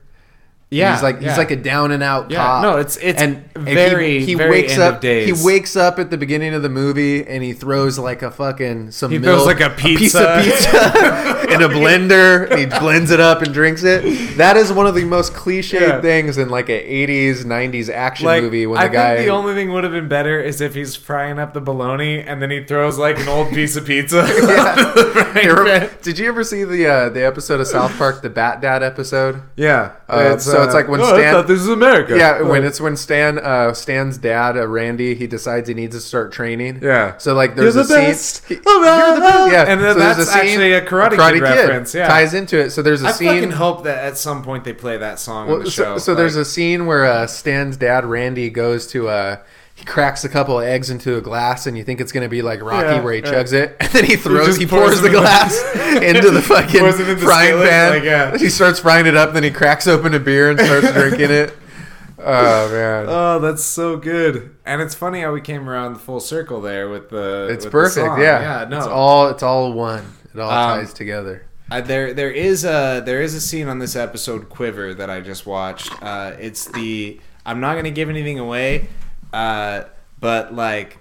Yeah, 0.75 0.93
he's 0.95 1.03
like 1.03 1.21
yeah. 1.21 1.29
he's 1.29 1.39
like 1.39 1.51
a 1.51 1.57
down 1.57 1.91
and 1.93 2.03
out 2.03 2.31
Yeah, 2.31 2.39
cop. 2.45 2.63
no, 2.63 2.71
it's- 2.79 2.99
it's 3.01 3.21
and 3.23 3.45
very, 3.55 4.21
he, 4.21 4.27
he 4.27 4.35
very 4.35 4.51
wakes 4.51 4.79
up 4.79 5.03
he 5.03 5.33
wakes 5.45 5.77
up 5.77 5.99
at 5.99 6.11
the 6.11 6.17
beginning 6.19 6.55
of 6.55 6.63
the 6.63 6.69
movie 6.69 7.25
and 7.27 7.43
he 7.43 7.53
throws 7.53 7.99
like 7.99 8.23
a 8.23 8.31
fucking 8.31 8.91
some 8.91 9.11
He 9.11 9.19
milk, 9.19 9.37
throws, 9.43 9.47
like, 9.47 9.61
a 9.61 9.71
piece 9.71 10.15
of 10.15 10.43
pizza. 10.43 10.91
pizza 10.91 11.47
in 11.55 11.63
a 11.63 11.69
blender 11.69 12.51
and 12.51 12.59
he 12.59 12.67
blends 12.67 13.11
it 13.11 13.21
up 13.21 13.43
and 13.43 13.53
drinks 13.55 13.83
it. 13.85 14.37
That 14.39 14.57
is 14.57 14.73
one 14.73 14.87
of 14.87 14.95
the 14.95 15.05
most 15.05 15.33
cliched 15.35 15.73
Yeah. 15.81 16.01
things 16.01 16.37
in 16.39 16.49
like 16.49 16.69
a 16.69 17.07
80s 17.07 17.45
90s 17.45 17.89
action 17.93 18.27
like, 18.27 18.43
movie 18.43 18.67
when 18.67 18.79
I 18.81 18.89
the 18.89 18.93
guy 18.93 19.15
think 19.17 19.27
the 19.29 19.33
only 19.35 19.55
thing 19.55 19.73
would 19.73 19.85
have 19.85 19.93
been 19.93 20.09
better 20.09 20.41
is 20.41 20.61
if 20.61 20.75
he's 20.75 20.97
frying 20.97 21.39
up 21.39 21.55
the 21.55 21.61
bologna 21.61 22.21
and 22.21 22.43
then 22.43 22.51
he 22.51 22.65
throws 22.65 22.99
like 22.99 23.19
an 23.19 23.29
old 23.29 23.51
piece 23.51 23.77
of 23.77 23.85
pizza. 23.87 24.23
Remember- 25.35 25.91
Did 26.03 26.19
you 26.19 26.29
ever 26.29 26.45
see 26.45 26.65
the 26.65 26.87
uh, 26.87 27.09
the 27.11 27.25
episode 27.25 27.61
of 27.61 27.67
South 27.67 27.97
Park, 27.99 28.23
the 28.23 28.31
Bat 28.31 28.61
Dad 28.61 28.83
episode? 28.83 29.43
yeah. 29.57 29.93
Uh, 30.09 30.37
so 30.39 30.64
it's 30.65 30.75
like 30.75 30.89
when 30.89 31.01
oh, 31.01 31.05
I 31.05 31.19
Stan- 31.21 31.35
thought 31.35 31.47
this 31.47 31.61
is 31.61 31.69
America. 31.69 32.17
Yeah, 32.17 32.43
when 32.43 32.65
it's 32.65 32.81
when 32.81 32.97
Stan 32.97 33.39
uh, 33.39 33.73
Stan's 33.75 34.19
dad, 34.19 34.57
uh, 34.57 34.67
Randy, 34.67 35.15
he 35.15 35.27
decides 35.27 35.69
he 35.69 35.75
needs 35.75 35.95
to 35.95 36.01
start 36.01 36.33
training. 36.33 36.81
Yeah. 36.83 37.17
So 37.19 37.35
like 37.35 37.55
there's 37.57 37.75
You're 37.75 37.85
a 37.85 37.87
the 37.87 37.95
scene. 37.95 38.05
best. 38.11 38.45
He- 38.49 38.59
Oh, 38.67 38.83
you're 38.85 39.15
the 39.17 39.21
best. 39.21 39.53
Yeah. 39.53 39.65
And 39.73 39.81
then 39.83 39.95
so 39.95 39.99
there's 40.01 40.17
that's 40.17 40.29
a 40.29 40.33
scene- 40.33 40.49
actually 40.61 40.73
a 40.73 40.81
Karate 40.85 41.33
Kid 41.33 41.43
reference, 41.43 41.95
yeah. 41.95 42.07
ties 42.09 42.35
into 42.35 42.59
it. 42.59 42.71
So 42.71 42.83
there's 42.83 43.03
a 43.03 43.09
I 43.09 43.13
scene. 43.13 43.29
I 43.29 43.35
fucking 43.37 43.51
hope 43.53 43.85
that 43.85 44.05
at 44.05 44.17
some 44.19 44.43
point 44.43 44.65
they 44.65 44.73
play 44.73 44.97
that 44.99 45.19
song 45.19 45.45
on 45.47 45.49
Well, 45.49 45.59
the 45.65 45.71
show. 45.71 45.99
so, 45.99 45.99
so 45.99 46.15
there's 46.15 46.37
a 46.37 46.45
scene 46.45 46.87
where 46.87 47.05
uh, 47.05 47.27
Stan's 47.27 47.77
dad, 47.77 48.05
Randy, 48.05 48.51
goes 48.51 48.87
to 48.89 49.09
uh, 49.09 49.37
he 49.75 49.85
cracks 49.85 50.25
a 50.25 50.29
couple 50.29 50.59
of 50.61 50.65
eggs 50.67 50.89
into 50.91 51.17
a 51.17 51.21
glass, 51.21 51.67
and 51.67 51.77
you 51.77 51.85
think 51.85 52.01
it's 52.01 52.13
gonna 52.13 52.29
be 52.29 52.43
like 52.43 52.63
Rocky, 52.63 52.87
Yeah, 52.87 53.01
where 53.03 53.13
he 53.15 53.21
yeah. 53.21 53.33
chugs 53.33 53.53
it, 53.53 53.77
and 53.81 53.91
then 53.93 54.05
he 54.05 54.17
throws, 54.17 54.47
just 54.47 54.61
he 54.61 54.67
pours 54.67 54.91
pours, 54.91 55.03
the 55.03 55.11
glass 55.11 55.61
into 56.03 56.31
the 56.31 56.41
fucking 56.43 56.83
the 56.83 57.17
frying 57.23 57.57
pan. 57.61 57.91
like, 57.95 58.03
yeah. 58.05 58.37
He 58.39 58.49
starts 58.49 58.79
frying 58.81 59.07
it 59.07 59.17
up, 59.17 59.33
then 59.33 59.43
he 59.43 59.51
cracks 59.51 59.87
open 59.87 60.15
a 60.15 60.21
beer 60.21 60.51
and 60.51 60.59
starts 60.61 60.93
drinking 60.93 61.31
it. 61.31 61.55
Oh 62.27 62.71
man, 62.73 63.07
Oh, 63.09 63.39
that's 63.41 63.63
so 63.65 63.97
good. 63.99 64.57
And 64.65 64.81
it's 64.81 64.95
funny 64.95 65.21
how 65.21 65.33
we 65.33 65.41
came 65.43 65.69
around 65.69 65.93
the 65.95 65.99
full 65.99 66.21
circle 66.21 66.61
there 66.63 66.89
with 66.89 67.11
the. 67.11 67.49
it's 67.51 67.65
with 67.65 67.65
the 67.65 67.71
perfect. 67.71 68.07
song. 68.07 68.21
Yeah, 68.21 68.61
yeah. 68.63 68.69
No, 68.69 68.79
it's 68.79 68.87
all 68.87 69.29
it's 69.29 69.43
all 69.43 69.73
one. 69.73 70.05
It 70.33 70.41
all 70.41 70.51
Um, 70.51 70.81
ties 70.81 70.95
together. 70.95 71.45
Uh, 71.71 71.81
there, 71.81 72.15
there 72.15 72.31
is 72.31 72.65
a 72.65 73.03
there 73.05 73.21
is 73.21 73.35
a 73.35 73.41
scene 73.41 73.69
on 73.69 73.79
this 73.79 73.95
episode 73.97 74.49
Quiver 74.49 74.95
that 74.95 75.11
I 75.11 75.21
just 75.21 75.45
watched. 75.45 75.91
Uh, 76.03 76.33
it's 76.39 76.67
the 76.67 77.21
I'm 77.45 77.61
not 77.61 77.75
gonna 77.77 77.91
give 77.91 78.09
anything 78.09 78.39
away, 78.39 78.89
uh, 79.35 79.85
but 80.21 80.55
like 80.55 80.99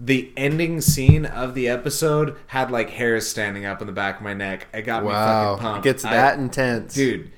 the 0.00 0.32
ending 0.36 0.80
scene 0.80 1.24
of 1.26 1.54
the 1.54 1.68
episode 1.68 2.36
had 2.48 2.70
like 2.70 2.90
hairs 2.90 3.28
standing 3.28 3.64
up 3.64 3.80
on 3.80 3.86
the 3.86 3.92
back 3.92 4.16
of 4.16 4.22
my 4.22 4.34
neck. 4.34 4.66
It 4.72 4.82
got 4.82 5.02
me 5.02 5.08
Wow, 5.10 5.56
fucking 5.56 5.58
it 5.66 5.68
pumped. 5.70 5.84
gets 5.84 6.04
I- 6.04 6.10
that 6.12 6.38
intense, 6.38 6.94
dude. 6.94 7.30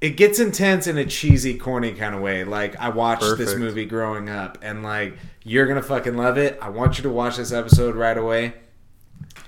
It 0.00 0.16
gets 0.16 0.40
intense 0.40 0.88
in 0.88 0.98
a 0.98 1.04
cheesy, 1.04 1.56
corny 1.56 1.92
kind 1.92 2.12
of 2.14 2.20
way. 2.20 2.42
Like 2.42 2.74
I 2.80 2.88
watched 2.88 3.36
this 3.38 3.54
movie 3.54 3.84
growing 3.84 4.28
up, 4.28 4.58
and 4.60 4.82
like 4.82 5.16
you're 5.44 5.66
gonna 5.66 5.80
fucking 5.82 6.16
love 6.16 6.38
it. 6.38 6.58
I 6.60 6.70
want 6.70 6.98
you 6.98 7.02
to 7.04 7.08
watch 7.10 7.36
this 7.36 7.52
episode 7.52 7.94
right 7.94 8.18
away, 8.18 8.54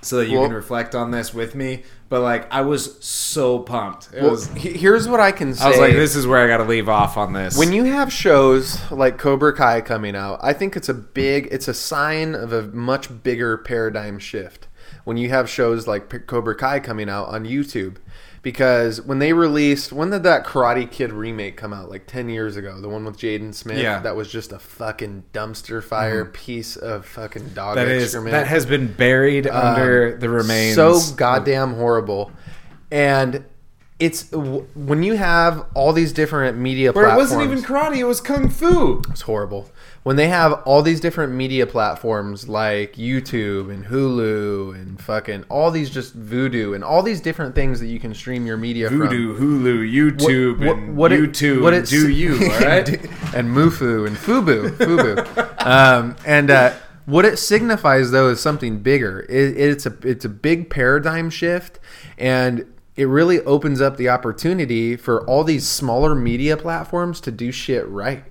so 0.01 0.17
that 0.17 0.27
you 0.29 0.37
Well- 0.39 0.47
can 0.47 0.55
reflect 0.55 0.95
on 0.95 1.11
this 1.11 1.33
with 1.33 1.55
me. 1.55 1.83
But 2.07 2.21
like 2.21 2.51
I 2.53 2.61
was 2.61 3.03
so 3.03 3.59
pumped. 3.59 4.09
It 4.13 4.21
Well, 4.21 4.31
was. 4.31 4.47
he- 4.53 4.73
here's 4.77 5.07
what 5.07 5.19
I 5.19 5.31
can 5.31 5.53
say. 5.55 5.65
I 5.65 5.69
was 5.69 5.79
like, 5.79 5.93
this 5.93 6.15
is 6.15 6.27
where 6.27 6.43
I 6.43 6.47
got 6.47 6.57
to 6.57 6.63
leave 6.63 6.87
off 6.87 7.17
on 7.17 7.33
this. 7.33 7.57
When 7.57 7.73
you 7.73 7.85
have 7.85 8.13
shows 8.13 8.79
like 8.91 9.17
Cobra 9.17 9.53
Kai 9.55 9.81
coming 9.81 10.15
out, 10.15 10.39
I 10.43 10.53
think 10.53 10.75
it's 10.75 10.87
a 10.89 10.93
big, 10.93 11.47
it's 11.51 11.67
a 11.67 11.73
sign 11.73 12.35
of 12.35 12.53
a 12.53 12.63
much 12.63 13.23
bigger 13.23 13.57
paradigm 13.57 14.19
shift. 14.19 14.67
When 15.03 15.17
you 15.17 15.29
have 15.29 15.49
shows 15.49 15.87
like 15.87 16.27
Cobra 16.27 16.55
Kai 16.55 16.79
coming 16.79 17.09
out 17.09 17.27
on 17.29 17.43
YouTube, 17.45 17.97
because 18.45 19.01
when 19.01 19.17
they 19.17 19.33
released, 19.33 19.91
when 19.91 20.11
did 20.11 20.21
that 20.21 20.45
Karate 20.45 20.89
Kid 20.89 21.11
remake 21.11 21.57
come 21.57 21.73
out? 21.73 21.89
Like 21.89 22.05
ten 22.05 22.29
years 22.29 22.55
ago, 22.57 22.79
the 22.79 22.87
one 22.87 23.03
with 23.03 23.17
Jaden 23.17 23.55
Smith. 23.55 23.79
Yeah. 23.79 23.97
that 24.01 24.15
was 24.15 24.31
just 24.31 24.51
a 24.51 24.59
fucking 24.59 25.23
dumpster 25.33 25.83
fire 25.83 26.25
mm-hmm. 26.25 26.31
piece 26.31 26.75
of 26.75 27.07
fucking 27.07 27.55
dog 27.55 27.77
that 27.77 27.87
is 27.87 28.03
excrement. 28.03 28.33
that 28.33 28.45
has 28.45 28.67
been 28.67 28.93
buried 28.93 29.47
um, 29.47 29.65
under 29.65 30.15
the 30.15 30.29
remains. 30.29 30.75
So 30.75 31.01
goddamn 31.15 31.73
horrible. 31.73 32.31
And 32.91 33.45
it's 33.97 34.31
when 34.31 35.01
you 35.01 35.15
have 35.15 35.65
all 35.73 35.91
these 35.91 36.13
different 36.13 36.59
media 36.59 36.91
Where 36.91 37.09
it 37.09 37.15
wasn't 37.15 37.41
even 37.41 37.63
karate, 37.63 37.97
it 37.97 38.03
was 38.03 38.21
kung 38.21 38.51
fu. 38.51 39.01
It's 39.09 39.21
horrible. 39.21 39.71
When 40.05 40.17
they 40.17 40.27
have 40.27 40.53
all 40.65 40.83
these 40.83 40.99
different 40.99 41.33
media 41.33 41.65
platforms 41.65 42.47
like 42.47 42.93
YouTube 42.93 43.73
and 43.73 43.83
Hulu 43.87 44.75
and 44.75 45.01
fucking 45.01 45.45
all 45.49 45.71
these 45.71 45.89
just 45.89 46.15
Vudu 46.15 46.75
and 46.75 46.83
all 46.83 47.01
these 47.01 47.21
different 47.21 47.55
things 47.55 47.79
that 47.79 47.87
you 47.87 47.99
can 47.99 48.13
stream 48.13 48.45
your 48.45 48.55
media 48.55 48.87
from 48.87 48.99
Vudu, 48.99 49.35
from. 49.35 49.63
Hulu, 49.63 49.91
YouTube, 49.91 50.61
and 50.61 51.11
it- 51.11 51.31
YouTube, 51.33 51.61
what 51.63 51.73
and 51.73 51.83
it- 51.83 51.89
do 51.89 52.07
you, 52.09 52.33
all 52.53 52.59
right? 52.59 52.87
and 53.33 53.49
Mufu 53.49 54.05
and 54.05 54.15
Fubu, 54.15 54.69
Fubu, 54.77 55.65
um, 55.65 56.15
and 56.23 56.51
uh, 56.51 56.73
what 57.07 57.25
it 57.25 57.39
signifies 57.39 58.11
though 58.11 58.29
is 58.29 58.39
something 58.39 58.81
bigger. 58.83 59.21
It, 59.21 59.57
it's 59.57 59.87
a 59.87 59.97
it's 60.03 60.23
a 60.23 60.29
big 60.29 60.69
paradigm 60.69 61.31
shift, 61.31 61.79
and 62.19 62.71
it 62.95 63.05
really 63.07 63.39
opens 63.41 63.81
up 63.81 63.97
the 63.97 64.09
opportunity 64.09 64.95
for 64.97 65.25
all 65.27 65.43
these 65.43 65.67
smaller 65.67 66.13
media 66.13 66.55
platforms 66.57 67.19
to 67.21 67.31
do 67.31 67.51
shit 67.51 67.87
right. 67.87 68.23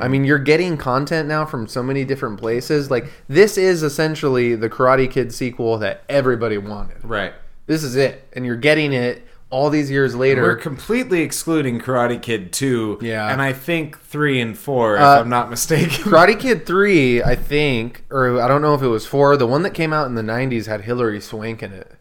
I 0.00 0.08
mean, 0.08 0.24
you're 0.24 0.38
getting 0.38 0.76
content 0.76 1.28
now 1.28 1.44
from 1.46 1.66
so 1.68 1.82
many 1.82 2.04
different 2.04 2.38
places. 2.40 2.90
Like 2.90 3.06
this 3.28 3.56
is 3.56 3.82
essentially 3.82 4.54
the 4.56 4.68
Karate 4.68 5.10
Kid 5.10 5.32
sequel 5.32 5.78
that 5.78 6.02
everybody 6.08 6.58
wanted. 6.58 7.04
right. 7.04 7.32
This 7.66 7.82
is 7.82 7.96
it, 7.96 8.28
and 8.34 8.44
you're 8.44 8.56
getting 8.56 8.92
it 8.92 9.22
all 9.48 9.70
these 9.70 9.90
years 9.90 10.14
later. 10.14 10.42
We're 10.42 10.56
completely 10.56 11.22
excluding 11.22 11.80
Karate 11.80 12.20
Kid 12.20 12.52
2. 12.52 12.98
Yeah. 13.00 13.28
And 13.32 13.40
I 13.40 13.52
think 13.54 13.98
3 14.00 14.40
and 14.40 14.58
4, 14.58 14.96
if 14.96 15.00
Uh, 15.00 15.20
I'm 15.20 15.28
not 15.30 15.48
mistaken. 15.48 15.88
Karate 16.12 16.38
Kid 16.38 16.66
3, 16.66 17.22
I 17.22 17.34
think, 17.36 18.04
or 18.10 18.38
I 18.40 18.48
don't 18.48 18.60
know 18.60 18.74
if 18.74 18.82
it 18.82 18.88
was 18.88 19.06
4, 19.06 19.36
the 19.38 19.46
one 19.46 19.62
that 19.62 19.70
came 19.70 19.92
out 19.94 20.06
in 20.08 20.14
the 20.14 20.22
90s 20.22 20.66
had 20.66 20.82
Hilary 20.82 21.20
Swank 21.22 21.62
in 21.62 21.72
it. 21.72 21.92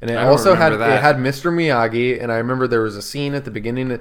And 0.00 0.08
it 0.08 0.16
also 0.18 0.54
had 0.54 0.72
that. 0.74 0.98
it 0.98 1.00
had 1.02 1.16
Mr. 1.16 1.50
Miyagi 1.52 2.22
and 2.22 2.30
I 2.30 2.36
remember 2.36 2.68
there 2.68 2.82
was 2.82 2.94
a 2.94 3.02
scene 3.02 3.34
at 3.34 3.44
the 3.44 3.50
beginning 3.50 3.88
that 3.88 4.00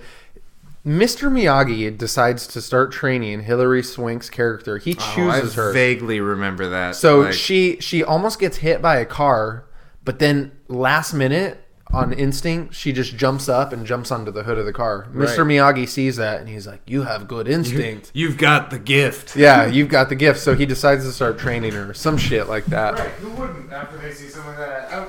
Mr. 0.88 1.30
Miyagi 1.30 1.96
decides 1.98 2.48
to 2.48 2.62
start 2.62 2.94
training 2.94 3.42
Hilary 3.44 3.84
Swank's 3.84 4.30
character. 4.30 4.78
He 4.78 4.94
chooses 4.94 5.58
Oh, 5.58 5.62
I 5.64 5.66
her. 5.66 5.74
vaguely 5.74 6.22
remember 6.22 6.70
that. 6.70 6.96
So 6.96 7.20
Like, 7.22 7.34
she 7.34 7.78
she 7.82 8.04
almost 8.04 8.40
gets 8.40 8.58
hit 8.58 8.82
by 8.82 8.96
a 8.98 9.06
car, 9.06 9.66
but 10.06 10.20
then 10.20 10.54
last 10.70 11.14
minute 11.14 11.62
on 11.92 12.12
instinct, 12.14 12.74
she 12.74 12.92
just 12.94 13.16
jumps 13.18 13.48
up 13.50 13.72
and 13.74 13.86
jumps 13.86 14.12
onto 14.12 14.32
the 14.32 14.44
hood 14.44 14.58
of 14.58 14.66
the 14.66 14.72
car. 14.74 15.08
Mr. 15.14 15.46
Miyagi 15.46 15.88
sees 15.88 16.16
that 16.18 16.40
and 16.40 16.48
he's 16.50 16.66
like, 16.68 16.82
"You 16.86 17.04
have 17.04 17.28
good 17.28 17.48
instinct." 17.50 18.12
You've 18.14 18.38
got 18.38 18.70
the 18.70 18.80
gift. 18.80 19.36
yeah, 19.36 19.66
you've 19.66 19.90
got 19.90 20.08
the 20.10 20.16
gift. 20.16 20.40
So 20.40 20.56
he 20.56 20.66
decides 20.66 21.04
to 21.06 21.12
start 21.12 21.38
training 21.38 21.74
her, 21.74 21.94
some 21.94 22.18
shit 22.18 22.48
like 22.48 22.66
that. 22.68 22.94
Right? 22.98 23.10
Who 23.20 23.30
wouldn't 23.32 23.72
after 23.74 23.98
they 23.98 24.12
see 24.14 24.30
something 24.30 24.50
like 24.58 24.58
that? 24.60 24.94
I- 24.94 25.08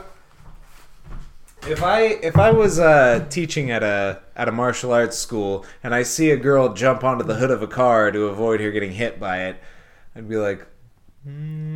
If 1.68 1.82
I 1.82 2.00
if 2.02 2.36
I 2.36 2.50
was 2.50 2.78
uh, 2.78 3.26
teaching 3.30 3.70
at 3.70 3.82
a 3.82 4.20
at 4.36 4.48
a 4.48 4.52
martial 4.52 4.92
arts 4.92 5.18
school 5.18 5.66
and 5.82 5.94
I 5.94 6.02
see 6.02 6.30
a 6.30 6.36
girl 6.36 6.72
jump 6.72 7.04
onto 7.04 7.24
the 7.24 7.34
hood 7.34 7.50
of 7.50 7.62
a 7.62 7.66
car 7.66 8.10
to 8.10 8.24
avoid 8.26 8.60
her 8.60 8.70
getting 8.70 8.92
hit 8.92 9.20
by 9.20 9.44
it, 9.44 9.56
I'd 10.16 10.28
be 10.28 10.36
like, 10.36 10.66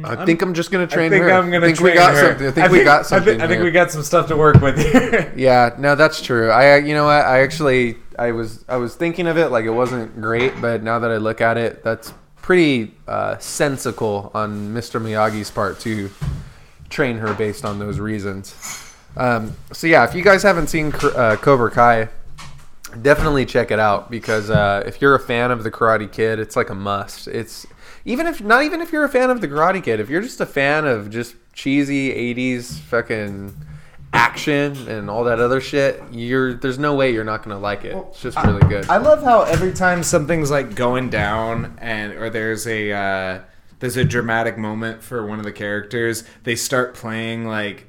I 0.04 0.24
think 0.24 0.40
I'm 0.40 0.54
just 0.54 0.70
gonna 0.70 0.86
train 0.86 1.06
I 1.06 1.16
think 1.16 1.24
her. 1.24 1.32
I'm 1.32 1.50
gonna 1.50 1.66
I 1.66 1.68
think 1.68 1.78
train 1.78 1.92
we 1.92 1.98
got 1.98 2.14
her. 2.14 2.28
something. 2.30 2.46
I 2.48 2.50
think 2.52 2.72
we 2.72 2.84
got 2.84 3.00
I 3.00 3.02
something. 3.02 3.32
think, 3.32 3.42
I 3.42 3.46
think 3.46 3.58
here. 3.58 3.64
we 3.64 3.70
got 3.70 3.90
some 3.90 4.02
stuff 4.02 4.28
to 4.28 4.36
work 4.36 4.60
with 4.60 4.78
here. 4.78 5.32
Yeah, 5.36 5.74
no, 5.78 5.94
that's 5.94 6.22
true. 6.22 6.50
I, 6.50 6.78
you 6.78 6.94
know 6.94 7.04
what? 7.04 7.24
I 7.26 7.42
actually, 7.42 7.96
I 8.18 8.32
was, 8.32 8.64
I 8.68 8.76
was 8.76 8.94
thinking 8.94 9.26
of 9.26 9.36
it 9.36 9.48
like 9.48 9.64
it 9.64 9.70
wasn't 9.70 10.20
great, 10.20 10.58
but 10.60 10.82
now 10.82 10.98
that 11.00 11.10
I 11.10 11.16
look 11.18 11.40
at 11.40 11.58
it, 11.58 11.82
that's 11.84 12.12
pretty 12.40 12.94
uh, 13.06 13.36
sensical 13.38 14.30
on 14.34 14.72
Mr. 14.74 15.00
Miyagi's 15.00 15.50
part 15.50 15.78
to 15.80 16.10
train 16.88 17.18
her 17.18 17.34
based 17.34 17.64
on 17.64 17.78
those 17.78 17.98
reasons. 18.00 18.54
Um, 19.16 19.54
so 19.72 19.86
yeah, 19.86 20.04
if 20.04 20.14
you 20.14 20.22
guys 20.22 20.42
haven't 20.42 20.68
seen 20.68 20.92
uh, 20.92 21.36
Cobra 21.40 21.70
Kai, 21.70 22.08
definitely 23.00 23.46
check 23.46 23.70
it 23.70 23.78
out 23.78 24.10
because 24.10 24.50
uh, 24.50 24.82
if 24.86 25.00
you're 25.00 25.14
a 25.14 25.20
fan 25.20 25.50
of 25.50 25.64
the 25.64 25.70
Karate 25.70 26.10
Kid, 26.10 26.38
it's 26.38 26.56
like 26.56 26.70
a 26.70 26.74
must. 26.74 27.28
It's 27.28 27.66
even 28.04 28.26
if 28.26 28.40
not 28.40 28.64
even 28.64 28.80
if 28.80 28.92
you're 28.92 29.04
a 29.04 29.08
fan 29.08 29.30
of 29.30 29.40
the 29.40 29.48
Karate 29.48 29.82
Kid, 29.82 30.00
if 30.00 30.08
you're 30.08 30.22
just 30.22 30.40
a 30.40 30.46
fan 30.46 30.86
of 30.86 31.10
just 31.10 31.34
cheesy 31.52 32.10
'80s 32.34 32.78
fucking 32.80 33.54
action 34.14 34.88
and 34.88 35.08
all 35.08 35.24
that 35.24 35.40
other 35.40 35.60
shit, 35.60 36.02
you're 36.10 36.54
there's 36.54 36.78
no 36.78 36.94
way 36.94 37.12
you're 37.12 37.24
not 37.24 37.42
gonna 37.42 37.58
like 37.58 37.84
it. 37.84 37.96
It's 37.96 38.22
just 38.22 38.38
really 38.44 38.66
good. 38.68 38.88
I 38.88 38.98
love 38.98 39.22
how 39.22 39.42
every 39.42 39.72
time 39.72 40.02
something's 40.02 40.50
like 40.50 40.74
going 40.74 41.10
down 41.10 41.76
and 41.80 42.12
or 42.14 42.30
there's 42.30 42.66
a 42.66 42.92
uh, 42.92 43.40
there's 43.80 43.96
a 43.96 44.04
dramatic 44.04 44.58
moment 44.58 45.02
for 45.02 45.26
one 45.26 45.38
of 45.38 45.44
the 45.44 45.52
characters, 45.52 46.24
they 46.44 46.56
start 46.56 46.94
playing 46.94 47.46
like 47.46 47.86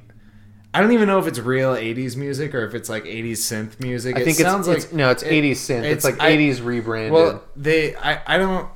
I 0.73 0.81
don't 0.81 0.91
even 0.93 1.07
know 1.07 1.19
if 1.19 1.27
it's 1.27 1.39
real 1.39 1.73
'80s 1.75 2.15
music 2.15 2.55
or 2.55 2.65
if 2.65 2.73
it's 2.73 2.89
like 2.89 3.03
'80s 3.05 3.33
synth 3.33 3.79
music. 3.79 4.15
I 4.15 4.21
It 4.21 4.23
think 4.25 4.39
it's, 4.39 4.49
sounds 4.49 4.67
it's 4.67 4.85
like 4.85 4.93
no, 4.93 5.09
it's 5.11 5.21
it- 5.23 5.29
80s 5.31 5.51
synth. 5.51 5.83
It's, 5.83 6.03
like 6.03 6.19
I- 6.19 6.35
80s 6.35 6.63
rebranded. 6.65 7.11
Well, 7.13 7.43
they 7.55 7.95
I 7.95 8.21
I 8.25 8.37
don't. 8.37 8.67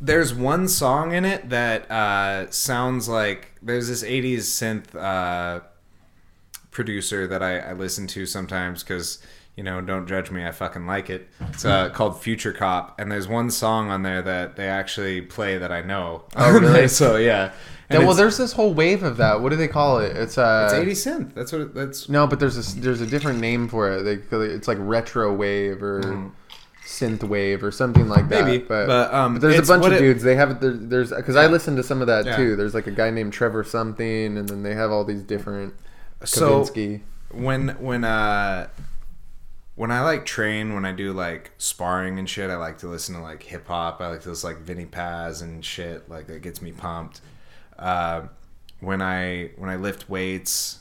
There's 0.00 0.34
one 0.34 0.68
song 0.68 1.12
in 1.12 1.24
it 1.24 1.48
that 1.50 1.90
uh, 1.90 2.50
sounds 2.50 3.08
like 3.08 3.52
there's 3.62 3.88
this 3.88 4.02
'80s 4.02 4.38
synth 4.38 4.94
uh, 4.94 5.60
producer 6.70 7.26
that 7.28 7.42
I, 7.42 7.58
I 7.60 7.72
listen 7.72 8.06
to 8.08 8.26
sometimes 8.26 8.82
because 8.82 9.20
you 9.56 9.62
know 9.62 9.80
don't 9.80 10.06
judge 10.08 10.30
me 10.30 10.44
I 10.44 10.50
fucking 10.50 10.86
like 10.86 11.08
it. 11.08 11.28
It's 11.50 11.64
uh, 11.64 11.88
called 11.90 12.20
Future 12.20 12.52
Cop, 12.52 13.00
and 13.00 13.10
there's 13.10 13.28
one 13.28 13.50
song 13.50 13.90
on 13.90 14.02
there 14.02 14.20
that 14.22 14.56
they 14.56 14.66
actually 14.68 15.22
play 15.22 15.56
that 15.58 15.70
I 15.72 15.80
know. 15.82 16.24
Oh, 16.36 16.52
really? 16.52 16.88
so 17.00 17.16
yeah. 17.16 17.52
Yeah, 17.90 17.98
well, 17.98 18.14
there's 18.14 18.38
this 18.38 18.52
whole 18.52 18.72
wave 18.72 19.02
of 19.02 19.18
that. 19.18 19.40
What 19.42 19.50
do 19.50 19.56
they 19.56 19.68
call 19.68 19.98
it? 19.98 20.16
It's 20.16 20.38
uh, 20.38 20.70
it's 20.72 21.04
80s 21.04 21.16
synth. 21.18 21.34
That's 21.34 21.52
what 21.52 21.60
it, 21.60 21.74
that's. 21.74 22.08
No, 22.08 22.26
but 22.26 22.40
there's 22.40 22.56
a 22.76 22.80
there's 22.80 23.00
a 23.00 23.06
different 23.06 23.40
name 23.40 23.68
for 23.68 23.90
it. 23.92 24.02
They 24.02 24.36
it's 24.38 24.66
like 24.68 24.78
retro 24.80 25.32
wave 25.34 25.82
or 25.82 26.32
synth 26.86 27.22
wave 27.24 27.62
or 27.62 27.70
something 27.70 28.08
like 28.08 28.28
that. 28.28 28.44
Mm. 28.44 28.46
Maybe, 28.46 28.58
but, 28.64 28.86
but, 28.86 29.14
um, 29.14 29.34
but 29.34 29.42
there's 29.42 29.58
a 29.68 29.72
bunch 29.72 29.86
of 29.86 29.92
it- 29.92 29.98
dudes. 29.98 30.22
They 30.22 30.34
have 30.36 30.60
there, 30.60 30.72
there's 30.72 31.10
because 31.12 31.36
I 31.36 31.46
listened 31.46 31.76
to 31.76 31.82
some 31.82 32.00
of 32.00 32.06
that 32.06 32.24
Yeah. 32.24 32.36
too. 32.36 32.56
There's 32.56 32.74
like 32.74 32.86
a 32.86 32.90
guy 32.90 33.10
named 33.10 33.32
Trevor 33.32 33.64
something, 33.64 34.38
and 34.38 34.48
then 34.48 34.62
they 34.62 34.74
have 34.74 34.90
all 34.90 35.04
these 35.04 35.22
different 35.22 35.74
So 36.24 36.62
Kavinsky. 36.62 37.00
when 37.32 37.68
when 37.80 38.04
uh 38.04 38.68
when 39.76 39.90
I 39.90 40.02
like 40.02 40.24
train, 40.24 40.72
when 40.74 40.84
I 40.84 40.92
do 40.92 41.12
like 41.12 41.50
sparring 41.58 42.18
and 42.18 42.30
shit, 42.30 42.48
I 42.48 42.56
like 42.56 42.78
to 42.78 42.86
listen 42.88 43.14
to 43.16 43.20
like 43.20 43.42
hip 43.42 43.66
hop. 43.66 44.00
I 44.00 44.08
like 44.08 44.22
to 44.22 44.30
listen 44.30 44.48
to 44.50 44.56
like 44.56 44.64
Vinnie 44.64 44.86
Paz 44.86 45.42
and 45.42 45.64
shit. 45.64 46.08
Like 46.08 46.28
that 46.28 46.42
gets 46.42 46.62
me 46.62 46.70
pumped. 46.72 47.20
Uh, 47.78 48.22
when 48.80 49.00
I 49.02 49.50
when 49.56 49.70
I 49.70 49.76
lift 49.76 50.08
weights, 50.08 50.80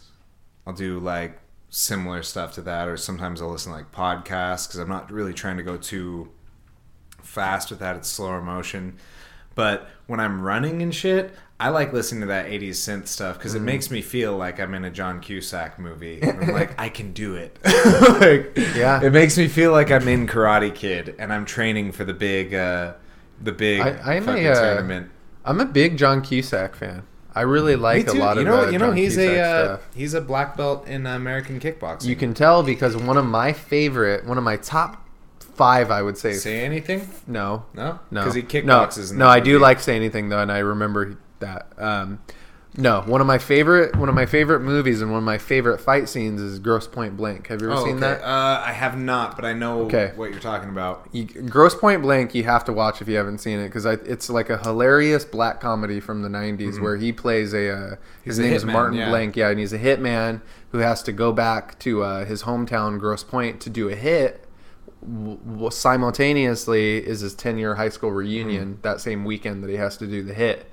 I'll 0.68 0.74
do 0.74 1.00
like 1.00 1.40
similar 1.70 2.24
stuff 2.24 2.54
to 2.54 2.62
that, 2.64 2.88
or 2.88 2.98
sometimes 2.98 3.42
I'll 3.42 3.50
listen 3.50 3.72
to 3.72 3.78
like 3.78 3.92
podcasts 3.92 4.68
because 4.68 4.80
I'm 4.80 4.90
not 4.90 5.12
really 5.12 5.34
trying 5.34 5.58
to 5.58 5.64
go 5.64 5.78
too 5.78 6.30
fast 7.22 7.70
with 7.70 7.80
that. 7.80 7.96
It's 7.96 8.10
slower 8.10 8.42
motion. 8.42 8.98
But 9.56 9.88
when 10.08 10.20
I'm 10.20 10.42
running 10.42 10.82
and 10.82 10.94
shit, 10.94 11.34
I 11.60 11.70
like 11.70 11.94
listening 11.94 12.22
to 12.22 12.28
that 12.28 12.48
80s 12.48 12.72
synth 12.72 13.08
stuff 13.08 13.38
because 13.38 13.54
it 13.56 13.62
makes 13.62 13.92
me 13.92 14.02
feel 14.02 14.36
like 14.36 14.60
I'm 14.60 14.74
in 14.74 14.84
a 14.84 14.90
John 14.90 15.20
Cusack 15.22 15.78
movie. 15.80 16.24
I'm 16.28 16.52
like, 16.52 16.80
I 16.80 16.90
can 16.90 17.14
do 17.14 17.36
it. 17.36 17.58
like, 18.20 18.58
Yeah. 18.76 19.02
It 19.04 19.14
makes 19.14 19.38
me 19.38 19.48
feel 19.48 19.72
like 19.72 19.92
I'm 19.92 20.08
in 20.08 20.28
Karate 20.28 20.74
Kid 20.74 21.16
and 21.20 21.32
I'm 21.32 21.46
training 21.46 21.92
for 21.92 22.04
the 22.04 22.14
big, 22.14 22.54
uh, 22.54 22.94
the 23.42 23.52
big 23.52 23.82
I- 23.82 24.16
a, 24.16 24.22
fucking 24.22 24.48
uh, 24.48 24.56
tournament. 24.56 25.12
I'm 25.46 25.60
a 25.60 25.66
big 25.66 25.98
John 25.98 26.22
Cusack 26.22 26.76
fan. 26.76 27.04
I 27.36 27.42
really 27.42 27.76
like 27.76 28.08
a 28.08 28.14
lot 28.14 28.36
you 28.36 28.42
of 28.42 28.48
know, 28.48 28.70
you 28.70 28.78
know, 28.78 28.88
John 28.88 28.98
he's 28.98 29.16
Cusack 29.16 29.38
a 29.38 29.42
uh, 29.42 29.78
he's 29.96 30.14
a 30.14 30.22
black 30.22 30.56
belt 30.56 30.88
in 30.88 31.06
American 31.08 31.60
kickboxing. 31.60 32.06
You 32.06 32.16
can 32.16 32.34
tell 32.34 32.62
because 32.62 32.96
one 32.96 33.18
of 33.18 33.26
my 33.26 33.54
favorite, 33.54 34.26
one 34.26 34.38
of 34.38 34.44
my 34.44 34.58
top 34.58 35.04
five, 35.40 35.92
I 35.92 36.02
would 36.02 36.18
say. 36.18 36.34
say 36.34 36.64
anything? 36.64 37.08
no, 37.28 37.66
No, 37.74 38.00
No, 38.12 38.22
because 38.22 38.36
he 38.36 38.42
no, 38.42 38.48
kickboxes. 38.48 39.14
No, 39.14 39.26
that 39.26 39.32
I 39.32 39.40
do 39.40 39.60
like 39.60 39.80
say 39.80 39.96
anything 39.96 40.30
though, 40.30 40.40
and 40.40 40.52
I 40.52 40.60
remember 40.60 41.18
that. 41.40 41.68
Um, 41.78 42.20
no, 42.76 43.02
one 43.02 43.22
of 43.22 43.28
my 43.28 43.38
favorite, 43.38 43.96
one 43.96 44.10
of 44.10 44.16
my 44.16 44.26
favorite 44.26 44.62
movies 44.62 45.02
and 45.02 45.12
one 45.12 45.20
of 45.20 45.24
my 45.24 45.38
favorite 45.38 45.80
fight 45.80 46.10
scenes 46.10 46.42
is 46.42 46.58
Grosse 46.58 46.88
Pointe 46.88 47.16
Blank. 47.16 47.48
Have 47.48 47.62
you 47.62 47.72
ever 47.72 47.80
Oh, 47.80 47.84
seen 47.86 47.98
okay. 47.98 48.00
that? 48.02 48.24
Uh, 48.24 48.64
I 48.66 48.72
have 48.72 48.98
not, 48.98 49.36
but 49.36 49.46
I 49.46 49.54
know 49.54 49.82
Okay. 49.82 50.12
what 50.16 50.32
you're 50.32 50.40
talking 50.40 50.70
about. 50.70 51.08
You, 51.12 51.26
Grosse 51.26 51.76
Pointe 51.76 52.02
Blank, 52.02 52.34
you 52.34 52.44
have 52.46 52.66
to 52.66 52.74
watch 52.74 53.00
if 53.02 53.08
you 53.08 53.16
haven't 53.16 53.38
seen 53.40 53.60
it 53.60 53.66
because 53.68 53.86
it's 53.86 54.28
like 54.30 54.50
a 54.50 54.58
hilarious 54.58 55.24
black 55.24 55.62
comedy 55.62 56.00
from 56.00 56.24
the 56.24 56.30
'90s 56.30 56.82
where 56.82 56.98
he 56.98 57.12
plays 57.14 57.54
a. 57.54 57.70
Uh, 57.70 57.96
his 58.24 58.38
Mm-hmm. 58.38 58.44
name 58.48 58.54
is 58.56 58.66
Martin 58.66 58.98
yeah. 58.98 59.10
Blank, 59.10 59.36
yeah, 59.36 59.50
and 59.50 59.60
he's 59.60 59.74
a 59.74 59.80
hitman 59.80 60.42
who 60.72 60.80
has 60.80 61.04
to 61.04 61.12
go 61.12 61.32
back 61.32 61.78
to 61.80 62.02
uh, 62.04 62.26
his 62.26 62.44
hometown, 62.44 62.98
Grosse 63.00 63.24
Pointe, 63.24 63.60
to 63.62 63.70
do 63.70 63.90
a 63.90 63.96
hit. 63.96 64.40
W- 65.06 65.38
w- 65.46 65.70
simultaneously 65.70 66.98
is 67.06 67.20
his 67.20 67.34
10 67.36 67.58
year 67.58 67.76
high 67.76 67.90
school 67.90 68.12
reunion 68.12 68.74
Mm-hmm. 68.74 68.82
that 68.82 69.02
same 69.02 69.26
weekend 69.26 69.64
that 69.64 69.70
he 69.70 69.76
has 69.76 69.98
to 69.98 70.08
do 70.08 70.24
the 70.24 70.34
hit. 70.34 70.66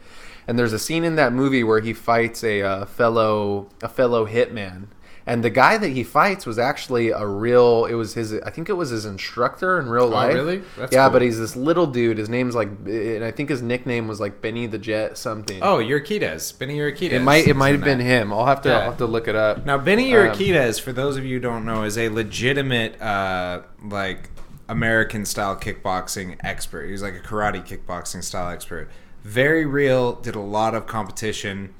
And 0.51 0.59
there's 0.59 0.73
a 0.73 0.81
scene 0.81 1.05
in 1.05 1.15
that 1.15 1.33
movie 1.33 1.63
where 1.63 1.79
he 1.79 1.93
fights 1.93 2.43
a 2.43 2.61
uh, 2.61 2.85
fellow 2.85 3.69
a 3.83 3.89
fellow 3.89 4.27
hitman. 4.27 4.89
And 5.25 5.45
the 5.45 5.51
guy 5.51 5.79
that 5.79 5.91
he 5.91 6.03
fights 6.03 6.45
was 6.45 6.59
actually 6.59 7.11
a 7.11 7.25
real. 7.25 7.85
It 7.85 7.95
was 7.95 8.15
his. 8.15 8.35
I 8.35 8.51
think 8.51 8.69
it 8.69 8.73
was 8.73 8.91
his 8.91 9.05
instructor 9.05 9.79
in 9.79 9.89
real 9.89 10.09
life. 10.09 10.33
Oh, 10.33 10.35
really? 10.35 10.63
That's 10.77 10.93
yeah, 10.93 11.05
cool. 11.05 11.13
but 11.13 11.23
he's 11.23 11.39
this 11.39 11.55
little 11.55 11.87
dude. 11.87 12.19
His 12.19 12.29
name's 12.29 12.57
like, 12.57 12.67
and 12.85 13.23
I 13.23 13.31
think 13.31 13.49
his 13.49 13.63
nickname 13.63 14.09
was 14.09 14.19
like 14.19 14.43
Benny 14.43 14.67
the 14.67 14.79
Jet 14.79 15.17
something. 15.17 15.63
Oh, 15.63 15.77
Urquidez. 15.77 16.59
Benny 16.59 16.79
Urquidez. 16.79 17.13
it 17.13 17.23
might. 17.23 17.47
It 17.47 17.55
might 17.55 17.77
have 17.77 17.85
been 17.85 17.99
that. 17.99 18.05
him. 18.05 18.33
I'll 18.33 18.47
have 18.47 18.63
to. 18.63 18.71
Yeah. 18.71 18.79
I'll 18.79 18.85
have 18.87 18.99
to 18.99 19.07
look 19.07 19.29
it 19.29 19.37
up. 19.37 19.65
Now, 19.65 19.79
Benny 19.79 20.13
Um, 20.13 20.35
for 20.35 20.93
those 20.93 21.17
of 21.17 21.25
you 21.25 21.37
who 21.37 21.41
don't 21.41 21.65
know, 21.65 21.85
is 21.85 21.97
a 21.97 22.09
legitimate, 22.09 23.01
uh, 23.01 23.63
like, 23.85 24.31
American 24.69 25.25
style 25.25 25.55
kickboxing 25.57 26.39
expert. 26.41 26.89
He's 26.89 27.03
like 27.03 27.15
a 27.15 27.21
karate 27.21 27.65
kickboxing 27.65 28.25
style 28.25 28.51
expert. 28.51 28.89
Very 29.23 29.65
real, 29.67 30.15
did 30.15 30.35
a 30.35 30.41
lot 30.41 30.75
of 30.75 30.87
competition, 30.87 31.75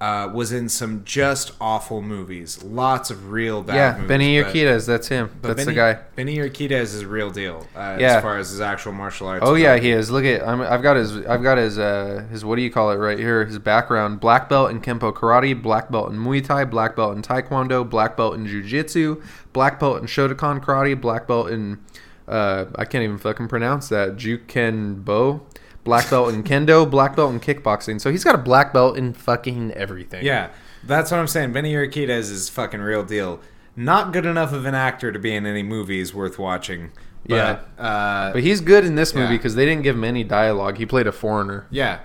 uh, 0.00 0.30
was 0.32 0.52
in 0.52 0.68
some 0.68 1.02
just 1.04 1.52
awful 1.60 2.00
movies. 2.00 2.62
Lots 2.62 3.10
of 3.10 3.30
real 3.30 3.62
bad 3.62 3.74
yeah, 3.74 3.92
movies. 3.94 4.08
Benny 4.08 4.36
Urquidez. 4.36 4.86
That's 4.86 5.08
him. 5.08 5.30
That's 5.42 5.56
Benny, 5.56 5.64
the 5.64 5.72
guy. 5.74 5.98
Benny 6.14 6.36
Urquidez 6.36 6.82
is 6.94 7.02
a 7.02 7.08
real 7.08 7.30
deal 7.30 7.66
uh, 7.74 7.96
Yeah. 7.98 8.16
as 8.16 8.22
far 8.22 8.38
as 8.38 8.50
his 8.50 8.60
actual 8.60 8.92
martial 8.92 9.26
arts. 9.26 9.44
Oh 9.44 9.54
yeah, 9.54 9.76
he 9.76 9.90
is. 9.90 10.08
Look 10.10 10.24
at 10.24 10.46
I'm, 10.46 10.60
I've 10.60 10.82
got 10.82 10.96
his 10.96 11.16
I've 11.26 11.42
got 11.42 11.58
his 11.58 11.78
uh 11.80 12.24
his 12.30 12.44
what 12.44 12.56
do 12.56 12.62
you 12.62 12.70
call 12.70 12.92
it 12.92 12.96
right 12.96 13.18
here? 13.18 13.44
His 13.44 13.58
background: 13.58 14.20
black 14.20 14.48
belt 14.48 14.70
in 14.70 14.80
kempo 14.80 15.12
karate, 15.12 15.60
black 15.60 15.90
belt 15.90 16.10
in 16.12 16.16
Muay 16.18 16.44
Thai, 16.44 16.64
black 16.64 16.94
belt 16.94 17.16
in 17.16 17.22
Taekwondo, 17.22 17.88
black 17.88 18.16
belt 18.16 18.34
in 18.34 18.46
Jiu 18.46 18.62
Jitsu, 18.62 19.20
black 19.52 19.80
belt 19.80 20.00
in 20.00 20.06
Shotokan 20.06 20.64
karate, 20.64 20.98
black 20.98 21.26
belt 21.26 21.50
in 21.50 21.80
uh 22.28 22.66
I 22.76 22.84
can't 22.84 23.02
even 23.02 23.18
fucking 23.18 23.48
pronounce 23.48 23.88
that 23.88 24.16
Jukenbo, 24.16 25.40
black 25.88 26.10
belt 26.10 26.32
in 26.34 26.42
Kendo, 26.44 26.88
black 26.88 27.16
belt 27.16 27.32
in 27.32 27.40
kickboxing. 27.40 28.00
So 28.00 28.10
he's 28.10 28.22
got 28.22 28.34
a 28.34 28.38
black 28.38 28.72
belt 28.72 28.96
in 28.98 29.12
fucking 29.14 29.72
everything. 29.72 30.24
Yeah, 30.24 30.50
that's 30.84 31.10
what 31.10 31.18
I'm 31.18 31.26
saying. 31.26 31.52
Benny 31.52 31.72
Urquidez 31.74 32.30
is 32.30 32.48
fucking 32.50 32.80
real 32.80 33.02
deal. 33.02 33.40
Not 33.74 34.12
good 34.12 34.26
enough 34.26 34.52
of 34.52 34.66
an 34.66 34.74
actor 34.74 35.10
to 35.12 35.18
be 35.18 35.34
in 35.34 35.46
any 35.46 35.62
movies 35.62 36.12
worth 36.14 36.38
watching. 36.38 36.90
But, 37.26 37.34
Yeah. 37.78 37.84
uh, 37.84 38.32
But 38.32 38.42
he's 38.42 38.60
good 38.60 38.84
in 38.84 38.94
this 38.96 39.14
movie 39.14 39.32
Yeah. 39.32 39.38
because 39.38 39.54
they 39.54 39.64
didn't 39.64 39.82
give 39.82 39.96
him 39.96 40.04
any 40.04 40.24
dialogue. 40.24 40.76
He 40.78 40.86
played 40.86 41.06
a 41.06 41.12
foreigner. 41.12 41.66
yeah, 41.70 41.94
Um, 41.94 42.00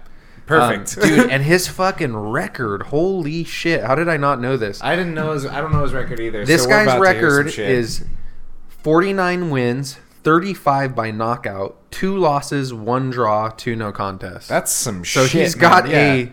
perfect, 0.46 1.02
dude. 1.02 1.30
And 1.32 1.44
his 1.44 1.68
fucking 1.68 2.16
record, 2.16 2.84
holy 2.84 3.44
shit! 3.44 3.84
How 3.84 3.96
did 3.96 4.08
I 4.10 4.18
not 4.18 4.40
know 4.42 4.56
this? 4.58 4.82
I 4.84 4.96
didn't 4.96 5.14
know 5.14 5.32
his. 5.34 5.46
I 5.46 5.62
don't 5.62 5.72
know 5.74 5.84
his 5.84 5.94
record 5.94 6.20
either. 6.20 6.46
This 6.46 6.64
so 6.64 6.70
guy's 6.70 6.84
about 6.88 7.04
to 7.04 7.14
hear 7.14 7.30
some 7.30 7.46
record 7.46 7.60
is 7.60 8.06
49 8.84 9.50
wins, 9.50 9.98
35 10.24 10.96
by 10.96 11.12
knockout, 11.12 11.76
two 11.92 12.18
losses, 12.18 12.74
one 12.74 13.10
draw, 13.10 13.50
two 13.50 13.76
no 13.76 13.92
contest. 13.92 14.48
that's 14.50 14.72
some 14.72 15.04
so 15.06 15.26
shit. 15.28 15.42
he's 15.42 15.56
got 15.56 15.86
man. 15.88 15.92
yeah. 15.94 16.14
a 16.26 16.32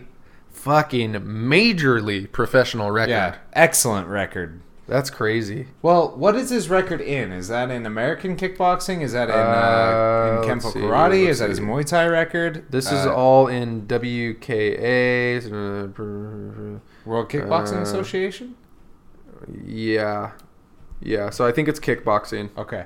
fucking 0.49 1.13
majorly 1.13 2.31
professional 2.31 2.91
record. 2.91 3.11
yeah 3.11 3.35
excellent 3.53 4.07
record. 4.07 4.61
That's 4.87 5.09
crazy. 5.09 5.67
Well, 5.81 6.17
what 6.17 6.35
is 6.35 6.49
his 6.49 6.67
record 6.69 6.99
in? 6.99 7.31
Is 7.31 7.47
that 7.47 7.71
in 7.71 7.85
American 7.85 8.35
kickboxing? 8.35 9.01
Is 9.01 9.13
that 9.13 9.29
in, 9.29 9.35
uh, 9.35 9.37
Uh, 9.39 10.41
in 10.43 10.49
Kempo 10.49 10.73
Karate? 10.73 11.27
Is 11.29 11.39
that 11.39 11.49
his. 11.49 11.61
Muay 11.61 11.85
Thai 11.85 12.07
record? 12.07 12.65
This 12.69 12.87
is 12.91 13.05
Uh, 13.05 13.13
all 13.15 13.47
in 13.47 13.83
WKA. 13.87 15.39
World 17.05 17.29
Kickboxing 17.29 17.77
uh, 17.77 17.81
Association. 17.83 18.55
Yeah. 19.65 20.31
Yeah, 20.99 21.29
so 21.29 21.45
I 21.47 21.51
think 21.53 21.67
it's 21.69 21.79
kickboxing. 21.79 22.49
Okay, 22.57 22.85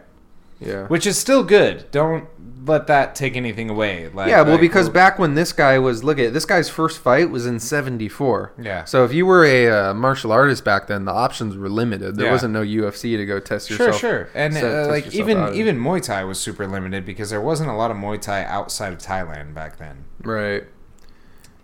Yeah. 0.59 0.87
which 0.87 1.05
is 1.05 1.17
still 1.17 1.43
good. 1.43 1.89
Don't 1.91 2.27
let 2.65 2.87
that 2.87 3.13
take 3.13 3.35
anything 3.35 3.69
away. 3.69 4.07
Like, 4.09 4.27
yeah, 4.29 4.41
well, 4.41 4.53
like, 4.53 4.61
because 4.61 4.89
back 4.89 5.19
when 5.19 5.35
this 5.35 5.51
guy 5.51 5.77
was 5.77 6.03
look 6.03 6.17
at 6.17 6.33
this 6.33 6.45
guy's 6.45 6.69
first 6.69 6.97
fight 6.99 7.29
was 7.29 7.45
in 7.45 7.59
'74. 7.59 8.53
Yeah. 8.59 8.85
So 8.85 9.03
if 9.05 9.13
you 9.13 9.25
were 9.25 9.43
a 9.45 9.67
uh, 9.69 9.93
martial 9.93 10.31
artist 10.31 10.63
back 10.63 10.87
then, 10.87 11.05
the 11.05 11.11
options 11.11 11.55
were 11.57 11.69
limited. 11.69 12.15
There 12.15 12.25
Yeah. 12.27 12.31
wasn't 12.31 12.53
no 12.53 12.61
UFC 12.63 13.17
to 13.17 13.25
go 13.25 13.39
test 13.39 13.69
yourself. 13.69 13.97
sure, 13.99 14.09
sure. 14.25 14.29
and 14.33 14.53
set- 14.53 14.63
uh, 14.85 14.87
like 14.89 15.13
even 15.13 15.53
even 15.53 15.77
Muay 15.77 16.01
Thai 16.01 16.23
was 16.23 16.39
super 16.39 16.65
limited 16.65 17.05
because 17.05 17.29
there 17.29 17.41
wasn't 17.41 17.69
a 17.69 17.73
lot 17.73 17.91
of 17.91 17.97
Muay 17.97 18.19
Thai 18.19 18.43
outside 18.45 18.93
of 18.93 18.99
Thailand 18.99 19.53
back 19.53 19.77
then. 19.77 20.05
right. 20.23 20.63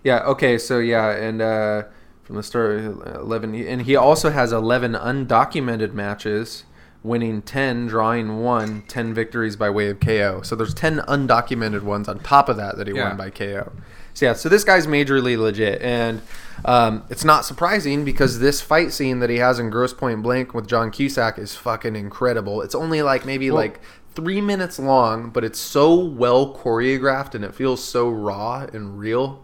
Yeah. 0.03 0.19
Okay. 0.23 0.57
So 0.57 0.80
yeah, 0.80 1.09
and 1.11 1.41
uh, 1.41 1.84
from 2.23 2.35
the 2.35 2.43
start, 2.43 2.80
eleven, 3.15 3.55
and 3.55 3.84
he 3.84 3.95
also 3.95 4.30
has 4.31 4.51
eleven 4.51 4.93
undocumented 4.93 5.93
matches. 5.93 6.63
Winning 7.03 7.41
10, 7.41 7.88
drawing 7.88 8.40
1, 8.44 8.84
10 8.88 9.14
victories 9.14 9.56
by 9.56 9.69
way 9.69 9.90
of 9.90 9.99
KO. 9.99 10.41
So 10.44 10.56
there's 10.56 10.73
10 10.76 10.99
undocumented 11.07 11.82
ones 11.82 12.07
on 12.07 12.19
top 12.19 12.48
of 12.48 12.57
that 12.57 12.78
that 12.78 12.88
he 12.88 12.94
Yeah. 12.94 13.10
won 13.10 13.18
by 13.18 13.30
KO. 13.32 13.72
So 14.14 14.26
yeah, 14.26 14.34
so 14.34 14.49
this 14.49 14.64
guy's 14.64 14.86
majorly 14.88 15.38
legit, 15.38 15.82
and 15.82 16.22
um, 16.65 17.03
it's 17.10 17.23
not 17.23 17.45
surprising 17.45 18.03
because 18.03 18.40
this 18.40 18.60
fight 18.61 18.91
scene 18.91 19.19
that 19.19 19.30
he 19.30 19.38
has 19.38 19.57
in 19.57 19.69
Grosse 19.69 19.94
Pointe 19.94 20.22
Blank 20.22 20.53
with 20.53 20.68
John 20.68 20.91
Cusack 20.91 21.40
is 21.40 21.56
fucking 21.56 21.95
incredible. 21.95 22.61
It's 22.61 22.76
only 22.76 23.02
like 23.02 23.26
maybe 23.26 23.49
Well- 23.49 23.61
like 23.61 23.80
three 24.14 24.41
minutes 24.41 24.78
long, 24.78 25.30
but 25.30 25.44
it's 25.45 25.60
so 25.60 25.95
well 25.95 26.53
choreographed 26.53 27.34
and 27.34 27.45
it 27.45 27.56
feels 27.56 27.82
so 27.84 28.10
raw 28.10 28.68
and 28.73 28.99
real. 28.99 29.44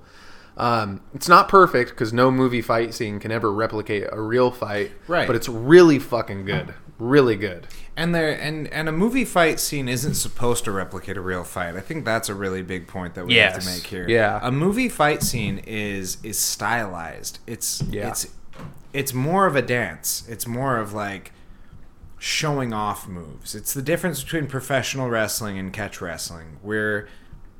Um, 0.58 1.00
it's 1.14 1.30
not 1.30 1.48
perfect 1.48 1.92
because 1.92 2.12
no 2.12 2.30
movie 2.32 2.62
fight 2.62 2.94
scene 2.94 3.20
can 3.20 3.32
ever 3.32 3.52
replicate 3.54 4.08
a 4.12 4.20
real 4.20 4.52
fight, 4.52 4.92
Right. 5.08 5.26
But 5.26 5.36
it's 5.38 5.48
really 5.48 6.00
fucking 6.00 6.44
good, 6.46 6.74
really 7.00 7.36
good. 7.36 7.68
And 7.96 8.14
there 8.14 8.32
and 8.40 8.68
and 8.70 8.88
a 8.88 8.92
movie 8.92 9.26
fight 9.26 9.60
scene 9.60 9.88
isn't 9.88 10.16
supposed 10.16 10.64
to 10.66 10.72
replicate 10.72 11.18
a 11.18 11.22
real 11.22 11.44
fight. 11.44 11.76
I 11.76 11.80
think 11.82 12.06
that's 12.06 12.30
a 12.30 12.36
really 12.36 12.62
big 12.62 12.88
point 12.88 13.16
that 13.16 13.26
we 13.26 13.36
have 13.36 13.60
to 13.60 13.66
make 13.66 13.86
here. 13.88 14.08
Yeah. 14.08 14.40
a 14.42 14.52
movie 14.52 14.90
fight 14.90 15.24
scene 15.24 15.60
is 15.66 16.18
is 16.24 16.38
stylized. 16.38 17.40
It's 17.48 17.82
Yeah. 17.90 18.10
it's 18.10 18.28
it's 18.94 19.14
more 19.14 19.46
of 19.48 19.56
a 19.56 19.62
dance. 19.62 20.24
It's 20.28 20.48
more 20.48 20.78
of 20.78 20.94
like 20.94 21.32
showing 22.20 22.74
off 22.74 23.08
moves. 23.08 23.54
It's 23.56 23.74
the 23.74 23.82
difference 23.82 24.24
between 24.24 24.48
professional 24.48 25.10
wrestling 25.10 25.58
and 25.60 25.72
catch 25.72 26.02
wrestling. 26.02 26.58
We're 26.64 27.08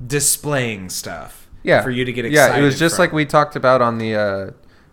displaying 0.06 0.90
stuff. 0.90 1.48
yeah 1.64 1.82
for 1.82 1.90
you 1.90 2.06
to 2.06 2.14
get 2.14 2.26
excited. 2.26 2.54
Yeah, 2.54 2.60
it 2.60 2.64
was 2.64 2.78
just 2.80 2.96
from. 2.96 3.04
like 3.04 3.12
we 3.12 3.26
talked 3.26 3.56
about 3.56 3.82
on 3.82 3.98
the 3.98 4.16
uh, 4.16 4.52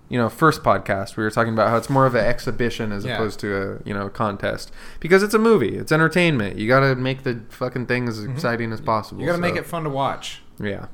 you 0.08 0.18
know 0.18 0.28
first 0.28 0.62
podcast. 0.62 1.16
We 1.16 1.24
were 1.24 1.30
talking 1.30 1.52
about 1.52 1.70
how 1.70 1.76
it's 1.76 1.88
more 1.90 2.06
of 2.06 2.14
an 2.14 2.24
exhibition 2.24 2.92
as 2.92 3.04
Yeah. 3.04 3.14
opposed 3.14 3.40
to 3.40 3.56
a 3.56 3.88
you 3.88 3.94
know 3.94 4.08
contest 4.08 4.70
because 5.00 5.22
it's 5.22 5.34
a 5.34 5.38
movie. 5.38 5.76
It's 5.76 5.92
entertainment. 5.92 6.56
You 6.58 6.68
got 6.68 6.80
to 6.80 6.94
make 6.94 7.22
the 7.22 7.40
fucking 7.50 7.86
thing 7.86 8.08
as 8.08 8.22
exciting 8.24 8.72
as 8.72 8.80
possible. 8.80 9.16
Mm-hmm. 9.18 9.26
You 9.26 9.32
got 9.32 9.36
to 9.36 9.42
make 9.42 9.56
it 9.56 9.66
fun 9.66 9.84
to 9.84 9.90
watch. 9.90 10.42
Yeah. 10.60 10.86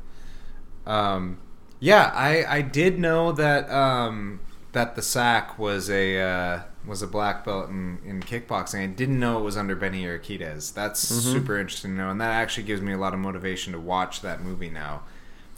Um, 0.86 1.38
yeah, 1.78 2.10
I 2.14 2.44
I 2.58 2.62
did 2.62 2.98
know 2.98 3.32
that 3.32 3.70
um, 3.70 4.40
that 4.72 4.94
Cusack 4.94 5.58
was 5.58 5.90
a 5.90 6.20
uh, 6.20 6.60
was 6.86 7.02
a 7.02 7.06
black 7.06 7.44
belt 7.44 7.68
in, 7.70 7.98
in 8.04 8.20
kickboxing. 8.22 8.82
I 8.82 8.86
didn't 8.86 9.18
know 9.18 9.38
it 9.38 9.42
was 9.42 9.56
under 9.56 9.74
Benny 9.76 10.04
Urquidez. 10.04 10.72
That's 10.74 11.10
Mm-hmm. 11.10 11.32
super 11.32 11.58
interesting 11.58 11.92
to 11.92 11.96
know, 12.02 12.10
and 12.10 12.20
that 12.20 12.30
actually 12.30 12.64
gives 12.64 12.80
me 12.82 12.92
a 12.92 12.98
lot 12.98 13.12
of 13.14 13.20
motivation 13.20 13.72
to 13.72 13.78
watch 13.80 14.20
that 14.22 14.42
movie 14.42 14.70
now 14.70 15.02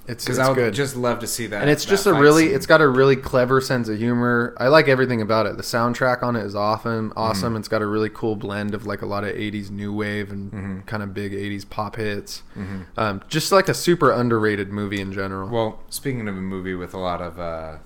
It's, 0.08 0.24
because 0.24 0.38
it's 0.38 0.46
I 0.46 0.48
would 0.50 0.56
good. 0.56 0.74
just 0.74 0.96
love 0.96 1.20
to 1.20 1.26
see 1.28 1.46
that. 1.46 1.60
and 1.62 1.70
it's 1.70 1.84
that 1.84 1.90
just 1.90 2.06
a 2.06 2.12
really 2.14 2.46
scene. 2.46 2.54
it's 2.56 2.66
got 2.66 2.80
a 2.80 2.88
really 2.88 3.14
clever 3.14 3.60
sense 3.60 3.88
of 3.88 3.98
humor 3.98 4.52
i 4.58 4.66
like 4.66 4.88
everything 4.88 5.22
about 5.22 5.46
it 5.46 5.56
the 5.56 5.62
soundtrack 5.62 6.24
on 6.24 6.34
it 6.34 6.44
is 6.44 6.56
awesome 6.56 7.10
Mm-hmm. 7.10 7.18
awesome 7.18 7.54
it's 7.56 7.68
got 7.68 7.82
a 7.82 7.86
really 7.86 8.08
cool 8.10 8.34
blend 8.34 8.74
of 8.74 8.84
like 8.84 9.02
a 9.02 9.06
lot 9.06 9.22
of 9.22 9.34
80s 9.36 9.70
new 9.70 9.92
wave 9.94 10.32
and 10.32 10.50
Mm-hmm. 10.50 10.80
kind 10.86 11.02
of 11.04 11.14
big 11.14 11.32
80s 11.32 11.68
pop 11.70 11.94
hits 11.96 12.42
um, 12.96 13.22
just 13.28 13.52
like 13.52 13.68
a 13.68 13.74
super 13.74 14.10
underrated 14.10 14.70
movie 14.72 15.00
in 15.00 15.12
general 15.12 15.48
Well, 15.48 15.80
speaking 15.88 16.26
of 16.26 16.36
a 16.36 16.40
movie 16.40 16.74
with 16.74 16.94
a 16.94 16.98
lot 16.98 17.22
of 17.22 17.38
uh, 17.38 17.76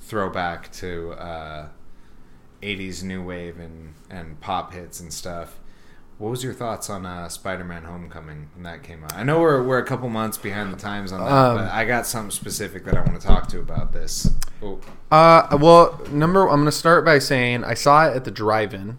throwback 0.00 0.72
to 0.72 1.12
uh, 1.12 1.68
80s 2.62 3.02
new 3.02 3.22
wave 3.22 3.58
and, 3.58 3.92
and 4.08 4.40
pop 4.40 4.72
hits 4.72 4.98
and 5.00 5.12
stuff, 5.12 5.58
what 6.18 6.30
was 6.30 6.42
your 6.42 6.54
thoughts 6.54 6.88
on 6.90 7.04
uh, 7.04 7.28
Spider-Man: 7.28 7.84
Homecoming 7.84 8.48
when 8.54 8.62
that 8.64 8.82
came 8.82 9.04
out? 9.04 9.14
I 9.14 9.22
know 9.22 9.40
we're, 9.40 9.62
we're 9.62 9.78
a 9.78 9.84
couple 9.84 10.08
months 10.08 10.38
behind 10.38 10.72
the 10.72 10.76
times 10.78 11.12
on 11.12 11.20
that, 11.20 11.30
Um, 11.30 11.56
but 11.58 11.70
I 11.72 11.84
got 11.84 12.06
something 12.06 12.30
specific 12.30 12.84
that 12.86 12.96
I 12.96 13.00
want 13.00 13.20
to 13.20 13.26
talk 13.26 13.48
to 13.48 13.60
about 13.60 13.92
this. 13.92 14.30
Oh, 14.62 14.80
Uh, 15.10 15.56
well, 15.60 16.00
number 16.10 16.48
I'm 16.48 16.60
gonna 16.60 16.72
start 16.72 17.04
by 17.04 17.18
saying 17.18 17.64
I 17.64 17.74
saw 17.74 18.08
it 18.08 18.16
at 18.16 18.24
the 18.24 18.30
drive-in, 18.30 18.96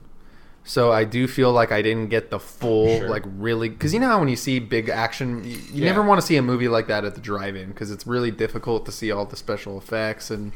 so 0.63 0.91
I 0.91 1.03
do 1.05 1.27
feel 1.27 1.51
like 1.51 1.71
I 1.71 1.81
didn't 1.81 2.09
get 2.09 2.29
the 2.29 2.39
full 2.39 2.99
Sure. 2.99 3.09
like 3.09 3.23
really 3.25 3.69
because 3.69 3.93
you 3.93 3.99
know 3.99 4.07
how 4.09 4.19
when 4.19 4.27
you 4.27 4.35
see 4.35 4.59
big 4.59 4.87
action, 4.89 5.43
you, 5.43 5.51
you 5.51 5.59
Yeah. 5.83 5.85
never 5.85 6.03
want 6.03 6.21
to 6.21 6.25
see 6.27 6.35
a 6.37 6.41
movie 6.43 6.67
like 6.67 6.87
that 6.87 7.03
at 7.05 7.15
the 7.15 7.21
drive-in 7.21 7.69
because 7.69 7.89
it's 7.89 8.05
really 8.05 8.29
difficult 8.31 8.85
to 8.85 8.91
see 8.91 9.11
all 9.11 9.25
the 9.25 9.35
special 9.37 9.77
effects 9.77 10.29
and 10.29 10.51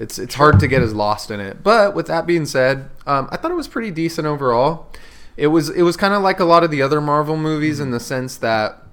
it's 0.00 0.18
it's 0.18 0.34
hard 0.34 0.58
to 0.58 0.66
get 0.66 0.82
as 0.82 0.92
lost 0.92 1.30
in 1.30 1.38
it. 1.38 1.62
But 1.62 1.94
with 1.94 2.06
that 2.08 2.26
being 2.26 2.46
said, 2.46 2.90
um, 3.06 3.28
I 3.30 3.36
thought 3.36 3.52
it 3.52 3.54
was 3.54 3.68
pretty 3.68 3.92
decent 3.92 4.26
overall. 4.26 4.86
It 5.36 5.48
was 5.48 5.68
it 5.70 5.82
was 5.82 5.96
kind 5.96 6.14
of 6.14 6.22
like 6.22 6.40
a 6.40 6.44
lot 6.44 6.62
of 6.62 6.70
the 6.70 6.82
other 6.82 7.00
Marvel 7.00 7.36
movies 7.36 7.80
in 7.80 7.90
the 7.90 8.00
sense 8.00 8.36
that 8.36 8.83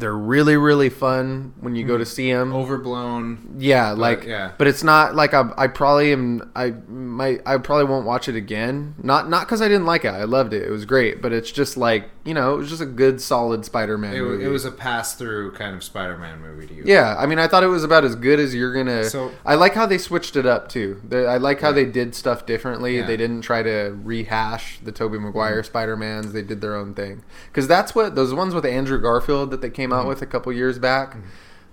they're 0.00 0.16
really 0.16 0.56
really 0.56 0.88
fun 0.88 1.54
when 1.60 1.76
you 1.76 1.86
go 1.86 1.96
to 1.96 2.04
mm. 2.04 2.08
see 2.08 2.32
them. 2.32 2.52
Overblown. 2.52 3.56
Yeah, 3.58 3.92
like 3.92 4.24
yeah. 4.24 4.52
but 4.58 4.66
it's 4.66 4.82
not 4.82 5.14
like 5.14 5.34
I, 5.34 5.50
I 5.56 5.66
probably 5.68 6.12
am 6.12 6.50
I 6.56 6.70
might 6.88 7.42
I 7.46 7.58
probably 7.58 7.84
won't 7.84 8.06
watch 8.06 8.28
it 8.28 8.36
again. 8.36 8.94
Not 9.02 9.28
not 9.28 9.46
because 9.46 9.62
I 9.62 9.68
didn't 9.68 9.86
like 9.86 10.04
it. 10.04 10.08
I 10.08 10.24
loved 10.24 10.52
it. 10.52 10.62
It 10.62 10.70
was 10.70 10.84
great, 10.84 11.22
but 11.22 11.32
it's 11.32 11.50
just 11.50 11.76
like 11.76 12.10
you 12.24 12.34
know 12.34 12.54
it 12.54 12.58
was 12.58 12.68
just 12.68 12.82
a 12.82 12.86
good 12.86 13.20
solid 13.20 13.64
Spider-Man 13.64 14.14
It, 14.14 14.20
movie. 14.20 14.44
it 14.44 14.48
was 14.48 14.64
a 14.64 14.70
pass 14.70 15.14
through 15.14 15.52
kind 15.52 15.74
of 15.74 15.84
Spider-Man 15.84 16.40
movie 16.40 16.66
to 16.66 16.74
you. 16.74 16.82
yeah, 16.86 17.16
I 17.18 17.26
mean 17.26 17.38
I 17.38 17.46
thought 17.46 17.62
it 17.62 17.68
was 17.68 17.84
about 17.84 18.04
as 18.04 18.16
good 18.16 18.40
as 18.40 18.54
you're 18.54 18.72
gonna. 18.72 19.04
So- 19.04 19.32
I 19.44 19.54
like 19.54 19.74
how 19.74 19.86
they 19.86 19.98
switched 19.98 20.36
it 20.36 20.46
up 20.46 20.68
too. 20.68 21.00
They, 21.06 21.26
I 21.26 21.36
like 21.36 21.60
how 21.60 21.72
they 21.72 21.84
did 21.84 22.14
stuff 22.14 22.46
differently. 22.46 22.98
Yeah. 22.98 23.06
They 23.06 23.16
didn't 23.16 23.42
try 23.42 23.62
to 23.62 23.98
rehash 24.02 24.78
the 24.82 24.92
Tobey 24.92 25.18
Maguire 25.18 25.62
mm. 25.62 25.66
Spider-Mans. 25.66 26.32
They 26.32 26.42
did 26.42 26.60
their 26.60 26.74
own 26.74 26.94
thing 26.94 27.22
because 27.46 27.68
that's 27.68 27.94
what 27.94 28.14
those 28.14 28.32
ones 28.34 28.54
with 28.54 28.64
Andrew 28.64 29.00
Garfield 29.00 29.50
that 29.50 29.60
they 29.60 29.70
came 29.70 29.89
Mm-hmm. 29.90 30.00
out 30.00 30.08
with 30.08 30.22
a 30.22 30.26
couple 30.26 30.52
years 30.52 30.78
back. 30.78 31.16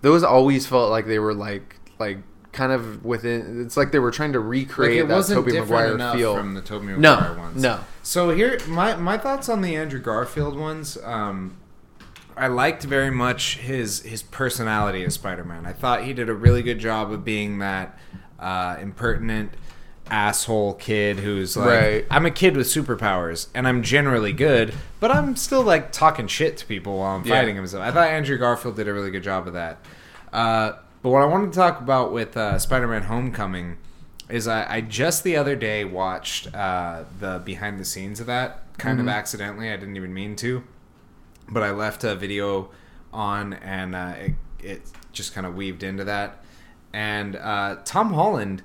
Those 0.01 0.23
always 0.23 0.65
felt 0.67 0.89
like 0.91 1.05
they 1.07 1.19
were 1.19 1.33
like 1.33 1.75
like 1.99 2.19
kind 2.51 2.71
of 2.71 3.03
within. 3.05 3.61
It's 3.65 3.77
like 3.77 3.91
they 3.91 3.99
were 3.99 4.11
trying 4.11 4.33
to 4.33 4.39
Like 4.39 4.49
recreate 4.49 4.99
it 5.01 5.07
that 5.07 5.25
Tobey 5.27 5.59
Maguire 5.59 5.97
feel. 6.15 6.35
from 6.35 6.53
the 6.53 6.61
Tobey 6.61 6.87
No, 6.97 7.15
Maguire 7.15 7.37
ones. 7.37 7.61
no. 7.61 7.79
So 8.03 8.29
here, 8.29 8.59
my 8.67 8.95
my 8.95 9.17
thoughts 9.17 9.49
on 9.49 9.61
the 9.61 9.75
Andrew 9.75 9.99
Garfield 9.99 10.57
ones. 10.57 10.97
Um, 11.03 11.57
I 12.35 12.47
liked 12.47 12.83
very 12.83 13.09
much 13.11 13.57
his 13.57 14.01
his 14.01 14.21
personality 14.21 15.03
as 15.03 15.15
Spider-Man. 15.15 15.65
I 15.65 15.73
thought 15.73 16.03
he 16.03 16.13
did 16.13 16.29
a 16.29 16.33
really 16.35 16.61
good 16.61 16.77
job 16.79 17.11
of 17.11 17.25
being 17.25 17.57
that 17.59 17.97
uh, 18.39 18.77
impertinent 18.79 19.51
asshole 20.11 20.75
kid 20.75 21.19
who's 21.19 21.55
like, 21.57 21.67
Right. 21.67 22.05
I'm 22.09 22.25
a 22.25 22.31
kid 22.31 22.55
with 22.57 22.67
superpowers 22.67 23.47
and 23.53 23.67
I'm 23.67 23.83
generally 23.83 24.33
good, 24.33 24.73
but 24.99 25.11
I'm 25.11 25.35
still 25.35 25.61
like 25.63 25.91
talking 25.91 26.27
shit 26.27 26.57
to 26.57 26.65
people 26.65 26.97
while 26.99 27.15
I'm 27.17 27.25
Yeah. 27.25 27.35
fighting 27.39 27.55
him. 27.55 27.67
So 27.67 27.81
I 27.81 27.91
thought 27.91 28.07
Andrew 28.09 28.37
Garfield 28.37 28.75
did 28.75 28.87
a 28.87 28.93
really 28.93 29.11
good 29.11 29.23
job 29.23 29.47
of 29.47 29.53
that. 29.53 29.77
Uh, 30.33 30.73
but 31.01 31.09
what 31.09 31.21
I 31.21 31.25
wanted 31.25 31.51
to 31.53 31.57
talk 31.57 31.79
about 31.79 32.11
with 32.11 32.35
uh, 32.35 32.57
Spider-Man: 32.59 33.03
Homecoming 33.03 33.77
is 34.29 34.47
I, 34.47 34.75
I 34.77 34.81
just 34.81 35.23
the 35.23 35.37
other 35.37 35.55
day 35.55 35.85
watched 35.85 36.53
uh, 36.53 37.03
the 37.19 37.41
behind 37.45 37.79
the 37.79 37.85
scenes 37.85 38.19
of 38.19 38.25
that 38.27 38.63
kind 38.77 38.99
of 38.99 39.07
accidentally. 39.07 39.71
I 39.71 39.77
didn't 39.77 39.95
even 39.95 40.13
mean 40.13 40.35
to, 40.37 40.63
but 41.49 41.63
I 41.63 41.71
left 41.71 42.03
a 42.03 42.15
video 42.15 42.69
on 43.13 43.53
and 43.53 43.95
uh, 43.95 44.13
it, 44.19 44.33
it 44.59 44.81
just 45.13 45.33
kind 45.33 45.47
of 45.47 45.55
weaved 45.55 45.81
into 45.83 46.03
that. 46.03 46.43
And 46.93 47.35
uh, 47.35 47.77
Tom 47.85 48.13
Holland, 48.13 48.63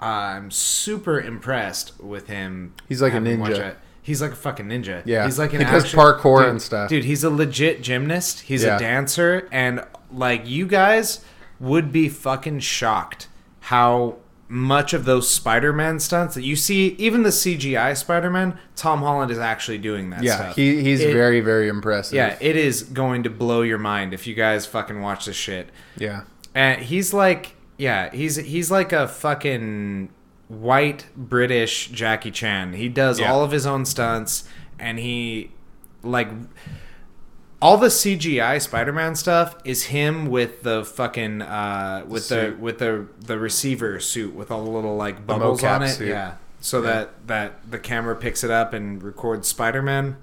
I'm 0.00 0.50
super 0.50 1.20
impressed 1.20 1.98
with 2.00 2.26
him. 2.28 2.74
He's 2.88 3.00
like 3.02 3.14
a 3.14 3.18
ninja. 3.18 3.76
He's 4.02 4.20
like 4.20 4.32
a 4.32 4.36
fucking 4.36 4.66
ninja. 4.66 5.02
Yeah. 5.06 5.24
he's 5.24 5.38
like 5.38 5.52
an 5.54 5.60
He 5.60 5.64
does 5.64 5.84
action- 5.84 5.98
parkour 5.98 6.40
Dude, 6.40 6.48
and 6.50 6.62
stuff. 6.62 6.88
Dude, 6.90 7.04
he's 7.04 7.24
a 7.24 7.30
legit 7.30 7.82
gymnast. 7.82 8.40
He's 8.40 8.62
Yeah. 8.64 8.76
a 8.76 8.78
dancer, 8.78 9.48
and 9.50 9.82
like 10.12 10.46
you 10.46 10.66
guys 10.66 11.24
would 11.60 11.90
be 11.92 12.08
fucking 12.08 12.60
shocked 12.60 13.28
how 13.60 14.16
much 14.46 14.92
of 14.92 15.06
those 15.06 15.28
Spider-Man 15.30 15.98
stunts 15.98 16.34
that 16.34 16.42
you 16.42 16.54
see, 16.54 16.88
even 16.98 17.22
the 17.22 17.30
CGI 17.30 17.96
Spider-Man, 17.96 18.58
Tom 18.76 19.00
Holland 19.00 19.30
is 19.30 19.38
actually 19.38 19.78
doing 19.78 20.10
that 20.10 20.22
Yeah, 20.22 20.36
stuff. 20.36 20.56
he, 20.56 20.82
he's 20.82 21.00
It- 21.00 21.14
very 21.14 21.40
very 21.40 21.68
impressive. 21.68 22.14
yeah, 22.14 22.36
it 22.40 22.56
is 22.56 22.82
going 22.82 23.22
to 23.22 23.30
blow 23.30 23.62
your 23.62 23.78
mind 23.78 24.12
if 24.12 24.26
you 24.26 24.34
guys 24.34 24.66
fucking 24.66 25.00
watch 25.00 25.24
this 25.24 25.36
shit. 25.36 25.70
yeah. 25.96 26.22
And 26.54 26.82
he's 26.82 27.14
like, 27.14 27.56
yeah, 27.78 28.10
he's 28.14 28.36
he's 28.36 28.70
like 28.70 28.92
a 28.92 29.08
fucking 29.08 30.10
white 30.48 31.06
British 31.16 31.88
Jackie 31.88 32.30
Chan. 32.30 32.74
He 32.74 32.88
does 32.88 33.18
Yeah. 33.20 33.32
all 33.32 33.42
of 33.42 33.50
his 33.50 33.66
own 33.66 33.84
stunts, 33.84 34.44
and 34.78 34.98
he 34.98 35.50
like 36.02 36.28
all 37.62 37.78
the 37.78 37.88
CGI 37.90 38.60
Spider-Man 38.60 39.14
stuff 39.14 39.56
is 39.64 39.84
him 39.84 40.26
with 40.26 40.62
the 40.64 40.84
fucking 40.84 41.40
uh, 41.42 42.04
with 42.06 42.28
the, 42.28 42.54
with 42.60 42.78
the 42.78 43.06
the 43.20 43.38
receiver 43.38 43.98
suit 44.00 44.34
with 44.34 44.50
all 44.50 44.64
the 44.64 44.70
little 44.70 44.96
like 44.96 45.26
bubbles 45.26 45.64
on 45.64 45.82
it. 45.82 45.88
suit. 45.88 46.08
Yeah, 46.08 46.34
so 46.60 46.82
Yeah. 46.82 46.86
that 46.90 47.26
that 47.28 47.70
the 47.70 47.78
camera 47.78 48.16
picks 48.16 48.44
it 48.44 48.50
up 48.50 48.74
and 48.74 49.02
records 49.02 49.48
Spider-Man. 49.48 50.16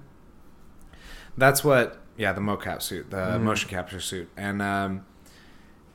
That's 1.38 1.63
what, 1.63 1.97
yeah, 2.17 2.33
the 2.33 2.41
mocap 2.41 2.81
suit, 2.81 3.09
the 3.09 3.17
Mm-hmm. 3.17 3.43
motion 3.45 3.69
capture 3.69 3.99
suit, 4.01 4.30
and 4.38 4.61
um, 4.61 5.05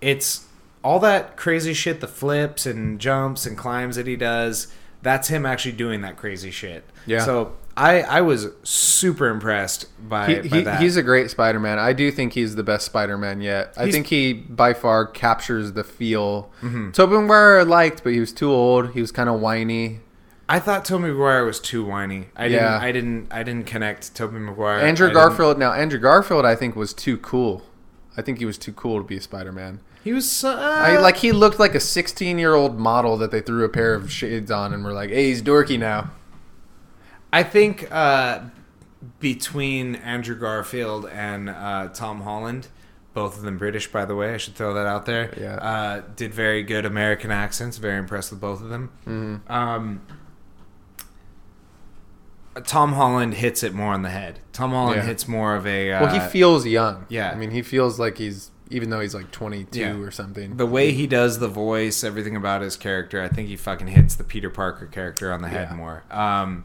it's 0.01 0.46
all 0.87 1.01
that 1.01 1.37
crazy 1.37 1.75
shit, 1.75 2.01
the 2.01 2.09
flips 2.09 2.65
and 2.67 3.01
jumps 3.01 3.45
and 3.47 3.57
climbs 3.59 3.97
that 3.97 4.07
he 4.07 4.17
does. 4.17 4.69
That's 5.03 5.29
him 5.29 5.45
actually 5.45 5.73
doing 5.73 6.01
that 6.03 6.17
crazy 6.17 6.51
shit. 6.51 6.85
Yeah. 7.07 7.25
So 7.25 7.53
I 7.77 8.03
I 8.03 8.21
was 8.23 8.49
super 8.63 9.29
impressed 9.29 9.87
by, 10.09 10.27
He, 10.43 10.49
by 10.49 10.57
he, 10.59 10.63
that. 10.65 10.81
he's 10.81 10.97
a 10.97 11.03
great 11.03 11.31
Spider-Man. 11.31 11.79
I 11.79 11.93
do 11.93 12.11
think 12.11 12.33
he's 12.33 12.55
the 12.57 12.63
best 12.63 12.87
Spider-Man 12.87 13.41
yet. 13.41 13.75
I 13.77 13.83
He's- 13.85 13.95
think 13.95 14.07
he 14.07 14.33
by 14.33 14.73
far 14.75 15.07
captures 15.07 15.73
the 15.73 15.85
feel. 15.85 16.51
Mm-hmm. 16.63 16.91
Tobey 16.93 17.17
Maguire 17.17 17.61
I 17.61 17.63
liked, 17.65 18.03
but 18.05 18.13
he 18.13 18.21
was 18.21 18.33
too 18.33 18.51
old. 18.51 18.93
He 18.93 19.01
was 19.01 19.13
kind 19.13 19.29
of 19.29 19.41
whiny. 19.41 20.01
I 20.49 20.59
thought 20.61 20.85
Tobey 20.85 21.09
Maguire 21.09 21.45
was 21.45 21.59
too 21.61 21.85
whiny. 21.85 22.29
I 22.37 22.49
didn't. 22.49 22.63
Yeah. 22.63 22.79
I 22.79 22.93
didn't. 22.93 23.27
I 23.33 23.43
didn't 23.43 23.67
connect 23.67 24.15
Tobey 24.15 24.39
Maguire. 24.39 24.79
Andrew 24.81 25.07
I 25.07 25.11
didn't- 25.11 25.21
Garfield. 25.29 25.59
Now 25.59 25.73
Andrew 25.73 25.99
Garfield, 26.01 26.45
I 26.47 26.55
think 26.55 26.75
was 26.77 26.95
too 26.95 27.17
cool. 27.19 27.63
I 28.17 28.23
think 28.23 28.39
he 28.39 28.45
was 28.47 28.57
too 28.57 28.73
cool 28.73 28.99
to 29.03 29.05
be 29.07 29.17
a 29.19 29.21
Spider-Man. 29.21 29.81
He 30.07 30.13
was. 30.13 30.45
Uh, 30.45 30.57
I 30.57 30.99
like 30.99 31.17
he 31.17 31.33
looked 31.33 31.59
like 31.59 31.75
a 31.75 31.79
16-year-old 31.79 32.79
model 32.79 33.17
that 33.17 33.33
they 33.33 33.41
threw 33.41 33.65
a 33.65 33.69
pair 33.69 33.93
of 33.93 34.09
shades 34.13 34.53
on 34.53 34.73
and 34.73 34.85
were 34.85 34.93
like, 34.93 35.11
"Hey, 35.11 35.25
he's 35.31 35.43
dorky 35.43 35.77
now." 35.77 36.13
I 37.33 37.43
think 37.43 37.89
uh, 37.91 38.43
between 39.19 39.97
Andrew 39.97 40.37
Garfield 40.39 41.07
and 41.07 41.51
uh, 41.51 41.89
Tom 41.93 42.21
Holland, 42.21 42.69
both 43.15 43.37
of 43.37 43.43
them 43.43 43.59
British, 43.59 43.91
by 43.91 44.05
the 44.05 44.15
way, 44.15 44.33
I 44.33 44.37
should 44.37 44.55
throw 44.55 44.75
that 44.75 44.87
out 44.87 45.07
there. 45.07 45.35
Yeah. 45.37 45.57
Uh, 45.57 46.03
did 46.15 46.33
very 46.33 46.63
good 46.63 46.87
American 46.87 47.33
accents. 47.33 47.79
Very 47.79 47.99
impressed 47.99 48.31
with 48.31 48.41
both 48.41 48.63
of 48.63 48.69
them. 48.69 48.93
Mm-hmm. 49.09 49.53
Um, 49.53 50.03
Tom 52.65 52.93
Holland 52.93 53.35
hits 53.35 53.65
it 53.65 53.75
more 53.75 53.93
on 53.93 54.03
the 54.03 54.11
head. 54.11 54.39
Tom 54.53 54.71
Holland 54.71 54.99
Yeah. 54.99 55.03
hits 55.07 55.27
more 55.27 55.57
of 55.57 55.67
a. 55.67 55.91
Uh, 55.93 56.05
Well, 56.07 56.15
he 56.15 56.21
feels 56.31 56.65
young. 56.65 57.07
yeah. 57.09 57.33
I 57.33 57.35
mean, 57.35 57.51
he 57.51 57.61
feels 57.63 57.99
like 57.99 58.19
he's 58.19 58.53
even 58.71 58.91
though 58.91 59.01
he's 59.01 59.15
like 59.15 59.31
22 59.31 59.79
Yeah. 59.81 59.97
or 59.97 60.11
something. 60.11 60.57
the 60.57 60.67
way 60.67 60.93
he 60.93 61.07
does 61.07 61.39
the 61.39 61.49
voice, 61.49 62.03
everything 62.05 62.35
about 62.37 62.63
his 62.63 62.77
character. 62.77 63.23
I 63.23 63.29
think 63.29 63.49
he 63.49 63.57
fucking 63.57 63.87
hits 63.89 64.15
the 64.17 64.25
Peter 64.25 64.51
Parker 64.51 64.87
character 64.87 65.33
on 65.33 65.43
the 65.43 65.49
head 65.49 65.69
Yeah. 65.71 65.77
more. 65.77 66.03
Um, 66.11 66.65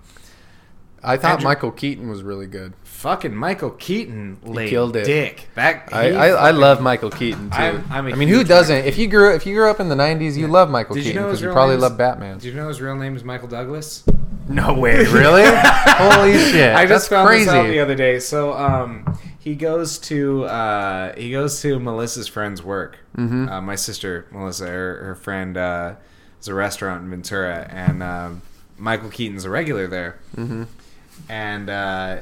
I 1.04 1.18
thought 1.18 1.32
Andrew- 1.34 1.46
Michael 1.50 1.72
Keaton 1.72 2.10
was 2.10 2.22
really 2.24 2.46
good. 2.48 2.74
fucking 2.84 3.34
Michael 3.36 3.72
Keaton 3.72 4.38
laid 4.44 4.70
killed 4.70 4.96
it. 4.96 5.06
dick. 5.06 5.50
That 5.56 5.90
I, 5.92 6.10
he 6.12 6.16
I, 6.16 6.28
I 6.30 6.52
love 6.52 6.80
Michael 6.82 7.10
Keaton 7.10 7.50
too. 7.50 7.58
I'm- 7.58 7.84
I'm 7.90 8.06
I 8.06 8.14
mean, 8.14 8.28
who 8.28 8.44
doesn't? 8.44 8.86
If 8.86 9.00
you 9.00 9.08
grew 9.08 9.34
if 9.34 9.48
you 9.48 9.56
grew 9.56 9.68
up 9.72 9.80
in 9.80 9.90
the 9.90 9.96
'90s, 9.96 10.38
you 10.38 10.48
love 10.48 10.70
Michael 10.70 10.94
Did 10.94 11.06
Keaton 11.06 11.22
know 11.24 11.30
his 11.30 11.40
because 11.40 11.50
you 11.50 11.54
probably 11.54 11.78
love 11.78 11.98
Batman. 11.98 12.36
Did 12.38 12.46
you 12.46 12.54
know 12.54 12.68
his 12.68 12.80
real 12.80 12.96
name 12.96 13.16
is 13.16 13.24
Michael 13.24 13.48
Douglas? 13.48 14.04
No 14.48 14.76
way, 14.76 14.98
really? 15.08 15.42
Holy 15.48 16.38
shit! 16.38 16.76
I 16.76 16.86
just 16.86 16.90
That's 16.90 17.08
found 17.08 17.28
crazy. 17.28 17.46
this 17.46 17.54
out 17.56 17.68
the 17.68 17.80
other 17.80 17.96
day. 17.96 18.20
So 18.20 18.54
um, 18.54 19.18
he 19.42 19.56
goes 19.56 19.98
to 19.98 20.46
uh, 20.46 21.16
he 21.16 21.32
goes 21.32 21.60
to 21.64 21.80
Melissa's 21.80 22.28
friend's 22.28 22.62
work. 22.64 23.00
Mm-hmm. 23.18 23.50
Uh, 23.50 23.60
my 23.62 23.76
sister 23.76 24.28
Melissa, 24.32 24.68
her, 24.68 25.04
her 25.04 25.16
friend, 25.16 25.58
uh, 25.58 25.96
is 26.40 26.48
a 26.48 26.54
restaurant 26.54 27.04
in 27.04 27.10
Ventura, 27.10 27.68
and 27.70 28.04
um, 28.04 28.42
Michael 28.78 29.10
Keaton's 29.10 29.44
a 29.44 29.50
regular 29.50 29.88
there. 29.88 30.20
Mm-hmm. 30.38 30.64
And 31.28 31.70
uh, 31.72 32.18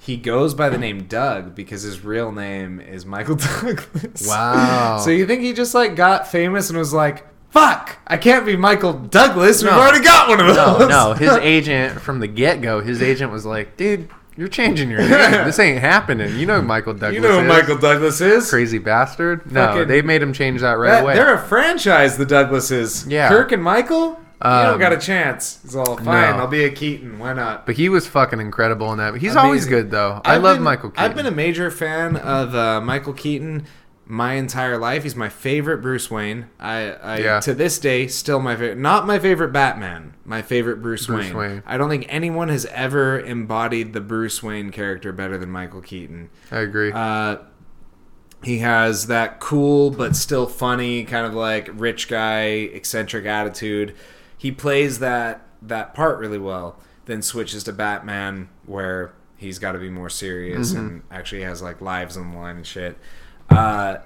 he 0.00 0.16
goes 0.16 0.54
by 0.54 0.68
the 0.68 0.78
name 0.78 1.04
Doug 1.06 1.54
because 1.54 1.82
his 1.82 2.02
real 2.04 2.32
name 2.32 2.80
is 2.80 3.06
Michael 3.06 3.36
Douglas. 3.62 4.26
Wow. 4.26 4.98
So 4.98 5.10
you 5.10 5.26
think 5.26 5.42
he 5.42 5.52
just 5.52 5.74
like 5.74 5.94
got 5.94 6.26
famous 6.26 6.70
and 6.70 6.78
was 6.78 6.92
like, 6.92 7.24
"Fuck, 7.50 7.98
I 8.04 8.16
can't 8.16 8.44
be 8.44 8.56
Michael 8.56 8.94
Douglas. 8.94 9.62
We've 9.62 9.70
No. 9.70 9.78
already 9.78 10.04
got 10.04 10.28
one 10.28 10.40
of 10.40 10.46
no, 10.46 10.78
those." 10.78 10.88
no. 10.88 11.12
His 11.14 11.30
agent 11.40 12.00
from 12.00 12.18
the 12.18 12.26
get 12.28 12.60
go, 12.62 12.80
his 12.80 13.00
agent 13.00 13.30
was 13.30 13.46
like, 13.46 13.76
"Dude, 13.76 14.08
you're 14.38 14.48
changing 14.48 14.88
your 14.90 15.00
name. 15.00 15.10
This 15.44 15.58
ain't 15.58 15.80
happening. 15.80 16.34
You 16.38 16.46
know 16.46 16.60
who 16.60 16.66
Michael 16.66 16.94
Douglas. 16.94 17.14
You 17.14 17.20
know 17.20 17.32
who 17.40 17.40
is. 17.44 17.48
Michael 17.48 17.76
Douglas 17.78 18.20
is? 18.22 18.48
crazy 18.48 18.78
bastard. 18.78 19.50
No, 19.52 19.66
Fucking- 19.66 19.88
they 19.88 20.00
made 20.00 20.22
him 20.22 20.32
change 20.32 20.60
that 20.62 20.72
right 20.78 20.88
That- 20.90 21.02
away. 21.02 21.14
they're 21.14 21.34
a 21.34 21.38
franchise, 21.46 22.16
the 22.16 22.24
Douglases. 22.24 23.06
Yeah. 23.10 23.28
Kirk 23.28 23.52
and 23.52 23.62
Michael? 23.62 24.10
you 24.40 24.44
don't 24.44 24.74
Um, 24.74 24.78
got 24.78 24.92
a 24.92 24.98
chance. 24.98 25.58
It's 25.64 25.74
all 25.74 25.96
fine. 25.96 26.34
I'll 26.34 26.46
be 26.46 26.62
a 26.62 26.70
Keaton. 26.70 27.18
Why 27.18 27.32
not? 27.32 27.66
But 27.66 27.74
he 27.74 27.88
was 27.88 28.06
fucking 28.06 28.38
incredible 28.40 28.92
in 28.92 28.98
that. 28.98 29.16
He's 29.16 29.34
always 29.34 29.64
Amazing. 29.66 29.70
good 29.70 29.90
though. 29.90 30.20
I 30.24 30.36
I've 30.36 30.42
love 30.44 30.58
been- 30.58 30.62
Michael 30.64 30.90
Keaton. 30.90 31.04
I've 31.04 31.16
been 31.16 31.26
a 31.26 31.32
major 31.32 31.70
fan 31.72 32.14
of 32.16 32.54
uh, 32.54 32.80
Michael 32.80 33.14
Keaton 33.14 33.66
my 34.10 34.32
entire 34.34 34.78
life. 34.78 35.02
He's 35.02 35.14
my 35.14 35.28
favorite 35.28 35.78
Bruce 35.82 36.10
Wayne. 36.10 36.46
I, 36.58 36.92
I 36.92 37.18
Yeah. 37.18 37.40
to 37.40 37.52
this 37.54 37.78
day 37.78 38.06
still 38.08 38.40
my 38.40 38.54
favorite. 38.56 38.78
Not 38.78 39.06
my 39.06 39.18
favorite 39.18 39.52
Batman. 39.52 40.14
My 40.24 40.40
favorite 40.40 40.80
Bruce, 40.80 41.06
Bruce 41.06 41.26
Wayne. 41.26 41.36
Wayne. 41.36 41.62
I 41.66 41.76
don't 41.76 41.90
think 41.90 42.06
anyone 42.08 42.48
has 42.48 42.64
ever 42.66 43.20
embodied 43.20 43.92
the 43.92 44.00
Bruce 44.00 44.42
Wayne 44.42 44.70
character 44.70 45.12
better 45.12 45.36
than 45.36 45.50
Michael 45.50 45.82
Keaton. 45.82 46.30
I 46.50 46.60
agree. 46.60 46.90
Uh, 46.92 47.36
he 48.42 48.58
has 48.58 49.08
that 49.08 49.40
cool 49.40 49.90
but 49.90 50.14
still 50.16 50.46
funny 50.46 51.04
kind 51.04 51.26
of 51.26 51.34
like 51.34 51.68
rich 51.74 52.08
guy 52.08 52.44
eccentric 52.44 53.26
attitude. 53.26 53.94
He 54.38 54.52
plays 54.52 55.00
that 55.00 55.42
that 55.60 55.92
part 55.92 56.18
really 56.18 56.38
well. 56.38 56.78
Then 57.06 57.20
switches 57.20 57.64
to 57.64 57.72
Batman 57.72 58.48
where 58.64 59.12
he's 59.36 59.58
got 59.58 59.72
to 59.72 59.78
be 59.78 59.90
more 59.90 60.08
serious 60.10 60.70
Mm-hmm. 60.72 60.78
and 60.78 61.02
actually 61.10 61.42
has 61.42 61.60
like 61.62 61.80
lives 61.80 62.16
on 62.16 62.30
the 62.32 62.36
line 62.38 62.56
and 62.56 62.66
shit. 62.66 62.96
Uh, 63.50 63.98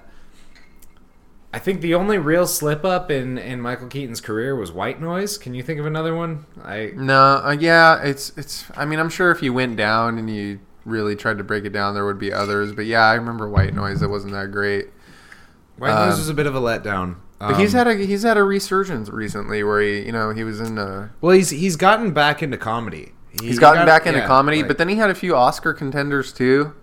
I 1.53 1.59
think 1.59 1.81
the 1.81 1.93
only 1.93 2.17
real 2.17 2.47
slip 2.47 2.83
up 2.83 3.11
in, 3.11 3.37
in 3.37 3.61
Michael 3.61 3.87
Keaton's 3.87 4.19
career 4.21 4.55
was 4.55 4.71
White 4.71 4.99
Noise. 4.99 5.37
Can 5.37 5.53
you 5.53 5.61
think 5.61 5.79
of 5.79 5.85
another 5.85 6.15
one? 6.15 6.45
I 6.63 6.91
No, 6.95 7.41
uh, 7.43 7.55
yeah, 7.59 8.01
it's 8.01 8.31
it's. 8.37 8.65
I 8.75 8.85
mean, 8.85 8.99
I'm 8.99 9.09
sure 9.09 9.29
if 9.31 9.43
you 9.43 9.53
went 9.53 9.77
down 9.77 10.17
and 10.17 10.29
you 10.29 10.59
really 10.85 11.15
tried 11.15 11.37
to 11.37 11.43
break 11.43 11.63
it 11.65 11.69
down, 11.71 11.93
there 11.93 12.05
would 12.05 12.17
be 12.19 12.33
others. 12.33 12.73
But 12.73 12.85
yeah, 12.85 13.01
I 13.03 13.13
remember 13.13 13.47
White 13.47 13.73
Noise. 13.75 14.01
It 14.01 14.07
wasn't 14.09 14.33
that 14.33 14.51
great. 14.51 14.87
White 15.77 15.93
Noise 15.93 16.13
Um, 16.13 16.19
was 16.19 16.29
a 16.29 16.33
bit 16.33 16.47
of 16.47 16.55
a 16.55 16.59
letdown. 16.61 17.15
But 17.39 17.57
he's 17.59 17.75
Um, 17.75 17.79
had 17.79 17.87
a 17.87 17.95
he's 18.05 18.23
had 18.23 18.37
a 18.37 18.43
resurgence 18.43 19.09
recently 19.09 19.63
where 19.63 19.81
he 19.81 20.05
you 20.05 20.11
know 20.11 20.31
he 20.31 20.43
was 20.43 20.59
in 20.61 20.77
uh 20.79 21.09
well, 21.21 21.35
he's 21.35 21.49
he's 21.51 21.75
gotten 21.75 22.11
back 22.11 22.41
into 22.41 22.57
comedy. 22.57 23.11
He- 23.41 23.47
he's 23.47 23.59
gotten 23.59 23.81
he 23.81 23.85
got- 23.85 23.91
back 23.91 24.07
into 24.07 24.19
yeah, 24.19 24.27
comedy, 24.27 24.57
like- 24.59 24.67
but 24.69 24.77
then 24.77 24.87
he 24.89 24.95
had 24.95 25.09
a 25.09 25.15
few 25.15 25.35
Oscar 25.35 25.73
contenders 25.73 26.31
too. 26.31 26.73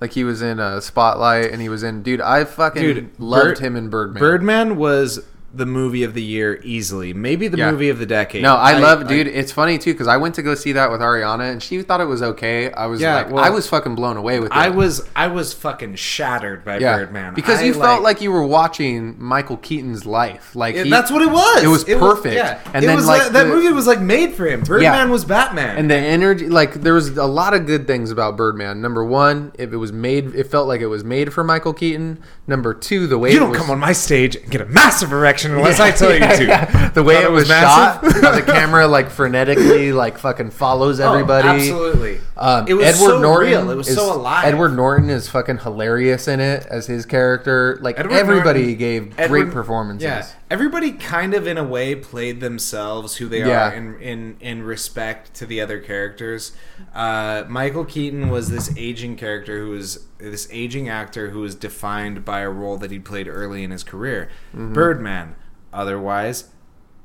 Like 0.00 0.12
he 0.12 0.24
was 0.24 0.42
in 0.42 0.60
uh, 0.60 0.80
Spotlight 0.80 1.50
and 1.50 1.62
he 1.62 1.68
was 1.68 1.82
in 1.82 2.02
dude. 2.02 2.20
I 2.20 2.44
fucking 2.44 2.82
Dude, 2.82 3.10
loved 3.18 3.44
Bird- 3.44 3.58
him 3.60 3.76
in 3.76 3.88
Birdman. 3.88 4.20
Birdman 4.20 4.76
was 4.76 5.24
the 5.56 5.66
movie 5.66 6.02
of 6.04 6.14
the 6.14 6.22
year 6.22 6.60
easily, 6.62 7.12
maybe 7.14 7.48
the 7.48 7.56
Yeah. 7.58 7.70
movie 7.70 7.88
of 7.88 7.98
the 7.98 8.06
decade. 8.06 8.42
No, 8.42 8.54
I, 8.56 8.78
love, 8.78 9.08
dude. 9.08 9.26
it's 9.26 9.52
funny 9.52 9.78
too 9.78 9.92
because 9.92 10.06
I 10.08 10.16
went 10.16 10.34
to 10.36 10.42
go 10.42 10.54
see 10.54 10.72
that 10.72 10.90
with 10.90 11.00
Ariana, 11.00 11.50
and 11.50 11.62
she 11.62 11.80
thought 11.82 12.00
it 12.00 12.04
was 12.06 12.22
okay. 12.22 12.70
I 12.72 12.86
was 12.86 13.00
Yeah, 13.00 13.14
like, 13.16 13.30
well, 13.30 13.44
I 13.44 13.50
was 13.50 13.66
fucking 13.68 13.94
blown 13.94 14.16
away 14.16 14.38
with 14.40 14.52
it. 14.52 14.56
I 14.56 14.68
was 14.68 15.02
I 15.16 15.28
was 15.28 15.52
fucking 15.54 15.94
shattered 15.96 16.64
by 16.64 16.78
yeah, 16.78 16.96
Birdman 16.98 17.34
because 17.34 17.60
I, 17.60 17.64
you 17.64 17.74
felt 17.74 18.02
like 18.02 18.20
you 18.20 18.30
were 18.32 18.46
watching 18.46 19.16
Michael 19.18 19.56
Keaton's 19.56 20.04
life. 20.06 20.54
Like 20.54 20.74
Yeah, 20.76 20.84
he- 20.84 20.90
that's 20.90 21.10
what 21.10 21.22
it 21.22 21.30
was. 21.30 21.62
It 21.64 21.68
was 21.68 21.84
perfect. 21.84 22.34
yeah, 22.36 22.58
and 22.74 22.84
it 22.84 22.86
then 22.86 22.96
was 22.96 23.06
like 23.06 23.22
like, 23.22 23.32
that 23.32 23.44
the- 23.44 23.48
movie 23.54 23.72
was 23.72 23.86
like 23.86 24.00
made 24.00 24.34
for 24.34 24.46
him. 24.46 24.60
Birdman 24.62 25.10
was 25.10 25.24
Batman. 25.24 25.76
and 25.78 25.90
the 25.90 25.96
energy 25.96 26.48
like 26.48 26.74
there 26.74 26.94
was 26.94 27.16
a 27.16 27.24
lot 27.24 27.54
of 27.54 27.66
good 27.66 27.86
things 27.86 28.10
about 28.10 28.36
birdman 28.36 28.80
number 28.80 29.04
one 29.04 29.52
if 29.58 29.72
it 29.72 29.76
was 29.76 29.92
made 29.92 30.34
it 30.34 30.44
felt 30.50 30.68
like 30.68 30.80
it 30.80 30.86
was 30.86 31.02
made 31.04 31.32
for 31.32 31.42
michael 31.44 31.72
keaton 31.72 32.18
number 32.46 32.74
two 32.74 33.06
the 33.06 33.18
way 33.18 33.30
you 33.30 33.36
it 33.36 33.40
don't 33.40 33.50
was, 33.50 33.58
come 33.58 33.70
on 33.70 33.78
my 33.78 33.92
stage 33.92 34.36
and 34.36 34.50
get 34.50 34.60
a 34.60 34.66
massive 34.66 35.12
erection 35.12 35.45
unless 35.52 35.80
I 35.80 35.90
tell 35.90 36.10
you 36.14 36.20
Yeah, 36.20 36.36
to. 36.36 36.44
yeah. 36.46 36.88
the 36.90 37.02
way 37.02 37.14
Thought 37.16 37.24
it 37.24 37.30
was, 37.30 37.48
massive? 37.48 38.12
shot 38.12 38.22
how 38.22 38.32
the 38.32 38.42
camera 38.52 38.86
like 38.86 39.08
frenetically 39.08 39.94
like 39.94 40.18
fucking 40.18 40.50
follows 40.50 41.00
everybody 41.00 41.48
Oh, 41.48 41.52
absolutely. 41.52 42.20
um, 42.36 42.66
It 42.68 42.74
was 42.74 42.86
Edward 42.86 43.08
so 43.10 43.20
Norton 43.20 43.50
real. 43.50 43.70
It 43.70 43.76
was 43.76 43.88
is- 43.88 43.96
so 43.96 44.14
alive. 44.14 44.44
Edward 44.44 44.74
Norton 44.74 45.10
is 45.10 45.28
fucking 45.28 45.58
hilarious 45.58 46.28
in 46.28 46.40
it 46.40 46.66
as 46.70 46.86
his 46.86 47.06
character. 47.06 47.78
Like 47.80 47.98
Edward 47.98 48.14
everybody 48.14 48.60
Norton- 48.60 48.78
gave 48.78 49.18
Edward- 49.18 49.42
great 49.44 49.52
performances. 49.52 50.04
Yeah, 50.04 50.26
everybody 50.50 50.92
kind 50.92 51.34
of 51.34 51.46
in 51.46 51.58
a 51.58 51.64
way 51.64 51.94
played 51.94 52.40
themselves 52.40 53.16
who 53.16 53.28
they 53.28 53.40
Yeah. 53.40 53.70
are 53.70 53.72
in, 53.74 54.00
in 54.00 54.36
in 54.40 54.62
respect 54.62 55.34
to 55.34 55.46
the 55.46 55.60
other 55.60 55.80
characters. 55.80 56.52
Uh, 56.94 57.44
Michael 57.48 57.84
Keaton 57.84 58.28
was 58.30 58.50
this 58.50 58.72
aging 58.76 59.16
character 59.16 59.58
who 59.58 59.70
was 59.70 60.06
this 60.18 60.48
aging 60.50 60.88
actor 60.88 61.30
who 61.30 61.40
was 61.40 61.54
defined 61.54 62.24
by 62.24 62.40
a 62.40 62.50
role 62.50 62.76
that 62.78 62.90
he 62.90 62.98
played 62.98 63.28
early 63.28 63.64
in 63.64 63.70
his 63.70 63.82
career. 63.82 64.28
Mm-hmm. 64.54 64.72
Birdman, 64.72 65.34
otherwise 65.72 66.50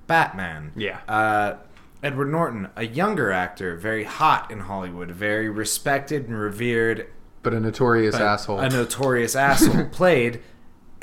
Batman. 0.07 0.71
Yeah. 0.75 0.99
Uh, 1.07 1.55
Edward 2.03 2.31
Norton, 2.31 2.67
a 2.75 2.85
younger 2.85 3.31
actor, 3.31 3.75
very 3.75 4.03
hot 4.05 4.49
in 4.49 4.61
Hollywood, 4.61 5.11
very 5.11 5.47
respected 5.49 6.27
and 6.27 6.37
revered 6.37 7.07
But 7.43 7.53
a 7.53 7.59
notorious 7.59 8.15
but 8.15 8.23
asshole. 8.23 8.59
A 8.59 8.69
notorious 8.69 9.35
asshole 9.35 9.85
played 9.91 10.41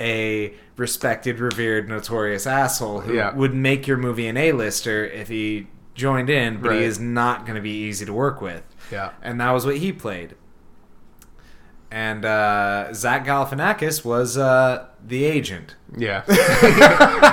a 0.01 0.55
respected, 0.77 1.41
revered, 1.41 1.89
notorious 1.89 2.47
asshole 2.47 3.01
who 3.01 3.15
Yeah. 3.15 3.35
would 3.35 3.55
make 3.55 3.87
your 3.87 3.97
movie 3.97 4.29
an 4.29 4.37
A-lister 4.37 5.05
if 5.07 5.29
he 5.29 5.67
joined 5.95 6.31
in, 6.31 6.61
but 6.61 6.73
he 6.77 6.85
is 6.85 7.01
not 7.01 7.45
going 7.47 7.57
to 7.57 7.61
be 7.63 7.71
easy 7.85 8.05
to 8.07 8.13
work 8.13 8.41
with. 8.41 8.63
Yeah. 8.93 9.11
And 9.23 9.41
that 9.41 9.51
was 9.51 9.67
what 9.67 9.79
he 9.79 9.93
played. 9.93 10.35
And 11.91 12.25
uh, 12.27 12.93
Zach 12.93 13.25
Galifianakis 13.25 14.05
was 14.05 14.37
uh, 14.37 14.87
the 15.05 15.25
agent. 15.25 15.75
yeah. 15.97 16.23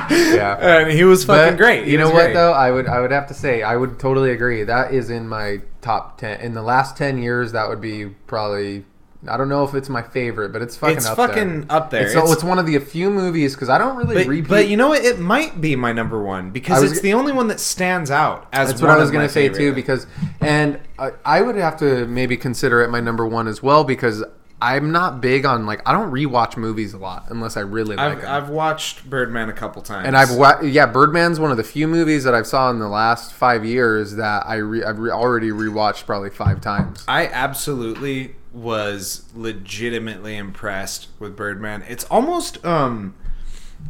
yeah. 0.09 0.57
And 0.85 0.91
he 0.91 1.03
was 1.03 1.25
fucking 1.25 1.53
But 1.55 1.57
great. 1.57 1.85
He 1.85 1.91
You 1.91 1.97
know 1.97 2.09
what 2.09 2.23
great. 2.25 2.33
though? 2.33 2.53
I 2.53 2.71
would 2.71 2.87
I 2.87 3.01
would 3.01 3.11
have 3.11 3.27
to 3.27 3.33
say 3.33 3.63
I 3.63 3.75
would 3.75 3.99
totally 3.99 4.31
agree. 4.31 4.63
That 4.63 4.93
is 4.93 5.09
in 5.09 5.27
my 5.27 5.61
top 5.81 6.17
ten. 6.19 6.39
In 6.39 6.53
the 6.53 6.61
last 6.61 6.95
ten 6.95 7.17
years, 7.21 7.51
that 7.51 7.67
would 7.67 7.81
be 7.81 8.05
probably. 8.27 8.85
I 9.29 9.37
don't 9.37 9.49
know 9.49 9.63
if 9.63 9.73
it's 9.73 9.89
my 9.89 10.01
favorite, 10.01 10.51
but 10.53 10.61
it's 10.61 10.75
fucking 10.77 10.97
up 10.97 11.03
there. 11.03 11.11
It's 11.11 11.19
up 11.19 11.29
fucking 11.29 11.61
there. 11.67 11.77
up 11.77 11.89
there. 11.89 12.01
It's, 12.03 12.13
It's- 12.15 12.31
it's 12.31 12.43
one 12.43 12.59
of 12.59 12.65
the 12.65 12.77
few 12.79 13.09
movies 13.09 13.55
because 13.55 13.69
I 13.69 13.77
don't 13.77 13.95
really 13.97 14.15
But, 14.15 14.27
repeat. 14.27 14.49
but 14.49 14.67
you 14.67 14.77
know 14.77 14.89
what? 14.89 15.03
It 15.03 15.19
might 15.19 15.59
be 15.61 15.75
my 15.75 15.91
number 15.93 16.21
one 16.21 16.51
because 16.51 16.81
was 16.81 16.91
it's 16.93 17.01
the 17.01 17.13
only 17.13 17.31
one 17.33 17.47
that 17.47 17.59
stands 17.59 18.11
out 18.11 18.47
as 18.53 18.69
That's 18.69 18.81
what 18.81 18.91
I 18.91 18.97
was 18.97 19.11
gonna 19.11 19.29
say 19.29 19.49
favorite. 19.49 19.57
too, 19.59 19.73
because 19.73 20.07
and 20.41 20.79
I, 20.99 21.11
I 21.25 21.41
would 21.41 21.55
have 21.55 21.77
to 21.79 22.05
maybe 22.07 22.37
consider 22.37 22.81
it 22.81 22.89
my 22.89 22.99
number 22.99 23.25
one 23.25 23.47
as 23.47 23.61
well 23.63 23.83
because 23.83 24.23
I'm 24.61 24.93
not 24.93 25.19
big 25.19 25.45
on 25.45 25.65
like 25.65 25.81
I 25.85 25.91
don't 25.91 26.11
rewatch 26.13 26.55
movies 26.55 26.93
a 26.93 26.97
lot 26.97 27.25
unless 27.29 27.57
I 27.57 27.59
really 27.59 27.97
like 27.97 28.13
I've, 28.17 28.21
them. 28.21 28.31
I've 28.31 28.49
watched 28.49 29.07
Birdman 29.09 29.49
a 29.49 29.53
couple 29.53 29.81
times, 29.81 30.07
and 30.07 30.15
I've 30.15 30.33
wa- 30.33 30.61
yeah, 30.63 30.85
Birdman's 30.85 31.41
one 31.41 31.51
of 31.51 31.57
the 31.57 31.63
few 31.63 31.89
movies 31.89 32.23
that 32.23 32.33
I've 32.33 32.47
saw 32.47 32.69
in 32.71 32.79
the 32.79 32.87
last 32.87 33.33
five 33.33 33.65
years 33.65 34.15
that 34.15 34.43
I 34.47 34.55
re- 34.55 34.83
I've 34.83 34.97
re- 34.97 35.11
already 35.11 35.49
rewatched 35.51 36.05
probably 36.05 36.29
five 36.29 36.61
times. 36.61 37.03
I 37.05 37.27
absolutely 37.27 38.35
was 38.55 39.25
legitimately 39.35 40.37
impressed 40.37 41.07
with 41.19 41.35
Birdman. 41.35 41.83
It's 41.87 42.05
almost 42.05 42.63
um 42.65 43.13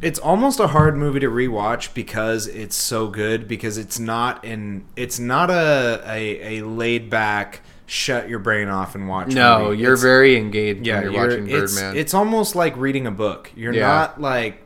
it's 0.02 0.20
almost 0.20 0.60
a 0.60 0.68
hard 0.68 0.98
movie 0.98 1.20
to 1.22 1.30
rewatch 1.30 1.94
because 1.94 2.48
it's 2.48 2.76
so 2.76 3.08
good 3.08 3.48
because 3.48 3.78
it's 3.78 4.00
not 4.00 4.44
in 4.44 4.84
it's 4.96 5.20
not 5.20 5.50
a 5.50 6.02
a, 6.08 6.60
a 6.60 6.66
laid 6.66 7.10
back 7.10 7.62
shut 7.86 8.28
your 8.28 8.40
brain 8.40 8.68
off 8.68 8.96
and 8.96 9.08
watch 9.08 9.28
No, 9.28 9.66
movie. 9.66 9.78
you're 9.78 9.94
It's- 9.94 10.02
very 10.02 10.36
engaged 10.38 10.86
yeah, 10.88 10.96
when 10.96 11.04
you're, 11.04 11.12
you're- 11.14 11.28
watching 11.28 11.50
it's, 11.50 11.76
Birdman. 11.76 11.98
It's 11.98 12.14
almost 12.16 12.56
like 12.56 12.76
reading 12.78 13.06
a 13.06 13.12
book. 13.12 13.52
You're 13.56 13.74
Yeah. 13.74 13.88
not 13.88 14.20
like 14.20 14.64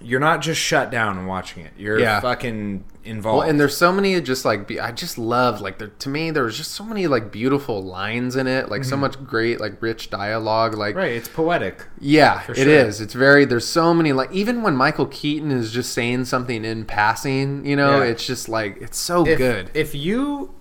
you're 0.00 0.20
not 0.20 0.42
just 0.42 0.60
shut 0.60 0.90
down 0.90 1.16
and 1.16 1.26
watching 1.26 1.64
it. 1.64 1.72
You're 1.78 1.98
Yeah. 1.98 2.20
fucking 2.20 2.84
involved. 3.04 3.38
well, 3.40 3.48
and 3.48 3.58
there's 3.58 3.76
so 3.76 3.92
many 3.92 4.20
just 4.20 4.44
like 4.44 4.66
be- 4.66 4.78
I 4.80 4.92
just 4.92 5.16
love 5.16 5.60
like 5.60 5.78
there, 5.78 5.88
to 5.88 6.08
me 6.08 6.30
there 6.32 6.42
was 6.42 6.56
just 6.56 6.72
so 6.72 6.84
many 6.84 7.06
like 7.06 7.30
beautiful 7.32 7.82
lines 7.82 8.36
in 8.36 8.46
it, 8.46 8.68
like 8.68 8.84
so 8.84 8.96
much 8.96 9.22
great 9.24 9.60
like 9.60 9.80
rich 9.80 10.10
dialogue, 10.10 10.74
like 10.74 10.90
Mm-hmm. 10.90 10.98
right, 10.98 11.12
it's 11.12 11.28
poetic. 11.28 11.86
Yeah, 12.00 12.42
it 12.48 12.56
sure. 12.56 12.68
is. 12.68 13.00
It's 13.00 13.14
very. 13.14 13.44
There's 13.46 13.66
so 13.66 13.94
many 13.94 14.12
like 14.12 14.30
even 14.32 14.62
when 14.62 14.76
Michael 14.76 15.06
Keaton 15.06 15.50
is 15.50 15.72
just 15.72 15.92
saying 15.94 16.26
something 16.26 16.64
in 16.64 16.84
passing, 16.84 17.64
you 17.64 17.76
know, 17.76 18.02
Yeah. 18.02 18.10
it's 18.10 18.26
just 18.26 18.48
like 18.48 18.76
it's 18.80 18.98
so 18.98 19.26
if, 19.26 19.38
good. 19.38 19.70
If 19.72 19.94
you 19.94 20.52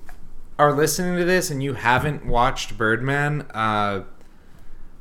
are 0.57 0.71
listening 0.71 1.17
to 1.17 1.25
this 1.25 1.49
and 1.51 1.61
you 1.61 1.73
haven't 1.73 2.25
watched 2.25 2.77
Birdman, 2.77 3.41
uh, 3.53 4.03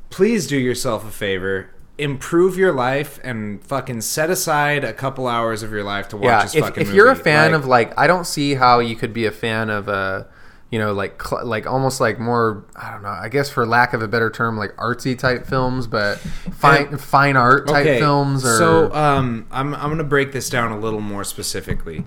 please 0.09 0.47
do 0.47 0.57
yourself 0.57 1.07
a 1.07 1.11
favor. 1.11 1.69
Improve 1.97 2.57
your 2.57 2.73
life 2.73 3.19
and 3.23 3.63
fucking 3.63 4.01
set 4.01 4.29
aside 4.29 4.83
a 4.83 4.93
couple 4.93 5.27
hours 5.27 5.63
of 5.63 5.71
your 5.71 5.83
life 5.83 6.09
to 6.09 6.17
watch 6.17 6.25
yeah, 6.25 6.41
this 6.43 6.55
if, 6.55 6.63
fucking 6.63 6.81
if 6.81 6.93
you're 6.93 7.09
a 7.09 7.15
fan 7.15 7.51
Like, 7.51 7.59
of 7.59 7.65
like, 7.65 7.99
I 7.99 8.07
don't 8.07 8.25
see 8.25 8.55
how 8.55 8.79
you 8.79 8.95
could 8.95 9.13
be 9.13 9.25
a 9.25 9.31
fan 9.31 9.69
of 9.69 9.87
uh 9.87 10.25
you 10.71 10.79
know, 10.79 10.93
like 10.93 11.21
cl- 11.21 11.45
like 11.45 11.67
almost 11.67 12.01
like 12.01 12.19
more 12.19 12.65
I 12.75 12.91
don't 12.91 13.03
know. 13.03 13.09
I 13.09 13.29
guess 13.29 13.49
for 13.49 13.65
lack 13.65 13.93
of 13.93 14.01
a 14.01 14.07
better 14.07 14.29
term, 14.29 14.57
like 14.57 14.75
artsy 14.75 15.17
type 15.17 15.45
films, 15.45 15.87
but 15.87 16.17
fine 16.51 16.97
fine 16.97 17.37
art 17.37 17.67
type 17.67 17.85
okay, 17.85 17.99
films. 17.99 18.43
Or 18.43 18.57
so 18.57 18.93
um, 18.93 19.45
I'm 19.51 19.73
I'm 19.75 19.89
gonna 19.89 20.03
break 20.03 20.31
this 20.31 20.49
down 20.49 20.71
a 20.71 20.79
little 20.79 21.01
more 21.01 21.23
specifically. 21.23 22.03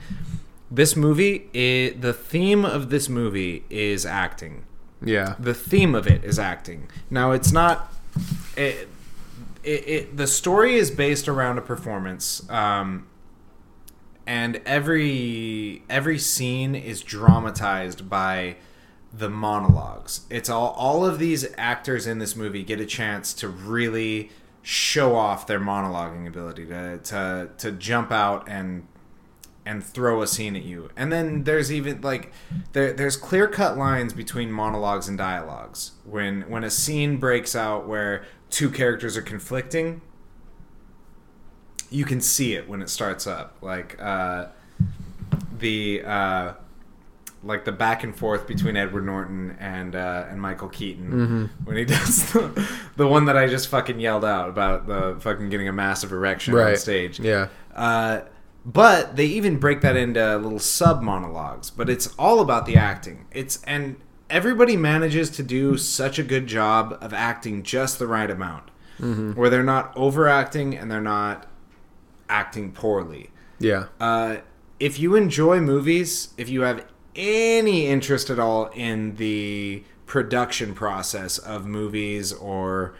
This 0.71 0.97
movie, 0.97 1.49
i 1.55 1.99
the 1.99 2.13
theme 2.13 2.65
of 2.65 2.91
this 2.91 3.09
movie 3.09 3.65
is 3.71 4.05
acting. 4.05 4.65
yeah, 5.03 5.37
the 5.39 5.55
theme 5.55 5.95
of 5.95 6.07
it 6.07 6.23
is 6.25 6.39
acting. 6.39 6.91
Now 7.09 7.31
it's 7.31 7.53
not. 7.53 7.93
It, 8.57 8.89
it, 9.65 10.17
the 10.17 10.27
story 10.27 10.77
is 10.77 10.91
based 10.91 11.29
around 11.29 11.59
a 11.59 11.63
performance, 11.63 12.49
um, 12.51 13.07
and 14.27 14.61
every 14.67 15.83
every 15.89 16.19
scene 16.19 16.75
is 16.75 17.03
dramatized 17.03 18.09
by 18.09 18.57
the 19.13 19.31
monologues. 19.31 20.27
It's 20.31 20.49
all 20.49 20.71
all 20.71 21.05
of 21.05 21.19
these 21.19 21.47
actors 21.57 22.07
in 22.07 22.19
this 22.19 22.37
movie 22.37 22.63
get 22.63 22.81
a 22.81 22.87
chance 22.87 23.33
to 23.35 23.49
really 23.49 24.31
show 24.63 25.15
off 25.17 25.47
their 25.47 25.61
monologuing 25.61 26.27
ability 26.27 26.67
to 26.67 26.99
to 26.99 27.51
to 27.59 27.73
jump 27.73 28.13
out 28.13 28.49
and 28.49 28.87
and 29.69 29.85
throw 29.85 30.23
a 30.23 30.27
scene 30.27 30.57
at 30.57 30.63
you. 30.63 30.89
And 30.97 31.13
then 31.13 31.45
there's 31.45 31.71
even 31.71 32.01
like 32.01 32.33
there 32.73 32.93
there's 32.93 33.17
clear 33.17 33.47
cut 33.47 33.77
lines 33.77 34.15
between 34.15 34.51
monologues 34.51 35.09
and 35.09 35.19
dialogues. 35.19 35.93
When 36.05 36.43
when 36.49 36.65
a 36.65 36.71
scene 36.71 37.19
breaks 37.19 37.55
out 37.55 37.87
where 37.87 38.25
two 38.51 38.71
characters 38.71 39.17
are 39.17 39.23
conflicting, 39.23 40.01
you 41.91 42.05
can 42.05 42.21
see 42.21 42.55
it 42.55 42.69
when 42.69 42.83
it 42.83 42.89
starts 42.91 43.27
up. 43.27 43.57
Like 43.63 43.97
uh 44.01 44.47
the 45.59 46.03
uh 46.05 46.53
like 47.45 47.65
the 47.65 47.73
back 47.73 48.03
and 48.03 48.17
forth 48.17 48.47
between 48.49 48.77
Edward 48.77 49.07
Norton 49.07 49.57
and 49.61 49.95
uh, 49.95 50.27
and 50.29 50.41
Michael 50.41 50.69
Keaton 50.69 51.11
Mm-hmm. 51.13 51.45
when 51.65 51.77
he 51.77 51.85
does 51.97 52.33
the, 52.33 52.69
the 52.97 53.07
one 53.07 53.27
that 53.27 53.37
I 53.37 53.47
just 53.47 53.69
fucking 53.69 54.01
yelled 54.01 54.25
out 54.25 54.49
about 54.49 54.87
the 54.89 55.17
fucking 55.21 55.49
getting 55.49 55.69
a 55.69 55.73
massive 55.73 56.13
erection 56.13 56.53
on 56.73 56.77
stage. 56.77 57.21
Yeah, 57.21 57.49
Uh, 57.75 58.23
but 58.67 59.15
they 59.15 59.27
even 59.27 59.59
break 59.59 59.83
that 59.83 59.95
into 59.97 60.37
little 60.37 60.59
sub 60.59 61.01
monologues. 61.01 61.71
But 61.71 61.89
it's 61.89 62.09
all 62.19 62.41
about 62.41 62.67
the 62.67 62.75
acting. 62.77 63.27
It's 63.31 63.63
and 63.65 63.97
everybody 64.31 64.77
manages 64.77 65.31
to 65.31 65.43
do 65.43 65.77
such 65.77 66.19
a 66.19 66.23
good 66.23 66.47
job 66.47 66.97
of 67.01 67.13
acting 67.13 67.63
just 67.63 67.99
the 67.99 68.07
right 68.07 68.31
amount, 68.31 68.71
where 69.35 69.49
they're 69.49 69.63
not 69.63 69.93
overacting 69.97 70.77
and 70.77 70.91
they're 70.91 71.01
not 71.01 71.47
acting 72.29 72.73
poorly. 72.73 73.31
Yeah. 73.59 73.87
Uh, 74.01 74.37
if 74.81 74.99
you 74.99 75.15
enjoy 75.15 75.61
movies, 75.61 76.35
if 76.37 76.49
you 76.49 76.63
have 76.63 76.85
any 77.17 77.87
interest 77.87 78.29
at 78.31 78.39
all 78.39 78.67
in 78.75 79.17
the 79.17 79.83
production 80.07 80.75
process 80.75 81.39
of 81.39 81.67
movies 81.67 82.33
or 82.33 82.95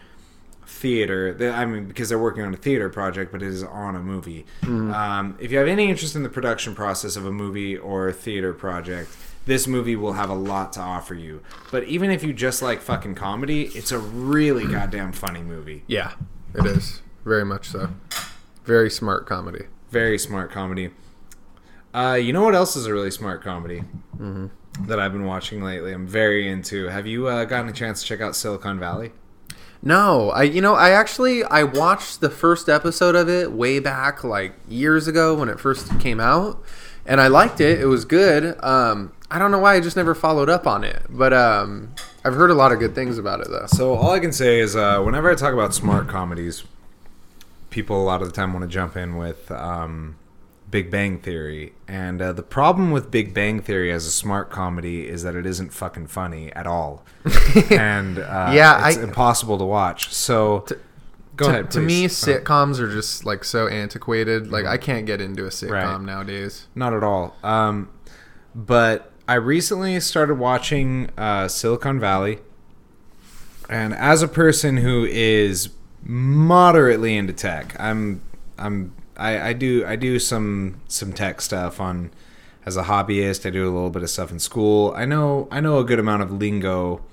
theater, 0.65 1.33
th- 1.33 1.53
I 1.53 1.65
mean, 1.65 1.85
because 1.87 2.09
they're 2.09 2.19
working 2.19 2.43
on 2.43 2.53
a 2.53 2.57
theater 2.57 2.89
project, 2.89 3.31
but 3.31 3.41
it 3.41 3.47
is 3.47 3.63
on 3.63 3.95
a 3.95 3.99
movie. 4.01 4.45
Um, 4.63 5.37
if 5.39 5.51
you 5.51 5.57
have 5.57 5.67
any 5.67 5.89
interest 5.89 6.15
in 6.15 6.23
the 6.23 6.29
production 6.29 6.75
process 6.75 7.15
of 7.15 7.25
a 7.25 7.31
movie 7.31 7.77
or 7.77 8.07
a 8.09 8.13
theater 8.13 8.53
project, 8.53 9.09
this 9.49 9.65
movie 9.67 9.95
will 9.95 10.13
have 10.13 10.29
a 10.29 10.33
lot 10.35 10.71
to 10.73 10.79
offer 10.79 11.15
you. 11.15 11.41
But 11.71 11.85
even 11.85 12.11
if 12.11 12.23
you 12.23 12.33
just 12.33 12.61
like 12.61 12.81
fucking 12.81 13.15
comedy, 13.15 13.63
it's 13.73 13.91
a 13.91 13.97
really 13.97 14.67
goddamn 14.67 15.11
funny 15.11 15.41
movie. 15.41 15.83
Yeah. 15.87 16.13
It 16.53 16.65
is. 16.67 17.01
Very 17.25 17.43
much 17.43 17.67
so. 17.69 17.89
Very 18.63 18.91
smart 18.91 19.25
comedy. 19.25 19.65
Very 19.89 20.19
smart 20.19 20.51
comedy. 20.51 20.91
Uh, 21.93 22.13
you 22.21 22.31
know 22.31 22.43
what 22.43 22.53
else 22.53 22.75
is 22.75 22.85
a 22.85 22.93
really 22.93 23.09
smart 23.11 23.41
comedy 23.43 23.83
Mm-hmm. 24.19 24.85
that 24.85 24.99
I've 24.99 25.11
been 25.13 25.25
watching 25.25 25.63
lately? 25.63 25.93
I'm 25.93 26.05
very 26.07 26.47
into. 26.47 26.87
Have 26.87 27.07
you 27.07 27.27
uh, 27.27 27.45
gotten 27.45 27.69
a 27.69 27.73
chance 27.73 28.01
to 28.01 28.07
check 28.07 28.21
out 28.21 28.35
Silicon 28.35 28.79
Valley? 28.79 29.11
No, 29.81 30.29
I 30.31 30.43
you 30.43 30.61
know 30.61 30.75
I 30.75 30.91
actually 30.91 31.43
I 31.45 31.63
watched 31.63 32.19
the 32.21 32.29
first 32.29 32.67
episode 32.69 33.15
of 33.15 33.27
it 33.29 33.51
way 33.53 33.79
back 33.79 34.23
like 34.23 34.53
years 34.67 35.07
ago 35.07 35.33
when 35.33 35.47
it 35.49 35.59
first 35.59 35.99
came 35.99 36.19
out, 36.19 36.61
and 37.05 37.19
I 37.21 37.27
liked 37.27 37.59
it. 37.61 37.79
It 37.79 37.85
was 37.85 38.03
good. 38.05 38.61
Um, 38.63 39.13
I 39.31 39.37
don't 39.39 39.51
know 39.51 39.59
why 39.59 39.75
I 39.75 39.79
just 39.79 39.95
never 39.95 40.15
followed 40.15 40.49
up 40.49 40.65
on 40.65 40.83
it, 40.83 41.03
but 41.09 41.33
um, 41.33 41.93
I've 42.25 42.33
heard 42.33 42.49
a 42.49 42.55
lot 42.55 42.71
of 42.71 42.79
good 42.79 42.95
things 42.95 43.17
about 43.17 43.41
it 43.41 43.47
though. 43.49 43.67
So 43.67 43.93
all 43.93 44.11
I 44.11 44.19
can 44.19 44.31
say 44.31 44.59
is, 44.59 44.75
uh, 44.75 45.01
whenever 45.01 45.29
I 45.29 45.35
talk 45.35 45.53
about 45.53 45.73
smart 45.73 46.07
comedies, 46.07 46.63
people 47.69 48.01
a 48.01 48.05
lot 48.05 48.21
of 48.21 48.27
the 48.27 48.33
time 48.33 48.53
want 48.53 48.63
to 48.63 48.67
jump 48.73 48.97
in 48.97 49.17
with 49.17 49.51
um, 49.51 50.15
Big 50.71 50.89
Bang 50.89 51.19
Theory, 51.19 51.73
and 51.87 52.21
uh, 52.21 52.33
the 52.33 52.41
problem 52.43 52.91
with 52.91 53.11
Big 53.11 53.33
Bang 53.33 53.61
Theory 53.61 53.91
as 53.91 54.05
a 54.05 54.11
smart 54.11 54.49
comedy 54.49 55.07
is 55.07 55.21
that 55.23 55.35
it 55.35 55.45
isn't 55.45 55.73
fucking 55.73 56.07
funny 56.07 56.51
at 56.53 56.65
all, 56.67 57.03
and 57.71 58.17
uh, 58.19 58.51
Yeah, 58.53 58.87
it's 58.87 58.97
I- 58.97 59.03
impossible 59.03 59.57
to 59.59 59.65
watch. 59.65 60.13
So. 60.13 60.65
Go 61.35 61.45
to, 61.45 61.51
ahead. 61.51 61.71
to 61.71 61.79
me, 61.79 62.01
please. 62.01 62.27
Uh, 62.27 62.31
sitcoms 62.39 62.79
are 62.79 62.91
just 62.91 63.23
like 63.25 63.45
so 63.45 63.67
antiquated. 63.69 64.51
Like 64.51 64.65
I 64.65 64.75
can't 64.75 65.05
get 65.05 65.21
into 65.21 65.45
a 65.45 65.49
sitcom 65.49 65.71
Right. 65.71 66.01
nowadays. 66.01 66.67
Not 66.75 66.93
at 66.93 67.01
all. 67.01 67.33
Um, 67.43 67.87
but 68.53 69.08
I 69.29 69.35
recently 69.35 69.99
started 69.99 70.39
watching 70.39 71.11
uh, 71.15 71.47
Silicon 71.47 71.99
Valley, 71.99 72.39
and 73.69 73.93
as 73.93 74.23
a 74.23 74.27
person 74.27 74.77
who 74.77 75.05
is 75.05 75.69
moderately 76.01 77.15
into 77.15 77.33
tech, 77.33 77.79
I'm 77.79 78.23
I'm 78.57 78.95
I, 79.17 79.49
I 79.49 79.53
do 79.53 79.85
I 79.85 79.97
do 79.97 80.17
some 80.17 80.81
some 80.87 81.13
tech 81.13 81.41
stuff 81.41 81.79
on 81.79 82.09
as 82.65 82.75
a 82.75 82.85
hobbyist. 82.85 83.45
I 83.45 83.51
do 83.51 83.65
a 83.65 83.69
little 83.69 83.91
bit 83.91 84.01
of 84.01 84.09
stuff 84.09 84.31
in 84.31 84.39
school. 84.39 84.95
I 84.95 85.05
know 85.05 85.47
I 85.51 85.59
know 85.59 85.77
a 85.77 85.83
good 85.83 85.99
amount 85.99 86.23
of 86.23 86.31
lingo 86.31 87.05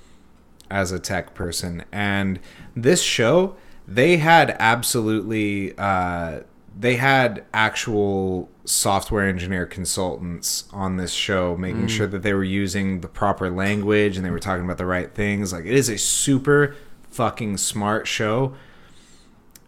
as 0.70 0.93
a 0.93 0.99
tech 0.99 1.35
person, 1.35 1.85
and 1.93 2.41
this 2.75 3.03
show 3.03 3.57
they 3.86 4.17
had 4.17 4.57
absolutely 4.59 5.77
uh, 5.77 6.41
they 6.75 6.97
had 6.97 7.45
actual 7.53 8.49
software 8.67 9.28
engineer 9.28 9.65
consultants 9.65 10.65
on 10.73 10.97
this 10.97 11.12
show 11.12 11.57
making 11.57 11.86
sure 11.89 12.07
that 12.07 12.23
they 12.23 12.35
were 12.35 12.45
using 12.45 13.01
the 13.01 13.09
proper 13.09 13.49
language 13.49 14.17
and 14.17 14.27
they 14.27 14.31
were 14.31 14.41
talking 14.41 14.65
about 14.65 14.77
the 14.77 14.86
right 14.86 15.15
things 15.15 15.53
like 15.53 15.65
it 15.65 15.75
is 15.75 15.89
a 15.89 15.97
super 15.97 16.75
fucking 17.11 17.57
smart 17.57 18.07
show 18.07 18.55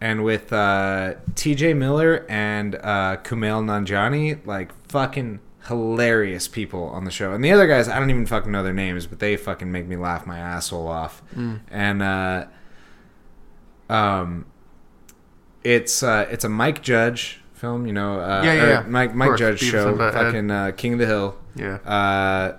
and 0.01 0.23
with 0.25 0.53
uh, 0.53 1.15
TJ 1.35 1.77
Miller 1.77 2.25
and 2.29 2.77
uh, 2.77 3.17
Kumail 3.25 3.65
Nanjiani, 3.65 4.45
like 4.47 4.73
fucking 4.89 5.41
hilarious 5.67 6.47
people 6.47 6.85
on 6.85 7.05
the 7.05 7.11
show. 7.11 7.33
And 7.33 7.43
the 7.45 7.51
other 7.51 7.67
guys, 7.67 7.89
I 7.89 7.99
don't 7.99 8.11
even 8.11 8.27
fucking 8.27 8.51
know 8.53 8.63
their 8.63 8.73
names, 8.73 9.07
but 9.07 9.19
they 9.19 9.37
fucking 9.37 9.71
make 9.71 9.87
me 9.87 9.97
laugh 9.97 10.27
my 10.27 10.39
asshole 10.39 10.87
off. 10.87 11.23
And 11.71 12.03
uh, 12.03 12.47
um, 13.89 14.47
it's 15.65 16.03
uh, 16.03 16.29
it's 16.31 16.45
a 16.45 16.49
Mike 16.49 16.83
Judge 16.83 17.41
film, 17.59 17.87
you 17.87 17.93
know. 17.93 18.21
Uh, 18.21 18.43
Yeah, 18.45 18.53
yeah, 18.55 18.67
yeah. 18.69 18.81
Mike 18.87 19.15
Mike 19.15 19.29
course, 19.29 19.41
Judge 19.41 19.61
Beavis 19.63 19.71
show, 19.71 19.97
fucking 20.13 20.51
uh, 20.51 20.73
King 20.77 20.95
of 20.95 20.99
the 20.99 21.07
Hill. 21.07 21.37
Yeah. 21.55 21.75
Uh, 21.87 22.57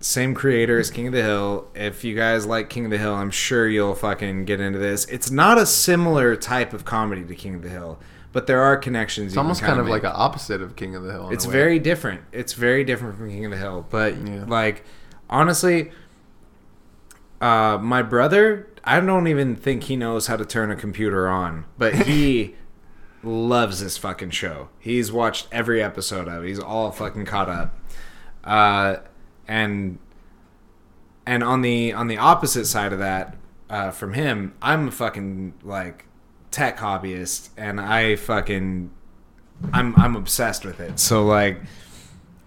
same 0.00 0.34
creator 0.34 0.78
as 0.78 0.90
King 0.90 1.06
of 1.06 1.12
the 1.14 1.22
Hill. 1.22 1.68
If 1.74 2.04
you 2.04 2.14
guys 2.14 2.44
like 2.44 2.68
King 2.68 2.84
of 2.84 2.90
the 2.90 2.98
Hill, 2.98 3.14
I'm 3.14 3.30
sure 3.30 3.66
you'll 3.66 3.94
fucking 3.94 4.44
get 4.44 4.60
into 4.60 4.78
this. 4.78 5.06
It's 5.06 5.30
not 5.30 5.56
a 5.56 5.64
similar 5.64 6.36
type 6.36 6.72
of 6.74 6.84
comedy 6.84 7.24
to 7.24 7.34
King 7.34 7.54
of 7.54 7.62
the 7.62 7.70
Hill, 7.70 7.98
but 8.32 8.46
there 8.46 8.60
are 8.60 8.76
connections. 8.76 9.28
It's 9.32 9.36
almost 9.38 9.62
kind 9.62 9.80
of 9.80 9.88
like 9.88 10.04
an 10.04 10.12
opposite 10.14 10.60
of 10.60 10.76
King 10.76 10.94
of 10.94 11.04
the 11.04 11.12
Hill. 11.12 11.30
It's 11.30 11.46
very 11.46 11.78
different. 11.78 12.20
It's 12.32 12.52
very 12.52 12.84
different 12.84 13.16
from 13.16 13.30
King 13.30 13.46
of 13.46 13.50
the 13.52 13.56
Hill. 13.56 13.86
But 13.88 14.16
Yeah. 14.18 14.44
like, 14.46 14.84
honestly, 15.30 15.90
uh, 17.40 17.78
my 17.80 18.02
brother, 18.02 18.68
I 18.84 19.00
don't 19.00 19.26
even 19.28 19.56
think 19.56 19.84
he 19.84 19.96
knows 19.96 20.26
how 20.26 20.36
to 20.36 20.44
turn 20.44 20.70
a 20.70 20.76
computer 20.76 21.28
on, 21.28 21.64
but 21.78 21.94
he 21.94 22.54
loves 23.26 23.80
this 23.80 23.98
fucking 23.98 24.30
show. 24.30 24.68
He's 24.78 25.10
watched 25.12 25.48
every 25.50 25.82
episode 25.82 26.28
of. 26.28 26.44
He's 26.44 26.60
all 26.60 26.90
fucking 26.90 27.26
caught 27.26 27.48
up. 27.48 27.78
Uh, 28.42 28.96
and 29.48 29.98
and 31.26 31.42
on 31.42 31.62
the 31.62 31.92
on 31.92 32.06
the 32.08 32.18
opposite 32.18 32.66
side 32.66 32.92
of 32.92 32.98
that, 32.98 33.36
uh, 33.70 33.90
from 33.90 34.14
him, 34.14 34.54
I'm 34.60 34.88
a 34.88 34.90
fucking 34.90 35.54
like 35.62 36.06
tech 36.50 36.78
hobbyist, 36.78 37.50
and 37.56 37.80
I 37.80 38.16
fucking 38.16 38.90
I'm 39.72 39.96
I'm 39.96 40.16
obsessed 40.16 40.64
with 40.64 40.80
it. 40.80 40.98
So 40.98 41.24
like, 41.24 41.60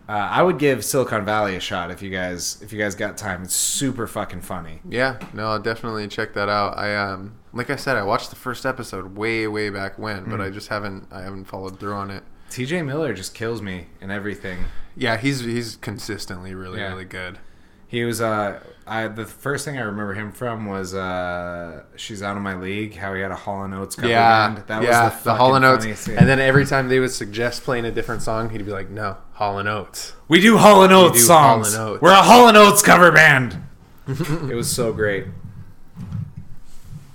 uh, 0.10 0.11
I 0.11 0.42
would 0.42 0.58
give 0.60 0.84
Silicon 0.86 1.26
Valley 1.26 1.56
a 1.56 1.60
shot 1.60 1.92
if 1.92 2.02
you 2.02 2.10
guys 2.10 2.60
if 2.61 2.72
you 2.72 2.80
guys 2.80 2.95
got 2.95 3.18
time. 3.18 3.44
It's 3.44 3.56
super 3.56 4.08
fucking 4.08 4.42
funny. 4.42 4.82
Yeah, 4.88 5.19
no, 5.34 5.48
I'll 5.48 5.60
definitely 5.61 6.08
check 6.08 6.34
that 6.34 6.50
out. 6.50 6.77
I 6.77 6.95
um, 6.95 7.36
like 7.53 7.69
I 7.69 7.76
said, 7.76 7.95
I 7.98 8.03
watched 8.03 8.30
the 8.30 8.36
first 8.36 8.66
episode 8.66 9.16
way, 9.18 9.48
way 9.48 9.69
back 9.69 9.98
when, 10.00 10.24
Hmm. 10.26 10.32
but 10.32 10.42
I 10.42 10.50
just 10.50 10.68
haven't, 10.69 11.08
I 11.11 11.22
haven't 11.24 11.45
followed 11.45 11.80
through 11.80 11.94
on 11.94 12.10
it. 12.11 12.24
T.J. 12.50 12.84
Miller 12.84 13.14
just 13.14 13.34
kills 13.34 13.61
me 13.61 13.88
in 14.00 14.10
everything. 14.10 14.66
Yeah, 14.95 15.18
he's 15.18 15.42
he's 15.42 15.76
consistently 15.76 16.53
really, 16.56 16.80
Yeah. 16.80 16.90
really 16.90 17.06
good. 17.06 17.40
He 17.88 18.03
was 18.03 18.22
uh 18.22 18.60
I 18.88 19.07
the 19.09 19.25
first 19.25 19.66
thing 19.66 19.77
I 19.77 19.82
remember 19.82 20.14
him 20.14 20.32
from 20.32 20.66
was 20.66 20.93
uh 20.93 21.83
She's 21.95 22.24
Out 22.24 22.38
of 22.38 22.43
My 22.43 22.56
League, 22.56 22.95
how 22.95 23.14
he 23.14 23.22
had 23.22 23.32
a 23.32 23.35
Hall 23.35 23.64
and 23.64 23.74
Oates 23.74 23.95
cover 23.95 24.07
Yeah, 24.07 24.49
band. 24.53 24.67
That 24.67 24.83
yeah, 24.83 25.03
was 25.06 25.14
the, 25.14 25.17
the, 25.17 25.24
fucking 25.25 25.38
Hall 25.38 25.56
and 25.56 25.66
Oates, 25.66 25.83
funniest 25.83 26.07
and 26.07 26.27
then 26.27 26.40
every 26.40 26.66
time 26.66 26.88
they 26.90 26.99
would 26.99 27.11
suggest 27.11 27.64
playing 27.64 27.85
a 27.85 27.91
different 27.91 28.22
song, 28.22 28.49
he'd 28.49 28.66
be 28.66 28.72
like, 28.72 28.90
"No, 28.90 29.17
Hall 29.33 29.59
and 29.59 29.67
Oates." 29.67 30.14
we 30.27 30.40
do 30.40 30.57
Hall 30.57 30.83
and 30.83 30.93
Oates 30.93 31.25
do 31.27 31.33
Hall 31.33 31.64
songs. 31.64 31.74
and 31.74 31.83
Oates. 31.83 32.01
We're 32.01 32.11
a 32.11 32.22
Hall 32.24 32.48
and 32.48 32.56
Oates 32.57 32.82
cover 32.82 33.11
band. 33.11 33.61
it 34.07 34.56
was 34.56 34.72
so 34.74 34.93
great. 34.93 35.25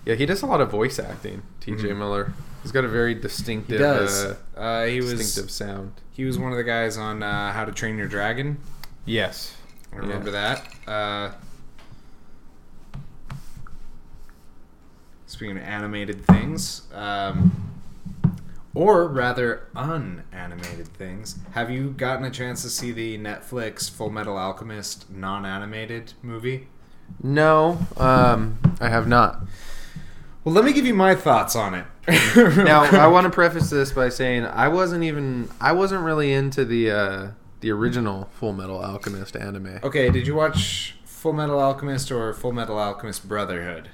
Yeah, 0.05 0.15
he 0.17 0.27
does 0.27 0.43
a 0.43 0.47
lot 0.47 0.61
of 0.61 0.71
voice 0.71 0.99
acting. 0.99 1.43
T.J. 1.61 1.93
Miller, 1.93 2.33
he's 2.63 2.73
got 2.73 2.85
a 2.85 2.89
very 2.89 3.15
distinctive, 3.15 3.81
Mm-hmm. 3.81 3.93
He 3.95 3.99
does. 4.01 4.25
Uh, 4.25 4.37
Uh, 4.61 4.85
he 4.87 5.01
was 5.01 5.15
distinctive 5.15 5.51
sound. 5.51 5.93
he 6.11 6.25
was 6.25 6.39
one 6.39 6.51
of 6.53 6.59
the 6.59 6.65
guys 6.65 6.97
on 6.97 7.23
uh, 7.23 7.53
How 7.53 7.65
to 7.65 7.73
Train 7.73 7.97
Your 7.97 8.09
Dragon. 8.09 8.59
Yes, 9.05 9.55
I 9.93 9.97
remember 9.97 10.31
that. 10.33 10.69
Uh, 10.87 11.31
speaking 15.33 15.57
of 15.57 15.63
animated 15.63 16.25
things, 16.27 16.83
um, 16.93 17.71
or 18.75 19.09
rather 19.09 19.67
unanimated 19.75 20.89
things, 20.89 21.39
have 21.53 21.71
you 21.71 21.91
gotten 21.91 22.25
a 22.25 22.31
chance 22.31 22.61
to 22.63 22.69
see 22.69 22.93
the 22.93 23.17
Netflix 23.19 23.91
Full 23.91 24.11
Metal 24.11 24.37
Alchemist 24.37 25.11
non-animated 25.11 26.13
movie? 26.23 26.69
No, 27.23 27.79
um, 27.97 28.59
I 28.79 28.91
have 28.91 29.09
not. 29.09 29.43
Well, 30.45 30.55
let 30.55 30.65
me 30.65 30.73
give 30.73 30.85
you 30.85 30.95
my 30.95 31.15
thoughts 31.15 31.57
on 31.57 31.75
it. 31.75 31.87
now 32.37 32.83
I 32.83 33.07
want 33.07 33.25
to 33.25 33.31
preface 33.31 33.71
this 33.71 33.93
by 33.93 34.11
saying 34.11 34.45
I 34.45 34.69
wasn't 34.69 35.05
even 35.05 35.49
I 35.61 35.73
wasn't 35.73 36.03
really 36.03 36.33
into 36.33 36.65
the 36.65 36.91
uh, 36.91 37.31
the 37.61 37.71
original 37.71 38.29
Full 38.33 38.53
Metal 38.53 38.83
Alchemist 38.83 39.37
anime. 39.37 39.79
Okay, 39.83 40.11
did 40.11 40.27
you 40.27 40.35
watch 40.35 40.97
Full 41.05 41.33
Metal 41.33 41.59
Alchemist 41.59 42.11
or 42.11 42.35
Full 42.35 42.53
Metal 42.53 42.79
Alchemist 42.79 43.29
Brotherhood? 43.29 43.91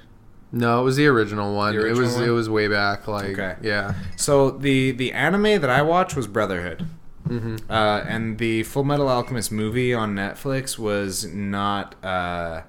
No, 0.51 0.81
it 0.81 0.83
was 0.83 0.95
the 0.95 1.05
original 1.07 1.55
one. 1.55 1.75
The 1.75 1.85
it 1.85 1.89
was 1.91 1.99
original 1.99 2.23
it 2.27 2.31
was 2.31 2.49
way 2.49 2.67
back. 2.67 3.07
Like 3.07 3.37
Okay. 3.37 3.55
yeah, 3.61 3.93
So 4.15 4.49
the 4.49 4.91
the 4.91 5.11
anime 5.13 5.61
that 5.61 5.69
I 5.69 5.81
watched 5.83 6.15
was 6.15 6.25
Brotherhood, 6.27 6.85
Mm-hmm. 7.27 7.57
uh, 7.71 7.99
and 8.07 8.39
the 8.39 8.63
Full 8.63 8.83
Metal 8.83 9.07
Alchemist 9.07 9.51
movie 9.51 9.93
on 9.93 10.15
Netflix 10.15 10.79
was 10.79 11.25
not. 11.31 11.93
Uh, 12.03 12.61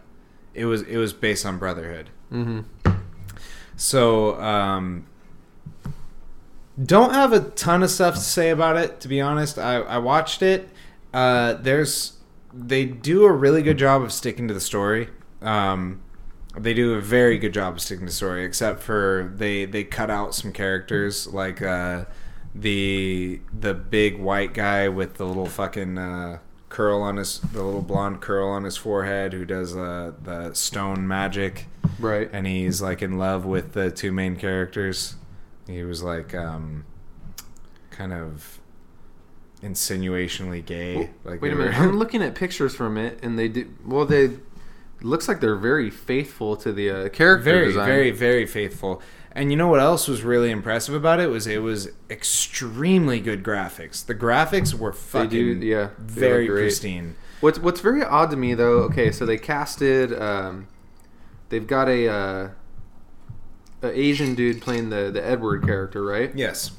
it 0.52 0.66
was 0.66 0.82
it 0.82 0.98
was 0.98 1.12
based 1.14 1.46
on 1.46 1.56
Brotherhood. 1.58 2.10
Mm-hmm. 2.30 2.90
So 3.76 4.38
um, 4.40 5.06
don't 6.82 7.12
have 7.14 7.32
a 7.32 7.40
ton 7.40 7.82
of 7.82 7.90
stuff 7.90 8.14
to 8.14 8.20
say 8.20 8.50
about 8.50 8.76
it. 8.76 9.00
To 9.00 9.08
be 9.08 9.20
honest, 9.20 9.58
I 9.58 9.76
I 9.76 9.98
watched 9.98 10.42
it. 10.42 10.68
Uh, 11.14 11.54
there's 11.54 12.18
they 12.52 12.84
do 12.84 13.24
a 13.24 13.32
really 13.32 13.62
good 13.62 13.78
job 13.78 14.02
of 14.02 14.12
sticking 14.12 14.48
to 14.48 14.54
the 14.54 14.60
story. 14.60 15.08
Um, 15.40 16.02
they 16.58 16.74
do 16.74 16.94
a 16.94 17.00
very 17.00 17.38
good 17.38 17.54
job 17.54 17.74
of 17.74 17.80
sticking 17.80 18.06
to 18.06 18.10
the 18.10 18.16
story, 18.16 18.44
except 18.44 18.82
for 18.82 19.32
they 19.36 19.64
they 19.64 19.84
cut 19.84 20.10
out 20.10 20.34
some 20.34 20.52
characters 20.52 21.26
like 21.28 21.62
uh, 21.62 22.04
the 22.54 23.40
the 23.58 23.74
big 23.74 24.18
white 24.18 24.52
guy 24.54 24.88
with 24.88 25.14
the 25.14 25.24
little 25.26 25.46
fucking 25.46 25.96
uh, 25.98 26.38
curl 26.68 27.02
on 27.02 27.16
his 27.18 27.38
the 27.40 27.62
little 27.62 27.82
blonde 27.82 28.20
curl 28.20 28.48
on 28.48 28.64
his 28.64 28.76
forehead 28.76 29.32
who 29.32 29.44
does 29.44 29.76
uh, 29.76 30.12
the 30.22 30.52
stone 30.54 31.06
magic, 31.06 31.66
Right. 32.00 32.28
and 32.32 32.46
he's 32.46 32.82
like 32.82 33.00
in 33.02 33.16
love 33.18 33.44
with 33.44 33.72
the 33.72 33.90
two 33.90 34.10
main 34.12 34.34
characters. 34.36 35.14
He 35.68 35.84
was 35.84 36.02
like 36.02 36.34
um, 36.34 36.84
kind 37.90 38.12
of 38.12 38.58
insinuationally 39.62 40.64
gay. 40.64 41.10
like 41.24 41.40
Wait 41.42 41.52
a 41.52 41.56
were- 41.56 41.64
minute. 41.66 41.78
I'm 41.78 41.96
looking 41.98 42.22
at 42.22 42.34
pictures 42.34 42.74
from 42.74 42.96
it, 42.96 43.18
and 43.22 43.38
they 43.38 43.48
do. 43.48 43.68
Well, 43.86 44.06
they 44.06 44.30
looks 45.02 45.28
like 45.28 45.40
they're 45.40 45.56
very 45.56 45.90
faithful 45.90 46.56
to 46.56 46.72
the 46.72 46.90
uh, 46.90 47.08
character 47.08 47.44
very 47.44 47.66
design. 47.66 47.86
very 47.86 48.10
very 48.10 48.46
faithful 48.46 49.02
and 49.32 49.50
you 49.50 49.56
know 49.56 49.68
what 49.68 49.80
else 49.80 50.08
was 50.08 50.22
really 50.22 50.50
impressive 50.50 50.94
about 50.94 51.20
it 51.20 51.28
was 51.28 51.46
it 51.46 51.62
was 51.62 51.88
extremely 52.08 53.20
good 53.20 53.42
graphics 53.42 54.04
the 54.04 54.14
graphics 54.14 54.74
were 54.74 54.92
fucking 54.92 55.60
do, 55.60 55.66
yeah. 55.66 55.90
very 55.98 56.46
pristine 56.46 57.14
What's 57.40 57.58
What's 57.58 57.80
very 57.80 58.04
odd 58.04 58.30
to 58.30 58.36
me 58.36 58.54
though. 58.54 58.80
Okay, 58.84 59.10
so 59.10 59.24
they 59.24 59.38
casted. 59.38 60.12
Um, 60.12 60.68
they've 61.48 61.66
got 61.66 61.88
a, 61.88 62.08
uh, 62.08 62.48
a 63.82 63.98
Asian 63.98 64.34
dude 64.34 64.60
playing 64.60 64.90
the 64.90 65.10
the 65.10 65.24
Edward 65.24 65.64
character, 65.64 66.04
right? 66.04 66.30
yes 66.34 66.72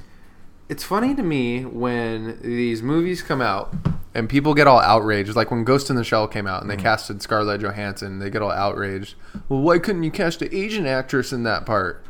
It's 0.71 0.83
funny 0.85 1.13
to 1.15 1.21
me 1.21 1.63
when 1.65 2.39
these 2.41 2.81
movies 2.81 3.21
come 3.21 3.41
out 3.41 3.73
and 4.15 4.29
people 4.29 4.53
get 4.53 4.67
all 4.67 4.79
outraged. 4.79 5.35
Like 5.35 5.51
when 5.51 5.65
Ghost 5.65 5.89
in 5.89 5.97
the 5.97 6.03
Shell 6.05 6.29
came 6.29 6.47
out 6.47 6.61
and 6.61 6.69
they 6.71 6.75
Mm-hmm. 6.75 6.83
casted 6.83 7.21
Scarlett 7.21 7.59
Johansson, 7.61 8.19
they 8.19 8.29
get 8.29 8.41
all 8.41 8.51
outraged. 8.51 9.15
Well, 9.49 9.59
why 9.59 9.79
couldn't 9.79 10.03
you 10.03 10.11
cast 10.11 10.41
an 10.41 10.47
Asian 10.53 10.87
actress 10.87 11.33
in 11.33 11.43
that 11.43 11.65
part? 11.65 12.05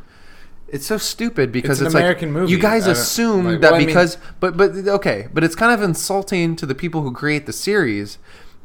It's 0.68 0.86
so 0.86 0.96
stupid 0.96 1.50
because 1.50 1.80
It's 1.82 1.86
it's, 1.88 1.94
an 1.96 2.02
like 2.06 2.22
movie. 2.22 2.52
you 2.52 2.58
guys 2.58 2.86
assume 2.86 3.44
like, 3.46 3.60
that 3.62 3.72
well, 3.72 3.74
I 3.74 3.78
mean- 3.78 3.88
because 3.88 4.16
but 4.40 4.56
but 4.56 4.70
okay, 4.76 5.26
but 5.34 5.42
it's 5.44 5.56
kind 5.56 5.72
of 5.72 5.82
insulting 5.82 6.54
to 6.56 6.64
the 6.64 6.74
people 6.74 7.02
who 7.02 7.12
create 7.12 7.46
the 7.46 7.52
series 7.52 8.16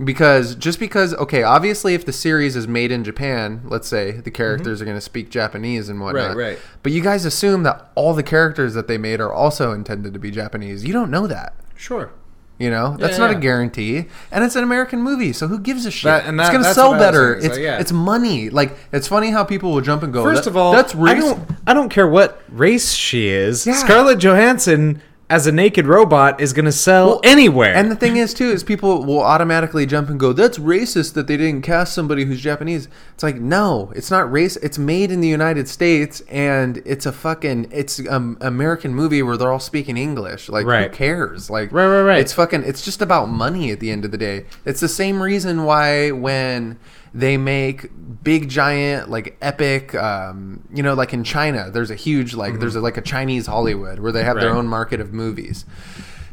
because 0.04 0.56
just 0.56 0.80
because 0.80 1.14
okay, 1.16 1.44
obviously 1.44 1.94
if 1.94 2.06
the 2.06 2.14
series 2.14 2.56
is 2.56 2.68
made 2.68 2.92
in 2.92 3.04
Japan, 3.04 3.62
let's 3.66 3.88
say 3.88 4.12
the 4.12 4.32
characters 4.32 4.82
are 4.82 4.86
going 4.86 4.98
to 4.98 5.02
speak 5.02 5.30
Japanese 5.30 5.90
and 5.90 6.00
whatnot, 6.00 6.32
Mm-hmm. 6.32 6.40
right. 6.40 6.60
But 6.84 6.92
you 6.92 7.02
guys 7.02 7.26
assume 7.26 7.64
that 7.64 7.92
all 7.96 8.14
the 8.14 8.24
characters 8.24 8.74
that 8.76 8.88
they 8.88 8.98
made 8.98 9.20
are 9.20 9.34
also 9.34 9.72
intended 9.72 10.14
to 10.14 10.20
be 10.20 10.30
Japanese. 10.32 10.84
You 10.86 10.94
don't 10.94 11.10
know 11.12 11.26
that. 11.28 11.54
sure 11.76 12.12
You 12.60 12.70
know, 12.72 12.96
that's 12.98 13.14
Yeah, 13.18 13.26
not 13.26 13.32
yeah. 13.32 13.38
a 13.38 13.42
guarantee, 13.42 14.06
and 14.32 14.44
it's 14.44 14.56
an 14.56 14.64
American 14.64 15.02
movie, 15.02 15.32
so 15.34 15.48
who 15.48 15.60
gives 15.60 15.86
a 15.86 15.92
shit? 15.92 16.06
That- 16.06 16.26
and 16.26 16.40
it's 16.40 16.74
sell 16.74 16.90
what 16.92 16.96
I 16.96 16.98
was 16.98 17.06
better. 17.08 17.40
saying, 17.42 17.42
so, 17.42 17.48
it's 17.50 17.60
yeah. 17.60 17.80
it's 17.80 17.92
money. 17.92 18.50
Like 18.50 18.76
it's 18.92 19.08
funny 19.08 19.30
how 19.32 19.44
people 19.44 19.72
will 19.72 19.82
jump 19.82 20.02
and 20.04 20.12
go. 20.14 20.24
first 20.24 20.48
of 20.48 20.56
all 20.58 20.72
that's 20.74 20.94
I 20.96 21.14
don't, 21.16 21.40
I 21.68 21.74
don't 21.74 21.90
care 21.90 22.08
what 22.08 22.42
race 22.50 22.94
she 22.94 23.28
is 23.30 23.64
scarlett 23.64 24.20
johansson 24.20 25.02
as 25.30 25.46
a 25.46 25.52
naked 25.52 25.86
robot 25.86 26.40
is 26.40 26.54
gonna 26.54 26.72
sell 26.72 27.08
Well, 27.08 27.22
anywhere 27.24 27.74
And 27.76 27.92
the 27.92 27.96
thing 27.98 28.16
is, 28.16 28.34
too, 28.34 28.46
is 28.50 28.64
people 28.64 29.04
will 29.04 29.22
automatically 29.22 29.86
jump 29.86 30.10
and 30.10 30.18
go, 30.18 30.32
"That's 30.32 30.58
racist 30.58 31.14
that 31.16 31.28
they 31.28 31.36
didn't 31.36 31.64
cast 31.64 31.94
somebody 31.94 32.24
who's 32.24 32.40
Japanese." 32.40 32.88
It's 33.14 33.24
like, 33.24 33.42
no, 33.42 33.92
it's 33.94 34.10
not 34.10 34.32
race. 34.32 34.56
It's 34.58 34.78
made 34.78 35.12
in 35.12 35.20
the 35.20 35.28
United 35.28 35.68
States, 35.68 36.22
and 36.30 36.82
it's 36.86 37.06
a 37.06 37.12
fucking 37.12 37.68
it's 37.72 38.00
um 38.10 38.38
American 38.40 38.96
movie 38.96 39.22
where 39.22 39.36
they're 39.36 39.52
all 39.52 39.60
speaking 39.60 39.98
English. 39.98 40.48
Like, 40.48 40.66
Right. 40.66 40.90
who 40.92 40.96
cares? 40.96 41.50
Like, 41.50 41.74
Right, 41.74 41.88
right, 41.88 42.04
right. 42.04 42.20
It's 42.20 42.32
fucking. 42.34 42.64
It's 42.64 42.84
just 42.86 43.02
about 43.02 43.30
money 43.30 43.72
at 43.72 43.80
the 43.82 43.92
end 43.92 44.06
of 44.06 44.12
the 44.12 44.18
day. 44.18 44.46
It's 44.66 44.80
the 44.80 44.88
same 44.88 45.22
reason 45.22 45.66
why 45.66 46.12
when 46.12 46.78
they 47.14 47.38
make 47.38 47.90
big 48.24 48.50
giant 48.50 49.10
like 49.10 49.38
epic 49.42 49.96
um, 49.96 50.64
you 50.74 50.84
know 50.84 50.94
like 50.94 51.14
in 51.14 51.24
china 51.24 51.70
there's 51.72 51.90
a 51.92 51.96
huge 51.96 52.34
like 52.34 52.60
there's 52.60 52.76
a, 52.76 52.82
like 52.82 52.98
a 52.98 53.02
chinese 53.02 53.46
hollywood 53.48 54.00
where 54.00 54.12
they 54.12 54.24
have 54.24 54.36
their 54.40 54.50
Mm-hmm. 54.50 54.58
Own 54.60 54.68
market 54.68 55.00
of 55.00 55.14
movies. 55.14 55.66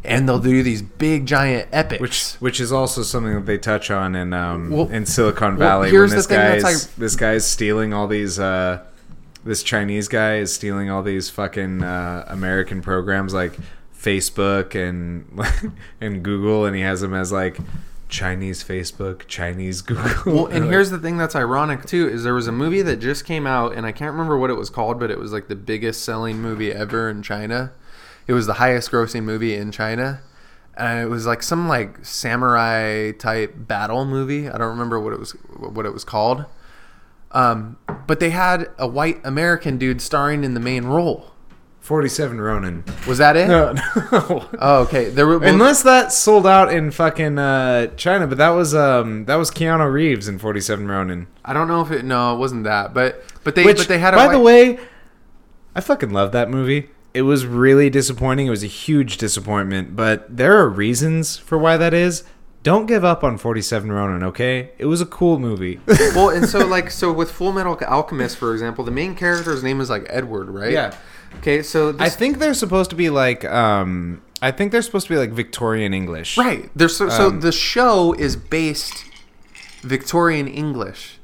And 0.07 0.29
they'll 0.29 0.39
do 0.39 0.63
these 0.63 0.83
big 0.83 1.25
giant 1.25 1.71
epics. 1.73 2.01
Which 2.01 2.35
which 2.35 2.61
is 2.61 2.71
also 2.73 3.03
something 3.03 3.35
that 3.37 3.47
they 3.47 3.57
touch 3.57 3.91
on 3.91 4.15
in 4.15 4.35
um 4.35 4.71
Well- 4.71 4.89
in 4.91 5.07
Silicon 5.07 5.57
well, 5.57 5.81
Valley 5.81 5.91
here's 5.91 6.11
when 6.11 6.11
the 6.11 6.17
this 6.17 6.27
thing 6.27 6.37
guy 6.39 6.49
that's 6.61 6.75
is 6.75 6.87
like- 6.89 6.97
this 6.97 7.17
guy's 7.17 7.47
stealing 7.47 7.95
all 7.95 8.07
these 8.07 8.39
uh 8.39 8.85
this 9.45 9.63
Chinese 9.63 10.09
guy 10.09 10.37
is 10.37 10.55
stealing 10.55 10.91
all 10.91 11.03
these 11.03 11.29
fucking 11.31 11.83
uh, 11.83 12.25
American 12.29 12.81
programs 12.83 13.33
like 13.35 13.53
Facebook 13.99 14.75
and 14.75 15.27
and 16.01 16.23
Google 16.23 16.67
and 16.67 16.75
he 16.77 16.83
has 16.83 17.01
them 17.01 17.15
as 17.15 17.31
like 17.33 17.59
Chinese 18.15 18.63
Facebook, 18.63 19.27
Chinese 19.27 19.83
Google. 19.91 20.35
well 20.35 20.47
and 20.47 20.65
Like, 20.67 20.71
here's 20.73 20.91
the 20.91 20.99
thing 20.99 21.17
that's 21.17 21.35
ironic 21.35 21.85
too 21.85 22.09
is 22.09 22.23
there 22.23 22.33
was 22.35 22.47
a 22.47 22.53
movie 22.53 22.81
that 22.83 22.97
just 23.01 23.25
came 23.25 23.45
out 23.47 23.75
and 23.75 23.85
i 23.85 23.91
can't 23.93 24.13
remember 24.13 24.39
what 24.39 24.51
it 24.51 24.55
was 24.55 24.71
called 24.71 25.01
but 25.01 25.11
it 25.11 25.19
was 25.19 25.33
like 25.33 25.49
the 25.49 25.57
biggest 25.57 26.05
selling 26.05 26.41
movie 26.41 26.71
ever 26.73 27.11
in 27.11 27.23
china. 27.23 27.73
It 28.27 28.33
was 28.33 28.47
the 28.47 28.55
highest 28.55 28.91
grossing 28.93 29.25
movie 29.25 29.55
in 29.55 29.71
china. 29.73 30.21
And 30.77 31.01
it 31.01 31.09
was 31.11 31.27
like 31.27 31.43
some 31.43 31.69
like 31.69 32.05
samurai 32.05 33.13
type 33.13 33.53
battle 33.57 34.05
movie. 34.05 34.49
I 34.49 34.59
don't 34.59 34.71
remember 34.71 34.99
what 34.99 35.13
it 35.13 35.19
was 35.19 35.33
what 35.59 35.85
it 35.85 35.93
was 35.93 36.05
called. 36.05 36.47
Um, 37.33 37.77
but 38.07 38.21
they 38.21 38.31
had 38.31 38.71
a 38.79 38.87
white 38.87 39.21
american 39.25 39.77
dude 39.77 40.01
starring 40.01 40.45
in 40.45 40.55
the 40.55 40.61
main 40.61 40.85
role 40.85 41.34
47 41.85 42.41
Ronin. 42.41 42.83
was 43.07 43.19
that 43.19 43.37
it 43.37 43.47
No, 43.47 43.73
no. 44.13 44.49
oh 44.59 44.83
okay 44.85 45.11
there 45.11 45.27
were 45.27 45.45
Unless 45.45 45.83
that 45.83 46.13
sold 46.15 46.47
out 46.47 46.73
in 46.73 46.91
fucking 46.91 47.39
uh, 47.39 47.89
China, 47.97 48.27
but 48.27 48.39
that 48.39 48.49
was 48.51 48.75
um 48.75 49.27
that 49.27 49.35
was 49.37 49.51
Keanu 49.51 49.93
Reeves 49.93 50.27
in 50.27 50.39
47 50.39 50.89
Ronin. 50.89 51.27
i 51.45 51.53
don't 51.53 51.69
know 51.69 51.83
if 51.83 51.91
it 51.91 52.03
no 52.05 52.35
it 52.35 52.39
wasn't 52.39 52.65
that 52.65 52.95
but 52.95 53.23
but 53.45 53.55
they 53.55 53.65
Which, 53.67 53.77
but 53.77 53.89
they 53.89 53.99
had 53.99 54.15
a 54.15 54.17
by 54.17 54.27
white, 54.29 54.33
the 54.33 54.41
way, 54.41 54.79
I 55.77 55.81
fucking 55.83 56.11
love 56.11 56.33
that 56.33 56.49
movie. 56.49 56.89
It 57.13 57.23
was 57.23 57.45
really 57.47 57.91
disappointing. 57.91 58.47
It 58.47 58.51
was 58.51 58.65
a 58.65 58.69
huge 58.69 59.19
disappointment, 59.19 59.95
but 59.95 60.35
there 60.35 60.57
are 60.59 60.69
reasons 60.69 61.37
for 61.37 61.59
why 61.59 61.77
that 61.77 61.93
is. 61.93 62.25
Don't 62.63 62.87
give 62.87 63.05
up 63.05 63.23
on 63.23 63.37
47 63.37 63.93
Ronin, 63.93 64.23
okay? 64.23 64.71
It 64.79 64.87
was 64.87 65.03
a 65.03 65.07
cool 65.07 65.39
movie. 65.39 65.81
well, 65.87 66.31
and 66.31 66.49
so 66.49 66.67
like 66.77 66.91
so 66.91 67.13
with 67.13 67.31
Full 67.31 67.53
Metal 67.53 67.79
Alchemist, 67.87 68.39
for 68.39 68.53
example, 68.55 68.85
the 68.85 68.91
main 68.91 69.15
character's 69.15 69.63
name 69.63 69.83
is 69.83 69.91
like 69.91 70.07
Edward, 70.09 70.49
right? 70.49 70.73
Yeah. 70.73 70.97
Okay, 71.39 71.63
so 71.63 71.95
I 71.99 72.09
think 72.09 72.39
they're 72.39 72.55
supposed 72.55 72.91
to 72.91 72.97
be 72.97 73.11
like 73.11 73.45
um 73.45 74.23
I 74.43 74.51
think 74.51 74.73
they're 74.73 74.83
supposed 74.83 75.07
to 75.07 75.13
be 75.15 75.19
like 75.19 75.31
Victorian 75.31 75.95
English. 75.95 76.37
right. 76.37 76.69
There's 76.77 76.97
so, 76.97 77.09
so 77.09 77.29
Um, 77.29 77.41
the 77.41 77.53
show 77.53 78.13
is 78.13 78.37
based 78.37 79.05
Victorian 79.83 80.49
English, 80.49 81.19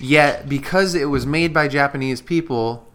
yet 0.00 0.48
because 0.48 0.94
it 0.94 1.06
was 1.06 1.24
made 1.24 1.52
by 1.52 1.68
Japanese 1.68 2.20
people, 2.20 2.88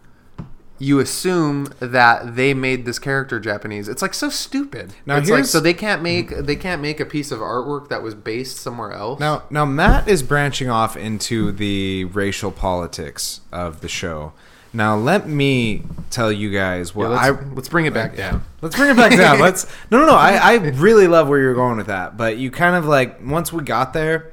you 0.78 0.98
assume 0.98 1.68
that 1.78 2.36
they 2.36 2.54
made 2.54 2.84
this 2.86 2.98
character 2.98 3.38
Japanese. 3.38 3.86
It's 3.86 4.02
like 4.02 4.14
so 4.14 4.30
stupid. 4.30 4.94
Now 5.06 5.16
it's 5.18 5.30
like 5.30 5.44
so 5.44 5.60
they 5.60 5.74
can't 5.74 6.02
make 6.02 6.30
they 6.30 6.56
can't 6.56 6.80
make 6.80 7.00
a 7.00 7.04
piece 7.06 7.30
of 7.30 7.40
artwork 7.40 7.88
that 7.90 8.02
was 8.02 8.14
based 8.14 8.56
somewhere 8.56 8.92
else. 8.92 9.20
Now, 9.20 9.44
now 9.50 9.64
Matt 9.66 10.08
is 10.08 10.22
branching 10.22 10.70
off 10.70 10.96
into 10.96 11.52
the 11.52 12.04
racial 12.06 12.50
politics 12.50 13.40
of 13.52 13.82
the 13.82 13.88
show. 13.88 14.32
Now, 14.72 14.96
let 14.96 15.28
me 15.28 15.82
tell 16.10 16.30
you 16.30 16.50
guys 16.52 16.90
Yeah, 16.90 16.94
what 16.96 17.10
let's, 17.10 17.22
I 17.22 17.30
let's 17.54 17.68
bring 17.68 17.86
it 17.86 17.94
back 17.94 18.16
down. 18.16 18.44
Let's 18.62 18.76
bring 18.76 18.90
it 18.90 18.96
back 18.96 19.16
down. 19.16 19.40
Let's 19.40 19.66
no, 19.90 19.98
no, 20.00 20.06
no. 20.06 20.14
I, 20.14 20.32
I 20.36 20.54
really 20.56 21.06
love 21.08 21.28
where 21.28 21.38
you're 21.40 21.54
going 21.54 21.78
with 21.78 21.86
that, 21.86 22.16
but 22.18 22.36
you 22.36 22.50
kind 22.50 22.76
of 22.76 22.84
like 22.84 23.24
once 23.24 23.52
we 23.52 23.62
got 23.62 23.94
there, 23.94 24.32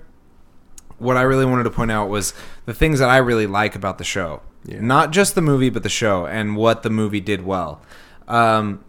what 0.97 1.15
I 1.15 1.21
really 1.21 1.45
wanted 1.45 1.63
to 1.63 1.69
point 1.69 1.91
out 1.91 2.09
was 2.09 2.33
the 2.65 2.73
things 2.73 2.99
that 2.99 3.09
I 3.09 3.17
really 3.17 3.47
like 3.47 3.73
about 3.75 3.97
the 3.99 4.03
show, 4.03 4.41
Yeah. 4.65 4.81
not 4.81 5.11
just 5.11 5.33
the 5.33 5.41
movie, 5.41 5.69
but 5.69 5.83
the 5.83 5.89
show 5.89 6.25
and 6.27 6.57
what 6.57 6.83
the 6.83 6.89
movie 6.89 7.21
did 7.21 7.45
well. 7.45 7.81
Um, 8.27 8.83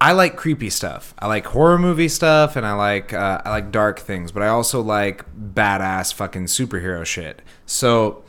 I 0.00 0.12
like 0.12 0.36
creepy 0.36 0.70
stuff. 0.70 1.12
I 1.18 1.26
like 1.26 1.44
horror 1.46 1.78
movie 1.78 2.08
stuff, 2.08 2.56
and 2.56 2.64
I 2.66 2.72
like 2.72 3.12
uh, 3.12 3.42
I 3.44 3.50
like 3.50 3.70
dark 3.70 3.98
things, 3.98 4.32
but 4.32 4.42
I 4.42 4.48
also 4.48 4.80
like 4.80 5.24
badass 5.36 6.14
fucking 6.14 6.46
superhero 6.46 7.04
shit. 7.04 7.42
So 7.66 8.22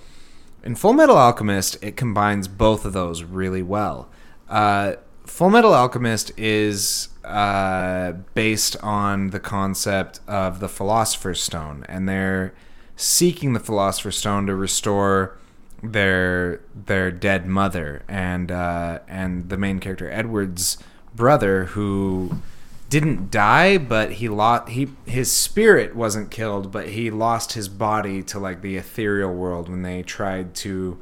in 0.68 0.76
Full 0.76 0.92
Metal 0.92 1.16
Alchemist, 1.16 1.78
it 1.82 1.96
combines 1.96 2.50
both 2.50 2.84
of 2.84 2.92
those 2.92 3.24
really 3.24 3.62
well. 3.62 4.10
Uh, 4.50 4.96
Full 5.26 5.50
Metal 5.50 5.74
Alchemist 5.74 6.38
is 6.38 7.08
uh, 7.24 8.12
based 8.34 8.76
on 8.84 9.30
the 9.30 9.40
concept 9.40 10.20
of 10.28 10.60
the 10.60 10.68
Philosopher's 10.68 11.42
Stone, 11.42 11.86
and 11.88 12.08
they're 12.10 12.54
seeking 12.98 13.54
the 13.54 13.62
Philosopher's 13.62 14.18
Stone 14.18 14.48
to 14.48 14.56
restore 14.56 15.38
their 15.82 16.60
their 16.76 17.12
dead 17.12 17.48
mother 17.48 18.04
and 18.10 18.52
uh, 18.52 19.00
and 19.08 19.48
the 19.48 19.56
main 19.56 19.80
character 19.80 20.12
Edward's 20.12 20.78
brother 21.16 21.66
who 21.66 22.42
didn't 22.90 23.30
die 23.30 23.78
but 23.78 24.14
he 24.14 24.30
lost 24.30 24.70
he 24.70 24.88
his 25.06 25.32
spirit 25.32 25.96
wasn't 25.96 26.32
killed 26.32 26.72
but 26.72 26.90
he 26.90 27.12
lost 27.12 27.54
his 27.54 27.68
body 27.68 28.24
to 28.24 28.40
like 28.40 28.62
the 28.62 28.78
ethereal 28.78 29.34
world 29.34 29.68
when 29.68 29.82
they 29.82 30.02
tried 30.02 30.54
to 30.56 31.00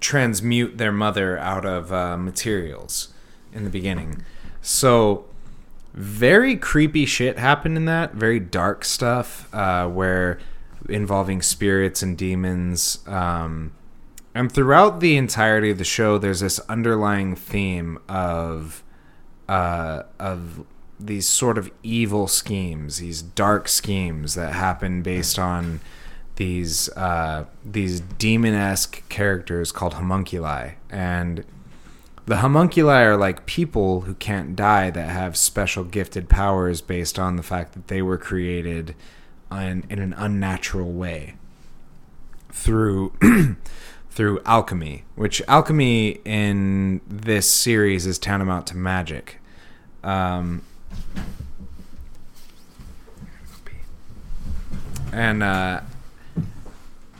transmute 0.00 0.78
their 0.78 0.92
mother 0.92 1.38
out 1.38 1.64
of 1.64 1.92
uh, 1.92 2.16
materials 2.16 3.12
in 3.52 3.64
the 3.64 3.70
beginning 3.70 4.22
so 4.62 5.26
very 5.94 6.56
creepy 6.56 7.06
shit 7.06 7.38
happened 7.38 7.76
in 7.76 7.84
that. 7.84 8.14
Very 8.14 8.40
dark 8.40 8.84
stuff, 8.84 9.52
uh, 9.54 9.86
where 9.88 10.40
involving 10.88 11.40
spirits 11.40 12.02
and 12.02 12.18
demons. 12.18 12.98
Um, 13.06 13.72
and 14.34 14.50
throughout 14.50 14.98
the 14.98 15.16
entirety 15.16 15.70
of 15.70 15.78
the 15.78 15.84
show, 15.84 16.18
there's 16.18 16.40
this 16.40 16.58
underlying 16.68 17.36
theme 17.36 18.00
of 18.08 18.82
uh, 19.48 20.02
of 20.18 20.64
these 20.98 21.26
sort 21.26 21.58
of 21.58 21.70
evil 21.82 22.28
schemes, 22.28 22.98
these 22.98 23.22
dark 23.22 23.68
schemes 23.68 24.34
that 24.34 24.52
happen 24.54 25.02
based 25.02 25.38
on 25.38 25.80
these 26.36 26.88
uh, 26.90 27.44
these 27.64 28.00
demon 28.00 28.54
esque 28.54 29.08
characters 29.08 29.70
called 29.70 29.94
homunculi, 29.94 30.74
and 30.90 31.44
the 32.26 32.38
homunculi 32.38 33.02
are 33.02 33.16
like 33.16 33.46
people 33.46 34.02
who 34.02 34.14
can't 34.14 34.56
die 34.56 34.90
that 34.90 35.10
have 35.10 35.36
special 35.36 35.84
gifted 35.84 36.28
powers 36.28 36.80
based 36.80 37.18
on 37.18 37.36
the 37.36 37.42
fact 37.42 37.74
that 37.74 37.88
they 37.88 38.00
were 38.00 38.16
created 38.16 38.94
in, 39.52 39.84
in 39.90 39.98
an 39.98 40.14
unnatural 40.14 40.92
way 40.92 41.34
through 42.50 43.12
through 44.14 44.40
alchemy, 44.46 45.04
which 45.16 45.42
alchemy 45.48 46.20
in 46.24 47.00
this 47.08 47.50
series 47.50 48.06
is 48.06 48.16
tantamount 48.16 48.64
to 48.68 48.76
magic. 48.76 49.40
Um, 50.04 50.62
and 55.12 55.42
uh, 55.42 55.80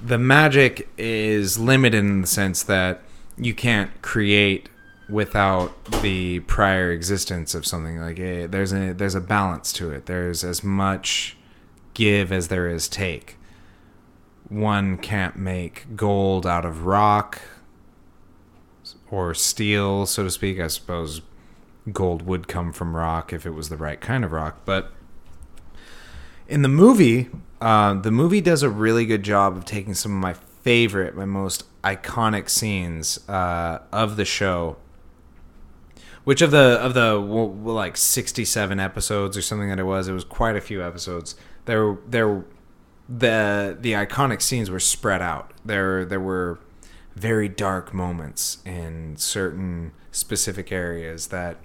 the 0.05 0.19
magic 0.19 0.89
is 0.97 1.59
limited 1.59 1.99
in 1.99 2.21
the 2.21 2.29
sense 2.29 2.63
that 2.63 3.03
you 3.37 3.55
can't 3.55 3.91
create 4.01 4.69
without 5.09 5.73
the 6.01 6.39
prior 6.41 6.93
existence 6.93 7.57
of 7.57 7.67
something. 7.67 7.99
Like 8.01 8.21
eh, 8.21 8.47
there's 8.47 8.73
a 8.73 8.93
there's 8.93 9.17
a 9.17 9.21
balance 9.21 9.73
to 9.75 9.91
it. 9.91 10.07
There's 10.07 10.45
as 10.45 10.63
much 10.63 11.37
give 11.93 12.31
as 12.31 12.49
there 12.49 12.69
is 12.69 12.89
take 12.89 13.37
one 14.49 14.99
can't 14.99 15.37
make 15.37 15.97
gold 15.97 16.47
out 16.47 16.65
of 16.65 16.87
rock 16.87 17.41
or 19.11 19.35
steel 19.35 20.07
so 20.07 20.25
to 20.25 20.31
speak. 20.31 20.61
I 20.61 20.67
suppose 20.67 21.23
gold 21.93 22.23
would 22.23 22.49
come 22.49 22.73
from 22.73 22.97
rock 22.97 23.33
if 23.33 23.45
it 23.45 23.51
was 23.51 23.69
the 23.69 23.77
right 23.77 24.01
kind 24.01 24.25
of 24.25 24.33
rock 24.33 24.61
but 24.65 24.93
in 26.49 26.63
the 26.63 26.69
movie 26.69 27.29
uh, 27.61 27.95
the 27.95 28.11
movie 28.11 28.41
does 28.41 28.63
a 28.63 28.71
really 28.71 29.05
good 29.05 29.23
job 29.23 29.57
of 29.57 29.65
taking 29.65 29.93
some 29.93 30.13
of 30.13 30.19
my 30.19 30.33
favorite 30.33 31.15
my 31.15 31.27
most 31.27 31.65
iconic 31.83 32.49
scenes 32.49 33.29
uh, 33.29 33.81
of 33.93 34.17
the 34.17 34.25
show 34.25 34.77
which 36.25 36.41
of 36.41 36.51
the 36.51 36.79
of 36.81 36.95
the 36.95 37.21
well, 37.21 37.49
like 37.49 37.97
67 37.97 38.81
episodes 38.81 39.37
or 39.37 39.43
something 39.43 39.69
that 39.69 39.79
it 39.79 39.85
was 39.85 40.09
it 40.09 40.13
was 40.13 40.25
quite 40.25 40.57
a 40.57 40.61
few 40.61 40.83
episodes. 40.83 41.37
There 41.67 41.99
there 42.09 42.45
the 43.09 43.77
the 43.81 43.93
iconic 43.93 44.43
scenes 44.43 44.71
were 44.71 44.81
spread 44.81 45.23
out. 45.23 45.53
There 45.65 46.05
there 46.05 46.21
were 46.21 46.59
very 47.15 47.49
dark 47.49 47.95
moments 47.95 48.59
in 48.65 49.17
certain 49.17 49.93
specific 50.11 50.73
areas 50.73 51.29
that 51.29 51.59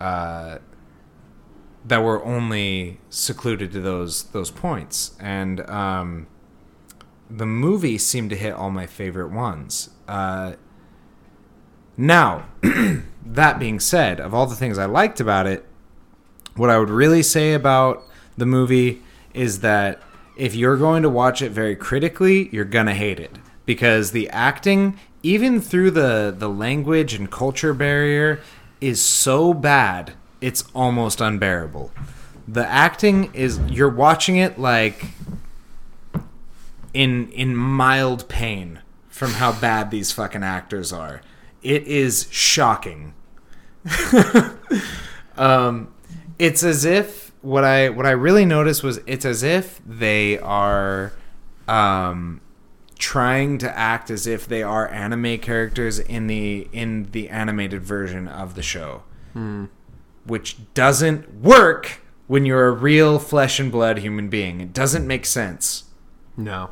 uh, 0.00 0.58
that 1.84 2.02
were 2.02 2.24
only 2.24 3.00
secluded 3.10 3.72
to 3.72 3.80
those 3.80 4.24
those 4.24 4.50
points. 4.50 5.16
And 5.20 5.68
um, 5.68 6.26
the 7.30 7.46
movie 7.46 7.98
seemed 7.98 8.30
to 8.30 8.36
hit 8.36 8.54
all 8.54 8.70
my 8.70 8.86
favorite 8.86 9.30
ones. 9.30 9.90
Uh, 10.08 10.54
now 11.96 12.46
that 13.26 13.58
being 13.58 13.80
said, 13.80 14.20
of 14.20 14.34
all 14.34 14.46
the 14.46 14.56
things 14.56 14.78
I 14.78 14.86
liked 14.86 15.20
about 15.20 15.46
it, 15.46 15.64
what 16.56 16.70
I 16.70 16.78
would 16.78 16.90
really 16.90 17.22
say 17.22 17.54
about 17.54 18.02
the 18.36 18.46
movie 18.46 19.02
is 19.32 19.60
that 19.60 20.02
if 20.36 20.54
you're 20.54 20.76
going 20.76 21.02
to 21.02 21.08
watch 21.08 21.42
it 21.42 21.50
very 21.50 21.76
critically, 21.76 22.48
you're 22.52 22.64
going 22.64 22.86
to 22.86 22.94
hate 22.94 23.20
it 23.20 23.38
because 23.66 24.10
the 24.10 24.28
acting, 24.30 24.98
even 25.22 25.60
through 25.60 25.90
the 25.90 26.34
the 26.36 26.48
language 26.48 27.14
and 27.14 27.30
culture 27.30 27.74
barrier, 27.74 28.40
is 28.80 29.00
so 29.00 29.54
bad 29.54 30.14
it's 30.40 30.64
almost 30.74 31.20
unbearable. 31.22 31.90
The 32.46 32.66
acting 32.66 33.32
is 33.32 33.58
you're 33.60 33.88
watching 33.88 34.36
it 34.36 34.58
like 34.58 35.06
in 36.92 37.30
in 37.30 37.56
mild 37.56 38.28
pain 38.28 38.80
from 39.08 39.32
how 39.32 39.58
bad 39.58 39.90
these 39.90 40.12
fucking 40.12 40.42
actors 40.42 40.92
are. 40.92 41.22
It 41.62 41.86
is 41.86 42.28
shocking. 42.30 43.14
um, 45.38 45.94
it's 46.38 46.62
as 46.62 46.84
if 46.84 47.23
what 47.44 47.62
I 47.62 47.90
what 47.90 48.06
I 48.06 48.12
really 48.12 48.46
noticed 48.46 48.82
was 48.82 49.00
it's 49.06 49.24
as 49.26 49.42
if 49.42 49.80
they 49.86 50.38
are 50.38 51.12
um, 51.68 52.40
trying 52.98 53.58
to 53.58 53.78
act 53.78 54.10
as 54.10 54.26
if 54.26 54.48
they 54.48 54.62
are 54.62 54.88
anime 54.88 55.38
characters 55.38 55.98
in 55.98 56.26
the 56.26 56.68
in 56.72 57.10
the 57.12 57.28
animated 57.28 57.82
version 57.82 58.26
of 58.26 58.54
the 58.54 58.62
show, 58.62 59.02
which 60.26 60.56
doesn't 60.72 61.34
work 61.42 62.00
when 62.26 62.46
you're 62.46 62.66
a 62.66 62.72
real 62.72 63.18
flesh 63.18 63.60
and 63.60 63.70
blood 63.70 63.98
human 63.98 64.28
being. 64.28 64.62
It 64.62 64.72
doesn't 64.72 65.06
make 65.06 65.26
sense. 65.26 65.84
No, 66.38 66.70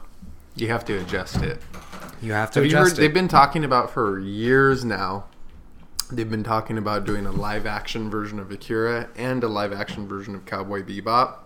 you 0.57 0.69
have 0.69 0.87
to 0.87 0.99
adjust 0.99 1.43
it. 1.43 1.61
You 2.23 2.33
have 2.33 2.51
to 2.53 2.61
Have 2.63 2.71
you 2.71 2.77
heard? 2.79 2.97
They've 2.97 3.13
been 3.13 3.29
talking 3.29 3.63
about 3.65 3.91
for 3.91 4.19
years 4.19 4.85
now. 4.87 5.25
They've 6.13 6.31
been 6.31 6.45
talking 6.45 6.77
about 6.77 7.07
doing 7.07 7.25
a 7.25 7.33
live 7.33 7.65
action 7.65 8.11
version 8.11 8.39
of 8.39 8.51
Akira 8.51 9.09
and 9.17 9.43
a 9.43 9.49
live 9.49 9.73
action 9.73 10.07
version 10.07 10.35
of 10.35 10.45
Cowboy 10.45 10.83
Bebop. 10.83 11.39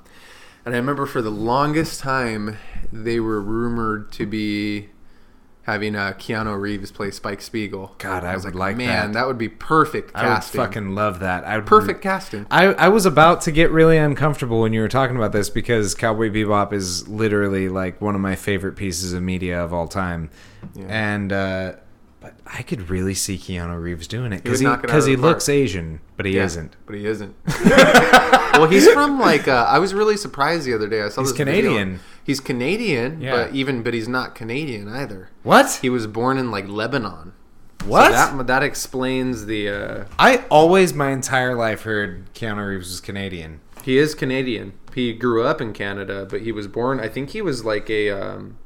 And 0.65 0.75
I 0.75 0.78
remember 0.78 1.07
for 1.07 1.23
the 1.23 1.31
longest 1.31 2.01
time 2.01 2.59
they 2.93 3.20
were 3.20 3.41
rumored 3.41 4.11
to 4.12 4.27
be 4.27 4.89
having 5.62 5.95
uh, 5.95 6.12
Keanu 6.19 6.61
Reeves 6.61 6.91
play 6.91 7.12
Spike 7.12 7.41
Spiegel. 7.41 7.95
God, 7.99 8.25
I 8.25 8.35
was 8.35 8.45
would 8.45 8.57
like 8.57 8.77
man, 8.77 9.12
that. 9.12 9.20
that 9.20 9.27
would 9.28 9.39
be 9.39 9.49
perfect 9.49 10.15
casting. 10.15 10.61
I 10.61 10.65
would 10.65 10.69
fucking 10.69 10.95
love 10.97 11.20
that. 11.20 11.45
I 11.45 11.57
would 11.59 11.67
perfect 11.67 12.03
casting. 12.03 12.47
I, 12.51 12.67
I 12.67 12.89
was 12.89 13.07
about 13.07 13.43
to 13.43 13.53
get 13.53 13.70
really 13.70 13.99
uncomfortable 13.99 14.61
when 14.61 14.73
you 14.73 14.81
were 14.81 14.89
talking 14.89 15.17
about 15.17 15.31
this 15.31 15.49
because 15.49 15.95
Cowboy 15.95 16.31
Bebop 16.31 16.73
is 16.73 17.07
literally 17.07 17.69
like 17.69 18.01
one 18.01 18.17
of 18.17 18.20
my 18.20 18.35
favorite 18.35 18.75
pieces 18.75 19.12
of 19.12 19.23
media 19.23 19.62
of 19.62 19.73
all 19.73 19.86
time, 19.86 20.31
and 20.89 21.33
uh, 21.33 21.75
but 22.27 22.35
I 22.53 22.63
could 22.63 22.91
really 22.91 23.15
see 23.15 23.37
Keanu 23.39 23.81
Reeves 23.81 24.07
doing 24.09 24.33
it 24.33 24.43
because 24.43 24.61
he 24.61 24.67
out 24.67 24.83
because 24.83 25.07
he 25.07 25.17
looks 25.17 25.49
Asian, 25.49 26.01
but 26.17 26.27
he 26.27 26.37
Yeah, 26.37 26.45
isn't. 26.45 26.75
But 26.87 26.97
he 26.97 27.07
isn't. 27.07 27.35
well, 28.55 28.67
he's 28.69 28.89
from 28.91 29.21
like 29.21 29.47
uh, 29.49 29.67
I 29.69 29.79
was 29.79 29.95
really 29.95 30.17
surprised 30.17 30.67
the 30.67 30.75
other 30.75 30.89
day. 30.89 31.03
I 31.03 31.09
saw 31.09 31.21
He's 31.23 31.31
this 31.33 31.39
video. 31.39 31.71
Canadian. 31.73 32.01
He's 32.25 32.41
Canadian, 32.41 33.21
Yeah. 33.21 33.33
but 33.37 33.55
even 33.55 33.83
but 33.83 33.95
he's 33.95 34.09
not 34.09 34.35
Canadian 34.35 34.89
either. 34.89 35.29
What? 35.43 35.79
He 35.83 35.89
was 35.91 36.07
born 36.07 36.39
in 36.39 36.51
like 36.51 36.69
Lebanon. 36.69 37.33
What? 37.85 38.07
So 38.07 38.37
that 38.39 38.47
that 38.49 38.63
explains 38.63 39.47
the. 39.47 39.69
Uh, 39.69 40.05
I 40.19 40.39
always 40.51 40.93
my 40.95 41.11
entire 41.11 41.55
life 41.55 41.83
heard 41.83 42.33
Keanu 42.35 42.67
Reeves 42.69 42.89
was 42.91 43.01
Canadian. 43.01 43.61
he 43.85 43.99
is 43.99 44.15
Canadian. 44.15 44.73
He 44.95 45.13
grew 45.13 45.45
up 45.45 45.61
in 45.61 45.73
Canada, 45.75 46.27
but 46.29 46.41
he 46.41 46.51
was 46.51 46.67
born. 46.67 46.99
I 46.99 47.09
think 47.09 47.31
he 47.31 47.43
was 47.43 47.65
like 47.65 47.89
a. 47.91 48.11
Um, 48.11 48.59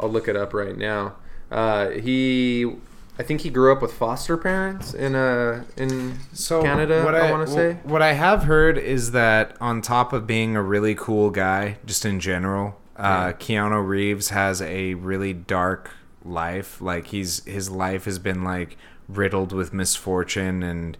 I'll 0.00 0.08
look 0.10 0.28
it 0.28 0.36
up 0.36 0.54
right 0.54 0.76
now. 0.76 1.16
Uh, 1.50 1.90
he. 1.90 2.72
I 3.18 3.22
think 3.22 3.42
he 3.42 3.50
grew 3.50 3.72
up 3.72 3.80
with 3.80 3.92
foster 3.92 4.36
parents 4.36 4.92
in 4.92 5.14
uh 5.14 5.64
in 5.76 6.18
So 6.32 6.62
Canada. 6.62 7.04
What 7.04 7.14
I, 7.14 7.30
want 7.30 7.46
to 7.46 7.52
say. 7.52 7.78
What 7.84 8.02
I 8.02 8.12
have 8.14 8.44
heard 8.44 8.76
is 8.76 9.12
that 9.12 9.56
on 9.60 9.82
top 9.82 10.12
of 10.12 10.26
being 10.26 10.56
a 10.56 10.62
really 10.62 10.94
cool 10.94 11.30
guy, 11.30 11.78
just 11.86 12.04
in 12.04 12.18
general, 12.18 12.76
uh, 12.96 13.32
Keanu 13.34 13.86
Reeves 13.86 14.30
has 14.30 14.60
a 14.62 14.94
really 14.94 15.32
dark 15.32 15.92
life. 16.24 16.80
Like 16.80 17.06
he's 17.08 17.44
his 17.44 17.70
life 17.70 18.04
has 18.06 18.18
been 18.18 18.42
like 18.42 18.76
riddled 19.08 19.52
with 19.52 19.72
misfortune 19.72 20.62
and. 20.62 20.96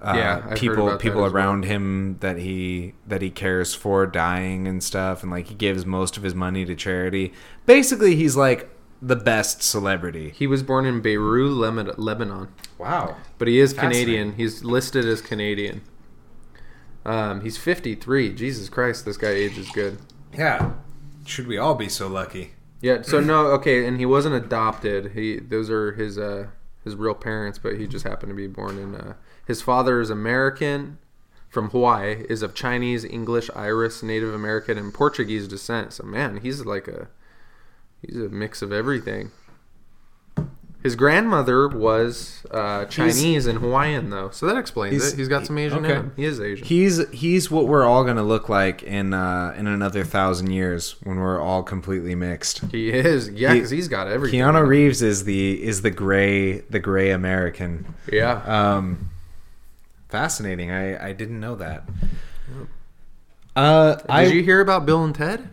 Uh, 0.00 0.12
Yeah, 0.14 0.54
people 0.54 0.96
people 0.96 1.24
as 1.24 1.32
well. 1.32 1.42
around 1.42 1.64
him 1.64 2.18
that 2.20 2.38
he 2.38 2.94
that 3.08 3.20
he 3.20 3.30
cares 3.30 3.74
for 3.74 4.06
dying 4.06 4.68
and 4.68 4.80
stuff 4.80 5.24
and 5.24 5.32
like 5.32 5.48
he 5.48 5.56
gives 5.56 5.84
most 5.84 6.16
of 6.16 6.22
his 6.22 6.36
money 6.36 6.64
to 6.64 6.76
charity 6.76 7.32
basically 7.66 8.14
he's 8.14 8.36
like 8.36 8.70
the 9.00 9.16
best 9.16 9.62
celebrity 9.62 10.30
He 10.30 10.46
was 10.46 10.62
born 10.62 10.84
in 10.86 11.00
Beirut, 11.00 11.52
Lebanon- 11.98 12.48
wow 12.78 13.16
But 13.38 13.48
he 13.48 13.58
is 13.60 13.72
Canadian. 13.72 14.32
He's 14.32 14.64
listed 14.64 15.04
as 15.04 15.20
Canadian. 15.20 15.82
Um, 17.04 17.40
he's 17.42 17.56
53. 17.56 18.34
Jesus 18.34 18.68
Christ, 18.68 19.04
this 19.04 19.16
guy 19.16 19.30
ages 19.30 19.70
good. 19.70 19.98
yeah 20.36 20.72
should 21.24 21.46
we 21.46 21.58
all 21.58 21.74
be 21.74 21.88
so 21.90 22.08
lucky 22.08 22.52
Yeah. 22.80 23.02
So 23.02 23.20
no, 23.20 23.46
okay, 23.58 23.86
and 23.86 23.98
he 23.98 24.06
wasn't 24.06 24.34
adopted. 24.34 25.12
He 25.12 25.38
those 25.38 25.68
are 25.70 25.92
his 25.92 26.16
uh 26.18 26.46
his 26.84 26.94
real 26.96 27.14
parents, 27.14 27.58
but 27.58 27.76
he 27.76 27.86
just 27.86 28.06
happened 28.06 28.30
to 28.30 28.36
be 28.36 28.46
born 28.46 28.78
in. 28.78 28.94
Uh, 28.94 29.14
his 29.46 29.60
father 29.60 30.00
is 30.00 30.08
American, 30.10 30.96
from 31.50 31.68
Hawaii, 31.70 32.24
is 32.30 32.40
of 32.42 32.54
Chinese, 32.54 33.04
English, 33.04 33.50
Irish, 33.54 34.02
Native 34.02 34.32
American, 34.32 34.78
and 34.78 34.94
Portuguese 34.94 35.46
descent. 35.48 35.92
So 35.92 36.04
man, 36.04 36.38
he's 36.38 36.64
like 36.64 36.88
a 36.88 37.08
he's 38.02 38.16
a 38.16 38.28
mix 38.28 38.62
of 38.62 38.72
everything. 38.72 39.30
His 40.80 40.94
grandmother 40.94 41.66
was 41.66 42.46
uh, 42.52 42.84
Chinese 42.84 43.46
and 43.48 43.58
Hawaiian, 43.58 44.10
though, 44.10 44.30
so 44.30 44.46
that 44.46 44.56
explains 44.56 44.92
he's- 44.94 45.12
it. 45.12 45.16
He's 45.18 45.26
got 45.28 45.44
some 45.44 45.58
Asian 45.58 45.84
okay. 45.84 45.90
in 45.94 45.96
him. 45.98 46.12
He 46.14 46.24
is 46.24 46.40
Asian. 46.40 46.64
He's 46.64 47.08
he's 47.10 47.50
what 47.50 47.66
we're 47.66 47.84
all 47.84 48.04
gonna 48.04 48.22
look 48.22 48.48
like 48.48 48.84
in 48.84 49.12
uh, 49.12 49.54
in 49.58 49.66
another 49.66 50.04
thousand 50.04 50.52
years 50.52 50.94
when 51.02 51.18
we're 51.18 51.40
all 51.40 51.64
completely 51.64 52.14
mixed. 52.14 52.60
He 52.70 52.90
is, 52.90 53.28
yeah, 53.30 53.48
He- 53.52 53.54
because 53.58 53.70
he's 53.70 53.88
got 53.88 54.06
everything. 54.06 54.38
Keanu 54.38 54.64
Reeves 54.66 55.02
is 55.02 55.24
the 55.24 55.60
is 55.62 55.82
the 55.82 55.90
gray 55.90 56.60
the 56.60 56.78
gray 56.78 57.10
American. 57.10 57.92
Yeah. 58.12 58.40
Um, 58.46 59.10
fascinating. 60.08 60.70
I 60.70 61.08
I 61.08 61.12
didn't 61.12 61.40
know 61.40 61.56
that. 61.56 61.88
Uh, 63.56 63.96
Did 63.96 64.06
I 64.08 64.22
you 64.26 64.44
hear 64.44 64.60
about 64.60 64.86
Bill 64.86 65.02
and 65.04 65.12
Ted? 65.14 65.48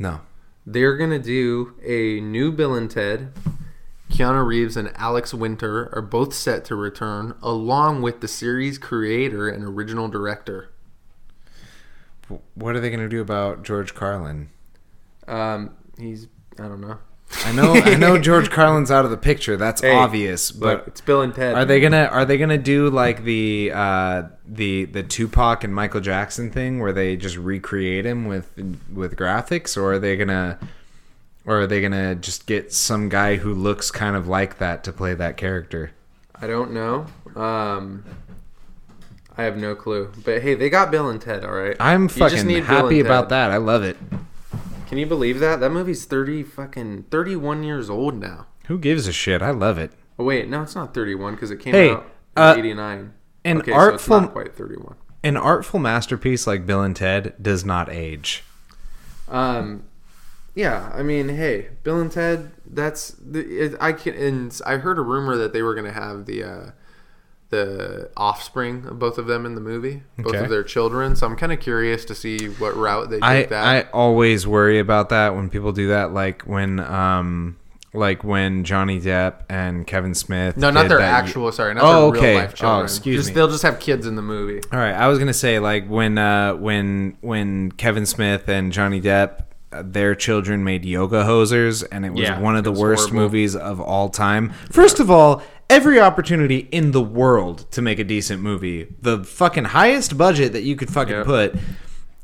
no. 0.00 0.20
They're 0.70 0.98
gonna 0.98 1.18
do 1.18 1.72
a 1.82 2.20
new 2.20 2.52
Bill 2.52 2.74
and 2.74 2.90
Ted. 2.90 3.32
Keanu 4.10 4.46
Reeves 4.46 4.76
and 4.76 4.92
Alex 4.96 5.32
Winter 5.32 5.88
are 5.94 6.02
both 6.02 6.34
set 6.34 6.66
to 6.66 6.76
return, 6.76 7.34
along 7.42 8.02
with 8.02 8.20
the 8.20 8.28
series 8.28 8.76
creator 8.76 9.48
and 9.48 9.64
original 9.64 10.08
director. 10.08 10.68
What 12.54 12.76
are 12.76 12.80
they 12.80 12.90
gonna 12.90 13.08
do 13.08 13.22
about 13.22 13.62
George 13.62 13.94
Carlin? 13.94 14.50
Um, 15.26 15.74
he's 15.96 16.28
I 16.58 16.64
don't 16.64 16.82
know. 16.82 16.98
I 17.44 17.52
know 17.52 17.74
I 17.74 17.96
know 17.96 18.18
George 18.20 18.50
Carlin's 18.50 18.90
out 18.90 19.04
of 19.04 19.10
the 19.10 19.16
picture. 19.16 19.56
That's 19.56 19.80
Hey, 19.80 19.94
obvious, 19.94 20.54
Look, 20.54 20.80
but 20.80 20.88
it's 20.88 21.00
Bill 21.00 21.22
and 21.22 21.34
Ted. 21.34 21.54
Are 21.54 21.64
they 21.64 21.80
gonna 21.80 22.04
Are 22.04 22.24
they 22.24 22.38
gonna 22.38 22.58
do 22.58 22.90
like 22.90 23.24
the 23.24 23.70
uh, 23.74 24.22
the 24.46 24.86
the 24.86 25.02
Tupac 25.02 25.64
and 25.64 25.74
Michael 25.74 26.00
Jackson 26.00 26.50
thing, 26.50 26.80
where 26.80 26.92
they 26.92 27.16
just 27.16 27.36
recreate 27.36 28.06
him 28.06 28.26
with 28.26 28.50
with 28.92 29.16
graphics, 29.16 29.76
or 29.76 29.94
are 29.94 29.98
they 29.98 30.16
gonna 30.16 30.58
or 31.44 31.62
are 31.62 31.66
they 31.66 31.80
gonna 31.80 32.14
just 32.14 32.46
get 32.46 32.72
some 32.72 33.08
guy 33.08 33.36
who 33.36 33.54
looks 33.54 33.90
kind 33.90 34.16
of 34.16 34.28
like 34.28 34.58
that 34.58 34.84
to 34.84 34.92
play 34.92 35.14
that 35.14 35.36
character? 35.36 35.92
I 36.40 36.46
don't 36.46 36.72
know. 36.72 37.06
Um, 37.34 38.04
I 39.36 39.44
have 39.44 39.56
no 39.56 39.74
clue. 39.74 40.12
But 40.24 40.42
hey, 40.42 40.54
they 40.54 40.68
got 40.68 40.90
Bill 40.90 41.08
and 41.08 41.20
Ted. 41.20 41.44
All 41.44 41.52
right. 41.52 41.76
I'm 41.80 42.08
fucking 42.08 42.48
happy 42.64 43.00
about 43.00 43.30
that. 43.30 43.50
I 43.50 43.56
love 43.56 43.82
it. 43.82 43.96
Can 44.88 44.98
you 44.98 45.06
believe 45.06 45.38
that? 45.40 45.60
That 45.60 45.70
movie's 45.70 46.04
thirty 46.06 46.42
fucking 46.42 47.04
thirty-one 47.10 47.62
years 47.62 47.88
old 47.90 48.14
now. 48.18 48.46
Who 48.66 48.78
gives 48.78 49.06
a 49.06 49.12
shit? 49.12 49.42
I 49.42 49.50
love 49.50 49.78
it. 49.78 49.92
Oh 50.18 50.24
wait, 50.24 50.48
no, 50.48 50.62
it's 50.62 50.74
not 50.74 50.94
thirty-one 50.94 51.34
because 51.34 51.50
it 51.50 51.60
came 51.60 51.74
Hey, 51.74 51.90
out 51.90 52.10
uh, 52.36 52.54
in 52.54 52.60
eighty-nine. 52.60 53.12
an 53.44 53.58
okay, 53.58 53.70
so 53.70 53.76
it's 53.76 53.82
artful- 54.08 54.20
not 54.22 54.32
quite 54.32 54.54
thirty-one. 54.56 54.96
An 55.22 55.36
artful 55.36 55.78
masterpiece 55.80 56.46
like 56.46 56.64
Bill 56.64 56.82
and 56.82 56.96
Ted 56.96 57.34
does 57.42 57.64
not 57.64 57.90
age. 57.90 58.44
Um, 59.28 59.84
yeah, 60.54 60.90
I 60.94 61.02
mean, 61.02 61.28
hey, 61.28 61.68
Bill 61.82 62.00
and 62.00 62.10
Ted. 62.10 62.52
That's 62.66 63.10
the 63.10 63.40
it, 63.40 63.76
I 63.80 63.92
can. 63.92 64.14
And 64.14 64.60
I 64.64 64.76
heard 64.78 64.98
a 64.98 65.02
rumor 65.02 65.36
that 65.36 65.52
they 65.52 65.62
were 65.62 65.74
gonna 65.74 65.92
have 65.92 66.24
the 66.26 66.42
uh, 66.44 66.70
the 67.50 68.10
offspring 68.16 68.84
of 68.86 68.98
both 68.98 69.16
of 69.18 69.26
them 69.26 69.46
in 69.46 69.54
the 69.54 69.60
movie, 69.60 70.02
both 70.18 70.34
Okay. 70.34 70.44
of 70.44 70.50
their 70.50 70.62
children. 70.62 71.16
So 71.16 71.26
I'm 71.26 71.36
kind 71.36 71.52
of 71.52 71.60
curious 71.60 72.04
to 72.06 72.14
see 72.14 72.46
what 72.48 72.76
route 72.76 73.08
they 73.10 73.18
I 73.22 73.34
take 73.40 73.48
that. 73.50 73.64
I 73.66 73.90
always 73.92 74.46
worry 74.46 74.78
about 74.78 75.08
that 75.08 75.34
when 75.34 75.48
people 75.48 75.72
do 75.72 75.88
that, 75.88 76.12
like 76.12 76.42
when 76.42 76.78
um 76.80 77.56
like 77.94 78.22
when 78.22 78.64
Johnny 78.64 79.00
Depp 79.00 79.44
and 79.48 79.86
Kevin 79.86 80.14
Smith. 80.14 80.58
no, 80.58 80.68
not 80.70 80.88
their 80.90 81.00
actual. 81.00 81.50
Sorry, 81.50 81.72
not 81.72 81.82
Oh, 81.84 82.10
their 82.12 82.20
okay. 82.20 82.30
real 82.32 82.40
life 82.40 82.54
children. 82.54 82.80
Oh, 82.80 82.84
excuse 82.84 83.16
just, 83.16 83.28
me. 83.30 83.34
They'll 83.34 83.48
just 83.48 83.62
have 83.62 83.80
kids 83.80 84.06
in 84.06 84.14
the 84.14 84.20
movie. 84.22 84.60
All 84.70 84.78
right, 84.78 84.92
I 84.94 85.08
was 85.08 85.18
gonna 85.18 85.32
say 85.32 85.58
like 85.58 85.88
when 85.88 86.18
uh 86.18 86.54
when 86.54 87.16
when 87.22 87.72
Kevin 87.72 88.04
Smith 88.04 88.46
and 88.48 88.72
Johnny 88.72 89.00
Depp. 89.00 89.44
uh, 89.72 89.82
Their 89.84 90.14
children 90.14 90.64
made 90.64 90.84
yoga 90.84 91.24
hosers, 91.24 91.82
and 91.90 92.04
it 92.06 92.10
was 92.12 92.20
Yeah, 92.28 92.40
one 92.40 92.56
of 92.56 92.64
the 92.64 92.72
worst 92.72 93.08
horrible. 93.10 93.22
movies 93.22 93.54
of 93.56 93.80
all 93.80 94.08
time. 94.10 94.52
First 94.70 94.98
of 95.00 95.10
all, 95.10 95.42
every 95.70 96.00
opportunity 96.00 96.68
in 96.72 96.92
the 96.92 97.00
world 97.02 97.70
to 97.72 97.82
make 97.82 97.98
a 97.98 98.04
decent 98.04 98.42
movie, 98.42 98.94
the 99.00 99.22
fucking 99.24 99.64
highest 99.66 100.16
budget 100.18 100.52
that 100.52 100.62
you 100.62 100.76
could 100.76 100.90
fucking 100.90 101.14
Yep. 101.16 101.26
put, 101.26 101.56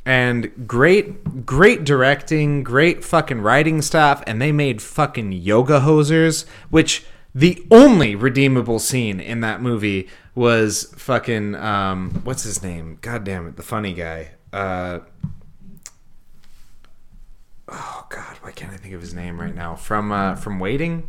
and 0.07 0.67
great 0.69 1.47
great 1.47 1.83
directing 1.85 2.63
great 2.63 3.03
fucking 3.03 3.41
writing 3.41 3.81
staff 3.81 4.23
and 4.27 4.41
they 4.41 4.53
made 4.53 4.83
fucking 4.83 5.33
yoga 5.33 5.81
hosers 5.81 6.45
which 6.69 7.07
the 7.35 7.67
only 7.71 8.15
redeemable 8.15 8.79
scene 8.79 9.19
in 9.19 9.41
that 9.41 9.63
movie 9.63 10.07
was 10.35 10.93
fucking 10.97 11.55
um 11.55 12.11
what's 12.25 12.43
his 12.43 12.63
name? 12.63 12.99
God 13.01 13.25
damn 13.25 13.47
it 13.47 13.57
the 13.57 13.63
funny 13.63 13.95
guy. 13.95 14.33
Uh 14.53 14.99
oh 17.69 18.07
god 18.11 18.37
why 18.43 18.51
can't 18.53 18.73
i 18.73 18.77
think 18.77 18.93
of 18.95 19.01
his 19.01 19.15
name 19.15 19.41
right 19.41 19.55
now? 19.55 19.75
From 19.75 20.13
uh 20.13 20.35
from 20.35 20.61
waiting? 20.61 21.09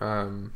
Um, 0.00 0.52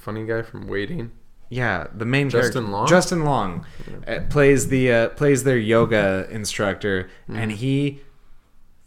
funny 0.00 0.24
guy 0.26 0.42
from 0.42 0.66
Waiting. 0.66 1.12
Yeah, 1.48 1.88
the 1.92 2.04
main 2.04 2.30
Justin 2.30 2.52
character, 2.52 2.72
Long? 2.72 2.86
Justin 2.86 3.24
Long, 3.24 3.66
uh, 4.06 4.20
plays 4.30 4.68
the 4.68 4.92
uh, 4.92 5.08
plays 5.10 5.42
their 5.44 5.58
yoga 5.58 6.28
instructor, 6.30 7.10
Mm-hmm. 7.28 7.36
and 7.36 7.52
he 7.52 8.00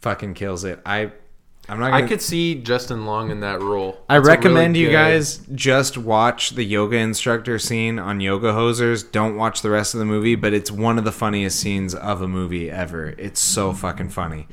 fucking 0.00 0.34
kills 0.34 0.64
it. 0.64 0.80
I 0.86 1.12
I'm 1.68 1.78
not. 1.80 1.92
I 1.92 1.98
Gonna, 2.00 2.08
could 2.08 2.22
see 2.22 2.54
Justin 2.56 3.04
Long 3.06 3.30
in 3.30 3.40
that 3.40 3.60
role. 3.60 3.98
I 4.08 4.16
It's 4.16 4.26
a 4.26 4.30
really 4.30 4.36
recommend 4.36 4.76
you 4.78 4.86
good- 4.88 4.92
guys 4.92 5.38
just 5.54 5.96
watch 5.98 6.50
the 6.50 6.64
yoga 6.64 6.96
instructor 6.96 7.58
scene 7.58 7.98
on 7.98 8.20
Yoga 8.20 8.52
Hosers. 8.52 9.10
Don't 9.10 9.36
watch 9.36 9.60
the 9.62 9.70
rest 9.70 9.92
of 9.94 9.98
the 10.00 10.04
movie, 10.06 10.34
but 10.34 10.52
it's 10.54 10.70
one 10.70 10.98
of 10.98 11.04
the 11.04 11.12
funniest 11.12 11.58
scenes 11.60 11.94
of 11.94 12.20
a 12.22 12.28
movie 12.28 12.70
ever. 12.70 13.14
It's 13.18 13.40
so 13.40 13.72
fucking 13.74 14.08
funny. 14.10 14.46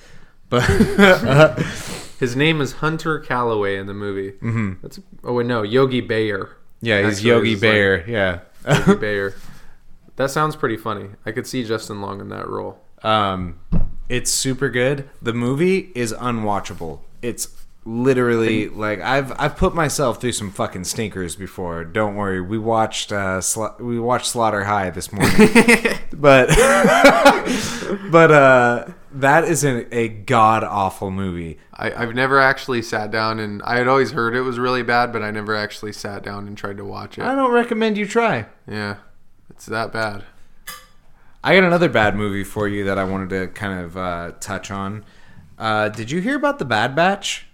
But 0.50 0.64
His 2.22 2.36
name 2.38 2.62
is 2.62 2.72
Hunter 2.74 3.20
Calloway 3.20 3.76
in 3.78 3.88
the 3.88 3.94
movie. 3.94 4.32
Mm-hmm. 4.34 4.74
That's 4.82 5.00
oh 5.26 5.34
wait, 5.34 5.48
no, 5.48 5.64
Yogi 5.64 6.00
Bayer. 6.02 6.56
yeah, 6.82 7.02
he's 7.06 7.22
Yogi 7.24 7.54
it's 7.54 7.62
like- 7.62 7.72
Bear. 7.72 8.10
yeah. 8.10 8.40
Yogi 8.88 8.96
Bayer. 9.00 9.34
That 10.18 10.30
sounds 10.30 10.56
pretty 10.56 10.78
funny. 10.78 11.08
I 11.26 11.32
could 11.32 11.48
see 11.48 11.64
Justin 11.64 12.00
Long 12.02 12.20
in 12.22 12.30
that 12.30 12.48
role. 12.48 12.78
Um, 13.02 13.60
it's 14.08 14.30
super 14.30 14.70
good. 14.70 15.10
The 15.20 15.34
movie 15.34 15.92
is 15.96 16.14
unwatchable. 16.14 17.00
It's 17.24 17.48
literally 17.86 18.70
like 18.70 19.00
I've 19.02 19.32
I've 19.42 19.56
put 19.58 19.74
myself 19.74 20.22
through 20.22 20.34
some 20.34 20.52
fucking 20.52 20.84
stinkers 20.84 21.36
before. 21.36 21.84
Don't 21.86 22.16
worry. 22.16 22.40
We 22.40 22.60
watched 22.60 23.12
uh 23.12 23.40
Sla- 23.40 23.80
we 23.80 24.00
watched 24.00 24.28
Slaughter 24.28 24.66
High 24.66 24.92
this 24.92 25.12
morning, 25.12 25.34
but 26.14 26.50
but 28.12 28.32
uh 28.32 28.86
that 29.14 29.44
is 29.44 29.64
an, 29.64 29.88
a 29.92 30.08
god 30.08 30.64
awful 30.64 31.12
movie. 31.12 31.60
I, 31.74 31.92
I've 31.92 32.16
never 32.16 32.40
actually 32.40 32.82
sat 32.82 33.12
down 33.12 33.40
and 33.40 33.62
I 33.64 33.78
had 33.78 33.88
always 33.88 34.12
heard 34.12 34.36
it 34.36 34.42
was 34.42 34.60
really 34.60 34.84
bad, 34.84 35.12
but 35.12 35.22
I 35.22 35.32
never 35.32 35.56
actually 35.56 35.94
sat 35.94 36.24
down 36.24 36.48
and 36.48 36.58
tried 36.58 36.78
to 36.78 36.86
watch 36.86 37.18
it. 37.18 37.24
I 37.24 37.36
don't 37.36 37.52
recommend 37.52 37.98
you 37.98 38.06
try. 38.06 38.48
Yeah, 38.68 38.98
it's 39.50 39.66
that 39.66 39.92
bad. 39.92 40.24
I 41.44 41.56
got 41.56 41.64
another 41.64 41.90
bad 41.90 42.16
movie 42.16 42.44
for 42.44 42.68
you 42.68 42.84
that 42.86 42.98
I 42.98 43.04
wanted 43.04 43.30
to 43.32 43.48
kind 43.48 43.84
of 43.84 43.98
uh, 43.98 44.32
touch 44.40 44.70
on. 44.70 45.04
Uh, 45.58 45.90
did 45.90 46.12
you 46.12 46.22
hear 46.22 46.36
about 46.36 46.60
the 46.60 46.66
Bad 46.66 46.96
Batch 46.96 47.48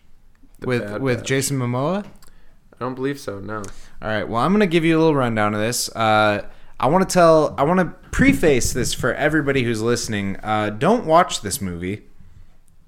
with 0.61 0.81
Bad 0.81 1.01
with 1.01 1.19
Batch. 1.19 1.27
Jason 1.27 1.57
Momoa? 1.57 2.05
I 2.05 2.77
don't 2.79 2.95
believe 2.95 3.19
so. 3.19 3.39
No. 3.39 3.57
All 4.01 4.07
right. 4.09 4.27
Well, 4.27 4.41
I'm 4.41 4.51
going 4.51 4.59
to 4.59 4.67
give 4.67 4.85
you 4.85 4.97
a 4.97 4.99
little 4.99 5.15
rundown 5.15 5.53
of 5.53 5.59
this. 5.59 5.89
Uh, 5.95 6.47
I 6.79 6.87
want 6.87 7.07
to 7.07 7.13
tell, 7.13 7.55
I 7.57 7.63
want 7.63 7.79
to 7.79 8.09
preface 8.11 8.73
this 8.73 8.93
for 8.93 9.13
everybody 9.13 9.63
who's 9.63 9.81
listening. 9.81 10.37
Uh, 10.43 10.69
don't 10.69 11.05
watch 11.05 11.41
this 11.41 11.59
movie 11.61 12.03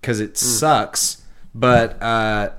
because 0.02 0.20
it 0.20 0.38
sucks. 0.38 1.24
But 1.56 2.02
uh, 2.02 2.52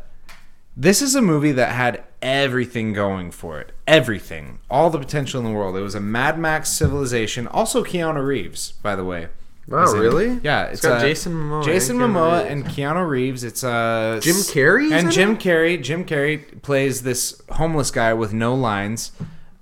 this 0.77 1.01
is 1.01 1.15
a 1.15 1.23
movie 1.23 1.53
that 1.53 1.73
had 1.73 2.03
everything 2.21 2.93
going 2.93 3.31
for 3.31 3.61
it. 3.61 3.73
Everything. 3.87 4.59
All 4.69 4.91
the 4.91 4.99
potential 4.99 5.39
in 5.41 5.47
the 5.47 5.53
world. 5.57 5.77
It 5.77 5.83
was 5.83 5.95
a 5.95 6.01
Mad 6.01 6.39
Max 6.39 6.71
civilization. 6.71 7.47
Also, 7.47 7.85
Keanu 7.85 8.25
Reeves, 8.27 8.73
by 8.83 8.97
the 8.97 9.05
way. 9.05 9.29
Wow, 9.69 9.93
in 9.95 10.01
really? 10.01 10.41
Yeah, 10.43 10.65
It's 10.65 10.79
it's 10.81 10.83
got 10.83 10.99
uh, 10.99 11.01
Jason 11.01 11.33
Momoa 11.33 11.65
Jason 11.65 12.01
and 12.03 12.13
Momoa 12.13 12.39
Reeves. 12.43 12.51
and 12.51 12.65
Keanu 12.67 13.09
Reeves. 13.09 13.45
It's 13.45 13.63
uh 13.63 14.19
Jim 14.21 14.35
Carrey's 14.35 14.91
and 14.91 15.13
Jim 15.13 15.33
it? 15.35 15.39
Carrey. 15.39 15.81
Jim 15.81 16.05
Carrey 16.05 16.61
plays 16.63 17.03
this 17.03 17.41
homeless 17.51 17.93
guy 17.93 18.13
with 18.15 18.33
no 18.33 18.55
lines, 18.57 19.13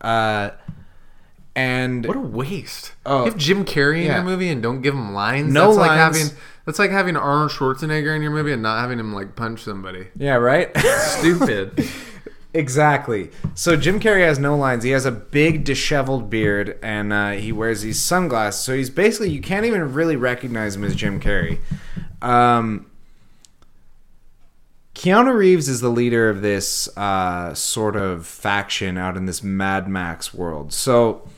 uh, 0.00 0.50
and 1.58 2.06
What 2.06 2.16
a 2.16 2.20
waste! 2.20 2.92
Oh, 3.04 3.24
have 3.24 3.36
Jim 3.36 3.64
Carrey 3.64 4.02
in 4.02 4.06
your 4.06 4.22
movie 4.22 4.48
and 4.48 4.62
don't 4.62 4.80
give 4.80 4.94
him 4.94 5.12
lines. 5.12 5.52
No 5.52 5.66
that's 5.66 5.78
like 5.78 5.88
lines. 5.90 6.18
having 6.18 6.38
that's 6.64 6.78
like 6.78 6.90
having 6.90 7.16
Arnold 7.16 7.50
Schwarzenegger 7.50 8.14
in 8.14 8.22
your 8.22 8.30
movie 8.30 8.52
and 8.52 8.62
not 8.62 8.80
having 8.80 8.98
him 8.98 9.12
like 9.12 9.34
punch 9.34 9.62
somebody. 9.62 10.08
yeah, 10.16 10.34
right. 10.34 10.70
Stupid. 10.98 11.88
Exactly. 12.54 13.30
So 13.54 13.76
Jim 13.76 14.00
Carrey 14.00 14.24
has 14.26 14.38
no 14.38 14.56
lines. 14.56 14.82
He 14.84 14.90
has 14.90 15.04
a 15.04 15.10
big 15.10 15.64
disheveled 15.64 16.30
beard 16.30 16.78
and 16.82 17.12
uh, 17.12 17.30
he 17.32 17.52
wears 17.52 17.82
these 17.82 18.00
sunglasses. 18.00 18.62
So 18.62 18.74
he's 18.74 18.90
basically 18.90 19.30
you 19.30 19.40
can't 19.40 19.66
even 19.66 19.92
really 19.92 20.16
recognize 20.16 20.76
him 20.76 20.84
as 20.84 20.94
Jim 20.94 21.20
Carrey. 21.20 21.58
Um, 22.22 22.86
Keanu 24.94 25.34
Reeves 25.34 25.68
is 25.68 25.80
the 25.80 25.90
leader 25.90 26.28
of 26.28 26.40
this 26.42 26.88
uh, 26.96 27.54
sort 27.54 27.96
of 27.96 28.26
faction 28.26 28.96
out 28.98 29.16
in 29.16 29.26
this 29.26 29.42
Mad 29.42 29.88
Max 29.88 30.34
world. 30.34 30.72
So 30.72 31.28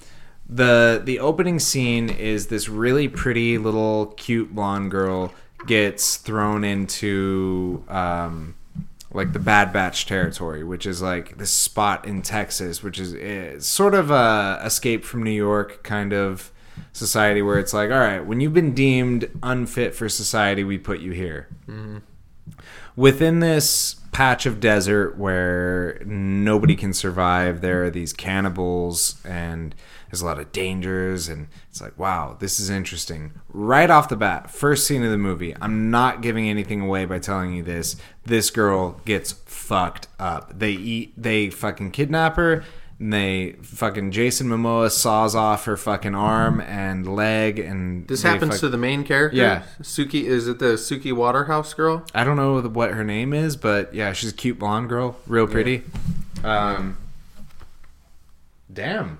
the 0.50 1.00
the 1.02 1.20
opening 1.20 1.58
scene 1.58 2.10
is 2.10 2.48
this 2.48 2.68
really 2.68 3.08
pretty 3.08 3.56
little 3.56 4.06
cute 4.16 4.54
blonde 4.54 4.90
girl 4.90 5.32
gets 5.66 6.16
thrown 6.16 6.64
into 6.64 7.84
um, 7.88 8.54
like 9.12 9.32
the 9.32 9.38
Bad 9.38 9.72
Batch 9.72 10.06
territory, 10.06 10.64
which 10.64 10.86
is 10.86 11.00
like 11.00 11.38
this 11.38 11.50
spot 11.50 12.04
in 12.04 12.22
Texas, 12.22 12.82
which 12.82 12.98
is 12.98 13.66
sort 13.66 13.94
of 13.94 14.10
a 14.10 14.60
escape 14.64 15.04
from 15.04 15.22
New 15.22 15.30
York 15.30 15.82
kind 15.82 16.12
of 16.12 16.50
society 16.92 17.42
where 17.42 17.58
it's 17.58 17.72
like, 17.72 17.90
all 17.90 17.98
right, 17.98 18.24
when 18.24 18.40
you've 18.40 18.54
been 18.54 18.74
deemed 18.74 19.30
unfit 19.42 19.94
for 19.94 20.08
society, 20.08 20.64
we 20.64 20.78
put 20.78 21.00
you 21.00 21.12
here. 21.12 21.48
Within 22.96 23.40
this 23.40 23.96
patch 24.12 24.46
of 24.46 24.60
desert 24.60 25.16
where 25.16 26.00
nobody 26.04 26.74
can 26.74 26.92
survive, 26.92 27.60
there 27.60 27.84
are 27.84 27.90
these 27.90 28.12
cannibals 28.12 29.20
and 29.24 29.74
there's 30.10 30.22
a 30.22 30.26
lot 30.26 30.38
of 30.40 30.50
dangers 30.50 31.28
and 31.28 31.46
it's 31.70 31.80
like, 31.80 31.96
wow, 31.98 32.36
this 32.40 32.58
is 32.58 32.68
interesting. 32.68 33.32
Right 33.52 33.88
off 33.90 34.08
the 34.08 34.16
bat, 34.16 34.50
first 34.50 34.86
scene 34.86 35.04
of 35.04 35.10
the 35.10 35.18
movie, 35.18 35.54
I'm 35.60 35.90
not 35.90 36.20
giving 36.20 36.48
anything 36.48 36.80
away 36.80 37.04
by 37.04 37.18
telling 37.20 37.54
you 37.54 37.62
this. 37.62 37.96
This 38.24 38.50
girl 38.50 39.00
gets 39.04 39.32
fucked 39.46 40.08
up. 40.18 40.58
They 40.58 40.72
eat 40.72 41.12
they 41.16 41.48
fucking 41.50 41.92
kidnap 41.92 42.36
her 42.36 42.64
and 42.98 43.12
they 43.12 43.52
fucking 43.62 44.10
Jason 44.10 44.48
Momoa 44.48 44.90
saws 44.90 45.34
off 45.34 45.64
her 45.64 45.76
fucking 45.76 46.14
arm 46.14 46.60
and 46.60 47.06
leg 47.06 47.58
and 47.58 48.06
This 48.08 48.22
happens 48.22 48.54
fuck- 48.54 48.60
to 48.60 48.68
the 48.68 48.76
main 48.78 49.04
character. 49.04 49.36
Yeah. 49.38 49.62
Suki. 49.80 50.24
Is 50.24 50.48
it 50.48 50.58
the 50.58 50.74
Suki 50.74 51.12
Waterhouse 51.12 51.72
girl? 51.72 52.04
I 52.14 52.24
don't 52.24 52.36
know 52.36 52.60
what 52.60 52.90
her 52.90 53.04
name 53.04 53.32
is, 53.32 53.56
but 53.56 53.94
yeah, 53.94 54.12
she's 54.12 54.32
a 54.32 54.34
cute 54.34 54.58
blonde 54.58 54.88
girl, 54.88 55.16
real 55.26 55.46
pretty. 55.46 55.82
Um, 56.44 56.98
damn, 58.72 59.18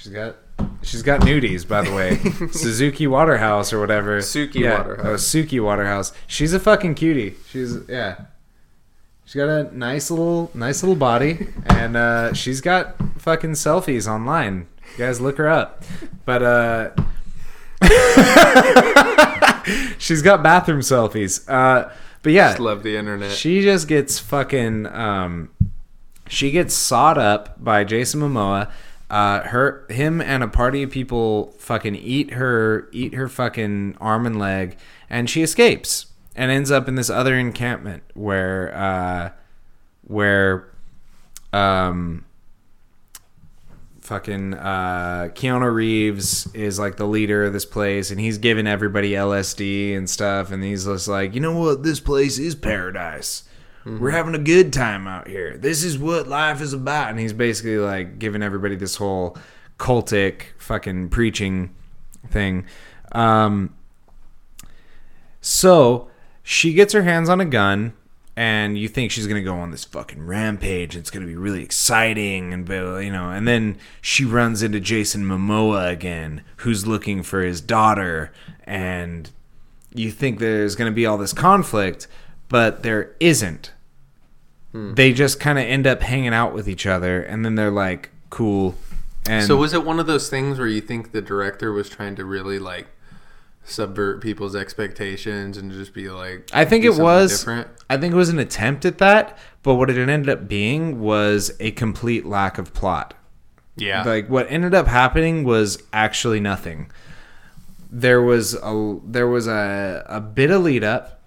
she's 0.00 0.12
got 0.12 0.36
she's 0.82 1.02
got 1.02 1.20
nudies, 1.20 1.66
by 1.68 1.82
the 1.82 1.92
way. 1.94 2.16
Suzuki 2.52 3.06
Waterhouse 3.06 3.72
or 3.72 3.80
whatever. 3.80 4.18
Suki 4.18 4.60
yeah, 4.60 4.78
Waterhouse. 4.78 5.06
Oh, 5.06 5.14
Suki 5.38 5.62
Waterhouse. 5.62 6.12
She's 6.26 6.52
a 6.54 6.60
fucking 6.60 6.94
cutie. 6.94 7.34
She's 7.48 7.76
yeah. 7.88 8.22
She's 9.26 9.34
got 9.36 9.48
a 9.48 9.76
nice 9.76 10.10
little 10.10 10.50
nice 10.54 10.82
little 10.82 10.96
body, 10.96 11.48
and 11.66 11.96
uh, 11.96 12.32
she's 12.32 12.60
got 12.60 12.96
fucking 13.18 13.52
selfies 13.52 14.10
online. 14.10 14.66
You 14.92 14.98
guys 15.04 15.20
look 15.20 15.36
her 15.38 15.48
up, 15.48 15.84
but 16.24 16.42
uh. 16.42 16.90
She's 19.98 20.22
got 20.22 20.42
bathroom 20.42 20.80
selfies. 20.80 21.48
Uh, 21.48 21.90
but 22.22 22.32
yeah, 22.32 22.48
Just 22.48 22.60
love 22.60 22.82
the 22.82 22.96
internet. 22.96 23.30
she 23.30 23.62
just 23.62 23.88
gets 23.88 24.18
fucking. 24.18 24.86
Um, 24.86 25.50
she 26.28 26.50
gets 26.50 26.74
sawed 26.74 27.18
up 27.18 27.62
by 27.62 27.84
Jason 27.84 28.20
Momoa. 28.20 28.70
Uh, 29.10 29.40
her, 29.48 29.84
him, 29.90 30.20
and 30.20 30.42
a 30.42 30.48
party 30.48 30.84
of 30.84 30.90
people 30.90 31.52
fucking 31.58 31.96
eat 31.96 32.32
her, 32.34 32.88
eat 32.92 33.12
her 33.14 33.28
fucking 33.28 33.96
arm 34.00 34.24
and 34.24 34.38
leg, 34.38 34.78
and 35.10 35.28
she 35.28 35.42
escapes 35.42 36.06
and 36.36 36.50
ends 36.50 36.70
up 36.70 36.86
in 36.86 36.94
this 36.94 37.10
other 37.10 37.36
encampment 37.36 38.04
where, 38.14 38.72
uh, 38.72 39.30
where, 40.06 40.70
um, 41.52 42.24
fucking 44.10 44.54
uh, 44.54 45.28
Keanu 45.34 45.72
Reeves 45.72 46.52
is 46.54 46.78
like 46.78 46.96
the 46.96 47.06
leader 47.06 47.44
of 47.44 47.52
this 47.52 47.64
place, 47.64 48.10
and 48.10 48.20
he's 48.20 48.38
giving 48.38 48.66
everybody 48.66 49.12
LSD 49.12 49.96
and 49.96 50.10
stuff, 50.10 50.50
and 50.50 50.64
he's 50.64 50.84
just 50.84 51.08
like, 51.08 51.34
you 51.34 51.40
know 51.40 51.56
what, 51.56 51.82
this 51.82 52.00
place 52.00 52.38
is 52.38 52.54
paradise. 52.54 53.44
We're 53.84 54.10
having 54.10 54.34
a 54.34 54.38
good 54.38 54.72
time 54.72 55.06
out 55.06 55.26
here. 55.26 55.56
This 55.56 55.82
is 55.82 55.98
what 55.98 56.28
life 56.28 56.60
is 56.60 56.72
about, 56.72 57.10
and 57.10 57.18
he's 57.18 57.32
basically 57.32 57.78
like 57.78 58.18
giving 58.18 58.42
everybody 58.42 58.76
this 58.76 58.96
whole 58.96 59.38
cultic 59.78 60.42
fucking 60.58 61.08
preaching 61.08 61.74
thing. 62.28 62.66
Um, 63.12 63.74
so 65.40 66.08
she 66.42 66.74
gets 66.74 66.92
her 66.92 67.02
hands 67.02 67.30
on 67.30 67.40
a 67.40 67.46
gun, 67.46 67.94
and 68.36 68.76
you 68.78 68.86
think 68.86 69.10
she's 69.10 69.26
gonna 69.26 69.42
go 69.42 69.56
on 69.56 69.70
this 69.70 69.84
fucking 69.84 70.26
rampage. 70.26 70.94
It's 70.94 71.10
gonna 71.10 71.26
be 71.26 71.36
really 71.36 71.62
exciting, 71.62 72.52
and 72.52 72.68
you 72.68 73.10
know. 73.10 73.30
And 73.30 73.48
then 73.48 73.78
she 74.02 74.26
runs 74.26 74.62
into 74.62 74.80
Jason 74.80 75.24
Momoa 75.24 75.90
again, 75.90 76.42
who's 76.56 76.86
looking 76.86 77.22
for 77.22 77.40
his 77.42 77.62
daughter, 77.62 78.30
and 78.64 79.30
you 79.94 80.10
think 80.10 80.38
there's 80.38 80.76
gonna 80.76 80.90
be 80.90 81.06
all 81.06 81.16
this 81.16 81.32
conflict, 81.32 82.06
but 82.50 82.82
there 82.82 83.16
isn't. 83.18 83.72
Hmm. 84.72 84.92
They 84.94 85.14
just 85.14 85.40
kind 85.40 85.58
of 85.58 85.64
end 85.64 85.86
up 85.86 86.02
hanging 86.02 86.34
out 86.34 86.52
with 86.52 86.68
each 86.68 86.84
other, 86.84 87.22
and 87.22 87.44
then 87.44 87.54
they're 87.54 87.70
like 87.70 88.10
cool. 88.28 88.74
And 89.26 89.46
so 89.46 89.56
was 89.56 89.72
it 89.72 89.84
one 89.84 89.98
of 89.98 90.06
those 90.06 90.28
things 90.28 90.58
where 90.58 90.68
you 90.68 90.82
think 90.82 91.12
the 91.12 91.22
director 91.22 91.72
was 91.72 91.88
trying 91.88 92.16
to 92.16 92.24
really 92.24 92.58
like 92.58 92.88
subvert 93.64 94.20
people's 94.20 94.56
expectations 94.56 95.56
and 95.56 95.70
just 95.70 95.94
be 95.94 96.10
like 96.10 96.48
I 96.52 96.64
think 96.64 96.84
it 96.84 96.94
was. 96.94 97.38
different? 97.38 97.68
I 97.88 97.96
think 97.96 98.12
it 98.12 98.16
was 98.16 98.28
an 98.28 98.38
attempt 98.38 98.84
at 98.84 98.98
that, 98.98 99.36
but 99.62 99.74
what 99.74 99.90
it 99.90 99.96
ended 99.96 100.28
up 100.28 100.48
being 100.48 101.00
was 101.00 101.52
a 101.60 101.70
complete 101.72 102.26
lack 102.26 102.58
of 102.58 102.74
plot. 102.74 103.14
Yeah. 103.76 104.02
Like 104.02 104.28
what 104.28 104.46
ended 104.50 104.74
up 104.74 104.86
happening 104.86 105.44
was 105.44 105.82
actually 105.92 106.40
nothing. 106.40 106.90
There 107.90 108.22
was 108.22 108.54
a 108.54 108.98
there 109.04 109.26
was 109.26 109.46
a 109.46 110.04
a 110.08 110.20
bit 110.20 110.50
of 110.50 110.62
lead 110.62 110.84
up. 110.84 111.19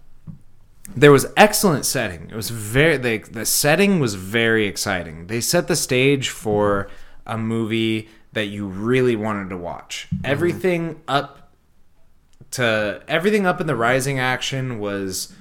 There 0.96 1.12
was 1.12 1.26
excellent 1.36 1.86
setting. 1.86 2.30
It 2.30 2.36
was 2.36 2.50
very 2.50 2.98
they, 2.98 3.18
the 3.20 3.46
setting 3.46 4.00
was 4.00 4.16
very 4.16 4.68
exciting. 4.68 5.28
They 5.28 5.42
set 5.42 5.68
the 5.68 5.76
stage 5.76 6.30
for 6.30 6.90
a 7.26 7.38
movie 7.38 8.10
that 8.34 8.46
you 8.46 8.68
really 8.68 9.16
wanted 9.16 9.50
to 9.50 9.58
watch. 9.58 10.08
Everything 10.24 11.02
up 11.08 11.52
to 12.52 13.02
everything 13.08 13.46
up 13.46 13.60
in 13.60 13.68
the 13.68 13.76
rising 13.76 14.20
action 14.20 14.80
was 14.80 15.34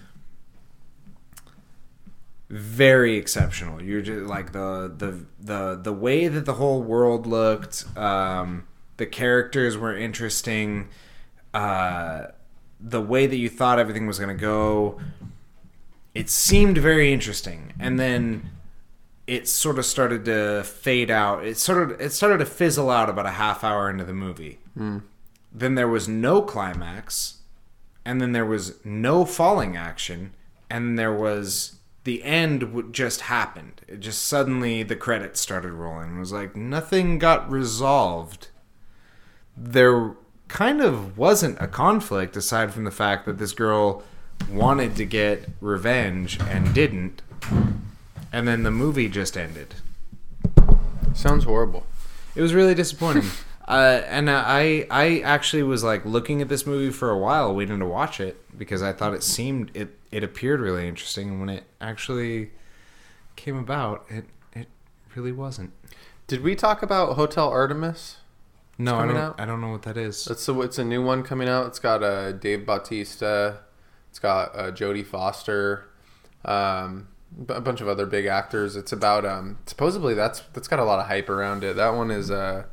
very 2.48 3.16
exceptional. 3.16 3.82
You're 3.82 4.02
just 4.02 4.26
like 4.26 4.52
the 4.52 4.92
the 4.96 5.24
the 5.40 5.80
the 5.82 5.92
way 5.92 6.28
that 6.28 6.44
the 6.44 6.54
whole 6.54 6.82
world 6.82 7.26
looked. 7.26 7.84
Um, 7.96 8.66
the 8.98 9.06
characters 9.06 9.76
were 9.76 9.96
interesting. 9.96 10.88
Uh, 11.54 12.26
the 12.78 13.00
way 13.00 13.26
that 13.26 13.36
you 13.36 13.48
thought 13.48 13.78
everything 13.78 14.06
was 14.06 14.18
going 14.18 14.36
to 14.36 14.40
go, 14.40 15.00
it 16.14 16.28
seemed 16.28 16.78
very 16.78 17.12
interesting. 17.12 17.72
And 17.78 17.98
then 17.98 18.50
it 19.26 19.48
sort 19.48 19.78
of 19.78 19.86
started 19.86 20.24
to 20.26 20.62
fade 20.64 21.10
out. 21.10 21.44
It 21.44 21.56
sort 21.56 21.90
of 21.90 22.00
it 22.00 22.12
started 22.12 22.38
to 22.38 22.46
fizzle 22.46 22.90
out 22.90 23.08
about 23.08 23.26
a 23.26 23.30
half 23.30 23.64
hour 23.64 23.88
into 23.88 24.04
the 24.04 24.12
movie. 24.12 24.58
Hmm. 24.76 24.98
Then 25.52 25.74
there 25.74 25.88
was 25.88 26.08
no 26.08 26.42
climax, 26.42 27.38
and 28.04 28.20
then 28.20 28.32
there 28.32 28.46
was 28.46 28.84
no 28.84 29.24
falling 29.24 29.76
action, 29.76 30.32
and 30.70 30.98
there 30.98 31.12
was 31.12 31.76
the 32.04 32.22
end 32.24 32.88
just 32.92 33.22
happened. 33.22 33.80
It 33.86 34.00
just 34.00 34.24
suddenly 34.24 34.82
the 34.82 34.96
credits 34.96 35.40
started 35.40 35.72
rolling. 35.72 36.16
It 36.16 36.20
was 36.20 36.32
like 36.32 36.56
nothing 36.56 37.18
got 37.18 37.50
resolved. 37.50 38.48
There 39.56 40.16
kind 40.48 40.80
of 40.80 41.16
wasn't 41.16 41.60
a 41.60 41.68
conflict 41.68 42.36
aside 42.36 42.72
from 42.72 42.84
the 42.84 42.90
fact 42.90 43.24
that 43.26 43.38
this 43.38 43.52
girl 43.52 44.02
wanted 44.50 44.96
to 44.96 45.04
get 45.04 45.48
revenge 45.60 46.38
and 46.48 46.74
didn't. 46.74 47.22
And 48.32 48.48
then 48.48 48.62
the 48.62 48.70
movie 48.70 49.08
just 49.08 49.36
ended. 49.36 49.74
Sounds 51.14 51.44
horrible. 51.44 51.86
It 52.34 52.42
was 52.42 52.54
really 52.54 52.74
disappointing. 52.74 53.28
uh, 53.68 54.02
and 54.06 54.30
I 54.30 54.86
I 54.90 55.20
actually 55.20 55.62
was 55.62 55.84
like 55.84 56.04
looking 56.04 56.40
at 56.40 56.48
this 56.48 56.66
movie 56.66 56.90
for 56.90 57.10
a 57.10 57.18
while, 57.18 57.54
waiting 57.54 57.78
to 57.78 57.86
watch 57.86 58.20
it 58.20 58.36
because 58.58 58.82
I 58.82 58.92
thought 58.92 59.14
it 59.14 59.22
seemed 59.22 59.70
it 59.74 59.98
it 60.10 60.24
appeared 60.24 60.60
really 60.60 60.88
interesting, 60.88 61.28
and 61.28 61.40
when 61.40 61.48
it 61.48 61.64
actually 61.80 62.50
came 63.36 63.56
about, 63.56 64.06
it 64.08 64.24
it 64.54 64.68
really 65.14 65.32
wasn't. 65.32 65.72
Did 66.26 66.42
we 66.42 66.54
talk 66.54 66.82
about 66.82 67.16
Hotel 67.16 67.48
Artemis? 67.48 68.16
No, 68.78 68.96
I 68.96 69.06
don't. 69.06 69.16
out? 69.16 69.40
I 69.40 69.44
don't 69.44 69.60
know 69.60 69.70
what 69.70 69.82
that 69.82 69.96
is. 69.96 70.24
That's 70.24 70.48
a, 70.48 70.60
it's 70.62 70.78
a 70.78 70.84
new 70.84 71.04
one 71.04 71.22
coming 71.22 71.48
out. 71.48 71.66
It's 71.66 71.78
got 71.78 72.02
uh, 72.02 72.32
Dave 72.32 72.64
Bautista. 72.64 73.60
It's 74.12 74.18
got 74.18 74.54
uh, 74.54 74.70
Jodie 74.72 75.06
Foster, 75.06 75.84
um, 76.44 77.08
b- 77.46 77.54
a 77.54 77.62
bunch 77.62 77.80
of 77.80 77.88
other 77.88 78.04
big 78.04 78.26
actors. 78.26 78.76
It's 78.76 78.92
about 78.92 79.24
um, 79.24 79.56
supposedly 79.64 80.12
that's 80.12 80.40
that's 80.52 80.68
got 80.68 80.78
a 80.78 80.84
lot 80.84 80.98
of 80.98 81.06
hype 81.06 81.30
around 81.30 81.64
it. 81.64 81.76
That 81.76 81.94
one 81.94 82.10
is 82.10 82.30
uh, 82.30 82.64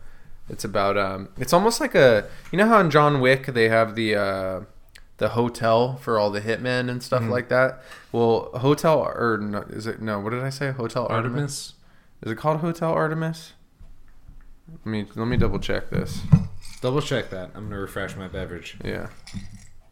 it's 0.49 0.65
about 0.65 0.97
um, 0.97 1.29
it's 1.37 1.53
almost 1.53 1.79
like 1.79 1.95
a 1.95 2.27
you 2.51 2.57
know 2.57 2.67
how 2.67 2.81
in 2.81 2.91
John 2.91 3.21
Wick 3.21 3.45
they 3.45 3.69
have 3.69 3.95
the 3.95 4.15
uh, 4.15 4.61
the 5.15 5.29
hotel 5.29 5.95
for 5.95 6.19
all 6.19 6.29
the 6.29 6.41
hitmen 6.41 6.89
and 6.89 7.01
stuff 7.01 7.23
like 7.23 7.47
that. 7.47 7.83
Well, 8.11 8.49
hotel 8.55 8.99
or 8.99 9.37
no, 9.41 9.59
is 9.69 9.87
it 9.87 10.01
no? 10.01 10.19
What 10.19 10.31
did 10.31 10.43
I 10.43 10.49
say? 10.49 10.71
Hotel 10.71 11.07
Artemis. 11.09 11.23
Artemis. 11.35 11.73
Is 12.23 12.31
it 12.33 12.37
called 12.37 12.59
Hotel 12.59 12.91
Artemis? 12.91 13.53
Let 14.69 14.85
me 14.85 15.05
let 15.15 15.25
me 15.29 15.37
double 15.37 15.59
check 15.59 15.89
this. 15.89 16.19
Double 16.81 17.01
check 17.01 17.29
that. 17.29 17.51
I'm 17.55 17.69
gonna 17.69 17.79
refresh 17.79 18.17
my 18.17 18.27
beverage. 18.27 18.75
Yeah. 18.83 19.07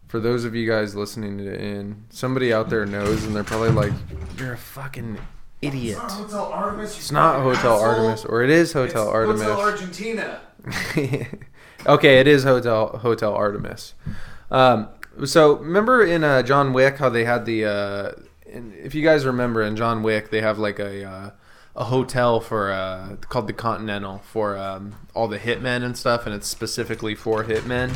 For 0.08 0.19
those 0.19 0.45
of 0.45 0.56
you 0.56 0.68
guys 0.68 0.95
listening 0.95 1.38
to 1.40 1.60
in, 1.60 2.06
somebody 2.10 2.53
out 2.53 2.69
there 2.69 2.86
knows, 2.86 3.26
and 3.26 3.36
they're 3.36 3.44
probably 3.44 3.72
like, 3.72 3.94
"You're 4.38 4.53
a 4.53 4.58
fucking 4.58 5.18
idiot." 5.61 5.98
It's 6.02 6.02
not 6.02 6.11
Hotel 6.11 6.45
Artemis. 6.45 6.98
It's 6.98 7.11
not 7.11 7.42
Hotel 7.42 7.80
Artemis, 7.80 8.26
or 8.26 8.44
it 8.44 8.50
is 8.50 8.74
Hotel 8.74 9.08
Artemis. 9.08 9.42
Argentina. 9.44 10.42
okay, 11.86 12.19
it 12.19 12.27
is 12.27 12.44
Hotel 12.44 13.00
Hotel 13.00 13.34
Artemis. 13.34 13.95
Um, 14.50 14.88
so 15.26 15.58
remember 15.58 16.06
in 16.06 16.24
uh, 16.24 16.42
John 16.44 16.74
Wick 16.74 16.98
how 16.98 17.10
they 17.10 17.26
had 17.26 17.45
the 17.45 17.66
uh, 17.66 18.11
if 18.45 18.95
you 18.95 19.03
guys 19.03 19.26
remember 19.26 19.61
in 19.61 19.76
John 19.76 20.03
Wick, 20.03 20.30
they 20.30 20.42
have 20.42 20.58
like 20.58 20.80
a 20.80 21.03
uh, 21.03 21.30
a 21.76 21.84
hotel 21.86 22.40
for 22.40 22.72
uh, 22.72 23.16
called 23.30 23.48
the 23.48 23.53
Continental 23.53 24.19
for 24.19 24.58
um, 24.58 24.95
all 25.14 25.27
the 25.27 25.40
hitmen 25.40 25.84
and 25.84 25.98
stuff, 25.98 26.26
and 26.26 26.34
it's 26.34 26.48
specifically 26.48 27.16
for 27.16 27.44
hitmen. 27.44 27.95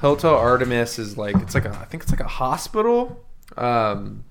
Hotel 0.00 0.34
Artemis 0.34 0.98
is 0.98 1.16
like 1.18 1.36
it's 1.36 1.54
like 1.54 1.64
a 1.64 1.70
I 1.70 1.84
think 1.84 2.02
it's 2.02 2.12
like 2.12 2.20
a 2.20 2.28
hospital. 2.28 3.24
Um, 3.56 4.24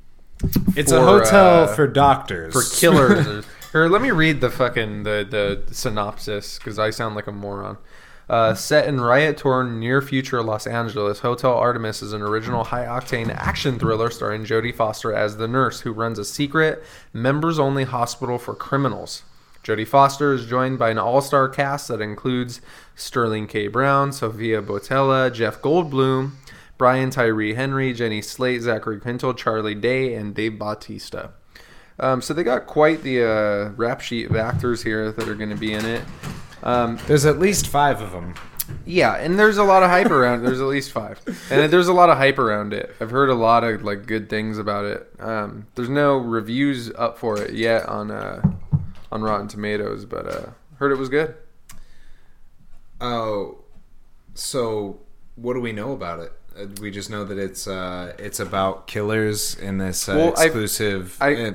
It's 0.76 0.92
a 0.92 1.02
hotel 1.04 1.64
uh, 1.64 1.76
for 1.76 1.86
doctors. 1.88 2.54
for 2.54 2.80
killers. 2.80 3.46
or 3.74 3.90
let 3.90 4.02
me 4.02 4.12
read 4.12 4.42
the 4.42 4.50
fucking 4.50 5.04
the 5.04 5.28
the 5.30 5.74
synopsis 5.74 6.58
because 6.58 6.80
I 6.80 6.90
sound 6.90 7.16
like 7.16 7.28
a 7.28 7.32
moron. 7.32 7.78
Uh, 8.30 8.54
set 8.54 8.88
in 8.88 9.02
riot-torn 9.02 9.80
near-future 9.80 10.44
Los 10.44 10.68
Angeles, 10.68 11.22
Hotel 11.22 11.52
Artemis 11.52 12.04
is 12.04 12.14
an 12.14 12.22
original 12.22 12.66
high-octane 12.66 13.34
action 13.34 13.80
thriller 13.80 14.12
starring 14.12 14.46
Jodie 14.46 14.76
Foster 14.76 15.12
as 15.12 15.38
the 15.38 15.48
nurse 15.48 15.80
who 15.82 15.92
runs 15.92 16.20
a 16.20 16.24
secret, 16.24 16.84
members-only 17.12 17.86
hospital 17.86 18.38
for 18.38 18.54
criminals. 18.54 19.24
Jodie 19.70 19.88
Foster 19.88 20.34
is 20.34 20.48
joined 20.48 20.80
by 20.80 20.90
an 20.90 20.98
all-star 20.98 21.48
cast 21.48 21.90
that 21.90 22.02
includes 22.02 22.60
Sterling 22.96 23.46
K. 23.46 23.68
Brown, 23.68 24.12
Sofia 24.12 24.64
Boutella, 24.64 25.32
Jeff 25.32 25.62
Goldblum, 25.62 26.32
Brian 26.80 27.12
Tyree 27.12 27.54
Henry, 27.54 27.94
Jenny 27.94 28.24
Slate, 28.24 28.64
Zachary 28.64 29.00
Quinto, 29.00 29.32
Charlie 29.32 29.76
Day, 29.76 30.16
and 30.16 30.34
Dave 30.34 30.58
Bautista. 30.58 31.34
Um, 32.00 32.20
so 32.20 32.34
they 32.34 32.44
got 32.44 32.66
quite 32.66 33.04
the 33.04 33.24
uh, 33.24 33.70
rap 33.76 34.02
sheet 34.02 34.32
of 34.32 34.36
actors 34.36 34.82
here 34.82 35.12
that 35.12 35.28
are 35.30 35.36
going 35.36 35.52
to 35.52 35.56
be 35.56 35.74
in 35.74 35.86
it. 35.86 36.02
Um, 36.64 36.98
There's 37.06 37.28
at 37.28 37.38
least 37.38 37.68
five 37.68 38.02
of 38.02 38.12
them. 38.12 38.34
yeah, 38.88 39.18
and 39.18 39.38
there's 39.38 39.58
a 39.60 39.64
lot 39.64 39.84
of 39.84 39.92
hype 39.92 40.10
around. 40.10 40.42
There's 40.44 40.62
at 40.62 40.68
least 40.68 40.92
five, 40.92 41.22
and 41.52 41.72
there's 41.72 41.88
a 41.90 41.94
lot 41.94 42.10
of 42.10 42.18
hype 42.18 42.40
around 42.40 42.74
it. 42.74 42.96
I've 43.00 43.12
heard 43.12 43.30
a 43.30 43.36
lot 43.36 43.64
of 43.64 43.84
like 43.84 44.08
good 44.08 44.32
things 44.32 44.58
about 44.58 44.86
it. 44.86 45.08
Um, 45.20 45.68
there's 45.76 45.90
no 45.90 46.18
reviews 46.18 46.92
up 46.98 47.20
for 47.20 47.40
it 47.40 47.54
yet 47.54 47.86
on 47.88 48.10
uh, 48.10 48.42
on 49.12 49.22
Rotten 49.22 49.48
Tomatoes, 49.48 50.06
but 50.06 50.26
uh, 50.28 50.50
heard 50.78 50.92
it 50.92 50.98
was 50.98 51.10
good. 51.10 51.36
Oh, 53.02 53.60
so 54.34 55.00
what 55.36 55.54
do 55.54 55.62
we 55.62 55.72
know 55.72 55.94
about 55.94 56.20
it? 56.20 56.32
Uh, 56.58 56.66
We 56.82 56.92
just 56.92 57.10
know 57.10 57.24
that 57.24 57.38
it's 57.38 57.68
uh, 57.68 58.14
it's 58.20 58.40
about 58.40 58.88
killers 58.88 59.56
in 59.56 59.78
this 59.78 60.10
uh, 60.10 60.16
Well, 60.16 60.30
exclusive. 60.34 61.18
I- 61.22 61.36
uh, 61.36 61.54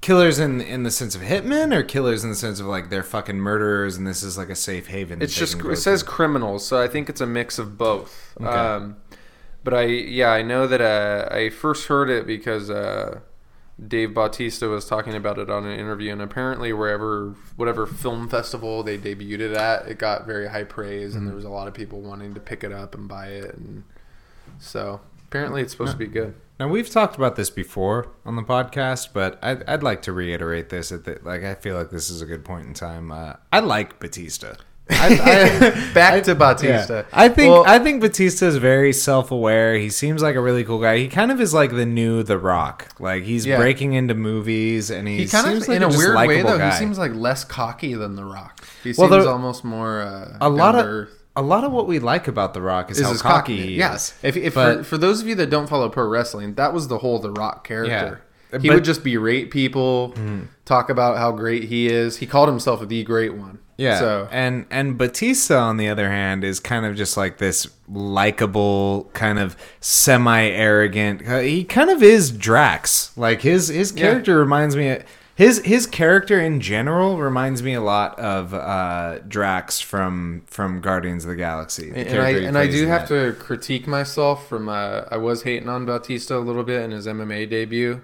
killers 0.00 0.38
in 0.38 0.60
in 0.60 0.82
the 0.82 0.90
sense 0.90 1.14
of 1.14 1.22
hitmen, 1.22 1.74
or 1.74 1.82
killers 1.82 2.22
in 2.24 2.30
the 2.30 2.36
sense 2.36 2.60
of 2.60 2.66
like 2.66 2.90
they're 2.90 3.02
fucking 3.02 3.38
murderers, 3.38 3.96
and 3.96 4.06
this 4.06 4.22
is 4.22 4.36
like 4.38 4.50
a 4.50 4.54
safe 4.56 4.86
haven. 4.88 5.20
It's 5.22 5.34
just 5.34 5.58
it 5.64 5.76
says 5.76 6.02
criminals, 6.02 6.66
so 6.66 6.80
I 6.80 6.88
think 6.88 7.08
it's 7.08 7.20
a 7.20 7.26
mix 7.26 7.58
of 7.58 7.76
both. 7.78 8.34
Okay. 8.40 8.48
Um, 8.48 8.96
but 9.64 9.74
I 9.74 9.84
yeah 9.84 10.30
I 10.30 10.42
know 10.42 10.66
that 10.66 10.80
uh, 10.80 11.34
I 11.34 11.48
first 11.50 11.86
heard 11.88 12.10
it 12.10 12.26
because 12.26 12.68
uh, 12.70 13.20
Dave 13.88 14.14
Bautista 14.14 14.68
was 14.68 14.86
talking 14.86 15.14
about 15.14 15.38
it 15.38 15.50
on 15.50 15.66
an 15.66 15.78
interview, 15.78 16.12
and 16.12 16.22
apparently 16.22 16.72
wherever 16.72 17.34
whatever 17.56 17.86
film 17.86 18.28
festival 18.28 18.82
they 18.82 18.96
debuted 18.96 19.40
it 19.40 19.52
at, 19.56 19.86
it 19.88 19.98
got 19.98 20.26
very 20.26 20.48
high 20.48 20.64
praise, 20.64 21.10
Mm-hmm. 21.10 21.18
and 21.18 21.28
there 21.28 21.34
was 21.34 21.44
a 21.44 21.50
lot 21.50 21.66
of 21.68 21.74
people 21.74 22.00
wanting 22.00 22.34
to 22.34 22.40
pick 22.40 22.62
it 22.62 22.72
up 22.72 22.94
and 22.94 23.08
buy 23.08 23.28
it, 23.28 23.54
and 23.56 23.82
so 24.58 25.00
apparently 25.26 25.62
it's 25.62 25.72
supposed 25.72 25.92
to 25.92 25.98
be 25.98 26.06
good. 26.06 26.34
Now 26.60 26.68
we've 26.68 26.88
talked 26.88 27.16
about 27.16 27.34
this 27.34 27.50
before 27.50 28.08
on 28.24 28.36
the 28.36 28.42
podcast, 28.42 29.08
but 29.12 29.40
I'd, 29.42 29.64
I'd 29.64 29.82
like 29.82 30.02
to 30.02 30.12
reiterate 30.12 30.68
this. 30.68 30.92
At 30.92 31.02
the, 31.04 31.18
like 31.24 31.42
I 31.42 31.54
feel 31.54 31.76
like 31.76 31.90
this 31.90 32.10
is 32.10 32.22
a 32.22 32.26
good 32.26 32.44
point 32.44 32.68
in 32.68 32.74
time. 32.74 33.10
Uh, 33.10 33.34
I 33.52 33.58
like 33.58 33.98
Batista. 33.98 34.54
I, 34.90 35.06
I, 35.88 35.92
Back 35.94 36.24
to 36.24 36.34
Batista. 36.34 36.96
Yeah. 36.98 37.02
I 37.12 37.28
think 37.30 37.52
Well- 37.52 37.64
I 37.66 37.78
think 37.78 38.00
Batista 38.02 38.46
is 38.46 38.56
very 38.56 38.92
self-aware. 38.92 39.76
He 39.76 39.88
seems 39.88 40.22
like 40.22 40.36
a 40.36 40.40
really 40.40 40.62
cool 40.64 40.80
guy. 40.80 40.98
He 40.98 41.08
kind 41.08 41.30
of 41.32 41.40
is 41.40 41.54
like 41.54 41.70
the 41.70 41.86
new 41.86 42.22
The 42.22 42.36
Rock. 42.38 42.88
Like 42.98 43.22
he's 43.24 43.46
Yeah. 43.46 43.56
breaking 43.56 43.94
into 43.94 44.14
movies, 44.14 44.90
and 44.90 45.08
he, 45.08 45.18
He 45.18 45.26
kind 45.26 45.46
of, 45.56 45.66
like 45.66 45.76
in 45.76 45.82
a 45.82 45.88
weird 45.88 46.16
way, 46.16 46.42
though, 46.42 46.58
guy. 46.58 46.70
he 46.72 46.76
seems 46.78 46.98
like 46.98 47.14
less 47.14 47.44
cocky 47.44 47.94
than 47.94 48.14
The 48.14 48.24
Rock. 48.24 48.60
He 48.82 48.92
Well, 48.96 49.08
seems 49.08 49.24
the- 49.24 49.30
almost 49.30 49.64
more 49.64 50.02
uh, 50.02 50.36
a 50.40 50.48
lot 50.50 50.74
of 50.76 51.08
a 51.36 51.42
lot 51.42 51.64
of 51.64 51.72
what 51.72 51.88
we 51.88 51.98
like 51.98 52.28
about 52.28 52.54
The 52.54 52.62
Rock 52.62 52.90
is, 52.92 53.00
is 53.00 53.20
how 53.22 53.30
cocky 53.30 53.56
he 53.60 53.74
Yeah. 53.76 53.94
is. 53.94 54.12
If, 54.22 54.36
if 54.36 54.54
But- 54.54 54.78
for, 54.78 54.84
for 54.84 54.98
those 54.98 55.20
of 55.22 55.26
you 55.26 55.34
that 55.36 55.50
don't 55.50 55.68
follow 55.68 55.88
pro 55.88 56.06
wrestling, 56.06 56.54
that 56.54 56.72
was 56.72 56.88
the 56.88 56.98
whole 56.98 57.18
The 57.18 57.30
Rock 57.32 57.66
character. 57.66 58.20
Yeah. 58.52 58.60
He 58.60 58.68
But- 58.68 58.74
would 58.74 58.84
just 58.84 59.02
berate 59.02 59.50
people, 59.50 60.14
talk 60.64 60.90
about 60.90 61.16
how 61.16 61.32
great 61.32 61.64
he 61.64 61.88
is. 61.88 62.18
He 62.18 62.26
called 62.26 62.48
himself 62.48 62.86
the 62.86 63.02
great 63.02 63.34
one. 63.34 63.58
Yeah. 63.76 63.98
So 63.98 64.28
and 64.30 64.66
and 64.70 64.96
Batista 64.96 65.58
on 65.58 65.76
the 65.78 65.88
other 65.88 66.08
hand 66.10 66.44
is 66.44 66.60
kind 66.60 66.86
of 66.86 66.94
just 66.96 67.16
like 67.16 67.38
this 67.38 67.66
likable 67.88 69.10
kind 69.14 69.38
of 69.38 69.56
semi 69.80 70.42
arrogant. 70.46 71.22
He 71.44 71.64
kind 71.64 71.90
of 71.90 72.02
is 72.02 72.30
Drax. 72.30 73.16
Like 73.16 73.42
his 73.42 73.68
his 73.68 73.92
Yeah. 73.92 74.02
character 74.02 74.38
reminds 74.38 74.76
me 74.76 74.98
his 75.34 75.58
his 75.64 75.86
character 75.86 76.40
in 76.40 76.60
general 76.60 77.18
reminds 77.18 77.60
me 77.64 77.74
a 77.74 77.80
lot 77.80 78.16
of 78.20 78.54
uh, 78.54 79.18
Drax 79.26 79.80
from 79.80 80.42
from 80.46 80.80
Guardians 80.80 81.24
of 81.24 81.30
the 81.30 81.36
Galaxy. 81.36 81.90
the 81.90 81.98
and 82.08 82.20
I 82.22 82.30
and 82.30 82.56
I 82.56 82.68
do 82.68 82.86
have 82.86 83.08
that. 83.08 83.32
to 83.34 83.38
critique 83.40 83.88
myself 83.88 84.48
from 84.48 84.68
uh, 84.68 85.02
I 85.10 85.16
was 85.16 85.42
hating 85.42 85.68
on 85.68 85.84
Bautista 85.86 86.36
a 86.36 86.38
little 86.38 86.62
bit 86.62 86.82
in 86.82 86.92
his 86.92 87.06
MMA 87.08 87.50
debut. 87.50 88.00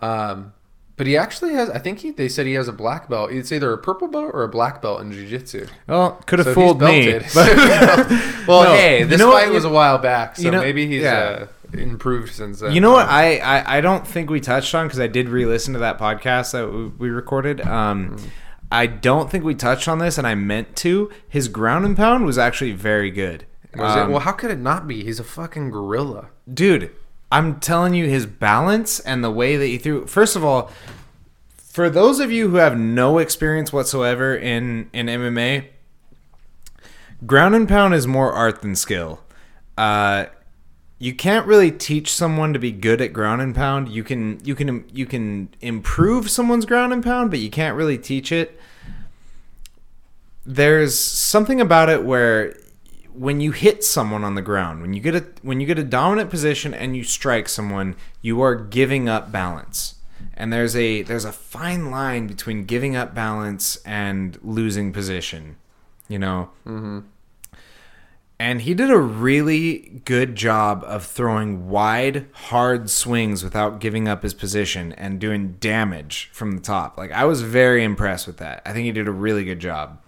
Um, 0.00 0.52
but 1.00 1.06
he 1.06 1.16
actually 1.16 1.54
has. 1.54 1.70
I 1.70 1.78
think 1.78 2.00
he. 2.00 2.10
They 2.10 2.28
said 2.28 2.44
he 2.44 2.52
has 2.52 2.68
a 2.68 2.72
black 2.74 3.08
belt. 3.08 3.32
It's 3.32 3.50
either 3.52 3.72
a 3.72 3.78
purple 3.78 4.06
belt 4.06 4.32
or 4.34 4.42
a 4.42 4.48
black 4.48 4.82
belt 4.82 5.00
in 5.00 5.10
jiu-jitsu. 5.10 5.66
Well, 5.86 6.20
could 6.26 6.40
have 6.40 6.44
So 6.48 6.52
fooled 6.54 6.82
me. 6.82 7.12
But 7.34 7.56
well, 8.46 8.64
No, 8.64 8.74
hey, 8.74 8.98
you 9.00 9.06
this 9.06 9.18
know 9.18 9.28
what? 9.28 9.44
fight 9.44 9.50
was 9.52 9.64
a 9.64 9.70
while 9.70 9.96
back, 9.96 10.36
so 10.36 10.42
you 10.42 10.50
know- 10.50 10.60
maybe 10.60 10.86
he's 10.86 11.02
yeah. 11.04 11.46
uh, 11.72 11.78
improved 11.78 12.34
since 12.34 12.60
then. 12.60 12.72
You 12.74 12.82
know 12.82 12.92
what? 12.92 13.06
I, 13.08 13.38
I, 13.38 13.78
I 13.78 13.80
don't 13.80 14.06
think 14.06 14.28
we 14.28 14.40
touched 14.40 14.74
on 14.74 14.86
because 14.88 15.00
I 15.00 15.06
did 15.06 15.30
re-listen 15.30 15.72
to 15.72 15.78
that 15.80 15.98
podcast 15.98 16.52
that 16.52 16.68
we- 16.98 17.08
recorded. 17.08 17.62
Um, 17.62 18.18
I 18.70 18.86
don't 18.86 19.30
think 19.30 19.42
we 19.42 19.54
touched 19.54 19.88
on 19.88 20.00
this, 20.00 20.18
and 20.18 20.26
I 20.26 20.34
meant 20.34 20.76
to. 20.76 21.10
His 21.28 21.48
ground 21.48 21.86
and 21.86 21.96
pound 21.96 22.26
was 22.26 22.36
actually 22.36 22.72
very 22.72 23.10
good. 23.10 23.46
Was 23.74 23.96
Um, 23.96 24.08
it? 24.08 24.10
Well, 24.12 24.20
how 24.20 24.32
could 24.32 24.50
it 24.50 24.58
not 24.58 24.86
be? 24.86 25.02
He's 25.02 25.18
a 25.18 25.24
fucking 25.24 25.70
gorilla. 25.70 26.28
dude, 26.52 26.90
I'm 27.32 27.60
telling 27.60 27.94
you, 27.94 28.08
his 28.08 28.26
balance 28.26 29.00
and 29.00 29.22
the 29.22 29.30
way 29.30 29.56
that 29.56 29.66
he 29.66 29.78
threw. 29.78 30.06
First 30.06 30.36
of 30.36 30.44
all, 30.44 30.70
for 31.56 31.88
those 31.88 32.18
of 32.18 32.32
you 32.32 32.50
who 32.50 32.56
have 32.56 32.76
no 32.78 33.18
experience 33.18 33.72
whatsoever 33.72 34.34
in 34.34 34.90
in 34.92 35.06
MMA, 35.06 35.66
ground 37.26 37.54
and 37.54 37.68
pound 37.68 37.94
is 37.94 38.06
more 38.06 38.32
art 38.32 38.62
than 38.62 38.74
skill. 38.74 39.20
Uh, 39.78 40.26
you 40.98 41.14
can't 41.14 41.46
really 41.46 41.70
teach 41.70 42.12
someone 42.12 42.52
to 42.52 42.58
be 42.58 42.72
good 42.72 43.00
at 43.00 43.12
ground 43.12 43.40
and 43.40 43.54
pound. 43.54 43.88
You 43.88 44.04
can 44.04 44.38
you 44.44 44.54
can 44.54 44.84
you 44.92 45.06
can 45.06 45.48
improve 45.60 46.30
someone's 46.30 46.66
ground 46.66 46.92
and 46.92 47.02
pound, 47.02 47.30
but 47.30 47.38
you 47.38 47.50
can't 47.50 47.76
really 47.76 47.96
teach 47.96 48.32
it. 48.32 48.60
There's 50.44 50.98
something 50.98 51.60
about 51.60 51.88
it 51.88 52.04
where 52.04 52.54
when 53.20 53.38
you 53.38 53.52
hit 53.52 53.84
someone 53.84 54.24
on 54.24 54.34
the 54.34 54.40
ground, 54.40 54.80
when 54.80 54.94
you 54.94 55.00
get 55.00 55.14
a 55.14 55.26
when 55.42 55.60
you 55.60 55.66
get 55.66 55.78
a 55.78 55.84
dominant 55.84 56.30
position 56.30 56.72
and 56.72 56.96
you 56.96 57.04
strike 57.04 57.50
someone, 57.50 57.94
you 58.22 58.40
are 58.40 58.54
giving 58.54 59.10
up 59.10 59.30
balance. 59.30 59.96
And 60.32 60.50
there's 60.50 60.74
a 60.74 61.02
there's 61.02 61.26
a 61.26 61.32
fine 61.32 61.90
line 61.90 62.26
between 62.26 62.64
giving 62.64 62.96
up 62.96 63.14
balance 63.14 63.76
and 63.84 64.38
losing 64.42 64.90
position. 64.90 65.56
You 66.08 66.18
know. 66.18 66.50
Mm-hmm. 66.66 67.00
And 68.38 68.62
he 68.62 68.72
did 68.72 68.90
a 68.90 68.96
really 68.96 70.00
good 70.06 70.34
job 70.34 70.82
of 70.86 71.04
throwing 71.04 71.68
wide, 71.68 72.24
hard 72.32 72.88
swings 72.88 73.44
without 73.44 73.80
giving 73.80 74.08
up 74.08 74.22
his 74.22 74.32
position 74.32 74.94
and 74.94 75.20
doing 75.20 75.56
damage 75.60 76.30
from 76.32 76.52
the 76.52 76.62
top. 76.62 76.96
Like 76.96 77.12
I 77.12 77.26
was 77.26 77.42
very 77.42 77.84
impressed 77.84 78.26
with 78.26 78.38
that. 78.38 78.62
I 78.64 78.72
think 78.72 78.86
he 78.86 78.92
did 78.92 79.08
a 79.08 79.12
really 79.12 79.44
good 79.44 79.60
job. 79.60 80.00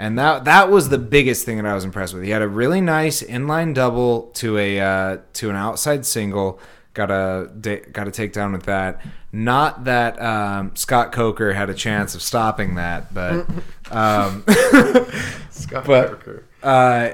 And 0.00 0.18
that 0.18 0.44
that 0.46 0.70
was 0.70 0.88
the 0.88 0.96
biggest 0.98 1.44
thing 1.44 1.58
that 1.58 1.66
I 1.66 1.74
was 1.74 1.84
impressed 1.84 2.14
with. 2.14 2.22
He 2.22 2.30
had 2.30 2.40
a 2.40 2.48
really 2.48 2.80
nice 2.80 3.22
inline 3.22 3.74
double 3.74 4.30
to 4.34 4.56
a 4.56 4.80
uh, 4.80 5.18
to 5.34 5.50
an 5.50 5.56
outside 5.56 6.06
single. 6.06 6.58
Got 6.94 7.10
a 7.10 7.50
got 7.92 8.08
a 8.08 8.10
takedown 8.10 8.52
with 8.52 8.62
that. 8.64 9.00
Not 9.32 9.84
that 9.84 10.20
um, 10.20 10.72
Scott 10.74 11.12
Coker 11.12 11.52
had 11.52 11.68
a 11.70 11.74
chance 11.74 12.14
of 12.14 12.22
stopping 12.22 12.76
that, 12.76 13.12
but 13.12 13.46
um, 13.90 14.42
Scott 15.50 15.84
But- 15.86 16.08
Parker. 16.08 16.44
uh, 16.62 17.10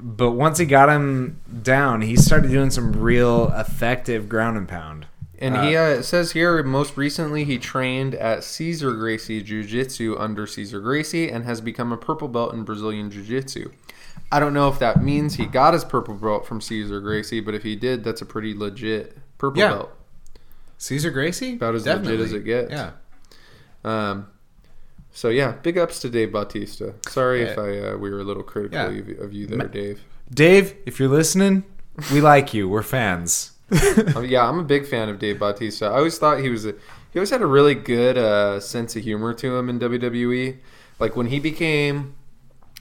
but 0.00 0.32
once 0.32 0.58
he 0.58 0.66
got 0.66 0.88
him 0.88 1.40
down, 1.62 2.02
he 2.02 2.16
started 2.16 2.50
doing 2.50 2.70
some 2.70 2.92
real 2.92 3.52
effective 3.54 4.28
ground 4.28 4.56
and 4.56 4.66
pound. 4.68 5.06
And 5.38 5.56
he 5.56 5.76
uh, 5.76 6.00
says 6.02 6.32
here 6.32 6.62
most 6.62 6.96
recently 6.96 7.44
he 7.44 7.58
trained 7.58 8.14
at 8.14 8.44
Cesar 8.44 8.92
Gracie 8.94 9.42
Jiu 9.42 9.64
Jitsu 9.64 10.16
under 10.18 10.46
Cesar 10.46 10.80
Gracie 10.80 11.28
and 11.30 11.44
has 11.44 11.60
become 11.60 11.92
a 11.92 11.96
purple 11.96 12.28
belt 12.28 12.54
in 12.54 12.62
Brazilian 12.64 13.10
Jiu 13.10 13.22
Jitsu. 13.22 13.70
I 14.30 14.38
don't 14.40 14.54
know 14.54 14.68
if 14.68 14.78
that 14.78 15.02
means 15.02 15.34
he 15.34 15.46
got 15.46 15.74
his 15.74 15.84
purple 15.84 16.14
belt 16.14 16.46
from 16.46 16.60
Cesar 16.60 17.00
Gracie, 17.00 17.40
but 17.40 17.54
if 17.54 17.62
he 17.64 17.74
did, 17.76 18.04
that's 18.04 18.22
a 18.22 18.26
pretty 18.26 18.54
legit 18.54 19.16
purple 19.38 19.58
Yeah. 19.60 19.68
belt. 19.70 19.90
Cesar 20.78 21.10
Gracie, 21.10 21.54
About 21.54 21.74
as 21.74 21.86
legit 21.86 22.20
as 22.20 22.32
it 22.32 22.44
gets. 22.44 22.70
Yeah, 22.70 22.90
Um, 23.84 24.26
so 25.12 25.28
yeah, 25.28 25.52
big 25.62 25.76
ups 25.78 25.98
to 26.00 26.10
Dave 26.10 26.32
Bautista. 26.32 26.94
Sorry 27.08 27.42
if 27.42 27.58
I 27.58 27.78
uh, 27.78 27.96
we 27.96 28.10
were 28.10 28.20
a 28.20 28.24
little 28.24 28.42
critical 28.42 28.78
Yeah. 28.78 29.14
of 29.24 29.32
you 29.32 29.46
there, 29.46 29.66
Dave. 29.68 30.00
Dave, 30.32 30.74
if 30.86 30.98
you're 31.00 31.08
listening, 31.08 31.64
we 32.12 32.20
like 32.20 32.54
you. 32.54 32.68
We're 32.68 32.82
fans. 32.82 33.52
Um, 34.14 34.24
yeah, 34.26 34.48
I'm 34.48 34.58
a 34.58 34.64
big 34.64 34.86
fan 34.86 35.08
of 35.08 35.18
Dave 35.18 35.38
Bautista. 35.38 35.86
I 35.86 35.96
always 35.98 36.18
thought 36.18 36.40
he 36.40 36.48
was 36.50 36.64
a 36.66 36.72
he 37.12 37.18
always 37.18 37.30
had 37.30 37.42
a 37.42 37.46
really 37.46 37.74
good 37.74 38.18
uh, 38.18 38.60
sense 38.60 38.96
of 38.96 39.02
humor 39.04 39.32
to 39.34 39.56
him 39.56 39.68
in 39.68 39.78
WWE. 39.80 40.58
Like 40.98 41.16
when 41.16 41.26
he 41.26 41.40
became 41.40 42.14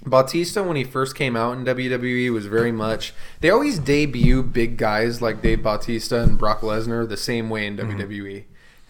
Bautista 0.06 0.62
when 0.64 0.76
he 0.76 0.84
first 0.84 1.16
came 1.16 1.36
out 1.36 1.58
in 1.58 1.64
WWE 1.66 2.32
was 2.34 2.46
very 2.48 2.72
much 2.72 3.14
they 3.40 3.50
always 3.50 3.80
debut 3.80 4.44
big 4.44 4.78
guys 4.78 5.22
like 5.22 5.42
Dave 5.42 5.64
Bautista 5.64 6.22
and 6.22 6.38
Brock 6.38 6.62
Lesnar 6.62 7.08
the 7.08 7.18
same 7.18 7.50
way 7.50 7.66
in 7.66 7.78
Mm-hmm. 7.78 8.00
WWE. 8.02 8.44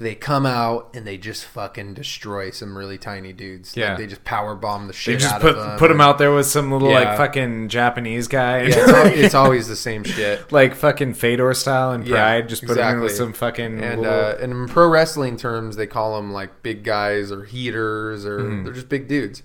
They 0.03 0.15
come 0.15 0.45
out 0.45 0.91
and 0.93 1.07
they 1.07 1.17
just 1.17 1.45
fucking 1.45 1.93
destroy 1.95 2.51
some 2.51 2.77
really 2.77 2.97
tiny 2.97 3.33
dudes. 3.33 3.75
Yeah. 3.75 3.89
like 3.89 3.97
they 3.99 4.07
just 4.07 4.23
power 4.23 4.53
bomb 4.55 4.87
the 4.87 4.93
shit. 4.93 5.15
They 5.17 5.23
just 5.23 5.35
out 5.35 5.41
put 5.41 5.55
of 5.55 5.63
them. 5.65 5.79
put 5.79 5.89
him 5.89 6.01
out 6.01 6.17
there 6.17 6.33
with 6.33 6.45
some 6.45 6.71
little 6.71 6.89
Yeah. 6.89 6.99
like 6.99 7.17
fucking 7.17 7.69
Japanese 7.69 8.27
guy. 8.27 8.63
Yeah, 8.63 8.67
it's, 8.67 8.77
al- 8.89 9.05
it's 9.07 9.33
always 9.35 9.67
the 9.67 9.75
same 9.75 10.03
shit. 10.03 10.51
like 10.51 10.75
fucking 10.75 11.13
Fedor 11.15 11.53
style 11.53 11.91
and 11.91 12.05
Yeah, 12.07 12.15
Pride. 12.15 12.49
just 12.49 12.65
put 12.65 12.77
him 12.77 12.87
in 12.87 13.01
with 13.01 13.11
exactly. 13.11 13.25
some 13.25 13.33
fucking 13.33 13.79
and 13.83 14.01
little- 14.01 14.13
uh, 14.19 14.35
and 14.41 14.51
in 14.51 14.67
pro 14.67 14.87
wrestling 14.87 15.37
terms, 15.37 15.75
they 15.77 15.87
call 15.87 16.15
them 16.17 16.31
like 16.31 16.61
big 16.61 16.83
guys 16.83 17.31
or 17.31 17.45
heaters 17.45 18.25
or 18.25 18.39
Mm-hmm. 18.39 18.63
they're 18.65 18.73
just 18.73 18.89
big 18.89 19.07
dudes. 19.07 19.41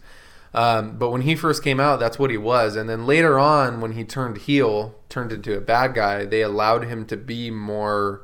Um, 0.55 0.97
but 0.99 1.11
when 1.11 1.21
he 1.21 1.35
first 1.37 1.63
came 1.63 1.79
out, 1.79 2.01
that's 2.01 2.19
what 2.19 2.31
he 2.31 2.39
was. 2.39 2.75
And 2.75 2.89
then 2.89 3.07
later 3.07 3.39
on, 3.39 3.81
when 3.81 3.93
he 3.93 4.03
turned 4.03 4.39
heel, 4.39 4.95
turned 5.11 5.31
into 5.31 5.57
a 5.57 5.61
bad 5.61 5.95
guy, 5.95 6.25
they 6.25 6.41
allowed 6.43 6.85
him 6.85 7.05
to 7.07 7.17
be 7.19 7.51
more 7.51 8.23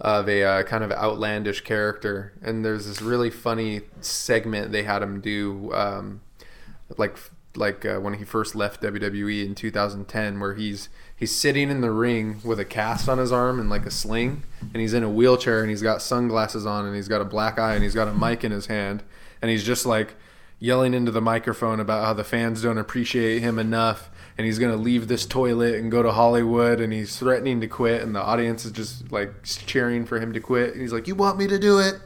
of 0.00 0.28
a 0.28 0.42
uh, 0.42 0.62
kind 0.62 0.82
of 0.82 0.90
outlandish 0.92 1.62
character. 1.62 2.32
And 2.42 2.64
there's 2.64 2.86
this 2.86 3.02
really 3.02 3.30
funny 3.30 3.82
segment 4.00 4.72
they 4.72 4.84
had 4.84 5.02
him 5.02 5.20
do, 5.20 5.72
um, 5.74 6.22
like 6.96 7.16
like 7.56 7.84
uh, 7.84 7.98
when 7.98 8.14
he 8.14 8.24
first 8.24 8.54
left 8.54 8.80
WWE 8.82 9.44
in 9.44 9.54
2010, 9.54 10.40
where 10.40 10.54
he's 10.54 10.88
he's 11.14 11.34
sitting 11.34 11.70
in 11.70 11.80
the 11.80 11.90
ring 11.90 12.40
with 12.44 12.58
a 12.60 12.64
cast 12.64 13.08
on 13.08 13.18
his 13.18 13.32
arm 13.32 13.60
and 13.60 13.68
like 13.68 13.84
a 13.84 13.90
sling, 13.90 14.44
and 14.60 14.76
he's 14.76 14.94
in 14.94 15.02
a 15.02 15.10
wheelchair 15.10 15.60
and 15.60 15.68
he's 15.68 15.82
got 15.82 16.00
sunglasses 16.00 16.64
on 16.64 16.86
and 16.86 16.94
he's 16.94 17.08
got 17.08 17.20
a 17.20 17.24
black 17.24 17.58
eye 17.58 17.74
and 17.74 17.82
he's 17.82 17.94
got 17.94 18.08
a 18.08 18.14
mic 18.14 18.44
in 18.44 18.52
his 18.52 18.66
hand, 18.66 19.02
and 19.42 19.50
he's 19.50 19.64
just 19.64 19.84
like 19.84 20.14
yelling 20.58 20.94
into 20.94 21.10
the 21.10 21.20
microphone 21.20 21.80
about 21.80 22.04
how 22.04 22.12
the 22.12 22.24
fans 22.24 22.62
don't 22.62 22.78
appreciate 22.78 23.40
him 23.40 23.58
enough 23.58 24.10
and 24.40 24.46
he's 24.46 24.58
going 24.58 24.74
to 24.74 24.82
leave 24.82 25.06
this 25.06 25.26
toilet 25.26 25.74
and 25.74 25.90
go 25.90 26.02
to 26.02 26.10
Hollywood 26.10 26.80
and 26.80 26.94
he's 26.94 27.18
threatening 27.18 27.60
to 27.60 27.66
quit 27.66 28.00
and 28.00 28.16
the 28.16 28.22
audience 28.22 28.64
is 28.64 28.72
just 28.72 29.12
like 29.12 29.30
cheering 29.44 30.06
for 30.06 30.18
him 30.18 30.32
to 30.32 30.40
quit 30.40 30.72
and 30.72 30.80
he's 30.80 30.94
like 30.94 31.06
you 31.06 31.14
want 31.14 31.36
me 31.36 31.46
to 31.46 31.58
do 31.58 31.78
it 31.78 31.96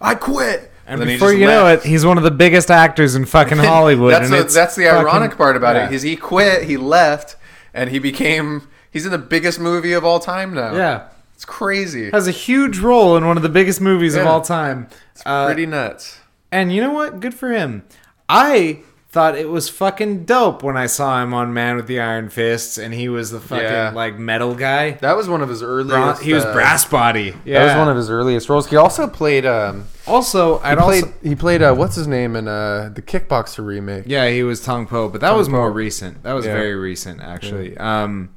I 0.00 0.14
quit 0.14 0.72
and 0.86 0.98
he 1.02 1.06
before 1.08 1.34
you 1.34 1.44
know 1.44 1.66
it, 1.66 1.82
he's 1.82 2.06
one 2.06 2.16
of 2.16 2.24
the 2.24 2.30
biggest 2.30 2.70
actors 2.70 3.14
in 3.14 3.26
fucking 3.26 3.58
Hollywood. 3.72 4.14
that's 4.14 4.24
and 4.24 4.32
the, 4.32 4.40
it's 4.40 4.54
that's 4.54 4.76
the 4.76 4.84
fucking- 4.84 5.06
ironic 5.06 5.36
part 5.36 5.56
about 5.56 5.76
yeah. 5.76 5.88
it. 5.88 5.92
Is 5.92 6.00
he 6.00 6.16
quit, 6.16 6.62
he 6.62 6.78
left, 6.78 7.36
and 7.74 7.90
he 7.90 7.98
became 7.98 8.66
he's 8.90 9.04
in 9.04 9.12
the 9.12 9.18
biggest 9.18 9.60
movie 9.60 9.92
of 9.92 10.06
all 10.06 10.20
time 10.20 10.54
now. 10.54 10.74
Yeah. 10.74 11.08
it's 11.34 11.44
crazy. 11.44 12.10
has 12.12 12.26
a 12.26 12.30
huge 12.30 12.78
role 12.78 13.14
in 13.18 13.26
one 13.26 13.36
of 13.36 13.42
the 13.42 13.50
biggest 13.50 13.82
movies 13.82 14.14
of 14.14 14.26
all 14.26 14.40
time. 14.40 14.88
Uh, 15.26 15.46
Pretty 15.46 15.66
nuts. 15.66 16.18
And 16.50 16.72
you 16.72 16.80
know 16.80 16.94
what? 16.94 17.20
Good 17.20 17.34
for 17.34 17.50
him. 17.50 17.82
I 18.26 18.80
thought 19.14 19.36
it 19.38 19.48
was 19.48 19.68
fucking 19.68 20.24
dope 20.24 20.64
when 20.64 20.76
I 20.76 20.86
saw 20.86 21.22
him 21.22 21.32
on 21.32 21.54
Man 21.54 21.76
with 21.76 21.86
the 21.86 22.00
Iron 22.00 22.28
Fists, 22.28 22.76
and 22.78 22.92
he 22.92 23.08
was 23.08 23.30
the 23.30 23.38
fucking 23.38 23.64
Yeah. 23.64 23.92
like 23.94 24.18
metal 24.18 24.54
guy. 24.56 24.90
That 25.00 25.16
was 25.16 25.28
one 25.28 25.40
of 25.40 25.48
his 25.48 25.62
earliest. 25.62 26.20
He 26.22 26.34
was 26.34 26.44
uh, 26.44 26.52
brass 26.52 26.84
body. 26.84 27.32
Yeah. 27.44 27.60
That 27.60 27.64
was 27.66 27.78
one 27.78 27.88
of 27.88 27.96
his 27.96 28.10
earliest 28.10 28.48
roles. 28.48 28.66
He 28.68 28.76
also 28.76 29.06
played. 29.06 29.46
Um, 29.46 29.84
Also, 30.06 30.58
I'd 30.58 30.76
played. 30.78 31.04
also 31.04 31.14
he 31.22 31.34
played. 31.36 31.62
Uh, 31.62 31.74
what's 31.74 31.94
his 31.94 32.06
name 32.08 32.34
in 32.36 32.48
uh, 32.48 32.90
the 32.92 33.00
Kickboxer 33.02 33.64
remake? 33.64 34.04
yeah, 34.06 34.28
he 34.28 34.42
was 34.42 34.60
Tong 34.60 34.86
Po, 34.86 35.08
but 35.08 35.20
that 35.20 35.34
was 35.36 35.48
more 35.48 35.70
recent. 35.70 36.22
That 36.24 36.32
was 36.34 36.44
Yeah. 36.44 36.52
very 36.54 36.74
recent, 36.74 37.22
actually. 37.22 37.76
Um, 37.78 38.30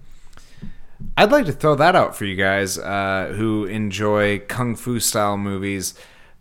I'd 1.17 1.31
like 1.31 1.45
to 1.47 1.51
throw 1.51 1.75
that 1.75 1.95
out 1.95 2.15
for 2.15 2.25
you 2.25 2.35
guys 2.35 2.77
uh, 2.77 3.33
who 3.35 3.65
enjoy 3.65 4.39
kung 4.47 4.75
fu 4.75 4.99
style 4.99 5.38
movies. 5.38 5.93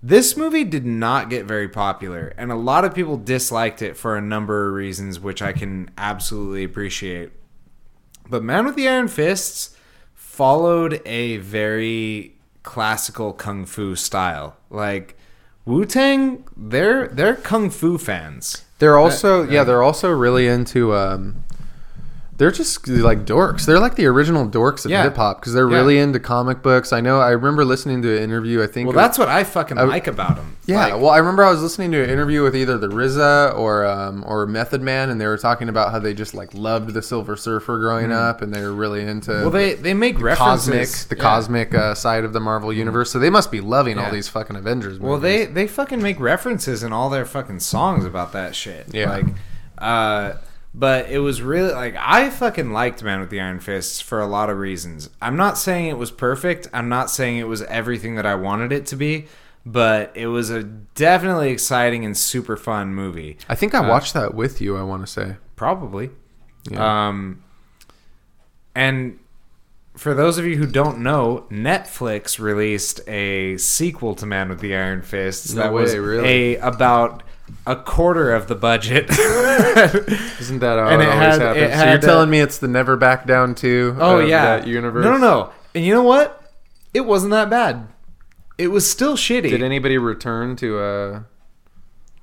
This 0.07 0.37
movie 0.37 0.63
did 0.63 0.87
not 0.87 1.31
get 1.31 1.47
very 1.47 1.69
popular, 1.69 2.33
and 2.39 2.53
a 2.53 2.55
lot 2.55 2.85
of 2.85 2.95
people 2.95 3.17
disliked 3.17 3.83
it 3.83 3.97
for 3.97 4.17
a 4.17 4.21
number 4.21 4.69
of 4.69 4.75
reasons, 4.75 5.19
which 5.19 5.43
I 5.43 5.53
can 5.53 5.91
absolutely 5.99 6.63
appreciate. 6.63 7.33
But 8.31 8.45
Man 8.45 8.67
with 8.67 8.77
the 8.77 8.87
Iron 8.87 9.09
Fists 9.09 9.77
followed 10.15 11.03
a 11.05 11.39
very 11.39 12.37
classical 12.63 13.33
kung 13.33 13.67
fu 13.67 13.97
style. 13.97 14.57
Like 14.71 15.19
Wu 15.65 15.85
Tang, 15.85 16.45
they're 16.57 17.09
they're 17.09 17.35
kung 17.35 17.69
fu 17.69 17.99
fans. 17.99 18.65
They're 18.79 18.99
also 18.99 19.43
yeah. 19.43 19.65
They're 19.65 19.83
also 19.83 20.09
really 20.13 20.47
into. 20.47 20.95
Um, 20.95 21.43
they're 22.39 22.51
just 22.51 22.87
like 22.87 23.25
dorks. 23.25 23.65
They're 23.65 23.81
like 23.81 23.95
the 23.97 24.05
original 24.07 24.47
dorks 24.47 24.85
of 24.85 24.91
Yeah. 24.91 25.05
hip 25.05 25.17
hop 25.17 25.41
because 25.41 25.55
they're 25.55 25.69
Yeah. 25.71 25.77
really 25.79 25.99
into 25.99 26.21
comic 26.21 26.63
books. 26.63 26.93
I 26.93 27.01
know. 27.01 27.19
I 27.19 27.31
remember 27.31 27.65
listening 27.65 28.03
to 28.03 28.15
an 28.17 28.23
interview. 28.23 28.63
I 28.63 28.67
think. 28.67 28.87
Well, 28.89 28.95
that's 28.97 29.19
what 29.19 29.29
I 29.29 29.43
fucking 29.45 29.79
like 29.79 30.07
about 30.07 30.37
them. 30.37 30.57
Yeah, 30.67 30.97
well, 30.97 31.11
I 31.11 31.19
remember 31.19 31.45
I 31.45 31.51
was 31.51 31.63
listening 31.63 31.93
to 31.93 32.03
an 32.03 32.11
interview 32.11 32.43
with 32.43 32.55
either 32.57 32.77
the 32.77 32.89
RZA 32.89 33.57
or 33.57 33.87
um, 33.87 34.23
or 34.27 34.47
Method 34.47 34.83
Man, 34.83 35.09
and 35.11 35.21
they 35.21 35.27
were 35.27 35.39
talking 35.39 35.69
about 35.69 35.93
how 35.93 35.99
they 35.99 36.13
just 36.13 36.35
like 36.35 36.51
loved 36.53 36.93
the 36.93 37.01
Silver 37.03 37.37
Surfer 37.37 37.79
growing 37.79 38.13
up, 38.13 38.43
and 38.43 38.53
they 38.53 38.61
were 38.63 38.73
really 38.75 39.03
into 39.07 39.31
Mm-hmm. 39.31 39.41
well, 39.43 39.51
they 39.51 39.75
they 39.75 39.95
make 39.95 40.17
cosmic 40.17 40.39
references. 40.39 41.05
the 41.07 41.17
Yeah. 41.17 41.23
cosmic 41.23 41.75
uh, 41.75 41.95
side 41.95 42.25
of 42.25 42.33
the 42.33 42.41
Marvel 42.41 42.73
universe. 42.73 43.11
So 43.11 43.19
they 43.19 43.31
must 43.31 43.51
be 43.51 43.61
loving 43.61 43.99
all 43.99 44.11
these 44.11 44.29
fucking 44.29 44.57
Avengers. 44.57 44.95
Movies. 45.01 45.09
Well, 45.09 45.19
they 45.19 45.47
they 45.47 45.67
fucking 45.67 46.03
make 46.03 46.21
references 46.21 46.83
in 46.83 46.93
all 46.93 47.09
their 47.09 47.25
fucking 47.25 47.61
songs 47.61 48.05
about 48.05 48.33
that 48.33 48.55
shit. 48.55 48.87
Yeah. 48.93 49.11
Like, 49.11 49.27
uh, 49.79 50.33
but 50.79 51.09
it 51.09 51.19
was 51.21 51.41
really 51.41 51.73
like 51.73 51.97
I 51.99 52.29
fucking 52.29 52.71
liked 52.71 53.03
Man 53.03 53.19
with 53.19 53.31
the 53.31 53.41
Iron 53.41 53.61
Fists 53.61 54.01
for 54.01 54.21
a 54.21 54.27
lot 54.27 54.51
of 54.51 54.59
reasons. 54.59 55.09
I'm 55.23 55.37
not 55.37 55.57
saying 55.57 55.87
it 55.87 55.97
was 55.97 56.11
perfect. 56.11 56.69
I'm 56.73 56.91
not 56.91 57.11
saying 57.11 57.39
it 57.39 57.49
was 57.49 57.63
everything 57.63 58.15
that 58.17 58.27
I 58.27 58.35
wanted 58.35 58.73
it 58.73 58.85
to 58.87 58.97
be, 58.97 59.27
but 59.65 60.15
it 60.15 60.27
was 60.27 60.51
a 60.51 60.63
definitely 60.63 61.51
exciting 61.51 62.05
and 62.05 62.15
super 62.15 62.59
fun 62.59 62.95
movie. 62.95 63.39
I 63.49 63.55
think 63.55 63.75
I 63.75 63.89
watched 63.89 64.13
that 64.13 64.35
with 64.35 64.61
you. 64.61 64.77
I 64.77 64.83
want 64.83 65.05
to 65.05 65.11
say. 65.11 65.37
Probably. 65.57 66.11
Yeah. 66.71 67.09
Um, 67.09 67.43
and 68.75 69.19
for 69.97 70.13
those 70.13 70.37
of 70.37 70.45
you 70.45 70.57
who 70.57 70.67
don't 70.67 70.99
know, 70.99 71.47
Netflix 71.51 72.39
released 72.39 73.01
a 73.09 73.57
sequel 73.57 74.15
to 74.17 74.27
Man 74.27 74.51
with 74.51 74.61
the 74.61 74.77
Iron 74.77 75.01
Fists 75.01 75.55
No 75.55 75.63
that 75.63 75.73
was 75.73 75.95
way, 75.95 75.99
really? 76.01 76.57
a 76.57 76.61
about 76.61 77.23
a 77.67 77.77
quarter 77.77 78.33
of 78.35 78.47
the 78.49 78.55
budget. 78.55 79.11
Isn't 80.41 80.59
that 80.61 80.79
how 80.79 80.89
And 80.89 81.03
it, 81.03 81.07
it 81.07 81.11
always 81.13 81.39
had- 81.39 81.41
happens? 81.43 81.63
it 81.73 81.79
so 81.79 81.85
you're 81.91 81.99
telling 81.99 82.31
me 82.31 82.41
it's 82.41 82.59
the 82.59 82.69
Never 82.69 82.97
Back 82.97 83.27
Down 83.27 83.55
two? 83.55 83.97
oh 83.99 84.19
yeah, 84.21 84.59
that 84.59 84.67
universe. 84.67 85.05
No, 85.05 85.13
no, 85.13 85.19
no. 85.19 85.51
And 85.75 85.85
you 85.85 85.95
know 85.95 86.03
what? 86.03 86.43
It 86.95 87.01
wasn't 87.07 87.33
that 87.33 87.51
bad. 87.51 87.89
It 88.59 88.69
was 88.69 88.89
still 88.91 89.17
shitty. 89.17 89.51
Did 89.51 89.63
anybody 89.63 89.99
return 89.99 90.57
to 90.57 90.79
uh 90.79 91.21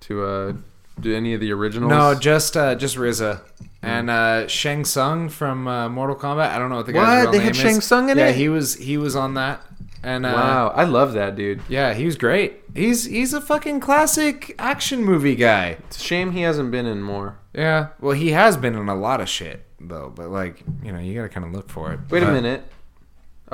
to 0.01 0.23
uh 0.25 0.53
do 0.99 1.15
any 1.15 1.33
of 1.33 1.39
the 1.39 1.51
originals? 1.51 1.89
no, 1.91 2.15
just 2.15 2.55
uh, 2.57 2.75
just 2.75 2.95
RZA 2.97 3.41
and 3.81 4.09
uh, 4.09 4.47
Shang 4.47 4.85
Tsung 4.85 5.27
from 5.29 5.67
uh, 5.67 5.89
Mortal 5.89 6.15
Kombat. 6.15 6.49
I 6.51 6.57
don't 6.59 6.69
know 6.69 6.77
what 6.77 6.85
the 6.85 6.93
guy's 6.93 7.07
What? 7.07 7.21
real 7.23 7.31
They 7.31 7.37
name 7.39 7.47
had 7.47 7.55
is. 7.55 7.61
Shang 7.61 7.81
Tsung 7.81 8.09
in 8.09 8.17
yeah, 8.17 8.27
it? 8.27 8.35
he 8.35 8.47
was 8.49 8.75
he 8.75 8.97
was 8.97 9.15
on 9.15 9.33
that. 9.35 9.61
And 10.03 10.25
uh, 10.25 10.33
wow, 10.33 10.67
I 10.75 10.83
love 10.83 11.13
that 11.13 11.35
dude. 11.35 11.61
Yeah, 11.69 11.93
he 11.93 12.05
was 12.05 12.17
great. 12.17 12.61
He's 12.75 13.05
he's 13.05 13.33
a 13.33 13.39
fucking 13.41 13.79
classic 13.79 14.53
action 14.59 15.03
movie 15.03 15.35
guy. 15.35 15.77
It's 15.87 15.97
a 15.97 16.01
shame 16.01 16.31
he 16.31 16.41
hasn't 16.41 16.71
been 16.71 16.85
in 16.85 17.01
more. 17.01 17.37
Yeah. 17.53 17.89
Well, 18.01 18.13
he 18.13 18.31
has 18.31 18.57
been 18.57 18.75
in 18.75 18.89
a 18.89 18.95
lot 18.95 19.21
of 19.21 19.29
shit 19.29 19.65
though, 19.79 20.11
but 20.13 20.29
like 20.29 20.63
you 20.83 20.91
know, 20.91 20.99
you 20.99 21.15
gotta 21.15 21.29
kind 21.29 21.45
of 21.45 21.53
look 21.53 21.69
for 21.69 21.93
it. 21.93 21.99
Wait 22.09 22.23
a 22.23 22.31
minute. 22.31 22.65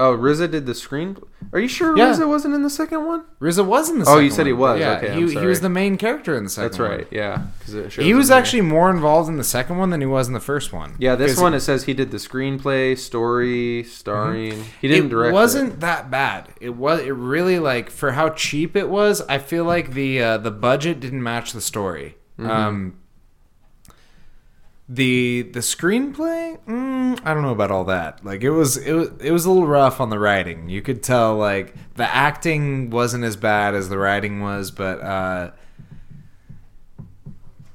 Oh, 0.01 0.15
RZA 0.17 0.49
did 0.49 0.65
the 0.65 0.73
screen. 0.73 1.17
Are 1.51 1.59
you 1.59 1.67
sure 1.67 1.97
Yeah. 1.97 2.13
RZA 2.13 2.25
wasn't 2.25 2.55
in 2.55 2.63
the 2.63 2.69
second 2.69 3.05
one? 3.05 3.25
RZA 3.41 3.65
was 3.65 3.89
in 3.89 3.99
the. 3.99 4.05
Oh, 4.07 4.17
you 4.17 4.29
said 4.31 4.45
he 4.47 4.53
one. 4.53 4.71
was. 4.75 4.79
Yeah, 4.79 4.97
Okay, 4.97 5.13
he, 5.13 5.29
he 5.37 5.45
was 5.45 5.59
the 5.59 5.67
main 5.67 5.97
character 5.97 6.37
in 6.37 6.45
the 6.45 6.49
second. 6.49 6.69
That's 6.71 6.79
one. 6.79 6.89
right. 6.91 7.07
Yeah, 7.11 7.47
'cause 7.59 7.73
it 7.73 7.91
shows 7.91 8.05
He 8.05 8.13
was 8.13 8.27
him 8.27 8.29
there. 8.29 8.37
actually 8.39 8.61
more 8.61 8.89
involved 8.89 9.27
in 9.27 9.35
the 9.35 9.43
second 9.43 9.77
one 9.77 9.89
than 9.89 9.99
he 9.99 10.07
was 10.07 10.29
in 10.29 10.33
the 10.33 10.39
first 10.39 10.71
one. 10.71 10.95
Yeah, 10.99 11.15
this 11.15 11.37
one 11.37 11.53
it 11.53 11.59
says 11.59 11.83
he 11.83 11.93
did 11.93 12.11
the 12.11 12.17
screenplay, 12.17 12.97
story, 12.97 13.83
starring. 13.83 14.63
He 14.79 14.87
didn't 14.87 15.09
direct 15.09 15.31
it 15.31 15.31
direct. 15.31 15.33
wasn't 15.33 15.79
that 15.81 16.09
bad. 16.09 16.47
It 16.61 16.75
was. 16.77 17.01
It 17.01 17.11
really 17.11 17.59
like 17.59 17.89
for 17.89 18.13
how 18.13 18.29
cheap 18.29 18.77
it 18.77 18.87
was. 18.87 19.21
I 19.27 19.37
feel 19.37 19.65
like 19.65 19.93
the 19.95 20.21
uh, 20.23 20.37
the 20.37 20.51
budget 20.51 21.01
didn't 21.01 21.21
match 21.23 21.51
the 21.51 21.61
story. 21.61 22.15
Mm-hmm. 22.39 22.49
Um, 22.49 22.93
the 24.87 25.43
the 25.53 25.59
screenplay, 25.59 26.57
mm, 26.67 26.88
I 27.23 27.33
don't 27.33 27.43
know 27.43 27.51
about 27.51 27.71
all 27.71 27.85
that. 27.85 28.23
Like 28.25 28.43
it 28.43 28.51
was 28.51 28.77
it 28.77 28.93
was 28.93 29.09
it 29.21 29.31
was 29.31 29.45
a 29.45 29.51
little 29.51 29.67
rough 29.67 29.99
on 30.01 30.09
the 30.09 30.19
writing. 30.19 30.69
You 30.69 30.81
could 30.81 31.01
tell 31.03 31.35
like 31.37 31.73
the 31.95 32.03
acting 32.05 32.89
wasn't 32.89 33.23
as 33.23 33.35
bad 33.35 33.75
as 33.75 33.89
the 33.89 33.97
writing 33.97 34.41
was, 34.41 34.71
but 34.71 35.01
uh, 35.01 35.51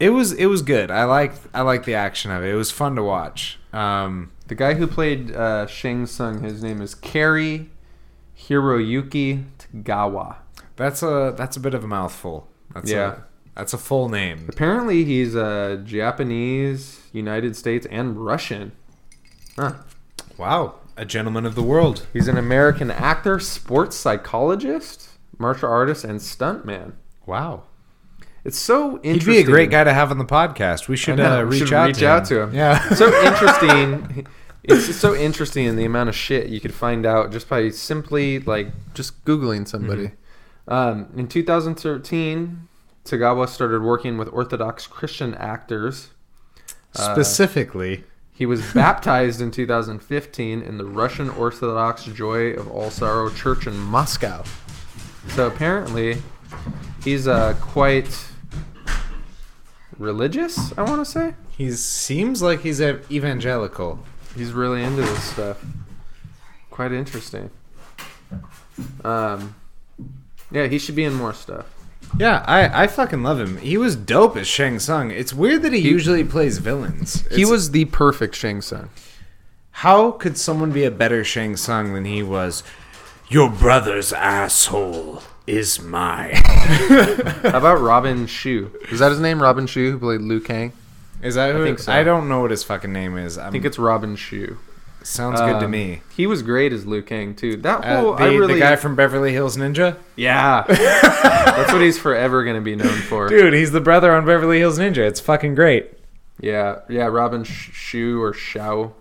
it 0.01 0.11
was 0.11 0.33
it 0.33 0.47
was 0.47 0.63
good. 0.63 0.91
I 0.91 1.05
liked 1.05 1.39
I 1.55 1.63
liked 1.63 1.87
the 1.87 1.95
action 1.95 2.31
of 2.31 2.43
it. 2.43 2.49
It 2.51 2.57
was 2.57 2.71
fun 2.71 2.97
to 2.97 3.03
watch. 3.03 3.59
Um, 3.73 4.31
The 4.49 4.55
guy 4.55 4.75
who 4.75 4.87
played 4.87 5.33
uh, 5.35 5.67
Shang 5.67 6.07
Tsung, 6.07 6.43
his 6.43 6.63
name 6.63 6.81
is 6.81 6.95
Cary 6.95 7.71
Hiroyuki 8.39 9.45
Tagawa. 9.59 10.37
That's 10.77 11.03
a 11.03 11.35
that's 11.37 11.57
a 11.57 11.61
bit 11.61 11.75
of 11.75 11.85
a 11.85 11.87
mouthful. 11.89 12.49
That's 12.75 12.91
Yeah. 12.91 13.13
a, 13.13 13.17
that's 13.55 13.73
a 13.73 13.79
full 13.79 14.09
name. 14.09 14.47
Apparently, 14.49 15.05
he's 15.05 15.37
uh, 15.37 15.81
Japanese, 15.85 17.01
United 17.13 17.55
States, 17.55 17.87
and 17.89 18.17
Russian. 18.25 18.73
Huh. 19.57 19.75
Wow. 20.37 20.77
a 20.97 21.05
gentleman 21.05 21.45
of 21.47 21.55
the 21.55 21.63
world. 21.63 22.07
He's 22.13 22.29
an 22.29 22.37
American 22.37 22.91
actor, 22.91 23.39
sports 23.41 23.97
psychologist, 23.97 25.09
martial 25.39 25.69
artist, 25.71 26.05
and 26.05 26.21
stuntman. 26.21 26.93
Wow. 27.27 27.65
It's 28.45 28.59
so 28.59 28.97
interesting. 29.03 29.13
He'd 29.15 29.25
be 29.25 29.39
a 29.39 29.45
great 29.45 29.71
guy 29.71 29.85
to 29.85 29.93
have 29.95 30.11
on 30.11 30.19
the 30.19 30.25
podcast. 30.25 30.87
We 30.89 30.97
should, 30.97 31.19
uh, 31.19 31.45
we 31.49 31.57
reach, 31.59 31.69
should 31.69 31.73
out, 31.73 31.87
reach 31.89 31.99
to 31.99 32.09
out 32.09 32.23
him. 32.23 32.27
to 32.37 32.43
him. 32.43 32.55
Yeah. 32.55 32.89
so 32.91 33.07
interesting. 33.27 34.27
It's 34.65 34.97
so 34.97 35.15
interesting 35.15 35.67
in 35.67 35.77
the 35.77 35.85
amount 35.85 36.09
of 36.09 36.15
shit 36.15 36.49
you 36.49 36.61
could 36.61 36.75
find 36.75 37.05
out 37.07 37.33
just 37.33 37.49
by 37.49 37.69
simply 37.71 38.39
like 38.41 38.69
just 38.95 39.25
googling 39.25 39.67
somebody. 39.69 40.13
Um, 40.69 41.09
in 41.17 41.29
2013, 41.29 42.69
Tagawa 43.05 43.49
started 43.49 43.83
working 43.83 44.17
with 44.17 44.29
Orthodox 44.33 44.87
Christian 44.87 45.35
actors. 45.35 46.11
Uh, 46.97 47.13
Specifically. 47.13 48.05
He 48.37 48.47
was 48.47 48.61
baptized 48.75 49.41
in 49.41 49.51
2015 49.53 50.61
in 50.63 50.79
the 50.79 50.85
Russian 50.85 51.31
Orthodox 51.31 52.05
Joy 52.05 52.53
of 52.55 52.69
All 52.71 52.91
Sorrow 52.91 53.31
Church 53.31 53.67
in 53.67 53.77
Moscow. 53.79 54.43
So 55.29 55.47
apparently, 55.47 56.19
he's 57.05 57.29
uh, 57.29 57.55
quite 57.61 58.27
religious. 59.99 60.77
I 60.77 60.83
want 60.83 61.05
to 61.05 61.11
say 61.11 61.35
He 61.57 61.71
seems 61.73 62.43
like 62.43 62.61
he's 62.61 62.81
a 62.81 63.01
evangelical. 63.11 64.01
he's 64.37 64.53
really 64.53 64.83
into 64.83 65.03
this 65.03 65.23
stuff. 65.23 65.65
Quite 66.71 66.93
interesting. 66.93 67.51
Um, 69.05 69.55
yeah, 70.51 70.67
he 70.67 70.79
should 70.79 70.97
be 70.97 71.05
in 71.05 71.15
more 71.15 71.33
stuff. 71.33 71.67
Yeah, 72.19 72.45
I, 72.47 72.85
I 72.85 72.87
fucking 72.87 73.23
love 73.23 73.41
him. 73.41 73.57
He 73.57 73.77
was 73.77 73.97
dope 73.97 74.37
as 74.37 74.47
Shang 74.47 74.79
Tsung. 74.79 75.11
It's 75.11 75.35
weird 75.35 75.63
that 75.63 75.73
he, 75.73 75.81
usually 75.81 76.23
plays 76.25 76.59
villains. 76.59 77.27
he 77.33 77.45
was 77.45 77.73
the 77.73 77.87
perfect 77.87 78.35
Shang 78.37 78.61
Tsung. 78.61 78.91
How 79.79 80.13
could 80.13 80.39
someone 80.39 80.71
be 80.71 80.85
a 80.85 80.91
better 80.91 81.25
Shang 81.25 81.57
Tsung 81.57 81.93
than 81.93 82.05
he 82.05 82.23
was? 82.23 82.63
Your 83.29 83.51
brother's 83.51 84.13
asshole 84.13 85.23
is 85.47 85.81
mine. 85.81 86.35
How 86.45 87.59
about 87.59 87.81
Robin 87.81 88.27
Shou? 88.27 88.71
Is 88.93 89.01
that 89.01 89.11
his 89.11 89.21
name? 89.21 89.43
Robin 89.43 89.67
Shou, 89.67 89.91
who 89.91 89.99
played 89.99 90.21
Liu 90.21 90.41
Kang. 90.41 90.73
Is 91.23 91.35
that 91.35 91.55
who? 91.55 91.67
I 91.67 91.77
so. 91.77 91.93
I 91.93 92.05
don't 92.05 92.29
know 92.29 92.41
what 92.43 92.51
his 92.51 92.63
fucking 92.63 92.93
name 92.93 93.17
is. 93.17 93.39
I 93.39 93.51
think 93.51 93.65
it's 93.65 93.79
Robin 93.79 94.15
Shou. 94.15 94.59
Sounds 95.05 95.41
good 95.41 95.59
to 95.61 95.65
Um, 95.67 95.71
me. 95.71 96.03
He 96.17 96.27
was 96.27 96.43
great 96.43 96.73
as 96.73 96.87
Liu 96.87 97.03
Kang 97.03 97.35
too. 97.35 97.57
That 97.59 97.85
Uh, 97.85 98.01
whole 98.01 98.15
the, 98.17 98.25
I 98.25 98.27
really 98.35 98.55
the 98.55 98.61
guy 98.61 98.77
from 98.77 98.97
Beverly 98.97 99.33
Hills 99.33 99.57
Ninja, 99.57 99.97
yeah. 100.17 100.65
That's 100.69 101.73
what 101.73 101.83
he's 101.83 101.99
forever 101.99 102.45
gonna 102.45 102.61
be 102.61 102.75
known 102.77 102.89
for. 103.03 103.29
dude. 103.29 103.55
He's 103.55 103.71
the 103.73 103.81
brother 103.81 104.13
on 104.13 104.25
Beverly 104.27 104.59
Hills 104.59 104.79
Ninja. 104.79 104.99
It's 104.99 105.21
fucking 105.21 105.55
great. 105.55 105.93
Yeah, 106.41 106.81
yeah. 106.89 107.05
Robin 107.07 107.45
Sh- 107.45 107.71
Shu 107.73 108.21
or 108.23 108.33
Shao. 108.33 108.93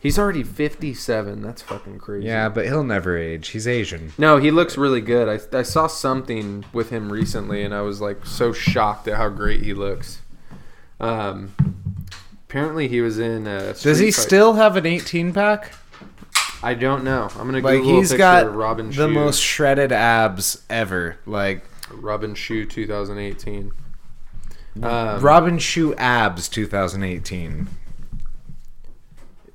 He's 0.00 0.18
already 0.18 0.42
fifty-seven. 0.42 1.42
That's 1.42 1.62
fucking 1.62 1.98
crazy. 2.00 2.26
Yeah, 2.26 2.48
but 2.48 2.64
he'll 2.66 2.82
never 2.82 3.16
age. 3.16 3.48
He's 3.50 3.68
Asian. 3.68 4.12
No, 4.18 4.38
he 4.38 4.50
looks 4.50 4.76
really 4.76 5.00
good. 5.00 5.28
I, 5.28 5.56
I 5.56 5.62
saw 5.62 5.86
something 5.86 6.64
with 6.72 6.90
him 6.90 7.12
recently, 7.12 7.62
and 7.62 7.72
I 7.72 7.82
was 7.82 8.00
like 8.00 8.26
so 8.26 8.52
shocked 8.52 9.06
at 9.06 9.16
how 9.16 9.28
great 9.28 9.62
he 9.62 9.74
looks. 9.74 10.20
Um, 10.98 11.54
apparently 12.52 12.86
he 12.86 13.00
was 13.00 13.18
in. 13.18 13.46
Uh, 13.46 13.72
Does 13.80 13.98
he 13.98 14.10
Fight- 14.12 14.22
still 14.22 14.52
have 14.54 14.76
an 14.76 14.84
18 14.84 15.32
pack? 15.32 15.72
I 16.62 16.74
don't 16.74 17.02
know. 17.02 17.28
I'm 17.38 17.46
gonna 17.46 17.60
Like 17.60 17.78
Google 17.80 17.96
he's 17.98 18.10
a 18.10 18.14
picture 18.14 18.18
got 18.18 18.46
of 18.48 18.54
Robin 18.54 18.90
the 18.90 19.08
most 19.08 19.40
shredded 19.40 19.90
abs 19.90 20.62
ever. 20.68 21.16
Like 21.24 21.64
Robin 21.90 22.34
Shou 22.34 22.66
2018. 22.66 23.72
Um, 24.82 25.20
Robin 25.20 25.58
Shou 25.58 25.94
abs 25.96 26.48
2018. 26.50 27.68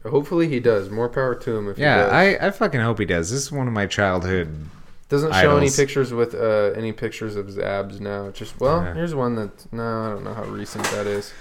hopefully 0.06 0.48
he 0.48 0.60
does. 0.60 0.90
More 0.90 1.10
power 1.10 1.36
to 1.36 1.56
him 1.58 1.70
if 1.70 1.78
he 1.78 1.84
Yeah. 1.84 2.08
I, 2.12 2.48
I 2.48 2.52
fucking 2.52 2.80
hope 2.82 2.98
he 3.00 3.06
does. 3.06 3.30
This 3.30 3.42
is 3.44 3.52
one 3.52 3.68
of 3.68 3.74
my 3.74 3.86
childhood. 3.86 4.66
Doesn't 5.10 5.34
show 5.36 5.56
any 5.58 5.70
pictures 5.70 6.12
with 6.14 6.34
uh, 6.34 6.72
any 6.76 6.92
pictures 6.92 7.36
of 7.38 7.46
his 7.48 7.58
abs 7.60 8.02
now. 8.02 8.26
It's 8.28 8.40
Just 8.40 8.60
well, 8.60 8.84
Yeah. 8.84 8.94
here's 8.96 9.14
one 9.16 9.36
that 9.36 9.72
no, 9.72 9.84
I 9.84 10.10
don't 10.10 10.24
know 10.24 10.34
how 10.34 10.44
recent 10.46 10.84
that 10.86 11.08
is. 11.08 11.32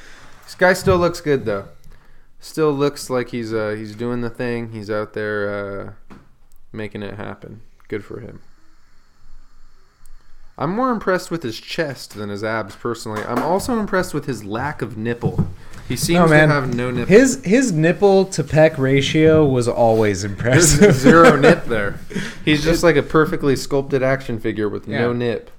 This 0.47 0.55
guy 0.55 0.73
still 0.73 0.97
looks 0.97 1.21
good 1.21 1.45
though. 1.45 1.69
Still 2.41 2.73
looks 2.73 3.11
like 3.11 3.29
he's 3.31 3.53
uh, 3.53 3.75
he's 3.77 3.95
doing 3.95 4.21
the 4.23 4.31
thing. 4.31 4.73
He's 4.73 4.91
out 4.91 5.13
there 5.13 5.95
uh, 6.11 6.15
making 6.73 7.03
it 7.03 7.15
happen. 7.17 7.61
Good 7.89 8.05
for 8.05 8.21
him. 8.21 8.41
I'm 10.59 10.71
more 10.75 10.91
impressed 10.91 11.31
with 11.31 11.43
his 11.43 11.61
chest 11.61 12.15
than 12.15 12.31
his 12.31 12.43
abs 12.43 12.75
personally. 12.77 13.23
I'm 13.23 13.43
also 13.43 13.79
impressed 13.79 14.15
with 14.15 14.25
his 14.25 14.43
lack 14.43 14.81
of 14.81 14.97
nipple. 14.97 15.49
He 15.87 15.97
seems 15.97 16.19
No, 16.21 16.27
to 16.29 16.35
have 16.49 16.75
no 16.75 16.91
nipple. 16.91 17.15
His 17.15 17.45
his 17.45 17.73
nipple 17.73 18.25
to 18.27 18.43
pec 18.43 18.79
ratio 18.79 19.45
was 19.45 19.69
always 19.69 20.23
There's 20.23 20.33
impressive. 20.33 20.95
zero 20.95 21.37
nip 21.37 21.65
there. 21.67 21.99
He's 22.45 22.65
just 22.65 22.83
like 22.83 22.97
a 22.97 23.03
perfectly 23.03 23.55
sculpted 23.55 24.03
action 24.03 24.41
figure 24.41 24.69
with 24.69 24.89
no 24.89 25.13
nip. 25.13 25.51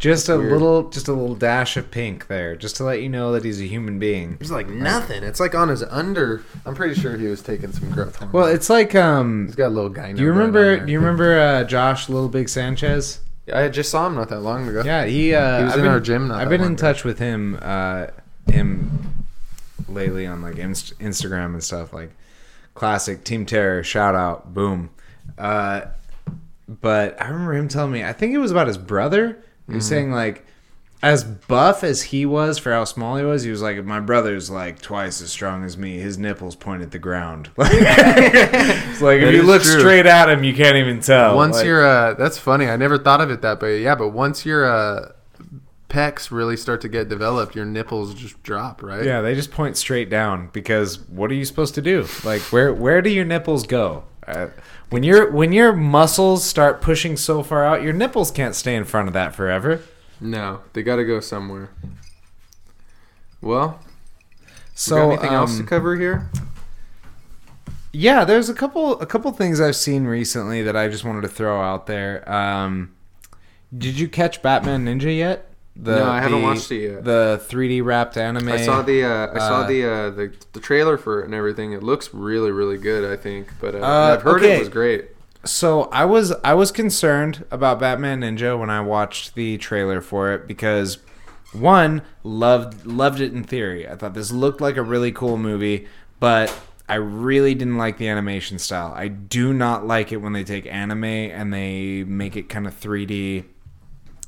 Just 0.00 0.28
a 0.28 0.36
weird. 0.36 0.50
little, 0.52 0.88
just 0.90 1.06
a 1.08 1.12
little 1.12 1.34
dash 1.36 1.76
of 1.76 1.90
pink 1.90 2.26
there, 2.26 2.56
just 2.56 2.76
to 2.76 2.84
let 2.84 3.00
you 3.02 3.08
know 3.08 3.32
that 3.32 3.44
he's 3.44 3.60
a 3.60 3.64
human 3.64 3.98
being. 4.00 4.36
There's 4.38 4.50
like 4.50 4.68
nothing. 4.68 5.22
It's 5.22 5.38
like 5.38 5.54
on 5.54 5.68
his 5.68 5.82
under. 5.84 6.42
I'm 6.66 6.74
pretty 6.74 7.00
sure 7.00 7.16
he 7.16 7.26
was 7.28 7.42
taking 7.42 7.70
some 7.72 7.90
growth 7.90 8.16
hormone. 8.16 8.32
Well, 8.32 8.46
it's 8.46 8.68
like 8.68 8.94
um. 8.96 9.46
he's 9.46 9.54
got 9.56 9.68
a 9.68 9.74
little 9.74 9.90
guy. 9.90 10.12
Do 10.12 10.22
you 10.22 10.30
remember? 10.30 10.84
Do 10.84 10.90
you 10.90 10.98
remember 10.98 11.38
uh, 11.38 11.64
Josh 11.64 12.08
Little 12.08 12.28
Big 12.28 12.48
Sanchez? 12.48 13.20
I 13.52 13.68
just 13.68 13.90
saw 13.90 14.06
him 14.06 14.14
not 14.14 14.28
that 14.30 14.40
long 14.40 14.68
ago. 14.68 14.82
Yeah, 14.84 15.04
he. 15.06 15.34
Uh, 15.34 15.58
He 15.58 15.64
was 15.64 15.72
I've 15.74 15.78
in 15.80 15.84
been, 15.84 15.92
our 15.92 16.00
gym 16.00 16.28
not 16.28 16.40
I've 16.40 16.48
been 16.48 16.60
in 16.62 16.72
ago. 16.74 16.80
touch 16.80 17.04
with 17.04 17.18
him. 17.18 17.58
Uh, 17.60 18.06
him 18.50 19.26
lately 19.88 20.26
on 20.26 20.40
like 20.40 20.56
Inst- 20.56 20.98
Instagram 20.98 21.46
and 21.46 21.62
stuff. 21.64 21.92
Like 21.92 22.10
classic 22.74 23.24
Team 23.24 23.44
Terror. 23.46 23.82
Shout 23.82 24.14
out, 24.14 24.54
boom. 24.54 24.90
Uh, 25.36 25.82
but 26.68 27.20
I 27.20 27.28
remember 27.28 27.54
him 27.54 27.68
telling 27.68 27.92
me. 27.92 28.04
I 28.04 28.12
think 28.12 28.32
it 28.34 28.38
was 28.38 28.50
about 28.50 28.66
his 28.68 28.78
brother. 28.78 29.42
He 29.70 29.76
was 29.76 29.84
Mm-hmm. 29.84 29.88
saying 29.88 30.12
like. 30.12 30.46
As 31.02 31.24
buff 31.24 31.82
as 31.82 32.02
he 32.02 32.26
was 32.26 32.58
for 32.58 32.72
how 32.72 32.84
small 32.84 33.16
he 33.16 33.24
was, 33.24 33.42
he 33.42 33.50
was 33.50 33.62
like, 33.62 33.82
"My 33.86 34.00
brother's 34.00 34.50
like 34.50 34.82
twice 34.82 35.22
as 35.22 35.30
strong 35.30 35.64
as 35.64 35.78
me. 35.78 35.96
His 35.98 36.18
nipples 36.18 36.54
point 36.54 36.82
at 36.82 36.90
the 36.90 36.98
ground. 36.98 37.48
it's 37.58 39.00
like 39.00 39.20
if 39.22 39.32
you 39.34 39.42
look 39.42 39.62
true. 39.62 39.78
straight 39.80 40.04
at 40.04 40.28
him, 40.28 40.44
you 40.44 40.52
can't 40.54 40.76
even 40.76 41.00
tell. 41.00 41.34
Once 41.36 41.56
Like- 41.56 41.64
you're, 41.64 41.86
uh, 41.86 42.12
that's 42.14 42.36
funny. 42.36 42.66
I 42.68 42.76
never 42.76 42.98
thought 42.98 43.22
of 43.22 43.30
it 43.30 43.40
that 43.40 43.62
way. 43.62 43.82
Yeah, 43.82 43.94
but 43.94 44.10
once 44.10 44.44
your 44.44 44.66
uh, 44.70 45.12
pecs 45.88 46.30
really 46.30 46.58
start 46.58 46.82
to 46.82 46.88
get 46.90 47.08
developed, 47.08 47.56
your 47.56 47.64
nipples 47.64 48.12
just 48.14 48.42
drop, 48.42 48.82
right? 48.82 49.02
Yeah, 49.02 49.22
they 49.22 49.34
just 49.34 49.50
point 49.50 49.78
straight 49.78 50.10
down 50.10 50.50
because 50.52 50.98
what 51.08 51.30
are 51.30 51.34
you 51.34 51.46
supposed 51.46 51.74
to 51.76 51.80
do? 51.82 52.06
Like 52.24 52.42
where 52.52 52.74
where 52.74 53.00
do 53.00 53.08
your 53.08 53.24
nipples 53.24 53.66
go? 53.66 54.04
When 54.90 55.02
your 55.02 55.30
when 55.30 55.52
your 55.52 55.72
muscles 55.72 56.44
start 56.44 56.80
pushing 56.80 57.16
so 57.16 57.42
far 57.42 57.64
out, 57.64 57.82
your 57.82 57.92
nipples 57.92 58.30
can't 58.30 58.54
stay 58.54 58.74
in 58.74 58.84
front 58.84 59.08
of 59.08 59.14
that 59.14 59.34
forever. 59.34 59.82
No, 60.20 60.60
they 60.72 60.82
got 60.82 60.96
to 60.96 61.04
go 61.04 61.20
somewhere. 61.20 61.70
Well, 63.40 63.80
So 64.74 64.96
so 64.96 65.10
anything 65.10 65.32
else 65.32 65.54
to 65.56 65.60
um, 65.62 65.66
cover 65.66 65.96
here? 65.96 66.28
Yeah, 67.92 68.24
there's 68.24 68.48
a 68.48 68.54
couple 68.54 69.00
a 69.00 69.06
couple 69.06 69.30
things 69.32 69.60
I've 69.60 69.76
seen 69.76 70.04
recently 70.04 70.62
that 70.62 70.76
I 70.76 70.88
just 70.88 71.04
wanted 71.04 71.22
to 71.22 71.28
throw 71.28 71.60
out 71.60 71.86
there. 71.86 72.28
Um, 72.30 72.94
did 73.76 73.98
you 73.98 74.08
catch 74.08 74.42
Batman 74.42 74.84
Ninja 74.84 75.16
yet? 75.16 75.49
The, 75.76 75.96
No, 75.96 76.10
I 76.10 76.20
haven't 76.20 76.40
the- 76.40 76.44
watched 76.46 76.70
it 76.72 76.90
yet. 76.92 77.04
The 77.04 77.40
3D 77.48 77.82
wrapped 77.82 78.16
anime. 78.16 78.48
I 78.48 78.58
saw 78.58 78.82
the 78.82 79.04
uh, 79.04 79.28
I 79.34 79.38
saw 79.38 79.60
uh, 79.62 79.66
the, 79.66 79.84
uh, 79.84 80.10
the 80.10 80.32
the 80.52 80.60
trailer 80.60 80.98
for 80.98 81.20
it 81.20 81.24
and 81.26 81.34
everything. 81.34 81.72
It 81.72 81.82
looks 81.82 82.12
really 82.12 82.50
really 82.50 82.76
good. 82.78 83.10
I 83.10 83.16
think, 83.20 83.48
but 83.60 83.74
uh, 83.74 83.78
Uh, 83.78 84.14
I've 84.14 84.22
heard 84.22 84.42
okay. 84.42 84.56
it 84.56 84.58
was 84.60 84.68
great. 84.68 85.06
So 85.44 85.84
I 85.84 86.04
was 86.04 86.32
I 86.44 86.52
was 86.54 86.70
concerned 86.70 87.44
about 87.50 87.80
Batman 87.80 88.20
Ninja 88.20 88.58
when 88.58 88.68
I 88.68 88.80
watched 88.82 89.34
the 89.34 89.56
trailer 89.58 90.00
for 90.02 90.32
it 90.32 90.46
because 90.46 90.98
one 91.52 92.02
loved 92.24 92.84
loved 92.84 93.20
it 93.20 93.32
in 93.32 93.42
theory. 93.44 93.88
I 93.88 93.96
thought 93.96 94.12
this 94.14 94.30
looked 94.32 94.60
like 94.60 94.76
a 94.76 94.82
really 94.82 95.12
cool 95.12 95.38
movie, 95.38 95.86
but 96.18 96.54
I 96.88 96.96
really 96.96 97.54
didn't 97.54 97.78
like 97.78 97.96
the 97.96 98.08
animation 98.08 98.58
style. 98.58 98.92
I 98.94 99.08
do 99.08 99.54
not 99.54 99.86
like 99.86 100.12
it 100.12 100.18
when 100.18 100.32
they 100.34 100.44
take 100.44 100.66
anime 100.66 101.04
and 101.04 101.54
they 101.54 102.04
make 102.04 102.36
it 102.36 102.48
kind 102.50 102.66
of 102.66 102.78
3D. 102.78 103.44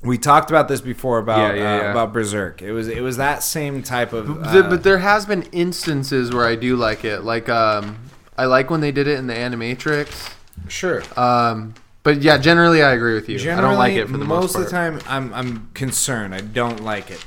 We 0.03 0.19
talked 0.19 0.51
about 0.51 0.67
this 0.69 0.81
before 0.81 1.19
about 1.19 1.55
Yeah, 1.57 1.63
yeah, 1.63 1.75
uh, 1.75 1.77
yeah. 1.83 1.91
about 1.93 2.13
Berserk. 2.13 2.61
It 2.63 2.73
was 2.73 2.89
it 2.89 3.03
was 3.03 3.17
that 3.19 3.43
same 3.43 3.83
type 3.83 4.13
of 4.13 4.29
uh, 4.45 4.53
The- 4.53 4.63
but 4.65 4.83
there 4.83 4.99
has 4.99 5.27
been 5.27 5.43
instances 5.53 6.33
where 6.33 6.45
I 6.47 6.57
do 6.57 6.77
like 6.77 7.05
it. 7.05 7.21
Like 7.21 7.49
um, 7.49 7.99
I 8.37 8.47
like 8.47 8.69
when 8.71 8.81
they 8.81 8.91
did 8.93 9.07
it 9.07 9.19
in 9.19 9.27
the 9.29 9.35
Animatrix. 9.35 10.33
sure. 10.69 11.03
Um, 11.17 11.75
but 12.03 12.21
yeah, 12.21 12.37
generally 12.39 12.83
I 12.83 12.93
agree 12.95 13.15
with 13.15 13.29
you. 13.29 13.39
I 13.53 13.61
don't 13.61 13.77
like 13.79 13.95
it 13.95 14.07
for 14.09 14.19
the 14.19 14.25
most, 14.25 14.55
most 14.55 14.57
of 14.57 14.65
the 14.65 14.71
time. 14.71 15.01
I'm 15.07 15.33
I'm 15.33 15.71
concerned. 15.75 16.35
I 16.35 16.41
don't 16.41 16.83
like 16.83 17.13
it, 17.13 17.25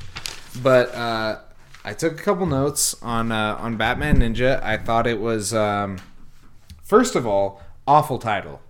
but 0.62 0.94
uh, 0.94 1.38
I 1.82 1.94
took 1.94 2.20
a 2.20 2.22
couple 2.22 2.44
notes 2.44 2.94
on 3.02 3.32
uh, 3.32 3.56
on 3.58 3.78
Batman 3.78 4.18
Ninja. 4.18 4.62
I 4.62 4.76
thought 4.76 5.06
it 5.06 5.18
was 5.18 5.54
um, 5.54 5.96
first 6.82 7.14
of 7.16 7.26
all 7.26 7.62
awful 7.86 8.18
title. 8.18 8.60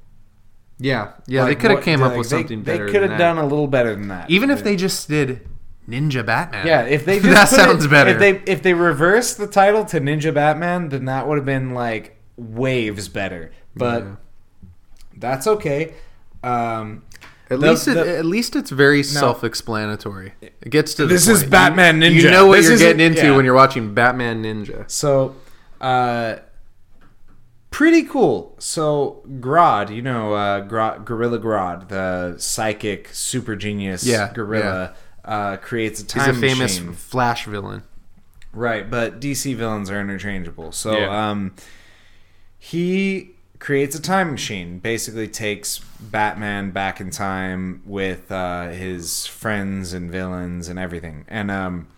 Yeah, 0.78 1.12
yeah, 1.26 1.42
Like, 1.44 1.48
they 1.48 1.54
could 1.62 1.70
have 1.70 1.78
what- 1.78 1.84
came 1.84 2.02
up 2.02 2.10
like, 2.10 2.18
with 2.18 2.28
they- 2.30 2.36
something 2.38 2.62
They, 2.62 2.72
better. 2.78 2.88
could 2.88 3.02
have 3.08 3.18
done 3.18 3.38
a 3.38 3.44
little 3.46 3.66
better 3.66 3.94
than 3.94 4.08
that. 4.08 4.30
even 4.30 4.50
if 4.50 4.62
they 4.62 4.76
just 4.76 5.08
did 5.08 5.40
Ninja 5.88 6.24
Batman. 6.26 6.66
yeah, 6.66 6.82
if 6.82 7.04
they 7.06 7.18
just 7.20 7.30
that 7.30 7.48
put 7.48 7.58
it- 7.58 7.62
sounds 7.62 7.86
better. 7.86 8.10
If 8.10 8.18
they 8.18 8.52
if 8.52 8.62
they 8.62 8.74
reversed 8.74 9.38
the 9.38 9.46
title 9.46 9.84
to 9.86 10.00
Ninja 10.00 10.34
Batman, 10.34 10.88
then 10.90 11.06
that 11.06 11.26
would 11.26 11.36
have 11.38 11.46
been 11.46 11.72
like 11.72 12.18
waves 12.36 13.08
better, 13.08 13.52
but 13.74 14.04
that's 15.16 15.46
okay. 15.46 15.94
Um, 16.42 17.02
At 17.48 17.60
The- 17.60 17.68
least, 17.70 17.88
it, 17.88 17.94
the- 17.94 18.18
at 18.18 18.24
least 18.26 18.56
it's 18.56 18.70
very 18.70 19.02
self-explanatory. 19.02 20.32
It 20.42 20.68
gets 20.70 20.94
to 20.94 21.02
the 21.06 21.14
This 21.14 21.28
is 21.28 21.40
point. 21.40 21.50
Batman 21.52 22.02
You- 22.02 22.10
Ninja. 22.10 22.22
You 22.24 22.30
know 22.30 22.46
what 22.48 22.56
This 22.56 22.64
you're 22.66 22.74
isn't- 22.74 22.86
getting 22.98 23.06
into 23.06 23.26
yeah. 23.28 23.36
when 23.36 23.44
you're 23.44 23.54
watching 23.54 23.94
Batman 23.94 24.42
Ninja. 24.42 24.90
So, 24.90 25.36
uh, 25.80 26.34
pretty 27.70 28.02
cool. 28.04 28.54
So, 28.58 29.22
Grodd, 29.40 29.94
you 29.94 30.02
know, 30.02 30.34
uh, 30.34 30.60
Gorilla 30.60 31.38
Grodd, 31.38 31.88
the 31.88 32.36
psychic 32.38 33.08
super 33.12 33.56
genius 33.56 34.04
Yeah, 34.04 34.32
gorilla, 34.32 34.94
Uh, 35.24 35.56
creates 35.56 36.00
a 36.00 36.06
time. 36.06 36.34
He's 36.34 36.36
a 36.38 36.40
famous 36.40 36.78
machine. 36.80 36.92
Flash 36.94 37.46
villain. 37.46 37.82
Right, 38.52 38.88
but 38.88 39.20
DC 39.20 39.54
villains 39.56 39.90
are 39.90 40.00
interchangeable. 40.00 40.72
So, 40.72 40.96
Yeah. 40.98 41.30
um, 41.30 41.52
he 42.58 43.32
creates 43.58 43.96
a 43.96 44.00
time 44.00 44.30
machine. 44.30 44.78
Basically, 44.78 45.28
takes 45.28 45.78
Batman 46.00 46.70
back 46.70 47.00
in 47.00 47.10
time 47.10 47.82
with 47.84 48.30
uh, 48.30 48.68
his 48.68 49.26
friends 49.26 49.92
and 49.92 50.10
villains 50.10 50.68
and 50.68 50.78
everything, 50.78 51.24
and 51.28 51.50
um, 51.50 51.88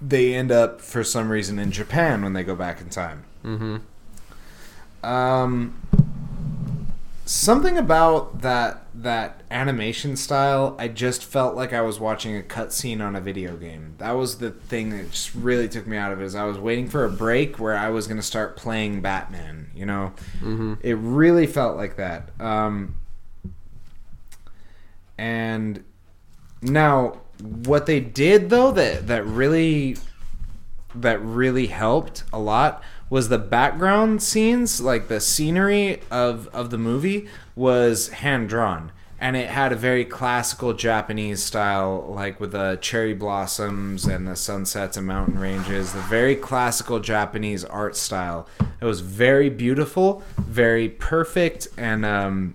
they 0.00 0.34
end 0.34 0.50
up 0.50 0.80
for 0.80 1.04
some 1.04 1.30
reason 1.30 1.58
in 1.58 1.70
Japan 1.70 2.22
when 2.22 2.32
they 2.32 2.42
go 2.42 2.54
back 2.56 2.80
in 2.80 2.88
time. 2.88 3.24
Mm-hmm. 3.44 3.76
Um, 5.02 5.80
something 7.24 7.78
about 7.78 8.42
that 8.42 8.86
that 8.94 9.42
animation 9.50 10.16
style, 10.16 10.76
I 10.78 10.88
just 10.88 11.24
felt 11.24 11.54
like 11.54 11.72
I 11.72 11.80
was 11.80 11.98
watching 11.98 12.36
a 12.36 12.42
cutscene 12.42 13.00
on 13.00 13.16
a 13.16 13.20
video 13.20 13.56
game. 13.56 13.94
That 13.98 14.12
was 14.12 14.38
the 14.38 14.50
thing 14.50 14.90
that 14.90 15.10
just 15.10 15.34
really 15.34 15.68
took 15.68 15.86
me 15.86 15.96
out 15.96 16.12
of 16.12 16.20
it. 16.20 16.24
Is 16.24 16.34
I 16.34 16.44
was 16.44 16.58
waiting 16.58 16.88
for 16.88 17.04
a 17.04 17.10
break 17.10 17.58
where 17.58 17.76
I 17.76 17.90
was 17.90 18.06
going 18.06 18.18
to 18.18 18.22
start 18.22 18.56
playing 18.56 19.00
Batman. 19.00 19.70
You 19.74 19.86
know, 19.86 20.12
mm-hmm. 20.40 20.74
it 20.82 20.94
really 20.94 21.46
felt 21.46 21.76
like 21.76 21.96
that. 21.96 22.30
Um, 22.40 22.96
and 25.16 25.84
now, 26.62 27.20
what 27.40 27.86
they 27.86 28.00
did 28.00 28.50
though 28.50 28.72
that 28.72 29.06
that 29.06 29.24
really 29.24 29.96
that 30.94 31.22
really 31.22 31.68
helped 31.68 32.24
a 32.32 32.38
lot 32.38 32.82
was 33.10 33.28
the 33.28 33.38
background 33.38 34.22
scenes, 34.22 34.80
like 34.80 35.08
the 35.08 35.20
scenery 35.20 36.00
of 36.10 36.48
of 36.54 36.70
the 36.70 36.78
movie 36.78 37.28
was 37.54 38.08
hand 38.08 38.48
drawn. 38.48 38.92
And 39.22 39.36
it 39.36 39.50
had 39.50 39.70
a 39.70 39.76
very 39.76 40.06
classical 40.06 40.72
Japanese 40.72 41.42
style, 41.42 42.06
like 42.08 42.40
with 42.40 42.52
the 42.52 42.78
cherry 42.80 43.12
blossoms 43.12 44.06
and 44.06 44.26
the 44.26 44.34
sunsets 44.34 44.96
and 44.96 45.06
mountain 45.06 45.38
ranges. 45.38 45.92
The 45.92 46.00
very 46.00 46.34
classical 46.34 47.00
Japanese 47.00 47.62
art 47.62 47.96
style. 47.96 48.48
It 48.80 48.86
was 48.86 49.00
very 49.00 49.50
beautiful, 49.50 50.22
very 50.38 50.88
perfect, 50.88 51.68
and 51.76 52.06
um, 52.06 52.54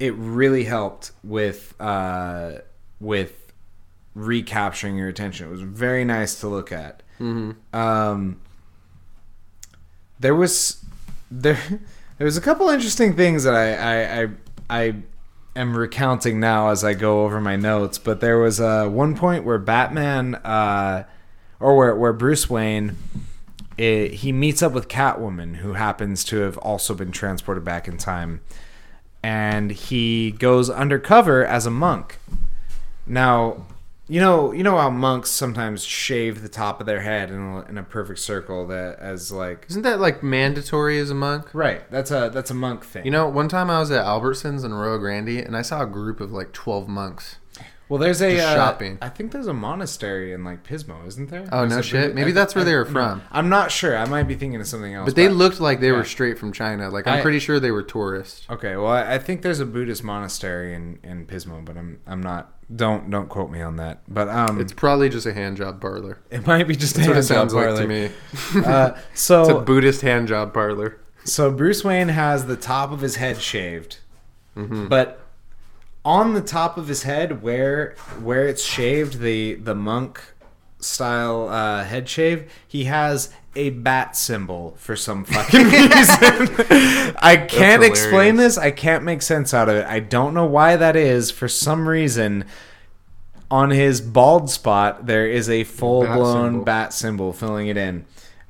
it 0.00 0.14
really 0.16 0.64
helped 0.64 1.12
with 1.22 1.74
uh, 1.78 2.54
with 2.98 3.52
recapturing 4.16 4.96
your 4.96 5.08
attention. 5.08 5.46
It 5.46 5.50
was 5.52 5.62
very 5.62 6.04
nice 6.04 6.40
to 6.40 6.48
look 6.48 6.72
at. 6.72 7.04
Um, 7.72 8.40
there 10.20 10.34
was 10.34 10.84
there 11.30 11.58
there 12.18 12.24
was 12.24 12.36
a 12.36 12.40
couple 12.40 12.68
interesting 12.68 13.16
things 13.16 13.44
that 13.44 13.54
I 13.54 13.74
I, 13.74 14.22
I 14.22 14.28
I 14.70 14.94
am 15.56 15.76
recounting 15.76 16.38
now 16.38 16.68
as 16.68 16.84
I 16.84 16.94
go 16.94 17.24
over 17.24 17.40
my 17.40 17.56
notes. 17.56 17.98
But 17.98 18.20
there 18.20 18.38
was 18.38 18.60
uh, 18.60 18.88
one 18.88 19.16
point 19.16 19.44
where 19.44 19.58
Batman 19.58 20.36
uh, 20.36 21.04
or 21.58 21.76
where 21.76 21.96
where 21.96 22.12
Bruce 22.12 22.48
Wayne. 22.48 22.96
It, 23.78 24.12
he 24.12 24.30
meets 24.30 24.62
up 24.62 24.72
with 24.72 24.88
Catwoman, 24.88 25.56
who 25.56 25.72
happens 25.72 26.22
to 26.24 26.40
have 26.40 26.58
also 26.58 26.92
been 26.92 27.12
transported 27.12 27.64
back 27.64 27.88
in 27.88 27.96
time, 27.96 28.42
and 29.22 29.70
he 29.70 30.32
goes 30.32 30.68
undercover 30.68 31.46
as 31.46 31.64
a 31.64 31.70
monk. 31.70 32.18
Now, 33.06 33.64
you 34.10 34.18
know, 34.20 34.52
you 34.52 34.62
know 34.64 34.76
how 34.76 34.90
monks 34.90 35.30
sometimes 35.30 35.84
shave 35.84 36.42
the 36.42 36.48
top 36.48 36.80
of 36.80 36.86
their 36.86 37.00
head 37.00 37.30
in 37.30 37.38
a, 37.40 37.60
in 37.68 37.78
a 37.78 37.82
perfect 37.82 38.18
circle 38.18 38.66
that 38.66 38.98
as 38.98 39.30
like 39.30 39.66
Isn't 39.70 39.82
that 39.82 40.00
like 40.00 40.22
mandatory 40.22 40.98
as 40.98 41.10
a 41.10 41.14
monk? 41.14 41.54
right. 41.54 41.88
That's 41.90 42.10
a 42.10 42.30
that's 42.32 42.50
a 42.50 42.54
monk 42.54 42.84
thing. 42.84 43.04
You 43.04 43.10
know, 43.12 43.28
one 43.28 43.48
time 43.48 43.70
I 43.70 43.78
was 43.78 43.90
at 43.90 44.04
Albertsons 44.04 44.64
in 44.64 44.74
Rio 44.74 44.98
Grande 44.98 45.38
and 45.38 45.56
I 45.56 45.62
saw 45.62 45.82
a 45.82 45.86
group 45.86 46.20
of 46.20 46.32
like 46.32 46.52
12 46.52 46.88
monks. 46.88 47.36
Well, 47.90 47.98
there's 47.98 48.22
a 48.22 48.40
uh, 48.40 48.54
shopping. 48.54 48.96
I 49.02 49.10
think 49.10 49.32
there's 49.32 49.46
a 49.48 49.52
monastery 49.52 50.32
in 50.32 50.44
like 50.44 50.64
Pismo, 50.64 51.06
isn't 51.06 51.28
there? 51.28 51.46
Oh, 51.52 51.60
There's 51.66 51.72
no 51.76 51.82
shit. 51.82 52.14
Maybe 52.14 52.30
I- 52.30 52.34
that's 52.34 52.54
where 52.54 52.64
they 52.64 52.72
I- 52.72 52.76
were 52.76 52.84
no, 52.86 52.90
from. 52.92 53.22
I'm 53.30 53.48
not 53.50 53.70
sure. 53.70 53.96
I 53.98 54.06
might 54.06 54.22
be 54.22 54.34
thinking 54.36 54.60
of 54.60 54.66
something 54.66 54.94
else. 54.94 55.04
But 55.06 55.16
they 55.16 55.28
looked 55.28 55.60
like 55.60 55.80
they 55.80 55.92
were 55.92 56.04
straight 56.04 56.38
from 56.38 56.52
China. 56.52 56.88
Like 56.88 57.06
I'm 57.06 57.18
I- 57.18 57.22
pretty 57.22 57.40
sure 57.40 57.60
they 57.60 57.70
were 57.70 57.82
tourists. 57.82 58.46
Okay, 58.48 58.76
well, 58.76 58.92
I 58.92 59.18
think 59.18 59.42
there's 59.42 59.60
a 59.60 59.66
Buddhist 59.66 60.02
monastery 60.02 60.74
in, 60.74 60.98
in 61.02 61.26
Pismo, 61.26 61.62
but 61.64 61.76
I'm 61.76 62.00
I'm 62.06 62.22
not. 62.22 62.54
Don't 62.74 63.10
don't 63.10 63.28
quote 63.28 63.50
me 63.50 63.60
on 63.62 63.76
that. 63.76 64.02
But 64.06 64.28
um, 64.28 64.60
It's 64.60 64.72
probably 64.72 65.08
just 65.08 65.26
a 65.26 65.32
hand 65.32 65.56
job 65.56 65.80
parlor. 65.80 66.18
it 66.30 66.46
might 66.46 66.68
be 66.68 66.76
just 66.76 66.94
a 66.96 67.00
That's 67.00 67.08
what 67.08 67.16
it 67.16 67.26
hand 67.26 67.50
job 67.50 67.50
sounds 67.50 67.54
like 67.54 67.74
to 67.76 67.86
me. 67.88 68.10
Uh, 68.64 68.96
so 69.12 69.40
It's 69.42 69.50
a 69.50 69.60
Buddhist 69.60 70.02
hand 70.02 70.28
job 70.28 70.54
parlor. 70.54 71.00
So 71.24 71.50
Bruce 71.50 71.82
Wayne 71.84 72.08
has 72.08 72.46
the 72.46 72.56
top 72.56 72.92
of 72.92 73.00
his 73.00 73.16
head 73.16 73.40
shaved, 73.40 73.98
Mm-hmm. 74.56 74.86
but 74.88 75.19
on 76.10 76.34
the 76.34 76.40
top 76.40 76.76
of 76.76 76.88
his 76.88 77.04
head, 77.04 77.40
where 77.40 77.94
where 78.20 78.48
it's 78.48 78.64
shaved, 78.64 79.20
the 79.20 79.54
the 79.54 79.76
monk 79.76 80.20
style 80.80 81.48
uh, 81.48 81.84
head 81.84 82.08
shave, 82.08 82.50
he 82.66 82.84
has 82.84 83.32
a 83.54 83.70
bat 83.70 84.16
symbol 84.16 84.74
for 84.76 84.96
some 84.96 85.24
fucking 85.24 85.64
reason. 85.66 87.14
I 87.22 87.46
can't 87.48 87.84
explain 87.84 88.34
this. 88.36 88.58
I 88.58 88.72
can't 88.72 89.04
make 89.04 89.22
sense 89.22 89.54
out 89.54 89.68
of 89.68 89.76
it. 89.76 89.86
I 89.86 90.00
don't 90.00 90.34
know 90.34 90.46
why 90.46 90.74
that 90.74 90.96
is. 90.96 91.30
For 91.30 91.46
some 91.46 91.88
reason, 91.88 92.44
on 93.48 93.70
his 93.70 94.00
bald 94.00 94.50
spot, 94.50 95.06
there 95.06 95.28
is 95.28 95.48
a 95.48 95.62
full 95.62 96.04
blown 96.04 96.50
symbol. 96.54 96.64
bat 96.64 96.92
symbol 96.92 97.32
filling 97.32 97.68
it 97.68 97.76
in. 97.76 98.04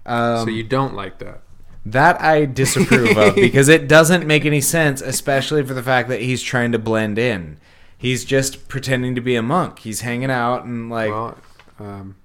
Um, 0.07 0.47
so 0.47 0.51
you 0.51 0.65
don't 0.65 0.95
like 0.95 1.19
that. 1.19 1.43
That 1.87 2.21
I 2.21 2.45
disapprove 2.45 3.17
of 3.17 3.35
because 3.37 3.69
it 3.69 3.89
doesn't 3.89 4.27
make 4.27 4.45
any 4.45 4.61
sense, 4.61 5.01
especially 5.01 5.65
for 5.65 5.75
the 5.75 5.83
fact 5.83 6.09
that 6.09 6.21
he's 6.21 6.43
trying 6.43 6.73
to 6.73 6.79
blend 6.79 7.19
in. 7.19 7.59
He's 7.97 8.25
just 8.25 8.69
pretending 8.69 9.15
to 9.15 9.21
be 9.21 9.35
a 9.37 9.43
monk. 9.43 9.81
He's 9.81 10.01
hanging 10.03 10.31
out 10.31 10.65
and 10.65 10.89
like 10.91 11.11
Well, 11.11 11.39
um, 11.79 12.17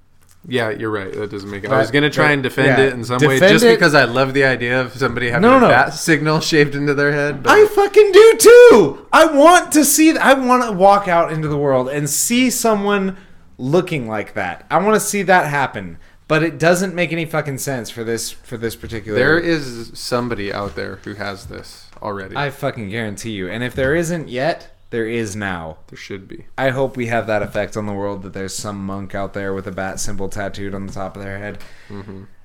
yeah, 0.47 0.69
you're 0.69 0.91
right. 0.91 1.11
That 1.11 1.31
doesn't 1.31 1.49
make 1.49 1.63
it. 1.63 1.71
I 1.71 1.79
was 1.79 1.89
gonna 1.91 2.09
try 2.09 2.27
but- 2.27 2.33
and 2.33 2.43
defend 2.43 2.67
yeah, 2.77 2.85
it 2.85 2.93
in 2.93 3.03
some 3.03 3.19
way, 3.19 3.39
just 3.39 3.65
it- 3.65 3.75
because 3.79 3.95
I 3.95 4.05
love 4.05 4.33
the 4.33 4.43
idea 4.45 4.79
of 4.79 4.93
somebody 4.93 5.29
having 5.29 5.41
No, 5.49 5.57
a 5.57 5.61
no. 5.61 5.67
bat 5.69 5.93
signal 5.93 6.39
shaved 6.39 6.75
into 6.75 6.93
their 6.93 7.11
head. 7.11 7.41
But 7.43 7.51
I 7.53 7.65
fucking 7.67 8.11
do 8.11 8.33
too. 8.37 9.07
I 9.11 9.25
want 9.25 9.71
to 9.73 9.83
see 9.83 10.11
th- 10.11 10.17
I 10.23 10.33
want 10.35 10.63
to 10.63 10.71
walk 10.71 11.07
out 11.07 11.31
into 11.33 11.47
the 11.47 11.57
world 11.57 11.89
and 11.89 12.09
see 12.09 12.49
someone 12.49 13.17
looking 13.57 14.07
like 14.07 14.33
that. 14.35 14.65
I 14.69 14.77
want 14.77 14.93
to 14.95 14.99
see 14.99 15.23
that 15.23 15.47
happen. 15.47 15.97
But 16.27 16.41
it 16.41 16.57
doesn't 16.57 16.95
make 16.95 17.11
any 17.11 17.25
fucking 17.25 17.59
sense 17.59 17.89
for 17.91 18.03
this 18.03 18.31
for 18.31 18.57
this 18.57 18.75
particular 18.75 19.17
there 19.17 19.37
is 19.37 19.91
somebody 19.93 20.51
out 20.51 20.75
there 20.75 20.95
who 21.03 21.13
has 21.13 21.45
this 21.47 21.89
already. 22.01 22.35
I 22.35 22.49
fucking 22.49 22.89
guarantee 22.89 23.31
you. 23.31 23.47
And 23.49 23.63
if 23.63 23.75
there 23.75 23.93
isn't 23.95 24.27
yet, 24.27 24.71
there 24.89 25.07
is 25.07 25.35
now. 25.35 25.77
there 25.87 25.97
should 25.97 26.27
be. 26.27 26.45
I 26.57 26.69
hope 26.69 26.97
we 26.97 27.07
have 27.07 27.27
that 27.27 27.41
effect 27.43 27.77
on 27.77 27.85
the 27.85 27.93
world 27.93 28.23
that 28.23 28.33
there's 28.33 28.55
some 28.55 28.83
monk 28.85 29.13
out 29.13 29.33
there 29.33 29.53
with 29.53 29.67
a 29.67 29.71
bat 29.71 29.99
symbol 29.99 30.27
tattooed 30.29 30.73
on 30.73 30.87
the 30.87 30.93
top 30.93 31.15
of 31.15 31.23
their 31.23 31.37
head. 31.37 31.59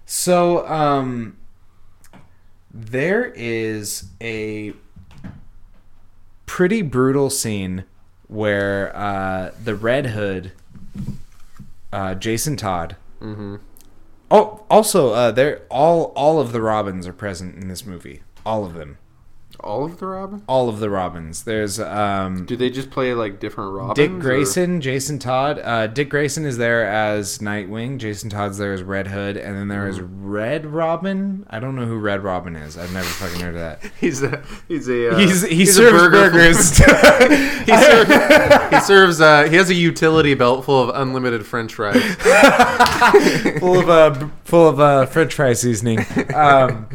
So, 0.05 0.67
um, 0.67 1.37
there 2.73 3.27
is 3.35 4.05
a 4.21 4.73
pretty 6.47 6.83
brutal 6.83 7.31
scene 7.31 7.85
where 8.27 8.95
uh, 8.97 9.53
the 9.63 9.75
Red 9.75 10.07
Hood, 10.07 10.53
uh, 11.93 12.15
Jason 12.15 12.57
Todd. 12.57 12.97
Oh, 14.31 14.65
also, 14.71 15.11
uh, 15.13 15.31
there 15.33 15.63
all 15.71 16.13
all 16.15 16.41
of 16.41 16.53
the 16.53 16.61
Robins 16.63 17.07
are 17.07 17.13
present 17.13 17.57
in 17.57 17.69
this 17.69 17.85
movie. 17.85 18.23
All 18.47 18.65
of 18.65 18.75
them. 18.75 18.99
All 19.63 19.85
of 19.85 19.99
the 19.99 20.07
Robin? 20.07 20.43
All 20.47 20.69
of 20.69 20.81
the 20.81 20.89
Robins. 20.91 21.45
There's 21.45 21.79
um, 21.79 22.47
Do 22.47 22.57
they 22.57 22.71
just 22.71 22.91
play 22.91 23.15
like 23.15 23.41
different 23.41 23.73
Robins? 23.75 23.97
Dick 23.97 24.11
or- 24.11 24.19
Grayson, 24.19 24.81
Jason 24.81 25.19
Todd. 25.19 25.61
Uh, 25.63 25.87
Dick 25.87 26.09
Grayson 26.11 26.45
is 26.47 26.57
there 26.59 26.85
as 26.89 27.39
Nightwing. 27.39 27.99
Jason 27.99 28.31
Todd's 28.31 28.59
there 28.59 28.73
as 28.73 28.83
Red 28.83 29.07
Hood, 29.09 29.37
and 29.37 29.57
then 29.57 29.69
there 29.69 29.87
is 29.89 29.99
Mm-hmm. 29.99 30.31
Red 30.31 30.67
Robin. 30.67 31.47
I 31.51 31.59
don't 31.61 31.75
know 31.77 31.87
who 31.87 31.99
Red 31.99 32.23
Robin 32.23 32.55
is. 32.57 32.79
I've 32.79 32.93
never 32.93 33.07
fucking 33.07 33.41
heard 33.41 33.55
of 33.57 33.61
that. 33.61 33.93
He's 34.01 34.23
a 34.23 34.43
he's 34.69 34.89
a 34.89 35.15
uh, 35.15 35.19
He's 35.19 35.43
he 35.43 35.55
he's 35.57 35.71
a 35.71 35.73
serves 35.83 35.99
burger- 36.03 36.31
burgers. 36.31 36.77
he 37.67 37.77
serves, 37.77 38.75
he 38.75 38.81
serves 38.81 39.21
uh, 39.21 39.45
he 39.49 39.57
has 39.57 39.69
a 39.71 39.75
utility 39.75 40.35
belt 40.35 40.65
full 40.65 40.83
of 40.89 40.95
unlimited 41.01 41.45
French 41.47 41.75
fries. 41.75 42.01
full 43.59 43.79
of 43.81 43.89
uh, 43.91 44.29
full 44.45 44.69
of 44.69 44.81
uh, 44.81 45.07
French 45.07 45.35
fry 45.35 45.53
seasoning. 45.53 45.99
Um, 46.35 46.89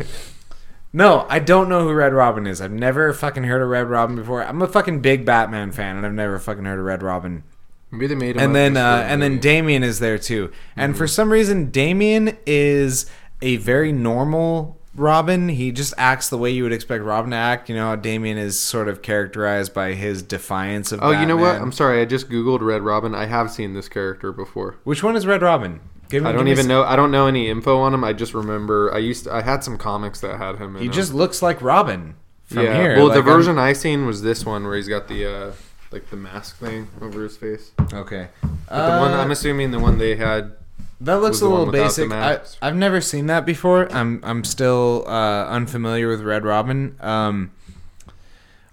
no, 0.95 1.25
I 1.27 1.39
don't 1.39 1.67
know 1.67 1.81
who 1.81 1.93
Red 1.93 2.13
Robin 2.13 2.47
is. 2.47 2.61
I've 2.61 2.71
never 2.71 3.11
fucking 3.11 3.43
heard 3.43 3.61
of 3.61 3.67
Red 3.67 3.89
Robin 3.89 4.15
before. 4.15 4.41
I'm 4.45 4.61
a 4.61 4.67
fucking 4.67 5.01
big 5.01 5.25
Batman 5.25 5.73
fan, 5.73 5.97
and 5.97 6.05
I've 6.05 6.13
never 6.13 6.39
fucking 6.39 6.63
heard 6.63 6.79
of 6.79 6.85
Red 6.85 7.03
Robin. 7.03 7.43
Maybe 7.91 8.07
they 8.07 8.15
made 8.15 8.37
him. 8.37 8.41
and 8.41 8.55
then 8.55 8.77
uh, 8.77 9.05
and 9.05 9.21
then. 9.21 9.39
Damian 9.39 9.83
is 9.83 9.99
there 9.99 10.17
too. 10.17 10.53
And 10.77 10.97
for 10.97 11.05
some 11.05 11.33
reason, 11.33 11.69
Damian 11.69 12.37
is 12.45 13.11
a 13.41 13.57
very 13.57 13.91
normal 13.91 14.79
Robin. 14.95 15.49
He 15.49 15.73
just 15.73 15.93
acts 15.97 16.29
the 16.29 16.37
way 16.37 16.51
you 16.51 16.63
would 16.63 16.71
expect 16.71 17.03
Robin 17.03 17.31
to 17.31 17.37
act. 17.37 17.67
You 17.67 17.75
know, 17.75 17.87
how 17.87 17.95
Damian 17.97 18.37
is 18.37 18.57
sort 18.57 18.87
of 18.87 19.01
characterized 19.01 19.73
by 19.73 19.95
his 19.95 20.21
defiance 20.21 20.93
of. 20.93 21.01
Oh, 21.03 21.11
you 21.11 21.25
know 21.25 21.35
what? 21.35 21.57
I'm 21.61 21.73
sorry. 21.73 22.01
I 22.01 22.05
just 22.05 22.29
googled 22.29 22.61
Red 22.61 22.83
Robin. 22.83 23.13
I 23.13 23.25
have 23.25 23.51
seen 23.51 23.73
this 23.73 23.89
character 23.89 24.31
before. 24.31 24.77
Which 24.85 25.03
one 25.03 25.17
is 25.17 25.27
Red 25.27 25.41
Robin? 25.41 25.81
I 26.13 26.31
don't 26.31 26.47
even 26.47 26.67
know. 26.67 26.83
I 26.83 26.95
don't 26.95 27.11
know 27.11 27.27
any 27.27 27.49
info 27.49 27.79
on 27.79 27.93
him. 27.93 28.03
I 28.03 28.13
just 28.13 28.33
remember 28.33 28.93
I 28.93 28.99
used. 28.99 29.25
To, 29.25 29.33
I 29.33 29.41
had 29.41 29.63
some 29.63 29.77
comics 29.77 30.21
that 30.21 30.37
had 30.37 30.57
him. 30.57 30.75
In 30.75 30.81
He 30.81 30.87
them. 30.87 30.93
just 30.95 31.13
looks 31.13 31.41
like 31.41 31.61
Robin 31.61 32.15
from 32.45 32.63
yeah. 32.63 32.73
here. 32.81 32.95
Well, 32.97 33.07
Like, 33.07 33.15
the 33.23 33.29
I'm- 33.29 33.37
version 33.37 33.57
I 33.57 33.73
seen 33.73 34.05
was 34.05 34.21
this 34.21 34.45
one 34.45 34.63
where 34.65 34.75
he's 34.75 34.87
got 34.87 35.07
the 35.07 35.25
uh, 35.25 35.51
like 35.91 36.09
the 36.09 36.15
mask 36.17 36.57
thing 36.57 36.87
over 37.01 37.23
his 37.23 37.37
face. 37.37 37.71
Okay. 37.93 38.27
But 38.41 38.95
the 38.95 38.99
one 39.01 39.11
Uh, 39.13 39.17
I'm 39.21 39.31
assuming 39.31 39.71
the 39.71 39.79
one 39.79 39.97
they 39.97 40.15
had. 40.15 40.53
That 41.01 41.15
looks 41.21 41.41
a 41.41 41.47
little 41.49 41.69
basic. 41.71 42.09
I, 42.11 42.39
I've 42.61 42.75
never 42.75 43.01
seen 43.01 43.27
that 43.27 43.45
before. 43.45 43.91
I'm 43.93 44.21
I'm 44.23 44.43
still 44.45 45.03
uh, 45.07 45.45
unfamiliar 45.47 46.07
with 46.07 46.21
Red 46.21 46.45
Robin. 46.45 46.95
Um, 47.01 47.51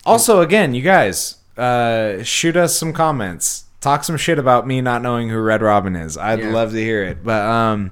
also, 0.05 0.41
again, 0.41 0.75
you 0.75 0.83
guys, 0.83 1.37
uh, 1.57 2.23
shoot 2.23 2.57
us 2.57 2.77
some 2.77 2.93
comments. 2.93 3.65
Talk 3.83 4.05
some 4.05 4.17
shit 4.17 4.39
about 4.39 4.67
me 4.67 4.81
not 4.81 5.03
knowing 5.03 5.29
who 5.29 5.39
Red 5.41 5.61
Robin 5.61 5.95
is. 5.97 6.17
I'd 6.17 6.39
Yeah. 6.39 6.53
love 6.53 6.71
to 6.71 6.79
hear 6.81 7.03
it. 7.03 7.23
But 7.23 7.43
um, 7.43 7.91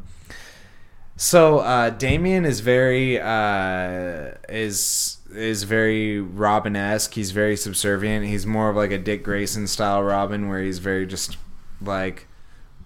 so 1.17 1.59
uh, 1.59 1.91
Damian 1.91 2.45
is 2.47 2.61
very 2.61 3.21
uh, 3.21 4.31
is 4.49 5.19
is 5.35 5.65
very 5.65 6.21
Robin 6.21 6.75
esque. 6.77 7.15
He's 7.15 7.33
very 7.33 7.57
subservient. 7.57 8.25
He's 8.27 8.47
more 8.47 8.71
of 8.71 8.77
like 8.77 8.91
a 8.93 8.99
Dick 8.99 9.23
Grayson 9.25 9.67
style 9.67 10.03
Robin, 10.03 10.49
where 10.49 10.63
he's 10.63 10.79
very 10.79 11.07
just 11.07 11.37
like, 11.83 12.27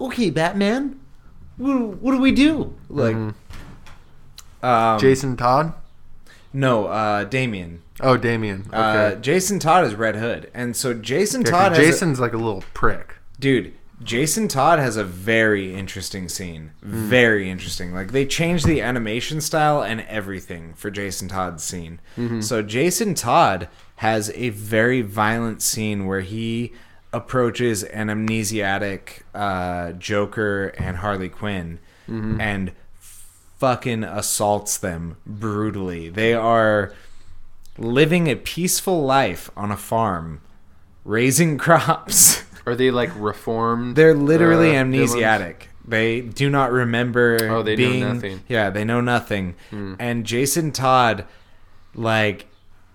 okay, 0.01 0.31
Batman, 0.31 0.99
what, 1.59 1.75
what 1.99 2.13
do 2.13 2.19
we 2.19 2.33
do? 2.33 2.75
Like, 2.89 3.17
um, 4.63 4.99
Jason 4.99 5.37
Todd. 5.37 5.75
no, 6.53 6.87
uh, 6.87 7.25
Damian. 7.25 7.83
Oh, 8.01 8.17
Damian. 8.17 8.65
Okay. 8.69 8.77
Uh, 8.77 9.15
Jason 9.17 9.59
Todd 9.59 9.85
is 9.85 9.95
Red 9.95 10.17
Hood, 10.17 10.51
and 10.53 10.75
so 10.77 10.95
Jason 10.95 11.43
Yeah, 11.43 11.51
Todd, 11.51 11.73
has 11.73 11.79
a- 11.79 11.83
Jason's 11.83 12.21
like 12.21 12.33
a 12.33 12.37
little 12.39 12.65
prick. 12.75 13.15
dude. 13.39 13.73
Jason 14.03 14.49
Todd 14.49 14.81
has 14.81 14.97
a 14.97 15.05
very 15.05 15.73
interesting 15.73 16.29
scene. 16.29 16.73
Very 16.83 17.49
interesting. 17.49 17.95
Like 17.95 18.11
they 18.11 18.27
changed 18.27 18.67
the 18.67 18.83
animation 18.83 19.41
style 19.41 19.83
and 19.83 20.01
everything 20.03 20.75
for 20.75 20.91
Jason 20.91 21.29
Todd's 21.29 21.63
scene. 21.63 22.01
So 22.41 22.61
Jason 22.61 23.15
Todd 23.15 23.69
has 23.97 24.31
a 24.35 24.49
very 24.51 25.01
violent 25.01 25.63
scene 25.63 26.07
where 26.07 26.21
he 26.23 26.73
approaches 27.15 27.85
an 27.85 28.09
amnesiac 28.09 29.23
uh, 29.33 29.93
Joker 29.93 30.67
and 30.77 30.97
Harley 30.99 31.29
Quinn 31.29 31.79
and 32.09 32.73
fucking 33.59 34.05
assaults 34.05 34.77
them 34.77 35.17
brutally. 35.25 36.09
They 36.09 36.35
are 36.35 36.93
living 37.79 38.29
a 38.29 38.37
peaceful 38.37 39.03
life 39.03 39.51
on 39.57 39.71
a 39.71 39.77
farm, 39.77 40.41
raising 41.05 41.59
crops. 41.59 42.45
Are 42.67 42.75
they 42.75 42.91
like 42.91 43.11
reformed? 43.17 43.97
They're 43.97 44.15
literally 44.15 44.77
uh, 44.77 44.85
amnesiac. 44.85 45.67
They 45.87 46.23
do 46.23 46.49
not 46.49 46.73
remember. 46.73 47.37
Oh, 47.51 47.63
they 47.63 47.73
know 47.73 47.77
being, 47.77 48.01
nothing. 48.01 48.39
Hmm. 48.39 48.45
Yeah, 48.53 48.71
they 48.71 48.85
know 48.85 49.03
nothing. 49.03 49.55
And 49.71 50.25
Jason 50.25 50.73
Todd, 50.73 51.27
like, 51.95 52.47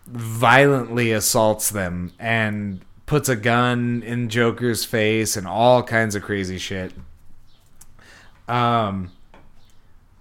violently 0.08 1.12
assaults 1.12 1.70
them 1.70 2.14
and 2.18 2.84
puts 3.06 3.30
a 3.30 3.36
gun 3.36 4.02
in 4.04 4.30
Joker's 4.30 4.86
face 4.86 5.38
and 5.38 5.48
all 5.48 5.84
kinds 5.84 6.16
of 6.16 6.24
crazy 6.24 6.58
shit. 6.58 6.94
Um, 8.48 9.12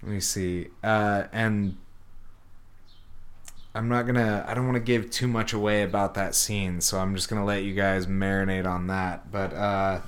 let 0.03 0.13
me 0.13 0.21
see. 0.21 0.69
Uh, 0.85 1.25
and 1.33 1.77
I'm 3.75 3.89
not 3.89 4.07
gonna. 4.07 4.45
I 4.49 4.55
don't 4.55 4.65
want 4.67 4.77
to 4.77 4.83
give 4.83 5.11
too 5.11 5.29
much 5.29 5.53
away 5.53 5.83
about 5.83 6.15
that 6.15 6.35
scene, 6.35 6.81
so 6.81 6.99
I'm 6.99 7.15
just 7.15 7.29
gonna 7.29 7.45
let 7.45 7.63
you 7.65 7.75
guys 7.75 8.07
marinate 8.07 8.67
on 8.67 8.87
that. 8.89 9.31
But 9.31 9.53
uh, 9.53 10.01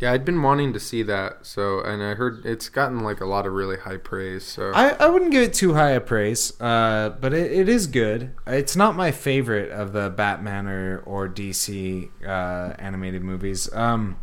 Yeah, 0.00 0.12
I'd 0.12 0.24
been 0.24 0.40
wanting 0.42 0.72
to 0.74 0.80
see 0.80 1.02
that. 1.02 1.44
So, 1.44 1.80
and 1.80 2.00
I 2.02 2.14
heard 2.14 2.46
it's 2.46 2.68
gotten 2.68 3.00
like 3.00 3.20
a 3.20 3.26
lot 3.26 3.46
of 3.46 3.52
really 3.52 3.76
high 3.78 3.96
praise. 3.96 4.44
So, 4.44 4.70
I, 4.72 4.90
I 4.90 5.08
wouldn't 5.08 5.32
give 5.32 5.42
it 5.42 5.52
too 5.52 5.74
high 5.74 5.90
a 5.90 6.00
praise, 6.00 6.58
uh, 6.60 7.10
but 7.20 7.34
it, 7.34 7.50
it 7.50 7.68
is 7.68 7.88
good. 7.88 8.30
It's 8.46 8.76
not 8.76 8.94
my 8.94 9.10
favorite 9.10 9.72
of 9.72 9.92
the 9.92 10.08
Batman 10.08 10.68
or, 10.68 10.98
or 11.00 11.28
DC 11.28 12.08
uh, 12.24 12.74
animated 12.78 13.22
movies. 13.22 13.72
Um, 13.74 14.18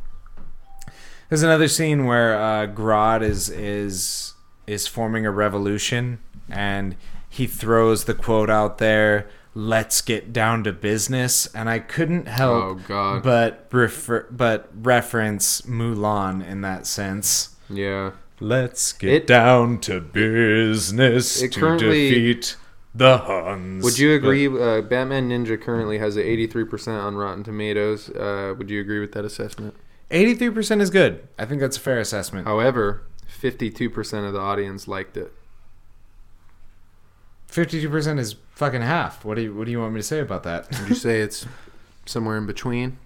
there's 1.28 1.44
another 1.44 1.68
scene 1.68 2.06
where 2.06 2.40
uh, 2.40 2.68
Grodd 2.68 3.22
is 3.22 3.50
is 3.50 4.34
is 4.68 4.88
forming 4.88 5.26
a 5.26 5.32
revolution, 5.32 6.20
and 6.50 6.96
he 7.36 7.48
throws 7.48 8.06
the 8.06 8.14
quote 8.14 8.50
out 8.50 8.78
there, 8.78 9.28
"Let's 9.54 10.02
get 10.02 10.32
down 10.34 10.64
to 10.64 10.72
business." 10.72 11.48
And 11.54 11.70
I 11.70 11.80
couldn't 11.80 12.28
help 12.28 12.80
Oh, 12.90 13.20
but 13.24 13.68
refer 13.72 14.26
but 14.32 14.70
reference 14.82 15.62
Mulan 15.62 16.46
in 16.48 16.62
that 16.62 16.88
sense. 16.88 17.50
yeah. 17.70 18.12
Let's 18.42 18.92
get 18.92 19.14
It- 19.14 19.28
down 19.28 19.80
to 19.80 20.02
business 20.02 21.40
to 21.40 21.78
defeat 21.78 22.58
the 22.94 23.18
Huns. 23.20 23.82
Would 23.84 23.98
you 23.98 24.14
agree? 24.14 24.48
Uh, 24.48 24.82
Batman 24.82 25.30
Ninja 25.30 25.60
currently 25.62 25.98
has 26.00 26.18
a 26.18 26.22
83% 26.22 27.02
on 27.02 27.16
Rotten 27.16 27.44
Tomatoes. 27.44 28.10
Uh, 28.10 28.54
would 28.58 28.70
you 28.70 28.82
agree 28.82 29.00
with 29.00 29.14
that 29.14 29.24
assessment? 29.26 29.74
Eighty-three 30.12 30.50
percent 30.52 30.82
is 30.82 30.90
good. 30.90 31.22
I 31.40 31.46
think 31.46 31.62
that's 31.62 31.78
a 31.78 31.80
fair 31.80 32.00
assessment. 32.00 32.46
However, 32.46 33.02
52% 33.28 34.28
of 34.28 34.34
the 34.34 34.40
audience 34.40 34.88
liked 34.88 35.18
it. 35.18 35.32
Fifty-two 37.56 37.90
percent 37.90 38.20
is 38.20 38.36
fucking 38.52 38.82
half. 38.82 39.24
What 39.24 39.36
do 39.36 39.44
you 39.44 39.56
What 39.56 39.64
do 39.64 39.72
you 39.72 39.80
want 39.80 39.94
me 39.94 40.00
to 40.00 40.04
say 40.04 40.20
about 40.20 40.44
that? 40.44 40.70
Would 40.78 40.90
you 40.90 40.96
say 40.96 41.22
it's 41.22 41.46
somewhere 42.06 42.38
in 42.38 42.46
between? 42.46 42.98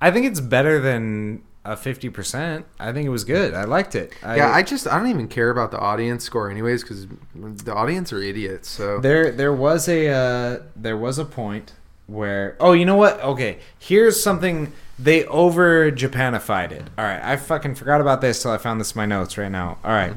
I 0.00 0.10
think 0.10 0.26
it's 0.26 0.40
better 0.40 0.80
than 0.80 1.42
a 1.64 1.76
fifty 1.76 2.08
percent. 2.10 2.66
I 2.80 2.92
think 2.92 3.06
it 3.06 3.10
was 3.10 3.22
good. 3.22 3.54
I 3.54 3.62
liked 3.62 3.94
it. 3.94 4.12
I, 4.24 4.38
yeah, 4.38 4.50
I 4.50 4.64
just 4.64 4.88
I 4.88 4.98
don't 4.98 5.06
even 5.06 5.28
care 5.28 5.50
about 5.50 5.70
the 5.70 5.78
audience 5.78 6.24
score 6.24 6.50
anyways 6.50 6.82
because 6.82 7.06
the 7.36 7.72
audience 7.72 8.12
are 8.12 8.20
idiots. 8.20 8.68
So 8.68 8.98
There, 8.98 9.30
there 9.30 9.52
was 9.52 9.88
a, 9.88 10.08
uh, 10.08 10.62
there 10.74 10.96
was 10.96 11.20
a 11.20 11.24
point 11.24 11.74
where, 12.08 12.56
oh, 12.58 12.72
you 12.72 12.84
know 12.84 12.96
what? 12.96 13.20
Okay, 13.22 13.60
here's 13.78 14.20
something 14.20 14.72
they 14.98 15.24
over 15.26 15.92
Japanified 15.92 16.72
it. 16.72 16.88
All 16.98 17.04
right, 17.04 17.22
I 17.22 17.36
fucking 17.36 17.76
forgot 17.76 18.00
about 18.00 18.20
this 18.20 18.42
till 18.42 18.50
I 18.50 18.58
found 18.58 18.80
this 18.80 18.96
in 18.96 18.98
my 18.98 19.06
notes 19.06 19.38
right 19.38 19.48
now. 19.52 19.78
All 19.84 19.92
right. 19.92 20.12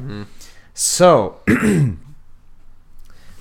so 0.73 1.39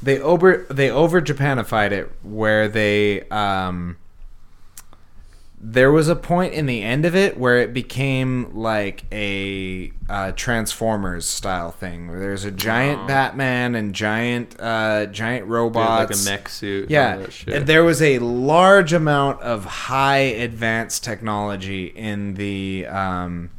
they 0.03 0.19
over 0.21 0.67
they 0.71 0.91
over 0.91 1.21
Japanified 1.21 1.93
it 1.93 2.11
where 2.23 2.69
they 2.69 3.23
um 3.29 3.97
there 5.65 5.93
was 5.93 6.09
a 6.09 6.17
point 6.17 6.53
in 6.55 6.67
the 6.67 6.83
end 6.83 7.05
of 7.05 7.15
it 7.15 7.39
where 7.39 7.59
it 7.59 7.73
became 7.73 8.53
like 8.53 9.05
a 9.13 9.93
uh, 10.11 10.33
Transformers 10.33 11.25
style 11.25 11.71
thing, 11.71 12.09
where 12.09 12.19
there's 12.19 12.45
a 12.45 12.51
giant 12.51 13.07
Batman 13.07 13.77
and 13.77 13.95
giant 13.95 14.57
uh, 14.59 15.07
giant 15.07 15.47
robots, 15.47 16.11
like 16.11 16.21
a 16.21 16.31
mech 16.31 16.49
suit. 16.49 16.83
and 16.83 16.91
yeah, 16.91 17.17
that 17.17 17.33
shit. 17.33 17.55
and 17.55 17.67
there 17.69 17.85
was 17.85 18.03
a 18.03 18.19
large 18.19 18.93
amount 18.93 19.41
of 19.43 19.65
high 19.65 20.17
advanced 20.17 21.05
technology 21.05 21.87
in 21.87 22.35
the. 22.35 22.87
Um, 22.89 23.51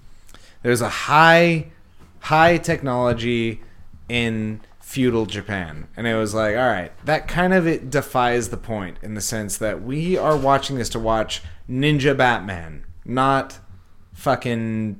there's 0.61 0.81
a 0.81 0.89
high, 0.89 1.67
high 2.19 2.57
technology 2.57 3.61
in 4.09 4.59
feudal 4.93 5.25
Japan, 5.25 5.88
and 5.97 6.05
it 6.05 6.13
was 6.13 6.35
like, 6.35 6.55
all 6.55 6.67
right, 6.67 6.91
that 7.03 7.27
kind 7.27 7.51
of 7.51 7.65
it 7.65 7.89
defies 7.89 8.49
the 8.49 8.57
point 8.57 8.97
in 9.01 9.15
the 9.15 9.22
sense 9.22 9.57
that 9.57 9.81
we 9.81 10.15
are 10.17 10.38
watching 10.38 10.77
this 10.77 10.88
to 10.89 10.99
watch 10.99 11.41
Ninja 11.67 12.15
Batman, 12.15 12.85
not 13.03 13.57
fucking 14.13 14.99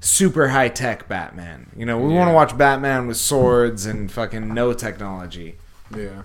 super 0.00 0.48
high 0.48 0.70
tech 0.70 1.08
Batman. 1.08 1.70
You 1.76 1.84
know, 1.84 1.98
we 1.98 2.14
want 2.14 2.28
to 2.30 2.32
watch 2.34 2.56
Batman 2.56 3.06
with 3.06 3.18
swords 3.18 3.84
and 3.84 4.10
fucking 4.10 4.54
no 4.54 4.72
technology. 4.72 5.56
yeah. 5.94 6.22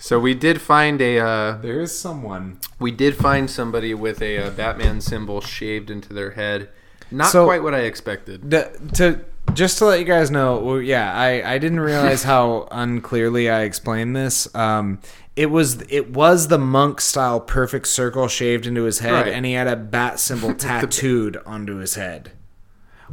So 0.00 0.18
we 0.20 0.32
did 0.34 0.60
find 0.60 1.00
a 1.00 1.18
uh, 1.18 1.56
There 1.58 1.80
is 1.80 1.96
someone. 1.98 2.58
we 2.78 2.90
did 2.92 3.16
find 3.16 3.50
somebody 3.50 3.94
with 3.94 4.22
a 4.22 4.38
uh, 4.38 4.50
Batman 4.50 5.00
symbol 5.00 5.40
shaved 5.40 5.90
into 5.90 6.12
their 6.14 6.30
head. 6.32 6.68
Not 7.10 7.30
So- 7.30 7.44
quite 7.46 7.62
what 7.62 7.74
I 7.74 7.80
expected. 7.80 8.48
The, 8.50 8.70
to 8.94 9.24
just 9.54 9.78
to 9.78 9.84
let 9.86 9.98
you 9.98 10.04
guys 10.04 10.30
know, 10.30 10.58
well, 10.58 10.80
yeah, 10.80 11.12
I, 11.12 11.54
I 11.54 11.58
didn't 11.58 11.80
realize 11.80 12.22
how 12.24 12.68
unclearly 12.70 13.48
I 13.50 13.62
explained 13.62 14.14
this. 14.16 14.52
Um, 14.54 15.00
it 15.36 15.50
was 15.50 15.82
it 15.88 16.10
was 16.10 16.48
the 16.48 16.58
monk 16.58 17.00
style 17.00 17.40
perfect 17.40 17.86
circle 17.86 18.26
shaved 18.28 18.66
into 18.66 18.84
his 18.84 18.98
head, 18.98 19.12
Right. 19.12 19.32
and 19.32 19.46
he 19.46 19.52
had 19.52 19.68
a 19.68 19.76
bat 19.76 20.18
symbol 20.18 20.52
tattooed 20.66 21.36
onto 21.46 21.76
his 21.76 21.94
head. 21.94 22.32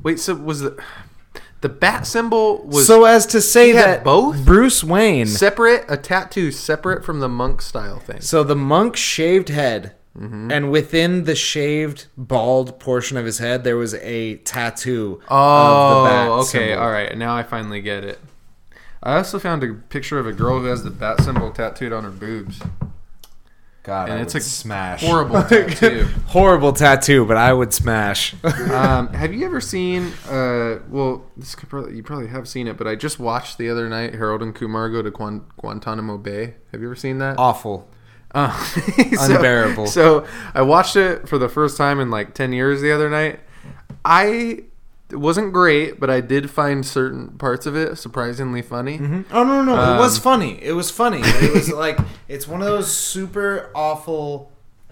Wait, 0.01 0.19
so 0.19 0.33
was 0.35 0.61
the 0.61 0.81
the 1.61 1.69
bat 1.69 2.05
symbol 2.07 2.63
was 2.65 2.85
so 2.87 3.05
as 3.05 3.25
to 3.27 3.41
say 3.41 3.71
that 3.71 4.03
both? 4.03 4.43
Bruce 4.45 4.83
Wayne. 4.83 5.25
separate 5.27 5.85
a 5.87 5.97
tattoo 5.97 6.51
separate 6.51 7.03
from 7.05 7.19
the 7.19 7.29
monk 7.29 7.61
style 7.61 7.99
thing? 7.99 8.21
So 8.21 8.43
the 8.43 8.55
monk 8.55 8.95
shaved 8.95 9.49
head, 9.49 9.93
Mm-hmm. 10.17 10.49
and 10.49 10.71
within 10.71 11.25
the 11.25 11.35
shaved 11.35 12.05
bald 12.17 12.79
portion 12.79 13.17
of 13.17 13.25
his 13.25 13.39
head, 13.39 13.65
there 13.65 13.75
was 13.75 13.93
a 13.95 14.37
tattoo 14.37 15.21
Oh, 15.29 15.35
of 15.97 16.03
the 16.03 16.09
bat 16.09 16.29
okay, 16.29 16.69
symbol. 16.69 16.83
all 16.83 16.89
right. 16.91 17.17
Now 17.17 17.35
I 17.35 17.43
finally 17.43 17.81
get 17.81 18.03
it. 18.05 18.19
I 19.03 19.17
also 19.17 19.39
found 19.39 19.61
a 19.63 19.73
picture 19.73 20.17
of 20.17 20.25
a 20.25 20.31
girl 20.31 20.59
who 20.59 20.65
has 20.67 20.83
the 20.83 20.89
bat 20.89 21.21
symbol 21.21 21.51
tattooed 21.51 21.91
on 21.91 22.05
her 22.05 22.11
boobs. 22.11 22.61
God, 23.83 24.09
And 24.09 24.17
I 24.17 24.21
it's 24.23 24.33
would 24.33 24.41
a 24.41 24.45
smash. 24.45 25.03
Horrible 25.03 25.43
tattoo. 25.49 26.07
Horrible 26.27 26.73
tattoo, 26.73 27.23
but 27.25 27.37
I 27.37 27.53
would 27.53 27.71
smash. 27.71 28.33
um, 28.71 29.09
have 29.09 29.31
you 29.33 29.45
ever 29.45 29.61
seen? 29.61 30.11
Uh, 30.27 30.79
well, 30.89 31.23
this 31.37 31.53
could 31.53 31.69
probably 31.69 31.95
you 31.95 32.01
probably 32.01 32.27
have 32.27 32.47
seen 32.47 32.67
it, 32.67 32.77
but 32.77 32.87
I 32.87 32.95
just 32.95 33.19
watched 33.19 33.59
the 33.59 33.69
other 33.69 33.87
night 33.87 34.15
Harold 34.15 34.41
and 34.41 34.55
Kumar 34.55 34.89
go 34.89 35.03
to 35.03 35.11
Guan- 35.11 35.43
Guantanamo 35.57 36.17
Bay. 36.17 36.55
Have 36.71 36.81
you 36.81 36.87
ever 36.87 36.95
seen 36.95 37.19
that? 37.19 37.37
Awful. 37.37 37.87
Uh, 38.35 38.51
Unbearable. 39.19 39.87
So 39.87 40.27
I 40.53 40.61
watched 40.61 40.95
it 40.97 41.27
for 41.27 41.37
the 41.37 41.49
first 41.49 41.77
time 41.77 41.99
in 42.01 42.11
like 42.11 42.33
ten 42.33 42.51
years 42.53 42.81
the 42.81 42.91
other 42.91 43.09
night. 43.09 43.39
I 44.03 44.63
it 45.09 45.15
wasn't 45.15 45.53
great, 45.53 45.99
but 45.99 46.09
I 46.09 46.19
did 46.19 46.49
find 46.51 46.85
certain 46.85 47.29
parts 47.37 47.65
of 47.65 47.75
it 47.75 47.97
surprisingly 47.97 48.61
funny. 48.61 48.99
Oh 49.31 49.43
no, 49.43 49.63
no, 49.63 49.75
Um, 49.77 49.97
it 49.97 49.99
was 49.99 50.17
funny. 50.17 50.61
It 50.61 50.73
was 50.73 50.91
funny. 50.91 51.21
It 51.23 51.53
was 51.53 51.69
like 51.85 51.97
it's 52.27 52.47
one 52.47 52.61
of 52.61 52.67
those 52.67 52.91
super 52.91 53.71
awful 53.73 54.51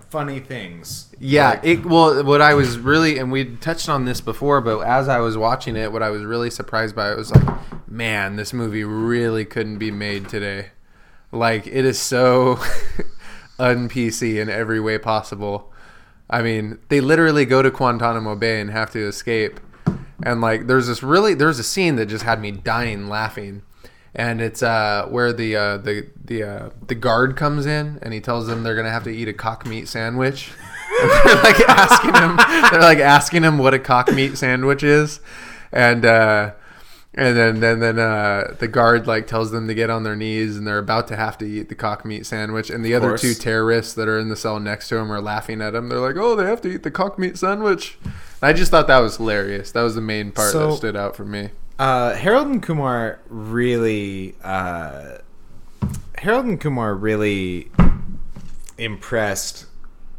funny 0.10 0.40
things. 0.40 1.14
Yeah, 1.20 1.60
it 1.64 1.86
well 1.86 2.24
what 2.24 2.42
I 2.42 2.54
was 2.54 2.78
really 2.78 3.18
and 3.18 3.30
we 3.32 3.44
touched 3.58 3.90
on 3.90 4.06
this 4.06 4.22
before, 4.22 4.62
but 4.62 4.80
as 4.82 5.10
I 5.10 5.20
was 5.20 5.36
watching 5.36 5.76
it, 5.76 5.92
what 5.92 6.02
I 6.02 6.12
was 6.12 6.24
really 6.24 6.50
surprised 6.50 6.96
by 6.96 7.12
it 7.12 7.18
was 7.18 7.32
like, 7.36 7.58
man, 7.90 8.38
this 8.38 8.54
movie 8.54 8.86
really 8.86 9.44
couldn't 9.44 9.80
be 9.80 9.92
made 9.92 10.30
today. 10.30 10.68
Like 11.32 11.66
it 11.68 11.84
is 11.84 12.00
so 12.00 12.60
un 13.60 13.90
PC 13.90 14.42
in 14.42 14.50
every 14.50 14.80
way 14.80 14.98
possible. 14.98 15.72
I 16.30 16.42
mean, 16.42 16.80
they 16.90 17.02
literally 17.02 17.46
go 17.46 17.62
to 17.62 17.70
Guantanamo 17.70 18.36
Bay 18.36 18.60
and 18.60 18.72
have 18.72 18.92
to 18.92 19.08
escape. 19.08 19.60
And 20.24 20.42
like 20.42 20.68
there's 20.68 20.88
this 20.88 21.04
really 21.04 21.34
there's 21.34 21.60
a 21.60 21.64
scene 21.64 21.96
that 21.98 22.08
just 22.08 22.24
had 22.24 22.42
me 22.42 22.52
dying 22.52 23.08
laughing. 23.08 23.64
And 24.16 24.42
it's 24.42 24.62
uh, 24.62 25.08
where 25.10 25.34
the 25.34 25.56
uh, 25.56 25.78
the 25.78 26.08
the 26.24 26.44
uh, 26.44 26.70
the 26.88 26.96
guard 26.96 27.36
comes 27.36 27.66
in 27.66 28.00
and 28.02 28.14
he 28.14 28.20
tells 28.20 28.48
them 28.48 28.64
they're 28.64 28.76
gonna 28.76 28.92
have 28.92 29.04
to 29.06 29.10
eat 29.10 29.28
a 29.28 29.34
cock 29.34 29.66
meat 29.66 29.88
sandwich. 29.88 30.52
And 31.02 31.10
they're 31.10 31.44
like 31.44 31.60
asking 31.68 32.14
him 32.14 32.38
they're 32.72 32.82
like 32.82 33.00
asking 33.00 33.44
him 33.44 33.58
what 33.58 33.74
a 33.74 33.80
cock 33.80 34.14
meat 34.14 34.38
sandwich 34.38 34.84
is, 34.84 35.22
and 35.72 36.06
uh, 36.06 36.52
and 37.16 37.38
then 37.38 37.60
then 37.60 37.80
then 37.80 38.00
uh, 38.00 38.56
the 38.60 38.68
guard 38.68 39.06
like 39.08 39.28
tells 39.28 39.52
them 39.52 39.68
to 39.68 39.74
get 39.74 39.90
on 39.90 40.04
their 40.04 40.16
knees 40.16 40.58
and 40.58 40.66
they're 40.66 40.80
about 40.80 41.08
to 41.10 41.16
have 41.16 41.38
to 41.38 41.46
eat 41.46 41.70
the 41.70 41.76
cock 41.76 42.04
meat 42.06 42.26
sandwich 42.26 42.70
and 42.70 42.84
the 42.84 42.96
other 42.96 43.10
course. 43.10 43.22
two 43.22 43.34
terrorists 43.34 43.94
that 43.94 44.08
are 44.08 44.18
in 44.20 44.30
the 44.30 44.36
cell 44.36 44.60
next 44.60 44.90
to 44.90 44.98
him 44.98 45.12
are 45.12 45.22
laughing 45.22 45.62
at 45.62 45.76
him. 45.76 45.90
They're 45.90 46.00
like, 46.00 46.16
"Oh, 46.18 46.36
they 46.36 46.46
have 46.46 46.62
to 46.62 46.70
eat 46.70 46.84
the 46.84 46.92
cock 46.92 47.20
meat 47.20 47.38
sandwich." 47.38 47.98
And 48.04 48.14
I 48.42 48.54
just 48.54 48.72
thought 48.72 48.88
that 48.88 49.00
was 49.00 49.18
hilarious. 49.18 49.72
That 49.72 49.84
was 49.84 49.96
the 49.96 50.02
main 50.02 50.32
part 50.32 50.52
So- 50.52 50.72
that 50.72 50.78
stood 50.78 50.96
out 50.96 51.16
for 51.16 51.26
me. 51.26 51.50
Uh, 51.80 52.14
Harold 52.14 52.48
and 52.48 52.62
Kumar 52.62 53.20
really, 53.30 54.36
uh, 54.44 55.18
Harold 56.20 56.46
and 56.46 56.62
Kumar 56.62 56.94
really 56.94 57.72
impressed 58.78 59.66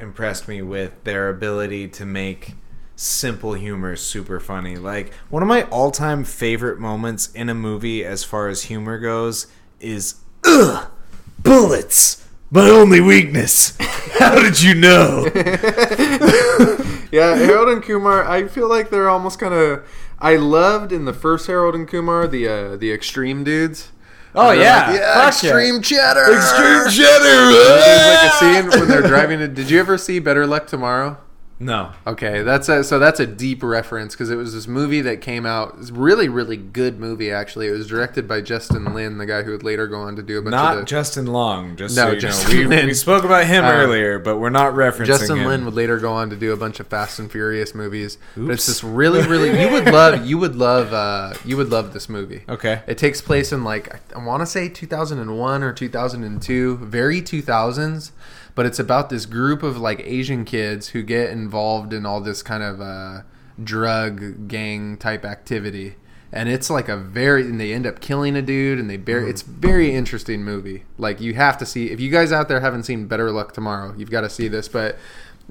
impressed 0.01 0.49
me 0.49 0.61
with 0.63 0.93
their 1.05 1.29
ability 1.29 1.89
to 1.89 2.05
make 2.05 2.55
simple 2.97 3.55
humor 3.55 3.97
super 3.97 4.41
funny. 4.41 4.77
Like 4.77 5.13
one 5.29 5.43
of 5.43 5.49
my 5.49 5.63
all 5.65 5.91
time 5.91 6.25
favorite 6.25 6.79
moments 6.79 7.33
in 7.33 7.49
a 7.49 7.55
movie, 7.55 8.05
as 8.05 8.25
far 8.25 8.49
as 8.49 8.65
humor 8.65 8.99
goes, 8.99 9.47
is 9.81 10.17
ugh 10.45 10.91
bullets. 11.39 12.27
My 12.51 12.69
only 12.69 13.01
weakness. 13.01 13.77
How 14.19 14.41
did 14.41 14.63
you 14.63 14.75
know? 14.75 15.29
Yeah, 17.15 17.37
Harold 17.37 17.69
and 17.69 17.81
Kumar. 17.81 18.29
I 18.29 18.49
feel 18.49 18.69
like 18.69 18.91
they're 18.91 19.09
almost 19.09 19.39
kind 19.39 19.55
of. 19.55 19.89
I 20.19 20.35
loved 20.35 20.91
in 20.91 21.05
the 21.05 21.13
first 21.13 21.47
Harold 21.47 21.77
and 21.77 21.87
Kumar 21.87 22.27
the 22.27 22.49
uh, 22.49 22.77
the 22.77 22.93
extreme 22.93 23.45
dudes. 23.45 23.93
Oh 24.35 24.51
yeah, 24.51 24.91
like, 24.91 24.99
yeah, 24.99 25.29
extreme 25.29 25.81
cheddar. 25.81 26.35
Extreme 26.35 26.91
cheddar. 26.91 27.53
There's 27.53 28.07
like 28.09 28.33
a 28.33 28.71
scene 28.71 28.81
when 28.81 28.89
they're 28.89 29.07
driving. 29.07 29.39
To, 29.39 29.47
did 29.47 29.71
you 29.71 29.79
ever 29.79 29.97
see 29.97 30.19
Better 30.19 30.45
Luck 30.45 30.67
Tomorrow? 30.67 31.17
No. 31.65 31.93
Okay, 32.07 32.43
that's 32.43 32.69
a, 32.69 32.85
so 32.85 32.99
that's 32.99 33.21
a 33.21 33.27
deep 33.27 33.63
reference 33.63 34.15
because 34.15 34.29
it 34.31 34.37
was 34.37 34.53
this 34.53 34.67
movie 34.69 35.01
that 35.01 35.21
came 35.23 35.47
out. 35.47 35.77
It's 35.81 35.89
a 35.91 35.95
really, 35.95 36.29
really 36.29 36.57
good 36.59 37.01
movie 37.01 37.31
actually. 37.31 37.69
It 37.69 37.73
was 37.73 37.89
directed 37.89 38.29
by 38.29 38.43
Justin 38.43 38.93
Lin, 38.93 39.17
the 39.19 39.25
guy 39.27 39.43
who 39.43 39.53
would 39.53 39.63
later 39.63 39.87
go 39.87 40.01
on 40.01 40.15
to 40.17 40.23
do 40.23 40.39
a 40.39 40.43
bunch 40.43 40.53
Not 40.53 40.75
of 40.75 40.81
the. 40.81 40.85
Justin 40.87 41.27
Long. 41.27 41.77
Just 41.77 41.97
No, 41.97 42.09
so 42.09 42.13
you 42.13 42.21
Justin 42.21 42.53
know. 42.55 42.61
We, 42.61 42.67
Lin. 42.77 42.87
we 42.87 42.95
spoke 42.95 43.25
about 43.25 43.47
him 43.47 43.65
Um, 43.65 43.71
earlier, 43.71 44.19
but 44.19 44.37
we're 44.39 44.51
not 44.51 44.75
referencing 44.75 45.07
Justin 45.07 45.39
him. 45.39 45.47
Lin 45.47 45.65
would 45.65 45.75
later 45.75 45.99
go 45.99 46.13
on 46.13 46.29
to 46.31 46.37
do 46.37 46.53
a 46.53 46.57
bunch 46.57 46.81
of 46.81 46.87
Fast 46.87 47.19
and 47.19 47.31
Furious 47.33 47.75
movies. 47.75 48.19
But 48.37 48.51
it's 48.51 48.69
Oops. 48.69 48.81
this 48.83 48.85
really, 48.85 49.27
really 49.27 49.59
you 49.61 49.71
would 49.71 49.87
love 49.93 50.27
you 50.27 50.37
would 50.39 50.57
love 50.57 50.93
uh, 50.93 51.33
you 51.47 51.57
would 51.57 51.71
love 51.71 51.95
this 51.95 52.09
movie. 52.11 52.43
Okay. 52.49 52.83
It 52.87 52.99
takes 52.99 53.23
place 53.23 53.53
in 53.53 53.65
like 53.65 54.01
I 54.15 54.23
want 54.23 54.43
to 54.43 54.47
say 54.47 54.69
2001 54.69 55.63
or 55.63 55.73
2002, 55.73 56.77
very 56.77 57.23
2000s, 57.23 58.11
but 58.55 58.67
it's 58.67 58.79
about 58.79 59.11
this 59.11 59.27
group 59.27 59.63
of 59.63 59.79
like 59.79 60.01
Asian 60.05 60.45
kids 60.45 60.89
who 60.89 61.03
get 61.03 61.31
involved 61.31 61.93
in 61.93 62.07
all 62.07 62.21
this 62.21 62.43
kind 62.43 62.63
of 62.63 62.81
uh, 62.81 63.23
drug 63.63 64.49
gang 64.49 64.97
type 64.97 65.25
activity. 65.25 65.97
And 66.33 66.49
it's 66.49 66.69
like 66.69 66.89
a 66.89 66.97
very, 66.97 67.43
and 67.43 67.61
they 67.61 67.73
end 67.73 67.87
up 67.87 68.01
killing 68.01 68.35
a 68.35 68.43
dude, 68.43 68.81
and 68.81 68.91
they 68.91 68.97
bury. 68.97 69.31
It's 69.31 69.43
very 69.43 69.95
interesting 69.95 70.43
movie. 70.43 70.85
Like 70.99 71.21
you 71.21 71.35
have 71.35 71.57
to 71.59 71.67
see. 71.67 71.91
If 71.93 72.01
you 72.01 72.11
guys 72.11 72.33
out 72.33 72.49
there 72.49 72.59
haven't 72.59 72.83
seen 72.85 73.07
Better 73.07 73.31
Luck 73.31 73.53
Tomorrow, 73.53 73.95
you've 73.97 74.11
got 74.11 74.23
to 74.23 74.29
see 74.31 74.49
this. 74.49 74.67
But 74.67 74.97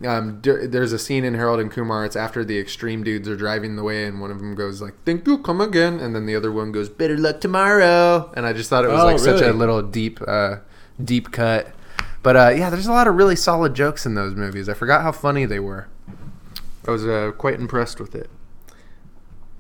um, 0.06 0.42
der- 0.42 0.68
there's 0.68 0.92
a 0.92 1.00
scene 1.00 1.24
in 1.24 1.36
Harold 1.36 1.62
and 1.62 1.72
Kumar. 1.72 2.04
It's 2.04 2.18
after 2.18 2.44
the 2.44 2.60
extreme 2.60 3.02
dudes 3.02 3.30
are 3.30 3.38
driving 3.38 3.78
the 3.78 3.84
way, 3.84 4.04
and 4.06 4.20
one 4.20 4.30
of 4.30 4.40
them 4.40 4.56
goes 4.56 4.82
like, 4.82 4.94
"Thank 5.06 5.26
you, 5.26 5.38
come 5.38 5.62
again," 5.62 6.02
and 6.02 6.14
then 6.14 6.26
the 6.26 6.36
other 6.36 6.52
one 6.52 6.74
goes, 6.74 6.90
"Better 6.90 7.18
luck 7.18 7.40
tomorrow." 7.40 8.30
And 8.36 8.46
I 8.46 8.52
just 8.52 8.70
thought 8.70 8.84
it 8.84 8.90
was 8.90 9.00
Oh, 9.02 9.06
like 9.06 9.20
such 9.20 9.42
a 9.42 9.54
little 9.54 9.82
deep, 9.84 10.20
uh, 10.28 10.58
deep 11.02 11.32
cut. 11.32 11.68
But 12.24 12.36
uh, 12.38 12.50
yeah, 12.56 12.70
there's 12.70 12.88
a 12.88 12.92
lot 12.92 13.08
of 13.08 13.16
really 13.16 13.36
solid 13.36 13.74
jokes 13.76 14.06
in 14.06 14.16
those 14.16 14.34
movies. 14.36 14.68
I 14.70 14.74
forgot 14.74 15.02
how 15.04 15.12
funny 15.12 15.46
they 15.46 15.60
were. 15.60 15.88
I 16.88 16.92
was 16.92 17.06
uh, 17.06 17.32
quite 17.38 17.60
impressed 17.60 18.00
with 18.00 18.16
it. 18.16 18.30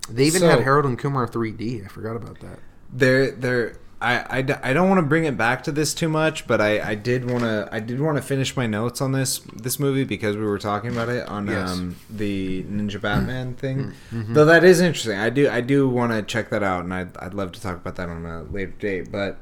They 0.09 0.25
even 0.25 0.41
So- 0.41 0.49
had 0.49 0.61
Harold 0.61 0.85
and 0.85 0.97
Kumar 0.97 1.27
3D. 1.27 1.85
I 1.85 1.87
forgot 1.87 2.15
about 2.15 2.39
that. 2.39 2.59
There, 2.91 3.31
there. 3.31 3.77
I, 4.01 4.37
I, 4.39 4.41
d- 4.41 4.53
I 4.61 4.73
don't 4.73 4.89
want 4.89 4.99
to 4.99 5.05
bring 5.05 5.23
it 5.23 5.37
back 5.37 5.63
to 5.63 5.71
this 5.71 5.93
too 5.93 6.09
much, 6.09 6.45
but 6.45 6.59
I, 6.59 6.89
I 6.89 6.93
did 6.95 7.29
want 7.31 7.43
to 7.43 7.69
I 7.71 7.79
did 7.79 8.01
want 8.01 8.17
to 8.17 8.21
finish 8.21 8.53
my 8.57 8.67
notes 8.67 8.99
on 8.99 9.13
this 9.13 9.39
this 9.55 9.79
movie 9.79 10.03
because 10.03 10.35
we 10.35 10.43
were 10.43 10.59
talking 10.59 10.91
about 10.91 11.07
it 11.07 11.25
on 11.29 11.47
Yes. 11.47 11.71
um, 11.71 11.95
the 12.09 12.63
Ninja 12.65 12.99
Batman 12.99 13.53
thing. 13.55 13.93
Mm-hmm. 14.11 14.33
Though 14.33 14.43
that 14.43 14.65
is 14.65 14.81
interesting. 14.81 15.17
I 15.17 15.29
do 15.29 15.49
I 15.49 15.61
do 15.61 15.87
want 15.87 16.11
to 16.11 16.21
check 16.21 16.49
that 16.49 16.63
out, 16.63 16.83
and 16.83 16.93
I'd, 16.93 17.15
I'd 17.17 17.33
love 17.33 17.53
to 17.53 17.61
talk 17.61 17.77
about 17.77 17.95
that 17.95 18.09
on 18.09 18.25
a 18.25 18.43
later 18.43 18.73
date. 18.77 19.09
But 19.09 19.39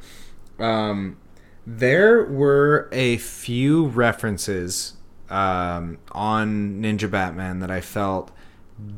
um, 0.59 1.17
there 1.65 2.23
were 2.23 2.90
a 2.91 3.17
few 3.17 3.88
references 3.88 4.93
um, 5.30 5.98
on 6.11 6.81
Ninja 6.81 7.09
Batman 7.09 7.59
that 7.59 7.72
I 7.72 7.81
felt 7.81 8.31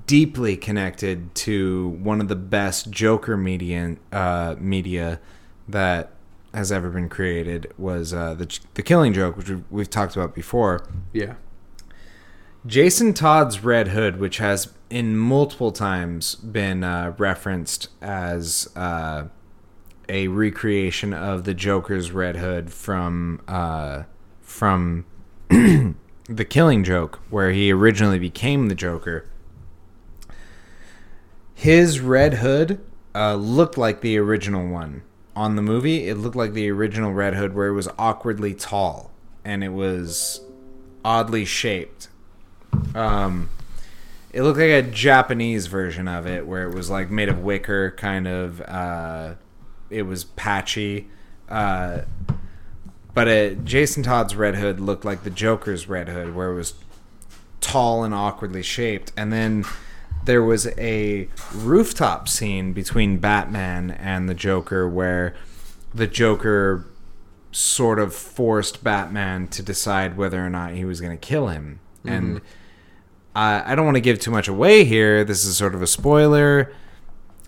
deeply 0.07 0.55
connected 0.55 1.33
to 1.35 1.89
one 2.01 2.21
of 2.21 2.27
the 2.27 2.35
best 2.35 2.89
Joker 2.89 3.35
media 3.37 3.97
uh, 4.11 4.55
media 4.59 5.19
that 5.67 6.13
has 6.53 6.71
ever 6.71 6.89
been 6.89 7.09
created 7.09 7.71
was 7.77 8.13
uh, 8.13 8.33
the 8.33 8.59
the 8.75 8.83
Killing 8.83 9.13
Joke, 9.13 9.37
which 9.37 9.49
we've, 9.49 9.63
we've 9.69 9.89
talked 9.89 10.15
about 10.15 10.33
before. 10.33 10.87
Yeah. 11.11 11.35
Jason 12.65 13.13
Todd's 13.13 13.61
Red 13.61 13.89
Hood, 13.89 14.19
which 14.19 14.37
has 14.37 14.73
in 14.89 15.17
multiple 15.17 15.71
times 15.71 16.35
been 16.35 16.83
uh, 16.83 17.13
referenced 17.17 17.89
as 18.01 18.69
uh, 18.75 19.25
a 20.13 20.27
recreation 20.27 21.11
of 21.11 21.43
the 21.43 21.55
Joker's 21.55 22.11
Red 22.11 22.37
Hood 22.37 22.71
from 22.71 23.41
uh, 23.47 24.03
from 24.41 25.05
the 25.49 26.45
Killing 26.47 26.83
Joke, 26.83 27.19
where 27.31 27.51
he 27.51 27.71
originally 27.71 28.19
became 28.19 28.67
the 28.67 28.75
Joker. 28.75 29.27
His 31.55 31.99
Red 31.99 32.35
Hood 32.35 32.79
uh, 33.15 33.35
looked 33.35 33.75
like 33.75 34.01
the 34.01 34.19
original 34.19 34.67
one 34.67 35.01
on 35.35 35.55
the 35.55 35.63
movie. 35.63 36.07
It 36.07 36.17
looked 36.17 36.35
like 36.35 36.53
the 36.53 36.69
original 36.69 37.11
Red 37.11 37.33
Hood, 37.33 37.55
where 37.55 37.69
it 37.69 37.73
was 37.73 37.89
awkwardly 37.97 38.53
tall 38.53 39.09
and 39.43 39.63
it 39.63 39.69
was 39.69 40.41
oddly 41.03 41.43
shaped. 41.43 42.09
Um, 42.93 43.49
it 44.31 44.43
looked 44.43 44.59
like 44.59 44.69
a 44.69 44.83
Japanese 44.83 45.65
version 45.65 46.07
of 46.07 46.27
it, 46.27 46.45
where 46.45 46.69
it 46.69 46.75
was 46.75 46.91
like 46.91 47.09
made 47.09 47.29
of 47.29 47.39
wicker, 47.39 47.89
kind 47.97 48.27
of. 48.27 48.61
Uh, 48.61 49.33
it 49.93 50.03
was 50.03 50.23
patchy, 50.23 51.07
uh, 51.49 52.01
but 53.13 53.27
it, 53.27 53.65
Jason 53.65 54.03
Todd's 54.03 54.35
Red 54.35 54.55
Hood 54.55 54.79
looked 54.79 55.05
like 55.05 55.23
the 55.23 55.29
Joker's 55.29 55.87
Red 55.87 56.09
Hood, 56.09 56.35
where 56.35 56.51
it 56.51 56.55
was 56.55 56.73
tall 57.61 58.03
and 58.03 58.13
awkwardly 58.13 58.63
shaped. 58.63 59.11
And 59.15 59.31
then 59.31 59.65
there 60.25 60.43
was 60.43 60.67
a 60.77 61.27
rooftop 61.53 62.27
scene 62.27 62.73
between 62.73 63.17
Batman 63.17 63.91
and 63.91 64.27
the 64.27 64.33
Joker, 64.33 64.87
where 64.89 65.35
the 65.93 66.07
Joker 66.07 66.85
sort 67.51 67.99
of 67.99 68.15
forced 68.15 68.83
Batman 68.83 69.47
to 69.49 69.61
decide 69.61 70.17
whether 70.17 70.43
or 70.43 70.49
not 70.49 70.73
he 70.73 70.85
was 70.85 70.99
going 70.99 71.15
to 71.15 71.27
kill 71.27 71.47
him. 71.49 71.79
And 72.05 72.41
I 73.35 73.71
I 73.71 73.75
don't 73.75 73.85
want 73.85 73.95
to 73.95 74.01
give 74.01 74.19
too 74.19 74.31
much 74.31 74.47
away 74.47 74.83
here. 74.85 75.23
This 75.23 75.45
is 75.45 75.55
sort 75.55 75.75
of 75.75 75.81
a 75.81 75.87
spoiler. 75.87 76.73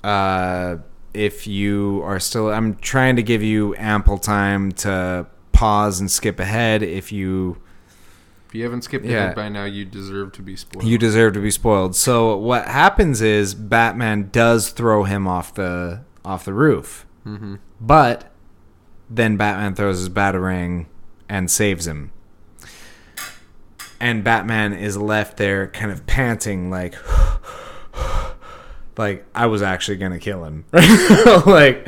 Uh, 0.03 0.77
if 1.15 1.47
you 1.47 2.01
are 2.03 2.19
still, 2.19 2.49
I'm 2.51 2.75
trying 2.75 3.15
to 3.15 3.23
give 3.23 3.41
you 3.41 3.73
ample 3.77 4.17
time 4.17 4.71
to 4.73 5.25
pause 5.51 5.99
and 5.99 6.11
skip 6.11 6.39
ahead. 6.39 6.83
If 6.83 7.11
you 7.11 7.57
If 8.47 8.55
you 8.55 8.63
haven't 8.63 8.83
skipped 8.83 9.05
Yeah. 9.05 9.23
ahead 9.25 9.35
by 9.35 9.49
now, 9.49 9.63
you 9.65 9.85
deserve 9.85 10.31
to 10.33 10.41
be 10.41 10.55
spoiled. 10.55 10.85
you 10.85 10.97
deserve 10.97 11.33
to 11.33 11.39
be 11.41 11.51
spoiled. 11.51 11.95
So 11.95 12.35
what 12.37 12.65
happens 12.67 13.21
is 13.21 13.53
Batman 13.53 14.29
does 14.31 14.69
throw 14.69 15.03
him 15.03 15.27
off 15.27 15.53
the 15.53 16.01
off 16.23 16.43
the 16.45 16.53
roof, 16.53 17.05
Mhm. 17.25 17.59
but 17.79 18.31
then 19.09 19.37
Batman 19.37 19.75
throws 19.75 19.99
his 19.99 20.09
batarang 20.09 20.87
and 21.29 21.49
saves 21.51 21.85
him. 21.87 22.11
And 23.99 24.23
Batman 24.23 24.73
is 24.73 24.97
left 24.97 25.37
there, 25.37 25.67
kind 25.67 25.91
of 25.91 26.05
panting, 26.05 26.69
like, 26.69 26.95
like 28.98 29.25
I 29.35 29.45
was 29.48 29.61
actually 29.61 29.98
gonna 29.98 30.19
kill 30.19 30.43
him, 30.45 30.65
like, 31.45 31.88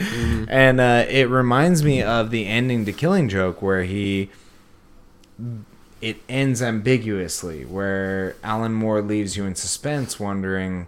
and 0.49 0.79
uh, 0.79 1.05
it 1.07 1.29
reminds 1.29 1.83
me 1.83 2.01
of 2.01 2.31
the 2.31 2.45
ending 2.47 2.85
to 2.85 2.93
Killing 2.93 3.29
Joke, 3.29 3.61
where 3.61 3.83
he 3.83 4.29
it 6.01 6.17
ends 6.29 6.61
ambiguously 6.61 7.65
where 7.65 8.35
Alan 8.43 8.73
Moore 8.73 9.01
leaves 9.01 9.35
you 9.35 9.45
in 9.45 9.55
suspense 9.55 10.19
wondering 10.19 10.87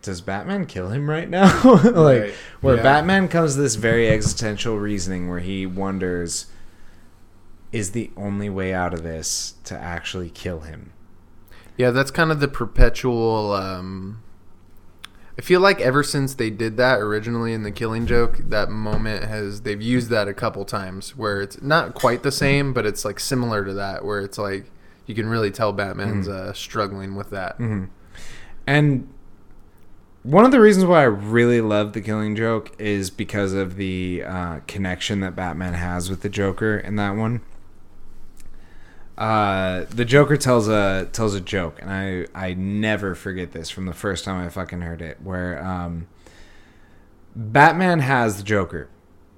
does 0.00 0.20
Batman 0.20 0.66
kill 0.66 0.88
him 0.88 1.08
right 1.08 1.28
now? 1.28 1.62
like 1.64 1.84
Right. 1.94 2.34
where 2.60 2.76
Yeah. 2.76 2.82
Batman 2.82 3.28
comes 3.28 3.54
to 3.54 3.60
this 3.60 3.76
very 3.76 4.08
existential 4.08 4.78
reasoning 4.78 5.28
where 5.28 5.38
he 5.38 5.64
wonders 5.64 6.46
is 7.70 7.92
the 7.92 8.10
only 8.16 8.50
way 8.50 8.74
out 8.74 8.92
of 8.92 9.02
this 9.02 9.54
to 9.64 9.78
actually 9.78 10.28
kill 10.30 10.60
him. 10.60 10.92
Yeah, 11.76 11.90
that's 11.90 12.10
kind 12.10 12.30
of 12.32 12.40
the 12.40 12.48
perpetual. 12.48 13.52
Um, 13.52 14.21
I 15.38 15.40
feel 15.40 15.60
like 15.60 15.80
ever 15.80 16.02
since 16.02 16.34
they 16.34 16.50
did 16.50 16.76
that 16.76 17.00
originally 17.00 17.54
in 17.54 17.62
the 17.62 17.70
Killing 17.70 18.06
Joke, 18.06 18.38
that 18.38 18.70
moment 18.70 19.24
has 19.24 19.62
they've 19.62 19.80
used 19.80 20.10
that 20.10 20.28
a 20.28 20.34
couple 20.34 20.64
times 20.64 21.16
where 21.16 21.40
it's 21.40 21.62
not 21.62 21.94
quite 21.94 22.22
the 22.22 22.32
same, 22.32 22.72
but 22.74 22.84
it's 22.84 23.04
like 23.04 23.18
similar 23.18 23.64
to 23.64 23.72
that, 23.74 24.04
where 24.04 24.20
it's 24.20 24.36
like 24.36 24.70
you 25.06 25.14
can 25.14 25.26
really 25.26 25.50
tell 25.50 25.72
Batman's 25.72 26.28
uh, 26.28 26.52
struggling 26.52 27.14
with 27.14 27.30
that. 27.30 27.58
And 28.66 29.08
one 30.22 30.44
of 30.44 30.52
the 30.52 30.60
reasons 30.60 30.84
why 30.84 31.00
I 31.00 31.04
really 31.04 31.60
love 31.60 31.94
the 31.94 32.00
Killing 32.02 32.36
Joke 32.36 32.70
is 32.78 33.10
because 33.10 33.54
of 33.54 33.76
the 33.76 34.22
uh, 34.24 34.60
connection 34.66 35.20
that 35.20 35.34
Batman 35.34 35.74
has 35.74 36.10
with 36.10 36.20
the 36.20 36.28
Joker 36.28 36.76
in 36.76 36.96
that 36.96 37.16
one. 37.16 37.40
Uh, 39.16 39.84
the 39.90 40.04
Joker 40.04 40.36
tells 40.36 40.68
a 40.68 41.08
tells 41.12 41.34
a 41.34 41.40
joke, 41.40 41.78
and 41.80 41.90
I 41.90 42.26
I 42.34 42.54
never 42.54 43.14
forget 43.14 43.52
this 43.52 43.68
from 43.68 43.86
the 43.86 43.92
first 43.92 44.24
time 44.24 44.44
I 44.44 44.48
fucking 44.48 44.80
heard 44.80 45.02
it. 45.02 45.20
Where 45.22 45.62
um, 45.62 46.08
Batman 47.36 48.00
has 48.00 48.38
the 48.38 48.42
Joker, 48.42 48.88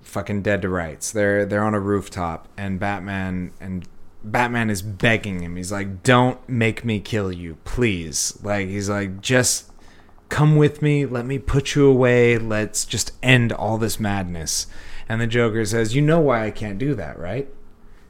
fucking 0.02 0.42
dead 0.42 0.62
to 0.62 0.68
rights. 0.68 1.10
They're 1.10 1.44
they're 1.44 1.64
on 1.64 1.74
a 1.74 1.80
rooftop, 1.80 2.48
and 2.56 2.78
Batman 2.78 3.52
and 3.60 3.86
Batman 4.22 4.70
is 4.70 4.80
begging 4.80 5.40
him. 5.42 5.56
He's 5.56 5.72
like, 5.72 6.02
"Don't 6.02 6.46
make 6.48 6.84
me 6.84 7.00
kill 7.00 7.32
you, 7.32 7.58
please." 7.64 8.38
Like 8.42 8.68
he's 8.68 8.88
like, 8.88 9.20
"Just 9.20 9.70
come 10.28 10.56
with 10.56 10.82
me. 10.82 11.04
Let 11.04 11.26
me 11.26 11.38
put 11.38 11.74
you 11.74 11.86
away. 11.86 12.38
Let's 12.38 12.84
just 12.84 13.12
end 13.22 13.52
all 13.52 13.76
this 13.76 13.98
madness." 14.00 14.66
And 15.08 15.20
the 15.20 15.26
Joker 15.26 15.64
says, 15.64 15.94
"You 15.94 16.02
know 16.02 16.20
why 16.20 16.46
I 16.46 16.50
can't 16.50 16.78
do 16.78 16.94
that, 16.94 17.18
right?" 17.18 17.48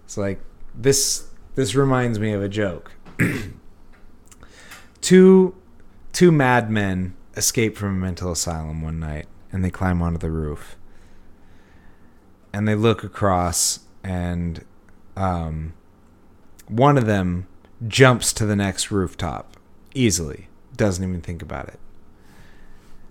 It's 0.05 0.17
like 0.17 0.41
this. 0.75 1.29
This 1.55 1.75
reminds 1.75 2.19
me 2.19 2.33
of 2.33 2.43
a 2.43 2.49
joke. 2.49 2.93
two 5.01 5.55
two 6.13 6.33
madmen 6.33 7.15
escape 7.37 7.77
from 7.77 7.91
a 7.91 8.01
mental 8.01 8.33
asylum 8.33 8.83
one 8.83 8.99
night, 8.99 9.27
and 9.53 9.65
they 9.65 9.71
climb 9.71 10.03
onto 10.03 10.19
the 10.19 10.31
roof. 10.31 10.77
And 12.53 12.69
they 12.69 12.75
look 12.75 13.03
across, 13.03 13.81
and 14.03 14.65
um, 15.17 15.75
one 16.69 16.97
of 16.97 17.07
them 17.07 17.47
jumps 17.87 18.33
to 18.33 18.47
the 18.47 18.57
next 18.57 18.91
rooftop 18.91 19.57
easily, 19.95 20.49
doesn't 20.77 21.03
even 21.03 21.21
think 21.21 21.43
about 21.43 21.69
it. 21.69 21.79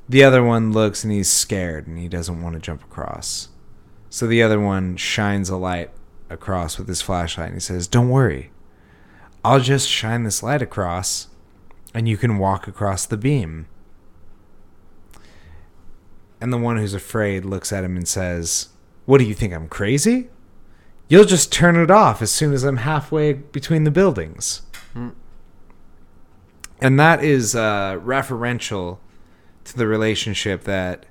The 0.08 0.24
other 0.24 0.44
one 0.44 0.74
looks 0.74 1.04
and 1.04 1.14
he's 1.14 1.30
scared 1.30 1.88
and 1.88 1.98
he 1.98 2.10
doesn't 2.10 2.42
want 2.42 2.56
to 2.56 2.60
jump 2.60 2.84
across. 2.84 3.50
So 4.10 4.28
the 4.28 4.44
other 4.44 4.60
one 4.60 4.98
shines 4.98 5.50
a 5.50 5.56
light 5.56 5.92
across 6.34 6.78
with 6.78 6.88
his 6.88 7.02
flashlight 7.02 7.48
and 7.48 7.56
he 7.56 7.62
says, 7.62 7.88
Don't 7.88 8.10
worry. 8.10 8.52
I'll 9.45 9.60
just 9.60 9.90
shine 9.90 10.24
this 10.24 10.44
light 10.44 10.62
across 10.62 11.28
and 11.94 12.10
you 12.10 12.18
can 12.18 12.38
walk 12.38 12.68
across 12.68 13.06
the 13.06 13.18
beam. 13.18 13.68
And 16.42 16.52
the 16.52 16.58
one 16.58 16.78
who's 16.78 16.94
afraid 16.94 17.45
looks 17.45 17.72
at 17.72 17.84
him 17.84 17.95
and 17.95 18.08
says, 18.08 18.70
What 19.06 19.20
do 19.20 19.26
you 19.26 19.34
think? 19.34 19.53
I'm 19.53 19.70
crazy? 19.70 20.30
You'll 21.08 21.26
just 21.26 21.52
turn 21.52 21.76
it 21.76 21.92
off 21.92 22.22
as 22.22 22.32
soon 22.32 22.53
as 22.53 22.64
I'm 22.64 22.78
halfway 22.78 23.34
between 23.34 23.84
the 23.84 23.92
buildings. 23.92 24.64
And 26.82 27.00
that 27.00 27.24
is 27.24 27.56
uh, 27.56 28.00
referential 28.03 28.98
to 29.66 29.78
the 29.78 29.88
relationship 29.88 30.64
that 30.64 31.06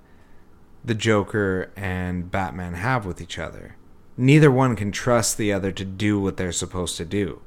the 0.84 0.94
Joker 0.94 1.70
and 1.76 2.30
Batman 2.30 2.74
have 2.74 3.06
with 3.06 3.20
each 3.20 3.38
other. 3.38 3.76
Neither 4.22 4.52
one 4.52 4.76
can 4.76 4.92
trust 4.92 5.36
the 5.36 5.52
other 5.52 5.72
to 5.72 5.84
do 5.84 6.20
what 6.20 6.36
they're 6.36 6.52
supposed 6.52 6.96
to 6.98 7.04
do. 7.04 7.42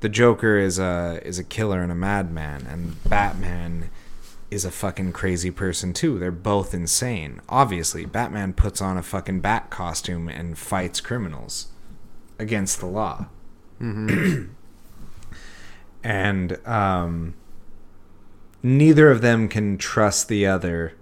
The 0.00 0.08
Joker 0.08 0.56
is 0.56 0.78
a 0.78 1.20
is 1.22 1.38
a 1.38 1.44
killer 1.44 1.82
and 1.82 1.92
a 1.92 1.94
madman, 1.94 2.66
and 2.66 3.04
Batman 3.04 3.90
is 4.50 4.64
a 4.64 4.70
fucking 4.70 5.12
crazy 5.12 5.50
person 5.50 5.92
too. 5.92 6.18
They're 6.18 6.30
both 6.30 6.72
insane. 6.72 7.42
Obviously, 7.50 8.06
Batman 8.06 8.54
puts 8.54 8.80
on 8.80 8.96
a 8.96 9.02
fucking 9.02 9.40
bat 9.40 9.68
costume 9.68 10.26
and 10.26 10.56
fights 10.56 11.02
criminals 11.02 11.66
against 12.38 12.80
the 12.80 12.86
law. 12.86 13.26
and 16.02 16.66
um, 16.66 17.34
neither 18.62 19.10
of 19.10 19.20
them 19.20 19.50
can 19.50 19.76
trust 19.76 20.28
the 20.28 20.46
other 20.46 20.94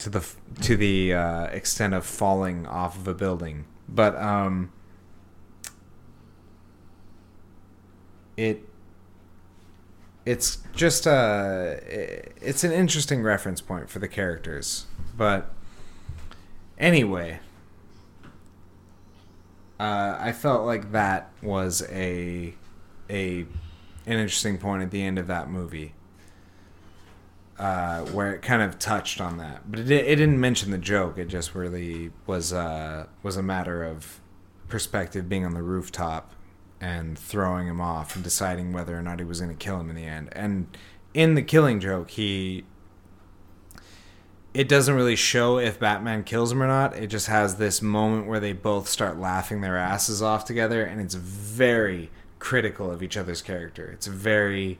to 0.00 0.10
the 0.10 0.26
to 0.62 0.76
the 0.76 1.14
uh, 1.14 1.44
extent 1.46 1.94
of 1.94 2.04
falling 2.04 2.66
off 2.66 2.96
of 2.96 3.06
a 3.06 3.14
building. 3.14 3.66
But 3.88 4.16
um, 4.16 4.72
it 8.36 8.66
it's 10.24 10.58
just 10.74 11.06
a 11.06 11.80
it's 12.40 12.64
an 12.64 12.72
interesting 12.72 13.22
reference 13.22 13.60
point 13.60 13.88
for 13.88 13.98
the 13.98 14.08
characters. 14.08 14.86
But 15.16 15.52
anyway, 16.78 17.40
uh, 19.78 20.16
I 20.18 20.32
felt 20.32 20.64
like 20.64 20.92
that 20.92 21.30
was 21.42 21.82
a 21.90 22.54
a 23.10 23.40
an 24.06 24.18
interesting 24.18 24.56
point 24.56 24.82
at 24.82 24.90
the 24.90 25.02
end 25.02 25.18
of 25.18 25.26
that 25.26 25.50
movie. 25.50 25.94
Uh, 27.60 28.06
where 28.06 28.32
it 28.32 28.40
kind 28.40 28.62
of 28.62 28.78
touched 28.78 29.20
on 29.20 29.36
that, 29.36 29.70
but 29.70 29.80
it, 29.80 29.90
it 29.90 30.16
didn't 30.16 30.40
mention 30.40 30.70
the 30.70 30.78
joke. 30.78 31.18
It 31.18 31.26
just 31.26 31.54
really 31.54 32.10
was 32.26 32.54
uh, 32.54 33.04
was 33.22 33.36
a 33.36 33.42
matter 33.42 33.84
of 33.84 34.18
perspective 34.68 35.28
being 35.28 35.44
on 35.44 35.52
the 35.52 35.62
rooftop 35.62 36.32
and 36.80 37.18
throwing 37.18 37.68
him 37.68 37.78
off 37.78 38.14
and 38.14 38.24
deciding 38.24 38.72
whether 38.72 38.96
or 38.96 39.02
not 39.02 39.18
he 39.18 39.26
was 39.26 39.40
going 39.40 39.54
to 39.54 39.62
kill 39.62 39.78
him 39.78 39.90
in 39.90 39.96
the 39.96 40.06
end. 40.06 40.30
And 40.32 40.74
in 41.12 41.34
the 41.34 41.42
killing 41.42 41.80
joke, 41.80 42.12
he 42.12 42.64
it 44.54 44.66
doesn't 44.66 44.94
really 44.94 45.16
show 45.16 45.58
if 45.58 45.78
Batman 45.78 46.24
kills 46.24 46.50
him 46.52 46.62
or 46.62 46.66
not. 46.66 46.96
It 46.96 47.08
just 47.08 47.26
has 47.26 47.56
this 47.56 47.82
moment 47.82 48.26
where 48.26 48.40
they 48.40 48.54
both 48.54 48.88
start 48.88 49.18
laughing 49.18 49.60
their 49.60 49.76
asses 49.76 50.22
off 50.22 50.46
together, 50.46 50.82
and 50.82 50.98
it's 50.98 51.14
very 51.14 52.10
critical 52.38 52.90
of 52.90 53.02
each 53.02 53.18
other's 53.18 53.42
character. 53.42 53.90
It's 53.92 54.06
very 54.06 54.78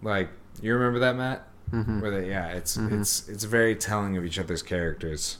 like 0.00 0.30
you 0.62 0.74
remember 0.74 1.00
that, 1.00 1.16
Matt? 1.16 1.44
Mm-hmm. 1.72 2.00
Where 2.00 2.10
they, 2.10 2.30
yeah, 2.30 2.48
it's 2.48 2.76
it's 2.76 3.28
it's 3.28 3.44
very 3.44 3.74
telling 3.74 4.16
of 4.16 4.24
each 4.24 4.38
other's 4.38 4.62
characters. 4.62 5.38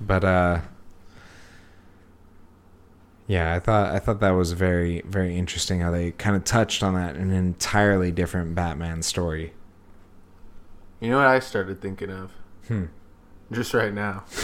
But 0.00 0.24
uh, 0.24 0.60
yeah, 3.26 3.54
I 3.54 3.60
thought 3.60 3.94
I 3.94 3.98
thought 3.98 4.20
that 4.20 4.30
was 4.30 4.52
very 4.52 5.02
very 5.04 5.36
interesting 5.36 5.80
how 5.80 5.90
they 5.90 6.12
kind 6.12 6.34
of 6.34 6.44
touched 6.44 6.82
on 6.82 6.94
that 6.94 7.16
in 7.16 7.30
an 7.30 7.36
entirely 7.36 8.10
different 8.10 8.54
Batman 8.54 9.02
story. 9.02 9.52
You 11.00 11.10
know 11.10 11.18
what 11.18 11.26
I 11.26 11.40
started 11.40 11.80
thinking 11.80 12.10
of? 12.10 12.30
Hmm. 12.68 12.84
Just 13.50 13.74
right 13.74 13.92
now. 13.92 14.24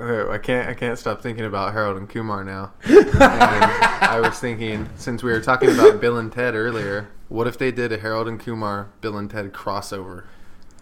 Uh, 0.00 0.30
I 0.30 0.38
can't 0.38 0.66
I 0.66 0.72
can't 0.72 0.98
stop 0.98 1.20
thinking 1.20 1.44
about 1.44 1.74
Harold 1.74 1.98
and 1.98 2.08
Kumar 2.08 2.42
now. 2.42 2.72
and 2.84 3.20
I 3.20 4.18
was 4.22 4.38
thinking, 4.38 4.88
since 4.96 5.22
we 5.22 5.30
were 5.30 5.42
talking 5.42 5.70
about 5.70 6.00
Bill 6.00 6.16
and 6.16 6.32
Ted 6.32 6.54
earlier, 6.54 7.08
what 7.28 7.46
if 7.46 7.58
they 7.58 7.70
did 7.70 7.92
a 7.92 7.98
Harold 7.98 8.28
and 8.28 8.38
Kumar 8.40 8.88
Bill 9.00 9.16
and 9.16 9.30
Ted 9.30 9.52
crossover? 9.52 10.24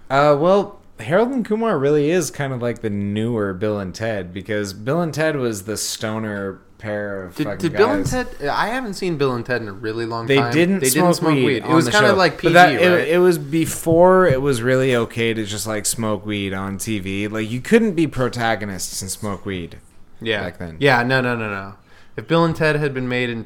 Uh, 0.08 0.36
well, 0.38 0.80
Harold 1.00 1.30
and 1.30 1.44
Kumar 1.44 1.78
really 1.78 2.10
is 2.10 2.30
kind 2.30 2.52
of 2.52 2.62
like 2.62 2.80
the 2.80 2.90
newer 2.90 3.52
Bill 3.52 3.78
and 3.78 3.94
Ted 3.94 4.32
because 4.32 4.72
Bill 4.72 5.00
and 5.00 5.12
Ted 5.12 5.36
was 5.36 5.64
the 5.64 5.76
stoner 5.76 6.60
pair 6.78 7.24
of 7.24 7.34
Did, 7.34 7.44
fucking 7.44 7.58
did 7.58 7.72
Bill 7.76 7.90
and. 7.90 8.06
Ted? 8.06 8.28
I 8.50 8.68
haven't 8.68 8.94
seen 8.94 9.16
Bill 9.18 9.34
and 9.34 9.44
Ted 9.44 9.62
in 9.62 9.68
a 9.68 9.72
really 9.72 10.06
long 10.06 10.26
They 10.26 10.36
time. 10.36 10.52
didn't. 10.52 10.80
They 10.80 10.88
smoke 10.90 11.04
didn't 11.06 11.14
smoke 11.16 11.34
weed. 11.34 11.62
on 11.64 11.70
It 11.70 11.74
was 11.74 11.88
kind 11.88 12.06
of 12.06 12.16
like 12.16 12.38
PG, 12.38 12.54
that- 12.54 12.66
right? 12.74 12.80
It, 13.00 13.08
it 13.08 13.18
was 13.18 13.38
before 13.38 14.26
it 14.26 14.40
was 14.40 14.62
really 14.62 14.94
okay 14.94 15.34
to 15.34 15.44
just 15.44 15.66
like 15.66 15.84
smoke 15.86 16.24
weed 16.24 16.52
on 16.54 16.78
TV. 16.78 17.30
Like 17.30 17.50
you 17.50 17.60
couldn't 17.60 17.94
be 17.94 18.06
protagonists 18.06 19.02
and 19.02 19.10
smoke 19.10 19.44
weed. 19.46 19.78
yeah. 20.20 20.42
back 20.42 20.58
then. 20.58 20.76
Yeah. 20.80 21.02
No. 21.02 21.20
No. 21.20 21.34
No. 21.36 21.48
No. 21.50 21.74
If 22.16 22.26
Bill 22.28 22.44
and 22.44 22.54
Ted 22.56 22.76
had 22.76 22.94
been 22.94 23.08
made 23.08 23.28
in 23.28 23.44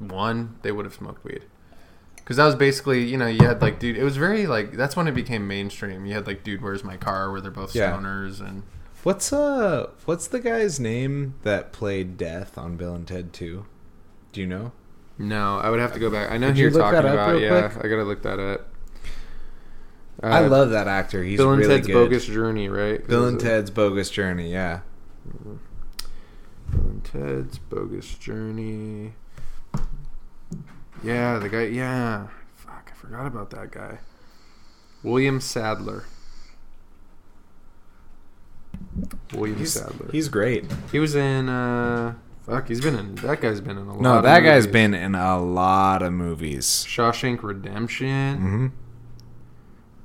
2001, 0.00 0.58
they 0.62 0.72
would 0.72 0.84
have 0.84 0.94
smoked 0.94 1.24
weed. 1.24 1.44
Because 2.16 2.36
that 2.36 2.46
was 2.46 2.54
basically, 2.54 3.04
you 3.04 3.16
know, 3.16 3.26
you 3.26 3.46
had 3.46 3.60
like, 3.60 3.78
dude, 3.80 3.96
it 3.96 4.04
was 4.04 4.16
very 4.16 4.46
like, 4.46 4.72
that's 4.72 4.94
when 4.96 5.08
it 5.08 5.12
became 5.14 5.46
mainstream. 5.48 6.06
You 6.06 6.14
had 6.14 6.26
like, 6.26 6.44
dude, 6.44 6.62
where's 6.62 6.84
my 6.84 6.96
car? 6.96 7.30
Where 7.32 7.40
they're 7.40 7.50
both 7.50 7.74
Yeah. 7.74 7.92
stoners 7.92 8.40
and 8.40 8.62
What's 9.02 9.32
uh 9.32 9.88
what's 10.04 10.26
the 10.26 10.40
guy's 10.40 10.78
name 10.78 11.34
that 11.42 11.72
played 11.72 12.18
Death 12.18 12.58
on 12.58 12.76
Bill 12.76 12.94
and 12.94 13.08
Ted 13.08 13.32
2? 13.32 13.64
Do 14.32 14.40
you 14.40 14.46
know? 14.46 14.72
no, 15.18 15.58
I 15.58 15.70
would 15.70 15.80
have 15.80 15.92
to 15.94 15.98
go 15.98 16.10
back. 16.10 16.30
I 16.30 16.36
know 16.38 16.48
Could 16.48 16.56
who 16.56 16.58
you 16.58 16.64
you're 16.64 16.72
look 16.72 16.82
talking 16.82 16.96
that 17.02 17.04
up 17.06 17.12
about. 17.14 17.32
real 17.32 17.40
Yeah, 17.40 17.68
quick? 17.68 17.84
I 17.84 17.88
gotta 17.88 18.04
look 18.04 18.22
that 18.22 18.38
up. 18.38 18.68
I 20.22 20.44
Uh, 20.44 20.48
love 20.50 20.70
that 20.70 20.86
actor. 20.86 21.22
He's 21.24 21.38
Bill 21.38 21.50
and 21.52 21.60
really 21.62 21.76
Ted's 21.76 21.86
good. 21.86 21.94
Bogus 21.94 22.26
Journey, 22.26 22.68
right? 22.68 23.06
Bill 23.06 23.26
and 23.26 23.40
a- 23.40 23.42
Ted's 23.42 23.70
Bogus 23.70 24.10
Journey, 24.10 24.52
yeah. 24.52 24.80
Bill 26.70 26.82
and 26.84 27.02
Ted's 27.04 27.58
Bogus 27.58 28.14
Journey. 28.18 29.14
Yeah, 31.02 31.38
the 31.38 31.48
guy. 31.48 31.64
Yeah, 31.64 32.26
fuck, 32.56 32.90
I 32.92 32.96
forgot 32.96 33.26
about 33.26 33.50
that 33.50 33.70
guy. 33.72 33.98
William 35.02 35.40
Sadler. 35.40 36.04
William 39.34 39.58
He's, 39.58 39.72
Sadler. 39.74 40.08
he's 40.12 40.28
great. 40.28 40.66
he 40.92 40.98
was 40.98 41.14
in. 41.14 41.48
uh 41.48 42.14
Fuck, 42.42 42.68
he's 42.68 42.80
been 42.80 42.96
in. 42.98 43.14
That 43.16 43.40
guy's 43.40 43.60
been 43.60 43.78
in 43.78 43.86
a 43.86 43.92
lot. 43.92 44.00
No, 44.00 44.16
of 44.18 44.22
that 44.24 44.40
guy's 44.40 44.64
movies. 44.64 44.72
been 44.72 44.94
in 44.94 45.14
a 45.14 45.38
lot 45.40 46.02
of 46.02 46.12
movies. 46.12 46.84
Shawshank 46.88 47.42
Redemption. 47.42 48.36
hmm 48.38 48.66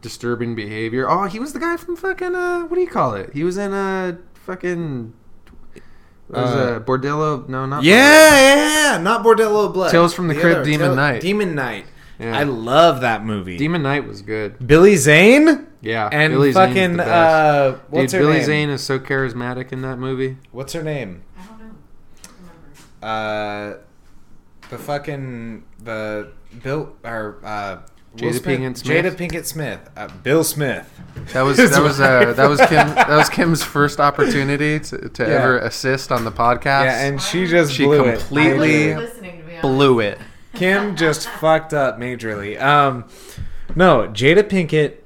Disturbing 0.02 0.54
Behavior. 0.56 1.10
Oh, 1.10 1.24
he 1.24 1.40
was 1.40 1.54
the 1.54 1.60
guy 1.60 1.78
from 1.78 1.96
fucking. 1.96 2.36
uh 2.36 2.64
What 2.64 2.76
do 2.76 2.82
you 2.82 2.88
call 2.88 3.16
it? 3.16 3.32
He 3.34 3.44
was 3.44 3.58
in 3.58 3.74
uh 3.74 4.18
fucking. 4.34 5.14
What 6.28 6.42
was 6.42 6.52
Uh, 6.52 6.58
uh, 6.58 6.80
Bordello? 6.80 7.48
No, 7.48 7.66
not. 7.66 7.84
Yeah, 7.84 8.94
yeah, 8.94 8.98
not 8.98 9.24
Bordello 9.24 9.68
of 9.68 9.74
Blood. 9.74 9.92
Tales 9.92 10.14
from 10.14 10.28
the 10.28 10.36
Crypt, 10.36 10.66
Demon 10.66 10.96
Knight. 10.96 11.22
Demon 11.22 11.54
Knight. 11.56 11.86
Yeah. 12.20 12.38
I 12.38 12.44
love 12.44 13.02
that 13.02 13.26
movie. 13.26 13.58
Demon 13.58 13.84
Knight 13.84 14.08
was 14.08 14.22
good. 14.22 14.66
Billy 14.66 14.96
Zane 14.96 15.68
Yeah, 15.82 16.08
and 16.12 16.34
Billy 16.34 16.54
fucking 16.54 16.98
the 16.98 17.06
uh, 17.06 17.78
what's 17.90 18.14
Dude, 18.14 18.22
her 18.22 18.26
Billy 18.28 18.38
name? 18.38 18.46
Zane 18.46 18.70
is 18.70 18.82
so 18.84 18.98
charismatic 19.00 19.72
in 19.74 19.82
that 19.82 19.98
movie. 20.00 20.38
What's 20.52 20.72
her 20.74 20.82
name? 20.82 21.24
I 21.38 21.46
don't 21.46 21.60
know. 23.02 23.08
Uh, 23.08 23.78
the 24.70 24.78
fucking 24.78 25.64
the 25.84 26.32
Bill 26.64 26.96
or 27.04 27.40
uh, 27.44 27.78
Will 28.22 28.32
Jada 28.32 28.40
Pinkett 28.40 28.78
Smith? 28.78 29.06
Jada 29.06 29.16
Pinkett 29.16 29.46
Smith. 29.46 29.80
Uh, 29.98 30.08
Bill 30.24 30.44
Smith. 30.44 30.90
That 31.34 31.42
was 31.42 31.58
that 31.58 31.82
was 31.82 32.00
uh, 32.00 32.34
that 32.38 32.48
was 32.50 32.60
Kim 32.60 32.88
that 32.96 33.10
was 33.10 33.30
Kim's 33.30 33.64
first 33.64 34.00
opportunity 34.00 34.80
to, 34.80 35.10
to 35.10 35.24
Yeah. 35.24 35.30
ever 35.30 35.58
assist 35.60 36.12
on 36.12 36.24
the 36.26 36.32
podcast. 36.32 36.86
Yeah, 36.86 37.06
and 37.06 37.22
she 37.22 37.46
just 37.48 37.74
She 37.74 37.86
blew 37.86 38.04
completely- 38.12 38.86
it. 38.92 38.98
listening 38.98 39.42
to 39.42 39.48
me. 39.48 39.60
blew 39.62 40.00
it. 40.00 40.18
Kim 40.54 40.96
just 40.96 41.28
fucked 41.28 41.74
up 41.74 42.00
majorly. 42.00 42.62
Um, 42.62 43.06
no, 43.76 44.08
Jada 44.10 44.44
Pinkett. 44.44 44.98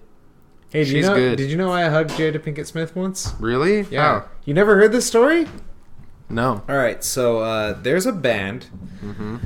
Hey, 0.71 0.83
did 0.83 0.89
you 0.89 1.01
know? 1.01 1.15
good. 1.15 1.37
Did 1.37 1.49
you 1.49 1.57
know 1.57 1.71
I 1.71 1.85
hugged 1.89 2.11
Jada 2.11 2.37
Pinkett 2.37 2.67
Smith 2.67 2.95
once? 2.95 3.33
Really? 3.39 3.81
Yeah. 3.89 4.19
How? 4.21 4.27
You 4.45 4.53
never 4.53 4.75
heard 4.75 4.91
this 4.91 5.07
story? 5.07 5.47
No. 6.29 6.61
All 6.69 6.77
right, 6.77 7.03
so 7.03 7.39
uh, 7.39 7.73
there's 7.81 8.05
a 8.05 8.11
band. 8.11 8.67
Mm-hmm. 9.03 9.37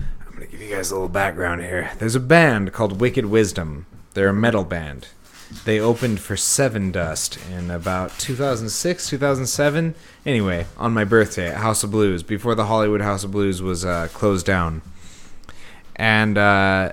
Gonna 0.44 0.52
give 0.52 0.62
you 0.62 0.76
guys 0.76 0.92
a 0.92 0.96
little 0.96 1.08
background 1.08 1.62
here. 1.62 1.92
There's 2.00 2.16
a 2.16 2.20
band 2.20 2.74
called 2.74 3.00
Wicked 3.00 3.28
Wisdom. 3.28 3.86
They're 4.14 4.28
a 4.28 4.34
metal 4.34 4.66
band. 4.66 5.08
They 5.64 5.80
opened 5.80 6.20
for 6.20 6.36
Sevendust 6.36 7.38
in 7.50 7.72
about 7.72 8.12
2006, 8.20 9.08
2007. 9.10 9.96
Anyway, 10.26 10.66
on 10.78 10.92
my 10.94 11.06
birthday 11.06 11.48
at 11.48 11.58
House 11.58 11.82
of 11.86 11.92
Blues, 11.92 12.24
before 12.24 12.56
the 12.56 12.66
Hollywood 12.66 13.00
House 13.00 13.24
of 13.24 13.32
Blues 13.32 13.62
was 13.62 13.86
uh, 13.86 14.10
closed 14.14 14.46
down. 14.46 14.82
And 15.96 16.38
uh, 16.38 16.92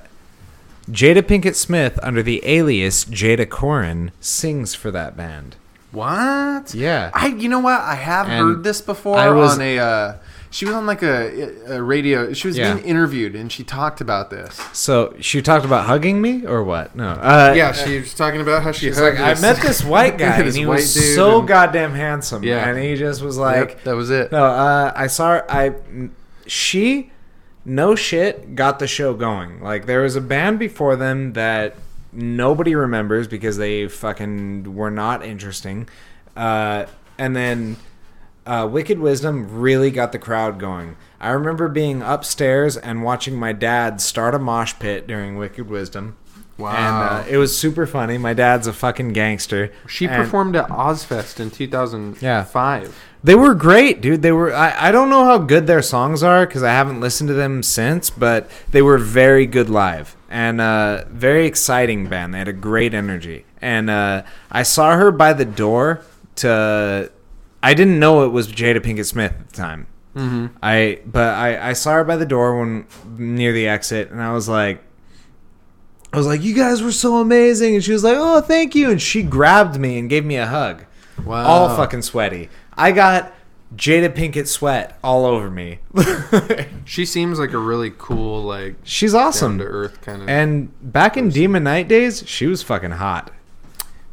Jada 0.89 1.23
Pinkett 1.23 1.57
Smith, 1.57 1.99
under 2.05 2.23
the 2.23 2.41
alias 2.45 3.05
Jada 3.05 3.49
Koren, 3.51 4.13
sings 4.21 4.77
for 4.77 4.93
that 4.93 5.17
band. 5.17 5.57
What? 5.91 6.73
Yeah. 6.73 7.11
I 7.15 7.29
you 7.29 7.49
know 7.49 7.59
what? 7.59 7.81
I 7.81 7.97
have 7.97 8.29
And 8.29 8.39
heard 8.39 8.63
this 8.63 8.81
before 8.81 9.17
I 9.19 9.29
was- 9.31 9.55
on 9.55 9.61
a 9.61 9.79
uh 9.81 10.15
she 10.51 10.65
was 10.65 10.75
on 10.75 10.85
like 10.87 11.03
a, 11.03 11.75
a 11.77 11.83
radio. 11.83 12.33
She 12.33 12.49
was 12.49 12.59
Yeah. 12.59 12.75
being 12.75 12.85
interviewed 12.85 13.37
and 13.37 13.51
she 13.53 13.63
talked 13.65 14.01
about 14.01 14.31
this. 14.31 14.55
So 14.73 15.15
she 15.21 15.41
talked 15.43 15.65
about 15.65 15.87
hugging 15.87 16.21
me 16.21 16.45
or 16.45 16.65
what? 16.65 16.95
No. 16.97 17.09
Uh, 17.11 17.53
Yeah, 17.57 17.73
she 17.73 18.01
was 18.01 18.13
talking 18.15 18.41
about 18.41 18.63
how 18.65 18.73
she 18.73 18.87
She's 18.87 19.01
like, 19.01 19.19
I 19.21 19.35
met 19.41 19.57
this 19.63 19.85
white 19.95 20.19
guy, 20.19 20.39
and 20.41 20.55
he 20.55 20.67
was 20.67 21.15
so 21.15 21.39
and- 21.39 21.49
goddamn 21.49 21.95
handsome. 21.95 22.43
Yeah. 22.43 22.69
and 22.69 22.79
he 22.79 22.97
just 22.97 23.23
was 23.23 23.39
like, 23.39 23.69
Yep, 23.71 23.85
that 23.85 23.95
was 23.97 24.11
it. 24.11 24.33
no, 24.33 24.45
uh, 24.45 24.93
I 24.97 25.07
saw 25.07 25.31
her. 25.39 25.51
I, 25.51 25.75
she, 26.47 27.13
no 27.65 27.95
shit, 27.95 28.55
got 28.57 28.79
the 28.81 28.87
show 28.89 29.15
going. 29.15 29.63
Like 29.63 29.87
there 29.87 30.01
was 30.03 30.17
a 30.17 30.21
band 30.21 30.59
before 30.59 30.97
them 30.97 31.35
that 31.35 31.77
nobody 32.13 32.75
remembers 32.75 33.29
because 33.29 33.57
they 33.57 33.87
fucking 33.87 34.75
were 34.75 34.91
not 34.91 35.25
interesting, 35.25 35.89
uh, 36.37 36.87
and 37.19 37.37
then 37.37 37.77
uh, 38.51 38.67
Wicked 38.67 38.99
Wisdom 38.99 39.61
really 39.61 39.93
got 39.93 40.11
the 40.11 40.19
crowd 40.19 40.59
going. 40.59 40.97
I 41.21 41.31
remember 41.31 41.69
being 41.69 42.03
upstairs 42.03 42.77
and 42.77 43.05
watching 43.05 43.37
my 43.37 43.53
dad 43.53 44.01
start 44.01 44.35
a 44.35 44.41
mosh 44.41 44.75
pit 44.81 45.07
during 45.07 45.37
Wicked 45.37 45.71
Wisdom. 45.71 46.17
Wow. 46.59 46.73
And 46.73 47.27
uh, 47.27 47.31
it 47.31 47.37
was 47.37 47.57
super 47.57 47.87
funny. 47.87 48.19
My 48.19 48.35
dad's 48.35 48.67
a 48.67 48.73
fucking 48.73 49.13
gangster. 49.13 49.73
She 49.87 50.09
And 50.09 50.25
performed 50.25 50.57
at 50.57 50.69
Ozzfest 50.69 51.39
in 51.39 51.53
2005. 51.53 52.99
They 53.23 53.37
were 53.37 53.55
great, 53.55 54.01
dude. 54.01 54.23
They 54.23 54.33
were. 54.33 54.53
I, 54.53 54.89
I 54.89 54.93
don't 54.93 55.11
know 55.11 55.25
how 55.25 55.39
good 55.39 55.69
their 55.69 55.81
songs 55.81 56.23
are 56.25 56.45
because 56.45 56.65
I 56.65 56.73
haven't 56.73 57.01
listened 57.01 57.29
to 57.29 57.35
them 57.35 57.63
since, 57.63 58.11
but 58.11 58.51
they 58.73 58.83
were 58.83 58.99
very 58.99 59.47
good 59.47 59.71
live 59.71 60.17
and 60.29 60.61
uh, 60.61 61.05
very 61.09 61.47
exciting 61.47 62.09
band. 62.09 62.35
They 62.35 62.39
had 62.39 62.49
a 62.49 62.53
great 62.53 62.95
energy. 62.95 63.45
And 63.63 63.89
uh, 63.89 64.25
I 64.51 64.65
saw 64.65 64.97
her 64.97 65.13
by 65.13 65.35
the 65.35 65.45
door 65.45 66.03
to. 66.37 67.13
I 67.63 67.75
didn't 67.75 67.99
know 67.99 68.25
it 68.25 68.29
was 68.29 68.49
Jada 68.53 68.81
Pinkett 68.81 69.07
Smith 69.07 69.33
at 69.33 69.49
the 69.51 69.57
time. 69.57 69.87
Mm-hmm. 70.17 70.47
I 70.63 71.01
but 71.07 71.35
I, 71.35 71.71
I 71.71 71.73
saw 71.75 71.93
her 71.93 72.05
by 72.05 72.17
the 72.17 72.27
door 72.27 72.59
when 72.59 72.87
near 73.17 73.53
the 73.53 73.69
exit, 73.69 74.11
and 74.11 74.21
I 74.23 74.33
was 74.33 74.49
like, 74.49 74.83
I 76.13 76.17
was 76.17 76.27
like, 76.27 76.43
"You 76.43 76.55
guys 76.55 76.83
were 76.83 76.91
so 76.93 77.19
amazing," 77.19 77.75
and 77.77 77.85
she 77.85 77.93
was 77.93 78.03
like, 78.03 78.17
"Oh, 78.19 78.41
thank 78.41 78.75
you," 78.75 78.91
and 78.91 79.01
she 79.01 79.23
grabbed 79.23 79.79
me 79.79 79.99
and 79.99 80.09
gave 80.11 80.25
me 80.25 80.37
a 80.37 80.47
hug. 80.47 80.85
Wow. 81.25 81.45
All 81.47 81.77
fucking 81.77 82.03
sweaty. 82.03 82.49
I 82.77 82.91
got 82.93 83.33
Jada 83.77 84.09
Pinkett 84.09 84.49
sweat 84.49 84.99
all 85.05 85.25
over 85.27 85.51
me. 85.51 85.79
She 86.85 87.05
seems 87.05 87.39
like 87.39 87.53
a 87.53 87.59
really 87.59 87.93
cool, 87.97 88.43
like 88.43 88.75
She's 88.83 89.15
awesome. 89.15 89.59
to 89.59 89.65
earth 89.65 90.01
kind 90.01 90.23
of. 90.23 90.29
And 90.29 90.73
back 90.93 91.17
in 91.17 91.29
Demon 91.29 91.63
Knight 91.63 91.87
days, 91.87 92.25
she 92.27 92.47
was 92.49 92.65
fucking 92.65 92.91
hot. 92.93 93.31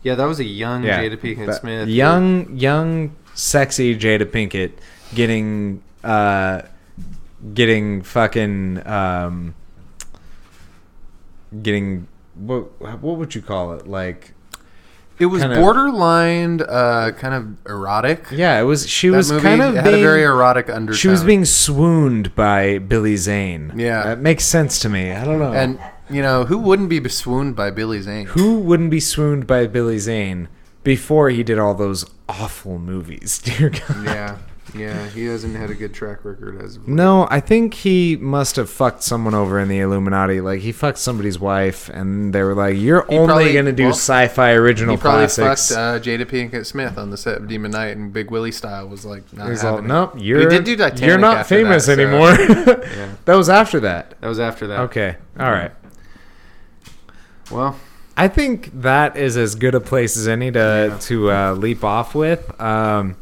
yeah, 0.04 0.14
that 0.14 0.26
was 0.26 0.40
a 0.40 0.44
young 0.44 0.84
Yeah, 0.84 1.02
Jada 1.02 1.18
Pinkett 1.18 1.60
Smith. 1.60 1.88
young, 1.90 2.56
young, 2.56 3.16
sexy 3.38 3.96
Jada 3.98 4.26
Pinkett 4.26 4.72
getting, 5.14 5.82
uh, 6.04 6.64
getting 7.54 8.02
fucking, 8.02 8.86
um, 8.88 9.54
getting 11.62 12.08
what? 12.36 12.80
What 13.02 13.18
would 13.18 13.36
you 13.36 13.42
call 13.42 13.74
it? 13.74 13.88
Like, 13.88 14.34
It 15.20 15.28
was 15.28 15.42
kinda- 15.42 15.56
borderline, 15.60 16.62
uh, 16.62 17.12
kind 17.18 17.34
of 17.34 17.72
erotic. 17.72 18.26
yeah, 18.32 18.60
it 18.60 18.64
was. 18.64 18.88
She 18.88 19.10
That 19.10 19.18
was 19.18 19.32
kind 19.32 19.62
of 19.62 19.76
had 19.76 19.84
being, 19.86 19.96
a 19.96 20.04
very 20.04 20.24
erotic 20.24 20.70
undertone. 20.70 20.98
She 20.98 21.08
was 21.08 21.24
being 21.24 21.46
swooned 21.46 22.36
by 22.36 22.78
Billy 22.80 23.18
Zane. 23.18 23.74
Yeah. 23.76 24.04
that 24.04 24.20
makes 24.20 24.44
sense 24.46 24.80
to 24.80 24.90
me. 24.90 25.12
I 25.12 25.24
don't 25.26 25.40
know. 25.40 25.54
and 25.54 25.80
you 26.10 26.22
know 26.22 26.46
who 26.46 26.58
wouldn't 26.58 26.90
be 26.90 27.08
swooned 27.10 27.56
by 27.56 27.70
Billy 27.72 28.02
Zane? 28.02 28.28
Who 28.28 28.60
wouldn't 28.60 28.92
be 28.92 29.00
swooned 29.00 29.48
by 29.48 29.66
Billy 29.68 29.98
Zane 30.00 30.48
before 30.88 31.30
he 31.30 31.44
did 31.44 31.60
all 31.60 31.74
those 31.74 32.06
awful 32.30 32.80
movies? 32.80 33.40
Dear 33.44 33.70
God. 33.72 34.06
Yeah, 34.06 34.38
yeah, 34.74 35.10
he 35.10 35.26
hasn't 35.26 35.56
had 35.58 35.70
a 35.70 35.74
good 35.76 35.94
track 35.94 36.24
record 36.24 36.62
as 36.62 36.78
of. 36.78 36.88
No, 36.88 37.28
I 37.30 37.42
think 37.42 37.74
he 37.74 38.16
must 38.16 38.56
have 38.56 38.70
fucked 38.70 39.04
someone 39.04 39.34
over 39.34 39.60
in 39.60 39.68
the 39.68 39.80
Illuminati. 39.80 40.40
Like 40.40 40.62
he 40.62 40.72
fucked 40.72 40.98
somebody's 40.98 41.38
wife, 41.40 41.90
and 41.90 42.32
they 42.34 42.42
were 42.42 42.56
like, 42.56 42.78
"You're 42.78 43.06
He 43.10 43.18
only 43.18 43.28
probably- 43.28 43.54
gonna 43.54 43.74
do 43.74 43.84
well, 43.84 43.92
sci-fi 43.94 44.52
original 44.54 44.96
He 44.96 45.02
probably 45.02 45.28
classics." 45.28 45.70
fucked 45.76 45.78
uh, 45.78 46.00
Jada 46.10 46.26
Pinkett 46.26 46.66
Smith 46.66 46.98
on 46.98 47.10
the 47.10 47.18
set 47.18 47.36
of 47.38 47.48
Demon 47.50 47.72
Knight, 47.72 47.98
and 47.98 48.14
Big 48.14 48.32
Willie 48.32 48.54
style 48.54 48.88
was 48.88 49.06
like, 49.06 49.32
not 49.34 49.50
He's 49.50 49.66
all, 49.66 49.72
having 49.76 49.86
it. 49.86 49.94
"Nope, 49.94 50.14
you're 50.20 50.48
did 50.50 50.64
do 50.64 50.78
Titanic 50.78 51.04
you're 51.06 51.18
not 51.18 51.38
after 51.38 51.56
famous 51.56 51.86
that, 51.88 51.98
so- 51.98 52.02
anymore." 52.02 52.84
Yeah. 52.98 53.14
That 53.26 53.36
was 53.36 53.50
after 53.50 53.82
that. 53.82 54.16
That 54.22 54.28
was 54.30 54.40
after 54.40 54.68
that. 54.68 54.80
Okay, 54.82 55.18
all 55.38 55.52
right. 55.52 55.72
Well, 57.52 57.78
I 58.18 58.28
think 58.28 58.82
that 58.82 59.16
is 59.16 59.38
as 59.38 59.56
good 59.56 59.76
a 59.76 59.80
place 59.80 60.18
as 60.18 60.28
any 60.28 60.52
to 60.52 60.90
Yeah. 60.92 60.98
to 61.02 61.32
uh, 61.32 61.54
leap 61.54 61.84
off 61.84 62.16
with. 62.16 62.60
Um, 62.60 63.16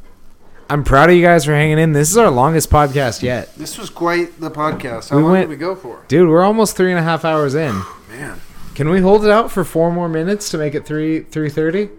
I'm 0.70 0.84
proud 0.84 1.10
of 1.10 1.16
you 1.16 1.22
guys 1.22 1.46
for 1.46 1.52
hanging 1.52 1.78
in. 1.78 1.92
This 1.92 2.10
is 2.10 2.18
our 2.18 2.32
longest 2.32 2.70
podcast 2.72 3.22
yet, 3.22 3.54
This 3.56 3.78
was 3.78 3.90
quite 3.92 4.40
the 4.40 4.50
podcast. 4.50 5.10
How 5.10 5.18
We 5.18 5.24
long 5.24 5.32
went- 5.34 5.44
did 5.50 5.50
we 5.50 5.58
go 5.58 5.76
for? 5.76 6.00
dude. 6.08 6.28
We're 6.30 6.42
almost 6.44 6.76
three 6.76 6.90
and 6.92 6.98
a 7.00 7.04
half 7.04 7.24
hours 7.26 7.54
in. 7.54 7.84
Man, 8.10 8.40
Can 8.74 8.90
we 8.90 9.00
hold 9.02 9.24
it 9.26 9.32
out 9.32 9.52
for 9.52 9.64
four 9.64 9.92
more 9.92 10.10
minutes 10.10 10.50
to 10.52 10.58
make 10.58 10.74
it 10.74 10.86
three 10.86 11.20
three 11.22 11.50
thirty? 11.50 11.90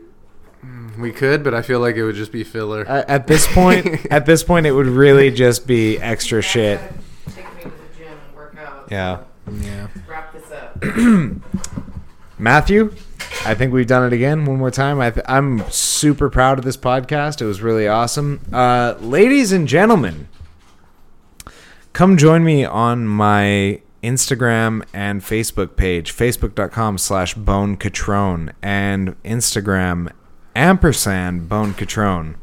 we 0.99 1.13
could, 1.13 1.45
but 1.45 1.53
I 1.55 1.61
feel 1.61 1.79
like 1.81 1.97
it 1.97 2.05
would 2.05 2.15
just 2.17 2.33
be 2.33 2.43
filler. 2.43 2.85
At 2.89 3.27
this 3.27 3.47
point, 3.47 4.07
at 4.11 4.25
this 4.27 4.43
point, 4.43 4.65
it 4.67 4.73
would 4.73 4.87
really 4.87 5.31
just 5.31 5.67
be 5.67 5.99
extra 5.99 6.41
shit. 6.43 6.81
Take 7.35 7.45
me 7.57 7.63
to 7.65 7.69
the 7.69 7.75
gym 7.99 8.09
and 8.09 8.35
work 8.37 8.57
out. 8.59 8.89
Yeah. 8.91 9.19
yeah. 9.61 9.89
Wrap 10.09 10.33
this 10.33 10.51
up. 10.51 10.83
Matthew, 12.39 12.95
I 13.45 13.55
think 13.55 13.73
we've 13.73 13.87
done 13.87 14.05
it 14.05 14.13
again 14.13 14.45
one 14.45 14.59
more 14.59 14.71
time. 14.71 15.01
I 15.01 15.13
I'm 15.27 15.69
super 15.71 16.29
proud 16.29 16.59
of 16.59 16.65
this 16.65 16.77
podcast. 16.77 17.41
It 17.41 17.47
was 17.47 17.63
really 17.63 17.89
awesome. 17.89 18.41
Uh, 18.53 18.95
ladies 19.01 19.53
and 19.53 19.67
gentlemen, 19.67 20.29
come 21.93 22.17
join 22.17 22.45
me 22.45 22.65
on 22.65 23.07
my 23.07 23.81
Instagram 24.03 24.85
and 24.93 25.23
Facebook 25.23 25.77
page, 25.77 26.15
facebook.com 26.15 26.99
slash 26.99 27.35
bonecatrone 27.35 28.53
and 28.63 29.21
Instagram 29.23 30.13
ampersand 30.55 31.49
bonecatrone. 31.49 32.37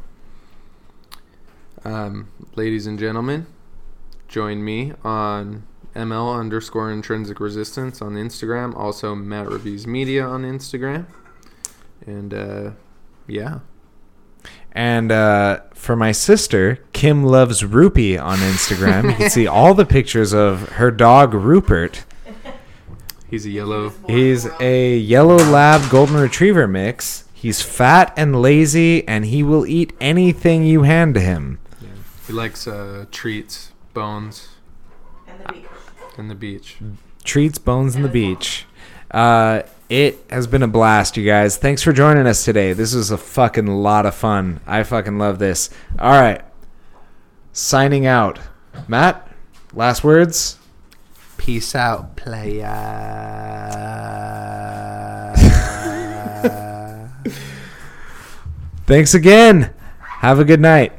Um, 1.84 2.28
ladies 2.56 2.86
and 2.86 2.98
gentlemen, 2.98 3.46
join 4.26 4.64
me 4.64 4.92
on 5.04 5.64
ML 5.94 6.38
underscore 6.38 6.90
intrinsic 6.90 7.40
resistance 7.40 8.02
on 8.02 8.14
Instagram. 8.14 8.74
Also, 8.76 9.14
Matt 9.14 9.48
Reviews 9.48 9.86
Media 9.86 10.24
on 10.24 10.42
Instagram. 10.42 11.06
And 12.06 12.34
uh, 12.34 12.70
yeah, 13.26 13.60
And 14.72 15.10
uh, 15.12 15.60
for 15.72 15.96
my 15.96 16.12
sister, 16.12 16.80
Kim 16.92 17.22
Loves 17.24 17.64
Rupee 17.64 18.18
on 18.18 18.38
Instagram. 18.38 19.10
You 19.10 19.16
can 19.16 19.30
see 19.30 19.46
all 19.46 19.72
the 19.74 19.86
pictures 19.86 20.34
of 20.34 20.68
her 20.70 20.90
dog, 20.90 21.32
Rupert. 21.32 22.04
he's 23.30 23.46
a 23.46 23.50
yellow. 23.50 23.92
He's 24.06 24.46
a 24.60 24.96
yellow 24.98 25.36
lab 25.36 25.90
golden 25.90 26.16
retriever 26.16 26.66
mix. 26.66 27.24
He's 27.32 27.62
fat 27.62 28.12
and 28.16 28.40
lazy, 28.40 29.06
and 29.06 29.26
he 29.26 29.42
will 29.42 29.66
eat 29.66 29.92
anything 30.00 30.64
you 30.64 30.82
hand 30.82 31.14
to 31.14 31.20
him. 31.20 31.58
He 32.26 32.32
likes 32.32 32.66
uh, 32.66 33.04
treats, 33.10 33.72
bones, 33.92 34.48
And 35.28 35.40
the 35.40 35.52
beach. 35.52 35.64
And 36.18 36.30
the 36.30 36.34
beach. 36.34 36.76
Treats, 37.24 37.58
bones, 37.58 37.94
and 37.96 38.04
the 38.04 38.08
beach. 38.08 38.66
Uh, 39.10 39.62
it 39.88 40.18
has 40.30 40.46
been 40.46 40.62
a 40.62 40.68
blast, 40.68 41.16
you 41.16 41.24
guys. 41.24 41.56
Thanks 41.56 41.82
for 41.82 41.92
joining 41.92 42.26
us 42.26 42.44
today. 42.44 42.72
This 42.72 42.94
was 42.94 43.10
a 43.10 43.18
fucking 43.18 43.66
lot 43.66 44.06
of 44.06 44.14
fun. 44.14 44.60
I 44.66 44.82
fucking 44.82 45.18
love 45.18 45.38
this. 45.38 45.70
All 45.98 46.12
right. 46.12 46.42
Signing 47.52 48.06
out. 48.06 48.38
Matt, 48.88 49.28
last 49.72 50.02
words? 50.02 50.58
Peace 51.36 51.74
out, 51.74 52.16
playa. 52.16 52.64
Thanks 58.86 59.14
again. 59.14 59.72
Have 60.00 60.38
a 60.38 60.44
good 60.44 60.60
night. 60.60 60.92